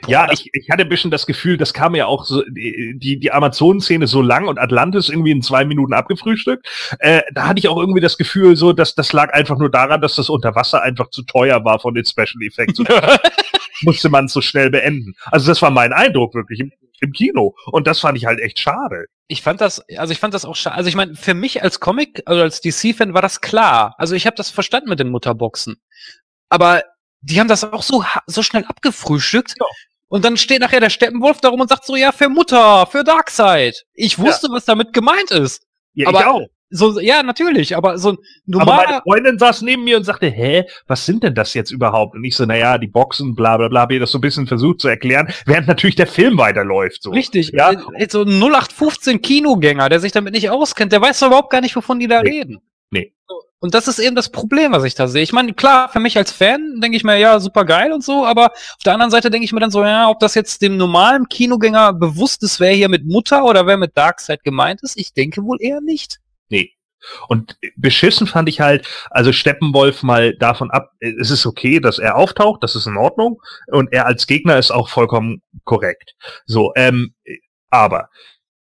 Ja, 0.06 0.30
ich, 0.30 0.50
ich 0.52 0.70
hatte 0.70 0.82
ein 0.82 0.88
bisschen 0.88 1.10
das 1.10 1.26
Gefühl, 1.26 1.56
das 1.56 1.72
kam 1.72 1.94
ja 1.94 2.06
auch 2.06 2.24
so, 2.24 2.42
die, 2.48 3.18
die 3.18 3.32
Amazonen-Szene 3.32 4.06
so 4.06 4.22
lang 4.22 4.46
und 4.46 4.58
Atlantis 4.58 5.08
irgendwie 5.08 5.30
in 5.30 5.42
zwei 5.42 5.64
Minuten 5.64 5.94
abgefrühstückt. 5.94 6.66
Äh, 6.98 7.22
da 7.32 7.46
hatte 7.46 7.58
ich 7.58 7.68
auch 7.68 7.78
irgendwie 7.78 8.00
das 8.00 8.18
Gefühl, 8.18 8.56
so, 8.56 8.72
dass 8.72 8.94
das 8.94 9.12
lag 9.12 9.32
einfach 9.32 9.58
nur 9.58 9.70
daran, 9.70 10.00
dass 10.00 10.16
das 10.16 10.28
Unterwasser 10.28 10.82
einfach 10.82 11.10
zu 11.10 11.22
teuer 11.22 11.64
war 11.64 11.80
von 11.80 11.94
den 11.94 12.04
Special 12.04 12.42
Effects. 12.42 12.78
musste 13.82 14.08
man 14.08 14.28
so 14.28 14.40
schnell 14.40 14.70
beenden. 14.70 15.14
Also 15.26 15.48
das 15.48 15.62
war 15.62 15.70
mein 15.70 15.92
Eindruck 15.92 16.34
wirklich 16.34 16.60
im, 16.60 16.72
im 17.00 17.12
Kino. 17.12 17.54
Und 17.66 17.86
das 17.86 18.00
fand 18.00 18.18
ich 18.18 18.26
halt 18.26 18.40
echt 18.40 18.58
schade. 18.58 19.06
Ich 19.28 19.42
fand 19.42 19.60
das, 19.60 19.80
also 19.96 20.12
ich 20.12 20.18
fand 20.18 20.34
das 20.34 20.44
auch 20.44 20.56
schade. 20.56 20.76
Also 20.76 20.88
ich 20.88 20.96
meine, 20.96 21.14
für 21.14 21.34
mich 21.34 21.62
als 21.62 21.80
Comic, 21.80 22.22
also 22.26 22.42
als 22.42 22.60
DC-Fan 22.60 23.14
war 23.14 23.22
das 23.22 23.40
klar. 23.40 23.94
Also 23.98 24.14
ich 24.14 24.26
habe 24.26 24.36
das 24.36 24.50
verstanden 24.50 24.88
mit 24.88 25.00
den 25.00 25.10
Mutterboxen. 25.10 25.76
Aber 26.48 26.82
die 27.20 27.40
haben 27.40 27.48
das 27.48 27.64
auch 27.64 27.82
so, 27.82 28.04
so 28.26 28.42
schnell 28.42 28.64
abgefrühstückt. 28.64 29.54
Ja. 29.58 29.66
Und 30.08 30.24
dann 30.24 30.36
steht 30.36 30.60
nachher 30.60 30.80
der 30.80 30.90
Steppenwolf 30.90 31.40
darum 31.40 31.60
und 31.60 31.68
sagt 31.68 31.84
so, 31.84 31.94
ja, 31.94 32.12
für 32.12 32.28
Mutter, 32.28 32.86
für 32.86 33.04
Darkseid. 33.04 33.84
Ich 33.92 34.18
wusste, 34.18 34.48
ja. 34.48 34.54
was 34.54 34.64
damit 34.64 34.92
gemeint 34.92 35.30
ist. 35.30 35.62
Ja, 35.92 36.08
aber 36.08 36.20
ich 36.20 36.26
auch. 36.26 36.46
So, 36.70 37.00
ja, 37.00 37.22
natürlich, 37.22 37.76
aber 37.76 37.96
so 37.96 38.12
ein 38.12 38.18
normaler... 38.44 38.72
Aber 38.72 38.86
meine 38.86 39.02
Freundin 39.02 39.38
saß 39.38 39.62
neben 39.62 39.84
mir 39.84 39.96
und 39.96 40.04
sagte, 40.04 40.26
hä, 40.26 40.64
was 40.86 41.06
sind 41.06 41.22
denn 41.22 41.34
das 41.34 41.54
jetzt 41.54 41.70
überhaupt? 41.70 42.14
Und 42.14 42.24
ich 42.24 42.36
so, 42.36 42.44
naja, 42.44 42.76
die 42.76 42.88
Boxen, 42.88 43.34
bla 43.34 43.56
bla 43.56 43.68
bla, 43.68 43.82
hab 43.82 43.92
ihr 43.92 44.00
das 44.00 44.10
so 44.10 44.18
ein 44.18 44.20
bisschen 44.20 44.46
versucht 44.46 44.80
zu 44.80 44.88
erklären, 44.88 45.32
während 45.46 45.66
natürlich 45.66 45.96
der 45.96 46.06
Film 46.06 46.36
weiterläuft. 46.36 47.02
So. 47.02 47.10
Richtig, 47.10 47.52
ja. 47.54 47.72
Äh, 47.94 48.08
so 48.10 48.22
ein 48.22 48.38
0815 48.38 49.22
Kinogänger, 49.22 49.88
der 49.88 50.00
sich 50.00 50.12
damit 50.12 50.34
nicht 50.34 50.50
auskennt, 50.50 50.92
der 50.92 51.00
weiß 51.00 51.20
doch 51.20 51.28
überhaupt 51.28 51.50
gar 51.50 51.62
nicht, 51.62 51.74
wovon 51.74 52.00
die 52.00 52.06
da 52.06 52.22
nee. 52.22 52.30
reden. 52.30 52.58
Nee. 52.90 53.14
Und 53.60 53.74
das 53.74 53.88
ist 53.88 53.98
eben 53.98 54.14
das 54.14 54.30
Problem, 54.30 54.72
was 54.72 54.84
ich 54.84 54.94
da 54.94 55.08
sehe. 55.08 55.22
Ich 55.22 55.32
meine, 55.32 55.52
klar, 55.52 55.88
für 55.88 55.98
mich 55.98 56.16
als 56.16 56.30
Fan 56.30 56.80
denke 56.80 56.96
ich 56.96 57.02
mir, 57.02 57.16
ja, 57.18 57.40
super 57.40 57.64
geil 57.64 57.92
und 57.92 58.04
so, 58.04 58.24
aber 58.24 58.52
auf 58.52 58.82
der 58.84 58.92
anderen 58.92 59.10
Seite 59.10 59.30
denke 59.30 59.44
ich 59.44 59.52
mir 59.52 59.60
dann 59.60 59.72
so, 59.72 59.84
ja, 59.84 60.08
ob 60.08 60.20
das 60.20 60.34
jetzt 60.34 60.62
dem 60.62 60.76
normalen 60.76 61.28
Kinogänger 61.28 61.92
bewusst 61.92 62.42
ist, 62.44 62.60
wer 62.60 62.72
hier 62.72 62.88
mit 62.88 63.04
Mutter 63.04 63.44
oder 63.44 63.66
wer 63.66 63.76
mit 63.76 63.96
Darkseid 63.96 64.44
gemeint 64.44 64.82
ist, 64.82 64.96
ich 64.96 65.12
denke 65.12 65.42
wohl 65.42 65.58
eher 65.60 65.80
nicht. 65.80 66.18
Nee. 66.48 66.72
Und 67.28 67.56
beschissen 67.76 68.26
fand 68.26 68.48
ich 68.48 68.60
halt, 68.60 68.86
also 69.10 69.32
Steppenwolf 69.32 70.02
mal 70.02 70.36
davon 70.36 70.70
ab, 70.70 70.92
es 71.00 71.30
ist 71.30 71.46
okay, 71.46 71.80
dass 71.80 71.98
er 71.98 72.16
auftaucht, 72.16 72.62
das 72.62 72.76
ist 72.76 72.86
in 72.86 72.96
Ordnung, 72.96 73.40
und 73.68 73.92
er 73.92 74.06
als 74.06 74.26
Gegner 74.26 74.58
ist 74.58 74.70
auch 74.70 74.88
vollkommen 74.88 75.42
korrekt. 75.64 76.14
So, 76.46 76.72
ähm, 76.76 77.14
aber 77.70 78.08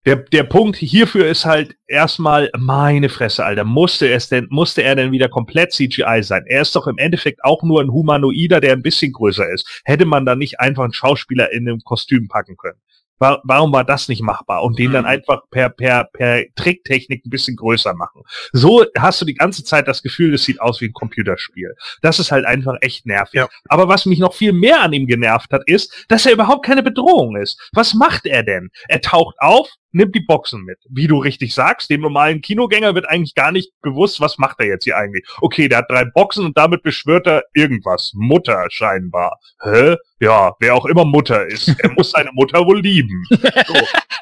der, 0.08 0.16
der 0.16 0.44
Punkt 0.44 0.78
hierfür 0.78 1.28
ist 1.28 1.44
halt 1.44 1.76
erstmal, 1.86 2.50
meine 2.58 3.10
Fresse, 3.10 3.44
Alter, 3.44 3.66
musste 3.66 4.10
es 4.10 4.30
denn, 4.30 4.48
musste 4.50 4.82
er 4.82 4.96
denn 4.96 5.12
wieder 5.12 5.28
komplett 5.28 5.74
CGI 5.74 6.24
sein? 6.24 6.46
Er 6.48 6.62
ist 6.62 6.74
doch 6.78 6.88
im 6.88 6.98
Endeffekt 6.98 7.44
auch 7.44 7.62
nur 7.62 7.82
ein 7.82 7.92
Humanoider, 7.92 8.62
der 8.62 8.72
ein 8.72 8.82
bisschen 8.82 9.12
größer 9.12 9.50
ist. 9.50 9.82
Hätte 9.84 10.06
man 10.06 10.26
da 10.26 10.38
nicht 10.38 10.62
einfach 10.62 10.86
einen 10.86 10.94
Schauspieler 10.94 11.52
in 11.52 11.68
einem 11.68 11.82
Kostüm 11.82 12.30
packen 12.30 12.56
können? 12.56 12.80
War, 13.20 13.42
warum 13.44 13.74
war 13.74 13.84
das 13.84 14.08
nicht 14.08 14.22
machbar? 14.22 14.64
Und 14.64 14.80
den 14.80 14.94
dann 14.94 15.04
mhm. 15.04 15.10
einfach 15.10 15.42
per, 15.50 15.70
per, 15.70 16.06
per 16.06 16.46
Tricktechnik 16.56 17.26
ein 17.26 17.30
bisschen 17.30 17.58
größer 17.58 17.94
machen. 17.94 18.22
So 18.54 18.86
hast 18.98 19.20
du 19.20 19.26
die 19.26 19.34
ganze 19.34 19.66
Zeit 19.66 19.90
das 19.90 20.04
Gefühl, 20.04 20.32
das 20.32 20.44
sieht 20.44 20.62
aus 20.62 20.80
wie 20.80 20.86
ein 20.86 20.94
Computerspiel. 20.94 21.76
Das 22.02 22.20
ist 22.20 22.32
halt 22.32 22.46
einfach 22.46 22.76
echt 22.80 23.06
nervig. 23.06 23.34
Ja. 23.34 23.50
Aber 23.68 23.90
was 23.90 24.06
mich 24.06 24.20
noch 24.20 24.36
viel 24.36 24.54
mehr 24.54 24.84
an 24.84 24.94
ihm 24.94 25.08
genervt 25.08 25.52
hat, 25.52 25.64
ist, 25.66 26.06
dass 26.08 26.26
er 26.26 26.32
überhaupt 26.32 26.66
keine 26.66 26.84
Bedrohung 26.84 27.36
ist. 27.36 27.70
Was 27.74 27.94
macht 27.94 28.26
er 28.26 28.44
denn? 28.44 28.70
Er 28.88 29.02
taucht 29.02 29.36
auf, 29.40 29.68
nimmt 29.92 30.16
die 30.16 30.22
Boxen 30.22 30.64
mit. 30.64 30.80
Wie 30.90 31.08
du 31.08 31.18
richtig 31.18 31.54
sagst, 31.54 31.90
dem 31.90 32.02
normalen 32.02 32.42
Kinogänger 32.42 32.96
wird 32.96 33.10
eigentlich 33.10 33.36
gar 33.36 33.52
nicht 33.52 33.72
bewusst, 33.82 34.20
was 34.20 34.38
macht 34.38 34.60
er 34.60 34.68
jetzt 34.68 34.84
hier 34.84 34.98
eigentlich. 34.98 35.26
Okay, 35.42 35.68
der 35.68 35.80
hat 35.80 35.90
drei 35.90 36.06
Boxen 36.06 36.46
und 36.46 36.58
damit 36.58 36.84
beschwört 36.84 37.28
er 37.28 37.44
irgendwas. 37.54 38.12
Mutter 38.14 38.66
scheinbar. 38.70 39.40
Hä? 39.62 39.96
Ja, 40.20 40.54
wer 40.60 40.76
auch 40.76 40.86
immer 40.86 41.06
Mutter 41.06 41.46
ist. 41.46 41.76
Er 41.80 41.92
muss 41.92 42.12
seine 42.12 42.32
Mutter 42.34 42.66
wohl 42.66 42.82
lieben. 42.82 43.24
So. 43.30 43.76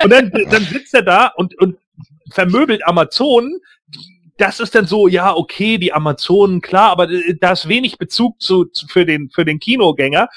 Und 0.04 0.12
dann, 0.12 0.32
dann 0.32 0.64
sitzt 0.64 0.94
er 0.94 1.04
da 1.04 1.28
und, 1.36 1.58
und 1.60 1.78
vermöbelt 2.32 2.86
Amazonen, 2.86 3.60
das 4.38 4.60
ist 4.60 4.76
dann 4.76 4.86
so, 4.86 5.08
ja, 5.08 5.34
okay, 5.34 5.78
die 5.78 5.94
Amazonen, 5.94 6.62
klar, 6.62 6.92
aber 6.92 7.08
da 7.40 7.54
ist 7.54 7.70
wenig 7.70 7.98
Bezug 7.98 8.42
zu, 8.42 8.66
zu, 8.66 8.88
für 8.88 9.06
den, 9.06 9.30
für 9.30 9.46
den 9.46 9.60
Kinogänger. 9.60 10.28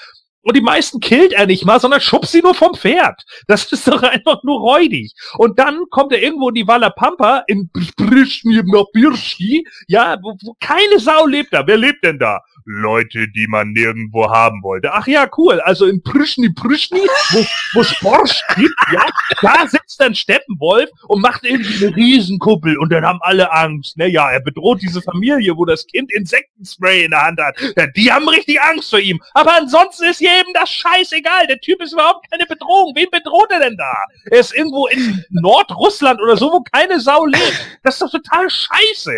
Und 0.48 0.56
die 0.56 0.62
meisten 0.62 1.00
killt 1.00 1.34
er 1.34 1.44
nicht 1.44 1.66
mal, 1.66 1.78
sondern 1.78 2.00
schubst 2.00 2.32
sie 2.32 2.40
nur 2.40 2.54
vom 2.54 2.74
Pferd. 2.74 3.22
Das 3.48 3.70
ist 3.70 3.86
doch 3.86 4.02
einfach 4.02 4.42
nur 4.44 4.60
räudig. 4.60 5.12
Und 5.36 5.58
dann 5.58 5.84
kommt 5.90 6.10
er 6.10 6.22
irgendwo 6.22 6.48
in 6.48 6.54
die 6.54 6.66
Walla 6.66 6.88
Pampa 6.88 7.44
in 7.48 7.68
Birski, 7.98 9.66
ja, 9.88 10.16
wo, 10.22 10.38
wo 10.40 10.56
keine 10.58 11.00
Sau 11.00 11.26
lebt 11.26 11.52
da. 11.52 11.66
Wer 11.66 11.76
lebt 11.76 12.02
denn 12.02 12.18
da? 12.18 12.40
Leute, 12.68 13.28
die 13.28 13.46
man 13.46 13.72
nirgendwo 13.72 14.30
haben 14.30 14.62
wollte. 14.62 14.92
Ach 14.92 15.06
ja, 15.06 15.28
cool. 15.38 15.58
Also 15.60 15.86
in 15.86 16.02
Prischni 16.02 16.50
Prischni, 16.50 17.00
wo 17.72 17.80
es 17.80 17.94
Borsch 18.00 18.42
gibt, 18.56 18.74
ja, 18.92 19.06
da 19.40 19.66
sitzt 19.66 19.98
dann 20.00 20.14
Steppenwolf 20.14 20.90
und 21.08 21.22
macht 21.22 21.44
irgendwie 21.44 21.86
eine 21.86 21.96
Riesenkuppel 21.96 22.76
und 22.76 22.92
dann 22.92 23.06
haben 23.06 23.20
alle 23.22 23.50
Angst. 23.52 23.96
Naja, 23.96 24.30
er 24.30 24.40
bedroht 24.40 24.82
diese 24.82 25.00
Familie, 25.00 25.56
wo 25.56 25.64
das 25.64 25.86
Kind 25.86 26.12
Insektenspray 26.12 27.04
in 27.04 27.12
der 27.12 27.22
Hand 27.22 27.40
hat. 27.40 27.58
Ja, 27.76 27.86
die 27.86 28.12
haben 28.12 28.28
richtig 28.28 28.60
Angst 28.60 28.90
vor 28.90 28.98
ihm. 28.98 29.20
Aber 29.32 29.56
ansonsten 29.56 30.04
ist 30.04 30.20
jedem 30.20 30.52
das 30.52 30.70
scheißegal. 30.70 31.46
Der 31.46 31.60
Typ 31.60 31.82
ist 31.82 31.94
überhaupt 31.94 32.30
keine 32.30 32.44
Bedrohung. 32.44 32.92
Wen 32.94 33.08
bedroht 33.10 33.50
er 33.50 33.60
denn 33.60 33.78
da? 33.78 33.94
Er 34.30 34.40
ist 34.40 34.54
irgendwo 34.54 34.86
in 34.88 35.24
Nordrussland 35.30 36.20
oder 36.20 36.36
so, 36.36 36.52
wo 36.52 36.60
keine 36.60 37.00
Sau 37.00 37.24
lebt. 37.24 37.78
Das 37.82 37.94
ist 37.94 38.02
doch 38.02 38.10
total 38.10 38.50
scheiße. 38.50 39.12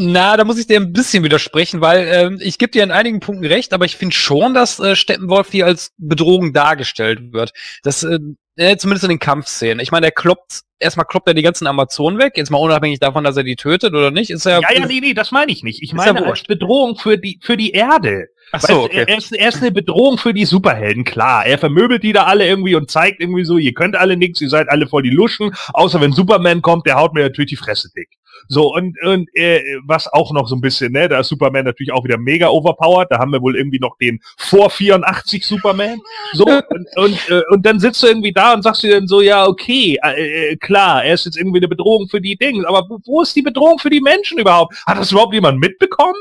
Na, 0.00 0.36
da 0.36 0.44
muss 0.44 0.58
ich 0.58 0.68
dir 0.68 0.78
ein 0.78 0.92
bisschen 0.92 1.24
widersprechen, 1.24 1.80
weil 1.80 2.06
ähm, 2.06 2.38
ich 2.40 2.58
gebe 2.58 2.70
dir 2.70 2.84
in 2.84 2.92
einigen 2.92 3.18
Punkten 3.18 3.44
recht, 3.44 3.72
aber 3.72 3.84
ich 3.84 3.96
finde 3.96 4.14
schon, 4.14 4.54
dass 4.54 4.78
äh, 4.78 4.94
Steppenwolf 4.94 5.50
hier 5.50 5.66
als 5.66 5.92
Bedrohung 5.98 6.52
dargestellt 6.52 7.32
wird. 7.32 7.52
Das, 7.82 8.04
äh, 8.04 8.20
äh, 8.54 8.76
zumindest 8.76 9.04
in 9.04 9.10
den 9.10 9.18
Kampfszenen. 9.18 9.80
Ich 9.80 9.90
meine, 9.90 10.04
der 10.04 10.12
kloppt, 10.12 10.60
erstmal 10.78 11.04
kloppt 11.04 11.26
er 11.26 11.34
die 11.34 11.42
ganzen 11.42 11.66
Amazonen 11.66 12.18
weg, 12.20 12.34
jetzt 12.36 12.50
mal 12.50 12.58
unabhängig 12.58 13.00
davon, 13.00 13.24
dass 13.24 13.36
er 13.36 13.42
die 13.42 13.56
tötet 13.56 13.92
oder 13.92 14.12
nicht, 14.12 14.30
ist 14.30 14.46
er. 14.46 14.60
Ja, 14.60 14.72
ja, 14.72 14.86
nee, 14.86 15.00
nee, 15.00 15.14
das 15.14 15.32
meine 15.32 15.50
ich 15.50 15.64
nicht. 15.64 15.82
Ich 15.82 15.92
meine 15.92 16.24
als. 16.24 16.44
Bedrohung 16.44 16.96
für 16.96 17.18
die, 17.18 17.40
für 17.42 17.56
die 17.56 17.72
Erde. 17.72 18.28
Ach 18.52 18.60
so, 18.60 18.84
okay. 18.84 19.04
er, 19.06 19.18
ist, 19.18 19.32
er 19.32 19.48
ist 19.48 19.62
eine 19.62 19.72
Bedrohung 19.72 20.16
für 20.16 20.32
die 20.32 20.44
Superhelden, 20.44 21.04
klar. 21.04 21.44
Er 21.44 21.58
vermöbelt 21.58 22.04
die 22.04 22.12
da 22.12 22.24
alle 22.24 22.46
irgendwie 22.46 22.76
und 22.76 22.88
zeigt 22.88 23.20
irgendwie 23.20 23.44
so, 23.44 23.58
ihr 23.58 23.74
könnt 23.74 23.96
alle 23.96 24.16
nichts, 24.16 24.40
ihr 24.40 24.48
seid 24.48 24.68
alle 24.68 24.86
voll 24.86 25.02
die 25.02 25.10
Luschen, 25.10 25.54
außer 25.72 26.00
wenn 26.00 26.12
Superman 26.12 26.62
kommt, 26.62 26.86
der 26.86 26.96
haut 26.96 27.14
mir 27.14 27.22
natürlich 27.22 27.50
die 27.50 27.56
Fresse 27.56 27.90
dick. 27.96 28.08
So, 28.46 28.72
und, 28.72 28.96
und 29.02 29.28
äh, 29.34 29.62
was 29.84 30.06
auch 30.06 30.32
noch 30.32 30.46
so 30.48 30.54
ein 30.54 30.60
bisschen, 30.60 30.92
ne, 30.92 31.08
da 31.08 31.20
ist 31.20 31.28
Superman 31.28 31.64
natürlich 31.64 31.92
auch 31.92 32.04
wieder 32.04 32.18
mega 32.18 32.48
overpowered, 32.48 33.08
da 33.10 33.18
haben 33.18 33.32
wir 33.32 33.42
wohl 33.42 33.56
irgendwie 33.56 33.78
noch 33.80 33.96
den 33.98 34.20
vor 34.36 34.70
84 34.70 35.44
Superman. 35.44 36.00
So, 36.32 36.44
und, 36.70 36.86
und, 36.96 37.28
äh, 37.30 37.42
und 37.50 37.66
dann 37.66 37.80
sitzt 37.80 38.02
du 38.02 38.06
irgendwie 38.06 38.32
da 38.32 38.54
und 38.54 38.62
sagst 38.62 38.82
dir 38.82 38.94
dann 38.94 39.06
so, 39.08 39.20
ja, 39.20 39.46
okay, 39.46 39.98
äh, 40.02 40.50
äh, 40.52 40.56
klar, 40.56 41.04
er 41.04 41.14
ist 41.14 41.24
jetzt 41.24 41.36
irgendwie 41.36 41.58
eine 41.58 41.68
Bedrohung 41.68 42.08
für 42.08 42.20
die 42.20 42.36
Dinge, 42.36 42.66
aber 42.68 42.86
wo, 43.06 43.22
ist 43.22 43.34
die 43.34 43.42
Bedrohung 43.42 43.78
für 43.78 43.90
die 43.90 44.00
Menschen 44.00 44.38
überhaupt? 44.38 44.74
Hat 44.86 44.98
das 44.98 45.10
überhaupt 45.12 45.34
jemand 45.34 45.58
mitbekommen? 45.60 46.14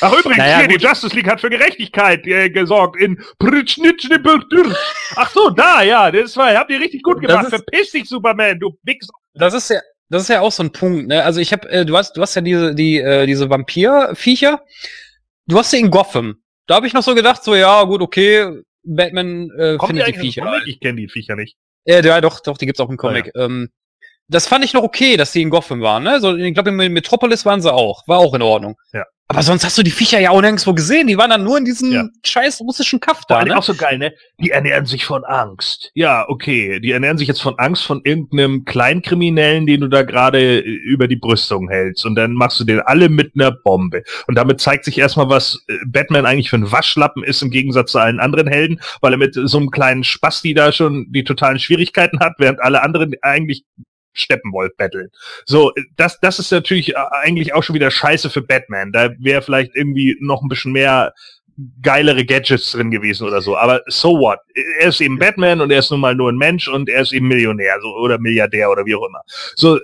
Ach 0.00 0.12
übrigens, 0.12 0.38
Naja, 0.38 0.58
hier, 0.58 0.68
die. 0.68 0.84
Justice 0.84 1.14
League 1.14 1.28
hat 1.28 1.40
für 1.40 1.50
Gerechtigkeit 1.50 2.26
äh, 2.26 2.50
gesorgt 2.50 2.96
in. 3.00 3.22
Ach 5.14 5.30
so, 5.30 5.50
da, 5.50 5.82
ja, 5.82 6.10
das 6.10 6.36
war, 6.36 6.52
habt 6.54 6.70
ihr 6.70 6.80
richtig 6.80 7.02
gut 7.02 7.20
gemacht. 7.20 7.44
ist- 7.44 7.50
Verpiss 7.50 7.92
dich, 7.92 8.08
Superman, 8.08 8.58
du 8.58 8.76
Wichser. 8.82 9.12
Das 9.34 9.54
ist 9.54 9.70
ja, 9.70 9.80
das 10.08 10.22
ist 10.22 10.28
ja 10.28 10.40
auch 10.40 10.52
so 10.52 10.62
ein 10.62 10.72
Punkt, 10.72 11.08
ne? 11.08 11.24
Also 11.24 11.40
ich 11.40 11.52
habe, 11.52 11.68
äh, 11.70 11.84
du 11.84 11.96
hast, 11.96 12.16
du 12.16 12.22
hast 12.22 12.34
ja 12.34 12.42
diese, 12.42 12.74
die, 12.74 12.98
äh, 12.98 13.26
diese 13.26 13.50
Vampir-Viecher. 13.50 14.62
Du 15.46 15.58
hast 15.58 15.70
sie 15.70 15.78
in 15.78 15.90
Gotham. 15.90 16.42
Da 16.66 16.76
habe 16.76 16.86
ich 16.86 16.94
noch 16.94 17.02
so 17.02 17.14
gedacht, 17.14 17.44
so 17.44 17.54
ja, 17.54 17.82
gut, 17.84 18.00
okay, 18.00 18.62
Batman 18.82 19.50
äh, 19.58 19.76
Kommt 19.76 19.90
findet 19.90 20.08
die 20.08 20.12
die 20.12 20.18
Viecher. 20.18 20.42
Comic? 20.42 20.66
Ich 20.66 20.80
kenne 20.80 21.00
die 21.00 21.08
Viecher 21.08 21.36
nicht. 21.36 21.56
Ja, 21.84 22.00
ja, 22.00 22.20
doch, 22.20 22.40
doch, 22.40 22.56
die 22.56 22.66
gibt's 22.66 22.80
auch 22.80 22.88
im 22.88 22.96
Comic. 22.96 23.30
Ähm, 23.34 23.70
das 24.28 24.46
fand 24.46 24.64
ich 24.64 24.72
noch 24.72 24.82
okay, 24.82 25.16
dass 25.16 25.32
die 25.32 25.42
in 25.42 25.50
Gotham 25.50 25.82
waren, 25.82 26.02
ne? 26.02 26.20
So, 26.20 26.34
ich 26.34 26.54
glaube, 26.54 26.70
in 26.70 26.92
Metropolis 26.92 27.44
waren 27.44 27.60
sie 27.60 27.72
auch. 27.72 28.06
War 28.08 28.18
auch 28.18 28.34
in 28.34 28.42
Ordnung. 28.42 28.76
Ja. 28.92 29.04
Aber 29.28 29.42
sonst 29.42 29.64
hast 29.64 29.78
du 29.78 29.82
die 29.82 29.90
Viecher 29.90 30.20
ja 30.20 30.30
auch 30.30 30.40
nirgendwo 30.42 30.74
gesehen. 30.74 31.06
Die 31.06 31.16
waren 31.16 31.30
dann 31.30 31.44
nur 31.44 31.56
in 31.56 31.64
diesem 31.64 31.90
Ja. 31.92 32.04
scheiß 32.24 32.60
russischen 32.60 33.00
Kaff 33.00 33.22
da, 33.26 33.42
ne? 33.42 33.56
auch 33.56 33.62
so 33.62 33.74
geil, 33.74 33.96
ne? 33.96 34.12
Die 34.38 34.50
ernähren 34.50 34.84
sich 34.84 35.06
von 35.06 35.24
Angst. 35.24 35.90
Ja, 35.94 36.28
okay. 36.28 36.78
Die 36.78 36.92
ernähren 36.92 37.16
sich 37.16 37.26
jetzt 37.26 37.40
von 37.40 37.58
Angst 37.58 37.84
von 37.84 38.02
irgendeinem 38.04 38.66
Kleinkriminellen, 38.66 39.66
den 39.66 39.80
du 39.80 39.88
da 39.88 40.02
gerade 40.02 40.58
äh, 40.58 40.60
über 40.60 41.08
die 41.08 41.16
Brüstung 41.16 41.70
hältst. 41.70 42.04
Und 42.04 42.16
dann 42.16 42.34
machst 42.34 42.60
du 42.60 42.64
den 42.64 42.80
alle 42.80 43.08
mit 43.08 43.32
einer 43.34 43.50
Bombe. 43.50 44.02
Und 44.26 44.34
damit 44.34 44.60
zeigt 44.60 44.84
sich 44.84 44.98
erstmal, 44.98 45.30
was 45.30 45.64
äh, 45.68 45.78
Batman 45.86 46.26
eigentlich 46.26 46.50
für 46.50 46.56
ein 46.56 46.70
Waschlappen 46.70 47.24
ist 47.24 47.40
im 47.40 47.50
Gegensatz 47.50 47.92
zu 47.92 47.98
allen 47.98 48.20
anderen 48.20 48.46
Helden, 48.46 48.78
weil 49.00 49.14
er 49.14 49.18
mit 49.18 49.34
so 49.34 49.56
einem 49.56 49.70
kleinen 49.70 50.04
Spasti 50.04 50.52
da 50.52 50.70
schon 50.70 51.06
die 51.10 51.24
totalen 51.24 51.58
Schwierigkeiten 51.58 52.20
hat, 52.20 52.34
während 52.38 52.60
alle 52.60 52.82
anderen 52.82 53.14
eigentlich 53.22 53.64
Steppenwolf 54.14 54.76
battlen. 54.76 55.10
So, 55.44 55.72
das, 55.96 56.18
das 56.20 56.38
ist 56.38 56.50
natürlich 56.50 56.94
äh, 56.94 56.98
eigentlich 57.10 57.54
auch 57.54 57.62
schon 57.62 57.74
wieder 57.74 57.90
scheiße 57.90 58.30
für 58.30 58.42
Batman. 58.42 58.92
Da 58.92 59.10
wäre 59.18 59.42
vielleicht 59.42 59.74
irgendwie 59.74 60.16
noch 60.20 60.42
ein 60.42 60.48
bisschen 60.48 60.72
mehr 60.72 61.12
geilere 61.82 62.24
Gadgets 62.24 62.72
drin 62.72 62.90
gewesen 62.90 63.26
oder 63.26 63.40
so. 63.40 63.56
Aber 63.56 63.80
so 63.86 64.18
what? 64.18 64.38
Er 64.80 64.88
ist 64.88 65.00
eben 65.00 65.18
Batman 65.18 65.60
und 65.60 65.70
er 65.70 65.78
ist 65.78 65.90
nun 65.90 66.00
mal 66.00 66.14
nur 66.14 66.30
ein 66.30 66.36
Mensch 66.36 66.68
und 66.68 66.88
er 66.88 67.02
ist 67.02 67.12
eben 67.12 67.28
Millionär 67.28 67.76
so, 67.80 67.88
oder 67.96 68.18
Milliardär 68.18 68.70
oder 68.70 68.84
wie 68.86 68.94
auch 68.94 69.06
immer. 69.06 69.20
So, 69.54 69.76
äh, 69.76 69.80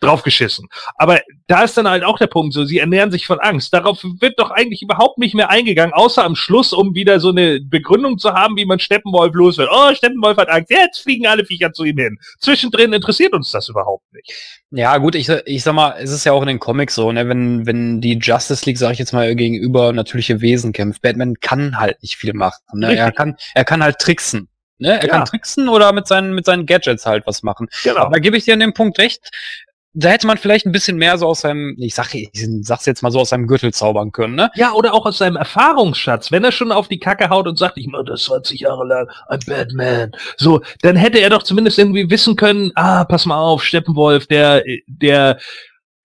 draufgeschissen. 0.00 0.68
Aber 0.96 1.20
da 1.46 1.62
ist 1.62 1.76
dann 1.76 1.88
halt 1.88 2.04
auch 2.04 2.18
der 2.18 2.26
Punkt, 2.26 2.52
so, 2.52 2.64
sie 2.64 2.78
ernähren 2.78 3.10
sich 3.10 3.26
von 3.26 3.38
Angst. 3.40 3.72
Darauf 3.72 4.02
wird 4.20 4.38
doch 4.38 4.50
eigentlich 4.50 4.82
überhaupt 4.82 5.18
nicht 5.18 5.34
mehr 5.34 5.50
eingegangen, 5.50 5.94
außer 5.94 6.22
am 6.24 6.36
Schluss, 6.36 6.72
um 6.72 6.94
wieder 6.94 7.18
so 7.20 7.30
eine 7.30 7.60
Begründung 7.60 8.18
zu 8.18 8.34
haben, 8.34 8.56
wie 8.56 8.66
man 8.66 8.78
Steppenwolf 8.78 9.34
los 9.34 9.56
wird. 9.58 9.70
Oh, 9.72 9.94
Steppenwolf 9.94 10.36
hat 10.36 10.48
Angst. 10.48 10.70
Jetzt 10.70 11.00
fliegen 11.00 11.26
alle 11.26 11.44
Viecher 11.44 11.72
zu 11.72 11.84
ihm 11.84 11.96
hin. 11.96 12.18
Zwischendrin 12.40 12.92
interessiert 12.92 13.32
uns 13.32 13.50
das 13.50 13.68
überhaupt 13.68 14.04
nicht. 14.12 14.32
Ja, 14.70 14.98
gut, 14.98 15.14
ich, 15.14 15.28
ich 15.28 15.62
sag 15.62 15.74
mal, 15.74 15.94
es 15.98 16.10
ist 16.10 16.24
ja 16.24 16.32
auch 16.32 16.42
in 16.42 16.48
den 16.48 16.58
Comics 16.58 16.94
so, 16.94 17.10
ne, 17.12 17.28
wenn, 17.28 17.66
wenn 17.66 18.00
die 18.00 18.18
Justice 18.20 18.66
League, 18.66 18.78
sag 18.78 18.92
ich 18.92 18.98
jetzt 18.98 19.12
mal, 19.12 19.34
gegenüber 19.34 19.92
natürliche 19.92 20.40
Wesen 20.40 20.72
kämpft, 20.72 21.02
Batman 21.02 21.34
kann 21.40 21.78
halt 21.78 22.02
nicht 22.02 22.16
viel 22.16 22.34
machen. 22.34 22.60
Ne? 22.74 22.94
Er 22.96 23.12
kann, 23.12 23.36
er 23.54 23.64
kann 23.64 23.82
halt 23.82 23.98
tricksen. 23.98 24.48
Ne? 24.78 24.88
Er 25.00 25.02
Ja. 25.02 25.08
kann 25.08 25.24
tricksen 25.24 25.68
oder 25.68 25.92
mit 25.92 26.06
seinen, 26.06 26.34
mit 26.34 26.44
seinen 26.44 26.66
Gadgets 26.66 27.06
halt 27.06 27.26
was 27.26 27.42
machen. 27.42 27.68
Genau. 27.84 28.00
Aber 28.00 28.14
da 28.14 28.18
gebe 28.18 28.36
ich 28.36 28.44
dir 28.44 28.54
an 28.54 28.60
dem 28.60 28.74
Punkt 28.74 28.98
recht. 28.98 29.30
Da 29.98 30.10
hätte 30.10 30.26
man 30.26 30.36
vielleicht 30.36 30.66
ein 30.66 30.72
bisschen 30.72 30.98
mehr 30.98 31.16
so 31.16 31.26
aus 31.26 31.40
seinem, 31.40 31.74
ich 31.78 31.94
sag, 31.94 32.14
ich 32.14 32.30
sag's 32.60 32.84
jetzt 32.84 33.02
mal 33.02 33.10
so 33.10 33.20
aus 33.20 33.30
seinem 33.30 33.46
Gürtel 33.46 33.72
zaubern 33.72 34.12
können, 34.12 34.34
ne? 34.34 34.50
Ja, 34.54 34.72
oder 34.72 34.92
auch 34.92 35.06
aus 35.06 35.18
seinem 35.18 35.36
Erfahrungsschatz. 35.36 36.30
Wenn 36.30 36.44
er 36.44 36.52
schon 36.52 36.70
auf 36.70 36.88
die 36.88 36.98
Kacke 36.98 37.30
haut 37.30 37.46
und 37.46 37.58
sagt, 37.58 37.78
ich 37.78 37.86
mache 37.86 38.04
das 38.04 38.24
20 38.24 38.60
Jahre 38.60 38.86
lang, 38.86 39.08
ein 39.28 39.40
Batman. 39.46 40.12
So, 40.36 40.60
dann 40.82 40.96
hätte 40.96 41.18
er 41.18 41.30
doch 41.30 41.42
zumindest 41.42 41.78
irgendwie 41.78 42.10
wissen 42.10 42.36
können, 42.36 42.72
ah, 42.74 43.04
pass 43.04 43.24
mal 43.24 43.38
auf, 43.38 43.64
Steppenwolf, 43.64 44.26
der, 44.26 44.62
der 44.86 45.38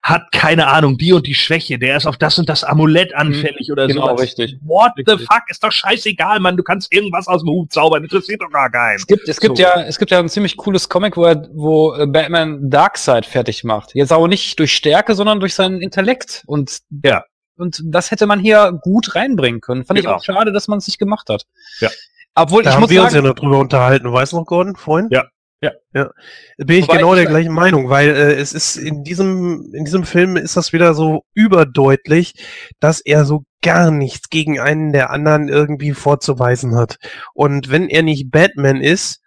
hat 0.02 0.32
keine 0.32 0.66
Ahnung, 0.66 0.98
die 0.98 1.12
und 1.12 1.26
die 1.28 1.34
Schwäche, 1.34 1.78
der 1.78 1.96
ist 1.96 2.06
auf 2.06 2.16
das 2.16 2.36
und 2.38 2.48
das 2.48 2.64
Amulett 2.64 3.14
anfällig 3.14 3.70
oder 3.70 3.88
so. 3.88 3.94
genau, 3.94 4.14
richtig. 4.16 4.56
What 4.62 4.92
the 4.96 5.12
Richtig. 5.12 5.28
fuck? 5.30 5.42
Ist 5.48 5.62
doch 5.62 5.70
scheißegal, 5.70 6.40
Mann. 6.40 6.56
Du 6.56 6.64
kannst 6.64 6.92
irgendwas 6.92 7.28
aus 7.28 7.42
dem 7.42 7.50
Hut 7.50 7.72
zaubern. 7.72 8.02
Interessiert 8.02 8.42
doch 8.42 8.50
gar 8.50 8.68
keinen. 8.68 8.96
Es 8.96 9.06
gibt, 9.06 9.28
es 9.28 9.38
gibt 9.38 9.56
So. 9.58 9.62
ja, 9.62 9.80
es 9.82 9.98
gibt 9.98 10.10
ja 10.10 10.18
ein 10.18 10.28
ziemlich 10.28 10.56
cooles 10.56 10.88
Comic, 10.88 11.16
wo, 11.16 11.24
er, 11.26 11.48
wo 11.52 11.94
äh, 11.94 12.06
Batman 12.08 12.68
Darkseid 12.68 13.26
fertig 13.26 13.62
macht. 13.62 13.94
Jetzt 13.94 14.10
aber 14.10 14.26
nicht 14.26 14.58
durch 14.58 14.74
Stärke, 14.74 15.14
sondern 15.14 15.38
durch 15.38 15.54
seinen 15.54 15.80
Intellekt. 15.80 16.42
Und 16.46 16.78
Ja. 17.04 17.24
Und 17.56 17.80
das 17.84 18.10
hätte 18.10 18.26
man 18.26 18.40
hier 18.40 18.72
gut 18.82 19.14
reinbringen 19.14 19.60
können. 19.60 19.84
Fand 19.84 20.00
Genau. 20.00 20.10
ich 20.10 20.16
auch 20.16 20.24
schade, 20.24 20.52
dass 20.52 20.66
man 20.66 20.78
es 20.78 20.88
nicht 20.88 20.98
gemacht 20.98 21.28
hat. 21.28 21.44
Ja. 21.78 21.90
Obwohl, 22.34 22.62
Da 22.64 22.70
ich 22.70 22.74
haben 22.74 22.80
muss 22.80 22.90
wir 22.90 23.02
uns 23.02 23.12
ja 23.12 23.18
sagen, 23.18 23.28
noch 23.28 23.34
drüber 23.36 23.58
unterhalten. 23.58 24.10
Weißt 24.12 24.32
du 24.32 24.38
noch, 24.38 24.46
Gordon, 24.46 24.74
vorhin? 24.74 25.08
Ja. 25.12 25.26
Ja. 25.62 25.70
Ja. 25.94 26.10
Bin 26.58 26.78
ich 26.78 26.88
Wobei 26.88 26.96
genau 26.96 27.14
ich- 27.14 27.20
der 27.20 27.28
gleichen 27.30 27.52
Meinung, 27.52 27.88
weil 27.88 28.08
äh, 28.10 28.34
es 28.34 28.52
ist 28.52 28.76
in 28.76 29.04
diesem, 29.04 29.70
in 29.72 29.84
diesem 29.84 30.04
Film 30.04 30.36
ist 30.36 30.56
das 30.56 30.72
wieder 30.72 30.92
so 30.94 31.22
überdeutlich, 31.34 32.34
dass 32.80 33.00
er 33.00 33.24
so 33.24 33.44
gar 33.62 33.90
nichts 33.92 34.28
gegen 34.28 34.58
einen 34.58 34.92
der 34.92 35.10
anderen 35.10 35.48
irgendwie 35.48 35.92
vorzuweisen 35.92 36.74
hat. 36.74 36.96
Und 37.32 37.70
wenn 37.70 37.88
er 37.88 38.02
nicht 38.02 38.30
Batman 38.32 38.80
ist, 38.80 39.20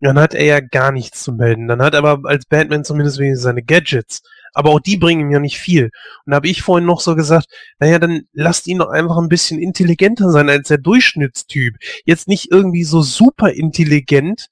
dann 0.00 0.18
hat 0.18 0.34
er 0.34 0.44
ja 0.44 0.60
gar 0.60 0.92
nichts 0.92 1.22
zu 1.22 1.32
melden. 1.32 1.68
Dann 1.68 1.82
hat 1.82 1.94
er 1.94 2.04
aber 2.04 2.28
als 2.28 2.46
Batman 2.46 2.84
zumindest 2.84 3.18
wenigstens 3.18 3.44
seine 3.44 3.62
Gadgets. 3.62 4.22
Aber 4.54 4.70
auch 4.70 4.80
die 4.80 4.96
bringen 4.96 5.20
ihm 5.22 5.30
ja 5.30 5.38
nicht 5.40 5.58
viel. 5.58 5.84
Und 6.24 6.30
da 6.30 6.36
habe 6.36 6.48
ich 6.48 6.62
vorhin 6.62 6.86
noch 6.86 7.00
so 7.00 7.14
gesagt, 7.14 7.46
naja, 7.78 7.98
dann 7.98 8.22
lasst 8.32 8.66
ihn 8.66 8.78
doch 8.78 8.88
einfach 8.88 9.18
ein 9.18 9.28
bisschen 9.28 9.58
intelligenter 9.60 10.30
sein 10.30 10.48
als 10.48 10.68
der 10.68 10.78
Durchschnittstyp. 10.78 11.74
Jetzt 12.06 12.28
nicht 12.28 12.50
irgendwie 12.50 12.84
so 12.84 13.02
super 13.02 13.52
intelligent, 13.52 14.46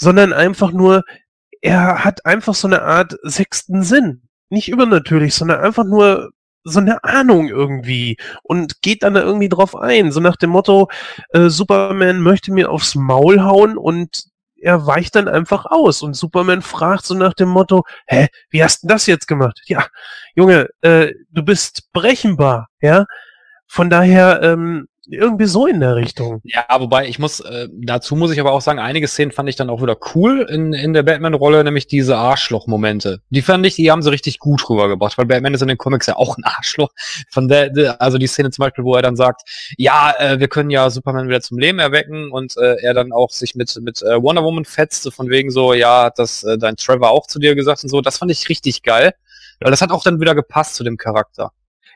sondern 0.00 0.32
einfach 0.32 0.72
nur, 0.72 1.04
er 1.60 2.04
hat 2.04 2.24
einfach 2.24 2.54
so 2.54 2.66
eine 2.66 2.82
Art 2.82 3.16
sechsten 3.22 3.82
Sinn. 3.82 4.22
Nicht 4.48 4.68
übernatürlich, 4.68 5.34
sondern 5.34 5.60
einfach 5.60 5.84
nur 5.84 6.30
so 6.64 6.80
eine 6.80 7.04
Ahnung 7.04 7.48
irgendwie 7.48 8.16
und 8.42 8.82
geht 8.82 9.02
dann 9.02 9.14
da 9.14 9.20
irgendwie 9.20 9.48
drauf 9.48 9.76
ein. 9.76 10.10
So 10.10 10.20
nach 10.20 10.36
dem 10.36 10.50
Motto, 10.50 10.88
äh, 11.30 11.48
Superman 11.48 12.20
möchte 12.20 12.52
mir 12.52 12.70
aufs 12.70 12.94
Maul 12.94 13.42
hauen 13.42 13.76
und 13.76 14.24
er 14.60 14.86
weicht 14.86 15.14
dann 15.14 15.28
einfach 15.28 15.66
aus. 15.66 16.02
Und 16.02 16.14
Superman 16.14 16.62
fragt 16.62 17.04
so 17.06 17.14
nach 17.14 17.34
dem 17.34 17.48
Motto, 17.48 17.84
hä, 18.06 18.28
wie 18.50 18.62
hast 18.62 18.82
du 18.82 18.88
das 18.88 19.06
jetzt 19.06 19.26
gemacht? 19.26 19.60
Ja, 19.66 19.86
Junge, 20.34 20.68
äh, 20.80 21.12
du 21.30 21.42
bist 21.42 21.92
berechenbar, 21.92 22.68
ja. 22.80 23.06
Von 23.66 23.88
daher, 23.88 24.42
ähm, 24.42 24.88
Irgendwie 25.10 25.46
so 25.46 25.66
in 25.66 25.80
der 25.80 25.96
Richtung. 25.96 26.40
Ja, 26.44 26.64
wobei 26.78 27.08
ich 27.08 27.18
muss, 27.18 27.40
äh, 27.40 27.68
dazu 27.72 28.14
muss 28.14 28.30
ich 28.30 28.38
aber 28.38 28.52
auch 28.52 28.60
sagen, 28.60 28.78
einige 28.78 29.08
Szenen 29.08 29.32
fand 29.32 29.48
ich 29.48 29.56
dann 29.56 29.68
auch 29.68 29.82
wieder 29.82 29.96
cool 30.14 30.46
in, 30.48 30.72
in 30.72 30.92
der 30.92 31.02
Batman-Rolle, 31.02 31.64
nämlich 31.64 31.88
diese 31.88 32.16
Arschloch-Momente. 32.16 33.20
Die 33.30 33.42
fand 33.42 33.66
ich, 33.66 33.74
die 33.74 33.90
haben 33.90 34.02
sie 34.02 34.10
richtig 34.10 34.38
gut 34.38 34.68
rübergebracht, 34.70 35.18
weil 35.18 35.26
Batman 35.26 35.54
ist 35.54 35.62
in 35.62 35.68
den 35.68 35.78
Comics 35.78 36.06
ja 36.06 36.16
auch 36.16 36.38
ein 36.38 36.44
Arschloch. 36.44 36.90
Von 37.30 37.48
der, 37.48 38.00
also 38.00 38.18
die 38.18 38.28
Szene 38.28 38.50
zum 38.50 38.62
Beispiel, 38.62 38.84
wo 38.84 38.94
er 38.94 39.02
dann 39.02 39.16
sagt, 39.16 39.42
ja, 39.76 40.14
äh, 40.16 40.38
wir 40.38 40.46
können 40.46 40.70
ja 40.70 40.88
Superman 40.90 41.28
wieder 41.28 41.40
zum 41.40 41.58
Leben 41.58 41.80
erwecken 41.80 42.30
und 42.30 42.56
äh, 42.56 42.76
er 42.80 42.94
dann 42.94 43.10
auch 43.12 43.30
sich 43.30 43.56
mit, 43.56 43.80
mit 43.82 44.02
äh, 44.02 44.22
Wonder 44.22 44.44
Woman 44.44 44.64
fetzte, 44.64 45.10
von 45.10 45.28
wegen 45.28 45.50
so, 45.50 45.74
ja, 45.74 46.04
hat 46.04 46.20
das 46.20 46.44
äh, 46.44 46.56
dein 46.56 46.76
Trevor 46.76 47.10
auch 47.10 47.26
zu 47.26 47.40
dir 47.40 47.56
gesagt 47.56 47.82
und 47.82 47.88
so. 47.88 48.00
Das 48.00 48.18
fand 48.18 48.30
ich 48.30 48.48
richtig 48.48 48.82
geil, 48.84 49.12
weil 49.60 49.72
das 49.72 49.82
hat 49.82 49.90
auch 49.90 50.04
dann 50.04 50.20
wieder 50.20 50.36
gepasst 50.36 50.76
zu 50.76 50.84
dem 50.84 50.96
Charakter. 50.96 51.50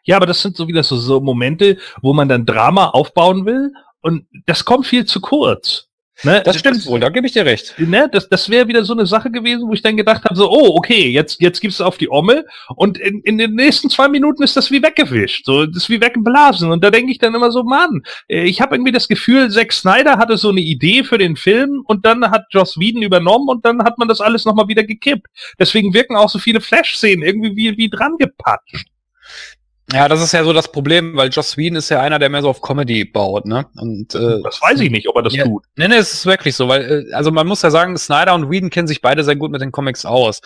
Ja, 0.05 0.16
aber 0.16 0.26
das 0.26 0.43
sind 0.43 0.56
so 0.56 0.68
wieder 0.68 0.82
so, 0.82 0.97
so 0.97 1.20
Momente, 1.20 1.78
wo 2.02 2.12
man 2.12 2.28
dann 2.28 2.47
Drama 2.47 2.90
aufbauen 2.90 3.47
will 3.47 3.72
und 4.01 4.26
das 4.47 4.64
kommt 4.64 4.86
viel 4.86 5.05
zu 5.06 5.20
kurz. 5.20 5.89
Ne? 6.22 6.43
Das 6.44 6.59
stimmt 6.59 6.86
wohl, 6.86 7.01
da 7.01 7.09
gebe 7.09 7.26
ich 7.26 7.32
dir 7.32 7.44
recht. 7.44 7.74
Ne? 7.78 8.09
Das, 8.10 8.28
das 8.28 8.48
wäre 8.48 8.68
wieder 8.68 8.85
so 8.85 8.93
eine 8.93 9.05
Sache 9.05 9.31
gewesen, 9.31 9.68
wo 9.68 9.72
ich 9.72 9.82
dann 9.82 9.97
gedacht 9.97 10.24
habe, 10.24 10.36
so, 10.36 10.48
oh, 10.48 10.76
okay, 10.76 11.09
jetzt, 11.09 11.40
jetzt 11.40 11.60
gibst 11.60 11.81
du 11.81 11.85
auf 11.85 11.98
die 11.98 12.09
Omme 12.09 12.44
und 12.76 12.98
in, 12.98 13.20
in 13.22 13.36
den 13.36 13.55
nächsten 13.55 13.90
zwei 13.90 14.09
Minuten 14.09 14.43
ist 14.43 14.56
das 14.56 14.70
wie 14.70 14.82
weggewischt. 14.82 15.44
So, 15.44 15.66
das 15.66 15.85
ist 15.85 15.90
wie 15.90 16.01
weggeblasen. 16.01 16.70
Und 16.70 16.85
da 16.85 16.90
denke 16.90 17.10
ich 17.10 17.18
dann 17.18 17.35
immer 17.35 17.51
so, 17.51 17.64
Mann, 17.64 18.02
äh, 18.28 18.44
ich 18.44 18.60
habe 18.60 18.76
irgendwie 18.76 18.93
das 18.93 19.09
Gefühl, 19.09 19.51
Zack 19.51 19.72
Snyder 19.72 20.16
hatte 20.16 20.36
so 20.36 20.51
eine 20.51 20.60
Idee 20.60 21.02
für 21.02 21.18
den 21.18 21.35
Film 21.36 21.82
und 21.86 22.06
dann 22.06 22.31
hat 22.31 22.44
Joss 22.51 22.78
Whedon 22.78 23.02
übernommen 23.02 23.48
und 23.48 23.64
dann 23.64 23.82
hat 23.82 23.98
man 23.98 24.06
das 24.06 24.20
alles 24.20 24.44
nochmal 24.44 24.68
wieder 24.68 24.85
gekippt. 24.85 25.26
Deswegen 25.59 25.94
wirken 25.94 26.16
auch 26.16 26.31
so 26.31 26.39
viele 26.39 26.60
Flash-Szenen 26.60 27.24
irgendwie 27.24 27.56
wie, 27.56 27.76
wie 27.76 27.90
dran 27.90 28.16
gepatscht. 28.18 28.86
Ja, 29.93 30.09
das 30.09 30.23
ist 30.23 30.32
ja 30.32 30.43
so 30.44 30.52
das 30.52 30.73
Problem, 30.73 31.15
weil 31.15 31.28
Joss 31.28 31.56
Whedon 31.56 31.77
ist 31.77 31.90
ja 31.90 32.01
einer, 32.01 32.19
der 32.19 32.31
mehr 32.31 32.43
so 32.43 32.48
auf 32.48 32.62
Comedy 32.62 33.05
baut, 33.05 33.44
ne? 33.44 33.66
Und 33.77 34.15
äh, 34.15 34.40
Das 34.43 34.61
weiß 34.62 34.81
ich 34.81 34.90
nicht, 34.90 35.09
ob 35.09 35.16
er 35.16 35.23
das 35.23 35.35
ja, 35.35 35.44
tut. 35.44 35.65
Nee, 35.77 35.89
nee, 35.89 35.97
es 35.97 36.15
ist 36.15 36.27
wirklich 36.27 36.56
so, 36.56 36.69
weil, 36.69 37.06
äh, 37.09 37.12
also 37.12 37.31
man 37.31 37.47
muss 37.47 37.62
ja 37.62 37.70
sagen, 37.70 37.97
Snyder 37.98 38.35
und 38.35 38.51
Whedon 38.51 38.70
kennen 38.70 38.89
sich 38.89 39.02
beide 39.02 39.23
sehr 39.24 39.36
gut 39.36 39.51
mit 39.51 39.61
den 39.61 39.73
Comics 39.73 40.06
aus. 40.06 40.40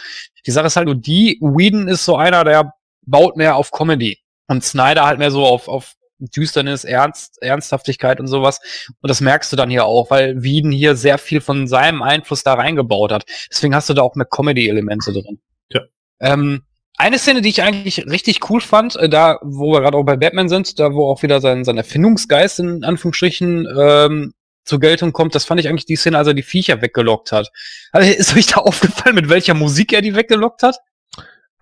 Die 0.46 0.50
Sache 0.50 0.66
ist 0.66 0.76
halt 0.76 0.86
nur 0.86 0.96
die, 0.96 1.38
Whedon 1.40 1.86
ist 1.86 2.04
so 2.04 2.16
einer, 2.16 2.44
der 2.44 2.72
baut 3.06 3.36
mehr 3.36 3.56
auf 3.56 3.70
Comedy. 3.70 4.18
Und 4.48 4.64
Snyder 4.64 5.06
halt 5.06 5.18
mehr 5.18 5.30
so 5.30 5.44
auf, 5.46 5.68
auf 5.68 5.94
Düsternis, 6.18 6.84
Ernst, 6.84 7.40
Ernsthaftigkeit 7.40 8.18
und 8.18 8.26
sowas. 8.26 8.60
Und 9.00 9.08
das 9.08 9.20
merkst 9.20 9.52
du 9.52 9.56
dann 9.56 9.70
hier 9.70 9.84
auch, 9.84 10.10
weil 10.10 10.42
Whedon 10.42 10.72
hier 10.72 10.96
sehr 10.96 11.18
viel 11.18 11.40
von 11.40 11.68
seinem 11.68 12.02
Einfluss 12.02 12.42
da 12.42 12.54
reingebaut 12.54 13.12
hat. 13.12 13.24
Deswegen 13.50 13.74
hast 13.74 13.88
du 13.88 13.94
da 13.94 14.02
auch 14.02 14.16
mehr 14.16 14.26
Comedy-Elemente 14.26 15.12
drin. 15.12 15.38
Ja. 15.70 15.82
Ähm, 16.20 16.62
eine 16.98 17.18
Szene, 17.18 17.40
die 17.42 17.48
ich 17.48 17.62
eigentlich 17.62 18.06
richtig 18.06 18.50
cool 18.50 18.60
fand, 18.60 18.96
äh, 18.96 19.08
da, 19.08 19.38
wo 19.42 19.72
wir 19.72 19.80
gerade 19.80 19.96
auch 19.96 20.04
bei 20.04 20.16
Batman 20.16 20.48
sind, 20.48 20.78
da 20.78 20.92
wo 20.92 21.08
auch 21.10 21.22
wieder 21.22 21.40
sein, 21.40 21.64
sein 21.64 21.76
Erfindungsgeist 21.78 22.60
in 22.60 22.84
Anführungsstrichen 22.84 23.66
ähm, 23.78 24.34
zur 24.64 24.80
Geltung 24.80 25.12
kommt, 25.12 25.34
das 25.34 25.44
fand 25.44 25.60
ich 25.60 25.68
eigentlich 25.68 25.86
die 25.86 25.96
Szene, 25.96 26.18
als 26.18 26.28
er 26.28 26.34
die 26.34 26.42
Viecher 26.42 26.82
weggelockt 26.82 27.32
hat. 27.32 27.50
Also, 27.92 28.10
ist 28.18 28.36
euch 28.36 28.46
da 28.48 28.60
aufgefallen, 28.60 29.14
mit 29.14 29.28
welcher 29.28 29.54
Musik 29.54 29.92
er 29.92 30.02
die 30.02 30.14
weggelockt 30.14 30.62
hat? 30.62 30.76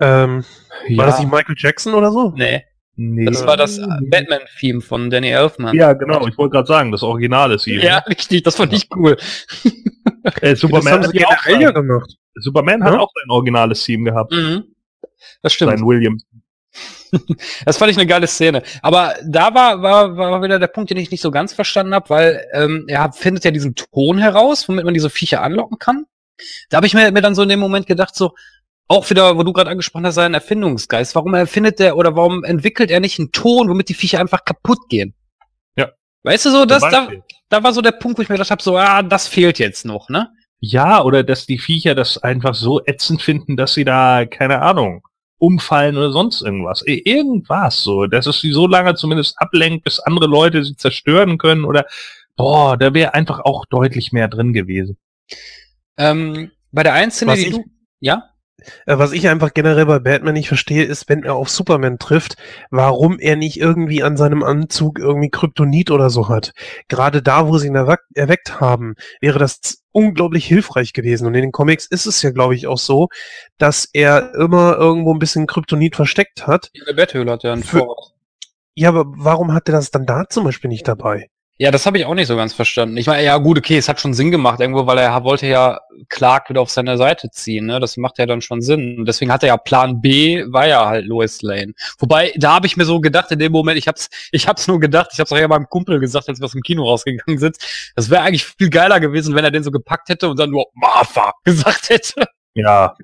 Ähm, 0.01 0.45
Ja. 0.89 0.99
War 0.99 1.07
das 1.07 1.19
nicht 1.21 1.31
Michael 1.31 1.55
Jackson 1.57 1.95
oder 1.95 2.11
so? 2.11 2.33
Nee. 2.37 2.65
Nee. 2.99 3.27
Das 3.27 3.47
war 3.47 3.59
das 3.59 3.77
äh, 3.77 3.87
Batman-Theme 4.11 4.81
von 4.81 5.11
Danny 5.11 5.29
Elfman. 5.29 5.77
Ja, 5.77 5.93
genau. 5.93 6.27
Ich 6.27 6.39
wollte 6.39 6.53
gerade 6.55 6.67
sagen, 6.67 6.93
das 6.93 7.03
Original 7.03 7.53
ist 7.53 7.65
hier. 7.65 7.83
Ja, 7.85 7.99
richtig, 7.99 8.43
das 8.43 8.57
fand 8.57 8.73
ich 8.73 8.89
cool. 8.97 9.19
Äh, 10.41 10.51
Das 10.53 10.61
Superman 10.61 10.95
haben 10.95 11.03
hat, 11.03 11.25
auch 11.27 11.45
sein, 11.45 11.75
gemacht. 11.75 12.11
Superman 12.37 12.83
hat 12.83 12.95
Ja? 12.95 13.01
auch 13.01 13.11
sein 13.15 13.31
originales 13.31 13.85
Theme 13.85 14.11
gehabt. 14.11 14.33
Mhm. 14.33 14.65
Das 15.43 15.53
stimmt. 15.53 15.73
Sein 15.79 15.87
Williams. 15.87 16.25
Das 17.65 17.79
fand 17.79 17.91
ich 17.91 17.97
eine 17.97 18.07
geile 18.07 18.27
Szene. 18.27 18.63
Aber 18.83 19.15
da 19.25 19.55
war, 19.55 19.81
war, 19.81 20.17
war 20.17 20.43
wieder 20.43 20.59
der 20.59 20.67
Punkt, 20.67 20.91
den 20.91 20.99
ich 20.99 21.11
nicht 21.11 21.23
so 21.23 21.31
ganz 21.31 21.53
verstanden 21.55 21.95
habe, 21.95 22.11
weil 22.11 22.47
ähm, 22.53 22.85
er 22.89 23.03
hat- 23.03 23.17
findet 23.17 23.45
ja 23.45 23.51
diesen 23.51 23.75
Ton 23.75 24.19
heraus, 24.19 24.69
womit 24.69 24.85
man 24.85 24.93
diese 24.93 25.09
Viecher 25.09 25.43
anlocken 25.43 25.79
kann. 25.79 26.05
Da 26.69 26.77
habe 26.79 26.87
ich 26.87 26.93
mir, 26.95 27.11
mir 27.13 27.23
dann 27.23 27.35
so 27.35 27.43
in 27.43 27.49
dem 27.49 27.61
Moment 27.61 27.87
gedacht, 27.87 28.15
so, 28.15 28.35
auch 28.89 29.09
wieder, 29.09 29.37
wo 29.39 29.43
du 29.43 29.53
gerade 29.53 29.71
angesprochen 29.71 30.05
hast, 30.07 30.17
seinen 30.17 30.35
Erfindungsgeist. 30.35 31.15
Warum 31.15 31.33
erfindet 31.35 31.79
der 31.79 31.97
oder 31.97 32.15
warum 32.15 32.45
entwickelt 32.45 32.91
er 32.91 33.01
nicht 33.01 33.19
einen 33.19 33.33
Ton, 33.33 33.69
womit 33.69 33.89
die 33.89 33.95
Viecher 33.95 34.21
einfach 34.21 34.45
kaputt 34.45 34.89
gehen? 34.89 35.15
Ja. 35.77 35.89
Weißt 36.25 36.45
du 36.47 36.51
so, 36.51 36.67
das, 36.67 36.83
da, 36.83 37.09
da 37.49 37.63
war 37.63 37.73
so 37.73 37.81
der 37.81 37.93
Punkt, 37.93 38.19
wo 38.19 38.23
ich 38.23 38.29
mir 38.29 38.35
gedacht 38.35 38.51
habe, 38.51 38.63
so, 38.63 38.77
ah, 38.77 39.03
das 39.03 39.29
fehlt 39.29 39.59
jetzt 39.59 39.87
noch, 39.87 40.09
ne? 40.09 40.29
Ja, 40.61 41.03
oder 41.03 41.23
dass 41.23 41.47
die 41.47 41.59
Viecher 41.59 41.95
das 41.95 42.19
einfach 42.19 42.55
so 42.55 42.81
ätzend 42.85 43.23
finden, 43.23 43.57
dass 43.57 43.75
sie 43.75 43.85
da, 43.85 44.25
keine 44.27 44.63
Ahnung, 44.63 45.03
umfallen 45.39 45.97
oder 45.99 46.11
sonst 46.13 46.41
irgendwas. 46.43 46.83
Irgendwas 46.87 47.83
so, 47.83 48.07
dass 48.07 48.27
es 48.27 48.41
sie 48.41 48.53
so 48.53 48.67
lange 48.67 48.95
zumindest 48.95 49.35
ablenkt, 49.39 49.85
bis 49.85 50.01
andere 50.01 50.27
Leute 50.27 50.65
sie 50.65 50.77
zerstören 50.77 51.37
können 51.37 51.65
oder 51.65 51.85
boah, 52.37 52.77
da 52.77 52.95
wäre 52.95 53.15
einfach 53.15 53.41
auch 53.41 53.67
deutlich 53.67 54.13
mehr 54.13 54.29
drin 54.29 54.53
gewesen. 54.55 54.97
Ähm, 55.99 56.51
bei 56.73 56.83
der 56.83 56.95
einen 56.95 57.11
Szene, 57.11 57.33
Was 57.33 57.41
die 57.41 57.47
ich- 57.47 57.53
du, 57.55 57.65
ja? 58.01 58.25
Äh, 58.87 58.99
Was 58.99 59.13
ich 59.13 59.29
einfach 59.29 59.53
generell 59.55 59.87
bei 59.87 59.99
Batman 59.99 60.35
nicht 60.35 60.49
verstehe, 60.49 60.85
ist, 60.85 61.09
wenn 61.09 61.23
er 61.23 61.35
auf 61.35 61.51
Superman 61.51 61.99
trifft, 61.99 62.37
warum 62.71 63.19
er 63.19 63.37
nicht 63.37 63.59
irgendwie 63.59 64.03
an 64.03 64.17
seinem 64.17 64.43
Anzug 64.43 64.99
irgendwie 64.99 65.31
Kryptonit 65.31 65.91
oder 65.91 66.11
so 66.11 66.29
hat. 66.29 66.53
Gerade 66.89 67.23
da, 67.23 67.49
wo 67.49 67.59
sie 67.59 67.69
ihn 67.69 67.75
erweck 67.75 68.01
erweckt 68.15 68.61
haben, 68.61 68.95
wäre 69.21 69.39
das 69.39 69.83
unglaublich 69.93 70.47
hilfreich 70.47 70.93
gewesen. 70.93 71.27
Und 71.27 71.35
in 71.35 71.43
den 71.43 71.53
Comics 71.53 71.87
ist 71.87 72.07
es 72.07 72.23
ja, 72.23 72.31
glaube 72.31 72.55
ich, 72.55 72.67
auch 72.67 72.79
so, 72.79 73.09
dass 73.59 73.89
er 73.93 74.35
immer 74.35 74.77
irgendwo 74.77 75.13
ein 75.13 75.19
bisschen 75.19 75.47
Kryptonit 75.47 75.97
versteckt 75.97 76.47
hat. 76.47 76.71
Der 76.87 76.95
Betthöhle 76.95 77.33
hat 77.33 77.43
ja 77.43 77.53
einen 77.53 77.63
Vorrat. 77.63 78.13
Ja, 78.75 78.91
aber 78.91 79.07
warum 79.07 79.55
hat 79.55 79.69
er 79.69 79.73
das 79.73 79.91
dann 79.91 80.05
da 80.05 80.29
zum 80.29 80.45
Beispiel 80.45 80.69
nicht 80.69 80.87
dabei? 80.87 81.31
Ja, 81.59 81.71
das 81.71 81.87
habe 81.87 81.97
ich 81.97 82.05
auch 82.05 82.15
nicht 82.15 82.27
so 82.27 82.37
ganz 82.37 82.53
verstanden. 82.53 82.99
Ich 82.99 83.07
meine, 83.07 83.25
ja 83.25 83.39
gut, 83.39 83.57
okay, 83.57 83.79
es 83.79 83.89
hat 83.89 83.99
schon 83.99 84.13
Sinn 84.13 84.31
gemacht 84.31 84.61
irgendwo, 84.61 84.87
weil 84.87 84.99
er 84.99 85.25
wollte 85.25 85.47
ja 85.47 85.81
Clark 86.11 86.51
wieder 86.51 86.61
auf 86.61 86.71
seine 86.71 86.99
Seite 86.99 87.31
ziehen. 87.31 87.65
Ne? 87.65 87.81
Das 87.81 87.97
macht 87.97 88.19
ja 88.19 88.27
dann 88.27 88.43
schon 88.43 88.61
Sinn. 88.61 88.99
Und 88.99 89.07
deswegen 89.07 89.33
hat 89.33 89.43
er 89.43 89.49
ja 89.49 89.57
Plan 89.57 90.03
B, 90.03 90.45
war 90.49 90.67
ja 90.67 90.87
halt 90.87 91.07
Lois 91.07 91.41
Lane. 91.41 91.73
Wobei, 91.99 92.35
da 92.37 92.57
habe 92.57 92.67
ich 92.67 92.77
mir 92.77 92.85
so 92.85 93.01
gedacht 93.01 93.31
in 93.33 93.39
dem 93.39 93.53
Moment, 93.53 93.79
ich 93.79 93.89
hab's, 93.89 94.11
ich 94.33 94.47
hab's 94.47 94.69
nur 94.69 94.81
gedacht, 94.81 95.09
ich 95.15 95.19
hab's 95.21 95.33
auch 95.33 95.39
ja 95.39 95.49
meinem 95.49 95.67
Kumpel 95.71 95.99
gesagt, 95.99 96.29
als 96.29 96.41
wir 96.41 96.45
aus 96.45 96.53
dem 96.53 96.61
Kino 96.61 96.85
rausgegangen 96.85 97.39
sind. 97.39 97.57
Das 97.95 98.11
wäre 98.11 98.21
eigentlich 98.21 98.45
viel 98.45 98.69
geiler 98.69 99.01
gewesen, 99.01 99.35
wenn 99.35 99.45
er 99.45 99.51
den 99.51 99.63
so 99.63 99.71
gepackt 99.71 100.11
hätte 100.11 100.29
und 100.29 100.39
dann 100.39 100.51
nur 100.51 100.67
Martha 100.75 101.33
gesagt 101.45 101.89
hätte. 101.89 102.27
Ja. 102.57 102.97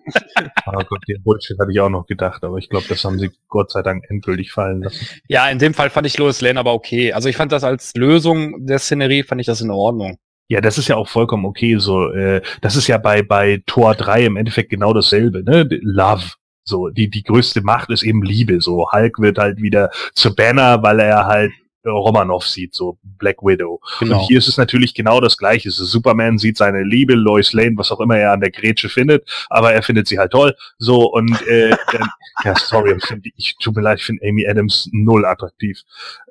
oh 0.66 0.82
Gott, 0.88 1.04
den 1.06 1.22
Bullshit 1.22 1.58
hatte 1.60 1.70
ich 1.70 1.80
auch 1.80 1.90
noch 1.90 2.06
gedacht, 2.06 2.42
aber 2.42 2.56
ich 2.56 2.70
glaube, 2.70 2.86
das 2.88 3.04
haben 3.04 3.18
sie 3.18 3.30
Gott 3.48 3.70
sei 3.70 3.82
Dank 3.82 4.04
endgültig 4.08 4.50
fallen 4.50 4.82
lassen. 4.82 5.06
Ja, 5.28 5.48
in 5.48 5.58
dem 5.58 5.74
Fall 5.74 5.90
fand 5.90 6.06
ich 6.06 6.16
Lois 6.16 6.40
Lane 6.40 6.58
aber 6.58 6.72
okay. 6.72 7.12
Also 7.12 7.28
ich 7.28 7.36
fand 7.36 7.52
das 7.52 7.62
als 7.62 7.94
Lösung 7.94 8.64
der 8.66 8.78
Szenerie, 8.78 9.22
fand 9.22 9.42
ich 9.42 9.46
das 9.46 9.60
in 9.60 9.70
Ordnung. 9.70 10.18
Ja, 10.48 10.62
das 10.62 10.78
ist 10.78 10.88
ja 10.88 10.96
auch 10.96 11.08
vollkommen 11.08 11.44
okay. 11.44 11.76
So, 11.78 12.10
äh, 12.10 12.40
das 12.62 12.76
ist 12.76 12.86
ja 12.86 12.96
bei 12.96 13.22
bei 13.22 13.62
Tor 13.66 13.94
3 13.94 14.24
im 14.24 14.36
Endeffekt 14.36 14.70
genau 14.70 14.94
dasselbe, 14.94 15.44
ne? 15.44 15.68
Love. 15.82 16.32
So, 16.64 16.88
die 16.88 17.10
die 17.10 17.22
größte 17.22 17.60
Macht 17.60 17.90
ist 17.90 18.02
eben 18.04 18.22
Liebe. 18.22 18.60
So, 18.60 18.90
Hulk 18.90 19.18
wird 19.18 19.38
halt 19.38 19.60
wieder 19.60 19.90
zu 20.14 20.34
Banner, 20.34 20.82
weil 20.82 21.00
er 21.00 21.26
halt 21.26 21.52
Romanov 21.84 22.46
sieht, 22.46 22.74
so 22.74 22.98
Black 23.02 23.42
Widow. 23.42 23.80
Genau. 23.98 24.18
Und 24.18 24.26
hier 24.26 24.38
ist 24.38 24.48
es 24.48 24.56
natürlich 24.56 24.94
genau 24.94 25.20
das 25.20 25.36
Gleiche. 25.36 25.70
Superman 25.70 26.38
sieht 26.38 26.56
seine 26.56 26.82
Liebe, 26.82 27.14
Lois 27.14 27.52
Lane, 27.52 27.72
was 27.76 27.90
auch 27.90 28.00
immer 28.00 28.16
er 28.16 28.32
an 28.32 28.40
der 28.40 28.50
Grätsche 28.50 28.88
findet, 28.88 29.28
aber 29.50 29.72
er 29.72 29.82
findet 29.82 30.06
sie 30.06 30.18
halt 30.18 30.32
toll. 30.32 30.54
So 30.78 31.12
und 31.12 31.40
äh, 31.46 31.70
dann, 31.92 32.08
ja, 32.44 32.54
sorry, 32.56 32.94
ich, 32.96 33.04
find, 33.04 33.26
ich 33.36 33.56
tut 33.60 33.76
mir 33.76 33.82
leid, 33.82 33.98
ich 33.98 34.04
finde 34.04 34.26
Amy 34.26 34.46
Adams 34.46 34.88
null 34.92 35.24
attraktiv. 35.24 35.80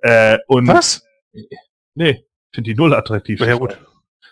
Äh, 0.01 0.37
und 0.47 0.67
Was? 0.67 1.05
Nee, 1.95 2.25
finde 2.53 2.69
die 2.69 2.75
null 2.75 2.93
attraktiv. 2.93 3.39
Ja, 3.39 3.55
gut. 3.55 3.77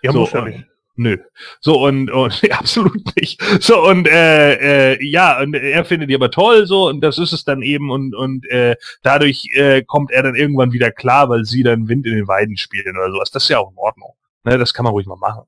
Ja, 0.02 0.12
so, 0.12 0.22
muss 0.22 0.32
ja 0.32 0.42
nicht. 0.42 0.64
Nö. 1.00 1.16
So 1.62 1.82
und, 1.82 2.12
und 2.12 2.42
absolut 2.52 3.16
nicht. 3.16 3.42
So 3.62 3.88
und 3.88 4.06
äh, 4.06 4.96
äh, 4.96 4.98
ja, 5.02 5.40
und 5.40 5.54
er 5.54 5.86
findet 5.86 6.10
die 6.10 6.16
aber 6.16 6.30
toll 6.30 6.68
so 6.68 6.90
und 6.90 7.00
das 7.00 7.18
ist 7.18 7.32
es 7.32 7.46
dann 7.46 7.62
eben 7.62 7.90
und 7.90 8.14
und 8.14 8.46
äh, 8.50 8.76
dadurch 9.02 9.48
äh, 9.56 9.82
kommt 9.82 10.12
er 10.12 10.24
dann 10.24 10.36
irgendwann 10.36 10.74
wieder 10.74 10.92
klar, 10.92 11.30
weil 11.30 11.46
sie 11.46 11.64
dann 11.64 11.88
Wind 11.88 12.06
in 12.06 12.16
den 12.16 12.28
Weiden 12.28 12.58
spielen 12.58 12.98
oder 12.98 13.14
sowas. 13.14 13.32
Das 13.32 13.44
ist 13.44 13.50
ja 13.50 13.60
auch 13.60 13.72
in 13.72 13.78
Ordnung. 13.78 14.14
Ne, 14.44 14.58
das 14.58 14.74
kann 14.74 14.84
man 14.84 14.92
ruhig 14.92 15.08
mal 15.08 15.16
machen. 15.16 15.44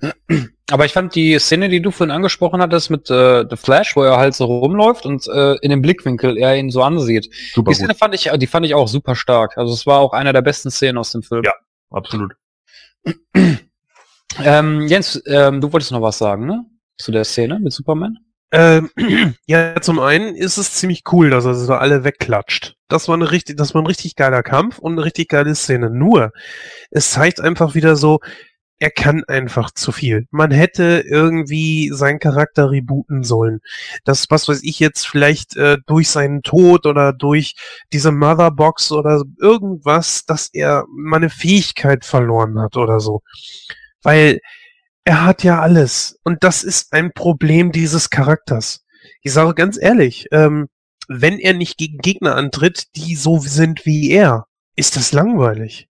Aber 0.70 0.84
ich 0.84 0.92
fand 0.92 1.12
die 1.16 1.36
Szene, 1.40 1.68
die 1.68 1.82
du 1.82 1.90
vorhin 1.90 2.14
angesprochen 2.14 2.62
hattest 2.62 2.88
mit 2.88 3.10
äh, 3.10 3.46
The 3.50 3.56
Flash, 3.56 3.96
wo 3.96 4.04
er 4.04 4.16
halt 4.16 4.34
so 4.34 4.44
rumläuft 4.44 5.06
und 5.06 5.26
äh, 5.26 5.56
in 5.56 5.70
dem 5.70 5.82
Blickwinkel 5.82 6.38
er 6.38 6.56
ihn 6.56 6.70
so 6.70 6.84
ansieht. 6.84 7.28
Super 7.52 7.72
Die 7.72 7.74
Szene 7.74 7.96
fand 7.96 8.14
ich, 8.14 8.30
die 8.32 8.46
fand 8.46 8.64
ich 8.64 8.74
auch 8.74 8.86
super 8.86 9.16
stark. 9.16 9.58
Also 9.58 9.74
es 9.74 9.86
war 9.86 9.98
auch 9.98 10.12
einer 10.12 10.32
der 10.32 10.42
besten 10.42 10.70
Szenen 10.70 10.98
aus 10.98 11.10
dem 11.10 11.24
Film. 11.24 11.42
Ja. 11.42 11.54
absolut. 11.90 12.34
Ähm, 14.44 14.86
Jens, 14.86 15.22
ähm, 15.26 15.60
du 15.60 15.72
wolltest 15.72 15.92
noch 15.92 16.02
was 16.02 16.18
sagen, 16.18 16.46
ne? 16.46 16.64
Zu 16.96 17.12
der 17.12 17.24
Szene 17.24 17.58
mit 17.60 17.72
Superman? 17.72 18.18
Ähm, 18.50 18.90
ja, 19.46 19.80
zum 19.80 19.98
einen 19.98 20.34
ist 20.34 20.56
es 20.56 20.74
ziemlich 20.74 21.02
cool, 21.12 21.30
dass 21.30 21.44
er 21.44 21.54
sie 21.54 21.66
da 21.66 21.78
alle 21.78 22.04
wegklatscht. 22.04 22.74
Das 22.88 23.08
war 23.08 23.14
eine 23.14 23.30
richtig, 23.30 23.56
das 23.56 23.74
war 23.74 23.82
ein 23.82 23.86
richtig 23.86 24.16
geiler 24.16 24.42
Kampf 24.42 24.78
und 24.78 24.92
eine 24.92 25.04
richtig 25.04 25.28
geile 25.28 25.54
Szene. 25.54 25.90
Nur, 25.90 26.32
es 26.90 27.10
zeigt 27.10 27.40
einfach 27.40 27.74
wieder 27.74 27.96
so, 27.96 28.20
er 28.80 28.90
kann 28.90 29.24
einfach 29.24 29.72
zu 29.72 29.90
viel. 29.90 30.26
Man 30.30 30.52
hätte 30.52 31.04
irgendwie 31.06 31.90
seinen 31.92 32.20
Charakter 32.20 32.70
rebooten 32.70 33.24
sollen. 33.24 33.60
Das, 34.04 34.26
was 34.30 34.48
weiß 34.48 34.62
ich 34.62 34.78
jetzt, 34.78 35.06
vielleicht 35.06 35.56
äh, 35.56 35.78
durch 35.86 36.08
seinen 36.10 36.42
Tod 36.42 36.86
oder 36.86 37.12
durch 37.12 37.54
diese 37.92 38.12
Motherbox 38.12 38.92
oder 38.92 39.24
irgendwas, 39.40 40.24
dass 40.26 40.48
er 40.52 40.84
mal 40.88 41.16
eine 41.16 41.30
Fähigkeit 41.30 42.04
verloren 42.04 42.60
hat 42.60 42.76
oder 42.76 43.00
so. 43.00 43.22
Weil 44.08 44.40
er 45.04 45.26
hat 45.26 45.44
ja 45.44 45.60
alles. 45.60 46.18
Und 46.24 46.42
das 46.42 46.64
ist 46.64 46.94
ein 46.94 47.12
Problem 47.12 47.72
dieses 47.72 48.08
Charakters. 48.08 48.86
Ich 49.20 49.34
sage 49.34 49.52
ganz 49.52 49.78
ehrlich, 49.78 50.28
ähm, 50.32 50.68
wenn 51.08 51.38
er 51.38 51.52
nicht 51.52 51.76
gegen 51.76 51.98
Gegner 51.98 52.34
antritt, 52.34 52.96
die 52.96 53.16
so 53.16 53.38
sind 53.38 53.84
wie 53.84 54.10
er, 54.10 54.46
ist 54.76 54.96
das 54.96 55.12
langweilig. 55.12 55.88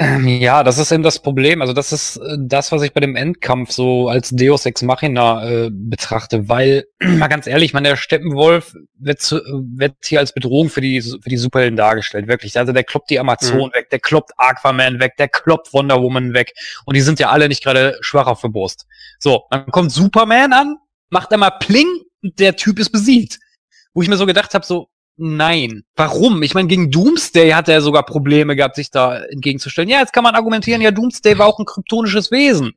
Ähm, 0.00 0.28
ja, 0.28 0.62
das 0.62 0.78
ist 0.78 0.92
eben 0.92 1.02
das 1.02 1.18
Problem. 1.18 1.60
Also 1.60 1.72
das 1.72 1.92
ist 1.92 2.18
äh, 2.18 2.36
das, 2.38 2.70
was 2.70 2.82
ich 2.82 2.92
bei 2.92 3.00
dem 3.00 3.16
Endkampf 3.16 3.72
so 3.72 4.08
als 4.08 4.30
Deus 4.30 4.64
Ex 4.64 4.82
Machina 4.82 5.44
äh, 5.44 5.70
betrachte, 5.72 6.48
weil, 6.48 6.86
mal 7.00 7.26
ganz 7.26 7.48
ehrlich, 7.48 7.72
man, 7.72 7.82
der 7.82 7.96
Steppenwolf 7.96 8.76
wird, 8.96 9.20
zu, 9.20 9.40
wird 9.76 9.96
hier 10.04 10.20
als 10.20 10.32
Bedrohung 10.32 10.68
für 10.68 10.80
die, 10.80 11.00
für 11.00 11.28
die 11.28 11.36
Superhelden 11.36 11.76
dargestellt, 11.76 12.28
wirklich. 12.28 12.56
Also 12.56 12.72
der 12.72 12.84
kloppt 12.84 13.10
die 13.10 13.18
Amazon 13.18 13.70
mhm. 13.70 13.74
weg, 13.74 13.90
der 13.90 13.98
kloppt 13.98 14.30
Aquaman 14.36 15.00
weg, 15.00 15.16
der 15.18 15.28
kloppt 15.28 15.72
Wonder 15.72 16.00
Woman 16.00 16.32
weg 16.32 16.54
und 16.84 16.96
die 16.96 17.00
sind 17.00 17.18
ja 17.18 17.30
alle 17.30 17.48
nicht 17.48 17.64
gerade 17.64 17.98
schwach 18.00 18.28
auf 18.28 18.40
der 18.40 18.48
Brust. 18.48 18.86
So, 19.18 19.46
dann 19.50 19.66
kommt 19.66 19.90
Superman 19.90 20.52
an, 20.52 20.76
macht 21.10 21.32
einmal 21.32 21.52
Pling 21.58 21.88
und 22.22 22.38
der 22.38 22.54
Typ 22.54 22.78
ist 22.78 22.90
besiegt. 22.90 23.40
Wo 23.94 24.02
ich 24.02 24.08
mir 24.08 24.16
so 24.16 24.26
gedacht 24.26 24.54
habe, 24.54 24.64
so, 24.64 24.90
Nein. 25.20 25.82
Warum? 25.96 26.44
Ich 26.44 26.54
meine, 26.54 26.68
gegen 26.68 26.92
Doomsday 26.92 27.50
hat 27.50 27.68
er 27.68 27.82
sogar 27.82 28.06
Probleme 28.06 28.54
gehabt, 28.54 28.76
sich 28.76 28.92
da 28.92 29.16
entgegenzustellen. 29.16 29.90
Ja, 29.90 29.98
jetzt 29.98 30.12
kann 30.12 30.22
man 30.22 30.36
argumentieren, 30.36 30.80
ja, 30.80 30.92
Doomsday 30.92 31.36
war 31.38 31.46
auch 31.46 31.58
ein 31.58 31.66
kryptonisches 31.66 32.30
Wesen 32.30 32.74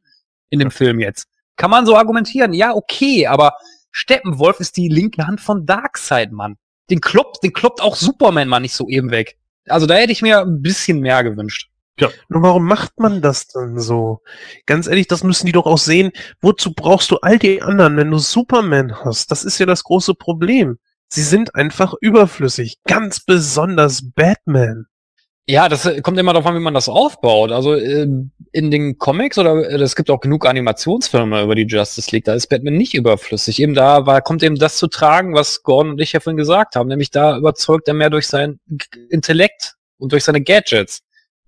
in 0.50 0.58
dem 0.58 0.72
Film 0.72 1.00
jetzt. 1.00 1.28
Kann 1.56 1.70
man 1.70 1.86
so 1.86 1.96
argumentieren? 1.96 2.54
Ja, 2.54 2.74
okay, 2.74 3.28
aber 3.28 3.54
Steppenwolf 3.92 4.60
ist 4.60 4.76
die 4.76 4.88
linke 4.88 5.28
Hand 5.28 5.40
von 5.40 5.68
Darkseid, 5.68 6.32
Mann. 6.32 6.58
Den 6.90 7.00
kloppt, 7.00 7.44
den 7.44 7.54
kloppt 7.54 7.80
auch 7.80 7.96
Superman 7.96 8.48
mal 8.48 8.60
nicht 8.60 8.74
so 8.74 8.88
eben 8.88 9.12
weg. 9.12 9.38
Also 9.68 9.86
da 9.86 9.94
hätte 9.94 10.12
ich 10.12 10.24
mir 10.24 10.40
ein 10.42 10.64
bisschen 10.64 11.00
mehr 11.00 11.24
gewünscht. 11.24 11.70
Ja. 12.00 12.10
Nur 12.28 12.42
warum 12.42 12.66
macht 12.66 13.00
man 13.00 13.22
das 13.22 13.50
dann 13.50 13.80
so? 13.80 14.22
Ganz 14.66 14.88
ehrlich, 14.88 15.08
das 15.08 15.24
müssen 15.24 15.46
die 15.46 15.52
doch 15.52 15.68
auch 15.68 15.78
sehen. 15.78 16.12
Wozu 16.42 16.74
brauchst 16.74 17.12
du 17.12 17.18
all 17.18 17.38
die 17.38 17.62
anderen, 17.62 17.98
wenn 17.98 18.10
du 18.10 18.18
Superman 18.18 18.96
hast? 19.06 19.30
Das 19.30 19.44
ist 19.44 19.60
ja 19.60 19.68
das 19.68 19.84
große 19.84 20.16
Problem. 20.16 20.80
Sie 21.14 21.24
sind 21.24 21.56
einfach 21.56 21.94
überflüssig. 22.00 22.78
Ganz 22.88 23.20
besonders 23.20 24.02
Batman. 24.16 24.86
Ja, 25.46 25.68
das 25.68 25.86
äh, 25.86 26.02
kommt 26.02 26.18
immer 26.18 26.32
darauf 26.32 26.46
an, 26.46 26.56
wie 26.56 26.62
man 26.62 26.74
das 26.74 26.88
aufbaut. 26.88 27.52
Also 27.52 27.74
äh, 27.74 28.08
in 28.54 28.72
den 28.72 28.98
Comics 28.98 29.38
oder 29.38 29.70
äh, 29.70 29.82
es 29.82 29.98
gibt 29.98 30.10
auch 30.10 30.22
genug 30.22 30.46
Animationsfilme 30.46 31.44
über 31.44 31.56
die 31.56 31.66
Justice 31.66 32.12
League, 32.12 32.24
da 32.24 32.34
ist 32.34 32.48
Batman 32.48 32.76
nicht 32.76 32.94
überflüssig. 32.94 33.60
Eben 33.62 33.74
da 33.74 34.06
war, 34.06 34.22
kommt 34.22 34.42
eben 34.44 34.56
das 34.56 34.78
zu 34.78 34.88
tragen, 34.88 35.34
was 35.34 35.64
Gordon 35.64 35.94
und 35.94 36.02
ich 36.02 36.14
ja 36.14 36.22
vorhin 36.22 36.38
gesagt 36.38 36.76
haben, 36.76 36.88
nämlich 36.88 37.12
da 37.12 37.38
überzeugt 37.38 37.90
er 37.90 37.94
mehr 37.94 38.10
durch 38.10 38.28
sein 38.28 38.62
Intellekt 39.10 39.76
und 39.98 40.14
durch 40.14 40.24
seine 40.24 40.42
Gadgets. 40.42 41.02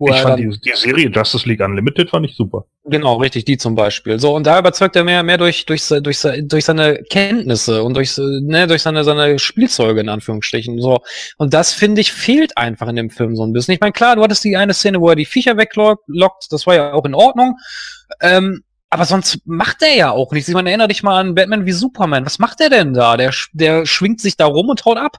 Ich 0.09 0.21
fand 0.21 0.39
die, 0.39 0.49
die, 0.49 0.71
Serie 0.75 1.09
Justice 1.09 1.47
League 1.47 1.61
Unlimited 1.61 2.09
fand 2.09 2.25
ich 2.25 2.35
super. 2.35 2.65
Genau, 2.85 3.15
richtig, 3.15 3.45
die 3.45 3.57
zum 3.57 3.75
Beispiel. 3.75 4.19
So, 4.19 4.35
und 4.35 4.45
da 4.45 4.59
überzeugt 4.59 4.95
er 4.95 5.03
mehr, 5.03 5.23
mehr 5.23 5.37
durch, 5.37 5.65
durch, 5.65 5.87
durch, 5.87 6.21
durch 6.21 6.65
seine 6.65 7.03
Kenntnisse 7.09 7.83
und 7.83 7.95
durch, 7.95 8.17
ne, 8.17 8.67
durch 8.67 8.81
seine, 8.81 9.03
seine 9.03 9.39
Spielzeuge 9.39 10.01
in 10.01 10.09
Anführungsstrichen. 10.09 10.81
So. 10.81 10.99
Und 11.37 11.53
das, 11.53 11.73
finde 11.73 12.01
ich, 12.01 12.11
fehlt 12.11 12.57
einfach 12.57 12.87
in 12.87 12.95
dem 12.95 13.09
Film 13.09 13.35
so 13.35 13.45
ein 13.45 13.53
bisschen. 13.53 13.73
Ich 13.73 13.81
meine, 13.81 13.93
klar, 13.93 14.15
du 14.15 14.23
hattest 14.23 14.43
die 14.43 14.57
eine 14.57 14.73
Szene, 14.73 14.99
wo 14.99 15.09
er 15.09 15.15
die 15.15 15.25
Viecher 15.25 15.57
weglockt, 15.57 16.51
das 16.51 16.67
war 16.67 16.75
ja 16.75 16.93
auch 16.93 17.05
in 17.05 17.13
Ordnung. 17.13 17.57
Ähm, 18.21 18.63
aber 18.89 19.05
sonst 19.05 19.39
macht 19.45 19.81
er 19.81 19.95
ja 19.95 20.11
auch 20.11 20.31
nichts. 20.31 20.49
Ich 20.49 20.55
meine, 20.55 20.69
erinnere 20.69 20.89
dich 20.89 21.03
mal 21.03 21.19
an 21.19 21.35
Batman 21.35 21.65
wie 21.65 21.71
Superman. 21.71 22.25
Was 22.25 22.39
macht 22.39 22.61
er 22.61 22.69
denn 22.69 22.93
da? 22.93 23.17
Der, 23.17 23.33
der 23.53 23.85
schwingt 23.85 24.21
sich 24.21 24.37
da 24.37 24.45
rum 24.45 24.69
und 24.69 24.85
haut 24.85 24.97
ab, 24.97 25.17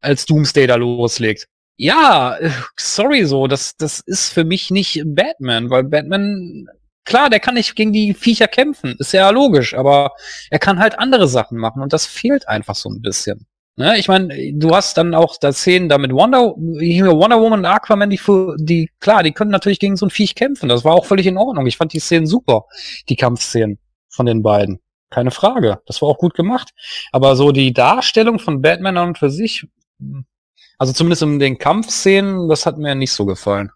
als 0.00 0.24
Doomsday 0.26 0.66
da 0.66 0.76
loslegt 0.76 1.48
ja, 1.78 2.36
sorry 2.76 3.24
so, 3.24 3.46
das, 3.46 3.76
das 3.76 4.00
ist 4.00 4.30
für 4.30 4.44
mich 4.44 4.70
nicht 4.70 5.02
Batman, 5.06 5.70
weil 5.70 5.84
Batman, 5.84 6.66
klar, 7.04 7.30
der 7.30 7.40
kann 7.40 7.54
nicht 7.54 7.74
gegen 7.74 7.92
die 7.92 8.12
Viecher 8.12 8.48
kämpfen, 8.48 8.96
ist 8.98 9.12
ja 9.12 9.30
logisch, 9.30 9.74
aber 9.74 10.12
er 10.50 10.58
kann 10.58 10.78
halt 10.78 10.98
andere 10.98 11.28
Sachen 11.28 11.56
machen 11.56 11.82
und 11.82 11.94
das 11.94 12.04
fehlt 12.04 12.46
einfach 12.48 12.74
so 12.74 12.90
ein 12.90 13.00
bisschen. 13.00 13.46
Ne? 13.76 13.96
Ich 13.96 14.08
meine, 14.08 14.52
du 14.54 14.74
hast 14.74 14.98
dann 14.98 15.14
auch 15.14 15.36
da 15.38 15.52
Szenen 15.52 15.88
da 15.88 15.98
mit 15.98 16.12
Wonder, 16.12 16.56
Wonder 16.56 17.40
Woman 17.40 17.60
und 17.60 17.64
Aquaman, 17.64 18.10
die, 18.10 18.20
die, 18.58 18.90
klar, 18.98 19.22
die 19.22 19.32
können 19.32 19.52
natürlich 19.52 19.78
gegen 19.78 19.96
so 19.96 20.04
ein 20.04 20.10
Viech 20.10 20.34
kämpfen, 20.34 20.68
das 20.68 20.84
war 20.84 20.94
auch 20.94 21.06
völlig 21.06 21.26
in 21.26 21.38
Ordnung. 21.38 21.66
Ich 21.66 21.76
fand 21.76 21.92
die 21.92 22.00
Szenen 22.00 22.26
super, 22.26 22.64
die 23.08 23.16
Kampfszenen 23.16 23.78
von 24.10 24.26
den 24.26 24.42
beiden. 24.42 24.80
Keine 25.10 25.30
Frage. 25.30 25.80
Das 25.86 26.02
war 26.02 26.08
auch 26.08 26.18
gut 26.18 26.34
gemacht. 26.34 26.70
Aber 27.12 27.36
so 27.36 27.52
die 27.52 27.72
Darstellung 27.72 28.38
von 28.38 28.60
Batman 28.60 28.98
und 28.98 29.16
für 29.16 29.30
sich, 29.30 29.66
hm, 30.00 30.26
also 30.78 30.92
zumindest 30.92 31.22
in 31.22 31.38
den 31.38 31.58
Kampfszenen, 31.58 32.48
das 32.48 32.66
hat 32.66 32.78
mir 32.78 32.94
nicht 32.94 33.12
so 33.12 33.26
gefallen. 33.26 33.70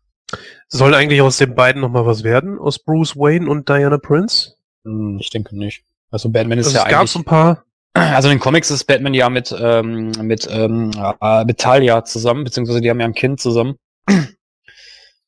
Soll 0.69 0.95
eigentlich 0.95 1.21
aus 1.21 1.37
den 1.37 1.55
beiden 1.55 1.83
nochmal 1.83 2.07
was 2.07 2.25
werden? 2.25 2.59
Aus 2.59 2.79
Bruce 2.79 3.17
Wayne 3.17 3.51
und 3.51 3.69
Diana 3.69 3.99
Prince? 3.99 4.55
Hm, 4.85 5.19
ich 5.21 5.31
denke 5.31 5.57
nicht. 5.57 5.85
Also 6.11 6.31
Batman 6.31 6.59
ist 6.59 6.67
also 6.67 6.79
ja 6.79 6.85
es 6.85 6.91
gab 6.91 7.09
so 7.09 7.19
ein 7.19 7.25
paar. 7.25 7.65
Also 7.95 8.29
in 8.29 8.37
den 8.37 8.41
Comics 8.41 8.71
ist 8.71 8.85
Batman 8.85 9.13
ja 9.13 9.29
mit 9.29 9.55
ähm, 9.59 10.13
mit 10.23 10.49
ähm, 10.51 10.93
äh, 11.21 11.45
mit 11.45 11.59
Talia 11.59 12.05
zusammen, 12.05 12.45
beziehungsweise 12.45 12.81
die 12.81 12.89
haben 12.89 13.01
ja 13.01 13.07
ein 13.07 13.15
Kind 13.15 13.41
zusammen. 13.41 13.77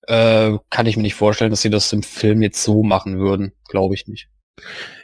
äh, 0.06 0.58
kann 0.70 0.86
ich 0.86 0.96
mir 0.96 1.02
nicht 1.02 1.14
vorstellen, 1.14 1.50
dass 1.50 1.60
sie 1.60 1.70
das 1.70 1.92
im 1.92 2.02
Film 2.02 2.40
jetzt 2.40 2.62
so 2.62 2.82
machen 2.82 3.18
würden. 3.18 3.52
Glaube 3.68 3.94
ich 3.94 4.06
nicht. 4.06 4.28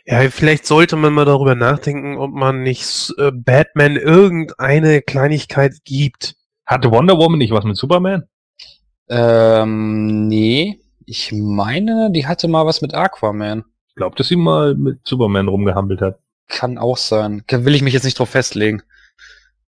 Ja, 0.07 0.31
vielleicht 0.31 0.67
sollte 0.67 0.97
man 0.97 1.13
mal 1.13 1.25
darüber 1.25 1.55
nachdenken, 1.55 2.17
ob 2.17 2.31
man 2.31 2.63
nicht 2.63 3.13
äh, 3.19 3.31
Batman 3.33 3.97
irgendeine 3.97 5.03
Kleinigkeit 5.03 5.75
gibt. 5.85 6.37
Hatte 6.71 6.93
Wonder 6.93 7.19
Woman 7.19 7.39
nicht 7.39 7.53
was 7.53 7.65
mit 7.65 7.77
Superman? 7.77 8.29
Ähm, 9.09 10.29
nee. 10.29 10.79
Ich 11.05 11.33
meine, 11.33 12.13
die 12.13 12.29
hatte 12.29 12.47
mal 12.47 12.65
was 12.65 12.81
mit 12.81 12.95
Aquaman. 12.95 13.65
Ich 13.89 13.97
glaube, 13.97 14.15
dass 14.15 14.29
sie 14.29 14.37
mal 14.37 14.77
mit 14.77 15.01
Superman 15.05 15.49
rumgehampelt 15.49 16.01
hat. 16.01 16.21
Kann 16.47 16.79
auch 16.79 16.97
sein. 16.97 17.43
Will 17.51 17.75
ich 17.75 17.83
mich 17.83 17.93
jetzt 17.93 18.05
nicht 18.05 18.17
drauf 18.21 18.31
festlegen. 18.31 18.83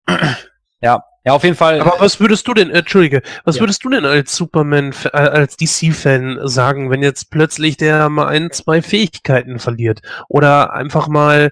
ja, 0.82 1.04
ja, 1.26 1.34
auf 1.34 1.44
jeden 1.44 1.58
Fall. 1.58 1.82
Aber 1.82 2.00
was 2.00 2.22
würdest 2.22 2.48
du 2.48 2.54
denn, 2.54 2.70
äh, 2.70 2.80
Entschuldige, 2.80 3.24
was 3.44 3.56
ja. 3.58 3.64
würdest 3.64 3.84
du 3.84 3.90
denn 3.90 4.06
als 4.06 4.34
Superman, 4.34 4.94
äh, 5.04 5.18
als 5.18 5.58
DC-Fan 5.58 6.48
sagen, 6.48 6.92
wenn 6.92 7.04
jetzt 7.04 7.30
plötzlich 7.30 7.76
der 7.76 8.08
mal 8.08 8.28
ein, 8.28 8.52
zwei 8.52 8.82
Fähigkeiten 8.82 9.60
verliert? 9.60 10.02
Oder 10.30 10.72
einfach 10.72 11.10
mal 11.10 11.52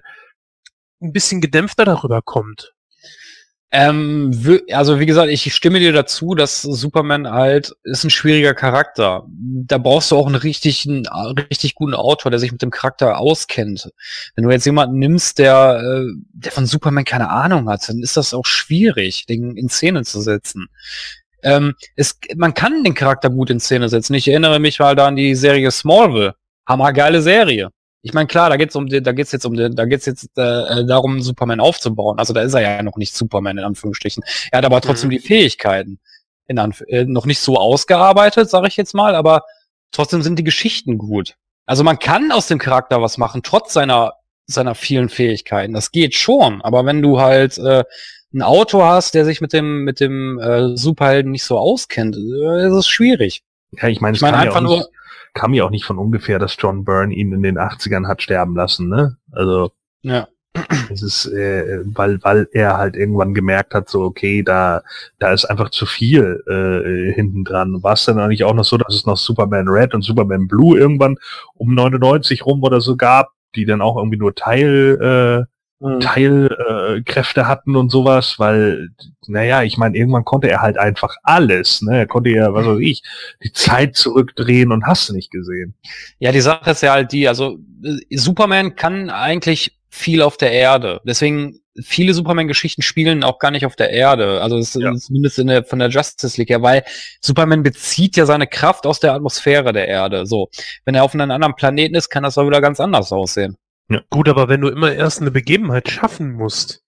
ein 1.02 1.12
bisschen 1.12 1.42
gedämpfter 1.42 1.84
darüber 1.84 2.22
kommt? 2.22 2.73
Ähm, 3.76 4.30
also 4.70 5.00
wie 5.00 5.06
gesagt, 5.06 5.30
ich 5.30 5.52
stimme 5.52 5.80
dir 5.80 5.92
dazu, 5.92 6.36
dass 6.36 6.62
Superman 6.62 7.28
halt 7.28 7.74
ist 7.82 8.04
ein 8.04 8.10
schwieriger 8.10 8.54
Charakter. 8.54 9.26
Da 9.26 9.78
brauchst 9.78 10.12
du 10.12 10.16
auch 10.16 10.28
einen 10.28 10.36
richtigen, 10.36 11.08
richtig 11.50 11.74
guten 11.74 11.94
Autor, 11.94 12.30
der 12.30 12.38
sich 12.38 12.52
mit 12.52 12.62
dem 12.62 12.70
Charakter 12.70 13.18
auskennt. 13.18 13.90
Wenn 14.36 14.44
du 14.44 14.50
jetzt 14.52 14.64
jemanden 14.64 15.00
nimmst, 15.00 15.40
der, 15.40 15.82
äh, 15.82 16.12
der 16.34 16.52
von 16.52 16.66
Superman 16.66 17.04
keine 17.04 17.30
Ahnung 17.30 17.68
hat, 17.68 17.88
dann 17.88 17.98
ist 17.98 18.16
das 18.16 18.32
auch 18.32 18.46
schwierig, 18.46 19.26
den 19.26 19.56
in 19.56 19.68
Szene 19.68 20.04
zu 20.04 20.20
setzen. 20.20 20.68
Ähm, 21.42 21.74
es, 21.96 22.20
man 22.36 22.54
kann 22.54 22.84
den 22.84 22.94
Charakter 22.94 23.28
gut 23.28 23.50
in 23.50 23.58
Szene 23.58 23.88
setzen. 23.88 24.14
Ich 24.14 24.28
erinnere 24.28 24.60
mich 24.60 24.78
mal 24.78 24.94
da 24.94 25.08
an 25.08 25.16
die 25.16 25.34
Serie 25.34 25.72
Smallville. 25.72 26.36
Hammergeile 26.64 27.22
Serie. 27.22 27.70
Ich 28.04 28.12
meine, 28.12 28.26
klar, 28.26 28.50
da 28.50 28.56
geht's 28.56 28.76
um, 28.76 28.86
da 28.86 29.12
geht's 29.12 29.32
jetzt 29.32 29.46
um, 29.46 29.56
da 29.56 29.84
geht's 29.86 30.04
jetzt 30.04 30.28
äh, 30.36 30.84
darum, 30.84 31.22
Superman 31.22 31.58
aufzubauen. 31.58 32.18
Also 32.18 32.34
da 32.34 32.42
ist 32.42 32.52
er 32.52 32.60
ja 32.60 32.82
noch 32.82 32.96
nicht 32.96 33.14
Superman 33.14 33.56
in 33.56 33.64
Anführungsstrichen. 33.64 34.22
Er 34.52 34.58
hat 34.58 34.66
aber 34.66 34.82
trotzdem 34.82 35.08
mhm. 35.08 35.12
die 35.12 35.20
Fähigkeiten 35.20 35.98
in 36.46 36.58
Anf 36.58 36.82
äh, 36.88 37.06
noch 37.06 37.24
nicht 37.24 37.38
so 37.38 37.56
ausgearbeitet, 37.56 38.50
sage 38.50 38.68
ich 38.68 38.76
jetzt 38.76 38.94
mal, 38.94 39.14
aber 39.14 39.44
trotzdem 39.90 40.20
sind 40.20 40.38
die 40.38 40.44
Geschichten 40.44 40.98
gut. 40.98 41.36
Also 41.64 41.82
man 41.82 41.98
kann 41.98 42.30
aus 42.30 42.46
dem 42.46 42.58
Charakter 42.58 43.00
was 43.00 43.16
machen, 43.16 43.40
trotz 43.42 43.72
seiner 43.72 44.12
seiner 44.46 44.74
vielen 44.74 45.08
Fähigkeiten. 45.08 45.72
Das 45.72 45.90
geht 45.90 46.14
schon, 46.14 46.60
aber 46.60 46.84
wenn 46.84 47.00
du 47.00 47.22
halt 47.22 47.56
äh, 47.56 47.84
einen 48.34 48.42
Autor 48.42 48.86
hast, 48.86 49.14
der 49.14 49.24
sich 49.24 49.40
mit 49.40 49.54
dem 49.54 49.84
mit 49.84 50.00
dem 50.00 50.38
äh, 50.38 50.76
Superhelden 50.76 51.32
nicht 51.32 51.44
so 51.44 51.56
auskennt, 51.56 52.16
äh, 52.16 52.66
ist 52.66 52.74
es 52.74 52.86
schwierig. 52.86 53.42
Ja, 53.72 53.88
ich 53.88 54.02
meine, 54.02 54.14
ich 54.14 54.20
meine 54.20 54.36
einfach 54.36 54.60
nur 54.60 54.90
kam 55.34 55.52
ja 55.52 55.64
auch 55.64 55.70
nicht 55.70 55.84
von 55.84 55.98
ungefähr, 55.98 56.38
dass 56.38 56.56
John 56.58 56.84
Byrne 56.84 57.14
ihn 57.14 57.32
in 57.32 57.42
den 57.42 57.58
80ern 57.58 58.06
hat 58.06 58.22
sterben 58.22 58.54
lassen, 58.54 58.88
ne? 58.88 59.16
Also 59.32 59.72
ja. 60.02 60.28
es 60.90 61.02
ist, 61.02 61.26
äh, 61.26 61.80
weil, 61.84 62.22
weil 62.22 62.48
er 62.52 62.78
halt 62.78 62.94
irgendwann 62.94 63.34
gemerkt 63.34 63.74
hat, 63.74 63.88
so 63.88 64.02
okay, 64.02 64.42
da, 64.42 64.82
da 65.18 65.32
ist 65.32 65.44
einfach 65.44 65.70
zu 65.70 65.84
viel 65.84 66.42
äh, 66.46 67.12
hinten 67.12 67.44
dran. 67.44 67.82
War 67.82 67.94
es 67.94 68.04
dann 68.04 68.20
eigentlich 68.20 68.44
auch 68.44 68.54
noch 68.54 68.64
so, 68.64 68.78
dass 68.78 68.94
es 68.94 69.04
noch 69.04 69.16
Superman 69.16 69.68
Red 69.68 69.94
und 69.94 70.02
Superman 70.02 70.46
Blue 70.46 70.78
irgendwann 70.78 71.16
um 71.54 71.74
99 71.74 72.46
rum 72.46 72.62
oder 72.62 72.80
so 72.80 72.96
gab, 72.96 73.32
die 73.56 73.64
dann 73.64 73.82
auch 73.82 73.96
irgendwie 73.96 74.18
nur 74.18 74.34
Teil 74.34 75.48
Mhm. 75.80 76.00
Teilkräfte 76.00 77.48
hatten 77.48 77.76
und 77.76 77.90
sowas, 77.90 78.38
weil, 78.38 78.90
naja, 79.26 79.62
ich 79.64 79.76
meine, 79.76 79.96
irgendwann 79.96 80.24
konnte 80.24 80.48
er 80.48 80.62
halt 80.62 80.78
einfach 80.78 81.16
alles, 81.22 81.82
ne? 81.82 81.98
Er 81.98 82.06
konnte 82.06 82.30
ja, 82.30 82.54
was 82.54 82.64
weiß 82.66 82.78
ich, 82.80 83.02
die 83.42 83.52
Zeit 83.52 83.96
zurückdrehen 83.96 84.72
und 84.72 84.86
hast 84.86 85.08
du 85.08 85.14
nicht 85.14 85.30
gesehen. 85.30 85.74
Ja, 86.18 86.32
die 86.32 86.40
Sache 86.40 86.70
ist 86.70 86.82
ja 86.82 86.92
halt 86.92 87.12
die, 87.12 87.28
also 87.28 87.58
äh, 87.82 88.16
Superman 88.16 88.76
kann 88.76 89.10
eigentlich 89.10 89.76
viel 89.90 90.22
auf 90.22 90.36
der 90.36 90.52
Erde. 90.52 91.00
Deswegen 91.04 91.60
viele 91.82 92.14
Superman-Geschichten 92.14 92.82
spielen 92.82 93.24
auch 93.24 93.38
gar 93.40 93.50
nicht 93.50 93.66
auf 93.66 93.76
der 93.76 93.90
Erde. 93.90 94.40
Also 94.42 94.58
es 94.58 94.74
Ja. 94.74 94.92
ist 94.92 95.06
zumindest 95.06 95.38
in 95.40 95.48
der, 95.48 95.64
von 95.64 95.80
der 95.80 95.88
Justice 95.88 96.36
League 96.40 96.50
her, 96.50 96.62
weil 96.62 96.84
Superman 97.20 97.62
bezieht 97.64 98.16
ja 98.16 98.26
seine 98.26 98.46
Kraft 98.46 98.86
aus 98.86 99.00
der 99.00 99.12
Atmosphäre 99.12 99.72
der 99.72 99.88
Erde. 99.88 100.24
So, 100.26 100.50
wenn 100.84 100.94
er 100.94 101.02
auf 101.04 101.14
einem 101.14 101.30
anderen 101.30 101.56
Planeten 101.56 101.94
ist, 101.96 102.10
kann 102.10 102.22
das 102.22 102.38
auch 102.38 102.46
wieder 102.46 102.60
ganz 102.60 102.78
anders 102.80 103.12
aussehen. 103.12 103.56
Gut, 104.10 104.28
aber 104.28 104.48
wenn 104.48 104.60
du 104.60 104.68
immer 104.68 104.92
erst 104.92 105.20
eine 105.20 105.30
Begebenheit 105.30 105.90
schaffen 105.90 106.32
musst, 106.32 106.83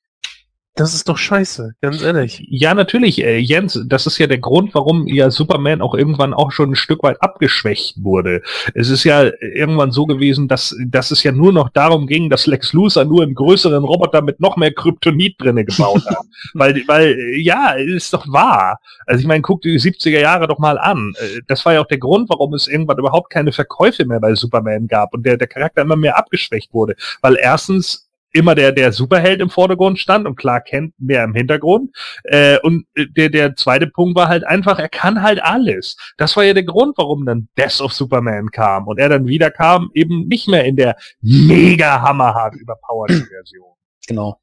das 0.77 0.93
ist 0.93 1.09
doch 1.09 1.17
scheiße, 1.17 1.75
ganz 1.81 2.03
ehrlich. 2.03 2.47
Ja, 2.51 2.75
natürlich, 2.75 3.25
äh, 3.25 3.39
Jens, 3.39 3.83
das 3.87 4.07
ist 4.07 4.19
ja 4.19 4.27
der 4.27 4.39
Grund, 4.39 4.75
warum 4.75 5.07
ja 5.07 5.31
Superman 5.31 5.81
auch 5.81 5.95
irgendwann 5.95 6.35
auch 6.35 6.53
schon 6.53 6.73
ein 6.73 6.77
Stück 6.77 7.03
weit 7.03 7.23
abgeschwächt 7.23 8.05
wurde. 8.05 8.43
Es 8.75 8.91
ist 8.91 9.03
ja 9.05 9.31
irgendwann 9.41 9.91
so 9.91 10.05
gewesen, 10.05 10.49
dass, 10.49 10.77
dass 10.87 11.11
es 11.11 11.23
ja 11.23 11.33
nur 11.33 11.55
noch 11.55 11.71
darum 11.71 12.07
ging, 12.07 12.29
dass 12.29 12.47
Lex 12.47 12.75
Luthor 12.75 13.07
nur 13.07 13.23
einen 13.23 13.35
größeren 13.35 13.85
Roboter 13.85 14.21
mit 14.21 14.39
noch 14.39 14.59
mehr 14.59 14.71
Kryptonit 14.71 15.37
drinne 15.41 15.65
gebaut 15.65 16.05
hat. 16.07 16.19
weil, 16.55 16.83
weil, 16.87 17.19
äh, 17.19 17.41
ja, 17.41 17.71
ist 17.73 18.13
doch 18.13 18.31
wahr. 18.31 18.79
Also 19.07 19.21
ich 19.23 19.27
meine, 19.27 19.41
guck 19.41 19.63
die 19.63 19.81
70er 19.81 20.21
Jahre 20.21 20.47
doch 20.47 20.59
mal 20.59 20.79
an. 20.79 21.15
Äh, 21.19 21.41
Das 21.47 21.65
war 21.65 21.73
ja 21.73 21.81
auch 21.81 21.89
der 21.89 21.99
Grund, 21.99 22.29
warum 22.29 22.53
es 22.53 22.69
irgendwann 22.69 22.99
überhaupt 22.99 23.31
keine 23.31 23.53
Verkäufe 23.53 24.05
mehr 24.05 24.21
bei 24.21 24.35
Superman 24.35 24.89
gab 24.89 25.15
und 25.15 25.25
der, 25.25 25.39
der 25.39 25.49
Charakter 25.49 25.81
immer 25.81 25.97
mehr 25.97 26.19
abgeschwächt 26.19 26.75
wurde. 26.75 26.97
Weil 27.23 27.39
erstens 27.41 28.06
immer 28.37 28.55
der, 28.55 28.73
der 28.73 28.93
Superheld 28.93 29.41
im 29.41 29.51
Vordergrund 29.51 29.99
stand 29.99 30.27
und 30.27 30.37
Clark 30.37 30.67
Kent 30.67 30.95
mehr 30.99 31.25
im 31.25 31.35
Hintergrund. 31.35 31.91
Äh, 32.25 32.59
und 32.61 32.87
äh, 32.95 33.07
der, 33.09 33.31
der 33.31 33.57
zweite 33.57 33.87
Punkt 33.87 34.17
war 34.17 34.29
halt 34.29 34.47
einfach, 34.47 34.79
er 34.79 34.89
kann 34.89 35.23
halt 35.23 35.43
alles. 35.43 35.97
Das 36.17 36.37
war 36.37 36.45
ja 36.45 36.55
der 36.55 36.65
Grund, 36.65 36.97
warum 36.99 37.27
dann 37.27 37.49
Death 37.59 37.81
of 37.81 37.93
Superman 37.93 38.51
kam 38.51 38.87
und 38.87 38.99
er 38.99 39.09
dann 39.09 39.27
wieder 39.27 39.51
kam, 39.51 39.91
eben 39.95 40.29
nicht 40.29 40.49
mehr 40.49 40.65
in 40.65 40.77
der 40.77 40.97
mega 41.21 42.01
hammerhart 42.01 42.55
überpowerten 42.55 43.27
Version. 43.31 43.75
Genau. 44.07 44.41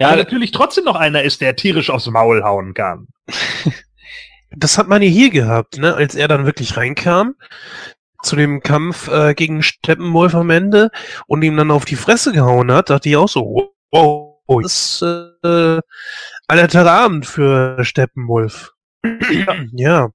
Ja, 0.00 0.10
Ja, 0.10 0.16
natürlich 0.16 0.50
trotzdem 0.50 0.84
noch 0.84 0.96
einer 0.96 1.22
ist, 1.22 1.40
der 1.40 1.56
tierisch 1.56 1.90
aufs 1.90 2.06
Maul 2.06 2.42
hauen 2.42 2.74
kann. 2.74 3.08
Das 4.58 4.78
hat 4.78 4.88
man 4.88 5.02
ja 5.02 5.08
hier 5.08 5.30
gehabt, 5.30 5.76
ne? 5.76 5.94
Als 5.94 6.14
er 6.14 6.28
dann 6.28 6.46
wirklich 6.46 6.76
reinkam 6.76 7.34
zu 8.22 8.36
dem 8.36 8.60
Kampf 8.60 9.08
äh, 9.08 9.34
gegen 9.34 9.62
Steppenwolf 9.62 10.34
am 10.34 10.50
Ende 10.50 10.90
und 11.26 11.42
ihm 11.42 11.56
dann 11.56 11.70
auf 11.70 11.84
die 11.84 11.96
Fresse 11.96 12.32
gehauen 12.32 12.72
hat, 12.72 12.90
dachte 12.90 13.08
ich 13.08 13.16
auch 13.16 13.28
so, 13.28 13.72
wow, 13.90 14.62
das 14.62 15.02
ist 15.02 15.02
äh, 15.44 15.80
aller 16.48 16.90
Abend 16.90 17.26
für 17.26 17.84
Steppenwolf. 17.84 18.72
ja. 19.72 20.08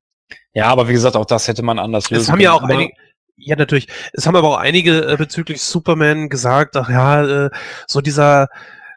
ja, 0.53 0.65
aber 0.65 0.88
wie 0.88 0.94
gesagt, 0.94 1.15
auch 1.15 1.26
das 1.26 1.48
hätte 1.48 1.64
man 1.64 1.80
anders 1.80 2.10
lösen 2.10 2.23
Es 2.23 2.32
haben 2.32 2.40
ja 2.40 2.53
auch 2.53 2.61
können. 2.61 2.72
Aber- 2.72 2.80
einige, 2.80 2.95
ja 3.38 3.56
natürlich, 3.56 3.88
es 4.14 4.28
haben 4.28 4.36
aber 4.36 4.49
auch 4.49 4.57
einige 4.57 5.07
äh, 5.07 5.18
bezüglich 5.18 5.61
Superman 5.61 6.30
gesagt, 6.30 6.76
ach 6.78 6.90
ja, 6.90 7.45
äh, 7.45 7.49
so 7.88 8.02
dieser 8.02 8.49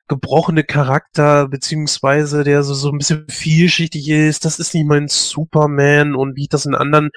gebrochene 0.08 0.64
Charakter, 0.64 1.48
beziehungsweise 1.48 2.44
der 2.44 2.62
so, 2.62 2.74
so 2.74 2.90
ein 2.90 2.98
bisschen 2.98 3.26
vielschichtig 3.28 4.08
ist, 4.08 4.44
das 4.44 4.58
ist 4.58 4.74
nicht 4.74 4.86
mein 4.86 5.08
Superman 5.08 6.14
und 6.14 6.36
wie 6.36 6.42
ich 6.42 6.48
das 6.48 6.66
in 6.66 6.74
anderen 6.74 7.10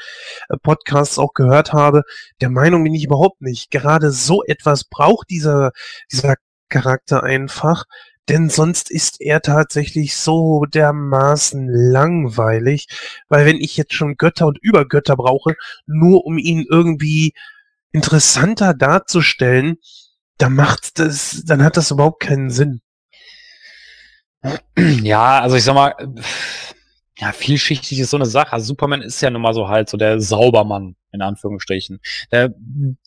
äh, 0.49 0.57
Podcasts 0.57 1.19
auch 1.19 1.33
gehört 1.33 1.73
habe, 1.73 2.03
der 2.41 2.49
Meinung 2.49 2.83
bin 2.83 2.95
ich 2.95 3.03
überhaupt 3.05 3.41
nicht. 3.41 3.71
Gerade 3.71 4.11
so 4.11 4.43
etwas 4.43 4.85
braucht 4.85 5.29
dieser, 5.29 5.71
dieser 6.11 6.35
Charakter 6.69 7.23
einfach, 7.23 7.85
denn 8.29 8.49
sonst 8.49 8.91
ist 8.91 9.21
er 9.21 9.41
tatsächlich 9.41 10.15
so 10.15 10.65
dermaßen 10.65 11.69
langweilig, 11.69 12.87
weil 13.29 13.45
wenn 13.45 13.57
ich 13.57 13.77
jetzt 13.77 13.93
schon 13.93 14.17
Götter 14.17 14.47
und 14.47 14.59
Übergötter 14.61 15.15
brauche, 15.15 15.55
nur 15.85 16.25
um 16.25 16.37
ihn 16.37 16.65
irgendwie 16.69 17.33
interessanter 17.91 18.73
darzustellen, 18.73 19.77
dann 20.37 20.53
macht 20.53 20.99
das, 20.99 21.43
dann 21.45 21.63
hat 21.63 21.77
das 21.77 21.91
überhaupt 21.91 22.21
keinen 22.21 22.49
Sinn. 22.49 22.81
Ja, 24.77 25.39
also 25.39 25.55
ich 25.55 25.63
sag 25.63 25.73
mal, 25.73 25.95
ja, 27.17 27.31
vielschichtig 27.31 27.99
ist 27.99 28.11
so 28.11 28.17
eine 28.17 28.27
Sache. 28.27 28.53
Also 28.53 28.67
Superman 28.67 29.01
ist 29.01 29.21
ja 29.21 29.29
nun 29.29 29.41
mal 29.41 29.53
so 29.53 29.67
halt 29.67 29.89
so 29.89 29.97
der 29.97 30.21
Saubermann, 30.21 30.95
in 31.11 31.21
Anführungsstrichen. 31.21 31.99
Da, 32.29 32.49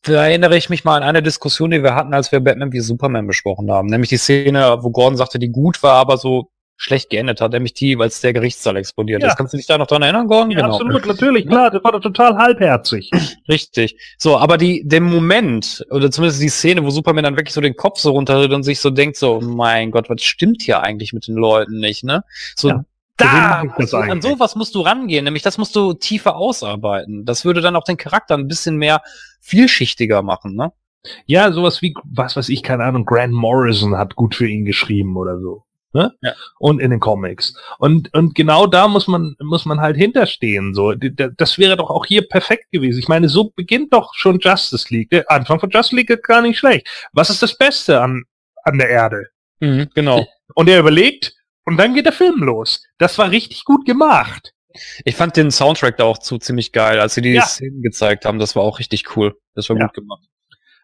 da 0.03 0.27
erinnere 0.27 0.57
ich 0.57 0.69
mich 0.69 0.85
mal 0.85 0.97
an 0.97 1.05
eine 1.05 1.23
Diskussion, 1.23 1.71
die 1.71 1.83
wir 1.83 1.95
hatten, 1.95 2.13
als 2.13 2.33
wir 2.33 2.41
Batman 2.41 2.73
wie 2.73 2.81
Superman 2.81 3.29
besprochen 3.29 3.71
haben. 3.71 3.89
Nämlich 3.89 4.09
die 4.11 4.17
Szene, 4.17 4.79
wo 4.81 4.91
Gordon 4.91 5.17
sagte, 5.17 5.39
die 5.39 5.51
gut 5.51 5.83
war, 5.83 5.95
aber 5.95 6.19
so 6.19 6.51
schlecht 6.83 7.11
geendet 7.11 7.43
hat, 7.43 7.53
nämlich 7.53 7.75
die, 7.75 7.95
als 8.01 8.23
der 8.23 8.33
Gerichtssaal 8.33 8.75
explodiert 8.79 9.21
Ja. 9.23 9.29
ist. 9.29 9.37
Kannst 9.37 9.53
du 9.53 9.59
dich 9.59 9.67
da 9.67 9.77
noch 9.77 9.87
dran 9.87 10.01
erinnern, 10.01 10.27
Gordon? 10.29 10.51
Ja, 10.51 10.65
absolut, 10.65 11.05
natürlich, 11.05 11.47
klar, 11.47 11.71
das 11.71 11.85
war 11.85 11.93
doch 11.93 12.01
total 12.01 12.39
halbherzig. 12.39 13.11
Richtig. 13.51 14.01
So, 14.17 14.39
aber 14.39 14.57
die, 14.57 14.83
der 14.87 15.03
Moment, 15.03 15.85
oder 15.91 16.11
zumindest 16.11 16.41
die 16.41 16.49
Szene, 16.49 16.83
wo 16.83 16.89
Superman 16.89 17.25
dann 17.25 17.37
wirklich 17.37 17.53
so 17.53 17.61
den 17.61 17.77
Kopf 17.77 17.99
so 18.01 18.13
runterhält 18.13 18.53
und 18.53 18.63
sich 18.63 18.81
so 18.81 18.89
denkt, 18.89 19.19
so, 19.19 19.43
mein 19.43 19.91
Gott, 19.91 20.09
was 20.09 20.23
stimmt 20.23 20.63
hier 20.63 20.81
eigentlich 20.83 21.13
mit 21.13 21.27
den 21.29 21.35
Leuten 21.35 21.81
nicht, 21.81 22.03
ne? 22.03 22.25
So, 22.57 22.71
Ja. 22.71 22.85
da 23.19 23.63
du, 23.63 23.97
an 23.99 24.23
sowas 24.23 24.57
musst 24.57 24.75
du 24.75 24.81
rangehen, 24.81 25.25
nämlich 25.27 25.43
das 25.43 25.59
musst 25.59 25.77
du 25.77 25.93
tiefer 25.93 26.35
ausarbeiten. 26.37 27.27
Das 27.27 27.45
würde 27.45 27.61
dann 27.61 27.77
auch 27.77 27.85
den 27.85 27.99
Charakter 27.99 28.39
ein 28.39 28.49
bisschen 28.49 28.77
mehr 28.79 29.03
vielschichtiger 29.43 30.23
machen, 30.23 30.55
ne? 30.57 30.73
Ja, 31.27 31.53
sowas 31.53 31.83
wie, 31.83 31.93
was 32.05 32.37
weiß 32.37 32.49
ich, 32.49 32.63
keine 32.63 32.85
Ahnung, 32.85 33.05
Grant 33.05 33.35
Morrison 33.35 33.99
hat 33.99 34.17
gut 34.17 34.35
für 34.35 34.49
ihn 34.49 34.65
geschrieben 34.65 35.19
oder 35.19 35.39
so. 35.39 35.65
Ne? 35.93 36.13
Ja. 36.23 36.35
Und 36.59 36.81
in 36.81 36.91
den 36.91 37.01
Comics. 37.01 37.55
Und, 37.79 38.15
und 38.15 38.35
genau 38.37 38.67
da 38.67 38.87
muss 38.87 39.09
man, 39.09 39.35
muss 39.41 39.65
man 39.65 39.81
halt 39.81 39.97
hinterstehen, 39.97 40.73
so. 40.73 40.93
Das 40.95 41.59
wäre 41.59 41.77
doch 41.77 41.91
auch 41.91 42.07
hier 42.07 42.29
perfekt 42.29 42.71
gewesen. 42.71 42.99
Ich 43.01 43.09
meine, 43.09 43.29
so 43.29 43.51
beginnt 43.57 43.93
doch 43.93 44.15
schon 44.15 44.39
Justice 44.39 44.87
League. 44.95 45.11
Der 45.11 45.29
Anfang 45.31 45.59
von 45.59 45.71
Justice 45.71 45.97
League 45.97 46.11
ist 46.11 46.23
gar 46.23 46.43
nicht 46.43 46.59
schlecht. 46.59 46.87
Was 47.13 47.29
ist 47.31 47.43
das 47.43 47.59
Beste 47.59 48.01
an, 48.01 48.23
an 48.63 48.79
der 48.79 48.89
Erde? 48.89 49.27
Mhm, 49.59 49.89
genau. 49.95 50.27
Und 50.55 50.69
er 50.69 50.79
überlegt, 50.79 51.35
und 51.65 51.77
dann 51.77 51.95
geht 51.95 52.07
der 52.07 52.13
Film 52.13 52.41
los. 52.43 52.83
Das 52.99 53.19
war 53.19 53.31
richtig 53.31 53.65
gut 53.65 53.85
gemacht. 53.85 54.53
Ich 55.05 55.17
fand 55.17 55.37
den 55.37 55.51
Soundtrack 55.51 55.97
da 55.97 56.05
auch 56.05 56.19
zu 56.19 56.39
ziemlich 56.39 56.71
geil, 56.71 57.01
als 57.01 57.15
sie 57.15 57.23
die 57.23 57.31
Ja. 57.33 57.43
Szenen 57.43 57.83
gezeigt 57.83 58.25
haben. 58.25 58.39
Das 58.39 58.55
war 58.55 58.63
auch 58.63 58.79
richtig 58.79 59.17
cool. 59.17 59.37
Das 59.55 59.69
war 59.69 59.77
Ja. 59.77 59.87
gut 59.87 59.95
gemacht. 59.95 60.23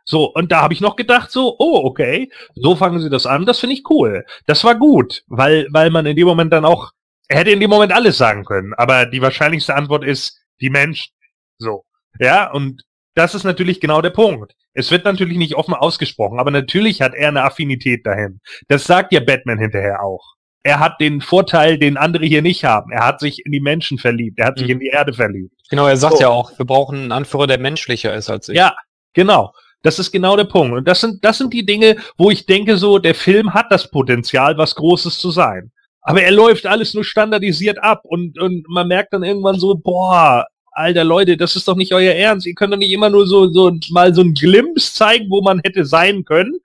So, 0.08 0.32
und 0.32 0.52
da 0.52 0.62
habe 0.62 0.72
ich 0.72 0.80
noch 0.80 0.94
gedacht, 0.96 1.30
so, 1.32 1.56
oh, 1.58 1.80
okay, 1.84 2.30
so 2.54 2.76
fangen 2.76 3.00
sie 3.00 3.10
das 3.10 3.26
an, 3.26 3.44
das 3.44 3.58
finde 3.58 3.74
ich 3.74 3.82
cool. 3.90 4.24
Das 4.46 4.62
war 4.62 4.76
gut, 4.76 5.24
weil, 5.26 5.66
weil 5.70 5.90
man 5.90 6.06
in 6.06 6.14
dem 6.16 6.26
Moment 6.28 6.52
dann 6.52 6.64
auch, 6.64 6.92
er 7.28 7.38
hätte 7.40 7.50
in 7.50 7.58
dem 7.58 7.70
Moment 7.70 7.92
alles 7.92 8.16
sagen 8.16 8.44
können, 8.44 8.72
aber 8.74 9.06
die 9.06 9.20
wahrscheinlichste 9.20 9.74
Antwort 9.74 10.04
ist, 10.04 10.38
die 10.60 10.70
Menschen. 10.70 11.12
So. 11.58 11.84
Ja, 12.20 12.50
und 12.52 12.82
das 13.16 13.34
ist 13.34 13.42
natürlich 13.44 13.80
genau 13.80 14.00
der 14.00 14.10
Punkt. 14.10 14.54
Es 14.74 14.90
wird 14.92 15.04
natürlich 15.04 15.38
nicht 15.38 15.56
offen 15.56 15.74
ausgesprochen, 15.74 16.38
aber 16.38 16.52
natürlich 16.52 17.02
hat 17.02 17.14
er 17.14 17.28
eine 17.28 17.42
Affinität 17.42 18.06
dahin. 18.06 18.40
Das 18.68 18.84
sagt 18.84 19.12
ja 19.12 19.20
Batman 19.20 19.58
hinterher 19.58 20.02
auch. 20.04 20.34
Er 20.62 20.78
hat 20.80 21.00
den 21.00 21.20
Vorteil, 21.20 21.78
den 21.78 21.96
andere 21.96 22.26
hier 22.26 22.42
nicht 22.42 22.64
haben. 22.64 22.92
Er 22.92 23.04
hat 23.06 23.20
sich 23.20 23.44
in 23.44 23.52
die 23.52 23.60
Menschen 23.60 23.98
verliebt. 23.98 24.38
Er 24.38 24.46
hat 24.46 24.58
sich 24.58 24.66
Mhm. 24.68 24.72
in 24.74 24.80
die 24.80 24.88
Erde 24.88 25.12
verliebt. 25.14 25.54
Genau, 25.70 25.86
er 25.86 25.96
sagt 25.96 26.16
So. 26.16 26.20
ja 26.22 26.28
auch, 26.28 26.56
wir 26.58 26.66
brauchen 26.66 26.96
einen 26.98 27.12
Anführer, 27.12 27.46
der 27.46 27.58
menschlicher 27.58 28.14
ist 28.14 28.28
als 28.30 28.48
ich. 28.48 28.56
Ja, 28.56 28.74
genau. 29.14 29.52
Das 29.86 30.00
ist 30.00 30.10
genau 30.10 30.36
der 30.36 30.44
Punkt. 30.44 30.76
Und 30.76 30.88
das 30.88 31.00
sind, 31.00 31.24
das 31.24 31.38
sind 31.38 31.52
die 31.52 31.64
Dinge, 31.64 31.96
wo 32.18 32.28
ich 32.28 32.44
denke 32.44 32.76
so, 32.76 32.98
der 32.98 33.14
Film 33.14 33.54
hat 33.54 33.66
das 33.70 33.88
Potenzial, 33.88 34.58
was 34.58 34.74
Großes 34.74 35.20
zu 35.20 35.30
sein. 35.30 35.70
Aber 36.02 36.20
er 36.22 36.32
läuft 36.32 36.66
alles 36.66 36.92
nur 36.92 37.04
standardisiert 37.04 37.78
ab 37.78 38.00
und, 38.02 38.36
und 38.36 38.68
man 38.68 38.88
merkt 38.88 39.12
dann 39.12 39.22
irgendwann 39.22 39.60
so, 39.60 39.76
boah, 39.76 40.44
alter 40.72 41.04
Leute, 41.04 41.36
das 41.36 41.54
ist 41.54 41.68
doch 41.68 41.76
nicht 41.76 41.94
euer 41.94 42.14
Ernst. 42.14 42.48
Ihr 42.48 42.54
könnt 42.54 42.72
doch 42.72 42.78
nicht 42.78 42.90
immer 42.90 43.10
nur 43.10 43.28
so, 43.28 43.48
so 43.52 43.70
mal 43.90 44.12
so 44.12 44.22
ein 44.22 44.34
Glimpse 44.34 44.92
zeigen, 44.92 45.30
wo 45.30 45.40
man 45.40 45.60
hätte 45.64 45.84
sein 45.84 46.24
können. 46.24 46.58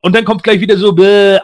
Und 0.00 0.16
dann 0.16 0.24
kommt 0.24 0.42
gleich 0.42 0.60
wieder 0.60 0.76
so, 0.76 0.90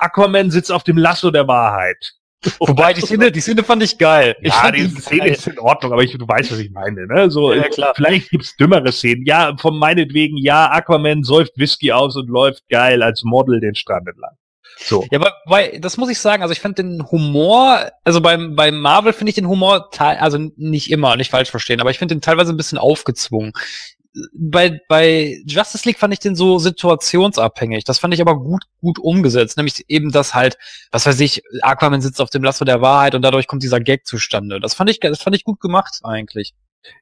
Aquaman 0.00 0.50
sitzt 0.50 0.72
auf 0.72 0.82
dem 0.82 0.98
Lasso 0.98 1.30
der 1.30 1.46
Wahrheit. 1.46 2.14
Wobei, 2.58 2.92
die 2.92 3.00
Szene, 3.02 3.30
die 3.30 3.40
Szene 3.40 3.62
fand 3.62 3.82
ich 3.82 3.98
geil. 3.98 4.34
ich 4.40 4.48
Ja, 4.48 4.54
fand 4.60 4.76
die 4.76 4.88
die 4.88 5.00
Szene 5.00 5.20
geil. 5.20 5.30
ist 5.32 5.46
in 5.46 5.58
Ordnung, 5.58 5.92
aber 5.92 6.02
ich, 6.02 6.12
du 6.16 6.26
weißt, 6.26 6.50
was 6.52 6.58
ich 6.58 6.70
meine, 6.72 7.06
ne? 7.06 7.30
So, 7.30 7.52
Ja, 7.52 7.68
klar. 7.68 7.92
vielleicht 7.94 8.30
gibt's 8.30 8.56
dümmere 8.56 8.90
Szenen. 8.92 9.24
Ja, 9.26 9.56
von 9.58 9.78
meinetwegen, 9.78 10.36
ja, 10.36 10.70
Aquaman 10.70 11.22
säuft 11.22 11.52
Whisky 11.56 11.92
aus 11.92 12.16
und 12.16 12.28
läuft 12.28 12.62
geil 12.68 13.02
als 13.02 13.22
Model 13.22 13.60
den 13.60 13.74
Strand 13.74 14.08
entlang. 14.08 14.32
So. 14.78 15.06
Ja, 15.12 15.20
aber 15.20 15.34
bei, 15.46 15.78
das 15.80 15.96
muss 15.98 16.08
ich 16.10 16.18
sagen, 16.18 16.42
also 16.42 16.52
ich 16.52 16.58
fand 16.60 16.78
den 16.78 17.04
Humor, 17.12 17.90
also 18.04 18.20
beim, 18.20 18.56
beim 18.56 18.80
Marvel 18.80 19.12
finde 19.12 19.28
ich 19.28 19.34
den 19.36 19.46
Humor, 19.46 19.90
teil- 19.92 20.16
also 20.18 20.38
nicht 20.56 20.90
immer, 20.90 21.14
nicht 21.16 21.30
falsch 21.30 21.50
verstehen, 21.50 21.80
aber 21.80 21.90
ich 21.90 21.98
finde 21.98 22.14
den 22.16 22.22
teilweise 22.22 22.52
ein 22.52 22.56
bisschen 22.56 22.78
aufgezwungen. 22.78 23.52
Bei, 24.34 24.80
bei 24.88 25.38
Justice 25.46 25.88
League 25.88 25.98
fand 25.98 26.12
ich 26.12 26.20
den 26.20 26.34
so 26.34 26.58
situationsabhängig. 26.58 27.84
Das 27.84 27.98
fand 27.98 28.12
ich 28.12 28.20
aber 28.20 28.38
gut, 28.38 28.64
gut 28.80 28.98
umgesetzt. 28.98 29.56
Nämlich 29.56 29.84
eben 29.88 30.12
das 30.12 30.34
halt, 30.34 30.58
was 30.90 31.06
weiß 31.06 31.18
ich, 31.20 31.42
Aquaman 31.62 32.02
sitzt 32.02 32.20
auf 32.20 32.30
dem 32.30 32.42
Lasso 32.42 32.64
der 32.64 32.82
Wahrheit 32.82 33.14
und 33.14 33.22
dadurch 33.22 33.46
kommt 33.46 33.62
dieser 33.62 33.80
Gag 33.80 34.06
zustande. 34.06 34.60
Das 34.60 34.74
fand 34.74 34.90
ich, 34.90 35.00
das 35.00 35.22
fand 35.22 35.36
ich 35.36 35.44
gut 35.44 35.60
gemacht 35.60 36.00
eigentlich. 36.02 36.54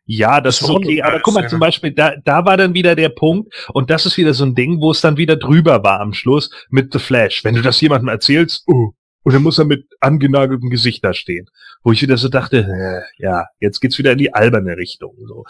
Ja, 0.04 0.40
das, 0.40 0.58
Das 0.58 0.62
ist 0.62 0.68
war 0.68 0.76
okay, 0.76 1.02
aber 1.02 1.20
guck 1.20 1.34
mal, 1.34 1.48
zum 1.48 1.60
Beispiel, 1.60 1.92
da, 1.92 2.14
da 2.24 2.44
war 2.44 2.56
dann 2.56 2.74
wieder 2.74 2.94
der 2.94 3.08
Punkt, 3.08 3.52
und 3.72 3.90
das 3.90 4.06
ist 4.06 4.16
wieder 4.16 4.34
so 4.34 4.44
ein 4.44 4.54
Ding, 4.54 4.80
wo 4.80 4.90
es 4.90 5.00
dann 5.00 5.16
wieder 5.16 5.36
drüber 5.36 5.82
war 5.82 6.00
am 6.00 6.12
Schluss 6.12 6.50
mit 6.68 6.92
The 6.92 6.98
Flash. 6.98 7.44
Wenn 7.44 7.54
du 7.54 7.62
das 7.62 7.80
jemandem 7.80 8.08
erzählst, 8.08 8.64
oh, 8.66 8.92
und 9.22 9.34
dann 9.34 9.42
muss 9.42 9.58
er 9.58 9.64
mit 9.64 9.86
angenageltem 10.00 10.70
Gesicht 10.70 11.04
da 11.04 11.12
stehen. 11.12 11.46
Wo 11.82 11.92
ich 11.92 12.02
wieder 12.02 12.16
so 12.16 12.28
dachte, 12.28 12.58
äh, 12.58 13.22
ja, 13.22 13.46
jetzt 13.58 13.80
geht's 13.80 13.98
wieder 13.98 14.12
in 14.12 14.18
die 14.18 14.34
alberne 14.34 14.76
Richtung. 14.76 15.14
So. 15.26 15.44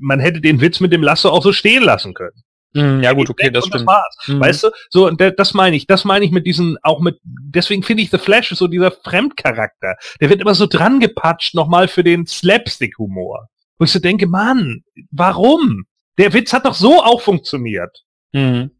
Man 0.00 0.20
hätte 0.20 0.40
den 0.40 0.60
Witz 0.60 0.80
mit 0.80 0.92
dem 0.92 1.02
Lasso 1.02 1.30
auch 1.30 1.42
so 1.42 1.52
stehen 1.52 1.82
lassen 1.82 2.14
können. 2.14 2.42
Hm, 2.74 3.02
ja 3.02 3.12
gut, 3.12 3.30
okay, 3.30 3.50
das 3.50 3.66
stimmt. 3.66 3.86
war's. 3.86 4.16
Mhm. 4.26 4.40
Weißt 4.40 4.64
du, 4.64 4.70
so, 4.90 5.10
das 5.10 5.54
meine 5.54 5.76
ich, 5.76 5.86
das 5.86 6.04
meine 6.04 6.24
ich 6.24 6.30
mit 6.30 6.46
diesen, 6.46 6.76
auch 6.82 7.00
mit, 7.00 7.18
deswegen 7.22 7.82
finde 7.82 8.02
ich 8.02 8.10
The 8.10 8.18
Flash 8.18 8.50
so 8.50 8.66
dieser 8.66 8.90
Fremdcharakter. 8.90 9.96
Der 10.20 10.28
wird 10.28 10.42
immer 10.42 10.54
so 10.54 10.66
dran 10.66 11.00
gepatscht 11.00 11.54
nochmal 11.54 11.88
für 11.88 12.04
den 12.04 12.26
Slapstick-Humor. 12.26 13.48
Wo 13.78 13.84
ich 13.84 13.92
so 13.92 13.98
denke, 13.98 14.26
Mann, 14.26 14.82
warum? 15.10 15.84
Der 16.18 16.32
Witz 16.34 16.52
hat 16.52 16.66
doch 16.66 16.74
so 16.74 17.02
auch 17.02 17.22
funktioniert. 17.22 18.04
Mhm. 18.32 18.70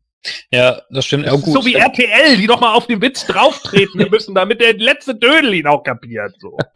Ja, 0.51 0.81
das 0.91 1.07
stimmt. 1.07 1.27
Ja, 1.27 1.33
Das 1.33 1.45
so 1.45 1.65
wie 1.65 1.75
RTL, 1.75 2.37
die 2.37 2.47
doch 2.47 2.61
mal 2.61 2.75
auf 2.75 2.87
den 2.87 3.01
Witz 3.01 3.27
drauftreten 3.27 4.07
müssen, 4.11 4.35
damit 4.35 4.61
der 4.61 4.75
letzte 4.75 5.15
Dödel 5.15 5.55
ihn 5.55 5.67
auch 5.67 5.83
kapiert. 5.83 6.35
So. 6.39 6.57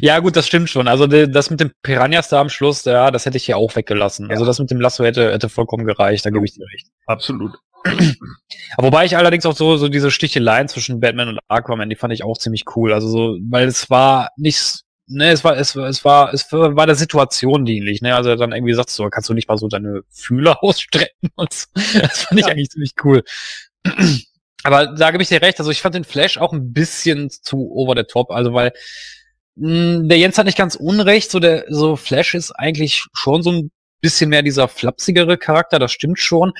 Ja, 0.00 0.20
gut, 0.20 0.36
das 0.36 0.46
stimmt 0.46 0.70
schon. 0.70 0.86
Also 0.86 1.06
das 1.06 1.50
mit 1.50 1.58
dem 1.58 1.72
Piranhas 1.82 2.28
da 2.28 2.40
am 2.40 2.48
Schluss, 2.48 2.84
ja, 2.84 3.10
das 3.10 3.26
hätte 3.26 3.38
ich 3.38 3.46
ja 3.48 3.56
auch 3.56 3.74
weggelassen. 3.74 4.30
Also 4.30 4.44
das 4.44 4.60
mit 4.60 4.70
dem 4.70 4.80
Lasso 4.80 5.04
hätte, 5.04 5.32
hätte 5.32 5.48
vollkommen 5.48 5.84
gereicht, 5.84 6.24
da 6.24 6.30
gebe 6.30 6.44
ich 6.44 6.52
dir 6.52 6.64
recht. 6.72 6.86
Absolut. 7.06 7.58
Wobei 8.78 9.04
ich 9.04 9.16
allerdings 9.16 9.46
auch 9.46 9.56
so, 9.56 9.76
so 9.76 9.88
diese 9.88 10.10
Sticheleien 10.10 10.68
zwischen 10.68 11.00
Batman 11.00 11.28
und 11.28 11.40
Aquaman, 11.48 11.90
die 11.90 11.96
fand 11.96 12.12
ich 12.12 12.22
auch 12.22 12.38
ziemlich 12.38 12.64
cool. 12.76 12.92
Also 12.92 13.08
so, 13.08 13.36
weil 13.50 13.66
es 13.66 13.90
war 13.90 14.30
nicht, 14.36 14.82
ne, 15.08 15.30
es 15.30 15.44
war, 15.44 15.56
es, 15.56 15.74
war- 15.76 15.88
es 15.88 16.04
war, 16.04 16.32
es 16.34 16.52
war 16.52 16.86
der 16.86 16.94
Situation 16.96 17.64
dienlich, 17.64 18.02
ne? 18.02 18.14
Also 18.14 18.30
er 18.30 18.36
dann 18.36 18.52
irgendwie 18.52 18.74
sagt 18.74 18.90
so, 18.90 19.08
kannst 19.10 19.28
du 19.28 19.34
nicht 19.34 19.48
mal 19.48 19.58
so 19.58 19.68
deine 19.68 20.02
Fühler 20.10 20.62
ausstrecken 20.64 21.30
und 21.36 21.52
so. 21.52 21.66
Das 22.00 22.22
fand 22.24 22.40
ich 22.40 22.46
eigentlich 22.46 22.70
ziemlich 22.70 22.92
cool. 23.04 23.22
Aber 24.64 24.88
da 24.88 25.10
gebe 25.12 25.22
ich 25.22 25.28
dir 25.28 25.40
recht, 25.40 25.58
also 25.60 25.70
ich 25.70 25.80
fand 25.80 25.94
den 25.94 26.04
Flash 26.04 26.36
auch 26.38 26.52
ein 26.52 26.72
bisschen 26.72 27.30
zu 27.30 27.70
over 27.72 27.94
the 27.96 28.02
top, 28.04 28.30
also 28.32 28.52
weil 28.54 28.72
mh, 29.56 30.08
der 30.08 30.18
Jens 30.18 30.38
hat 30.38 30.46
nicht 30.46 30.58
ganz 30.58 30.74
unrecht, 30.74 31.30
so 31.30 31.40
der, 31.40 31.64
so 31.68 31.96
Flash 31.96 32.34
ist 32.34 32.52
eigentlich 32.52 33.04
schon 33.14 33.42
so 33.42 33.52
ein 33.52 33.70
bisschen 34.00 34.30
mehr 34.30 34.42
dieser 34.42 34.68
flapsigere 34.68 35.38
Charakter, 35.38 35.78
das 35.78 35.92
stimmt 35.92 36.18
schon 36.18 36.52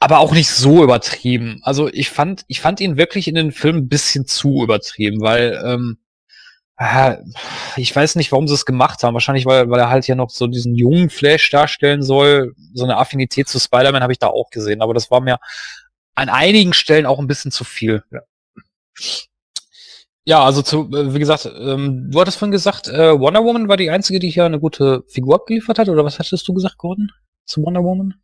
aber 0.00 0.18
auch 0.18 0.32
nicht 0.32 0.50
so 0.50 0.84
übertrieben. 0.84 1.60
Also 1.62 1.88
ich 1.88 2.10
fand, 2.10 2.44
ich 2.48 2.60
fand 2.60 2.80
ihn 2.80 2.98
wirklich 2.98 3.26
in 3.28 3.34
den 3.36 3.52
Film 3.52 3.76
ein 3.76 3.88
bisschen 3.88 4.26
zu 4.26 4.62
übertrieben, 4.62 5.20
weil 5.22 5.58
ähm, 5.64 5.96
äh, 5.96 6.03
ich 7.76 7.94
weiß 7.94 8.16
nicht, 8.16 8.32
warum 8.32 8.48
sie 8.48 8.54
es 8.54 8.66
gemacht 8.66 9.02
haben. 9.02 9.14
Wahrscheinlich, 9.14 9.46
weil, 9.46 9.70
weil 9.70 9.80
er 9.80 9.90
halt 9.90 10.06
ja 10.08 10.14
noch 10.14 10.30
so 10.30 10.46
diesen 10.46 10.74
jungen 10.74 11.08
Flash 11.08 11.50
darstellen 11.50 12.02
soll. 12.02 12.54
So 12.72 12.84
eine 12.84 12.96
Affinität 12.96 13.48
zu 13.48 13.60
Spider-Man 13.60 14.02
habe 14.02 14.12
ich 14.12 14.18
da 14.18 14.26
auch 14.26 14.50
gesehen, 14.50 14.82
aber 14.82 14.94
das 14.94 15.10
war 15.10 15.20
mir 15.20 15.38
an 16.14 16.28
einigen 16.28 16.72
Stellen 16.72 17.06
auch 17.06 17.18
ein 17.18 17.26
bisschen 17.26 17.50
zu 17.50 17.64
viel. 17.64 18.02
Ja. 18.10 18.20
Ja, 20.26 20.42
also 20.42 20.62
zu, 20.62 20.90
äh, 20.94 21.12
wie 21.12 21.18
gesagt, 21.18 21.44
ähm, 21.44 22.10
du 22.10 22.20
hattest 22.20 22.38
vorhin 22.38 22.52
gesagt, 22.52 22.88
äh, 22.88 23.18
Wonder 23.18 23.44
Woman 23.44 23.68
war 23.68 23.76
die 23.76 23.90
einzige, 23.90 24.18
die 24.18 24.30
hier 24.30 24.46
eine 24.46 24.58
gute 24.58 25.04
Figur 25.06 25.34
abgeliefert 25.34 25.78
hat, 25.78 25.90
oder 25.90 26.02
was 26.02 26.18
hattest 26.18 26.48
du 26.48 26.54
gesagt, 26.54 26.78
Gordon? 26.78 27.10
Zu 27.44 27.62
Wonder 27.62 27.84
Woman? 27.84 28.14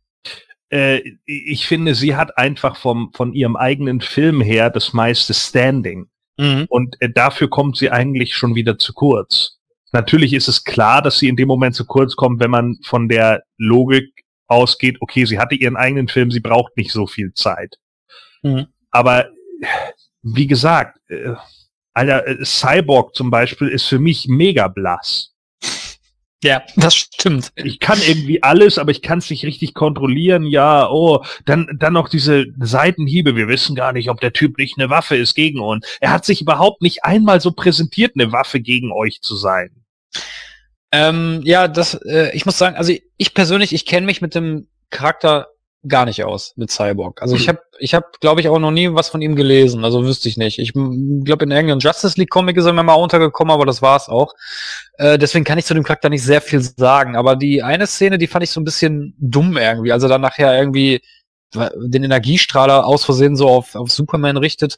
Äh, 0.69 1.01
ich 1.25 1.67
finde, 1.67 1.93
sie 1.93 2.15
hat 2.15 2.39
einfach 2.39 2.75
vom, 2.75 3.11
von 3.13 3.33
ihrem 3.33 3.55
eigenen 3.55 4.01
Film 4.01 4.41
her 4.41 4.71
das 4.71 4.93
meiste 4.93 5.35
Standing. 5.35 6.09
Mhm. 6.37 6.65
Und 6.69 6.95
äh, 6.99 7.09
dafür 7.09 7.49
kommt 7.49 7.77
sie 7.77 7.89
eigentlich 7.89 8.35
schon 8.35 8.55
wieder 8.55 8.77
zu 8.77 8.93
kurz. 8.93 9.57
Natürlich 9.91 10.33
ist 10.33 10.47
es 10.47 10.63
klar, 10.63 11.01
dass 11.01 11.19
sie 11.19 11.27
in 11.27 11.35
dem 11.35 11.47
Moment 11.47 11.75
zu 11.75 11.85
kurz 11.85 12.15
kommt, 12.15 12.39
wenn 12.39 12.51
man 12.51 12.77
von 12.83 13.09
der 13.09 13.43
Logik 13.57 14.23
ausgeht, 14.47 14.97
okay, 15.01 15.25
sie 15.25 15.39
hatte 15.39 15.55
ihren 15.55 15.75
eigenen 15.75 16.07
Film, 16.07 16.31
sie 16.31 16.39
braucht 16.39 16.75
nicht 16.77 16.91
so 16.91 17.07
viel 17.07 17.33
Zeit. 17.33 17.75
Mhm. 18.43 18.67
Aber 18.89 19.29
wie 20.21 20.47
gesagt, 20.47 20.97
äh, 21.09 21.33
Alter, 21.93 22.27
äh, 22.27 22.45
Cyborg 22.45 23.15
zum 23.15 23.29
Beispiel 23.29 23.67
ist 23.67 23.85
für 23.85 23.99
mich 23.99 24.27
mega 24.27 24.67
blass. 24.67 25.33
Ja, 26.43 26.63
das 26.75 26.95
stimmt. 26.95 27.51
Ich 27.55 27.79
kann 27.79 27.99
irgendwie 28.07 28.41
alles, 28.41 28.79
aber 28.79 28.89
ich 28.89 29.03
kann 29.03 29.19
es 29.19 29.29
nicht 29.29 29.45
richtig 29.45 29.75
kontrollieren. 29.75 30.43
Ja, 30.47 30.89
oh, 30.89 31.23
dann, 31.45 31.77
dann 31.77 31.93
noch 31.93 32.09
diese 32.09 32.47
Seitenhiebe. 32.59 33.35
Wir 33.35 33.47
wissen 33.47 33.75
gar 33.75 33.93
nicht, 33.93 34.09
ob 34.09 34.19
der 34.21 34.33
Typ 34.33 34.57
nicht 34.57 34.79
eine 34.79 34.89
Waffe 34.89 35.15
ist 35.15 35.35
gegen 35.35 35.59
uns. 35.59 35.85
Er 35.99 36.11
hat 36.11 36.25
sich 36.25 36.41
überhaupt 36.41 36.81
nicht 36.81 37.03
einmal 37.03 37.41
so 37.41 37.51
präsentiert, 37.51 38.13
eine 38.15 38.31
Waffe 38.31 38.59
gegen 38.59 38.91
euch 38.91 39.21
zu 39.21 39.35
sein. 39.35 39.69
Ähm, 40.91 41.41
ja, 41.43 41.67
das, 41.67 41.93
äh, 41.93 42.31
ich 42.35 42.45
muss 42.45 42.57
sagen, 42.57 42.75
also 42.75 42.91
ich 43.17 43.33
persönlich, 43.35 43.71
ich 43.73 43.85
kenne 43.85 44.07
mich 44.07 44.21
mit 44.21 44.33
dem 44.33 44.67
Charakter 44.89 45.47
gar 45.87 46.05
nicht 46.05 46.23
aus 46.23 46.53
mit 46.57 46.71
Cyborg. 46.71 47.21
Also 47.21 47.35
ich 47.35 47.47
habe, 47.47 47.59
ich 47.79 47.93
habe, 47.93 48.05
glaube 48.19 48.41
ich, 48.41 48.49
auch 48.49 48.59
noch 48.59 48.71
nie 48.71 48.93
was 48.93 49.09
von 49.09 49.21
ihm 49.21 49.35
gelesen. 49.35 49.83
Also 49.83 50.05
wüsste 50.05 50.29
ich 50.29 50.37
nicht. 50.37 50.59
Ich 50.59 50.73
glaube, 50.73 51.45
in 51.45 51.51
irgendeinem 51.51 51.79
Justice 51.79 52.19
League 52.19 52.29
Comic 52.29 52.57
ist 52.57 52.65
er 52.65 52.73
mir 52.73 52.83
mal 52.83 52.93
untergekommen, 52.93 53.51
aber 53.51 53.65
das 53.65 53.81
war's 53.81 54.07
auch. 54.07 54.33
Äh, 54.97 55.17
deswegen 55.17 55.43
kann 55.43 55.57
ich 55.57 55.65
zu 55.65 55.73
dem 55.73 55.83
Charakter 55.83 56.09
nicht 56.09 56.23
sehr 56.23 56.41
viel 56.41 56.61
sagen. 56.61 57.15
Aber 57.15 57.35
die 57.35 57.63
eine 57.63 57.87
Szene, 57.87 58.17
die 58.17 58.27
fand 58.27 58.43
ich 58.43 58.51
so 58.51 58.61
ein 58.61 58.65
bisschen 58.65 59.15
dumm 59.17 59.57
irgendwie. 59.57 59.91
Also 59.91 60.07
dann 60.07 60.21
nachher 60.21 60.57
irgendwie 60.57 61.01
den 61.53 62.03
Energiestrahler 62.03 62.85
aus 62.85 63.03
Versehen 63.03 63.35
so 63.35 63.49
auf, 63.49 63.75
auf 63.75 63.91
Superman 63.91 64.37
richtet, 64.37 64.77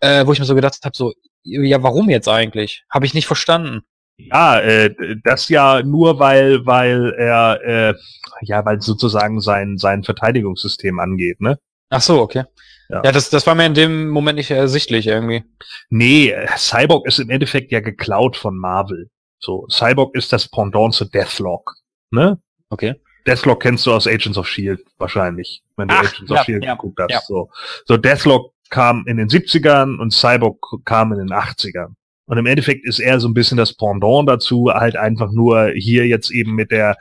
äh, 0.00 0.24
wo 0.26 0.32
ich 0.32 0.38
mir 0.38 0.46
so 0.46 0.54
gedacht 0.54 0.78
habe, 0.84 0.96
so, 0.96 1.12
ja, 1.42 1.82
warum 1.82 2.08
jetzt 2.08 2.28
eigentlich? 2.28 2.84
Habe 2.88 3.06
ich 3.06 3.14
nicht 3.14 3.26
verstanden. 3.26 3.82
Ja, 4.28 4.60
äh, 4.60 4.94
das 5.24 5.48
ja 5.48 5.82
nur, 5.82 6.18
weil, 6.18 6.64
weil 6.66 7.14
er, 7.16 7.60
äh, 7.64 7.94
ja, 8.42 8.64
weil 8.64 8.80
sozusagen 8.80 9.40
sein, 9.40 9.78
sein 9.78 10.04
Verteidigungssystem 10.04 10.98
angeht, 10.98 11.40
ne? 11.40 11.58
Ach 11.90 12.00
so, 12.00 12.20
okay. 12.20 12.44
Ja. 12.88 13.02
Ja, 13.04 13.12
das, 13.12 13.30
das 13.30 13.46
war 13.46 13.54
mir 13.54 13.66
in 13.66 13.74
dem 13.74 14.08
Moment 14.08 14.36
nicht 14.36 14.50
ersichtlich 14.50 15.06
irgendwie. 15.06 15.44
Nee, 15.90 16.34
Cyborg 16.56 17.06
ist 17.06 17.20
im 17.20 17.30
Endeffekt 17.30 17.70
ja 17.70 17.80
geklaut 17.80 18.36
von 18.36 18.56
Marvel. 18.56 19.08
So, 19.38 19.66
Cyborg 19.70 20.14
ist 20.16 20.32
das 20.32 20.48
Pendant 20.48 20.94
zu 20.94 21.04
Deathlock, 21.04 21.74
ne? 22.10 22.38
Okay. 22.68 22.94
Deathlock 23.26 23.62
kennst 23.62 23.86
du 23.86 23.92
aus 23.92 24.06
Agents 24.06 24.38
of 24.38 24.48
Shield 24.48 24.80
wahrscheinlich, 24.98 25.62
wenn 25.76 25.88
du 25.88 25.94
Ach, 25.94 26.00
Agents 26.00 26.30
ja, 26.30 26.40
of 26.40 26.44
Shield 26.44 26.64
ja, 26.64 26.74
geguckt 26.74 26.98
hast. 27.00 27.10
ja. 27.10 27.20
So. 27.26 27.50
so 27.84 27.96
Deathlock 27.96 28.52
kam 28.70 29.04
in 29.06 29.16
den 29.16 29.28
70ern 29.28 29.98
und 29.98 30.12
Cyborg 30.12 30.58
kam 30.84 31.12
in 31.12 31.18
den 31.18 31.30
80ern. 31.30 31.94
Und 32.30 32.38
im 32.38 32.46
Endeffekt 32.46 32.86
ist 32.86 33.00
er 33.00 33.18
so 33.18 33.26
ein 33.26 33.34
bisschen 33.34 33.58
das 33.58 33.74
Pendant 33.74 34.28
dazu, 34.28 34.70
halt 34.72 34.94
einfach 34.94 35.32
nur 35.32 35.72
hier 35.74 36.06
jetzt 36.06 36.30
eben 36.30 36.54
mit 36.54 36.70
der 36.70 36.96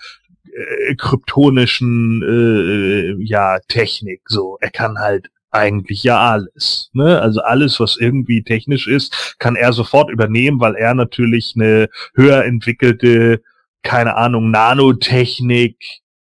äh, 0.51 0.95
kryptonischen 0.95 2.23
äh, 2.23 3.23
ja 3.23 3.60
Technik. 3.68 4.22
So, 4.26 4.57
er 4.60 4.72
kann 4.72 4.97
halt 4.97 5.27
eigentlich 5.51 6.01
ja 6.01 6.19
alles. 6.19 6.89
Ne? 6.93 7.22
Also 7.22 7.41
alles, 7.41 7.80
was 7.80 7.97
irgendwie 7.97 8.41
technisch 8.41 8.88
ist, 8.88 9.35
kann 9.38 9.56
er 9.56 9.72
sofort 9.72 10.10
übernehmen, 10.10 10.60
weil 10.60 10.73
er 10.73 10.95
natürlich 10.95 11.53
eine 11.56 11.89
höher 12.15 12.43
entwickelte, 12.43 13.43
keine 13.84 14.15
Ahnung, 14.15 14.49
Nanotechnik, 14.49 15.77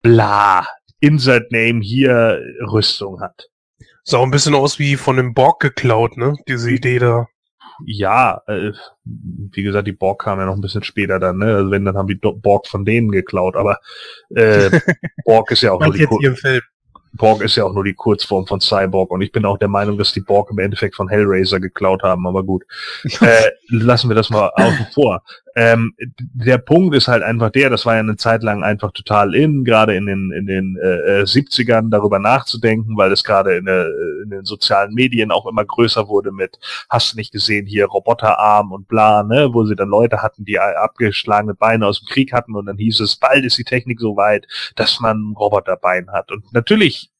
bla, 0.03 0.67
Insert 0.99 1.51
Name 1.51 1.81
hier 1.81 2.39
Rüstung 2.71 3.19
hat. 3.19 3.47
Sah 4.03 4.21
ein 4.21 4.29
bisschen 4.29 4.53
aus 4.53 4.77
wie 4.77 4.95
von 4.95 5.17
dem 5.17 5.33
Borg 5.33 5.59
geklaut, 5.59 6.17
ne? 6.17 6.35
Diese 6.47 6.69
Idee 6.69 6.99
da. 6.99 7.25
Ja, 7.85 8.41
äh, 8.47 8.71
wie 9.03 9.63
gesagt, 9.63 9.87
die 9.87 9.93
Borg 9.93 10.21
kam 10.21 10.39
ja 10.39 10.45
noch 10.45 10.55
ein 10.55 10.61
bisschen 10.61 10.83
später 10.83 11.19
dann, 11.19 11.37
ne? 11.37 11.55
Also 11.55 11.71
wenn, 11.71 11.85
dann 11.85 11.97
haben 11.97 12.07
die 12.07 12.15
Borg 12.15 12.67
von 12.67 12.85
denen 12.85 13.11
geklaut, 13.11 13.55
aber 13.55 13.77
äh, 14.35 14.69
Borg 15.25 15.51
ist 15.51 15.61
ja 15.61 15.71
auch 15.71 15.81
nur 15.81 15.93
die 15.93 16.05
Kur. 16.05 16.19
Borg 17.13 17.41
ist 17.41 17.55
ja 17.57 17.65
auch 17.65 17.73
nur 17.73 17.83
die 17.83 17.93
Kurzform 17.93 18.47
von 18.47 18.61
Cyborg 18.61 19.11
und 19.11 19.21
ich 19.21 19.31
bin 19.31 19.45
auch 19.45 19.57
der 19.57 19.67
Meinung, 19.67 19.97
dass 19.97 20.13
die 20.13 20.21
Borg 20.21 20.49
im 20.51 20.59
Endeffekt 20.59 20.95
von 20.95 21.09
Hellraiser 21.09 21.59
geklaut 21.59 22.03
haben, 22.03 22.25
aber 22.25 22.43
gut. 22.43 22.63
äh, 23.21 23.49
lassen 23.69 24.09
wir 24.09 24.15
das 24.15 24.29
mal 24.29 24.49
außen 24.55 24.87
vor. 24.93 25.21
Ähm, 25.55 25.93
der 26.17 26.57
Punkt 26.57 26.95
ist 26.95 27.07
halt 27.07 27.23
einfach 27.23 27.49
der, 27.49 27.69
das 27.69 27.85
war 27.85 27.95
ja 27.95 27.99
eine 27.99 28.15
Zeit 28.15 28.41
lang 28.41 28.63
einfach 28.63 28.91
total 28.91 29.35
in, 29.35 29.65
gerade 29.65 29.95
in 29.95 30.05
den, 30.05 30.31
in 30.31 30.45
den 30.45 30.77
äh, 30.81 31.21
äh, 31.21 31.23
70ern 31.23 31.89
darüber 31.89 32.19
nachzudenken, 32.19 32.95
weil 32.95 33.11
es 33.11 33.23
gerade 33.23 33.57
in, 33.57 33.65
der, 33.65 33.87
in 34.23 34.29
den 34.29 34.45
sozialen 34.45 34.93
Medien 34.93 35.31
auch 35.31 35.45
immer 35.45 35.65
größer 35.65 36.07
wurde 36.07 36.31
mit, 36.31 36.57
hast 36.89 37.13
du 37.13 37.17
nicht 37.17 37.33
gesehen, 37.33 37.65
hier 37.65 37.85
Roboterarm 37.85 38.71
und 38.71 38.87
bla, 38.87 39.23
ne, 39.23 39.49
wo 39.53 39.65
sie 39.65 39.75
dann 39.75 39.89
Leute 39.89 40.21
hatten, 40.21 40.45
die 40.45 40.59
abgeschlagene 40.59 41.53
Beine 41.53 41.85
aus 41.85 41.99
dem 41.99 42.07
Krieg 42.07 42.31
hatten 42.31 42.55
und 42.55 42.65
dann 42.67 42.77
hieß 42.77 43.01
es, 43.01 43.17
bald 43.17 43.43
ist 43.43 43.57
die 43.57 43.65
Technik 43.65 43.99
so 43.99 44.15
weit, 44.15 44.47
dass 44.75 44.99
man 44.99 45.31
ein 45.31 45.35
Roboterbein 45.35 46.11
hat. 46.11 46.31
Und 46.31 46.51
natürlich, 46.53 47.11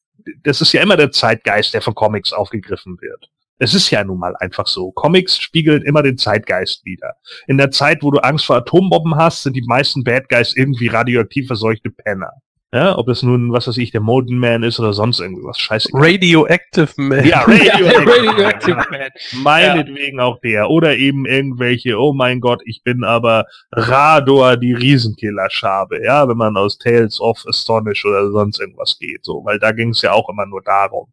das 0.43 0.61
ist 0.61 0.71
ja 0.71 0.81
immer 0.81 0.97
der 0.97 1.11
Zeitgeist, 1.11 1.73
der 1.73 1.81
von 1.81 1.95
Comics 1.95 2.31
aufgegriffen 2.31 2.97
wird. 3.01 3.29
Es 3.63 3.75
ist 3.75 3.91
ja 3.91 4.03
nun 4.03 4.17
mal 4.17 4.35
einfach 4.37 4.65
so. 4.65 4.91
Comics 4.91 5.37
spiegeln 5.37 5.83
immer 5.83 6.01
den 6.01 6.17
Zeitgeist 6.17 6.83
wider. 6.83 7.13
In 7.45 7.59
der 7.59 7.69
Zeit, 7.69 8.01
wo 8.01 8.09
du 8.09 8.17
Angst 8.17 8.45
vor 8.45 8.55
Atombomben 8.55 9.17
hast, 9.17 9.43
sind 9.43 9.55
die 9.55 9.61
meisten 9.61 10.03
Bad 10.03 10.29
Guys 10.29 10.55
irgendwie 10.55 10.87
radioaktiv 10.87 11.45
verseuchte 11.45 11.91
Penner. 11.91 12.31
Ja, 12.73 12.97
ob 12.97 13.07
das 13.07 13.21
nun, 13.21 13.51
was 13.51 13.67
weiß 13.67 13.75
ich, 13.77 13.91
der 13.91 13.99
Molten 13.99 14.37
Man 14.37 14.63
ist 14.63 14.79
oder 14.79 14.93
sonst 14.93 15.19
irgendwas. 15.19 15.59
Scheiße. 15.59 15.89
Radioactive 15.91 16.93
Man. 16.95 17.25
Ja, 17.25 17.41
Radioactive, 17.45 18.27
Radioactive 18.27 18.85
Man. 18.89 19.09
Meinetwegen 19.43 20.21
auch 20.21 20.39
der. 20.39 20.69
Oder 20.69 20.95
eben 20.95 21.25
irgendwelche, 21.25 21.99
oh 21.99 22.13
mein 22.13 22.39
Gott, 22.39 22.61
ich 22.63 22.81
bin 22.81 23.03
aber 23.03 23.45
Rador, 23.73 24.55
die 24.55 24.71
Riesenkillerschabe. 24.71 26.01
Ja, 26.01 26.29
wenn 26.29 26.37
man 26.37 26.55
aus 26.55 26.77
Tales 26.77 27.19
of 27.19 27.43
Astonish 27.45 28.05
oder 28.05 28.31
sonst 28.31 28.61
irgendwas 28.61 28.97
geht. 28.97 29.25
So, 29.25 29.43
weil 29.43 29.59
da 29.59 29.73
ging 29.73 29.89
es 29.89 30.01
ja 30.01 30.13
auch 30.13 30.29
immer 30.29 30.45
nur 30.45 30.61
darum. 30.61 31.07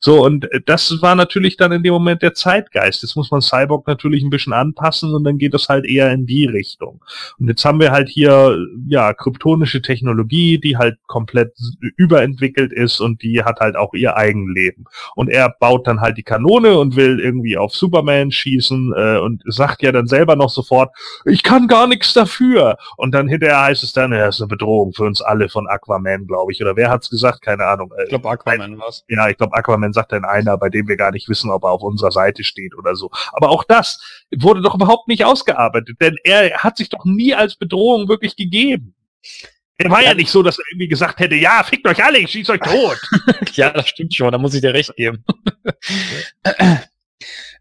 So, 0.00 0.24
und 0.24 0.50
äh, 0.50 0.62
das 0.64 1.02
war 1.02 1.14
natürlich 1.14 1.58
dann 1.58 1.72
in 1.72 1.82
dem 1.82 1.92
Moment 1.92 2.22
der 2.22 2.32
Zeitgeist. 2.32 3.02
Jetzt 3.02 3.16
muss 3.16 3.30
man 3.30 3.42
Cyborg 3.42 3.86
natürlich 3.86 4.22
ein 4.22 4.30
bisschen 4.30 4.54
anpassen 4.54 5.12
und 5.12 5.24
dann 5.24 5.36
geht 5.36 5.52
es 5.52 5.68
halt 5.68 5.84
eher 5.84 6.10
in 6.10 6.24
die 6.24 6.46
Richtung. 6.46 7.02
Und 7.38 7.48
jetzt 7.48 7.66
haben 7.66 7.80
wir 7.80 7.92
halt 7.92 8.08
hier, 8.08 8.56
ja, 8.88 9.12
kryptonische 9.12 9.82
Technologie, 9.82 10.58
die 10.58 10.78
halt 10.78 10.96
komplett 11.12 11.52
überentwickelt 11.98 12.72
ist 12.72 12.98
und 12.98 13.22
die 13.22 13.44
hat 13.44 13.60
halt 13.60 13.76
auch 13.76 13.92
ihr 13.92 14.16
Eigenleben. 14.16 14.86
Und 15.14 15.28
er 15.28 15.50
baut 15.50 15.86
dann 15.86 16.00
halt 16.00 16.16
die 16.16 16.22
Kanone 16.22 16.78
und 16.78 16.96
will 16.96 17.20
irgendwie 17.20 17.58
auf 17.58 17.74
Superman 17.74 18.30
schießen 18.30 18.94
äh, 18.96 19.18
und 19.18 19.42
sagt 19.44 19.82
ja 19.82 19.92
dann 19.92 20.06
selber 20.06 20.36
noch 20.36 20.48
sofort, 20.48 20.90
ich 21.26 21.42
kann 21.42 21.68
gar 21.68 21.86
nichts 21.86 22.14
dafür. 22.14 22.78
Und 22.96 23.12
dann 23.14 23.28
hinterher 23.28 23.60
heißt 23.60 23.82
es 23.82 23.92
dann, 23.92 24.12
ja, 24.12 24.26
ist 24.26 24.40
eine 24.40 24.48
Bedrohung 24.48 24.94
für 24.94 25.04
uns 25.04 25.20
alle 25.20 25.50
von 25.50 25.68
Aquaman, 25.68 26.26
glaube 26.26 26.52
ich. 26.52 26.62
Oder 26.62 26.76
wer 26.76 26.88
hat's 26.88 27.10
gesagt? 27.10 27.42
Keine 27.42 27.66
Ahnung. 27.66 27.92
Ich 28.04 28.08
glaube 28.08 28.30
Aquaman 28.30 28.78
war's. 28.78 29.04
Ja, 29.08 29.28
ich 29.28 29.36
glaube 29.36 29.54
Aquaman 29.54 29.92
sagt 29.92 30.12
dann 30.12 30.24
einer, 30.24 30.56
bei 30.56 30.70
dem 30.70 30.88
wir 30.88 30.96
gar 30.96 31.10
nicht 31.10 31.28
wissen, 31.28 31.50
ob 31.50 31.64
er 31.64 31.72
auf 31.72 31.82
unserer 31.82 32.10
Seite 32.10 32.42
steht 32.42 32.74
oder 32.74 32.96
so. 32.96 33.10
Aber 33.32 33.50
auch 33.50 33.64
das 33.64 34.24
wurde 34.34 34.62
doch 34.62 34.76
überhaupt 34.76 35.08
nicht 35.08 35.26
ausgearbeitet, 35.26 35.98
denn 36.00 36.16
er 36.24 36.62
hat 36.62 36.78
sich 36.78 36.88
doch 36.88 37.04
nie 37.04 37.34
als 37.34 37.56
Bedrohung 37.56 38.08
wirklich 38.08 38.34
gegeben. 38.34 38.94
Er 39.84 39.90
war 39.90 40.02
ja, 40.02 40.08
ja 40.08 40.14
nicht 40.14 40.30
so, 40.30 40.42
dass 40.42 40.58
er 40.58 40.64
irgendwie 40.70 40.88
gesagt 40.88 41.20
hätte, 41.20 41.34
ja, 41.34 41.62
fickt 41.62 41.86
euch 41.86 42.02
alle, 42.04 42.18
ich 42.18 42.30
schieß 42.30 42.50
euch 42.50 42.60
tot. 42.60 42.98
ja, 43.54 43.70
das 43.70 43.88
stimmt 43.88 44.14
schon, 44.14 44.32
da 44.32 44.38
muss 44.38 44.54
ich 44.54 44.60
dir 44.60 44.74
recht 44.74 44.94
geben. 44.96 45.24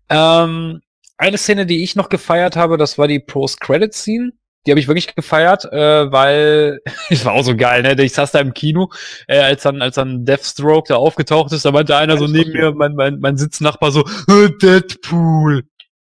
ähm, 0.10 0.82
eine 1.18 1.38
Szene, 1.38 1.66
die 1.66 1.84
ich 1.84 1.96
noch 1.96 2.10
gefeiert 2.10 2.56
habe, 2.56 2.78
das 2.78 2.98
war 2.98 3.08
die 3.08 3.20
Post-Credit-Scene. 3.20 4.32
Die 4.66 4.72
habe 4.72 4.80
ich 4.80 4.88
wirklich 4.88 5.16
gefeiert, 5.16 5.66
äh, 5.66 6.12
weil 6.12 6.80
es 7.10 7.26
war 7.26 7.34
auch 7.34 7.44
so 7.44 7.56
geil, 7.56 7.82
ne? 7.82 7.96
Ich 8.04 8.14
saß 8.14 8.32
da 8.32 8.40
im 8.40 8.54
Kino, 8.54 8.92
äh, 9.28 9.40
als 9.40 9.64
dann 9.64 9.82
als 9.82 9.96
dann 9.96 10.26
Deathstroke 10.26 10.88
da 10.88 10.98
aufgetaucht 10.98 11.52
ist, 11.52 11.66
da 11.66 11.72
meinte 11.72 11.96
einer 11.96 12.18
so 12.18 12.28
neben 12.28 12.52
mir, 12.52 12.72
mein, 12.74 12.94
mein, 12.94 13.20
mein 13.20 13.38
Sitznachbar 13.38 13.92
so, 13.92 14.04
Deadpool. 14.28 15.64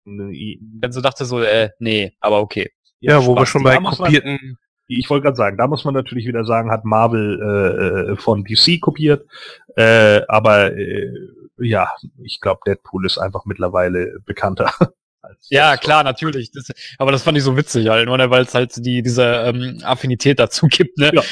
Dann 0.05 0.93
so 0.93 1.01
dachte 1.01 1.24
so, 1.24 1.43
äh, 1.43 1.70
nee, 1.78 2.12
aber 2.20 2.41
okay. 2.41 2.70
Ja, 3.01 3.20
ja 3.20 3.27
wo 3.27 3.37
wir 3.37 3.47
schon 3.47 3.62
bei 3.62 3.77
kopierten 3.77 4.59
ich 4.98 5.08
wollte 5.10 5.24
gerade 5.24 5.36
sagen, 5.36 5.56
da 5.56 5.66
muss 5.66 5.84
man 5.84 5.94
natürlich 5.94 6.26
wieder 6.26 6.44
sagen, 6.44 6.70
hat 6.70 6.84
Marvel 6.84 7.40
äh, 7.40 8.12
äh 8.12 8.16
von 8.16 8.44
DC 8.44 8.80
kopiert, 8.80 9.26
äh, 9.76 10.22
aber 10.28 10.76
äh, 10.76 11.10
ja, 11.58 11.92
ich 12.22 12.40
glaube, 12.40 12.60
Deadpool 12.66 13.06
ist 13.06 13.18
einfach 13.18 13.44
mittlerweile 13.44 14.18
bekannter. 14.24 14.72
ja, 15.50 15.76
klar, 15.76 16.02
natürlich. 16.02 16.50
Das, 16.52 16.68
aber 16.98 17.12
das 17.12 17.22
fand 17.22 17.38
ich 17.38 17.44
so 17.44 17.56
witzig 17.56 17.88
halt, 17.88 18.06
nur 18.06 18.18
weil 18.30 18.42
es 18.42 18.54
halt 18.54 18.74
die, 18.84 19.02
diese 19.02 19.24
ähm, 19.24 19.80
Affinität 19.82 20.38
dazu 20.38 20.66
gibt, 20.66 20.98
ne? 20.98 21.10
Ja, 21.14 21.22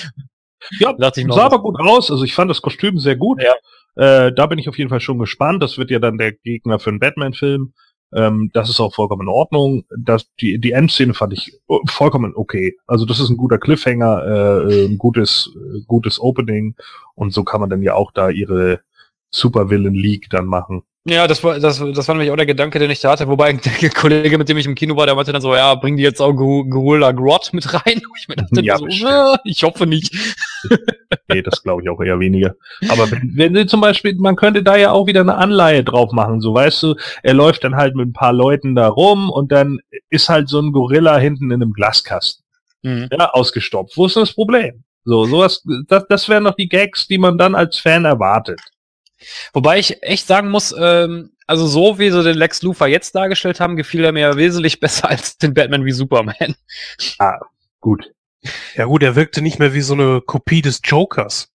ja 0.80 0.92
dachte 0.92 1.20
ich 1.20 1.26
noch, 1.26 1.36
sah 1.36 1.46
aber 1.46 1.62
gut 1.62 1.80
aus. 1.80 2.10
Also 2.10 2.24
ich 2.24 2.34
fand 2.34 2.50
das 2.50 2.62
Kostüm 2.62 2.98
sehr 2.98 3.16
gut. 3.16 3.42
Ja. 3.42 3.54
Äh, 3.96 4.32
da 4.32 4.46
bin 4.46 4.58
ich 4.58 4.68
auf 4.68 4.78
jeden 4.78 4.90
Fall 4.90 5.00
schon 5.00 5.18
gespannt. 5.18 5.62
Das 5.62 5.78
wird 5.78 5.90
ja 5.90 5.98
dann 5.98 6.18
der 6.18 6.32
Gegner 6.32 6.78
für 6.78 6.90
einen 6.90 7.00
Batman-Film. 7.00 7.72
Ähm, 8.12 8.50
das 8.54 8.70
ist 8.70 8.80
auch 8.80 8.94
vollkommen 8.94 9.22
in 9.22 9.28
Ordnung. 9.28 9.84
Das, 9.96 10.26
die, 10.40 10.58
die 10.58 10.72
Endszene 10.72 11.14
fand 11.14 11.32
ich 11.34 11.58
oh, 11.66 11.80
vollkommen 11.86 12.32
okay. 12.34 12.76
Also 12.86 13.04
das 13.04 13.20
ist 13.20 13.28
ein 13.28 13.36
guter 13.36 13.58
Cliffhanger, 13.58 14.68
äh, 14.68 14.86
ein 14.86 14.98
gutes, 14.98 15.50
äh, 15.54 15.80
gutes 15.86 16.20
Opening 16.20 16.74
und 17.14 17.32
so 17.32 17.44
kann 17.44 17.60
man 17.60 17.70
dann 17.70 17.82
ja 17.82 17.94
auch 17.94 18.12
da 18.12 18.30
ihre 18.30 18.80
Supervillain 19.30 19.94
League 19.94 20.28
dann 20.30 20.46
machen. 20.46 20.82
Ja, 21.08 21.26
das 21.26 21.42
war, 21.42 21.58
das, 21.58 21.78
das 21.78 22.06
war 22.06 22.14
nämlich 22.14 22.30
auch 22.30 22.36
der 22.36 22.44
Gedanke, 22.44 22.78
den 22.78 22.90
ich 22.90 23.00
da 23.00 23.12
hatte. 23.12 23.28
Wobei 23.28 23.54
der 23.54 23.90
Kollege, 23.94 24.36
mit 24.36 24.48
dem 24.48 24.58
ich 24.58 24.66
im 24.66 24.74
Kino 24.74 24.94
war, 24.96 25.06
der 25.06 25.14
meinte 25.14 25.32
dann 25.32 25.40
so, 25.40 25.54
ja, 25.54 25.74
bringen 25.74 25.96
die 25.96 26.02
jetzt 26.02 26.20
auch 26.20 26.32
Gorilla 26.34 27.12
Grot 27.12 27.50
mit 27.52 27.72
rein? 27.72 28.02
Ich 28.20 28.26
mir 28.26 28.34
dachte 28.34 28.60
ja, 28.62 28.76
so, 28.76 28.86
äh, 28.86 29.38
ich 29.44 29.62
hoffe 29.62 29.86
nicht. 29.86 30.12
nee, 31.28 31.40
das 31.40 31.62
glaube 31.62 31.82
ich 31.82 31.88
auch 31.88 32.00
eher 32.00 32.18
weniger. 32.18 32.56
Aber 32.88 33.10
wenn, 33.10 33.32
wenn 33.36 33.54
sie 33.54 33.66
zum 33.66 33.80
Beispiel, 33.80 34.16
man 34.16 34.34
könnte 34.34 34.62
da 34.64 34.76
ja 34.76 34.90
auch 34.90 35.06
wieder 35.06 35.20
eine 35.20 35.36
Anleihe 35.36 35.84
drauf 35.84 36.10
machen, 36.12 36.40
so 36.40 36.52
weißt 36.52 36.82
du, 36.82 36.96
er 37.22 37.34
läuft 37.34 37.62
dann 37.62 37.76
halt 37.76 37.94
mit 37.94 38.08
ein 38.08 38.12
paar 38.12 38.32
Leuten 38.32 38.74
da 38.74 38.88
rum 38.88 39.30
und 39.30 39.52
dann 39.52 39.78
ist 40.10 40.28
halt 40.28 40.48
so 40.48 40.60
ein 40.60 40.72
Gorilla 40.72 41.16
hinten 41.16 41.52
in 41.52 41.62
einem 41.62 41.72
Glaskasten. 41.72 42.44
Mhm. 42.82 43.08
Ja, 43.12 43.30
ausgestopft. 43.30 43.96
Wo 43.96 44.06
ist 44.06 44.16
das 44.16 44.34
Problem? 44.34 44.82
So, 45.04 45.24
sowas, 45.24 45.64
das, 45.86 46.06
das 46.08 46.28
wären 46.28 46.42
noch 46.42 46.54
die 46.54 46.68
Gags, 46.68 47.06
die 47.06 47.18
man 47.18 47.38
dann 47.38 47.54
als 47.54 47.78
Fan 47.78 48.04
erwartet. 48.04 48.60
Wobei 49.52 49.78
ich 49.78 50.02
echt 50.02 50.26
sagen 50.26 50.50
muss, 50.50 50.74
ähm, 50.78 51.32
also 51.46 51.66
so 51.66 51.98
wie 51.98 52.10
sie 52.10 52.22
den 52.22 52.36
Lex 52.36 52.62
Luthor 52.62 52.86
jetzt 52.86 53.14
dargestellt 53.14 53.60
haben, 53.60 53.76
gefiel 53.76 54.04
er 54.04 54.12
mir 54.12 54.36
wesentlich 54.36 54.80
besser 54.80 55.08
als 55.08 55.38
den 55.38 55.54
Batman 55.54 55.84
wie 55.84 55.92
Superman. 55.92 56.54
Ah, 57.18 57.38
gut. 57.80 58.12
Ja 58.74 58.84
gut, 58.84 59.02
er 59.02 59.16
wirkte 59.16 59.42
nicht 59.42 59.58
mehr 59.58 59.74
wie 59.74 59.80
so 59.80 59.94
eine 59.94 60.20
Kopie 60.20 60.62
des 60.62 60.80
Jokers. 60.84 61.52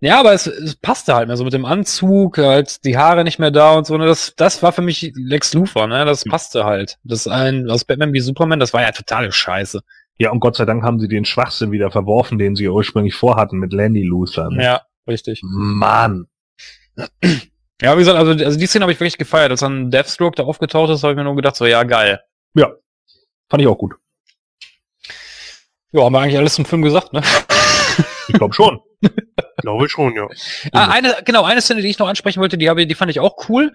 Ja, 0.00 0.18
aber 0.18 0.32
es, 0.32 0.46
es 0.46 0.76
passte 0.76 1.14
halt 1.14 1.28
mehr 1.28 1.36
so 1.36 1.44
mit 1.44 1.52
dem 1.52 1.66
Anzug, 1.66 2.38
halt 2.38 2.84
die 2.84 2.96
Haare 2.96 3.22
nicht 3.22 3.38
mehr 3.38 3.50
da 3.50 3.74
und 3.74 3.86
so. 3.86 3.98
Ne? 3.98 4.06
Das, 4.06 4.34
das 4.34 4.62
war 4.62 4.72
für 4.72 4.80
mich 4.80 5.12
Lex 5.14 5.52
Luthor, 5.52 5.86
ne? 5.86 6.06
Das 6.06 6.24
passte 6.24 6.64
halt. 6.64 6.98
Das 7.04 7.28
ein 7.28 7.68
aus 7.68 7.84
Batman 7.84 8.14
wie 8.14 8.20
Superman, 8.20 8.60
das 8.60 8.72
war 8.72 8.80
ja 8.80 8.92
totale 8.92 9.30
Scheiße. 9.30 9.82
Ja, 10.16 10.30
und 10.30 10.40
Gott 10.40 10.56
sei 10.56 10.64
Dank 10.64 10.82
haben 10.82 11.00
sie 11.00 11.08
den 11.08 11.26
Schwachsinn 11.26 11.70
wieder 11.70 11.90
verworfen, 11.90 12.38
den 12.38 12.56
sie 12.56 12.68
ursprünglich 12.68 13.14
vorhatten 13.14 13.58
mit 13.58 13.74
Landy 13.74 14.02
Luthor. 14.02 14.50
Ne? 14.50 14.64
Ja, 14.64 14.82
richtig. 15.06 15.42
Mann. 15.42 16.26
Ja, 17.82 17.94
wie 17.94 18.00
gesagt, 18.00 18.18
also, 18.18 18.32
also 18.44 18.58
die 18.58 18.66
Szene 18.66 18.82
habe 18.82 18.92
ich 18.92 19.00
wirklich 19.00 19.16
gefeiert. 19.16 19.50
Als 19.50 19.60
dann 19.60 19.90
Deathstroke 19.90 20.36
da 20.36 20.42
aufgetaucht 20.42 20.90
ist, 20.90 21.02
habe 21.02 21.12
ich 21.12 21.16
mir 21.16 21.24
nur 21.24 21.36
gedacht, 21.36 21.56
so, 21.56 21.64
ja, 21.66 21.82
geil. 21.82 22.22
Ja, 22.54 22.72
fand 23.48 23.62
ich 23.62 23.68
auch 23.68 23.78
gut. 23.78 23.94
Ja, 25.92 26.04
haben 26.04 26.12
wir 26.12 26.20
eigentlich 26.20 26.38
alles 26.38 26.54
zum 26.54 26.66
Film 26.66 26.82
gesagt, 26.82 27.12
ne? 27.12 27.22
Ich 28.30 28.32
glaube 28.38 28.54
schon. 28.54 28.80
Glaube 29.62 29.88
schon, 29.88 30.14
ja. 30.14 30.28
Ah, 30.72 30.90
eine, 30.90 31.16
genau, 31.24 31.44
eine 31.44 31.60
Szene, 31.60 31.80
die 31.80 31.88
ich 31.88 31.98
noch 31.98 32.08
ansprechen 32.08 32.40
wollte, 32.40 32.58
die 32.58 32.68
habe, 32.68 32.86
die 32.86 32.94
fand 32.94 33.10
ich 33.10 33.20
auch 33.20 33.48
cool. 33.48 33.72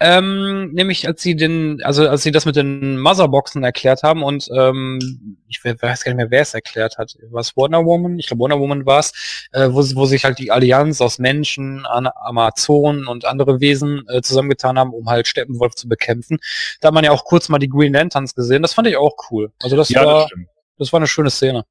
Ähm, 0.00 0.72
nämlich 0.72 1.06
als 1.06 1.22
sie 1.22 1.36
den, 1.36 1.82
also 1.82 2.08
als 2.08 2.22
sie 2.22 2.32
das 2.32 2.44
mit 2.44 2.56
den 2.56 2.98
Motherboxen 2.98 3.62
erklärt 3.62 4.02
haben 4.02 4.22
und 4.22 4.48
ähm, 4.56 5.38
ich 5.48 5.62
weiß 5.64 6.04
gar 6.04 6.12
nicht 6.12 6.16
mehr, 6.16 6.30
wer 6.30 6.42
es 6.42 6.54
erklärt 6.54 6.98
hat. 6.98 7.16
Was 7.30 7.56
Wonder 7.56 7.84
Woman? 7.84 8.18
Ich 8.18 8.26
glaube 8.26 8.40
Wonder 8.40 8.58
Woman 8.58 8.86
war 8.86 9.00
es, 9.00 9.12
äh, 9.52 9.68
wo, 9.70 9.82
wo 9.94 10.06
sich 10.06 10.24
halt 10.24 10.38
die 10.38 10.50
Allianz 10.50 11.00
aus 11.00 11.18
Menschen, 11.18 11.86
Amazonen 11.86 13.06
und 13.06 13.24
andere 13.24 13.60
Wesen 13.60 14.04
äh, 14.08 14.22
zusammengetan 14.22 14.78
haben, 14.78 14.92
um 14.92 15.08
halt 15.08 15.28
Steppenwolf 15.28 15.74
zu 15.74 15.88
bekämpfen. 15.88 16.38
Da 16.80 16.88
hat 16.88 16.94
man 16.94 17.04
ja 17.04 17.12
auch 17.12 17.24
kurz 17.24 17.48
mal 17.48 17.58
die 17.58 17.68
Green 17.68 17.92
Lanterns 17.92 18.34
gesehen. 18.34 18.62
Das 18.62 18.74
fand 18.74 18.88
ich 18.88 18.96
auch 18.96 19.16
cool. 19.30 19.52
Also 19.62 19.76
das 19.76 19.90
ja, 19.90 20.04
war, 20.04 20.22
das, 20.22 20.30
das 20.78 20.92
war 20.92 20.98
eine 20.98 21.06
schöne 21.06 21.30
Szene. 21.30 21.64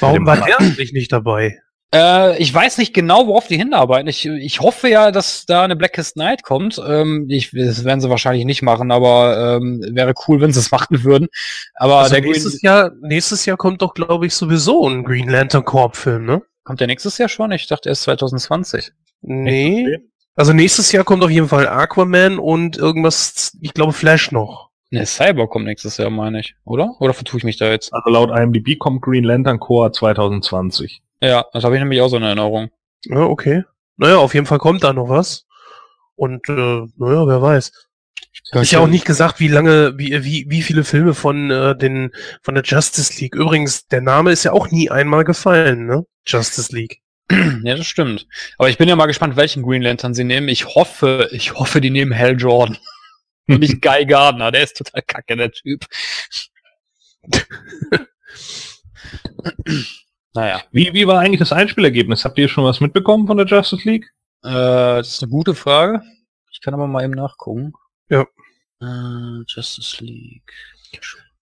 Warum 0.00 0.26
war 0.26 0.36
der 0.36 0.60
eigentlich 0.60 0.92
nicht 0.92 1.12
dabei? 1.12 1.60
Äh, 1.92 2.40
ich 2.40 2.54
weiß 2.54 2.78
nicht 2.78 2.94
genau, 2.94 3.26
worauf 3.26 3.48
die 3.48 3.56
hinarbeiten. 3.56 4.08
Ich, 4.08 4.24
ich 4.26 4.60
hoffe 4.60 4.88
ja, 4.88 5.10
dass 5.10 5.44
da 5.46 5.64
eine 5.64 5.74
Blackest 5.74 6.16
Night 6.16 6.42
kommt. 6.42 6.80
Ähm, 6.86 7.26
ich, 7.28 7.50
das 7.50 7.84
werden 7.84 8.00
sie 8.00 8.10
wahrscheinlich 8.10 8.44
nicht 8.44 8.62
machen, 8.62 8.92
aber 8.92 9.58
ähm, 9.60 9.84
wäre 9.90 10.14
cool, 10.28 10.40
wenn 10.40 10.52
sie 10.52 10.60
es 10.60 10.70
machen 10.70 11.02
würden. 11.02 11.28
Aber 11.74 11.98
also 11.98 12.14
der 12.14 12.22
nächstes 12.22 12.60
Green 12.60 12.66
Jahr, 12.66 12.92
nächstes 13.02 13.44
Jahr 13.44 13.56
kommt 13.56 13.82
doch, 13.82 13.94
glaube 13.94 14.26
ich, 14.26 14.34
sowieso 14.34 14.88
ein 14.88 15.02
Green 15.02 15.28
Lantern 15.28 15.64
Corp 15.64 15.96
Film, 15.96 16.26
ne? 16.26 16.42
Kommt 16.62 16.80
der 16.80 16.86
nächstes 16.86 17.18
Jahr 17.18 17.28
schon? 17.28 17.50
Ich 17.52 17.66
dachte 17.66 17.88
erst 17.88 18.02
2020. 18.02 18.92
Nee. 19.22 19.98
Also 20.36 20.52
nächstes 20.52 20.92
Jahr 20.92 21.04
kommt 21.04 21.24
auf 21.24 21.30
jeden 21.30 21.48
Fall 21.48 21.66
Aquaman 21.66 22.38
und 22.38 22.76
irgendwas, 22.76 23.56
ich 23.60 23.74
glaube 23.74 23.92
Flash 23.92 24.30
noch. 24.30 24.70
Ne, 24.90 25.04
Cyber 25.06 25.48
kommt 25.48 25.66
nächstes 25.66 25.96
Jahr, 25.96 26.10
meine 26.10 26.40
ich, 26.40 26.54
oder? 26.64 26.96
Oder 27.00 27.14
vertue 27.14 27.38
ich 27.38 27.44
mich 27.44 27.58
da 27.58 27.70
jetzt? 27.70 27.92
Also 27.92 28.10
laut 28.10 28.30
IMDb 28.30 28.78
kommt 28.78 29.02
Green 29.02 29.24
Lantern 29.24 29.60
Corps 29.60 29.92
2020. 29.92 31.02
Ja, 31.20 31.44
das 31.52 31.64
habe 31.64 31.76
ich 31.76 31.80
nämlich 31.80 32.00
auch 32.00 32.08
so 32.08 32.16
in 32.16 32.22
Erinnerung. 32.22 32.70
Ja, 33.04 33.20
okay. 33.20 33.64
Naja, 33.96 34.16
auf 34.16 34.34
jeden 34.34 34.46
Fall 34.46 34.58
kommt 34.58 34.82
da 34.82 34.92
noch 34.92 35.08
was. 35.08 35.46
Und 36.16 36.48
äh, 36.48 36.52
naja, 36.96 37.26
wer 37.26 37.42
weiß. 37.42 37.72
Ja, 38.52 38.60
ist 38.62 38.72
ja 38.72 38.80
auch 38.80 38.86
nicht 38.86 39.04
gesagt, 39.04 39.40
wie 39.40 39.48
lange, 39.48 39.98
wie, 39.98 40.24
wie, 40.24 40.46
wie 40.48 40.62
viele 40.62 40.84
Filme 40.84 41.14
von 41.14 41.50
äh, 41.50 41.76
den 41.76 42.12
von 42.42 42.54
der 42.54 42.64
Justice 42.64 43.20
League. 43.20 43.34
Übrigens, 43.34 43.86
der 43.88 44.00
Name 44.00 44.32
ist 44.32 44.44
ja 44.44 44.52
auch 44.52 44.70
nie 44.70 44.90
einmal 44.90 45.24
gefallen, 45.24 45.86
ne? 45.86 46.04
Justice 46.26 46.74
League. 46.74 47.00
Ja, 47.62 47.76
das 47.76 47.86
stimmt. 47.86 48.26
Aber 48.58 48.68
ich 48.68 48.78
bin 48.78 48.88
ja 48.88 48.96
mal 48.96 49.06
gespannt, 49.06 49.36
welchen 49.36 49.62
Green 49.62 49.82
Lantern 49.82 50.14
sie 50.14 50.24
nehmen. 50.24 50.48
Ich 50.48 50.66
hoffe, 50.74 51.28
ich 51.30 51.54
hoffe, 51.54 51.80
die 51.80 51.90
nehmen 51.90 52.16
Hal 52.16 52.36
Jordan. 52.36 52.76
Und 53.48 53.60
nicht 53.60 53.80
Guy 53.82 54.04
Gardner, 54.04 54.50
der 54.50 54.64
ist 54.64 54.76
total 54.76 55.02
kacke, 55.02 55.36
der 55.36 55.52
Typ. 55.52 55.86
Naja. 60.34 60.60
Wie, 60.70 60.92
wie 60.92 61.06
war 61.06 61.18
eigentlich 61.20 61.40
das 61.40 61.52
Einspielergebnis? 61.52 62.24
Habt 62.24 62.38
ihr 62.38 62.48
schon 62.48 62.64
was 62.64 62.80
mitbekommen 62.80 63.26
von 63.26 63.36
der 63.36 63.46
Justice 63.46 63.88
League? 63.88 64.06
Äh, 64.42 64.48
das 64.50 65.08
ist 65.08 65.22
eine 65.22 65.30
gute 65.30 65.54
Frage. 65.54 66.02
Ich 66.52 66.60
kann 66.60 66.74
aber 66.74 66.86
mal 66.86 67.04
eben 67.04 67.14
nachgucken. 67.14 67.72
Ja. 68.08 68.22
Äh, 68.80 69.42
Justice 69.46 70.02
League. 70.04 70.52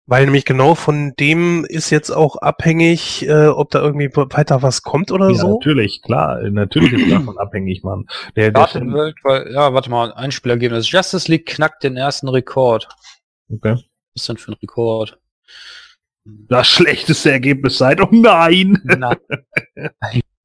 Weil 0.07 0.25
nämlich 0.25 0.45
genau 0.45 0.75
von 0.75 1.13
dem 1.19 1.65
ist 1.65 1.91
jetzt 1.91 2.11
auch 2.11 2.37
abhängig, 2.37 3.27
äh, 3.29 3.47
ob 3.47 3.71
da 3.71 3.81
irgendwie 3.81 4.11
weiter 4.15 4.61
was 4.61 4.83
kommt 4.83 5.13
oder 5.13 5.29
Ja, 5.31 5.35
so. 5.37 5.55
natürlich, 5.55 6.03
klar. 6.03 6.43
Natürlich 6.51 6.93
ist 6.93 7.11
davon 7.11 7.39
abhängig, 7.39 7.85
Mann. 7.85 8.07
Der, 8.35 8.51
der 8.51 8.63
Welt, 8.75 9.17
weil, 9.23 9.53
ja, 9.53 9.73
warte 9.73 9.91
mal, 9.91 10.13
Einspielergebnis. 10.13 10.91
Justice 10.91 11.31
League 11.31 11.47
knackt 11.47 11.85
den 11.85 11.97
ersten 11.97 12.29
Rekord. 12.29 12.89
okay. 13.49 13.75
Was 14.15 14.23
ist 14.23 14.29
denn 14.29 14.37
für 14.37 14.53
ein 14.53 14.59
Rekord? 14.61 15.19
Das 16.25 16.69
schlechteste 16.69 17.33
Ergebnis 17.33 17.79
seit, 17.79 18.01
oh 18.01 18.09
nein! 18.11 18.81
Na. 18.85 19.17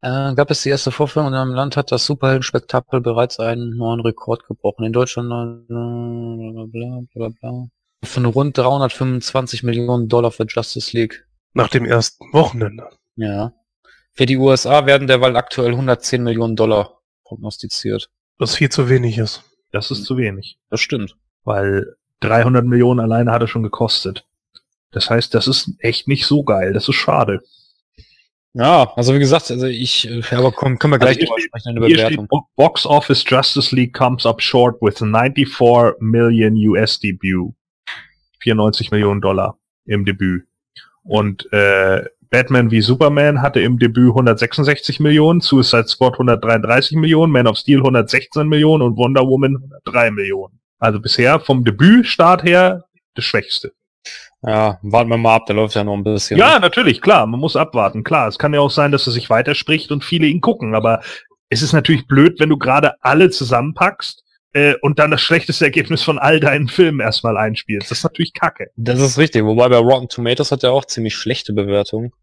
äh, 0.01 0.33
gab 0.33 0.49
es 0.49 0.63
die 0.63 0.69
erste 0.69 0.91
Vorführung 0.91 1.27
und 1.27 1.33
im 1.35 1.53
Land 1.53 1.77
hat 1.77 1.91
das 1.91 2.05
Superhelden-Spektakel 2.05 3.01
bereits 3.01 3.39
einen 3.39 3.77
neuen 3.77 3.99
Rekord 3.99 4.47
gebrochen. 4.47 4.85
In 4.85 4.93
Deutschland 4.93 5.29
äh, 5.31 5.65
bla 5.69 6.65
bla 6.71 7.01
bla 7.13 7.29
bla. 7.29 7.67
Von 8.03 8.25
rund 8.25 8.57
325 8.57 9.63
Millionen 9.63 10.07
Dollar 10.07 10.31
für 10.31 10.45
Justice 10.47 10.95
League. 10.95 11.25
Nach 11.53 11.69
dem 11.69 11.85
ersten 11.85 12.25
Wochenende. 12.33 12.89
Ja. 13.15 13.53
Für 14.13 14.25
die 14.25 14.37
USA 14.37 14.85
werden 14.85 15.07
derweil 15.07 15.35
aktuell 15.35 15.71
110 15.71 16.23
Millionen 16.23 16.55
Dollar 16.55 17.01
prognostiziert. 17.23 18.09
Was 18.37 18.55
viel 18.55 18.69
zu 18.69 18.89
wenig 18.89 19.17
ist. 19.17 19.43
Das 19.71 19.91
ist 19.91 20.05
zu 20.05 20.17
wenig. 20.17 20.59
Das 20.69 20.79
stimmt. 20.79 21.15
Weil 21.43 21.95
300 22.21 22.65
Millionen 22.65 22.99
alleine 22.99 23.31
hat 23.31 23.41
er 23.41 23.47
schon 23.47 23.63
gekostet. 23.63 24.26
Das 24.97 25.11
heißt, 25.11 25.31
das 25.35 25.47
ist 25.47 25.69
echt 25.79 26.07
nicht 26.07 26.25
so 26.25 26.43
geil. 26.43 26.73
Das 26.73 26.89
ist 26.89 26.95
schade. 26.95 27.41
Ja, 28.53 28.91
also 28.95 29.13
wie 29.13 29.19
gesagt, 29.19 29.51
also 29.51 29.67
ich, 29.67 30.09
äh, 30.09 30.23
aber 30.35 30.51
komm, 30.51 30.79
können 30.79 30.93
wir 30.93 30.97
gleich 30.97 31.17
Also 31.17 31.27
drüber 31.27 31.39
steht- 31.39 31.49
sprechen 31.61 31.83
steht, 31.83 31.95
Bewertung. 31.97 32.27
Bo- 32.27 32.47
Box 32.55 32.85
Office 32.87 33.23
Justice 33.27 33.75
League 33.75 33.93
comes 33.93 34.25
up 34.25 34.41
short 34.41 34.81
with 34.81 34.97
94 34.97 35.93
million 35.99 36.55
US 36.69 36.99
debut. 36.99 37.53
94 38.41 38.89
Millionen 38.89 39.21
Dollar 39.21 39.59
im 39.85 40.05
Debüt. 40.05 40.45
Und 41.03 41.47
äh, 41.53 42.03
Batman 42.31 42.71
wie 42.71 42.81
Superman 42.81 43.41
hatte 43.43 43.59
im 43.61 43.77
Debüt 43.77 44.09
166 44.09 44.99
Millionen, 44.99 45.39
Suicide 45.41 45.87
Squad 45.87 46.13
133 46.13 46.97
Millionen, 46.97 47.31
Man 47.31 47.45
of 47.47 47.57
Steel 47.57 47.77
116 47.77 48.47
Millionen 48.47 48.81
und 48.81 48.97
Wonder 48.97 49.21
Woman 49.27 49.55
103 49.57 50.09
Millionen. 50.11 50.59
Also 50.79 50.99
bisher 50.99 51.39
vom 51.39 51.63
Debütstart 51.63 52.43
her 52.43 52.85
das 53.15 53.23
Schwächste. 53.25 53.71
Ja, 54.47 54.79
warten 54.81 55.09
wir 55.09 55.17
mal 55.17 55.35
ab, 55.35 55.45
der 55.45 55.57
läuft 55.57 55.75
ja 55.75 55.83
noch 55.83 55.93
ein 55.93 56.05
bisschen. 56.05 56.39
Ja, 56.39 56.57
natürlich, 56.57 57.01
klar, 57.01 57.27
man 57.27 57.39
muss 57.39 57.57
abwarten, 57.57 58.05
klar. 58.05 58.29
Es 58.29 58.39
kann 58.39 58.53
ja 58.53 58.61
auch 58.61 58.71
sein, 58.71 58.93
dass 58.93 59.05
er 59.05 59.11
sich 59.11 59.29
weiterspricht 59.29 59.91
und 59.91 60.05
viele 60.05 60.27
ihn 60.27 60.39
gucken, 60.39 60.73
aber 60.73 61.01
es 61.49 61.61
ist 61.61 61.73
natürlich 61.73 62.07
blöd, 62.07 62.39
wenn 62.39 62.47
du 62.47 62.57
gerade 62.57 62.93
alle 63.01 63.29
zusammenpackst 63.29 64.23
äh, 64.53 64.75
und 64.81 64.99
dann 64.99 65.11
das 65.11 65.21
schlechteste 65.21 65.65
Ergebnis 65.65 66.01
von 66.01 66.17
all 66.17 66.39
deinen 66.39 66.69
Filmen 66.69 67.01
erstmal 67.01 67.35
einspielst. 67.35 67.91
Das 67.91 67.97
ist 67.99 68.03
natürlich 68.05 68.33
kacke. 68.33 68.67
Das 68.77 69.01
ist 69.01 69.17
richtig, 69.17 69.43
wobei 69.43 69.67
bei 69.67 69.77
Rotten 69.77 70.07
Tomatoes 70.07 70.51
hat 70.51 70.63
er 70.63 70.71
auch 70.71 70.85
ziemlich 70.85 71.15
schlechte 71.15 71.51
Bewertungen. 71.51 72.13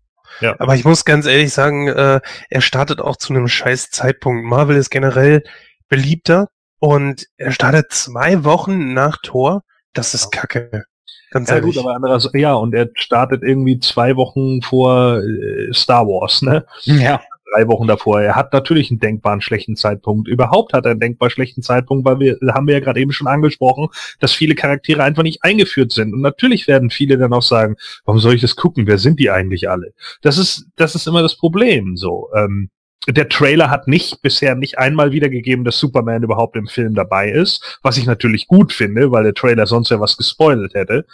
Aber 0.59 0.75
ich 0.75 0.85
muss 0.85 1.05
ganz 1.05 1.27
ehrlich 1.27 1.53
sagen, 1.53 1.89
äh, 1.89 2.21
er 2.49 2.61
startet 2.61 3.01
auch 3.01 3.17
zu 3.17 3.35
einem 3.35 3.49
scheiß 3.49 3.91
Zeitpunkt. 3.91 4.45
Marvel 4.45 4.77
ist 4.77 4.91
generell 4.91 5.45
beliebter 5.89 6.49
und 6.81 7.27
er 7.37 7.53
startet 7.53 7.93
zwei 7.93 8.45
Wochen 8.45 8.95
nach 8.95 9.19
Tor. 9.23 9.63
Das 9.93 10.15
ist 10.15 10.33
kacke. 10.33 10.87
Ganz 11.35 11.51
Ja 11.51 11.57
ehrlich. 11.57 11.75
gut, 11.75 11.85
aber 11.85 11.97
andererseits, 11.97 12.33
ja, 12.39 12.55
und 12.55 12.73
er 12.75 12.91
startet 12.95 13.43
irgendwie 13.43 13.81
zwei 13.81 14.15
Wochen 14.15 14.63
vor 14.63 15.21
äh, 15.21 15.73
Star 15.75 16.07
Wars, 16.07 16.43
ne? 16.43 16.65
Ja. 16.85 17.21
drei 17.53 17.67
Wochen 17.67 17.89
davor. 17.89 18.21
Er 18.21 18.37
hat 18.37 18.53
natürlich 18.53 18.91
einen 18.93 19.01
denkbaren 19.01 19.41
schlechten 19.41 19.75
Zeitpunkt. 19.75 20.29
Überhaupt 20.29 20.73
hat 20.75 20.85
er 20.85 20.93
einen 20.93 21.01
denkbar 21.01 21.31
schlechten 21.31 21.61
Zeitpunkt, 21.61 22.05
weil 22.05 22.21
wir, 22.21 22.39
haben 22.55 22.69
wir 22.69 22.75
ja 22.75 22.81
gerade 22.81 23.01
eben 23.01 23.11
schon 23.11 23.27
angesprochen, 23.27 23.89
dass 24.21 24.33
viele 24.33 24.55
Charaktere 24.55 25.03
einfach 25.03 25.25
nicht 25.25 25.43
eingeführt 25.43 25.91
sind. 25.91 26.15
Und 26.15 26.21
natürlich 26.21 26.69
werden 26.69 26.91
viele 26.91 27.19
dann 27.19 27.33
auch 27.33 27.43
sagen, 27.43 27.75
warum 28.05 28.21
soll 28.21 28.35
ich 28.35 28.41
das 28.41 28.55
gucken? 28.55 28.87
Wer 28.87 28.99
sind 28.99 29.19
die 29.19 29.31
eigentlich 29.31 29.69
alle? 29.69 29.93
Das 30.23 30.39
ist, 30.39 30.67
das 30.77 30.95
ist 30.95 31.09
immer 31.09 31.23
das 31.23 31.37
Problem, 31.37 31.97
so. 31.97 32.29
Ähm, 32.37 32.71
der 33.07 33.29
Trailer 33.29 33.71
hat 33.71 33.89
nicht 33.89 34.23
bisher 34.23 34.55
nicht 34.55 34.79
einmal 34.79 35.13
wiedergegeben, 35.13 35.65
dass 35.65 35.79
Superman 35.79 36.23
überhaupt 36.23 36.57
im 36.57 36.67
Film 36.67 36.95
dabei 36.95 37.31
ist, 37.31 37.79
was 37.83 37.99
ich 37.99 38.07
natürlich 38.07 38.47
gut 38.47 38.73
finde, 38.73 39.11
weil 39.11 39.25
der 39.25 39.35
Trailer 39.35 39.67
sonst 39.67 39.91
ja 39.91 40.01
was 40.01 40.17
gespoilt 40.17 40.75
hätte. 40.75 41.07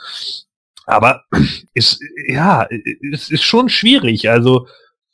Aber 0.86 1.24
ist, 1.74 2.00
ja, 2.26 2.66
es 3.12 3.30
ist 3.30 3.42
schon 3.42 3.68
schwierig. 3.68 4.28
Also, 4.28 4.66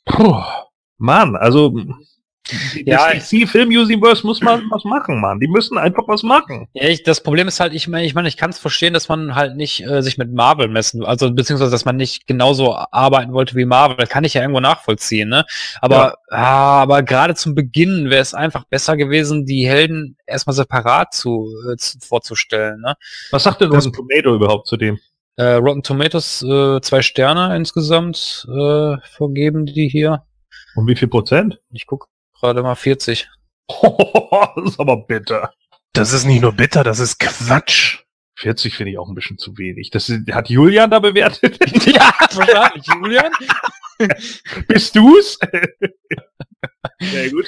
puh, 0.05 0.41
Mann, 0.97 1.35
also 1.35 1.75
Ja, 2.85 3.13
das 3.13 3.29
DC 3.29 3.47
Film 3.47 3.69
Universe 3.69 4.25
muss 4.25 4.41
mal 4.41 4.61
was 4.69 4.83
machen, 4.83 5.19
Mann. 5.19 5.39
Die 5.39 5.47
müssen 5.47 5.77
einfach 5.77 6.07
was 6.07 6.23
machen. 6.23 6.67
Ja, 6.73 6.87
ich, 6.87 7.03
das 7.03 7.21
Problem 7.21 7.47
ist 7.47 7.59
halt, 7.59 7.73
ich 7.73 7.87
meine, 7.87 8.05
ich, 8.05 8.13
meine, 8.13 8.27
ich 8.27 8.37
kann 8.37 8.49
es 8.49 8.59
verstehen, 8.59 8.93
dass 8.93 9.09
man 9.09 9.35
halt 9.35 9.55
nicht 9.55 9.85
äh, 9.85 10.01
sich 10.01 10.17
mit 10.17 10.31
Marvel 10.33 10.67
messen, 10.67 11.03
also 11.03 11.31
beziehungsweise, 11.31 11.71
dass 11.71 11.85
man 11.85 11.97
nicht 11.97 12.27
genauso 12.27 12.75
arbeiten 12.75 13.33
wollte 13.33 13.55
wie 13.55 13.65
Marvel, 13.65 14.07
kann 14.07 14.23
ich 14.23 14.33
ja 14.33 14.41
irgendwo 14.41 14.59
nachvollziehen, 14.59 15.29
ne? 15.29 15.45
Aber, 15.81 16.17
ah, 16.29 16.81
aber 16.81 17.03
gerade 17.03 17.35
zum 17.35 17.55
Beginn 17.55 18.09
wäre 18.09 18.21
es 18.21 18.33
einfach 18.33 18.65
besser 18.65 18.97
gewesen, 18.97 19.45
die 19.45 19.67
Helden 19.67 20.17
erstmal 20.25 20.55
separat 20.55 21.13
zu, 21.13 21.47
äh, 21.71 21.75
zu 21.77 21.99
vorzustellen, 21.99 22.81
ne? 22.81 22.95
Was 23.31 23.43
sagt 23.43 23.61
denn 23.61 23.69
Rotten 23.69 23.93
Tomato 23.93 24.35
überhaupt 24.35 24.67
zu 24.67 24.77
dem? 24.77 24.97
Äh, 25.37 25.53
Rotten 25.53 25.83
Tomatoes 25.83 26.41
äh, 26.41 26.81
zwei 26.81 27.03
Sterne 27.03 27.55
insgesamt 27.55 28.47
äh, 28.49 28.97
vergeben 29.03 29.67
die 29.67 29.87
hier. 29.87 30.23
Und 30.75 30.87
wie 30.87 30.95
viel 30.95 31.07
Prozent? 31.07 31.59
Ich 31.71 31.85
gucke 31.85 32.07
gerade 32.39 32.63
mal 32.63 32.75
40. 32.75 33.29
das 33.69 34.65
ist 34.65 34.79
aber 34.79 34.97
bitter. 35.05 35.53
Das 35.93 36.13
ist 36.13 36.25
nicht 36.25 36.41
nur 36.41 36.53
bitter, 36.53 36.83
das 36.83 36.99
ist 36.99 37.19
Quatsch. 37.19 37.99
40 38.39 38.75
finde 38.75 38.91
ich 38.91 38.97
auch 38.99 39.07
ein 39.09 39.15
bisschen 39.15 39.37
zu 39.39 39.57
wenig. 39.57 39.89
Das 39.89 40.09
ist, 40.09 40.31
hat 40.31 40.49
Julian 40.49 40.91
da 40.91 40.99
bewertet? 40.99 41.57
ja, 41.87 42.13
wahrscheinlich, 42.33 42.85
Julian. 42.93 43.31
Bist 44.67 44.95
du's? 44.95 45.39
Sehr 46.99 47.31
gut. 47.31 47.45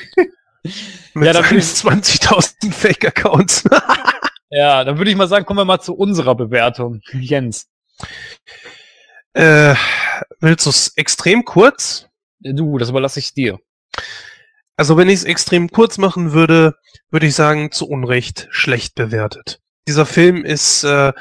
Mit 1.13 1.25
Ja, 1.27 1.33
dann 1.33 1.43
seinen 1.43 1.49
bin 1.49 1.59
ich- 1.59 1.65
20.000 1.65 2.73
Fake-Accounts. 2.73 3.63
Ja, 4.49 4.83
dann 4.83 4.97
würde 4.97 5.11
ich 5.11 5.17
mal 5.17 5.27
sagen, 5.27 5.45
kommen 5.45 5.59
wir 5.59 5.65
mal 5.65 5.79
zu 5.79 5.93
unserer 5.93 6.33
Bewertung. 6.33 7.01
Jens, 7.13 7.67
äh, 9.33 9.75
willst 10.39 10.65
du 10.65 10.71
es 10.71 10.93
extrem 10.97 11.45
kurz? 11.45 12.07
du, 12.39 12.77
das 12.79 12.89
überlasse 12.89 13.19
ich 13.19 13.33
dir. 13.35 13.59
Also 14.79 14.95
wenn 14.95 15.09
ich 15.09 15.15
es 15.15 15.23
extrem 15.25 15.69
kurz 15.69 15.97
machen 15.97 16.31
würde, 16.31 16.73
würde 17.11 17.27
ich 17.27 17.35
sagen, 17.35 17.69
zu 17.69 17.85
Unrecht 17.85 18.47
schlecht 18.49 18.95
bewertet. 18.95 19.59
Dieser 19.89 20.05
Film 20.05 20.45
ist 20.45 20.85
äh, 20.85 21.11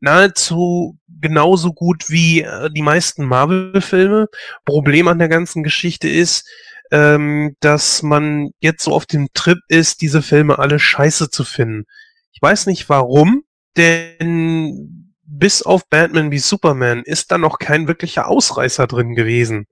nahezu 0.00 0.98
genauso 1.08 1.72
gut 1.72 2.10
wie 2.10 2.42
äh, 2.42 2.68
die 2.70 2.82
meisten 2.82 3.24
Marvel-Filme. 3.24 4.28
Problem 4.66 5.08
an 5.08 5.18
der 5.18 5.30
ganzen 5.30 5.62
Geschichte 5.62 6.10
ist, 6.10 6.46
ähm, 6.90 7.56
dass 7.60 8.02
man 8.02 8.50
jetzt 8.60 8.84
so 8.84 8.92
auf 8.92 9.06
dem 9.06 9.28
Trip 9.32 9.60
ist, 9.68 10.02
diese 10.02 10.20
Filme 10.20 10.58
alle 10.58 10.78
scheiße 10.78 11.30
zu 11.30 11.44
finden. 11.44 11.84
Ich 12.32 12.42
weiß 12.42 12.66
nicht 12.66 12.86
warum, 12.90 13.44
denn 13.78 15.14
bis 15.22 15.62
auf 15.62 15.88
Batman 15.88 16.32
wie 16.32 16.38
Superman 16.38 17.02
ist 17.02 17.32
da 17.32 17.38
noch 17.38 17.60
kein 17.60 17.88
wirklicher 17.88 18.28
Ausreißer 18.28 18.86
drin 18.86 19.14
gewesen 19.14 19.68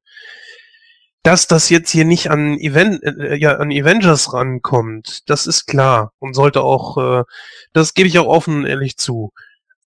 dass 1.25 1.47
das 1.47 1.71
jetzt 1.71 1.91
hier 1.91 2.05
nicht 2.05 2.31
an 2.31 2.59
Event, 2.59 3.03
äh, 3.03 3.35
ja, 3.37 3.57
an 3.57 3.73
Avengers 3.73 4.33
rankommt, 4.35 5.29
das 5.29 5.47
ist 5.47 5.67
klar 5.67 6.13
und 6.19 6.35
sollte 6.35 6.63
auch, 6.63 6.99
äh, 6.99 7.25
das 7.73 7.95
gebe 7.95 8.09
ich 8.09 8.19
auch 8.19 8.27
offen 8.27 8.59
und 8.59 8.67
ehrlich 8.67 8.99
zu. 8.99 9.33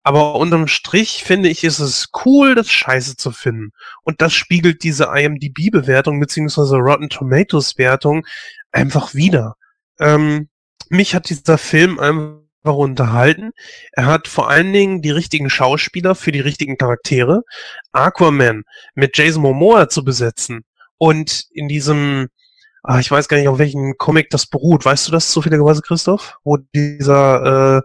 Aber 0.04 0.36
unterm 0.36 0.68
Strich 0.68 1.24
finde 1.24 1.50
ich, 1.50 1.64
ist 1.64 1.80
es 1.80 2.10
cool, 2.26 2.56
das 2.56 2.70
Scheiße 2.70 3.16
zu 3.18 3.32
finden. 3.32 3.72
Und 4.04 4.22
das 4.22 4.34
spiegelt 4.34 4.84
diese 4.84 5.06
IMDb-Bewertung 5.06 6.20
beziehungsweise 6.20 6.76
Rotten 6.78 7.10
Tomatoes-Wertung 7.10 8.26
einfach 8.72 9.16
wieder. 9.16 9.56
Ähm, 10.00 10.50
mich 10.90 11.16
hat 11.16 11.30
dieser 11.30 11.58
Film 11.58 12.00
einfach 12.00 12.76
unterhalten. 12.76 13.52
Er 13.94 14.06
hat 14.06 14.28
vor 14.28 14.50
allen 14.50 14.72
Dingen 14.72 15.02
die 15.02 15.12
richtigen 15.12 15.50
Schauspieler 15.50 16.16
für 16.16 16.32
die 16.32 16.42
richtigen 16.42 16.78
Charaktere. 16.78 17.42
Aquaman 17.92 18.64
mit 18.94 19.18
Jason 19.18 19.42
Momoa 19.42 19.90
zu 19.90 20.04
besetzen 20.04 20.64
und 21.04 21.48
in 21.52 21.68
diesem, 21.68 22.30
ah, 22.82 22.98
ich 22.98 23.12
weiß 23.12 23.28
gar 23.28 23.36
nicht, 23.36 23.50
auf 23.50 23.60
welchen 23.60 23.98
Comic 23.98 24.30
das 24.30 24.46
beruht. 24.46 24.86
Weißt 24.86 25.06
du 25.06 25.12
das 25.12 25.32
zufälligerweise, 25.32 25.82
Christoph? 25.82 26.38
Wo 26.46 26.56
dieser 26.74 27.80
äh, 27.80 27.82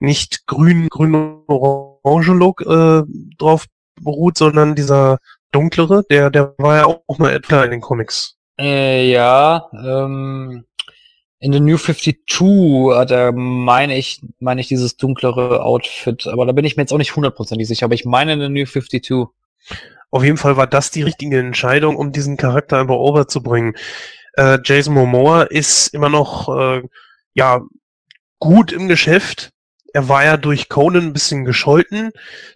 nicht 0.00 0.46
grün, 0.46 0.90
grün 0.90 1.14
orange 1.46 2.32
Look 2.32 2.60
äh, 2.60 3.04
drauf 3.38 3.64
beruht, 3.98 4.36
sondern 4.36 4.74
dieser 4.74 5.16
dunklere, 5.50 6.04
der, 6.10 6.28
der 6.28 6.54
war 6.58 6.76
ja 6.76 6.84
auch 6.84 7.16
mal 7.16 7.32
etwa 7.32 7.64
in 7.64 7.70
den 7.70 7.80
Comics. 7.80 8.36
Äh, 8.58 9.10
ja, 9.10 9.70
ähm, 9.72 10.66
in 11.38 11.54
The 11.54 11.60
New 11.60 11.78
52 11.78 12.94
hat 12.94 13.12
er, 13.12 13.32
meine 13.32 13.96
ich, 13.96 14.20
meine 14.40 14.60
ich, 14.60 14.68
dieses 14.68 14.98
dunklere 14.98 15.64
Outfit, 15.64 16.26
aber 16.26 16.44
da 16.44 16.52
bin 16.52 16.66
ich 16.66 16.76
mir 16.76 16.82
jetzt 16.82 16.92
auch 16.92 16.98
nicht 16.98 17.16
hundertprozentig 17.16 17.66
sicher, 17.66 17.86
aber 17.86 17.94
ich 17.94 18.04
meine 18.04 18.34
in 18.34 18.40
The 18.40 18.48
New 18.50 18.66
52. 18.66 19.24
Auf 20.10 20.24
jeden 20.24 20.36
Fall 20.36 20.56
war 20.56 20.66
das 20.66 20.90
die 20.90 21.02
richtige 21.02 21.38
Entscheidung, 21.38 21.96
um 21.96 22.12
diesen 22.12 22.36
Charakter 22.36 22.78
einfach 22.78 22.96
overzubringen. 22.96 23.74
Äh, 24.34 24.58
Jason 24.64 24.94
Momoa 24.94 25.42
ist 25.42 25.94
immer 25.94 26.08
noch 26.08 26.48
äh, 26.48 26.82
ja 27.34 27.60
gut 28.38 28.72
im 28.72 28.88
Geschäft. 28.88 29.50
er 29.92 30.08
war 30.08 30.24
ja 30.24 30.36
durch 30.36 30.68
Conan 30.68 31.06
ein 31.08 31.12
bisschen 31.12 31.44
gescholten. 31.44 32.10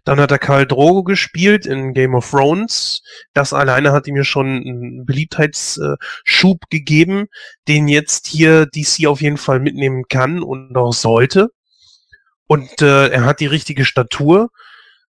Dann 0.05 0.21
hat 0.21 0.31
er 0.31 0.39
Karl 0.39 0.67
Drogo 0.67 1.03
gespielt 1.03 1.67
in 1.67 1.93
Game 1.93 2.15
of 2.15 2.31
Thrones. 2.31 3.03
Das 3.35 3.53
alleine 3.53 3.93
hat 3.93 4.07
ihm 4.07 4.17
ja 4.17 4.25
schon 4.25 4.47
einen 4.47 5.05
Beliebtheitsschub 5.07 6.71
gegeben, 6.71 7.27
den 7.69 7.89
jetzt 7.89 8.29
hier 8.29 8.67
DC 8.67 9.07
auf 9.07 9.21
jeden 9.21 9.37
Fall 9.37 9.59
mitnehmen 9.61 10.05
kann 10.09 10.43
und 10.43 10.77
auch 10.77 10.93
sollte. 10.93 11.51
Und 12.47 12.83
äh, 12.83 13.09
er 13.09 13.25
hat 13.25 13.41
die 13.41 13.47
richtige 13.47 13.85
Statur. 13.85 14.51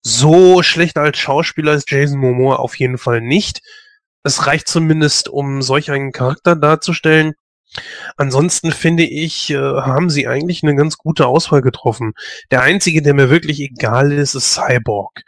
So 0.04 0.62
schlecht 0.64 0.98
als 0.98 1.18
Schauspieler 1.18 1.74
ist 1.74 1.90
Jason 1.90 2.20
Momoa 2.20 2.58
auf 2.58 2.78
jeden 2.78 2.98
Fall 2.98 3.22
nicht. 3.22 3.62
Es 4.24 4.46
reicht 4.48 4.68
zumindest, 4.68 5.30
um 5.30 5.62
solch 5.62 5.92
einen 5.92 6.12
Charakter 6.12 6.56
darzustellen. 6.58 7.34
Ansonsten 8.18 8.72
finde 8.72 9.04
ich, 9.04 9.50
äh, 9.50 9.58
haben 9.58 10.10
sie 10.10 10.28
eigentlich 10.28 10.62
eine 10.62 10.76
ganz 10.76 10.98
gute 10.98 11.28
Auswahl 11.28 11.62
getroffen. 11.62 12.14
Der 12.52 12.62
einzige, 12.62 13.02
der 13.02 13.14
mir 13.14 13.30
wirklich 13.30 13.60
egal 13.62 14.12
ist, 14.12 14.36
ist 14.36 14.54
Cyborg. 14.54 15.22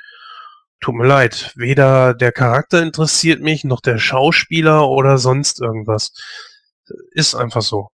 Tut 0.81 0.95
mir 0.95 1.07
leid, 1.07 1.53
weder 1.55 2.13
der 2.13 2.31
Charakter 2.31 2.81
interessiert 2.83 3.41
mich, 3.41 3.63
noch 3.63 3.81
der 3.81 3.97
Schauspieler 3.97 4.87
oder 4.89 5.17
sonst 5.17 5.61
irgendwas. 5.61 6.11
Ist 7.11 7.33
einfach 7.33 7.61
so. 7.63 7.89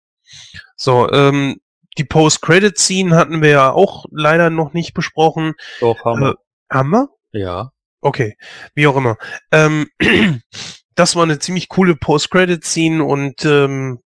So, 0.75 1.09
ähm, 1.11 1.61
die 1.97 2.03
Post-Credit-Scene 2.03 3.15
hatten 3.15 3.41
wir 3.41 3.49
ja 3.49 3.71
auch 3.71 4.05
leider 4.11 4.49
noch 4.49 4.73
nicht 4.73 4.93
besprochen. 4.93 5.53
Doch, 5.79 6.03
haben 6.03 6.21
wir. 6.21 6.31
Äh, 6.31 6.35
haben 6.71 6.89
wir? 6.89 7.09
Ja. 7.33 7.71
Okay, 8.01 8.35
wie 8.73 8.87
auch 8.87 8.95
immer. 8.97 9.17
Ähm, 9.51 9.87
das 10.95 11.15
war 11.15 11.23
eine 11.23 11.39
ziemlich 11.39 11.69
coole 11.69 11.95
Post-Credit-Scene 11.95 13.03
und 13.03 13.45
ähm, 13.45 13.99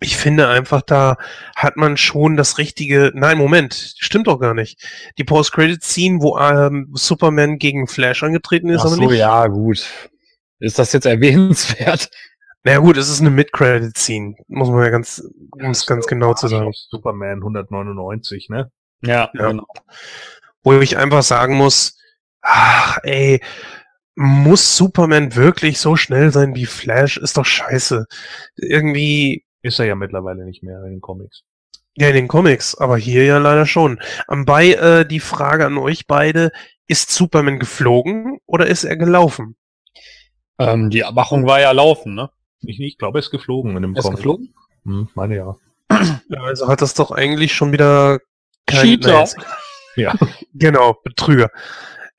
ich 0.00 0.16
finde 0.16 0.48
einfach, 0.48 0.82
da 0.82 1.16
hat 1.54 1.76
man 1.76 1.96
schon 1.96 2.36
das 2.36 2.58
richtige. 2.58 3.12
Nein, 3.14 3.38
Moment, 3.38 3.94
stimmt 3.98 4.26
doch 4.26 4.40
gar 4.40 4.54
nicht. 4.54 4.82
Die 5.18 5.24
Post-Credit-Scene, 5.24 6.20
wo 6.20 6.38
ähm, 6.38 6.90
Superman 6.94 7.58
gegen 7.58 7.86
Flash 7.86 8.22
angetreten 8.22 8.68
ist, 8.70 8.80
Ach 8.80 8.86
aber 8.86 8.94
so, 8.96 9.02
nicht. 9.02 9.18
ja, 9.18 9.46
gut. 9.46 9.86
Ist 10.58 10.78
das 10.78 10.92
jetzt 10.92 11.06
erwähnenswert? 11.06 12.10
Na 12.64 12.78
gut, 12.78 12.96
es 12.96 13.08
ist 13.08 13.20
eine 13.20 13.30
Mid-Credit-Scene, 13.30 14.34
muss 14.48 14.68
man 14.70 14.84
ja 14.84 14.90
ganz, 14.90 15.22
um 15.50 15.70
es 15.70 15.84
ganz 15.86 16.06
genau 16.06 16.34
zu 16.34 16.46
sagen. 16.48 16.70
Superman 16.90 17.38
199, 17.38 18.48
ne? 18.50 18.70
Ja, 19.04 19.30
Ja. 19.34 19.48
genau. 19.50 19.66
Wo 20.62 20.72
ich 20.74 20.96
einfach 20.96 21.22
sagen 21.24 21.56
muss, 21.56 21.98
ach, 22.42 22.98
ey, 23.04 23.40
muss 24.14 24.76
Superman 24.76 25.34
wirklich 25.34 25.78
so 25.78 25.96
schnell 25.96 26.30
sein 26.32 26.54
wie 26.54 26.66
Flash? 26.66 27.16
Ist 27.16 27.36
doch 27.38 27.46
scheiße. 27.46 28.06
Irgendwie, 28.56 29.44
Ist 29.62 29.78
er 29.78 29.86
ja 29.86 29.94
mittlerweile 29.94 30.44
nicht 30.44 30.62
mehr 30.62 30.82
in 30.84 30.90
den 30.90 31.00
Comics. 31.00 31.42
Ja, 31.96 32.08
in 32.08 32.14
den 32.14 32.28
Comics, 32.28 32.74
aber 32.74 32.96
hier 32.96 33.24
ja 33.24 33.38
leider 33.38 33.66
schon. 33.66 34.00
Anbei 34.26 34.72
äh, 34.72 35.06
die 35.06 35.20
Frage 35.20 35.66
an 35.66 35.78
euch 35.78 36.06
beide, 36.06 36.52
ist 36.88 37.10
Superman 37.10 37.58
geflogen 37.58 38.38
oder 38.46 38.66
ist 38.66 38.84
er 38.84 38.96
gelaufen? 38.96 39.56
Ähm, 40.58 40.90
die 40.90 41.04
Abmachung 41.04 41.46
war 41.46 41.60
ja 41.60 41.70
laufen, 41.72 42.14
ne? 42.14 42.30
Ich, 42.60 42.78
ich 42.80 42.98
glaube, 42.98 43.18
er 43.18 43.20
ist 43.20 43.30
geflogen 43.30 43.76
in 43.76 43.82
dem 43.82 43.94
Er 43.94 43.98
ist 43.98 44.04
Comic. 44.04 44.16
geflogen? 44.18 44.54
Hm, 44.84 45.08
meine 45.14 45.36
ja. 45.36 45.56
Ja, 46.28 46.40
also 46.42 46.68
hat 46.68 46.80
das 46.82 46.94
doch 46.94 47.10
eigentlich 47.10 47.52
schon 47.54 47.72
wieder 47.72 48.20
Cheater. 48.70 49.08
na, 49.12 49.20
jetzt- 49.20 49.36
Ja. 49.96 50.14
Genau, 50.54 50.94
Betrüger. 51.04 51.50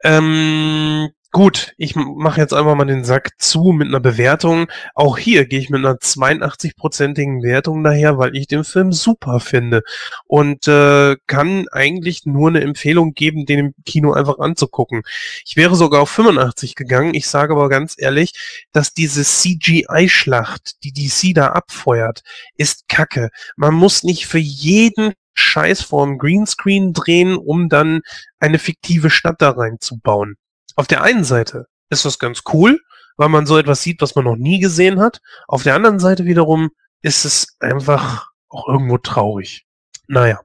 Ähm, 0.03 1.11
gut, 1.31 1.73
ich 1.77 1.95
mache 1.95 2.41
jetzt 2.41 2.53
einfach 2.53 2.75
mal 2.75 2.85
den 2.85 3.05
Sack 3.05 3.31
zu 3.39 3.71
mit 3.71 3.87
einer 3.87 4.01
Bewertung. 4.01 4.67
Auch 4.95 5.17
hier 5.17 5.45
gehe 5.45 5.59
ich 5.59 5.69
mit 5.69 5.79
einer 5.79 5.95
82-prozentigen 5.95 7.41
Wertung 7.41 7.83
daher, 7.85 8.17
weil 8.17 8.35
ich 8.35 8.47
den 8.47 8.65
Film 8.65 8.91
super 8.91 9.39
finde 9.39 9.81
und 10.27 10.67
äh, 10.67 11.15
kann 11.25 11.67
eigentlich 11.71 12.25
nur 12.25 12.49
eine 12.49 12.61
Empfehlung 12.61 13.13
geben, 13.13 13.45
den 13.45 13.59
im 13.59 13.73
Kino 13.85 14.11
einfach 14.11 14.39
anzugucken. 14.39 15.03
Ich 15.45 15.55
wäre 15.55 15.75
sogar 15.75 16.01
auf 16.01 16.09
85 16.09 16.75
gegangen. 16.75 17.13
Ich 17.13 17.27
sage 17.27 17.53
aber 17.53 17.69
ganz 17.69 17.95
ehrlich, 17.97 18.33
dass 18.73 18.93
diese 18.93 19.23
CGI-Schlacht, 19.23 20.83
die 20.83 20.91
DC 20.91 21.33
da 21.33 21.47
abfeuert, 21.47 22.23
ist 22.57 22.89
Kacke. 22.89 23.29
Man 23.55 23.73
muss 23.73 24.03
nicht 24.03 24.27
für 24.27 24.37
jeden 24.39 25.13
Scheiß 25.33 25.81
vorm 25.81 26.17
Greenscreen 26.17 26.93
drehen, 26.93 27.35
um 27.35 27.69
dann 27.69 28.01
eine 28.39 28.59
fiktive 28.59 29.09
Stadt 29.09 29.41
da 29.41 29.51
reinzubauen. 29.51 30.35
Auf 30.75 30.87
der 30.87 31.03
einen 31.03 31.23
Seite 31.23 31.67
ist 31.89 32.05
das 32.05 32.19
ganz 32.19 32.41
cool, 32.53 32.79
weil 33.17 33.29
man 33.29 33.45
so 33.45 33.57
etwas 33.57 33.83
sieht, 33.83 34.01
was 34.01 34.15
man 34.15 34.25
noch 34.25 34.35
nie 34.35 34.59
gesehen 34.59 34.99
hat. 34.99 35.21
Auf 35.47 35.63
der 35.63 35.75
anderen 35.75 35.99
Seite 35.99 36.25
wiederum 36.25 36.71
ist 37.01 37.25
es 37.25 37.55
einfach 37.59 38.27
auch 38.49 38.67
irgendwo 38.67 38.97
traurig. 38.97 39.65
Naja, 40.07 40.41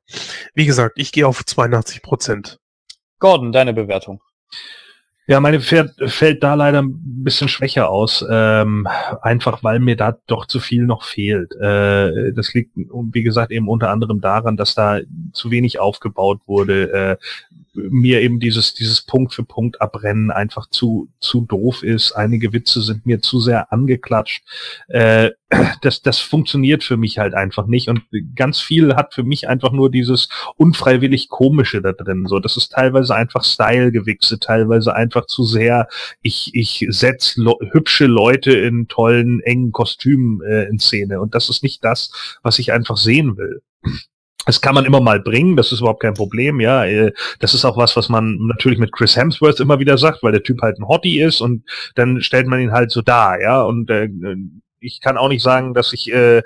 wie 0.55 0.67
gesagt, 0.67 0.99
ich 0.99 1.13
gehe 1.13 1.27
auf 1.27 1.45
82 1.45 2.03
Prozent. 2.03 2.59
Gordon, 3.19 3.53
deine 3.53 3.73
Bewertung. 3.73 4.23
Ja, 5.31 5.41
meine 5.41 5.61
fährt, 5.61 5.95
fällt 6.11 6.43
da 6.43 6.55
leider 6.55 6.81
ein 6.81 7.23
bisschen 7.23 7.49
schwächer 7.49 7.91
aus, 7.91 8.25
ähm, 8.31 8.89
einfach 9.21 9.63
weil 9.63 9.79
mir 9.79 9.95
da 9.95 10.17
doch 10.27 10.47
zu 10.47 10.59
viel 10.59 10.87
noch 10.87 11.05
fehlt. 11.05 11.55
Äh, 11.57 12.33
das 12.33 12.55
liegt, 12.55 12.73
wie 12.77 13.23
gesagt, 13.23 13.53
eben 13.53 13.69
unter 13.69 13.91
anderem 13.91 14.23
daran, 14.23 14.57
dass 14.57 14.75
da 14.75 15.01
zu 15.35 15.51
wenig 15.51 15.81
aufgebaut 15.81 16.41
wurde. 16.47 16.93
Äh, 16.93 17.17
mir 17.75 18.23
eben 18.23 18.41
dieses, 18.41 18.73
dieses 18.73 19.03
Punkt 19.03 19.35
für 19.35 19.45
Punkt 19.45 19.81
abrennen 19.83 20.31
einfach 20.31 20.69
zu, 20.71 21.09
zu 21.21 21.43
doof 21.43 21.83
ist. 21.83 22.13
Einige 22.13 22.55
Witze 22.55 22.81
sind 22.81 23.05
mir 23.05 23.21
zu 23.21 23.39
sehr 23.39 23.71
angeklatscht. 23.71 24.43
Äh, 24.89 25.31
das, 25.81 26.03
das 26.03 26.19
funktioniert 26.19 26.85
für 26.85 26.97
mich 26.97 27.19
halt 27.19 27.35
einfach 27.35 27.67
nicht. 27.67 27.89
Und 27.89 28.03
ganz 28.35 28.61
viel 28.61 28.95
hat 28.97 29.15
für 29.15 29.23
mich 29.23 29.49
einfach 29.49 29.73
nur 29.73 29.91
dieses 29.91 30.29
unfreiwillig 30.57 31.29
Komische 31.29 31.81
da 31.81 31.93
drin. 31.93 32.27
So, 32.27 32.39
das 32.39 32.57
ist 32.57 32.73
teilweise 32.73 33.15
einfach 33.15 33.45
Style-Gewichse, 33.45 34.39
teilweise 34.41 34.95
einfach 34.95 35.27
zu 35.27 35.45
sehr, 35.45 35.89
ich, 36.21 36.51
ich 36.55 36.87
setz 36.91 37.37
lo 37.37 37.59
hübsche 37.71 38.07
Leute 38.07 38.53
in 38.53 38.89
tollen, 38.89 39.41
engen 39.41 39.73
Kostümen 39.73 40.43
äh, 40.43 40.65
in 40.65 40.79
Szene. 40.79 41.21
Und 41.21 41.35
das 41.35 41.49
ist 41.49 41.63
nicht 41.63 41.83
das, 41.83 42.39
was 42.43 42.59
ich 42.59 42.73
einfach 42.73 42.97
sehen 42.97 43.37
will. 43.37 43.63
Das 44.45 44.61
kann 44.61 44.75
man 44.75 44.87
immer 44.87 45.01
mal 45.01 45.21
bringen, 45.21 45.57
das 45.57 45.73
ist 45.73 45.81
überhaupt 45.81 46.01
kein 46.01 46.15
Problem, 46.15 46.59
ja. 46.61 46.85
äh, 46.87 47.13
Das 47.39 47.53
ist 47.53 47.65
auch 47.65 47.77
was, 47.77 47.97
was 47.97 48.09
man 48.09 48.39
natürlich 48.47 48.79
mit 48.79 48.93
Chris 48.93 49.17
Hemsworth 49.17 49.61
immer 49.61 49.79
wieder 49.79 49.99
sagt, 49.99 50.23
weil 50.23 50.33
der 50.33 50.43
Typ 50.43 50.63
halt 50.63 50.79
ein 50.79 50.89
Hottie 50.89 51.21
ist 51.21 51.41
und 51.41 51.65
dann 51.97 52.23
stellt 52.23 52.47
man 52.47 52.61
ihn 52.61 52.73
halt 52.73 52.91
so 52.91 53.03
dar, 53.03 53.41
ja. 53.41 53.63
Und 53.63 53.91
äh, 53.91 54.09
ich 54.81 55.01
kann 55.01 55.17
auch 55.17 55.29
nicht 55.29 55.43
sagen, 55.43 55.75
dass 55.75 55.93
ich 55.93 56.13
äh, 56.13 56.43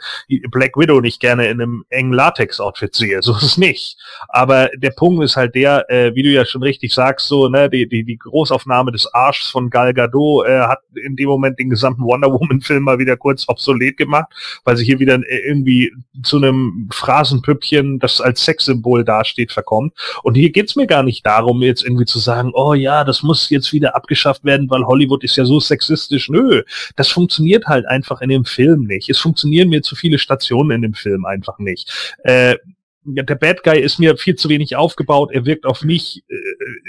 Black 0.51 0.77
Widow 0.77 1.01
nicht 1.01 1.21
gerne 1.21 1.49
in 1.49 1.61
einem 1.61 1.85
engen 1.91 2.13
Latex-Outfit 2.13 2.95
sehe. 2.95 3.23
So 3.23 3.37
ist 3.37 3.43
es 3.43 3.59
nicht. 3.59 3.97
Aber 4.29 4.71
der 4.77 4.91
Punkt 4.91 5.23
ist 5.23 5.37
halt 5.37 5.55
der, 5.55 5.89
äh, 5.91 6.15
wie 6.15 6.23
du 6.23 6.31
ja 6.31 6.45
schon 6.45 6.63
richtig 6.63 6.95
sagst, 6.95 7.29
so, 7.29 7.49
ne, 7.49 7.69
die, 7.69 7.89
die, 7.89 8.05
die 8.05 8.19
Großaufnahme 8.19 8.93
des 8.93 9.13
Arschs 9.13 9.49
von 9.49 9.71
Gal 9.71 9.95
Gadot 9.95 10.47
äh, 10.47 10.61
hat 10.61 10.81
in 10.95 11.17
dem 11.17 11.29
Moment 11.29 11.59
den 11.59 11.71
gesamten 11.71 12.03
Wonder 12.03 12.33
Woman-Film 12.33 12.85
mal 12.85 12.99
wieder 12.99 13.17
kurz 13.17 13.49
obsolet 13.49 13.97
gemacht, 13.97 14.33
weil 14.65 14.77
sie 14.77 14.85
hier 14.85 14.99
wieder 14.99 15.15
äh, 15.15 15.39
irgendwie 15.47 15.93
zu 16.23 16.39
einem 16.39 16.89
Phrasenpüppchen, 16.93 17.99
das 17.99 18.21
als 18.21 18.45
Sexsymbol 18.45 19.05
dasteht, 19.05 19.53
verkommt. 19.53 19.95
Und 20.23 20.35
hier 20.35 20.51
geht's 20.51 20.77
mir 20.77 20.87
gar 20.87 21.03
nicht 21.03 21.27
darum, 21.27 21.63
jetzt 21.63 21.85
irgendwie 21.85 22.07
zu 22.07 22.19
sagen, 22.19 22.53
oh 22.55 22.75
ja, 22.75 23.05
das 23.05 23.23
muss 23.23 23.51
jetzt 23.51 23.73
wieder 23.73 23.95
abgeschafft 23.95 24.45
werden, 24.45 24.71
weil 24.71 24.85
Hollywood 24.85 25.25
ist 25.25 25.37
ja 25.37 25.45
so 25.45 25.61
sexistisch. 25.61 26.29
Nö, 26.29 26.63
das 26.97 27.09
funktioniert 27.09 27.67
halt 27.67 27.87
einfach 27.87 28.22
in 28.23 28.31
dem 28.31 28.45
Film 28.45 28.85
nicht. 28.85 29.11
Es 29.11 29.19
funktionieren 29.19 29.69
mir 29.69 29.83
zu 29.83 29.97
viele 29.97 30.19
Stationen 30.19 30.71
in 30.71 30.83
dem 30.83 30.95
Film 30.95 31.25
einfach 31.27 31.59
nicht. 31.59 32.15
Äh, 32.25 32.57
der 33.05 33.35
Bad 33.35 33.65
Guy 33.65 33.81
ist 33.81 33.99
mir 33.99 34.17
viel 34.17 34.37
zu 34.37 34.49
wenig 34.49 34.77
aufgebaut. 34.77 35.31
Er 35.33 35.45
wirkt 35.45 35.67
auf 35.67 35.83
mich 35.83 36.23
äh, 36.29 36.35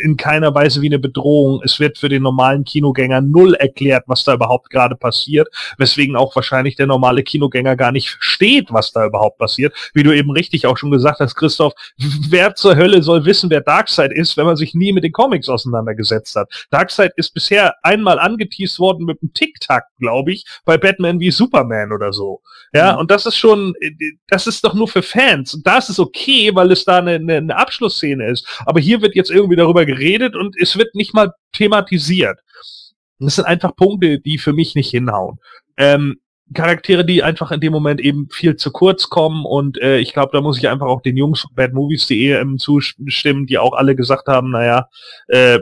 in 0.03 0.17
keiner 0.17 0.53
Weise 0.53 0.81
wie 0.81 0.87
eine 0.87 0.99
Bedrohung. 0.99 1.61
Es 1.63 1.79
wird 1.79 1.97
für 1.97 2.09
den 2.09 2.21
normalen 2.21 2.63
Kinogänger 2.63 3.21
null 3.21 3.55
erklärt, 3.55 4.03
was 4.07 4.23
da 4.23 4.35
überhaupt 4.35 4.69
gerade 4.69 4.95
passiert, 4.95 5.47
weswegen 5.77 6.15
auch 6.15 6.35
wahrscheinlich 6.35 6.75
der 6.75 6.87
normale 6.87 7.23
Kinogänger 7.23 7.75
gar 7.75 7.91
nicht 7.91 8.09
versteht, 8.09 8.71
was 8.71 8.91
da 8.91 9.05
überhaupt 9.05 9.39
passiert. 9.39 9.73
Wie 9.93 10.03
du 10.03 10.15
eben 10.15 10.31
richtig 10.31 10.67
auch 10.67 10.77
schon 10.77 10.91
gesagt 10.91 11.19
hast, 11.19 11.35
Christoph, 11.35 11.73
wer 12.29 12.53
zur 12.53 12.75
Hölle 12.75 13.01
soll 13.01 13.25
wissen, 13.25 13.49
wer 13.49 13.61
Darkseid 13.61 14.11
ist, 14.13 14.37
wenn 14.37 14.45
man 14.45 14.55
sich 14.55 14.75
nie 14.75 14.93
mit 14.93 15.03
den 15.03 15.13
Comics 15.13 15.49
auseinandergesetzt 15.49 16.35
hat? 16.35 16.67
Darkseid 16.69 17.13
ist 17.15 17.33
bisher 17.33 17.73
einmal 17.81 18.19
angeteased 18.19 18.79
worden 18.79 19.05
mit 19.05 19.19
einem 19.21 19.33
Tic-Tac, 19.33 19.85
glaube 19.99 20.31
ich, 20.33 20.45
bei 20.65 20.77
Batman 20.77 21.19
wie 21.19 21.31
Superman 21.31 21.91
oder 21.91 22.13
so. 22.13 22.41
Ja, 22.73 22.95
und 22.95 23.11
das 23.11 23.25
ist 23.25 23.37
schon, 23.37 23.73
äh, 23.79 23.91
das 24.27 24.47
ist 24.47 24.63
doch 24.63 24.73
nur 24.73 24.87
für 24.87 25.01
Fans. 25.03 25.53
Und 25.53 25.65
da 25.65 25.77
ist 25.77 25.89
okay, 26.03 26.51
weil 26.53 26.71
es 26.71 26.85
da 26.85 26.97
eine, 26.97 27.15
eine, 27.15 27.55
Abschlussszene 27.55 28.29
ist. 28.29 28.47
Aber 28.65 28.79
hier 28.79 29.01
wird 29.01 29.15
jetzt 29.15 29.31
irgendwie 29.31 29.55
darüber 29.55 29.85
geredet 29.85 30.35
und 30.35 30.55
es 30.59 30.77
wird 30.77 30.95
nicht 30.95 31.13
mal 31.13 31.33
thematisiert. 31.53 32.39
Das 33.19 33.35
sind 33.35 33.45
einfach 33.45 33.75
Punkte, 33.75 34.19
die 34.19 34.37
für 34.37 34.53
mich 34.53 34.75
nicht 34.75 34.89
hinhauen. 34.89 35.39
Ähm, 35.77 36.19
Charaktere, 36.53 37.05
die 37.05 37.23
einfach 37.23 37.51
in 37.51 37.61
dem 37.61 37.71
Moment 37.71 38.01
eben 38.01 38.29
viel 38.29 38.55
zu 38.55 38.71
kurz 38.71 39.09
kommen 39.09 39.45
und 39.45 39.81
äh, 39.81 39.97
ich 39.97 40.13
glaube, 40.13 40.31
da 40.33 40.41
muss 40.41 40.57
ich 40.57 40.67
einfach 40.67 40.87
auch 40.87 41.01
den 41.01 41.17
Jungs 41.17 41.41
von 41.41 41.55
badmovies.de 41.55 42.33
ähm, 42.33 42.57
zustimmen, 42.57 43.47
die 43.47 43.57
auch 43.57 43.73
alle 43.73 43.95
gesagt 43.95 44.27
haben, 44.27 44.51
naja, 44.51 44.89
äh, 45.27 45.59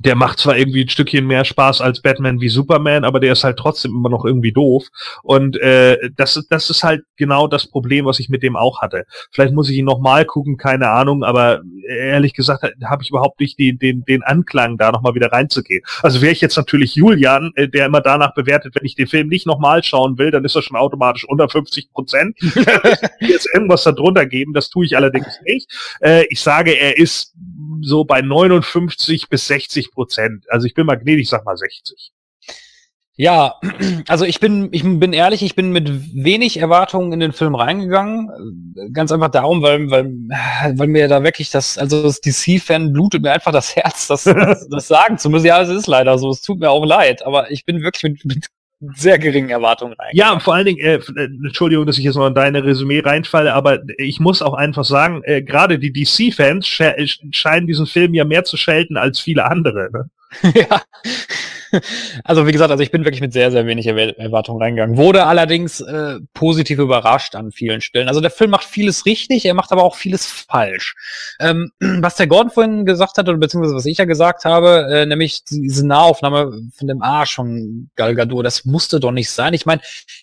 der 0.00 0.16
macht 0.16 0.38
zwar 0.38 0.56
irgendwie 0.56 0.82
ein 0.82 0.88
Stückchen 0.88 1.26
mehr 1.26 1.44
Spaß 1.44 1.80
als 1.80 2.00
Batman 2.02 2.40
wie 2.40 2.48
Superman, 2.48 3.04
aber 3.04 3.20
der 3.20 3.32
ist 3.32 3.44
halt 3.44 3.58
trotzdem 3.58 3.92
immer 3.92 4.08
noch 4.08 4.24
irgendwie 4.24 4.52
doof. 4.52 4.88
Und 5.22 5.56
äh, 5.60 5.96
das, 6.16 6.42
das 6.50 6.70
ist 6.70 6.82
halt 6.82 7.04
genau 7.16 7.46
das 7.46 7.66
Problem, 7.66 8.04
was 8.06 8.18
ich 8.18 8.28
mit 8.28 8.42
dem 8.42 8.56
auch 8.56 8.80
hatte. 8.82 9.04
Vielleicht 9.30 9.54
muss 9.54 9.70
ich 9.70 9.76
ihn 9.76 9.84
nochmal 9.84 10.24
gucken, 10.24 10.56
keine 10.56 10.90
Ahnung, 10.90 11.22
aber 11.22 11.62
ehrlich 11.88 12.34
gesagt 12.34 12.64
habe 12.84 13.02
ich 13.02 13.10
überhaupt 13.10 13.40
nicht 13.40 13.58
die, 13.58 13.76
den, 13.76 14.04
den 14.04 14.22
Anklang, 14.22 14.76
da 14.76 14.90
nochmal 14.90 15.14
wieder 15.14 15.32
reinzugehen. 15.32 15.82
Also 16.02 16.20
wäre 16.22 16.32
ich 16.32 16.40
jetzt 16.40 16.56
natürlich 16.56 16.94
Julian, 16.94 17.52
äh, 17.54 17.68
der 17.68 17.86
immer 17.86 18.00
danach 18.00 18.34
bewertet, 18.34 18.74
wenn 18.74 18.84
ich 18.84 18.96
den 18.96 19.06
Film 19.06 19.28
nicht 19.28 19.46
nochmal 19.46 19.82
schauen 19.82 20.18
will, 20.18 20.30
dann 20.30 20.44
ist 20.44 20.56
er 20.56 20.62
schon 20.62 20.76
automatisch 20.76 21.24
unter 21.24 21.48
50 21.48 21.92
Prozent. 21.92 22.36
jetzt 23.20 23.48
irgendwas 23.54 23.84
da 23.84 23.92
drunter 23.92 24.26
geben, 24.26 24.52
das 24.54 24.70
tue 24.70 24.86
ich 24.86 24.96
allerdings 24.96 25.40
nicht. 25.44 25.70
Äh, 26.00 26.24
ich 26.30 26.40
sage, 26.40 26.72
er 26.72 26.98
ist 26.98 27.34
so 27.84 28.04
bei 28.04 28.22
59 28.22 29.28
bis 29.28 29.46
60 29.46 29.92
Prozent. 29.92 30.44
Also 30.50 30.66
ich 30.66 30.74
bin 30.74 30.86
mal 30.86 30.96
gnädig, 30.96 31.28
sag 31.28 31.44
mal 31.44 31.56
60. 31.56 32.12
Ja, 33.16 33.54
also 34.08 34.24
ich 34.24 34.40
bin, 34.40 34.68
ich 34.72 34.82
bin 34.82 35.12
ehrlich, 35.12 35.42
ich 35.42 35.54
bin 35.54 35.70
mit 35.70 35.88
wenig 36.14 36.56
Erwartungen 36.56 37.12
in 37.12 37.20
den 37.20 37.32
Film 37.32 37.54
reingegangen. 37.54 38.72
Ganz 38.92 39.12
einfach 39.12 39.30
darum, 39.30 39.62
weil, 39.62 39.90
weil, 39.90 40.06
weil 40.76 40.88
mir 40.88 41.06
da 41.06 41.22
wirklich 41.22 41.50
das, 41.50 41.78
also 41.78 42.02
das 42.02 42.20
DC-Fan 42.20 42.92
blutet 42.92 43.22
mir 43.22 43.32
einfach 43.32 43.52
das 43.52 43.76
Herz, 43.76 44.08
das, 44.08 44.24
das, 44.24 44.68
das 44.68 44.88
sagen 44.88 45.18
zu 45.18 45.30
müssen. 45.30 45.46
Ja, 45.46 45.62
es 45.62 45.68
ist 45.68 45.86
leider 45.86 46.18
so, 46.18 46.30
es 46.30 46.42
tut 46.42 46.58
mir 46.58 46.70
auch 46.70 46.84
leid, 46.84 47.24
aber 47.24 47.50
ich 47.52 47.64
bin 47.64 47.82
wirklich 47.82 48.02
mit, 48.02 48.24
mit 48.24 48.46
sehr 48.80 49.18
geringen 49.18 49.50
Erwartungen 49.50 49.94
rein. 49.94 50.10
Ja, 50.12 50.38
vor 50.38 50.54
allen 50.54 50.66
Dingen, 50.66 50.80
äh, 50.80 50.96
äh, 50.96 51.28
Entschuldigung, 51.44 51.86
dass 51.86 51.98
ich 51.98 52.04
jetzt 52.04 52.16
noch 52.16 52.26
in 52.26 52.34
deine 52.34 52.64
Resümee 52.64 53.00
reinfalle, 53.00 53.54
aber 53.54 53.80
ich 53.98 54.20
muss 54.20 54.42
auch 54.42 54.54
einfach 54.54 54.84
sagen, 54.84 55.22
äh, 55.24 55.42
gerade 55.42 55.78
die 55.78 55.92
DC-Fans 55.92 56.66
scheinen 56.66 57.66
diesen 57.66 57.86
Film 57.86 58.14
ja 58.14 58.24
mehr 58.24 58.44
zu 58.44 58.56
schelten 58.56 58.96
als 58.96 59.20
viele 59.20 59.46
andere. 59.46 59.90
Ne? 59.92 60.10
ja. 60.54 60.82
Also 62.24 62.46
wie 62.46 62.52
gesagt, 62.52 62.70
also 62.70 62.82
ich 62.82 62.90
bin 62.90 63.04
wirklich 63.04 63.20
mit 63.20 63.32
sehr, 63.32 63.50
sehr 63.50 63.66
wenig 63.66 63.86
Erwartungen 63.86 64.62
reingegangen. 64.62 64.96
Wurde 64.96 65.26
allerdings 65.26 65.80
äh, 65.80 66.20
positiv 66.32 66.78
überrascht 66.78 67.34
an 67.34 67.52
vielen 67.52 67.80
Stellen. 67.80 68.08
Also 68.08 68.20
der 68.20 68.30
Film 68.30 68.50
macht 68.50 68.64
vieles 68.64 69.06
richtig, 69.06 69.44
er 69.44 69.54
macht 69.54 69.72
aber 69.72 69.82
auch 69.82 69.96
vieles 69.96 70.26
falsch. 70.26 70.94
Ähm, 71.40 71.70
was 71.80 72.16
der 72.16 72.26
Gordon 72.26 72.50
vorhin 72.50 72.84
gesagt 72.86 73.18
hat, 73.18 73.28
oder 73.28 73.38
beziehungsweise 73.38 73.74
was 73.74 73.86
ich 73.86 73.98
ja 73.98 74.04
gesagt 74.04 74.44
habe, 74.44 74.86
äh, 74.90 75.06
nämlich 75.06 75.44
diese 75.44 75.86
Nahaufnahme 75.86 76.70
von 76.74 76.88
dem 76.88 77.02
Arsch 77.02 77.34
von 77.34 77.90
Gal 77.96 78.14
Gadot, 78.14 78.44
das 78.44 78.64
musste 78.64 79.00
doch 79.00 79.12
nicht 79.12 79.30
sein. 79.30 79.54
Ich 79.54 79.66
meine, 79.66 79.82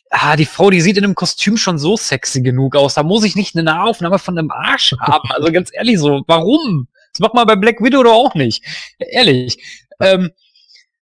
ah, 0.09 0.35
die 0.35 0.45
Frau, 0.45 0.69
die 0.69 0.81
sieht 0.81 0.97
in 0.97 1.03
dem 1.03 1.15
Kostüm 1.15 1.57
schon 1.57 1.77
so 1.77 1.97
sexy 1.97 2.41
genug 2.41 2.75
aus. 2.75 2.95
Da 2.95 3.03
muss 3.03 3.23
ich 3.23 3.35
nicht 3.35 3.55
eine 3.55 3.63
Nahaufnahme 3.63 4.19
von 4.19 4.35
dem 4.35 4.51
Arsch 4.51 4.93
haben. 4.99 5.29
Also 5.31 5.51
ganz 5.51 5.69
ehrlich 5.73 5.99
so, 5.99 6.23
warum? 6.27 6.87
Das 7.13 7.19
macht 7.19 7.33
man 7.33 7.45
bei 7.45 7.55
Black 7.55 7.81
Widow 7.81 8.03
doch 8.03 8.13
auch 8.13 8.35
nicht. 8.35 8.63
Ehrlich. 8.99 9.57
Ähm, 9.99 10.31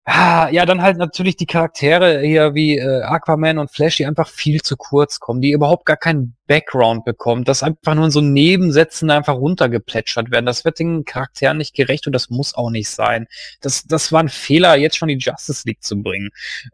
ah, 0.06 0.50
ja, 0.50 0.66
dann 0.66 0.82
halt 0.82 0.98
natürlich 0.98 1.36
die 1.36 1.46
Charaktere 1.46 2.22
hier 2.22 2.54
wie 2.56 2.78
äh, 2.78 3.02
Aquaman 3.04 3.58
und 3.58 3.72
Flash, 3.72 3.98
die 3.98 4.06
einfach 4.06 4.28
viel 4.28 4.62
zu 4.62 4.78
kurz 4.78 5.20
kommen, 5.20 5.42
die 5.42 5.52
überhaupt 5.52 5.86
gar 5.86 5.98
keinen 5.98 6.36
Background 6.48 7.06
bekommen, 7.06 7.44
dass 7.44 7.64
einfach 7.64 7.96
nur 7.96 8.06
in 8.06 8.12
so 8.12 8.22
Nebensätzen 8.22 9.10
einfach 9.12 9.36
runtergeplätschert 9.36 10.32
werden. 10.32 10.46
Das 10.46 10.66
wird 10.66 10.80
den 10.80 11.06
Charakteren 11.06 11.58
nicht 11.58 11.76
gerecht 11.76 12.08
und 12.08 12.14
das 12.14 12.30
muss 12.30 12.56
auch 12.56 12.72
nicht 12.72 12.90
sein. 12.90 13.28
Das, 13.62 13.84
das 13.84 14.12
war 14.12 14.22
ein 14.22 14.30
Fehler, 14.30 14.76
jetzt 14.76 14.98
schon 14.98 15.10
die 15.10 15.18
Justice 15.18 15.64
League 15.66 15.84
zu 15.84 16.02
bringen. 16.02 16.30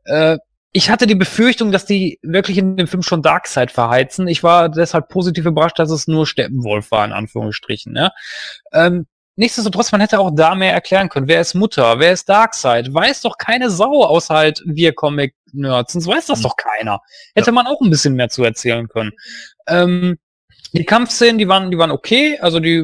Äh, 0.06 0.38
ich 0.74 0.90
hatte 0.90 1.08
die 1.08 1.16
Befürchtung, 1.16 1.72
dass 1.72 1.86
die 1.86 2.20
wirklich 2.22 2.58
in 2.58 2.78
dem 2.78 2.88
Film 2.88 3.02
schon 3.02 3.22
Darkseid 3.24 3.72
verheizen. 3.72 4.28
Ich 4.28 4.44
war 4.44 4.70
deshalb 4.70 5.10
positiv 5.10 5.46
überrascht, 5.46 5.80
dass 5.80 5.90
es 5.90 6.08
nur 6.08 6.28
Steppenwolf 6.28 6.92
war, 6.92 7.06
in 7.06 7.14
Anführungsstrichen. 7.14 7.96
Ja? 7.96 8.12
Ähm, 8.74 9.08
Nichtsdestotrotz, 9.38 9.92
man 9.92 10.02
hätte 10.02 10.20
auch 10.20 10.32
da 10.34 10.56
mehr 10.56 10.74
erklären 10.74 11.10
können. 11.10 11.28
Wer 11.28 11.40
ist 11.40 11.54
Mutter? 11.54 12.00
Wer 12.00 12.12
ist 12.12 12.28
Darkseid? 12.28 12.92
Weiß 12.92 13.22
doch 13.22 13.38
keine 13.38 13.70
Sau, 13.70 14.04
außer 14.04 14.34
halt 14.34 14.64
wir 14.66 14.94
Comic-Nerds. 14.94 15.94
Sonst 15.94 16.08
weiß 16.08 16.26
das 16.26 16.40
hm. 16.40 16.44
doch 16.44 16.56
keiner. 16.56 17.02
Hätte 17.36 17.48
ja. 17.48 17.54
man 17.54 17.68
auch 17.68 17.80
ein 17.80 17.92
bisschen 17.92 18.16
mehr 18.16 18.30
zu 18.30 18.44
erzählen 18.44 18.88
können. 18.88 19.12
Ähm, 19.68 20.18
die 20.74 20.86
Kampfszenen, 20.86 21.38
die 21.38 21.48
waren, 21.48 21.70
die 21.70 21.78
waren 21.78 21.92
okay. 21.92 22.40
Also 22.40 22.60
die, 22.60 22.82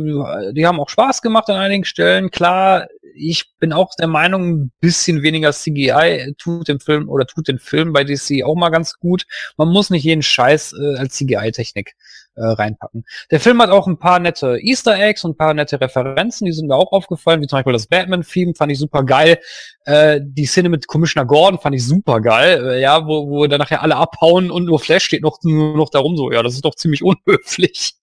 die 0.53 0.67
haben 0.67 0.79
auch 0.79 0.89
Spaß 0.89 1.23
gemacht 1.23 1.49
an 1.49 1.57
einigen 1.57 1.85
Stellen. 1.85 2.29
Klar, 2.29 2.87
ich 3.15 3.51
bin 3.59 3.73
auch 3.73 3.89
der 3.97 4.07
Meinung, 4.07 4.49
ein 4.49 4.71
bisschen 4.79 5.23
weniger 5.23 5.51
CGI 5.53 6.35
tut 6.37 6.67
dem 6.67 6.79
Film 6.79 7.09
oder 7.09 7.25
tut 7.25 7.47
den 7.47 7.57
Film 7.57 7.93
bei 7.93 8.03
DC 8.03 8.43
auch 8.45 8.55
mal 8.55 8.69
ganz 8.69 8.99
gut. 8.99 9.25
Man 9.57 9.69
muss 9.69 9.89
nicht 9.89 10.03
jeden 10.03 10.23
Scheiß 10.23 10.73
äh, 10.73 10.97
als 10.97 11.15
CGI-Technik 11.15 11.95
äh, 12.35 12.43
reinpacken. 12.43 13.05
Der 13.31 13.39
Film 13.39 13.61
hat 13.61 13.69
auch 13.69 13.87
ein 13.87 13.97
paar 13.97 14.19
nette 14.19 14.57
Easter 14.59 14.99
Eggs 14.99 15.23
und 15.23 15.31
ein 15.31 15.37
paar 15.37 15.53
nette 15.53 15.79
Referenzen, 15.79 16.45
die 16.45 16.51
sind 16.51 16.67
mir 16.67 16.75
auch 16.75 16.91
aufgefallen, 16.91 17.41
wie 17.41 17.47
zum 17.47 17.57
Beispiel 17.57 17.73
das 17.73 17.87
Batman-Theme, 17.87 18.53
fand 18.55 18.71
ich 18.71 18.79
super 18.79 19.03
geil. 19.03 19.39
Äh, 19.85 20.21
die 20.23 20.45
Szene 20.45 20.69
mit 20.69 20.87
Commissioner 20.87 21.25
Gordon 21.25 21.59
fand 21.59 21.75
ich 21.75 21.85
super 21.85 22.21
geil, 22.21 22.65
äh, 22.65 22.81
ja, 22.81 23.05
wo, 23.05 23.29
wo 23.29 23.47
dann 23.47 23.59
nachher 23.59 23.81
alle 23.81 23.95
abhauen 23.95 24.51
und 24.51 24.65
nur 24.65 24.79
Flash 24.79 25.03
steht 25.03 25.23
noch, 25.23 25.39
nur 25.43 25.77
noch 25.77 25.89
darum 25.89 26.17
so, 26.17 26.31
ja, 26.31 26.43
das 26.43 26.55
ist 26.55 26.65
doch 26.65 26.75
ziemlich 26.75 27.03
unhöflich. 27.03 27.93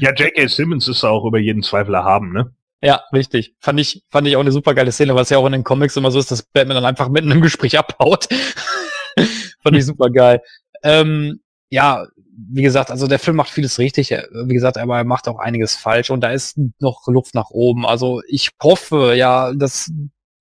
Ja, 0.00 0.12
J.K. 0.12 0.46
Simmons 0.46 0.86
ist 0.86 1.02
auch 1.02 1.24
über 1.24 1.38
jeden 1.38 1.62
Zweifel 1.62 1.94
erhaben, 1.94 2.32
ne? 2.32 2.52
Ja, 2.82 3.02
richtig. 3.12 3.54
Fand 3.60 3.78
ich, 3.78 4.04
fand 4.08 4.26
ich 4.26 4.36
auch 4.36 4.40
eine 4.40 4.52
super 4.52 4.74
geile 4.74 4.92
Szene, 4.92 5.14
was 5.14 5.28
ja 5.28 5.38
auch 5.38 5.46
in 5.46 5.52
den 5.52 5.64
Comics 5.64 5.96
immer 5.96 6.10
so 6.10 6.18
ist, 6.18 6.30
dass 6.30 6.42
Batman 6.42 6.76
dann 6.76 6.86
einfach 6.86 7.08
mitten 7.10 7.30
im 7.30 7.42
Gespräch 7.42 7.78
abhaut. 7.78 8.28
fand 9.62 9.76
ich 9.76 9.84
super 9.86 10.08
geil. 10.08 10.40
Ähm, 10.82 11.40
ja, 11.68 12.06
wie 12.48 12.62
gesagt, 12.62 12.90
also 12.90 13.06
der 13.06 13.18
Film 13.18 13.36
macht 13.36 13.50
vieles 13.50 13.78
richtig, 13.78 14.10
wie 14.10 14.54
gesagt, 14.54 14.78
aber 14.78 14.98
er 14.98 15.04
macht 15.04 15.28
auch 15.28 15.38
einiges 15.38 15.74
falsch 15.74 16.10
und 16.10 16.20
da 16.20 16.30
ist 16.30 16.58
noch 16.78 17.06
Luft 17.06 17.34
nach 17.34 17.50
oben. 17.50 17.86
Also 17.86 18.22
ich 18.28 18.50
hoffe, 18.62 19.14
ja, 19.14 19.52
dass 19.52 19.90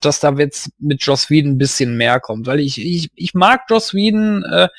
dass 0.01 0.21
da 0.21 0.31
jetzt 0.35 0.71
mit 0.79 1.01
Joss 1.03 1.29
Whedon 1.29 1.51
ein 1.51 1.57
bisschen 1.57 1.97
mehr 1.97 2.21
kommt, 2.21 2.47
weil 2.47 2.61
ich 2.61 2.79
ich, 2.79 3.11
ich 3.15 3.33
mag 3.33 3.63
Joss 3.69 3.93
Whedon, 3.93 4.43
äh, 4.45 4.69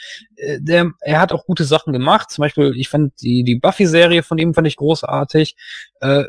der 0.61 0.93
er 1.01 1.21
hat 1.21 1.33
auch 1.33 1.45
gute 1.45 1.65
Sachen 1.65 1.93
gemacht. 1.93 2.31
Zum 2.31 2.43
Beispiel, 2.43 2.75
ich 2.77 2.89
fand 2.89 3.13
die 3.21 3.45
die 3.45 3.57
Buffy-Serie 3.57 4.23
von 4.23 4.39
ihm 4.39 4.55
fand 4.55 4.67
ich 4.67 4.77
großartig. 4.77 5.57
Äh, 6.01 6.25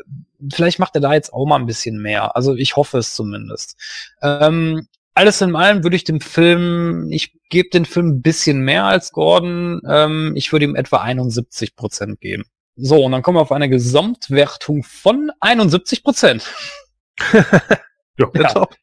vielleicht 0.52 0.78
macht 0.78 0.94
er 0.94 1.00
da 1.00 1.14
jetzt 1.14 1.32
auch 1.32 1.46
mal 1.46 1.56
ein 1.56 1.66
bisschen 1.66 2.02
mehr. 2.02 2.36
Also 2.36 2.54
ich 2.54 2.76
hoffe 2.76 2.98
es 2.98 3.14
zumindest. 3.14 3.76
Ähm, 4.20 4.86
alles 5.14 5.40
in 5.40 5.54
allem 5.54 5.82
würde 5.82 5.96
ich 5.96 6.04
dem 6.04 6.20
Film, 6.20 7.08
ich 7.10 7.34
gebe 7.50 7.68
den 7.68 7.84
Film 7.84 8.08
ein 8.08 8.22
bisschen 8.22 8.60
mehr 8.60 8.84
als 8.84 9.12
Gordon. 9.12 9.80
Ähm, 9.88 10.32
ich 10.36 10.52
würde 10.52 10.64
ihm 10.64 10.74
etwa 10.74 10.98
71 10.98 11.76
Prozent 11.76 12.20
geben. 12.20 12.44
So, 12.76 13.04
und 13.04 13.12
dann 13.12 13.22
kommen 13.22 13.36
wir 13.36 13.42
auf 13.42 13.52
eine 13.52 13.68
Gesamtwertung 13.68 14.82
von 14.82 15.30
71 15.40 16.02
Prozent. 16.02 16.50
ja, 17.32 18.30
ja. 18.34 18.48
Top. 18.48 18.74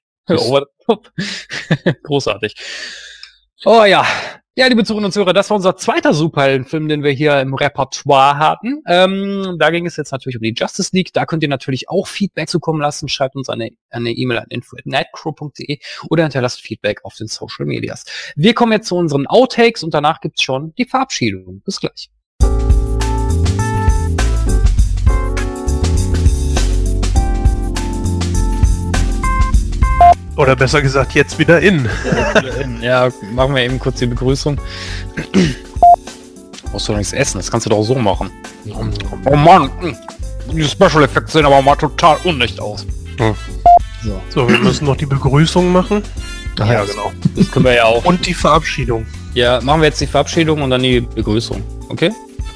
Großartig. 2.03 2.55
Oh 3.65 3.83
ja, 3.83 4.05
ja, 4.59 4.67
liebe 4.67 4.83
Zuhörerinnen 4.83 5.05
und 5.05 5.11
Zuhörer, 5.13 5.31
das 5.31 5.49
war 5.49 5.55
unser 5.55 5.77
zweiter 5.77 6.13
Superheldenfilm, 6.13 6.89
den 6.89 7.01
wir 7.01 7.11
hier 7.11 7.39
im 7.39 7.53
Repertoire 7.53 8.37
hatten. 8.37 8.83
Ähm, 8.87 9.55
da 9.57 9.69
ging 9.69 9.85
es 9.85 9.95
jetzt 9.95 10.11
natürlich 10.11 10.35
um 10.35 10.41
die 10.41 10.53
Justice 10.53 10.89
League. 10.91 11.13
Da 11.13 11.25
könnt 11.25 11.43
ihr 11.43 11.49
natürlich 11.49 11.87
auch 11.87 12.07
Feedback 12.07 12.49
zukommen 12.49 12.81
lassen. 12.81 13.07
Schreibt 13.07 13.37
uns 13.37 13.47
eine 13.47 13.71
E-Mail 13.93 14.39
an 14.39 14.47
info.netcrow.de 14.49 15.79
oder 16.09 16.23
hinterlasst 16.23 16.59
Feedback 16.59 17.05
auf 17.05 17.15
den 17.15 17.27
Social 17.27 17.65
Medias. 17.67 18.03
Wir 18.35 18.53
kommen 18.53 18.73
jetzt 18.73 18.89
zu 18.89 18.97
unseren 18.97 19.27
Outtakes 19.27 19.81
und 19.81 19.93
danach 19.93 20.19
gibt's 20.19 20.41
schon 20.41 20.73
die 20.77 20.83
Verabschiedung. 20.83 21.61
Bis 21.63 21.79
gleich. 21.79 22.09
Oder 30.39 30.55
besser 30.55 30.81
gesagt, 30.81 31.15
jetzt 31.15 31.37
wieder 31.37 31.59
in. 31.59 31.89
ja, 32.81 33.09
machen 33.33 33.53
wir 33.53 33.61
eben 33.61 33.77
kurz 33.77 33.99
die 33.99 34.05
Begrüßung. 34.05 34.57
Brauchst 36.71 36.87
du 36.87 36.93
nichts 36.93 37.11
essen, 37.11 37.39
das 37.39 37.51
kannst 37.51 37.65
du 37.65 37.69
doch 37.69 37.83
so 37.83 37.95
machen. 37.95 38.31
Oh 39.25 39.35
Mann, 39.35 39.69
die 40.53 40.63
Special 40.63 41.03
Effects 41.03 41.33
sehen 41.33 41.45
aber 41.45 41.61
mal 41.61 41.75
total 41.75 42.15
unecht 42.23 42.57
aus. 42.61 42.85
Hm. 43.17 43.35
So. 44.01 44.21
so, 44.29 44.47
wir 44.49 44.59
müssen 44.59 44.85
noch 44.85 44.95
die 44.95 45.05
Begrüßung 45.05 45.73
machen. 45.73 46.03
Ach, 46.57 46.69
ja, 46.69 46.85
genau. 46.85 47.11
Das 47.35 47.51
können 47.51 47.65
wir 47.65 47.73
ja 47.73 47.83
auch. 47.83 48.05
Und 48.05 48.25
die 48.25 48.33
Verabschiedung. 48.33 49.05
Ja, 49.33 49.59
machen 49.59 49.81
wir 49.81 49.87
jetzt 49.87 49.99
die 49.99 50.07
Verabschiedung 50.07 50.61
und 50.61 50.69
dann 50.69 50.81
die 50.81 51.01
Begrüßung. 51.01 51.61
Okay? 51.89 52.13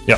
Ja. 0.07 0.17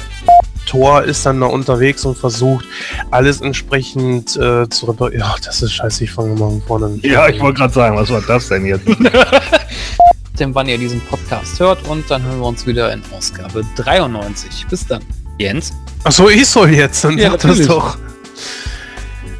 Thor 0.65 1.03
ist 1.03 1.25
dann 1.25 1.39
da 1.41 1.47
unterwegs 1.47 2.05
und 2.05 2.17
versucht, 2.17 2.65
alles 3.11 3.41
entsprechend 3.41 4.35
äh, 4.35 4.67
zu 4.69 4.85
reparieren. 4.87 5.21
Ja, 5.21 5.35
das 5.43 5.61
ist 5.61 5.73
scheiße, 5.73 6.03
ich 6.03 6.11
fange 6.11 6.31
mal 6.31 6.49
von 6.49 6.61
vorne 6.61 6.85
an. 6.87 6.99
Ja, 7.03 7.27
ich 7.27 7.39
wollte 7.39 7.59
gerade 7.59 7.73
sagen, 7.73 7.95
was 7.97 8.09
war 8.09 8.21
das 8.21 8.47
denn 8.49 8.65
jetzt? 8.65 8.87
Dem, 10.39 10.53
wann 10.53 10.67
ihr 10.67 10.77
diesen 10.77 10.99
Podcast 11.01 11.59
hört 11.59 11.87
und 11.87 12.11
dann 12.11 12.23
hören 12.23 12.39
wir 12.39 12.47
uns 12.47 12.67
wieder 12.67 12.91
in 12.91 13.01
Ausgabe 13.15 13.63
93. 13.77 14.67
Bis 14.69 14.85
dann. 14.85 15.01
Jens? 15.37 15.71
Achso, 16.03 16.27
ich 16.27 16.45
soll 16.45 16.71
jetzt, 16.71 17.03
dann 17.03 17.17
ja, 17.17 17.37
das 17.37 17.65
doch. 17.65 17.97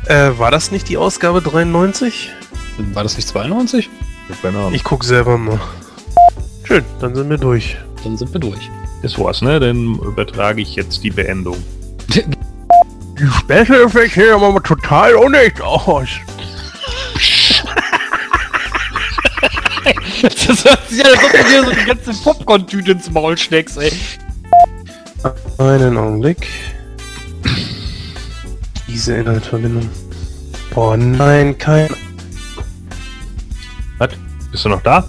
Äh, 0.05 0.31
war 0.37 0.51
das 0.51 0.71
nicht 0.71 0.87
die 0.87 0.97
Ausgabe 0.97 1.41
93? 1.41 2.31
War 2.93 3.03
das 3.03 3.17
nicht 3.17 3.27
92? 3.27 3.89
Ich 4.73 4.83
guck 4.83 5.03
selber 5.03 5.37
mal. 5.37 5.59
Schön, 6.63 6.83
dann 6.99 7.13
sind 7.13 7.29
wir 7.29 7.37
durch. 7.37 7.77
Dann 8.05 8.15
sind 8.17 8.31
wir 8.31 8.39
durch. 8.39 8.69
Das 9.01 9.19
war's, 9.19 9.41
ne? 9.41 9.59
Dann 9.59 9.95
übertrage 9.95 10.61
ich 10.61 10.75
jetzt 10.75 11.03
die 11.03 11.09
Beendung. 11.09 11.57
Die 12.07 13.27
Special 13.39 13.81
Effects 13.85 14.13
sehen 14.13 14.33
aber 14.33 14.61
total 14.61 15.15
unecht 15.15 15.59
aus. 15.61 16.07
Das 20.21 20.65
hört 20.65 20.89
sich 20.89 20.99
ja, 20.99 21.05
als 21.05 21.23
ob 21.23 21.31
du 21.31 21.37
dir 21.37 21.63
so 21.63 21.71
die 21.71 21.85
ganze 21.85 22.13
Popcorn-Tüte 22.23 22.91
ins 22.93 23.09
Maul 23.11 23.37
steckst, 23.37 23.77
ey. 23.77 23.91
Einen 25.57 25.97
Augenblick. 25.97 26.47
Diese 28.87 29.15
Inhaltsverbindung. 29.15 29.89
Boah, 30.73 30.97
nein, 30.97 31.57
kein. 31.57 31.89
Was? 33.97 34.09
Bist 34.51 34.65
du 34.65 34.69
noch 34.69 34.81
da? 34.81 35.07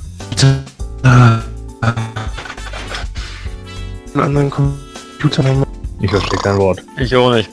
Einen 4.17 4.39
anderen 4.39 4.51
Computer 4.51 5.45
haben. 5.45 5.67
Ich 6.01 6.11
verstehe 6.11 6.39
kein 6.39 6.57
Wort. 6.57 6.83
Ich 6.97 7.15
auch 7.15 7.35
nicht. 7.35 7.51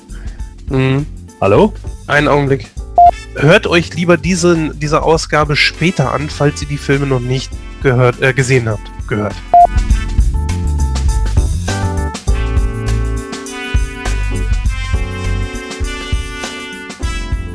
Mhm. 0.70 1.06
Hallo? 1.42 1.74
Einen 2.08 2.30
Augenblick. 2.30 2.70
Hört 3.36 3.68
euch 3.68 3.94
lieber 3.96 4.16
diese, 4.16 4.74
diese 4.74 5.04
Ausgabe 5.04 5.58
später 5.58 6.14
an, 6.14 6.30
falls 6.30 6.62
ihr 6.62 6.70
die 6.70 6.78
Filme 6.78 7.06
noch 7.06 7.20
nicht 7.20 7.52
gehört, 7.82 8.22
äh, 8.22 8.32
gesehen 8.32 8.70
habt. 8.70 8.80
Gehört. 9.10 9.36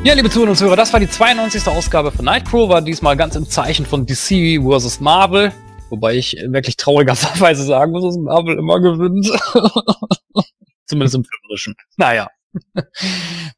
Ja, 0.03 0.13
liebe 0.13 0.29
Zuhörer 0.29 0.51
und 0.51 0.55
Zuhörer, 0.55 0.75
das 0.75 0.93
war 0.93 0.99
die 0.99 1.09
92. 1.09 1.67
Ausgabe 1.67 2.11
von 2.11 2.25
Nightcrow, 2.25 2.69
war 2.69 2.83
diesmal 2.83 3.17
ganz 3.17 3.35
im 3.35 3.49
Zeichen 3.49 3.87
von 3.87 4.05
DC 4.05 4.61
vs. 4.61 4.99
Marvel. 4.99 5.51
Wobei 5.89 6.15
ich 6.15 6.37
wirklich 6.47 6.77
traurigerweise 6.77 7.63
sagen 7.63 7.91
muss, 7.91 8.03
dass 8.03 8.17
Marvel 8.17 8.57
immer 8.57 8.79
gewinnt. 8.79 9.27
Zumindest 10.85 11.15
im 11.15 11.23
Filmischen. 11.25 11.75
Naja. 11.97 12.29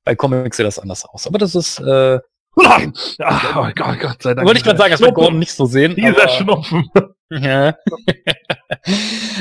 Bei 0.04 0.16
Comics 0.16 0.58
sieht 0.58 0.66
das 0.66 0.80
anders 0.80 1.06
aus. 1.06 1.28
Aber 1.28 1.38
das 1.38 1.56
ist, 1.56 1.80
äh, 1.80 2.20
Nein! 2.58 2.94
Ach, 3.24 3.56
oh 3.56 3.72
Gott, 3.74 4.00
Gott 4.00 4.22
sei 4.24 4.34
Dank. 4.34 4.46
wollte 4.46 4.58
ich 4.60 4.64
gerade 4.66 4.78
sagen, 4.78 4.92
das 4.92 5.00
wird. 5.00 5.14
Gordon 5.16 5.40
nicht 5.40 5.54
so 5.54 5.66
sehen. 5.66 5.96
Dieser 5.96 6.24
aber- 6.24 6.30
Schnupfen. 6.30 6.90
Ja. 7.34 7.78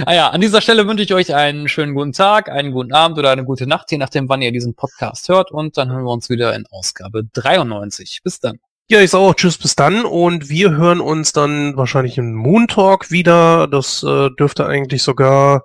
ah 0.07 0.15
ja, 0.15 0.29
an 0.29 0.41
dieser 0.41 0.61
Stelle 0.61 0.87
wünsche 0.87 1.03
ich 1.03 1.13
euch 1.13 1.35
einen 1.35 1.67
schönen 1.67 1.93
guten 1.97 2.13
Tag, 2.13 2.49
einen 2.49 2.71
guten 2.71 2.93
Abend 2.93 3.19
oder 3.19 3.33
eine 3.33 3.45
gute 3.45 3.67
Nacht, 3.67 3.91
je 3.91 3.99
nachdem, 3.99 4.29
wann 4.29 4.43
ihr 4.43 4.53
diesen 4.53 4.77
Podcast 4.77 5.29
hört. 5.29 5.51
Und 5.51 5.77
dann 5.77 5.91
hören 5.91 6.05
wir 6.05 6.13
uns 6.13 6.31
wieder 6.31 6.55
in 6.55 6.67
Ausgabe 6.71 7.25
93. 7.33 8.21
Bis 8.23 8.39
dann. 8.39 8.61
Ja, 8.91 9.01
ich 9.01 9.11
sage 9.11 9.23
auch 9.23 9.35
Tschüss 9.35 9.57
bis 9.57 9.77
dann 9.77 10.05
und 10.05 10.49
wir 10.49 10.73
hören 10.73 11.01
uns 11.01 11.33
dann 11.33 11.77
wahrscheinlich 11.77 12.19
im 12.19 12.35
Moon 12.35 12.67
Talk 12.67 13.13
wieder. 13.13 13.69
Das 13.69 14.03
äh, 14.03 14.31
dürfte 14.31 14.67
eigentlich 14.67 15.05
sogar 15.05 15.65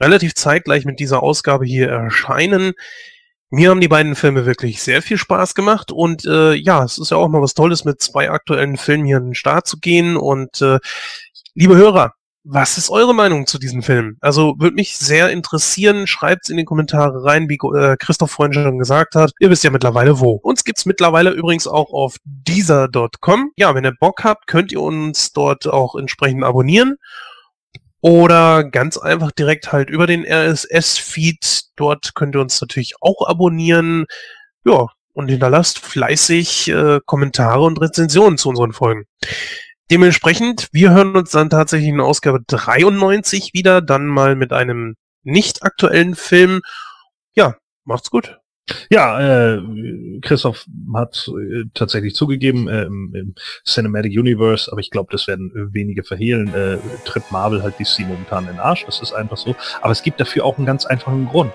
relativ 0.00 0.34
zeitgleich 0.34 0.84
mit 0.84 0.98
dieser 0.98 1.22
Ausgabe 1.22 1.66
hier 1.66 1.88
erscheinen. 1.88 2.72
Mir 3.48 3.70
haben 3.70 3.80
die 3.80 3.86
beiden 3.86 4.16
Filme 4.16 4.44
wirklich 4.44 4.82
sehr 4.82 5.02
viel 5.02 5.18
Spaß 5.18 5.54
gemacht 5.54 5.92
und 5.92 6.24
äh, 6.24 6.54
ja, 6.54 6.82
es 6.82 6.98
ist 6.98 7.12
ja 7.12 7.16
auch 7.16 7.28
mal 7.28 7.40
was 7.40 7.54
Tolles, 7.54 7.84
mit 7.84 8.02
zwei 8.02 8.28
aktuellen 8.28 8.76
Filmen 8.76 9.04
hier 9.06 9.18
an 9.18 9.26
den 9.26 9.34
Start 9.36 9.68
zu 9.68 9.78
gehen 9.78 10.16
und 10.16 10.60
äh, 10.60 10.80
liebe 11.54 11.76
Hörer, 11.76 12.14
was 12.44 12.76
ist 12.76 12.90
eure 12.90 13.14
Meinung 13.14 13.46
zu 13.46 13.58
diesem 13.58 13.82
Film? 13.82 14.18
Also 14.20 14.54
würde 14.58 14.76
mich 14.76 14.98
sehr 14.98 15.30
interessieren. 15.30 16.06
Schreibt's 16.06 16.50
in 16.50 16.58
die 16.58 16.66
Kommentare 16.66 17.24
rein, 17.24 17.48
wie 17.48 17.58
äh, 17.76 17.96
Christoph 17.96 18.32
vorhin 18.32 18.52
schon 18.52 18.78
gesagt 18.78 19.14
hat. 19.14 19.32
Ihr 19.40 19.48
wisst 19.48 19.64
ja 19.64 19.70
mittlerweile 19.70 20.20
wo. 20.20 20.32
Uns 20.42 20.62
gibt's 20.62 20.84
mittlerweile 20.84 21.30
übrigens 21.30 21.66
auch 21.66 21.92
auf 21.92 22.16
deezer.com. 22.24 23.52
Ja, 23.56 23.74
wenn 23.74 23.84
ihr 23.84 23.94
Bock 23.98 24.24
habt, 24.24 24.46
könnt 24.46 24.72
ihr 24.72 24.82
uns 24.82 25.32
dort 25.32 25.66
auch 25.66 25.94
entsprechend 25.94 26.44
abonnieren. 26.44 26.96
Oder 28.02 28.64
ganz 28.64 28.98
einfach 28.98 29.32
direkt 29.32 29.72
halt 29.72 29.88
über 29.88 30.06
den 30.06 30.26
RSS-Feed. 30.26 31.70
Dort 31.76 32.14
könnt 32.14 32.34
ihr 32.34 32.42
uns 32.42 32.60
natürlich 32.60 32.96
auch 33.00 33.26
abonnieren. 33.26 34.04
Ja, 34.66 34.88
und 35.14 35.28
hinterlasst 35.28 35.78
fleißig 35.78 36.68
äh, 36.68 37.00
Kommentare 37.06 37.62
und 37.62 37.80
Rezensionen 37.80 38.36
zu 38.36 38.50
unseren 38.50 38.74
Folgen. 38.74 39.06
Dementsprechend, 39.90 40.68
wir 40.72 40.92
hören 40.92 41.14
uns 41.14 41.30
dann 41.30 41.50
tatsächlich 41.50 41.90
in 41.90 42.00
Ausgabe 42.00 42.40
93 42.46 43.52
wieder, 43.52 43.82
dann 43.82 44.06
mal 44.06 44.34
mit 44.34 44.52
einem 44.52 44.96
nicht 45.22 45.62
aktuellen 45.62 46.14
Film. 46.14 46.62
Ja, 47.34 47.56
macht's 47.84 48.10
gut. 48.10 48.38
Ja, 48.88 49.56
äh, 49.56 49.60
Christoph 50.22 50.64
hat 50.94 51.28
äh, 51.28 51.64
tatsächlich 51.74 52.14
zugegeben, 52.14 52.66
äh, 52.66 52.84
im, 52.84 53.14
im 53.14 53.34
Cinematic 53.66 54.18
Universe, 54.18 54.72
aber 54.72 54.80
ich 54.80 54.90
glaube, 54.90 55.12
das 55.12 55.26
werden 55.26 55.52
wenige 55.74 56.02
verhehlen, 56.02 56.54
äh, 56.54 56.78
tritt 57.04 57.30
Marvel 57.30 57.62
halt 57.62 57.78
DC 57.78 58.00
momentan 58.00 58.44
in 58.44 58.52
den 58.52 58.60
Arsch, 58.60 58.86
das 58.86 59.00
ist 59.00 59.12
einfach 59.12 59.36
so. 59.36 59.54
Aber 59.82 59.92
es 59.92 60.02
gibt 60.02 60.18
dafür 60.18 60.46
auch 60.46 60.56
einen 60.56 60.66
ganz 60.66 60.86
einfachen 60.86 61.26
Grund. 61.26 61.52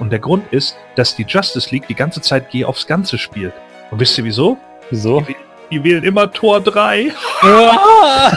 Und 0.00 0.10
der 0.10 0.18
Grund 0.18 0.52
ist, 0.52 0.76
dass 0.96 1.14
die 1.14 1.22
Justice 1.22 1.70
League 1.70 1.86
die 1.86 1.94
ganze 1.94 2.20
Zeit 2.20 2.50
Geh 2.50 2.64
aufs 2.64 2.86
Ganze 2.86 3.16
spielt. 3.16 3.52
Und 3.92 4.00
wisst 4.00 4.18
ihr 4.18 4.24
wieso? 4.24 4.58
Wieso? 4.90 5.20
Die, 5.20 5.36
die 5.70 5.82
wählen 5.84 6.04
immer 6.04 6.32
Tor 6.32 6.60
3. 6.60 7.12
Ah! 7.42 8.32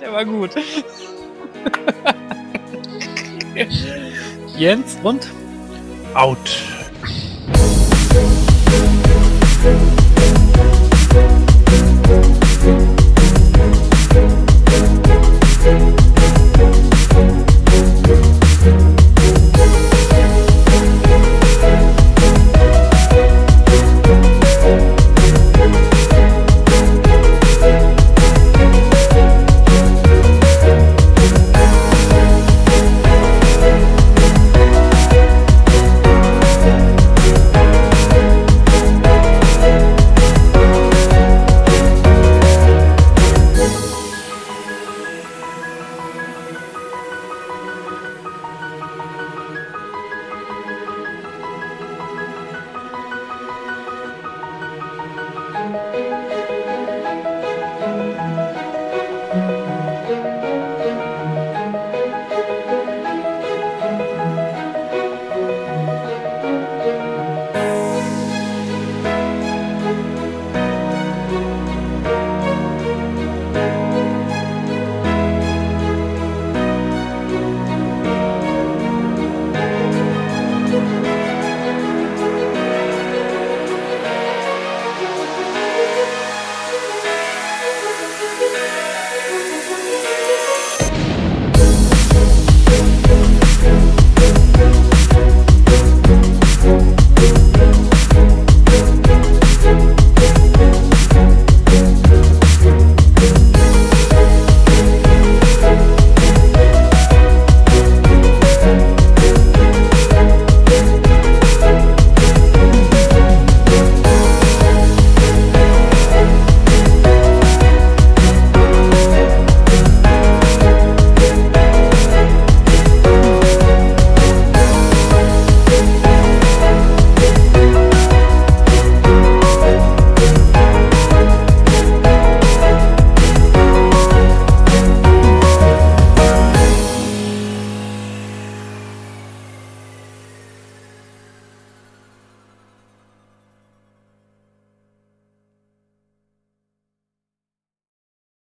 Der 0.00 0.12
war 0.12 0.24
gut. 0.24 0.50
Jens 4.56 4.98
und? 5.02 5.30
Out. 6.14 6.38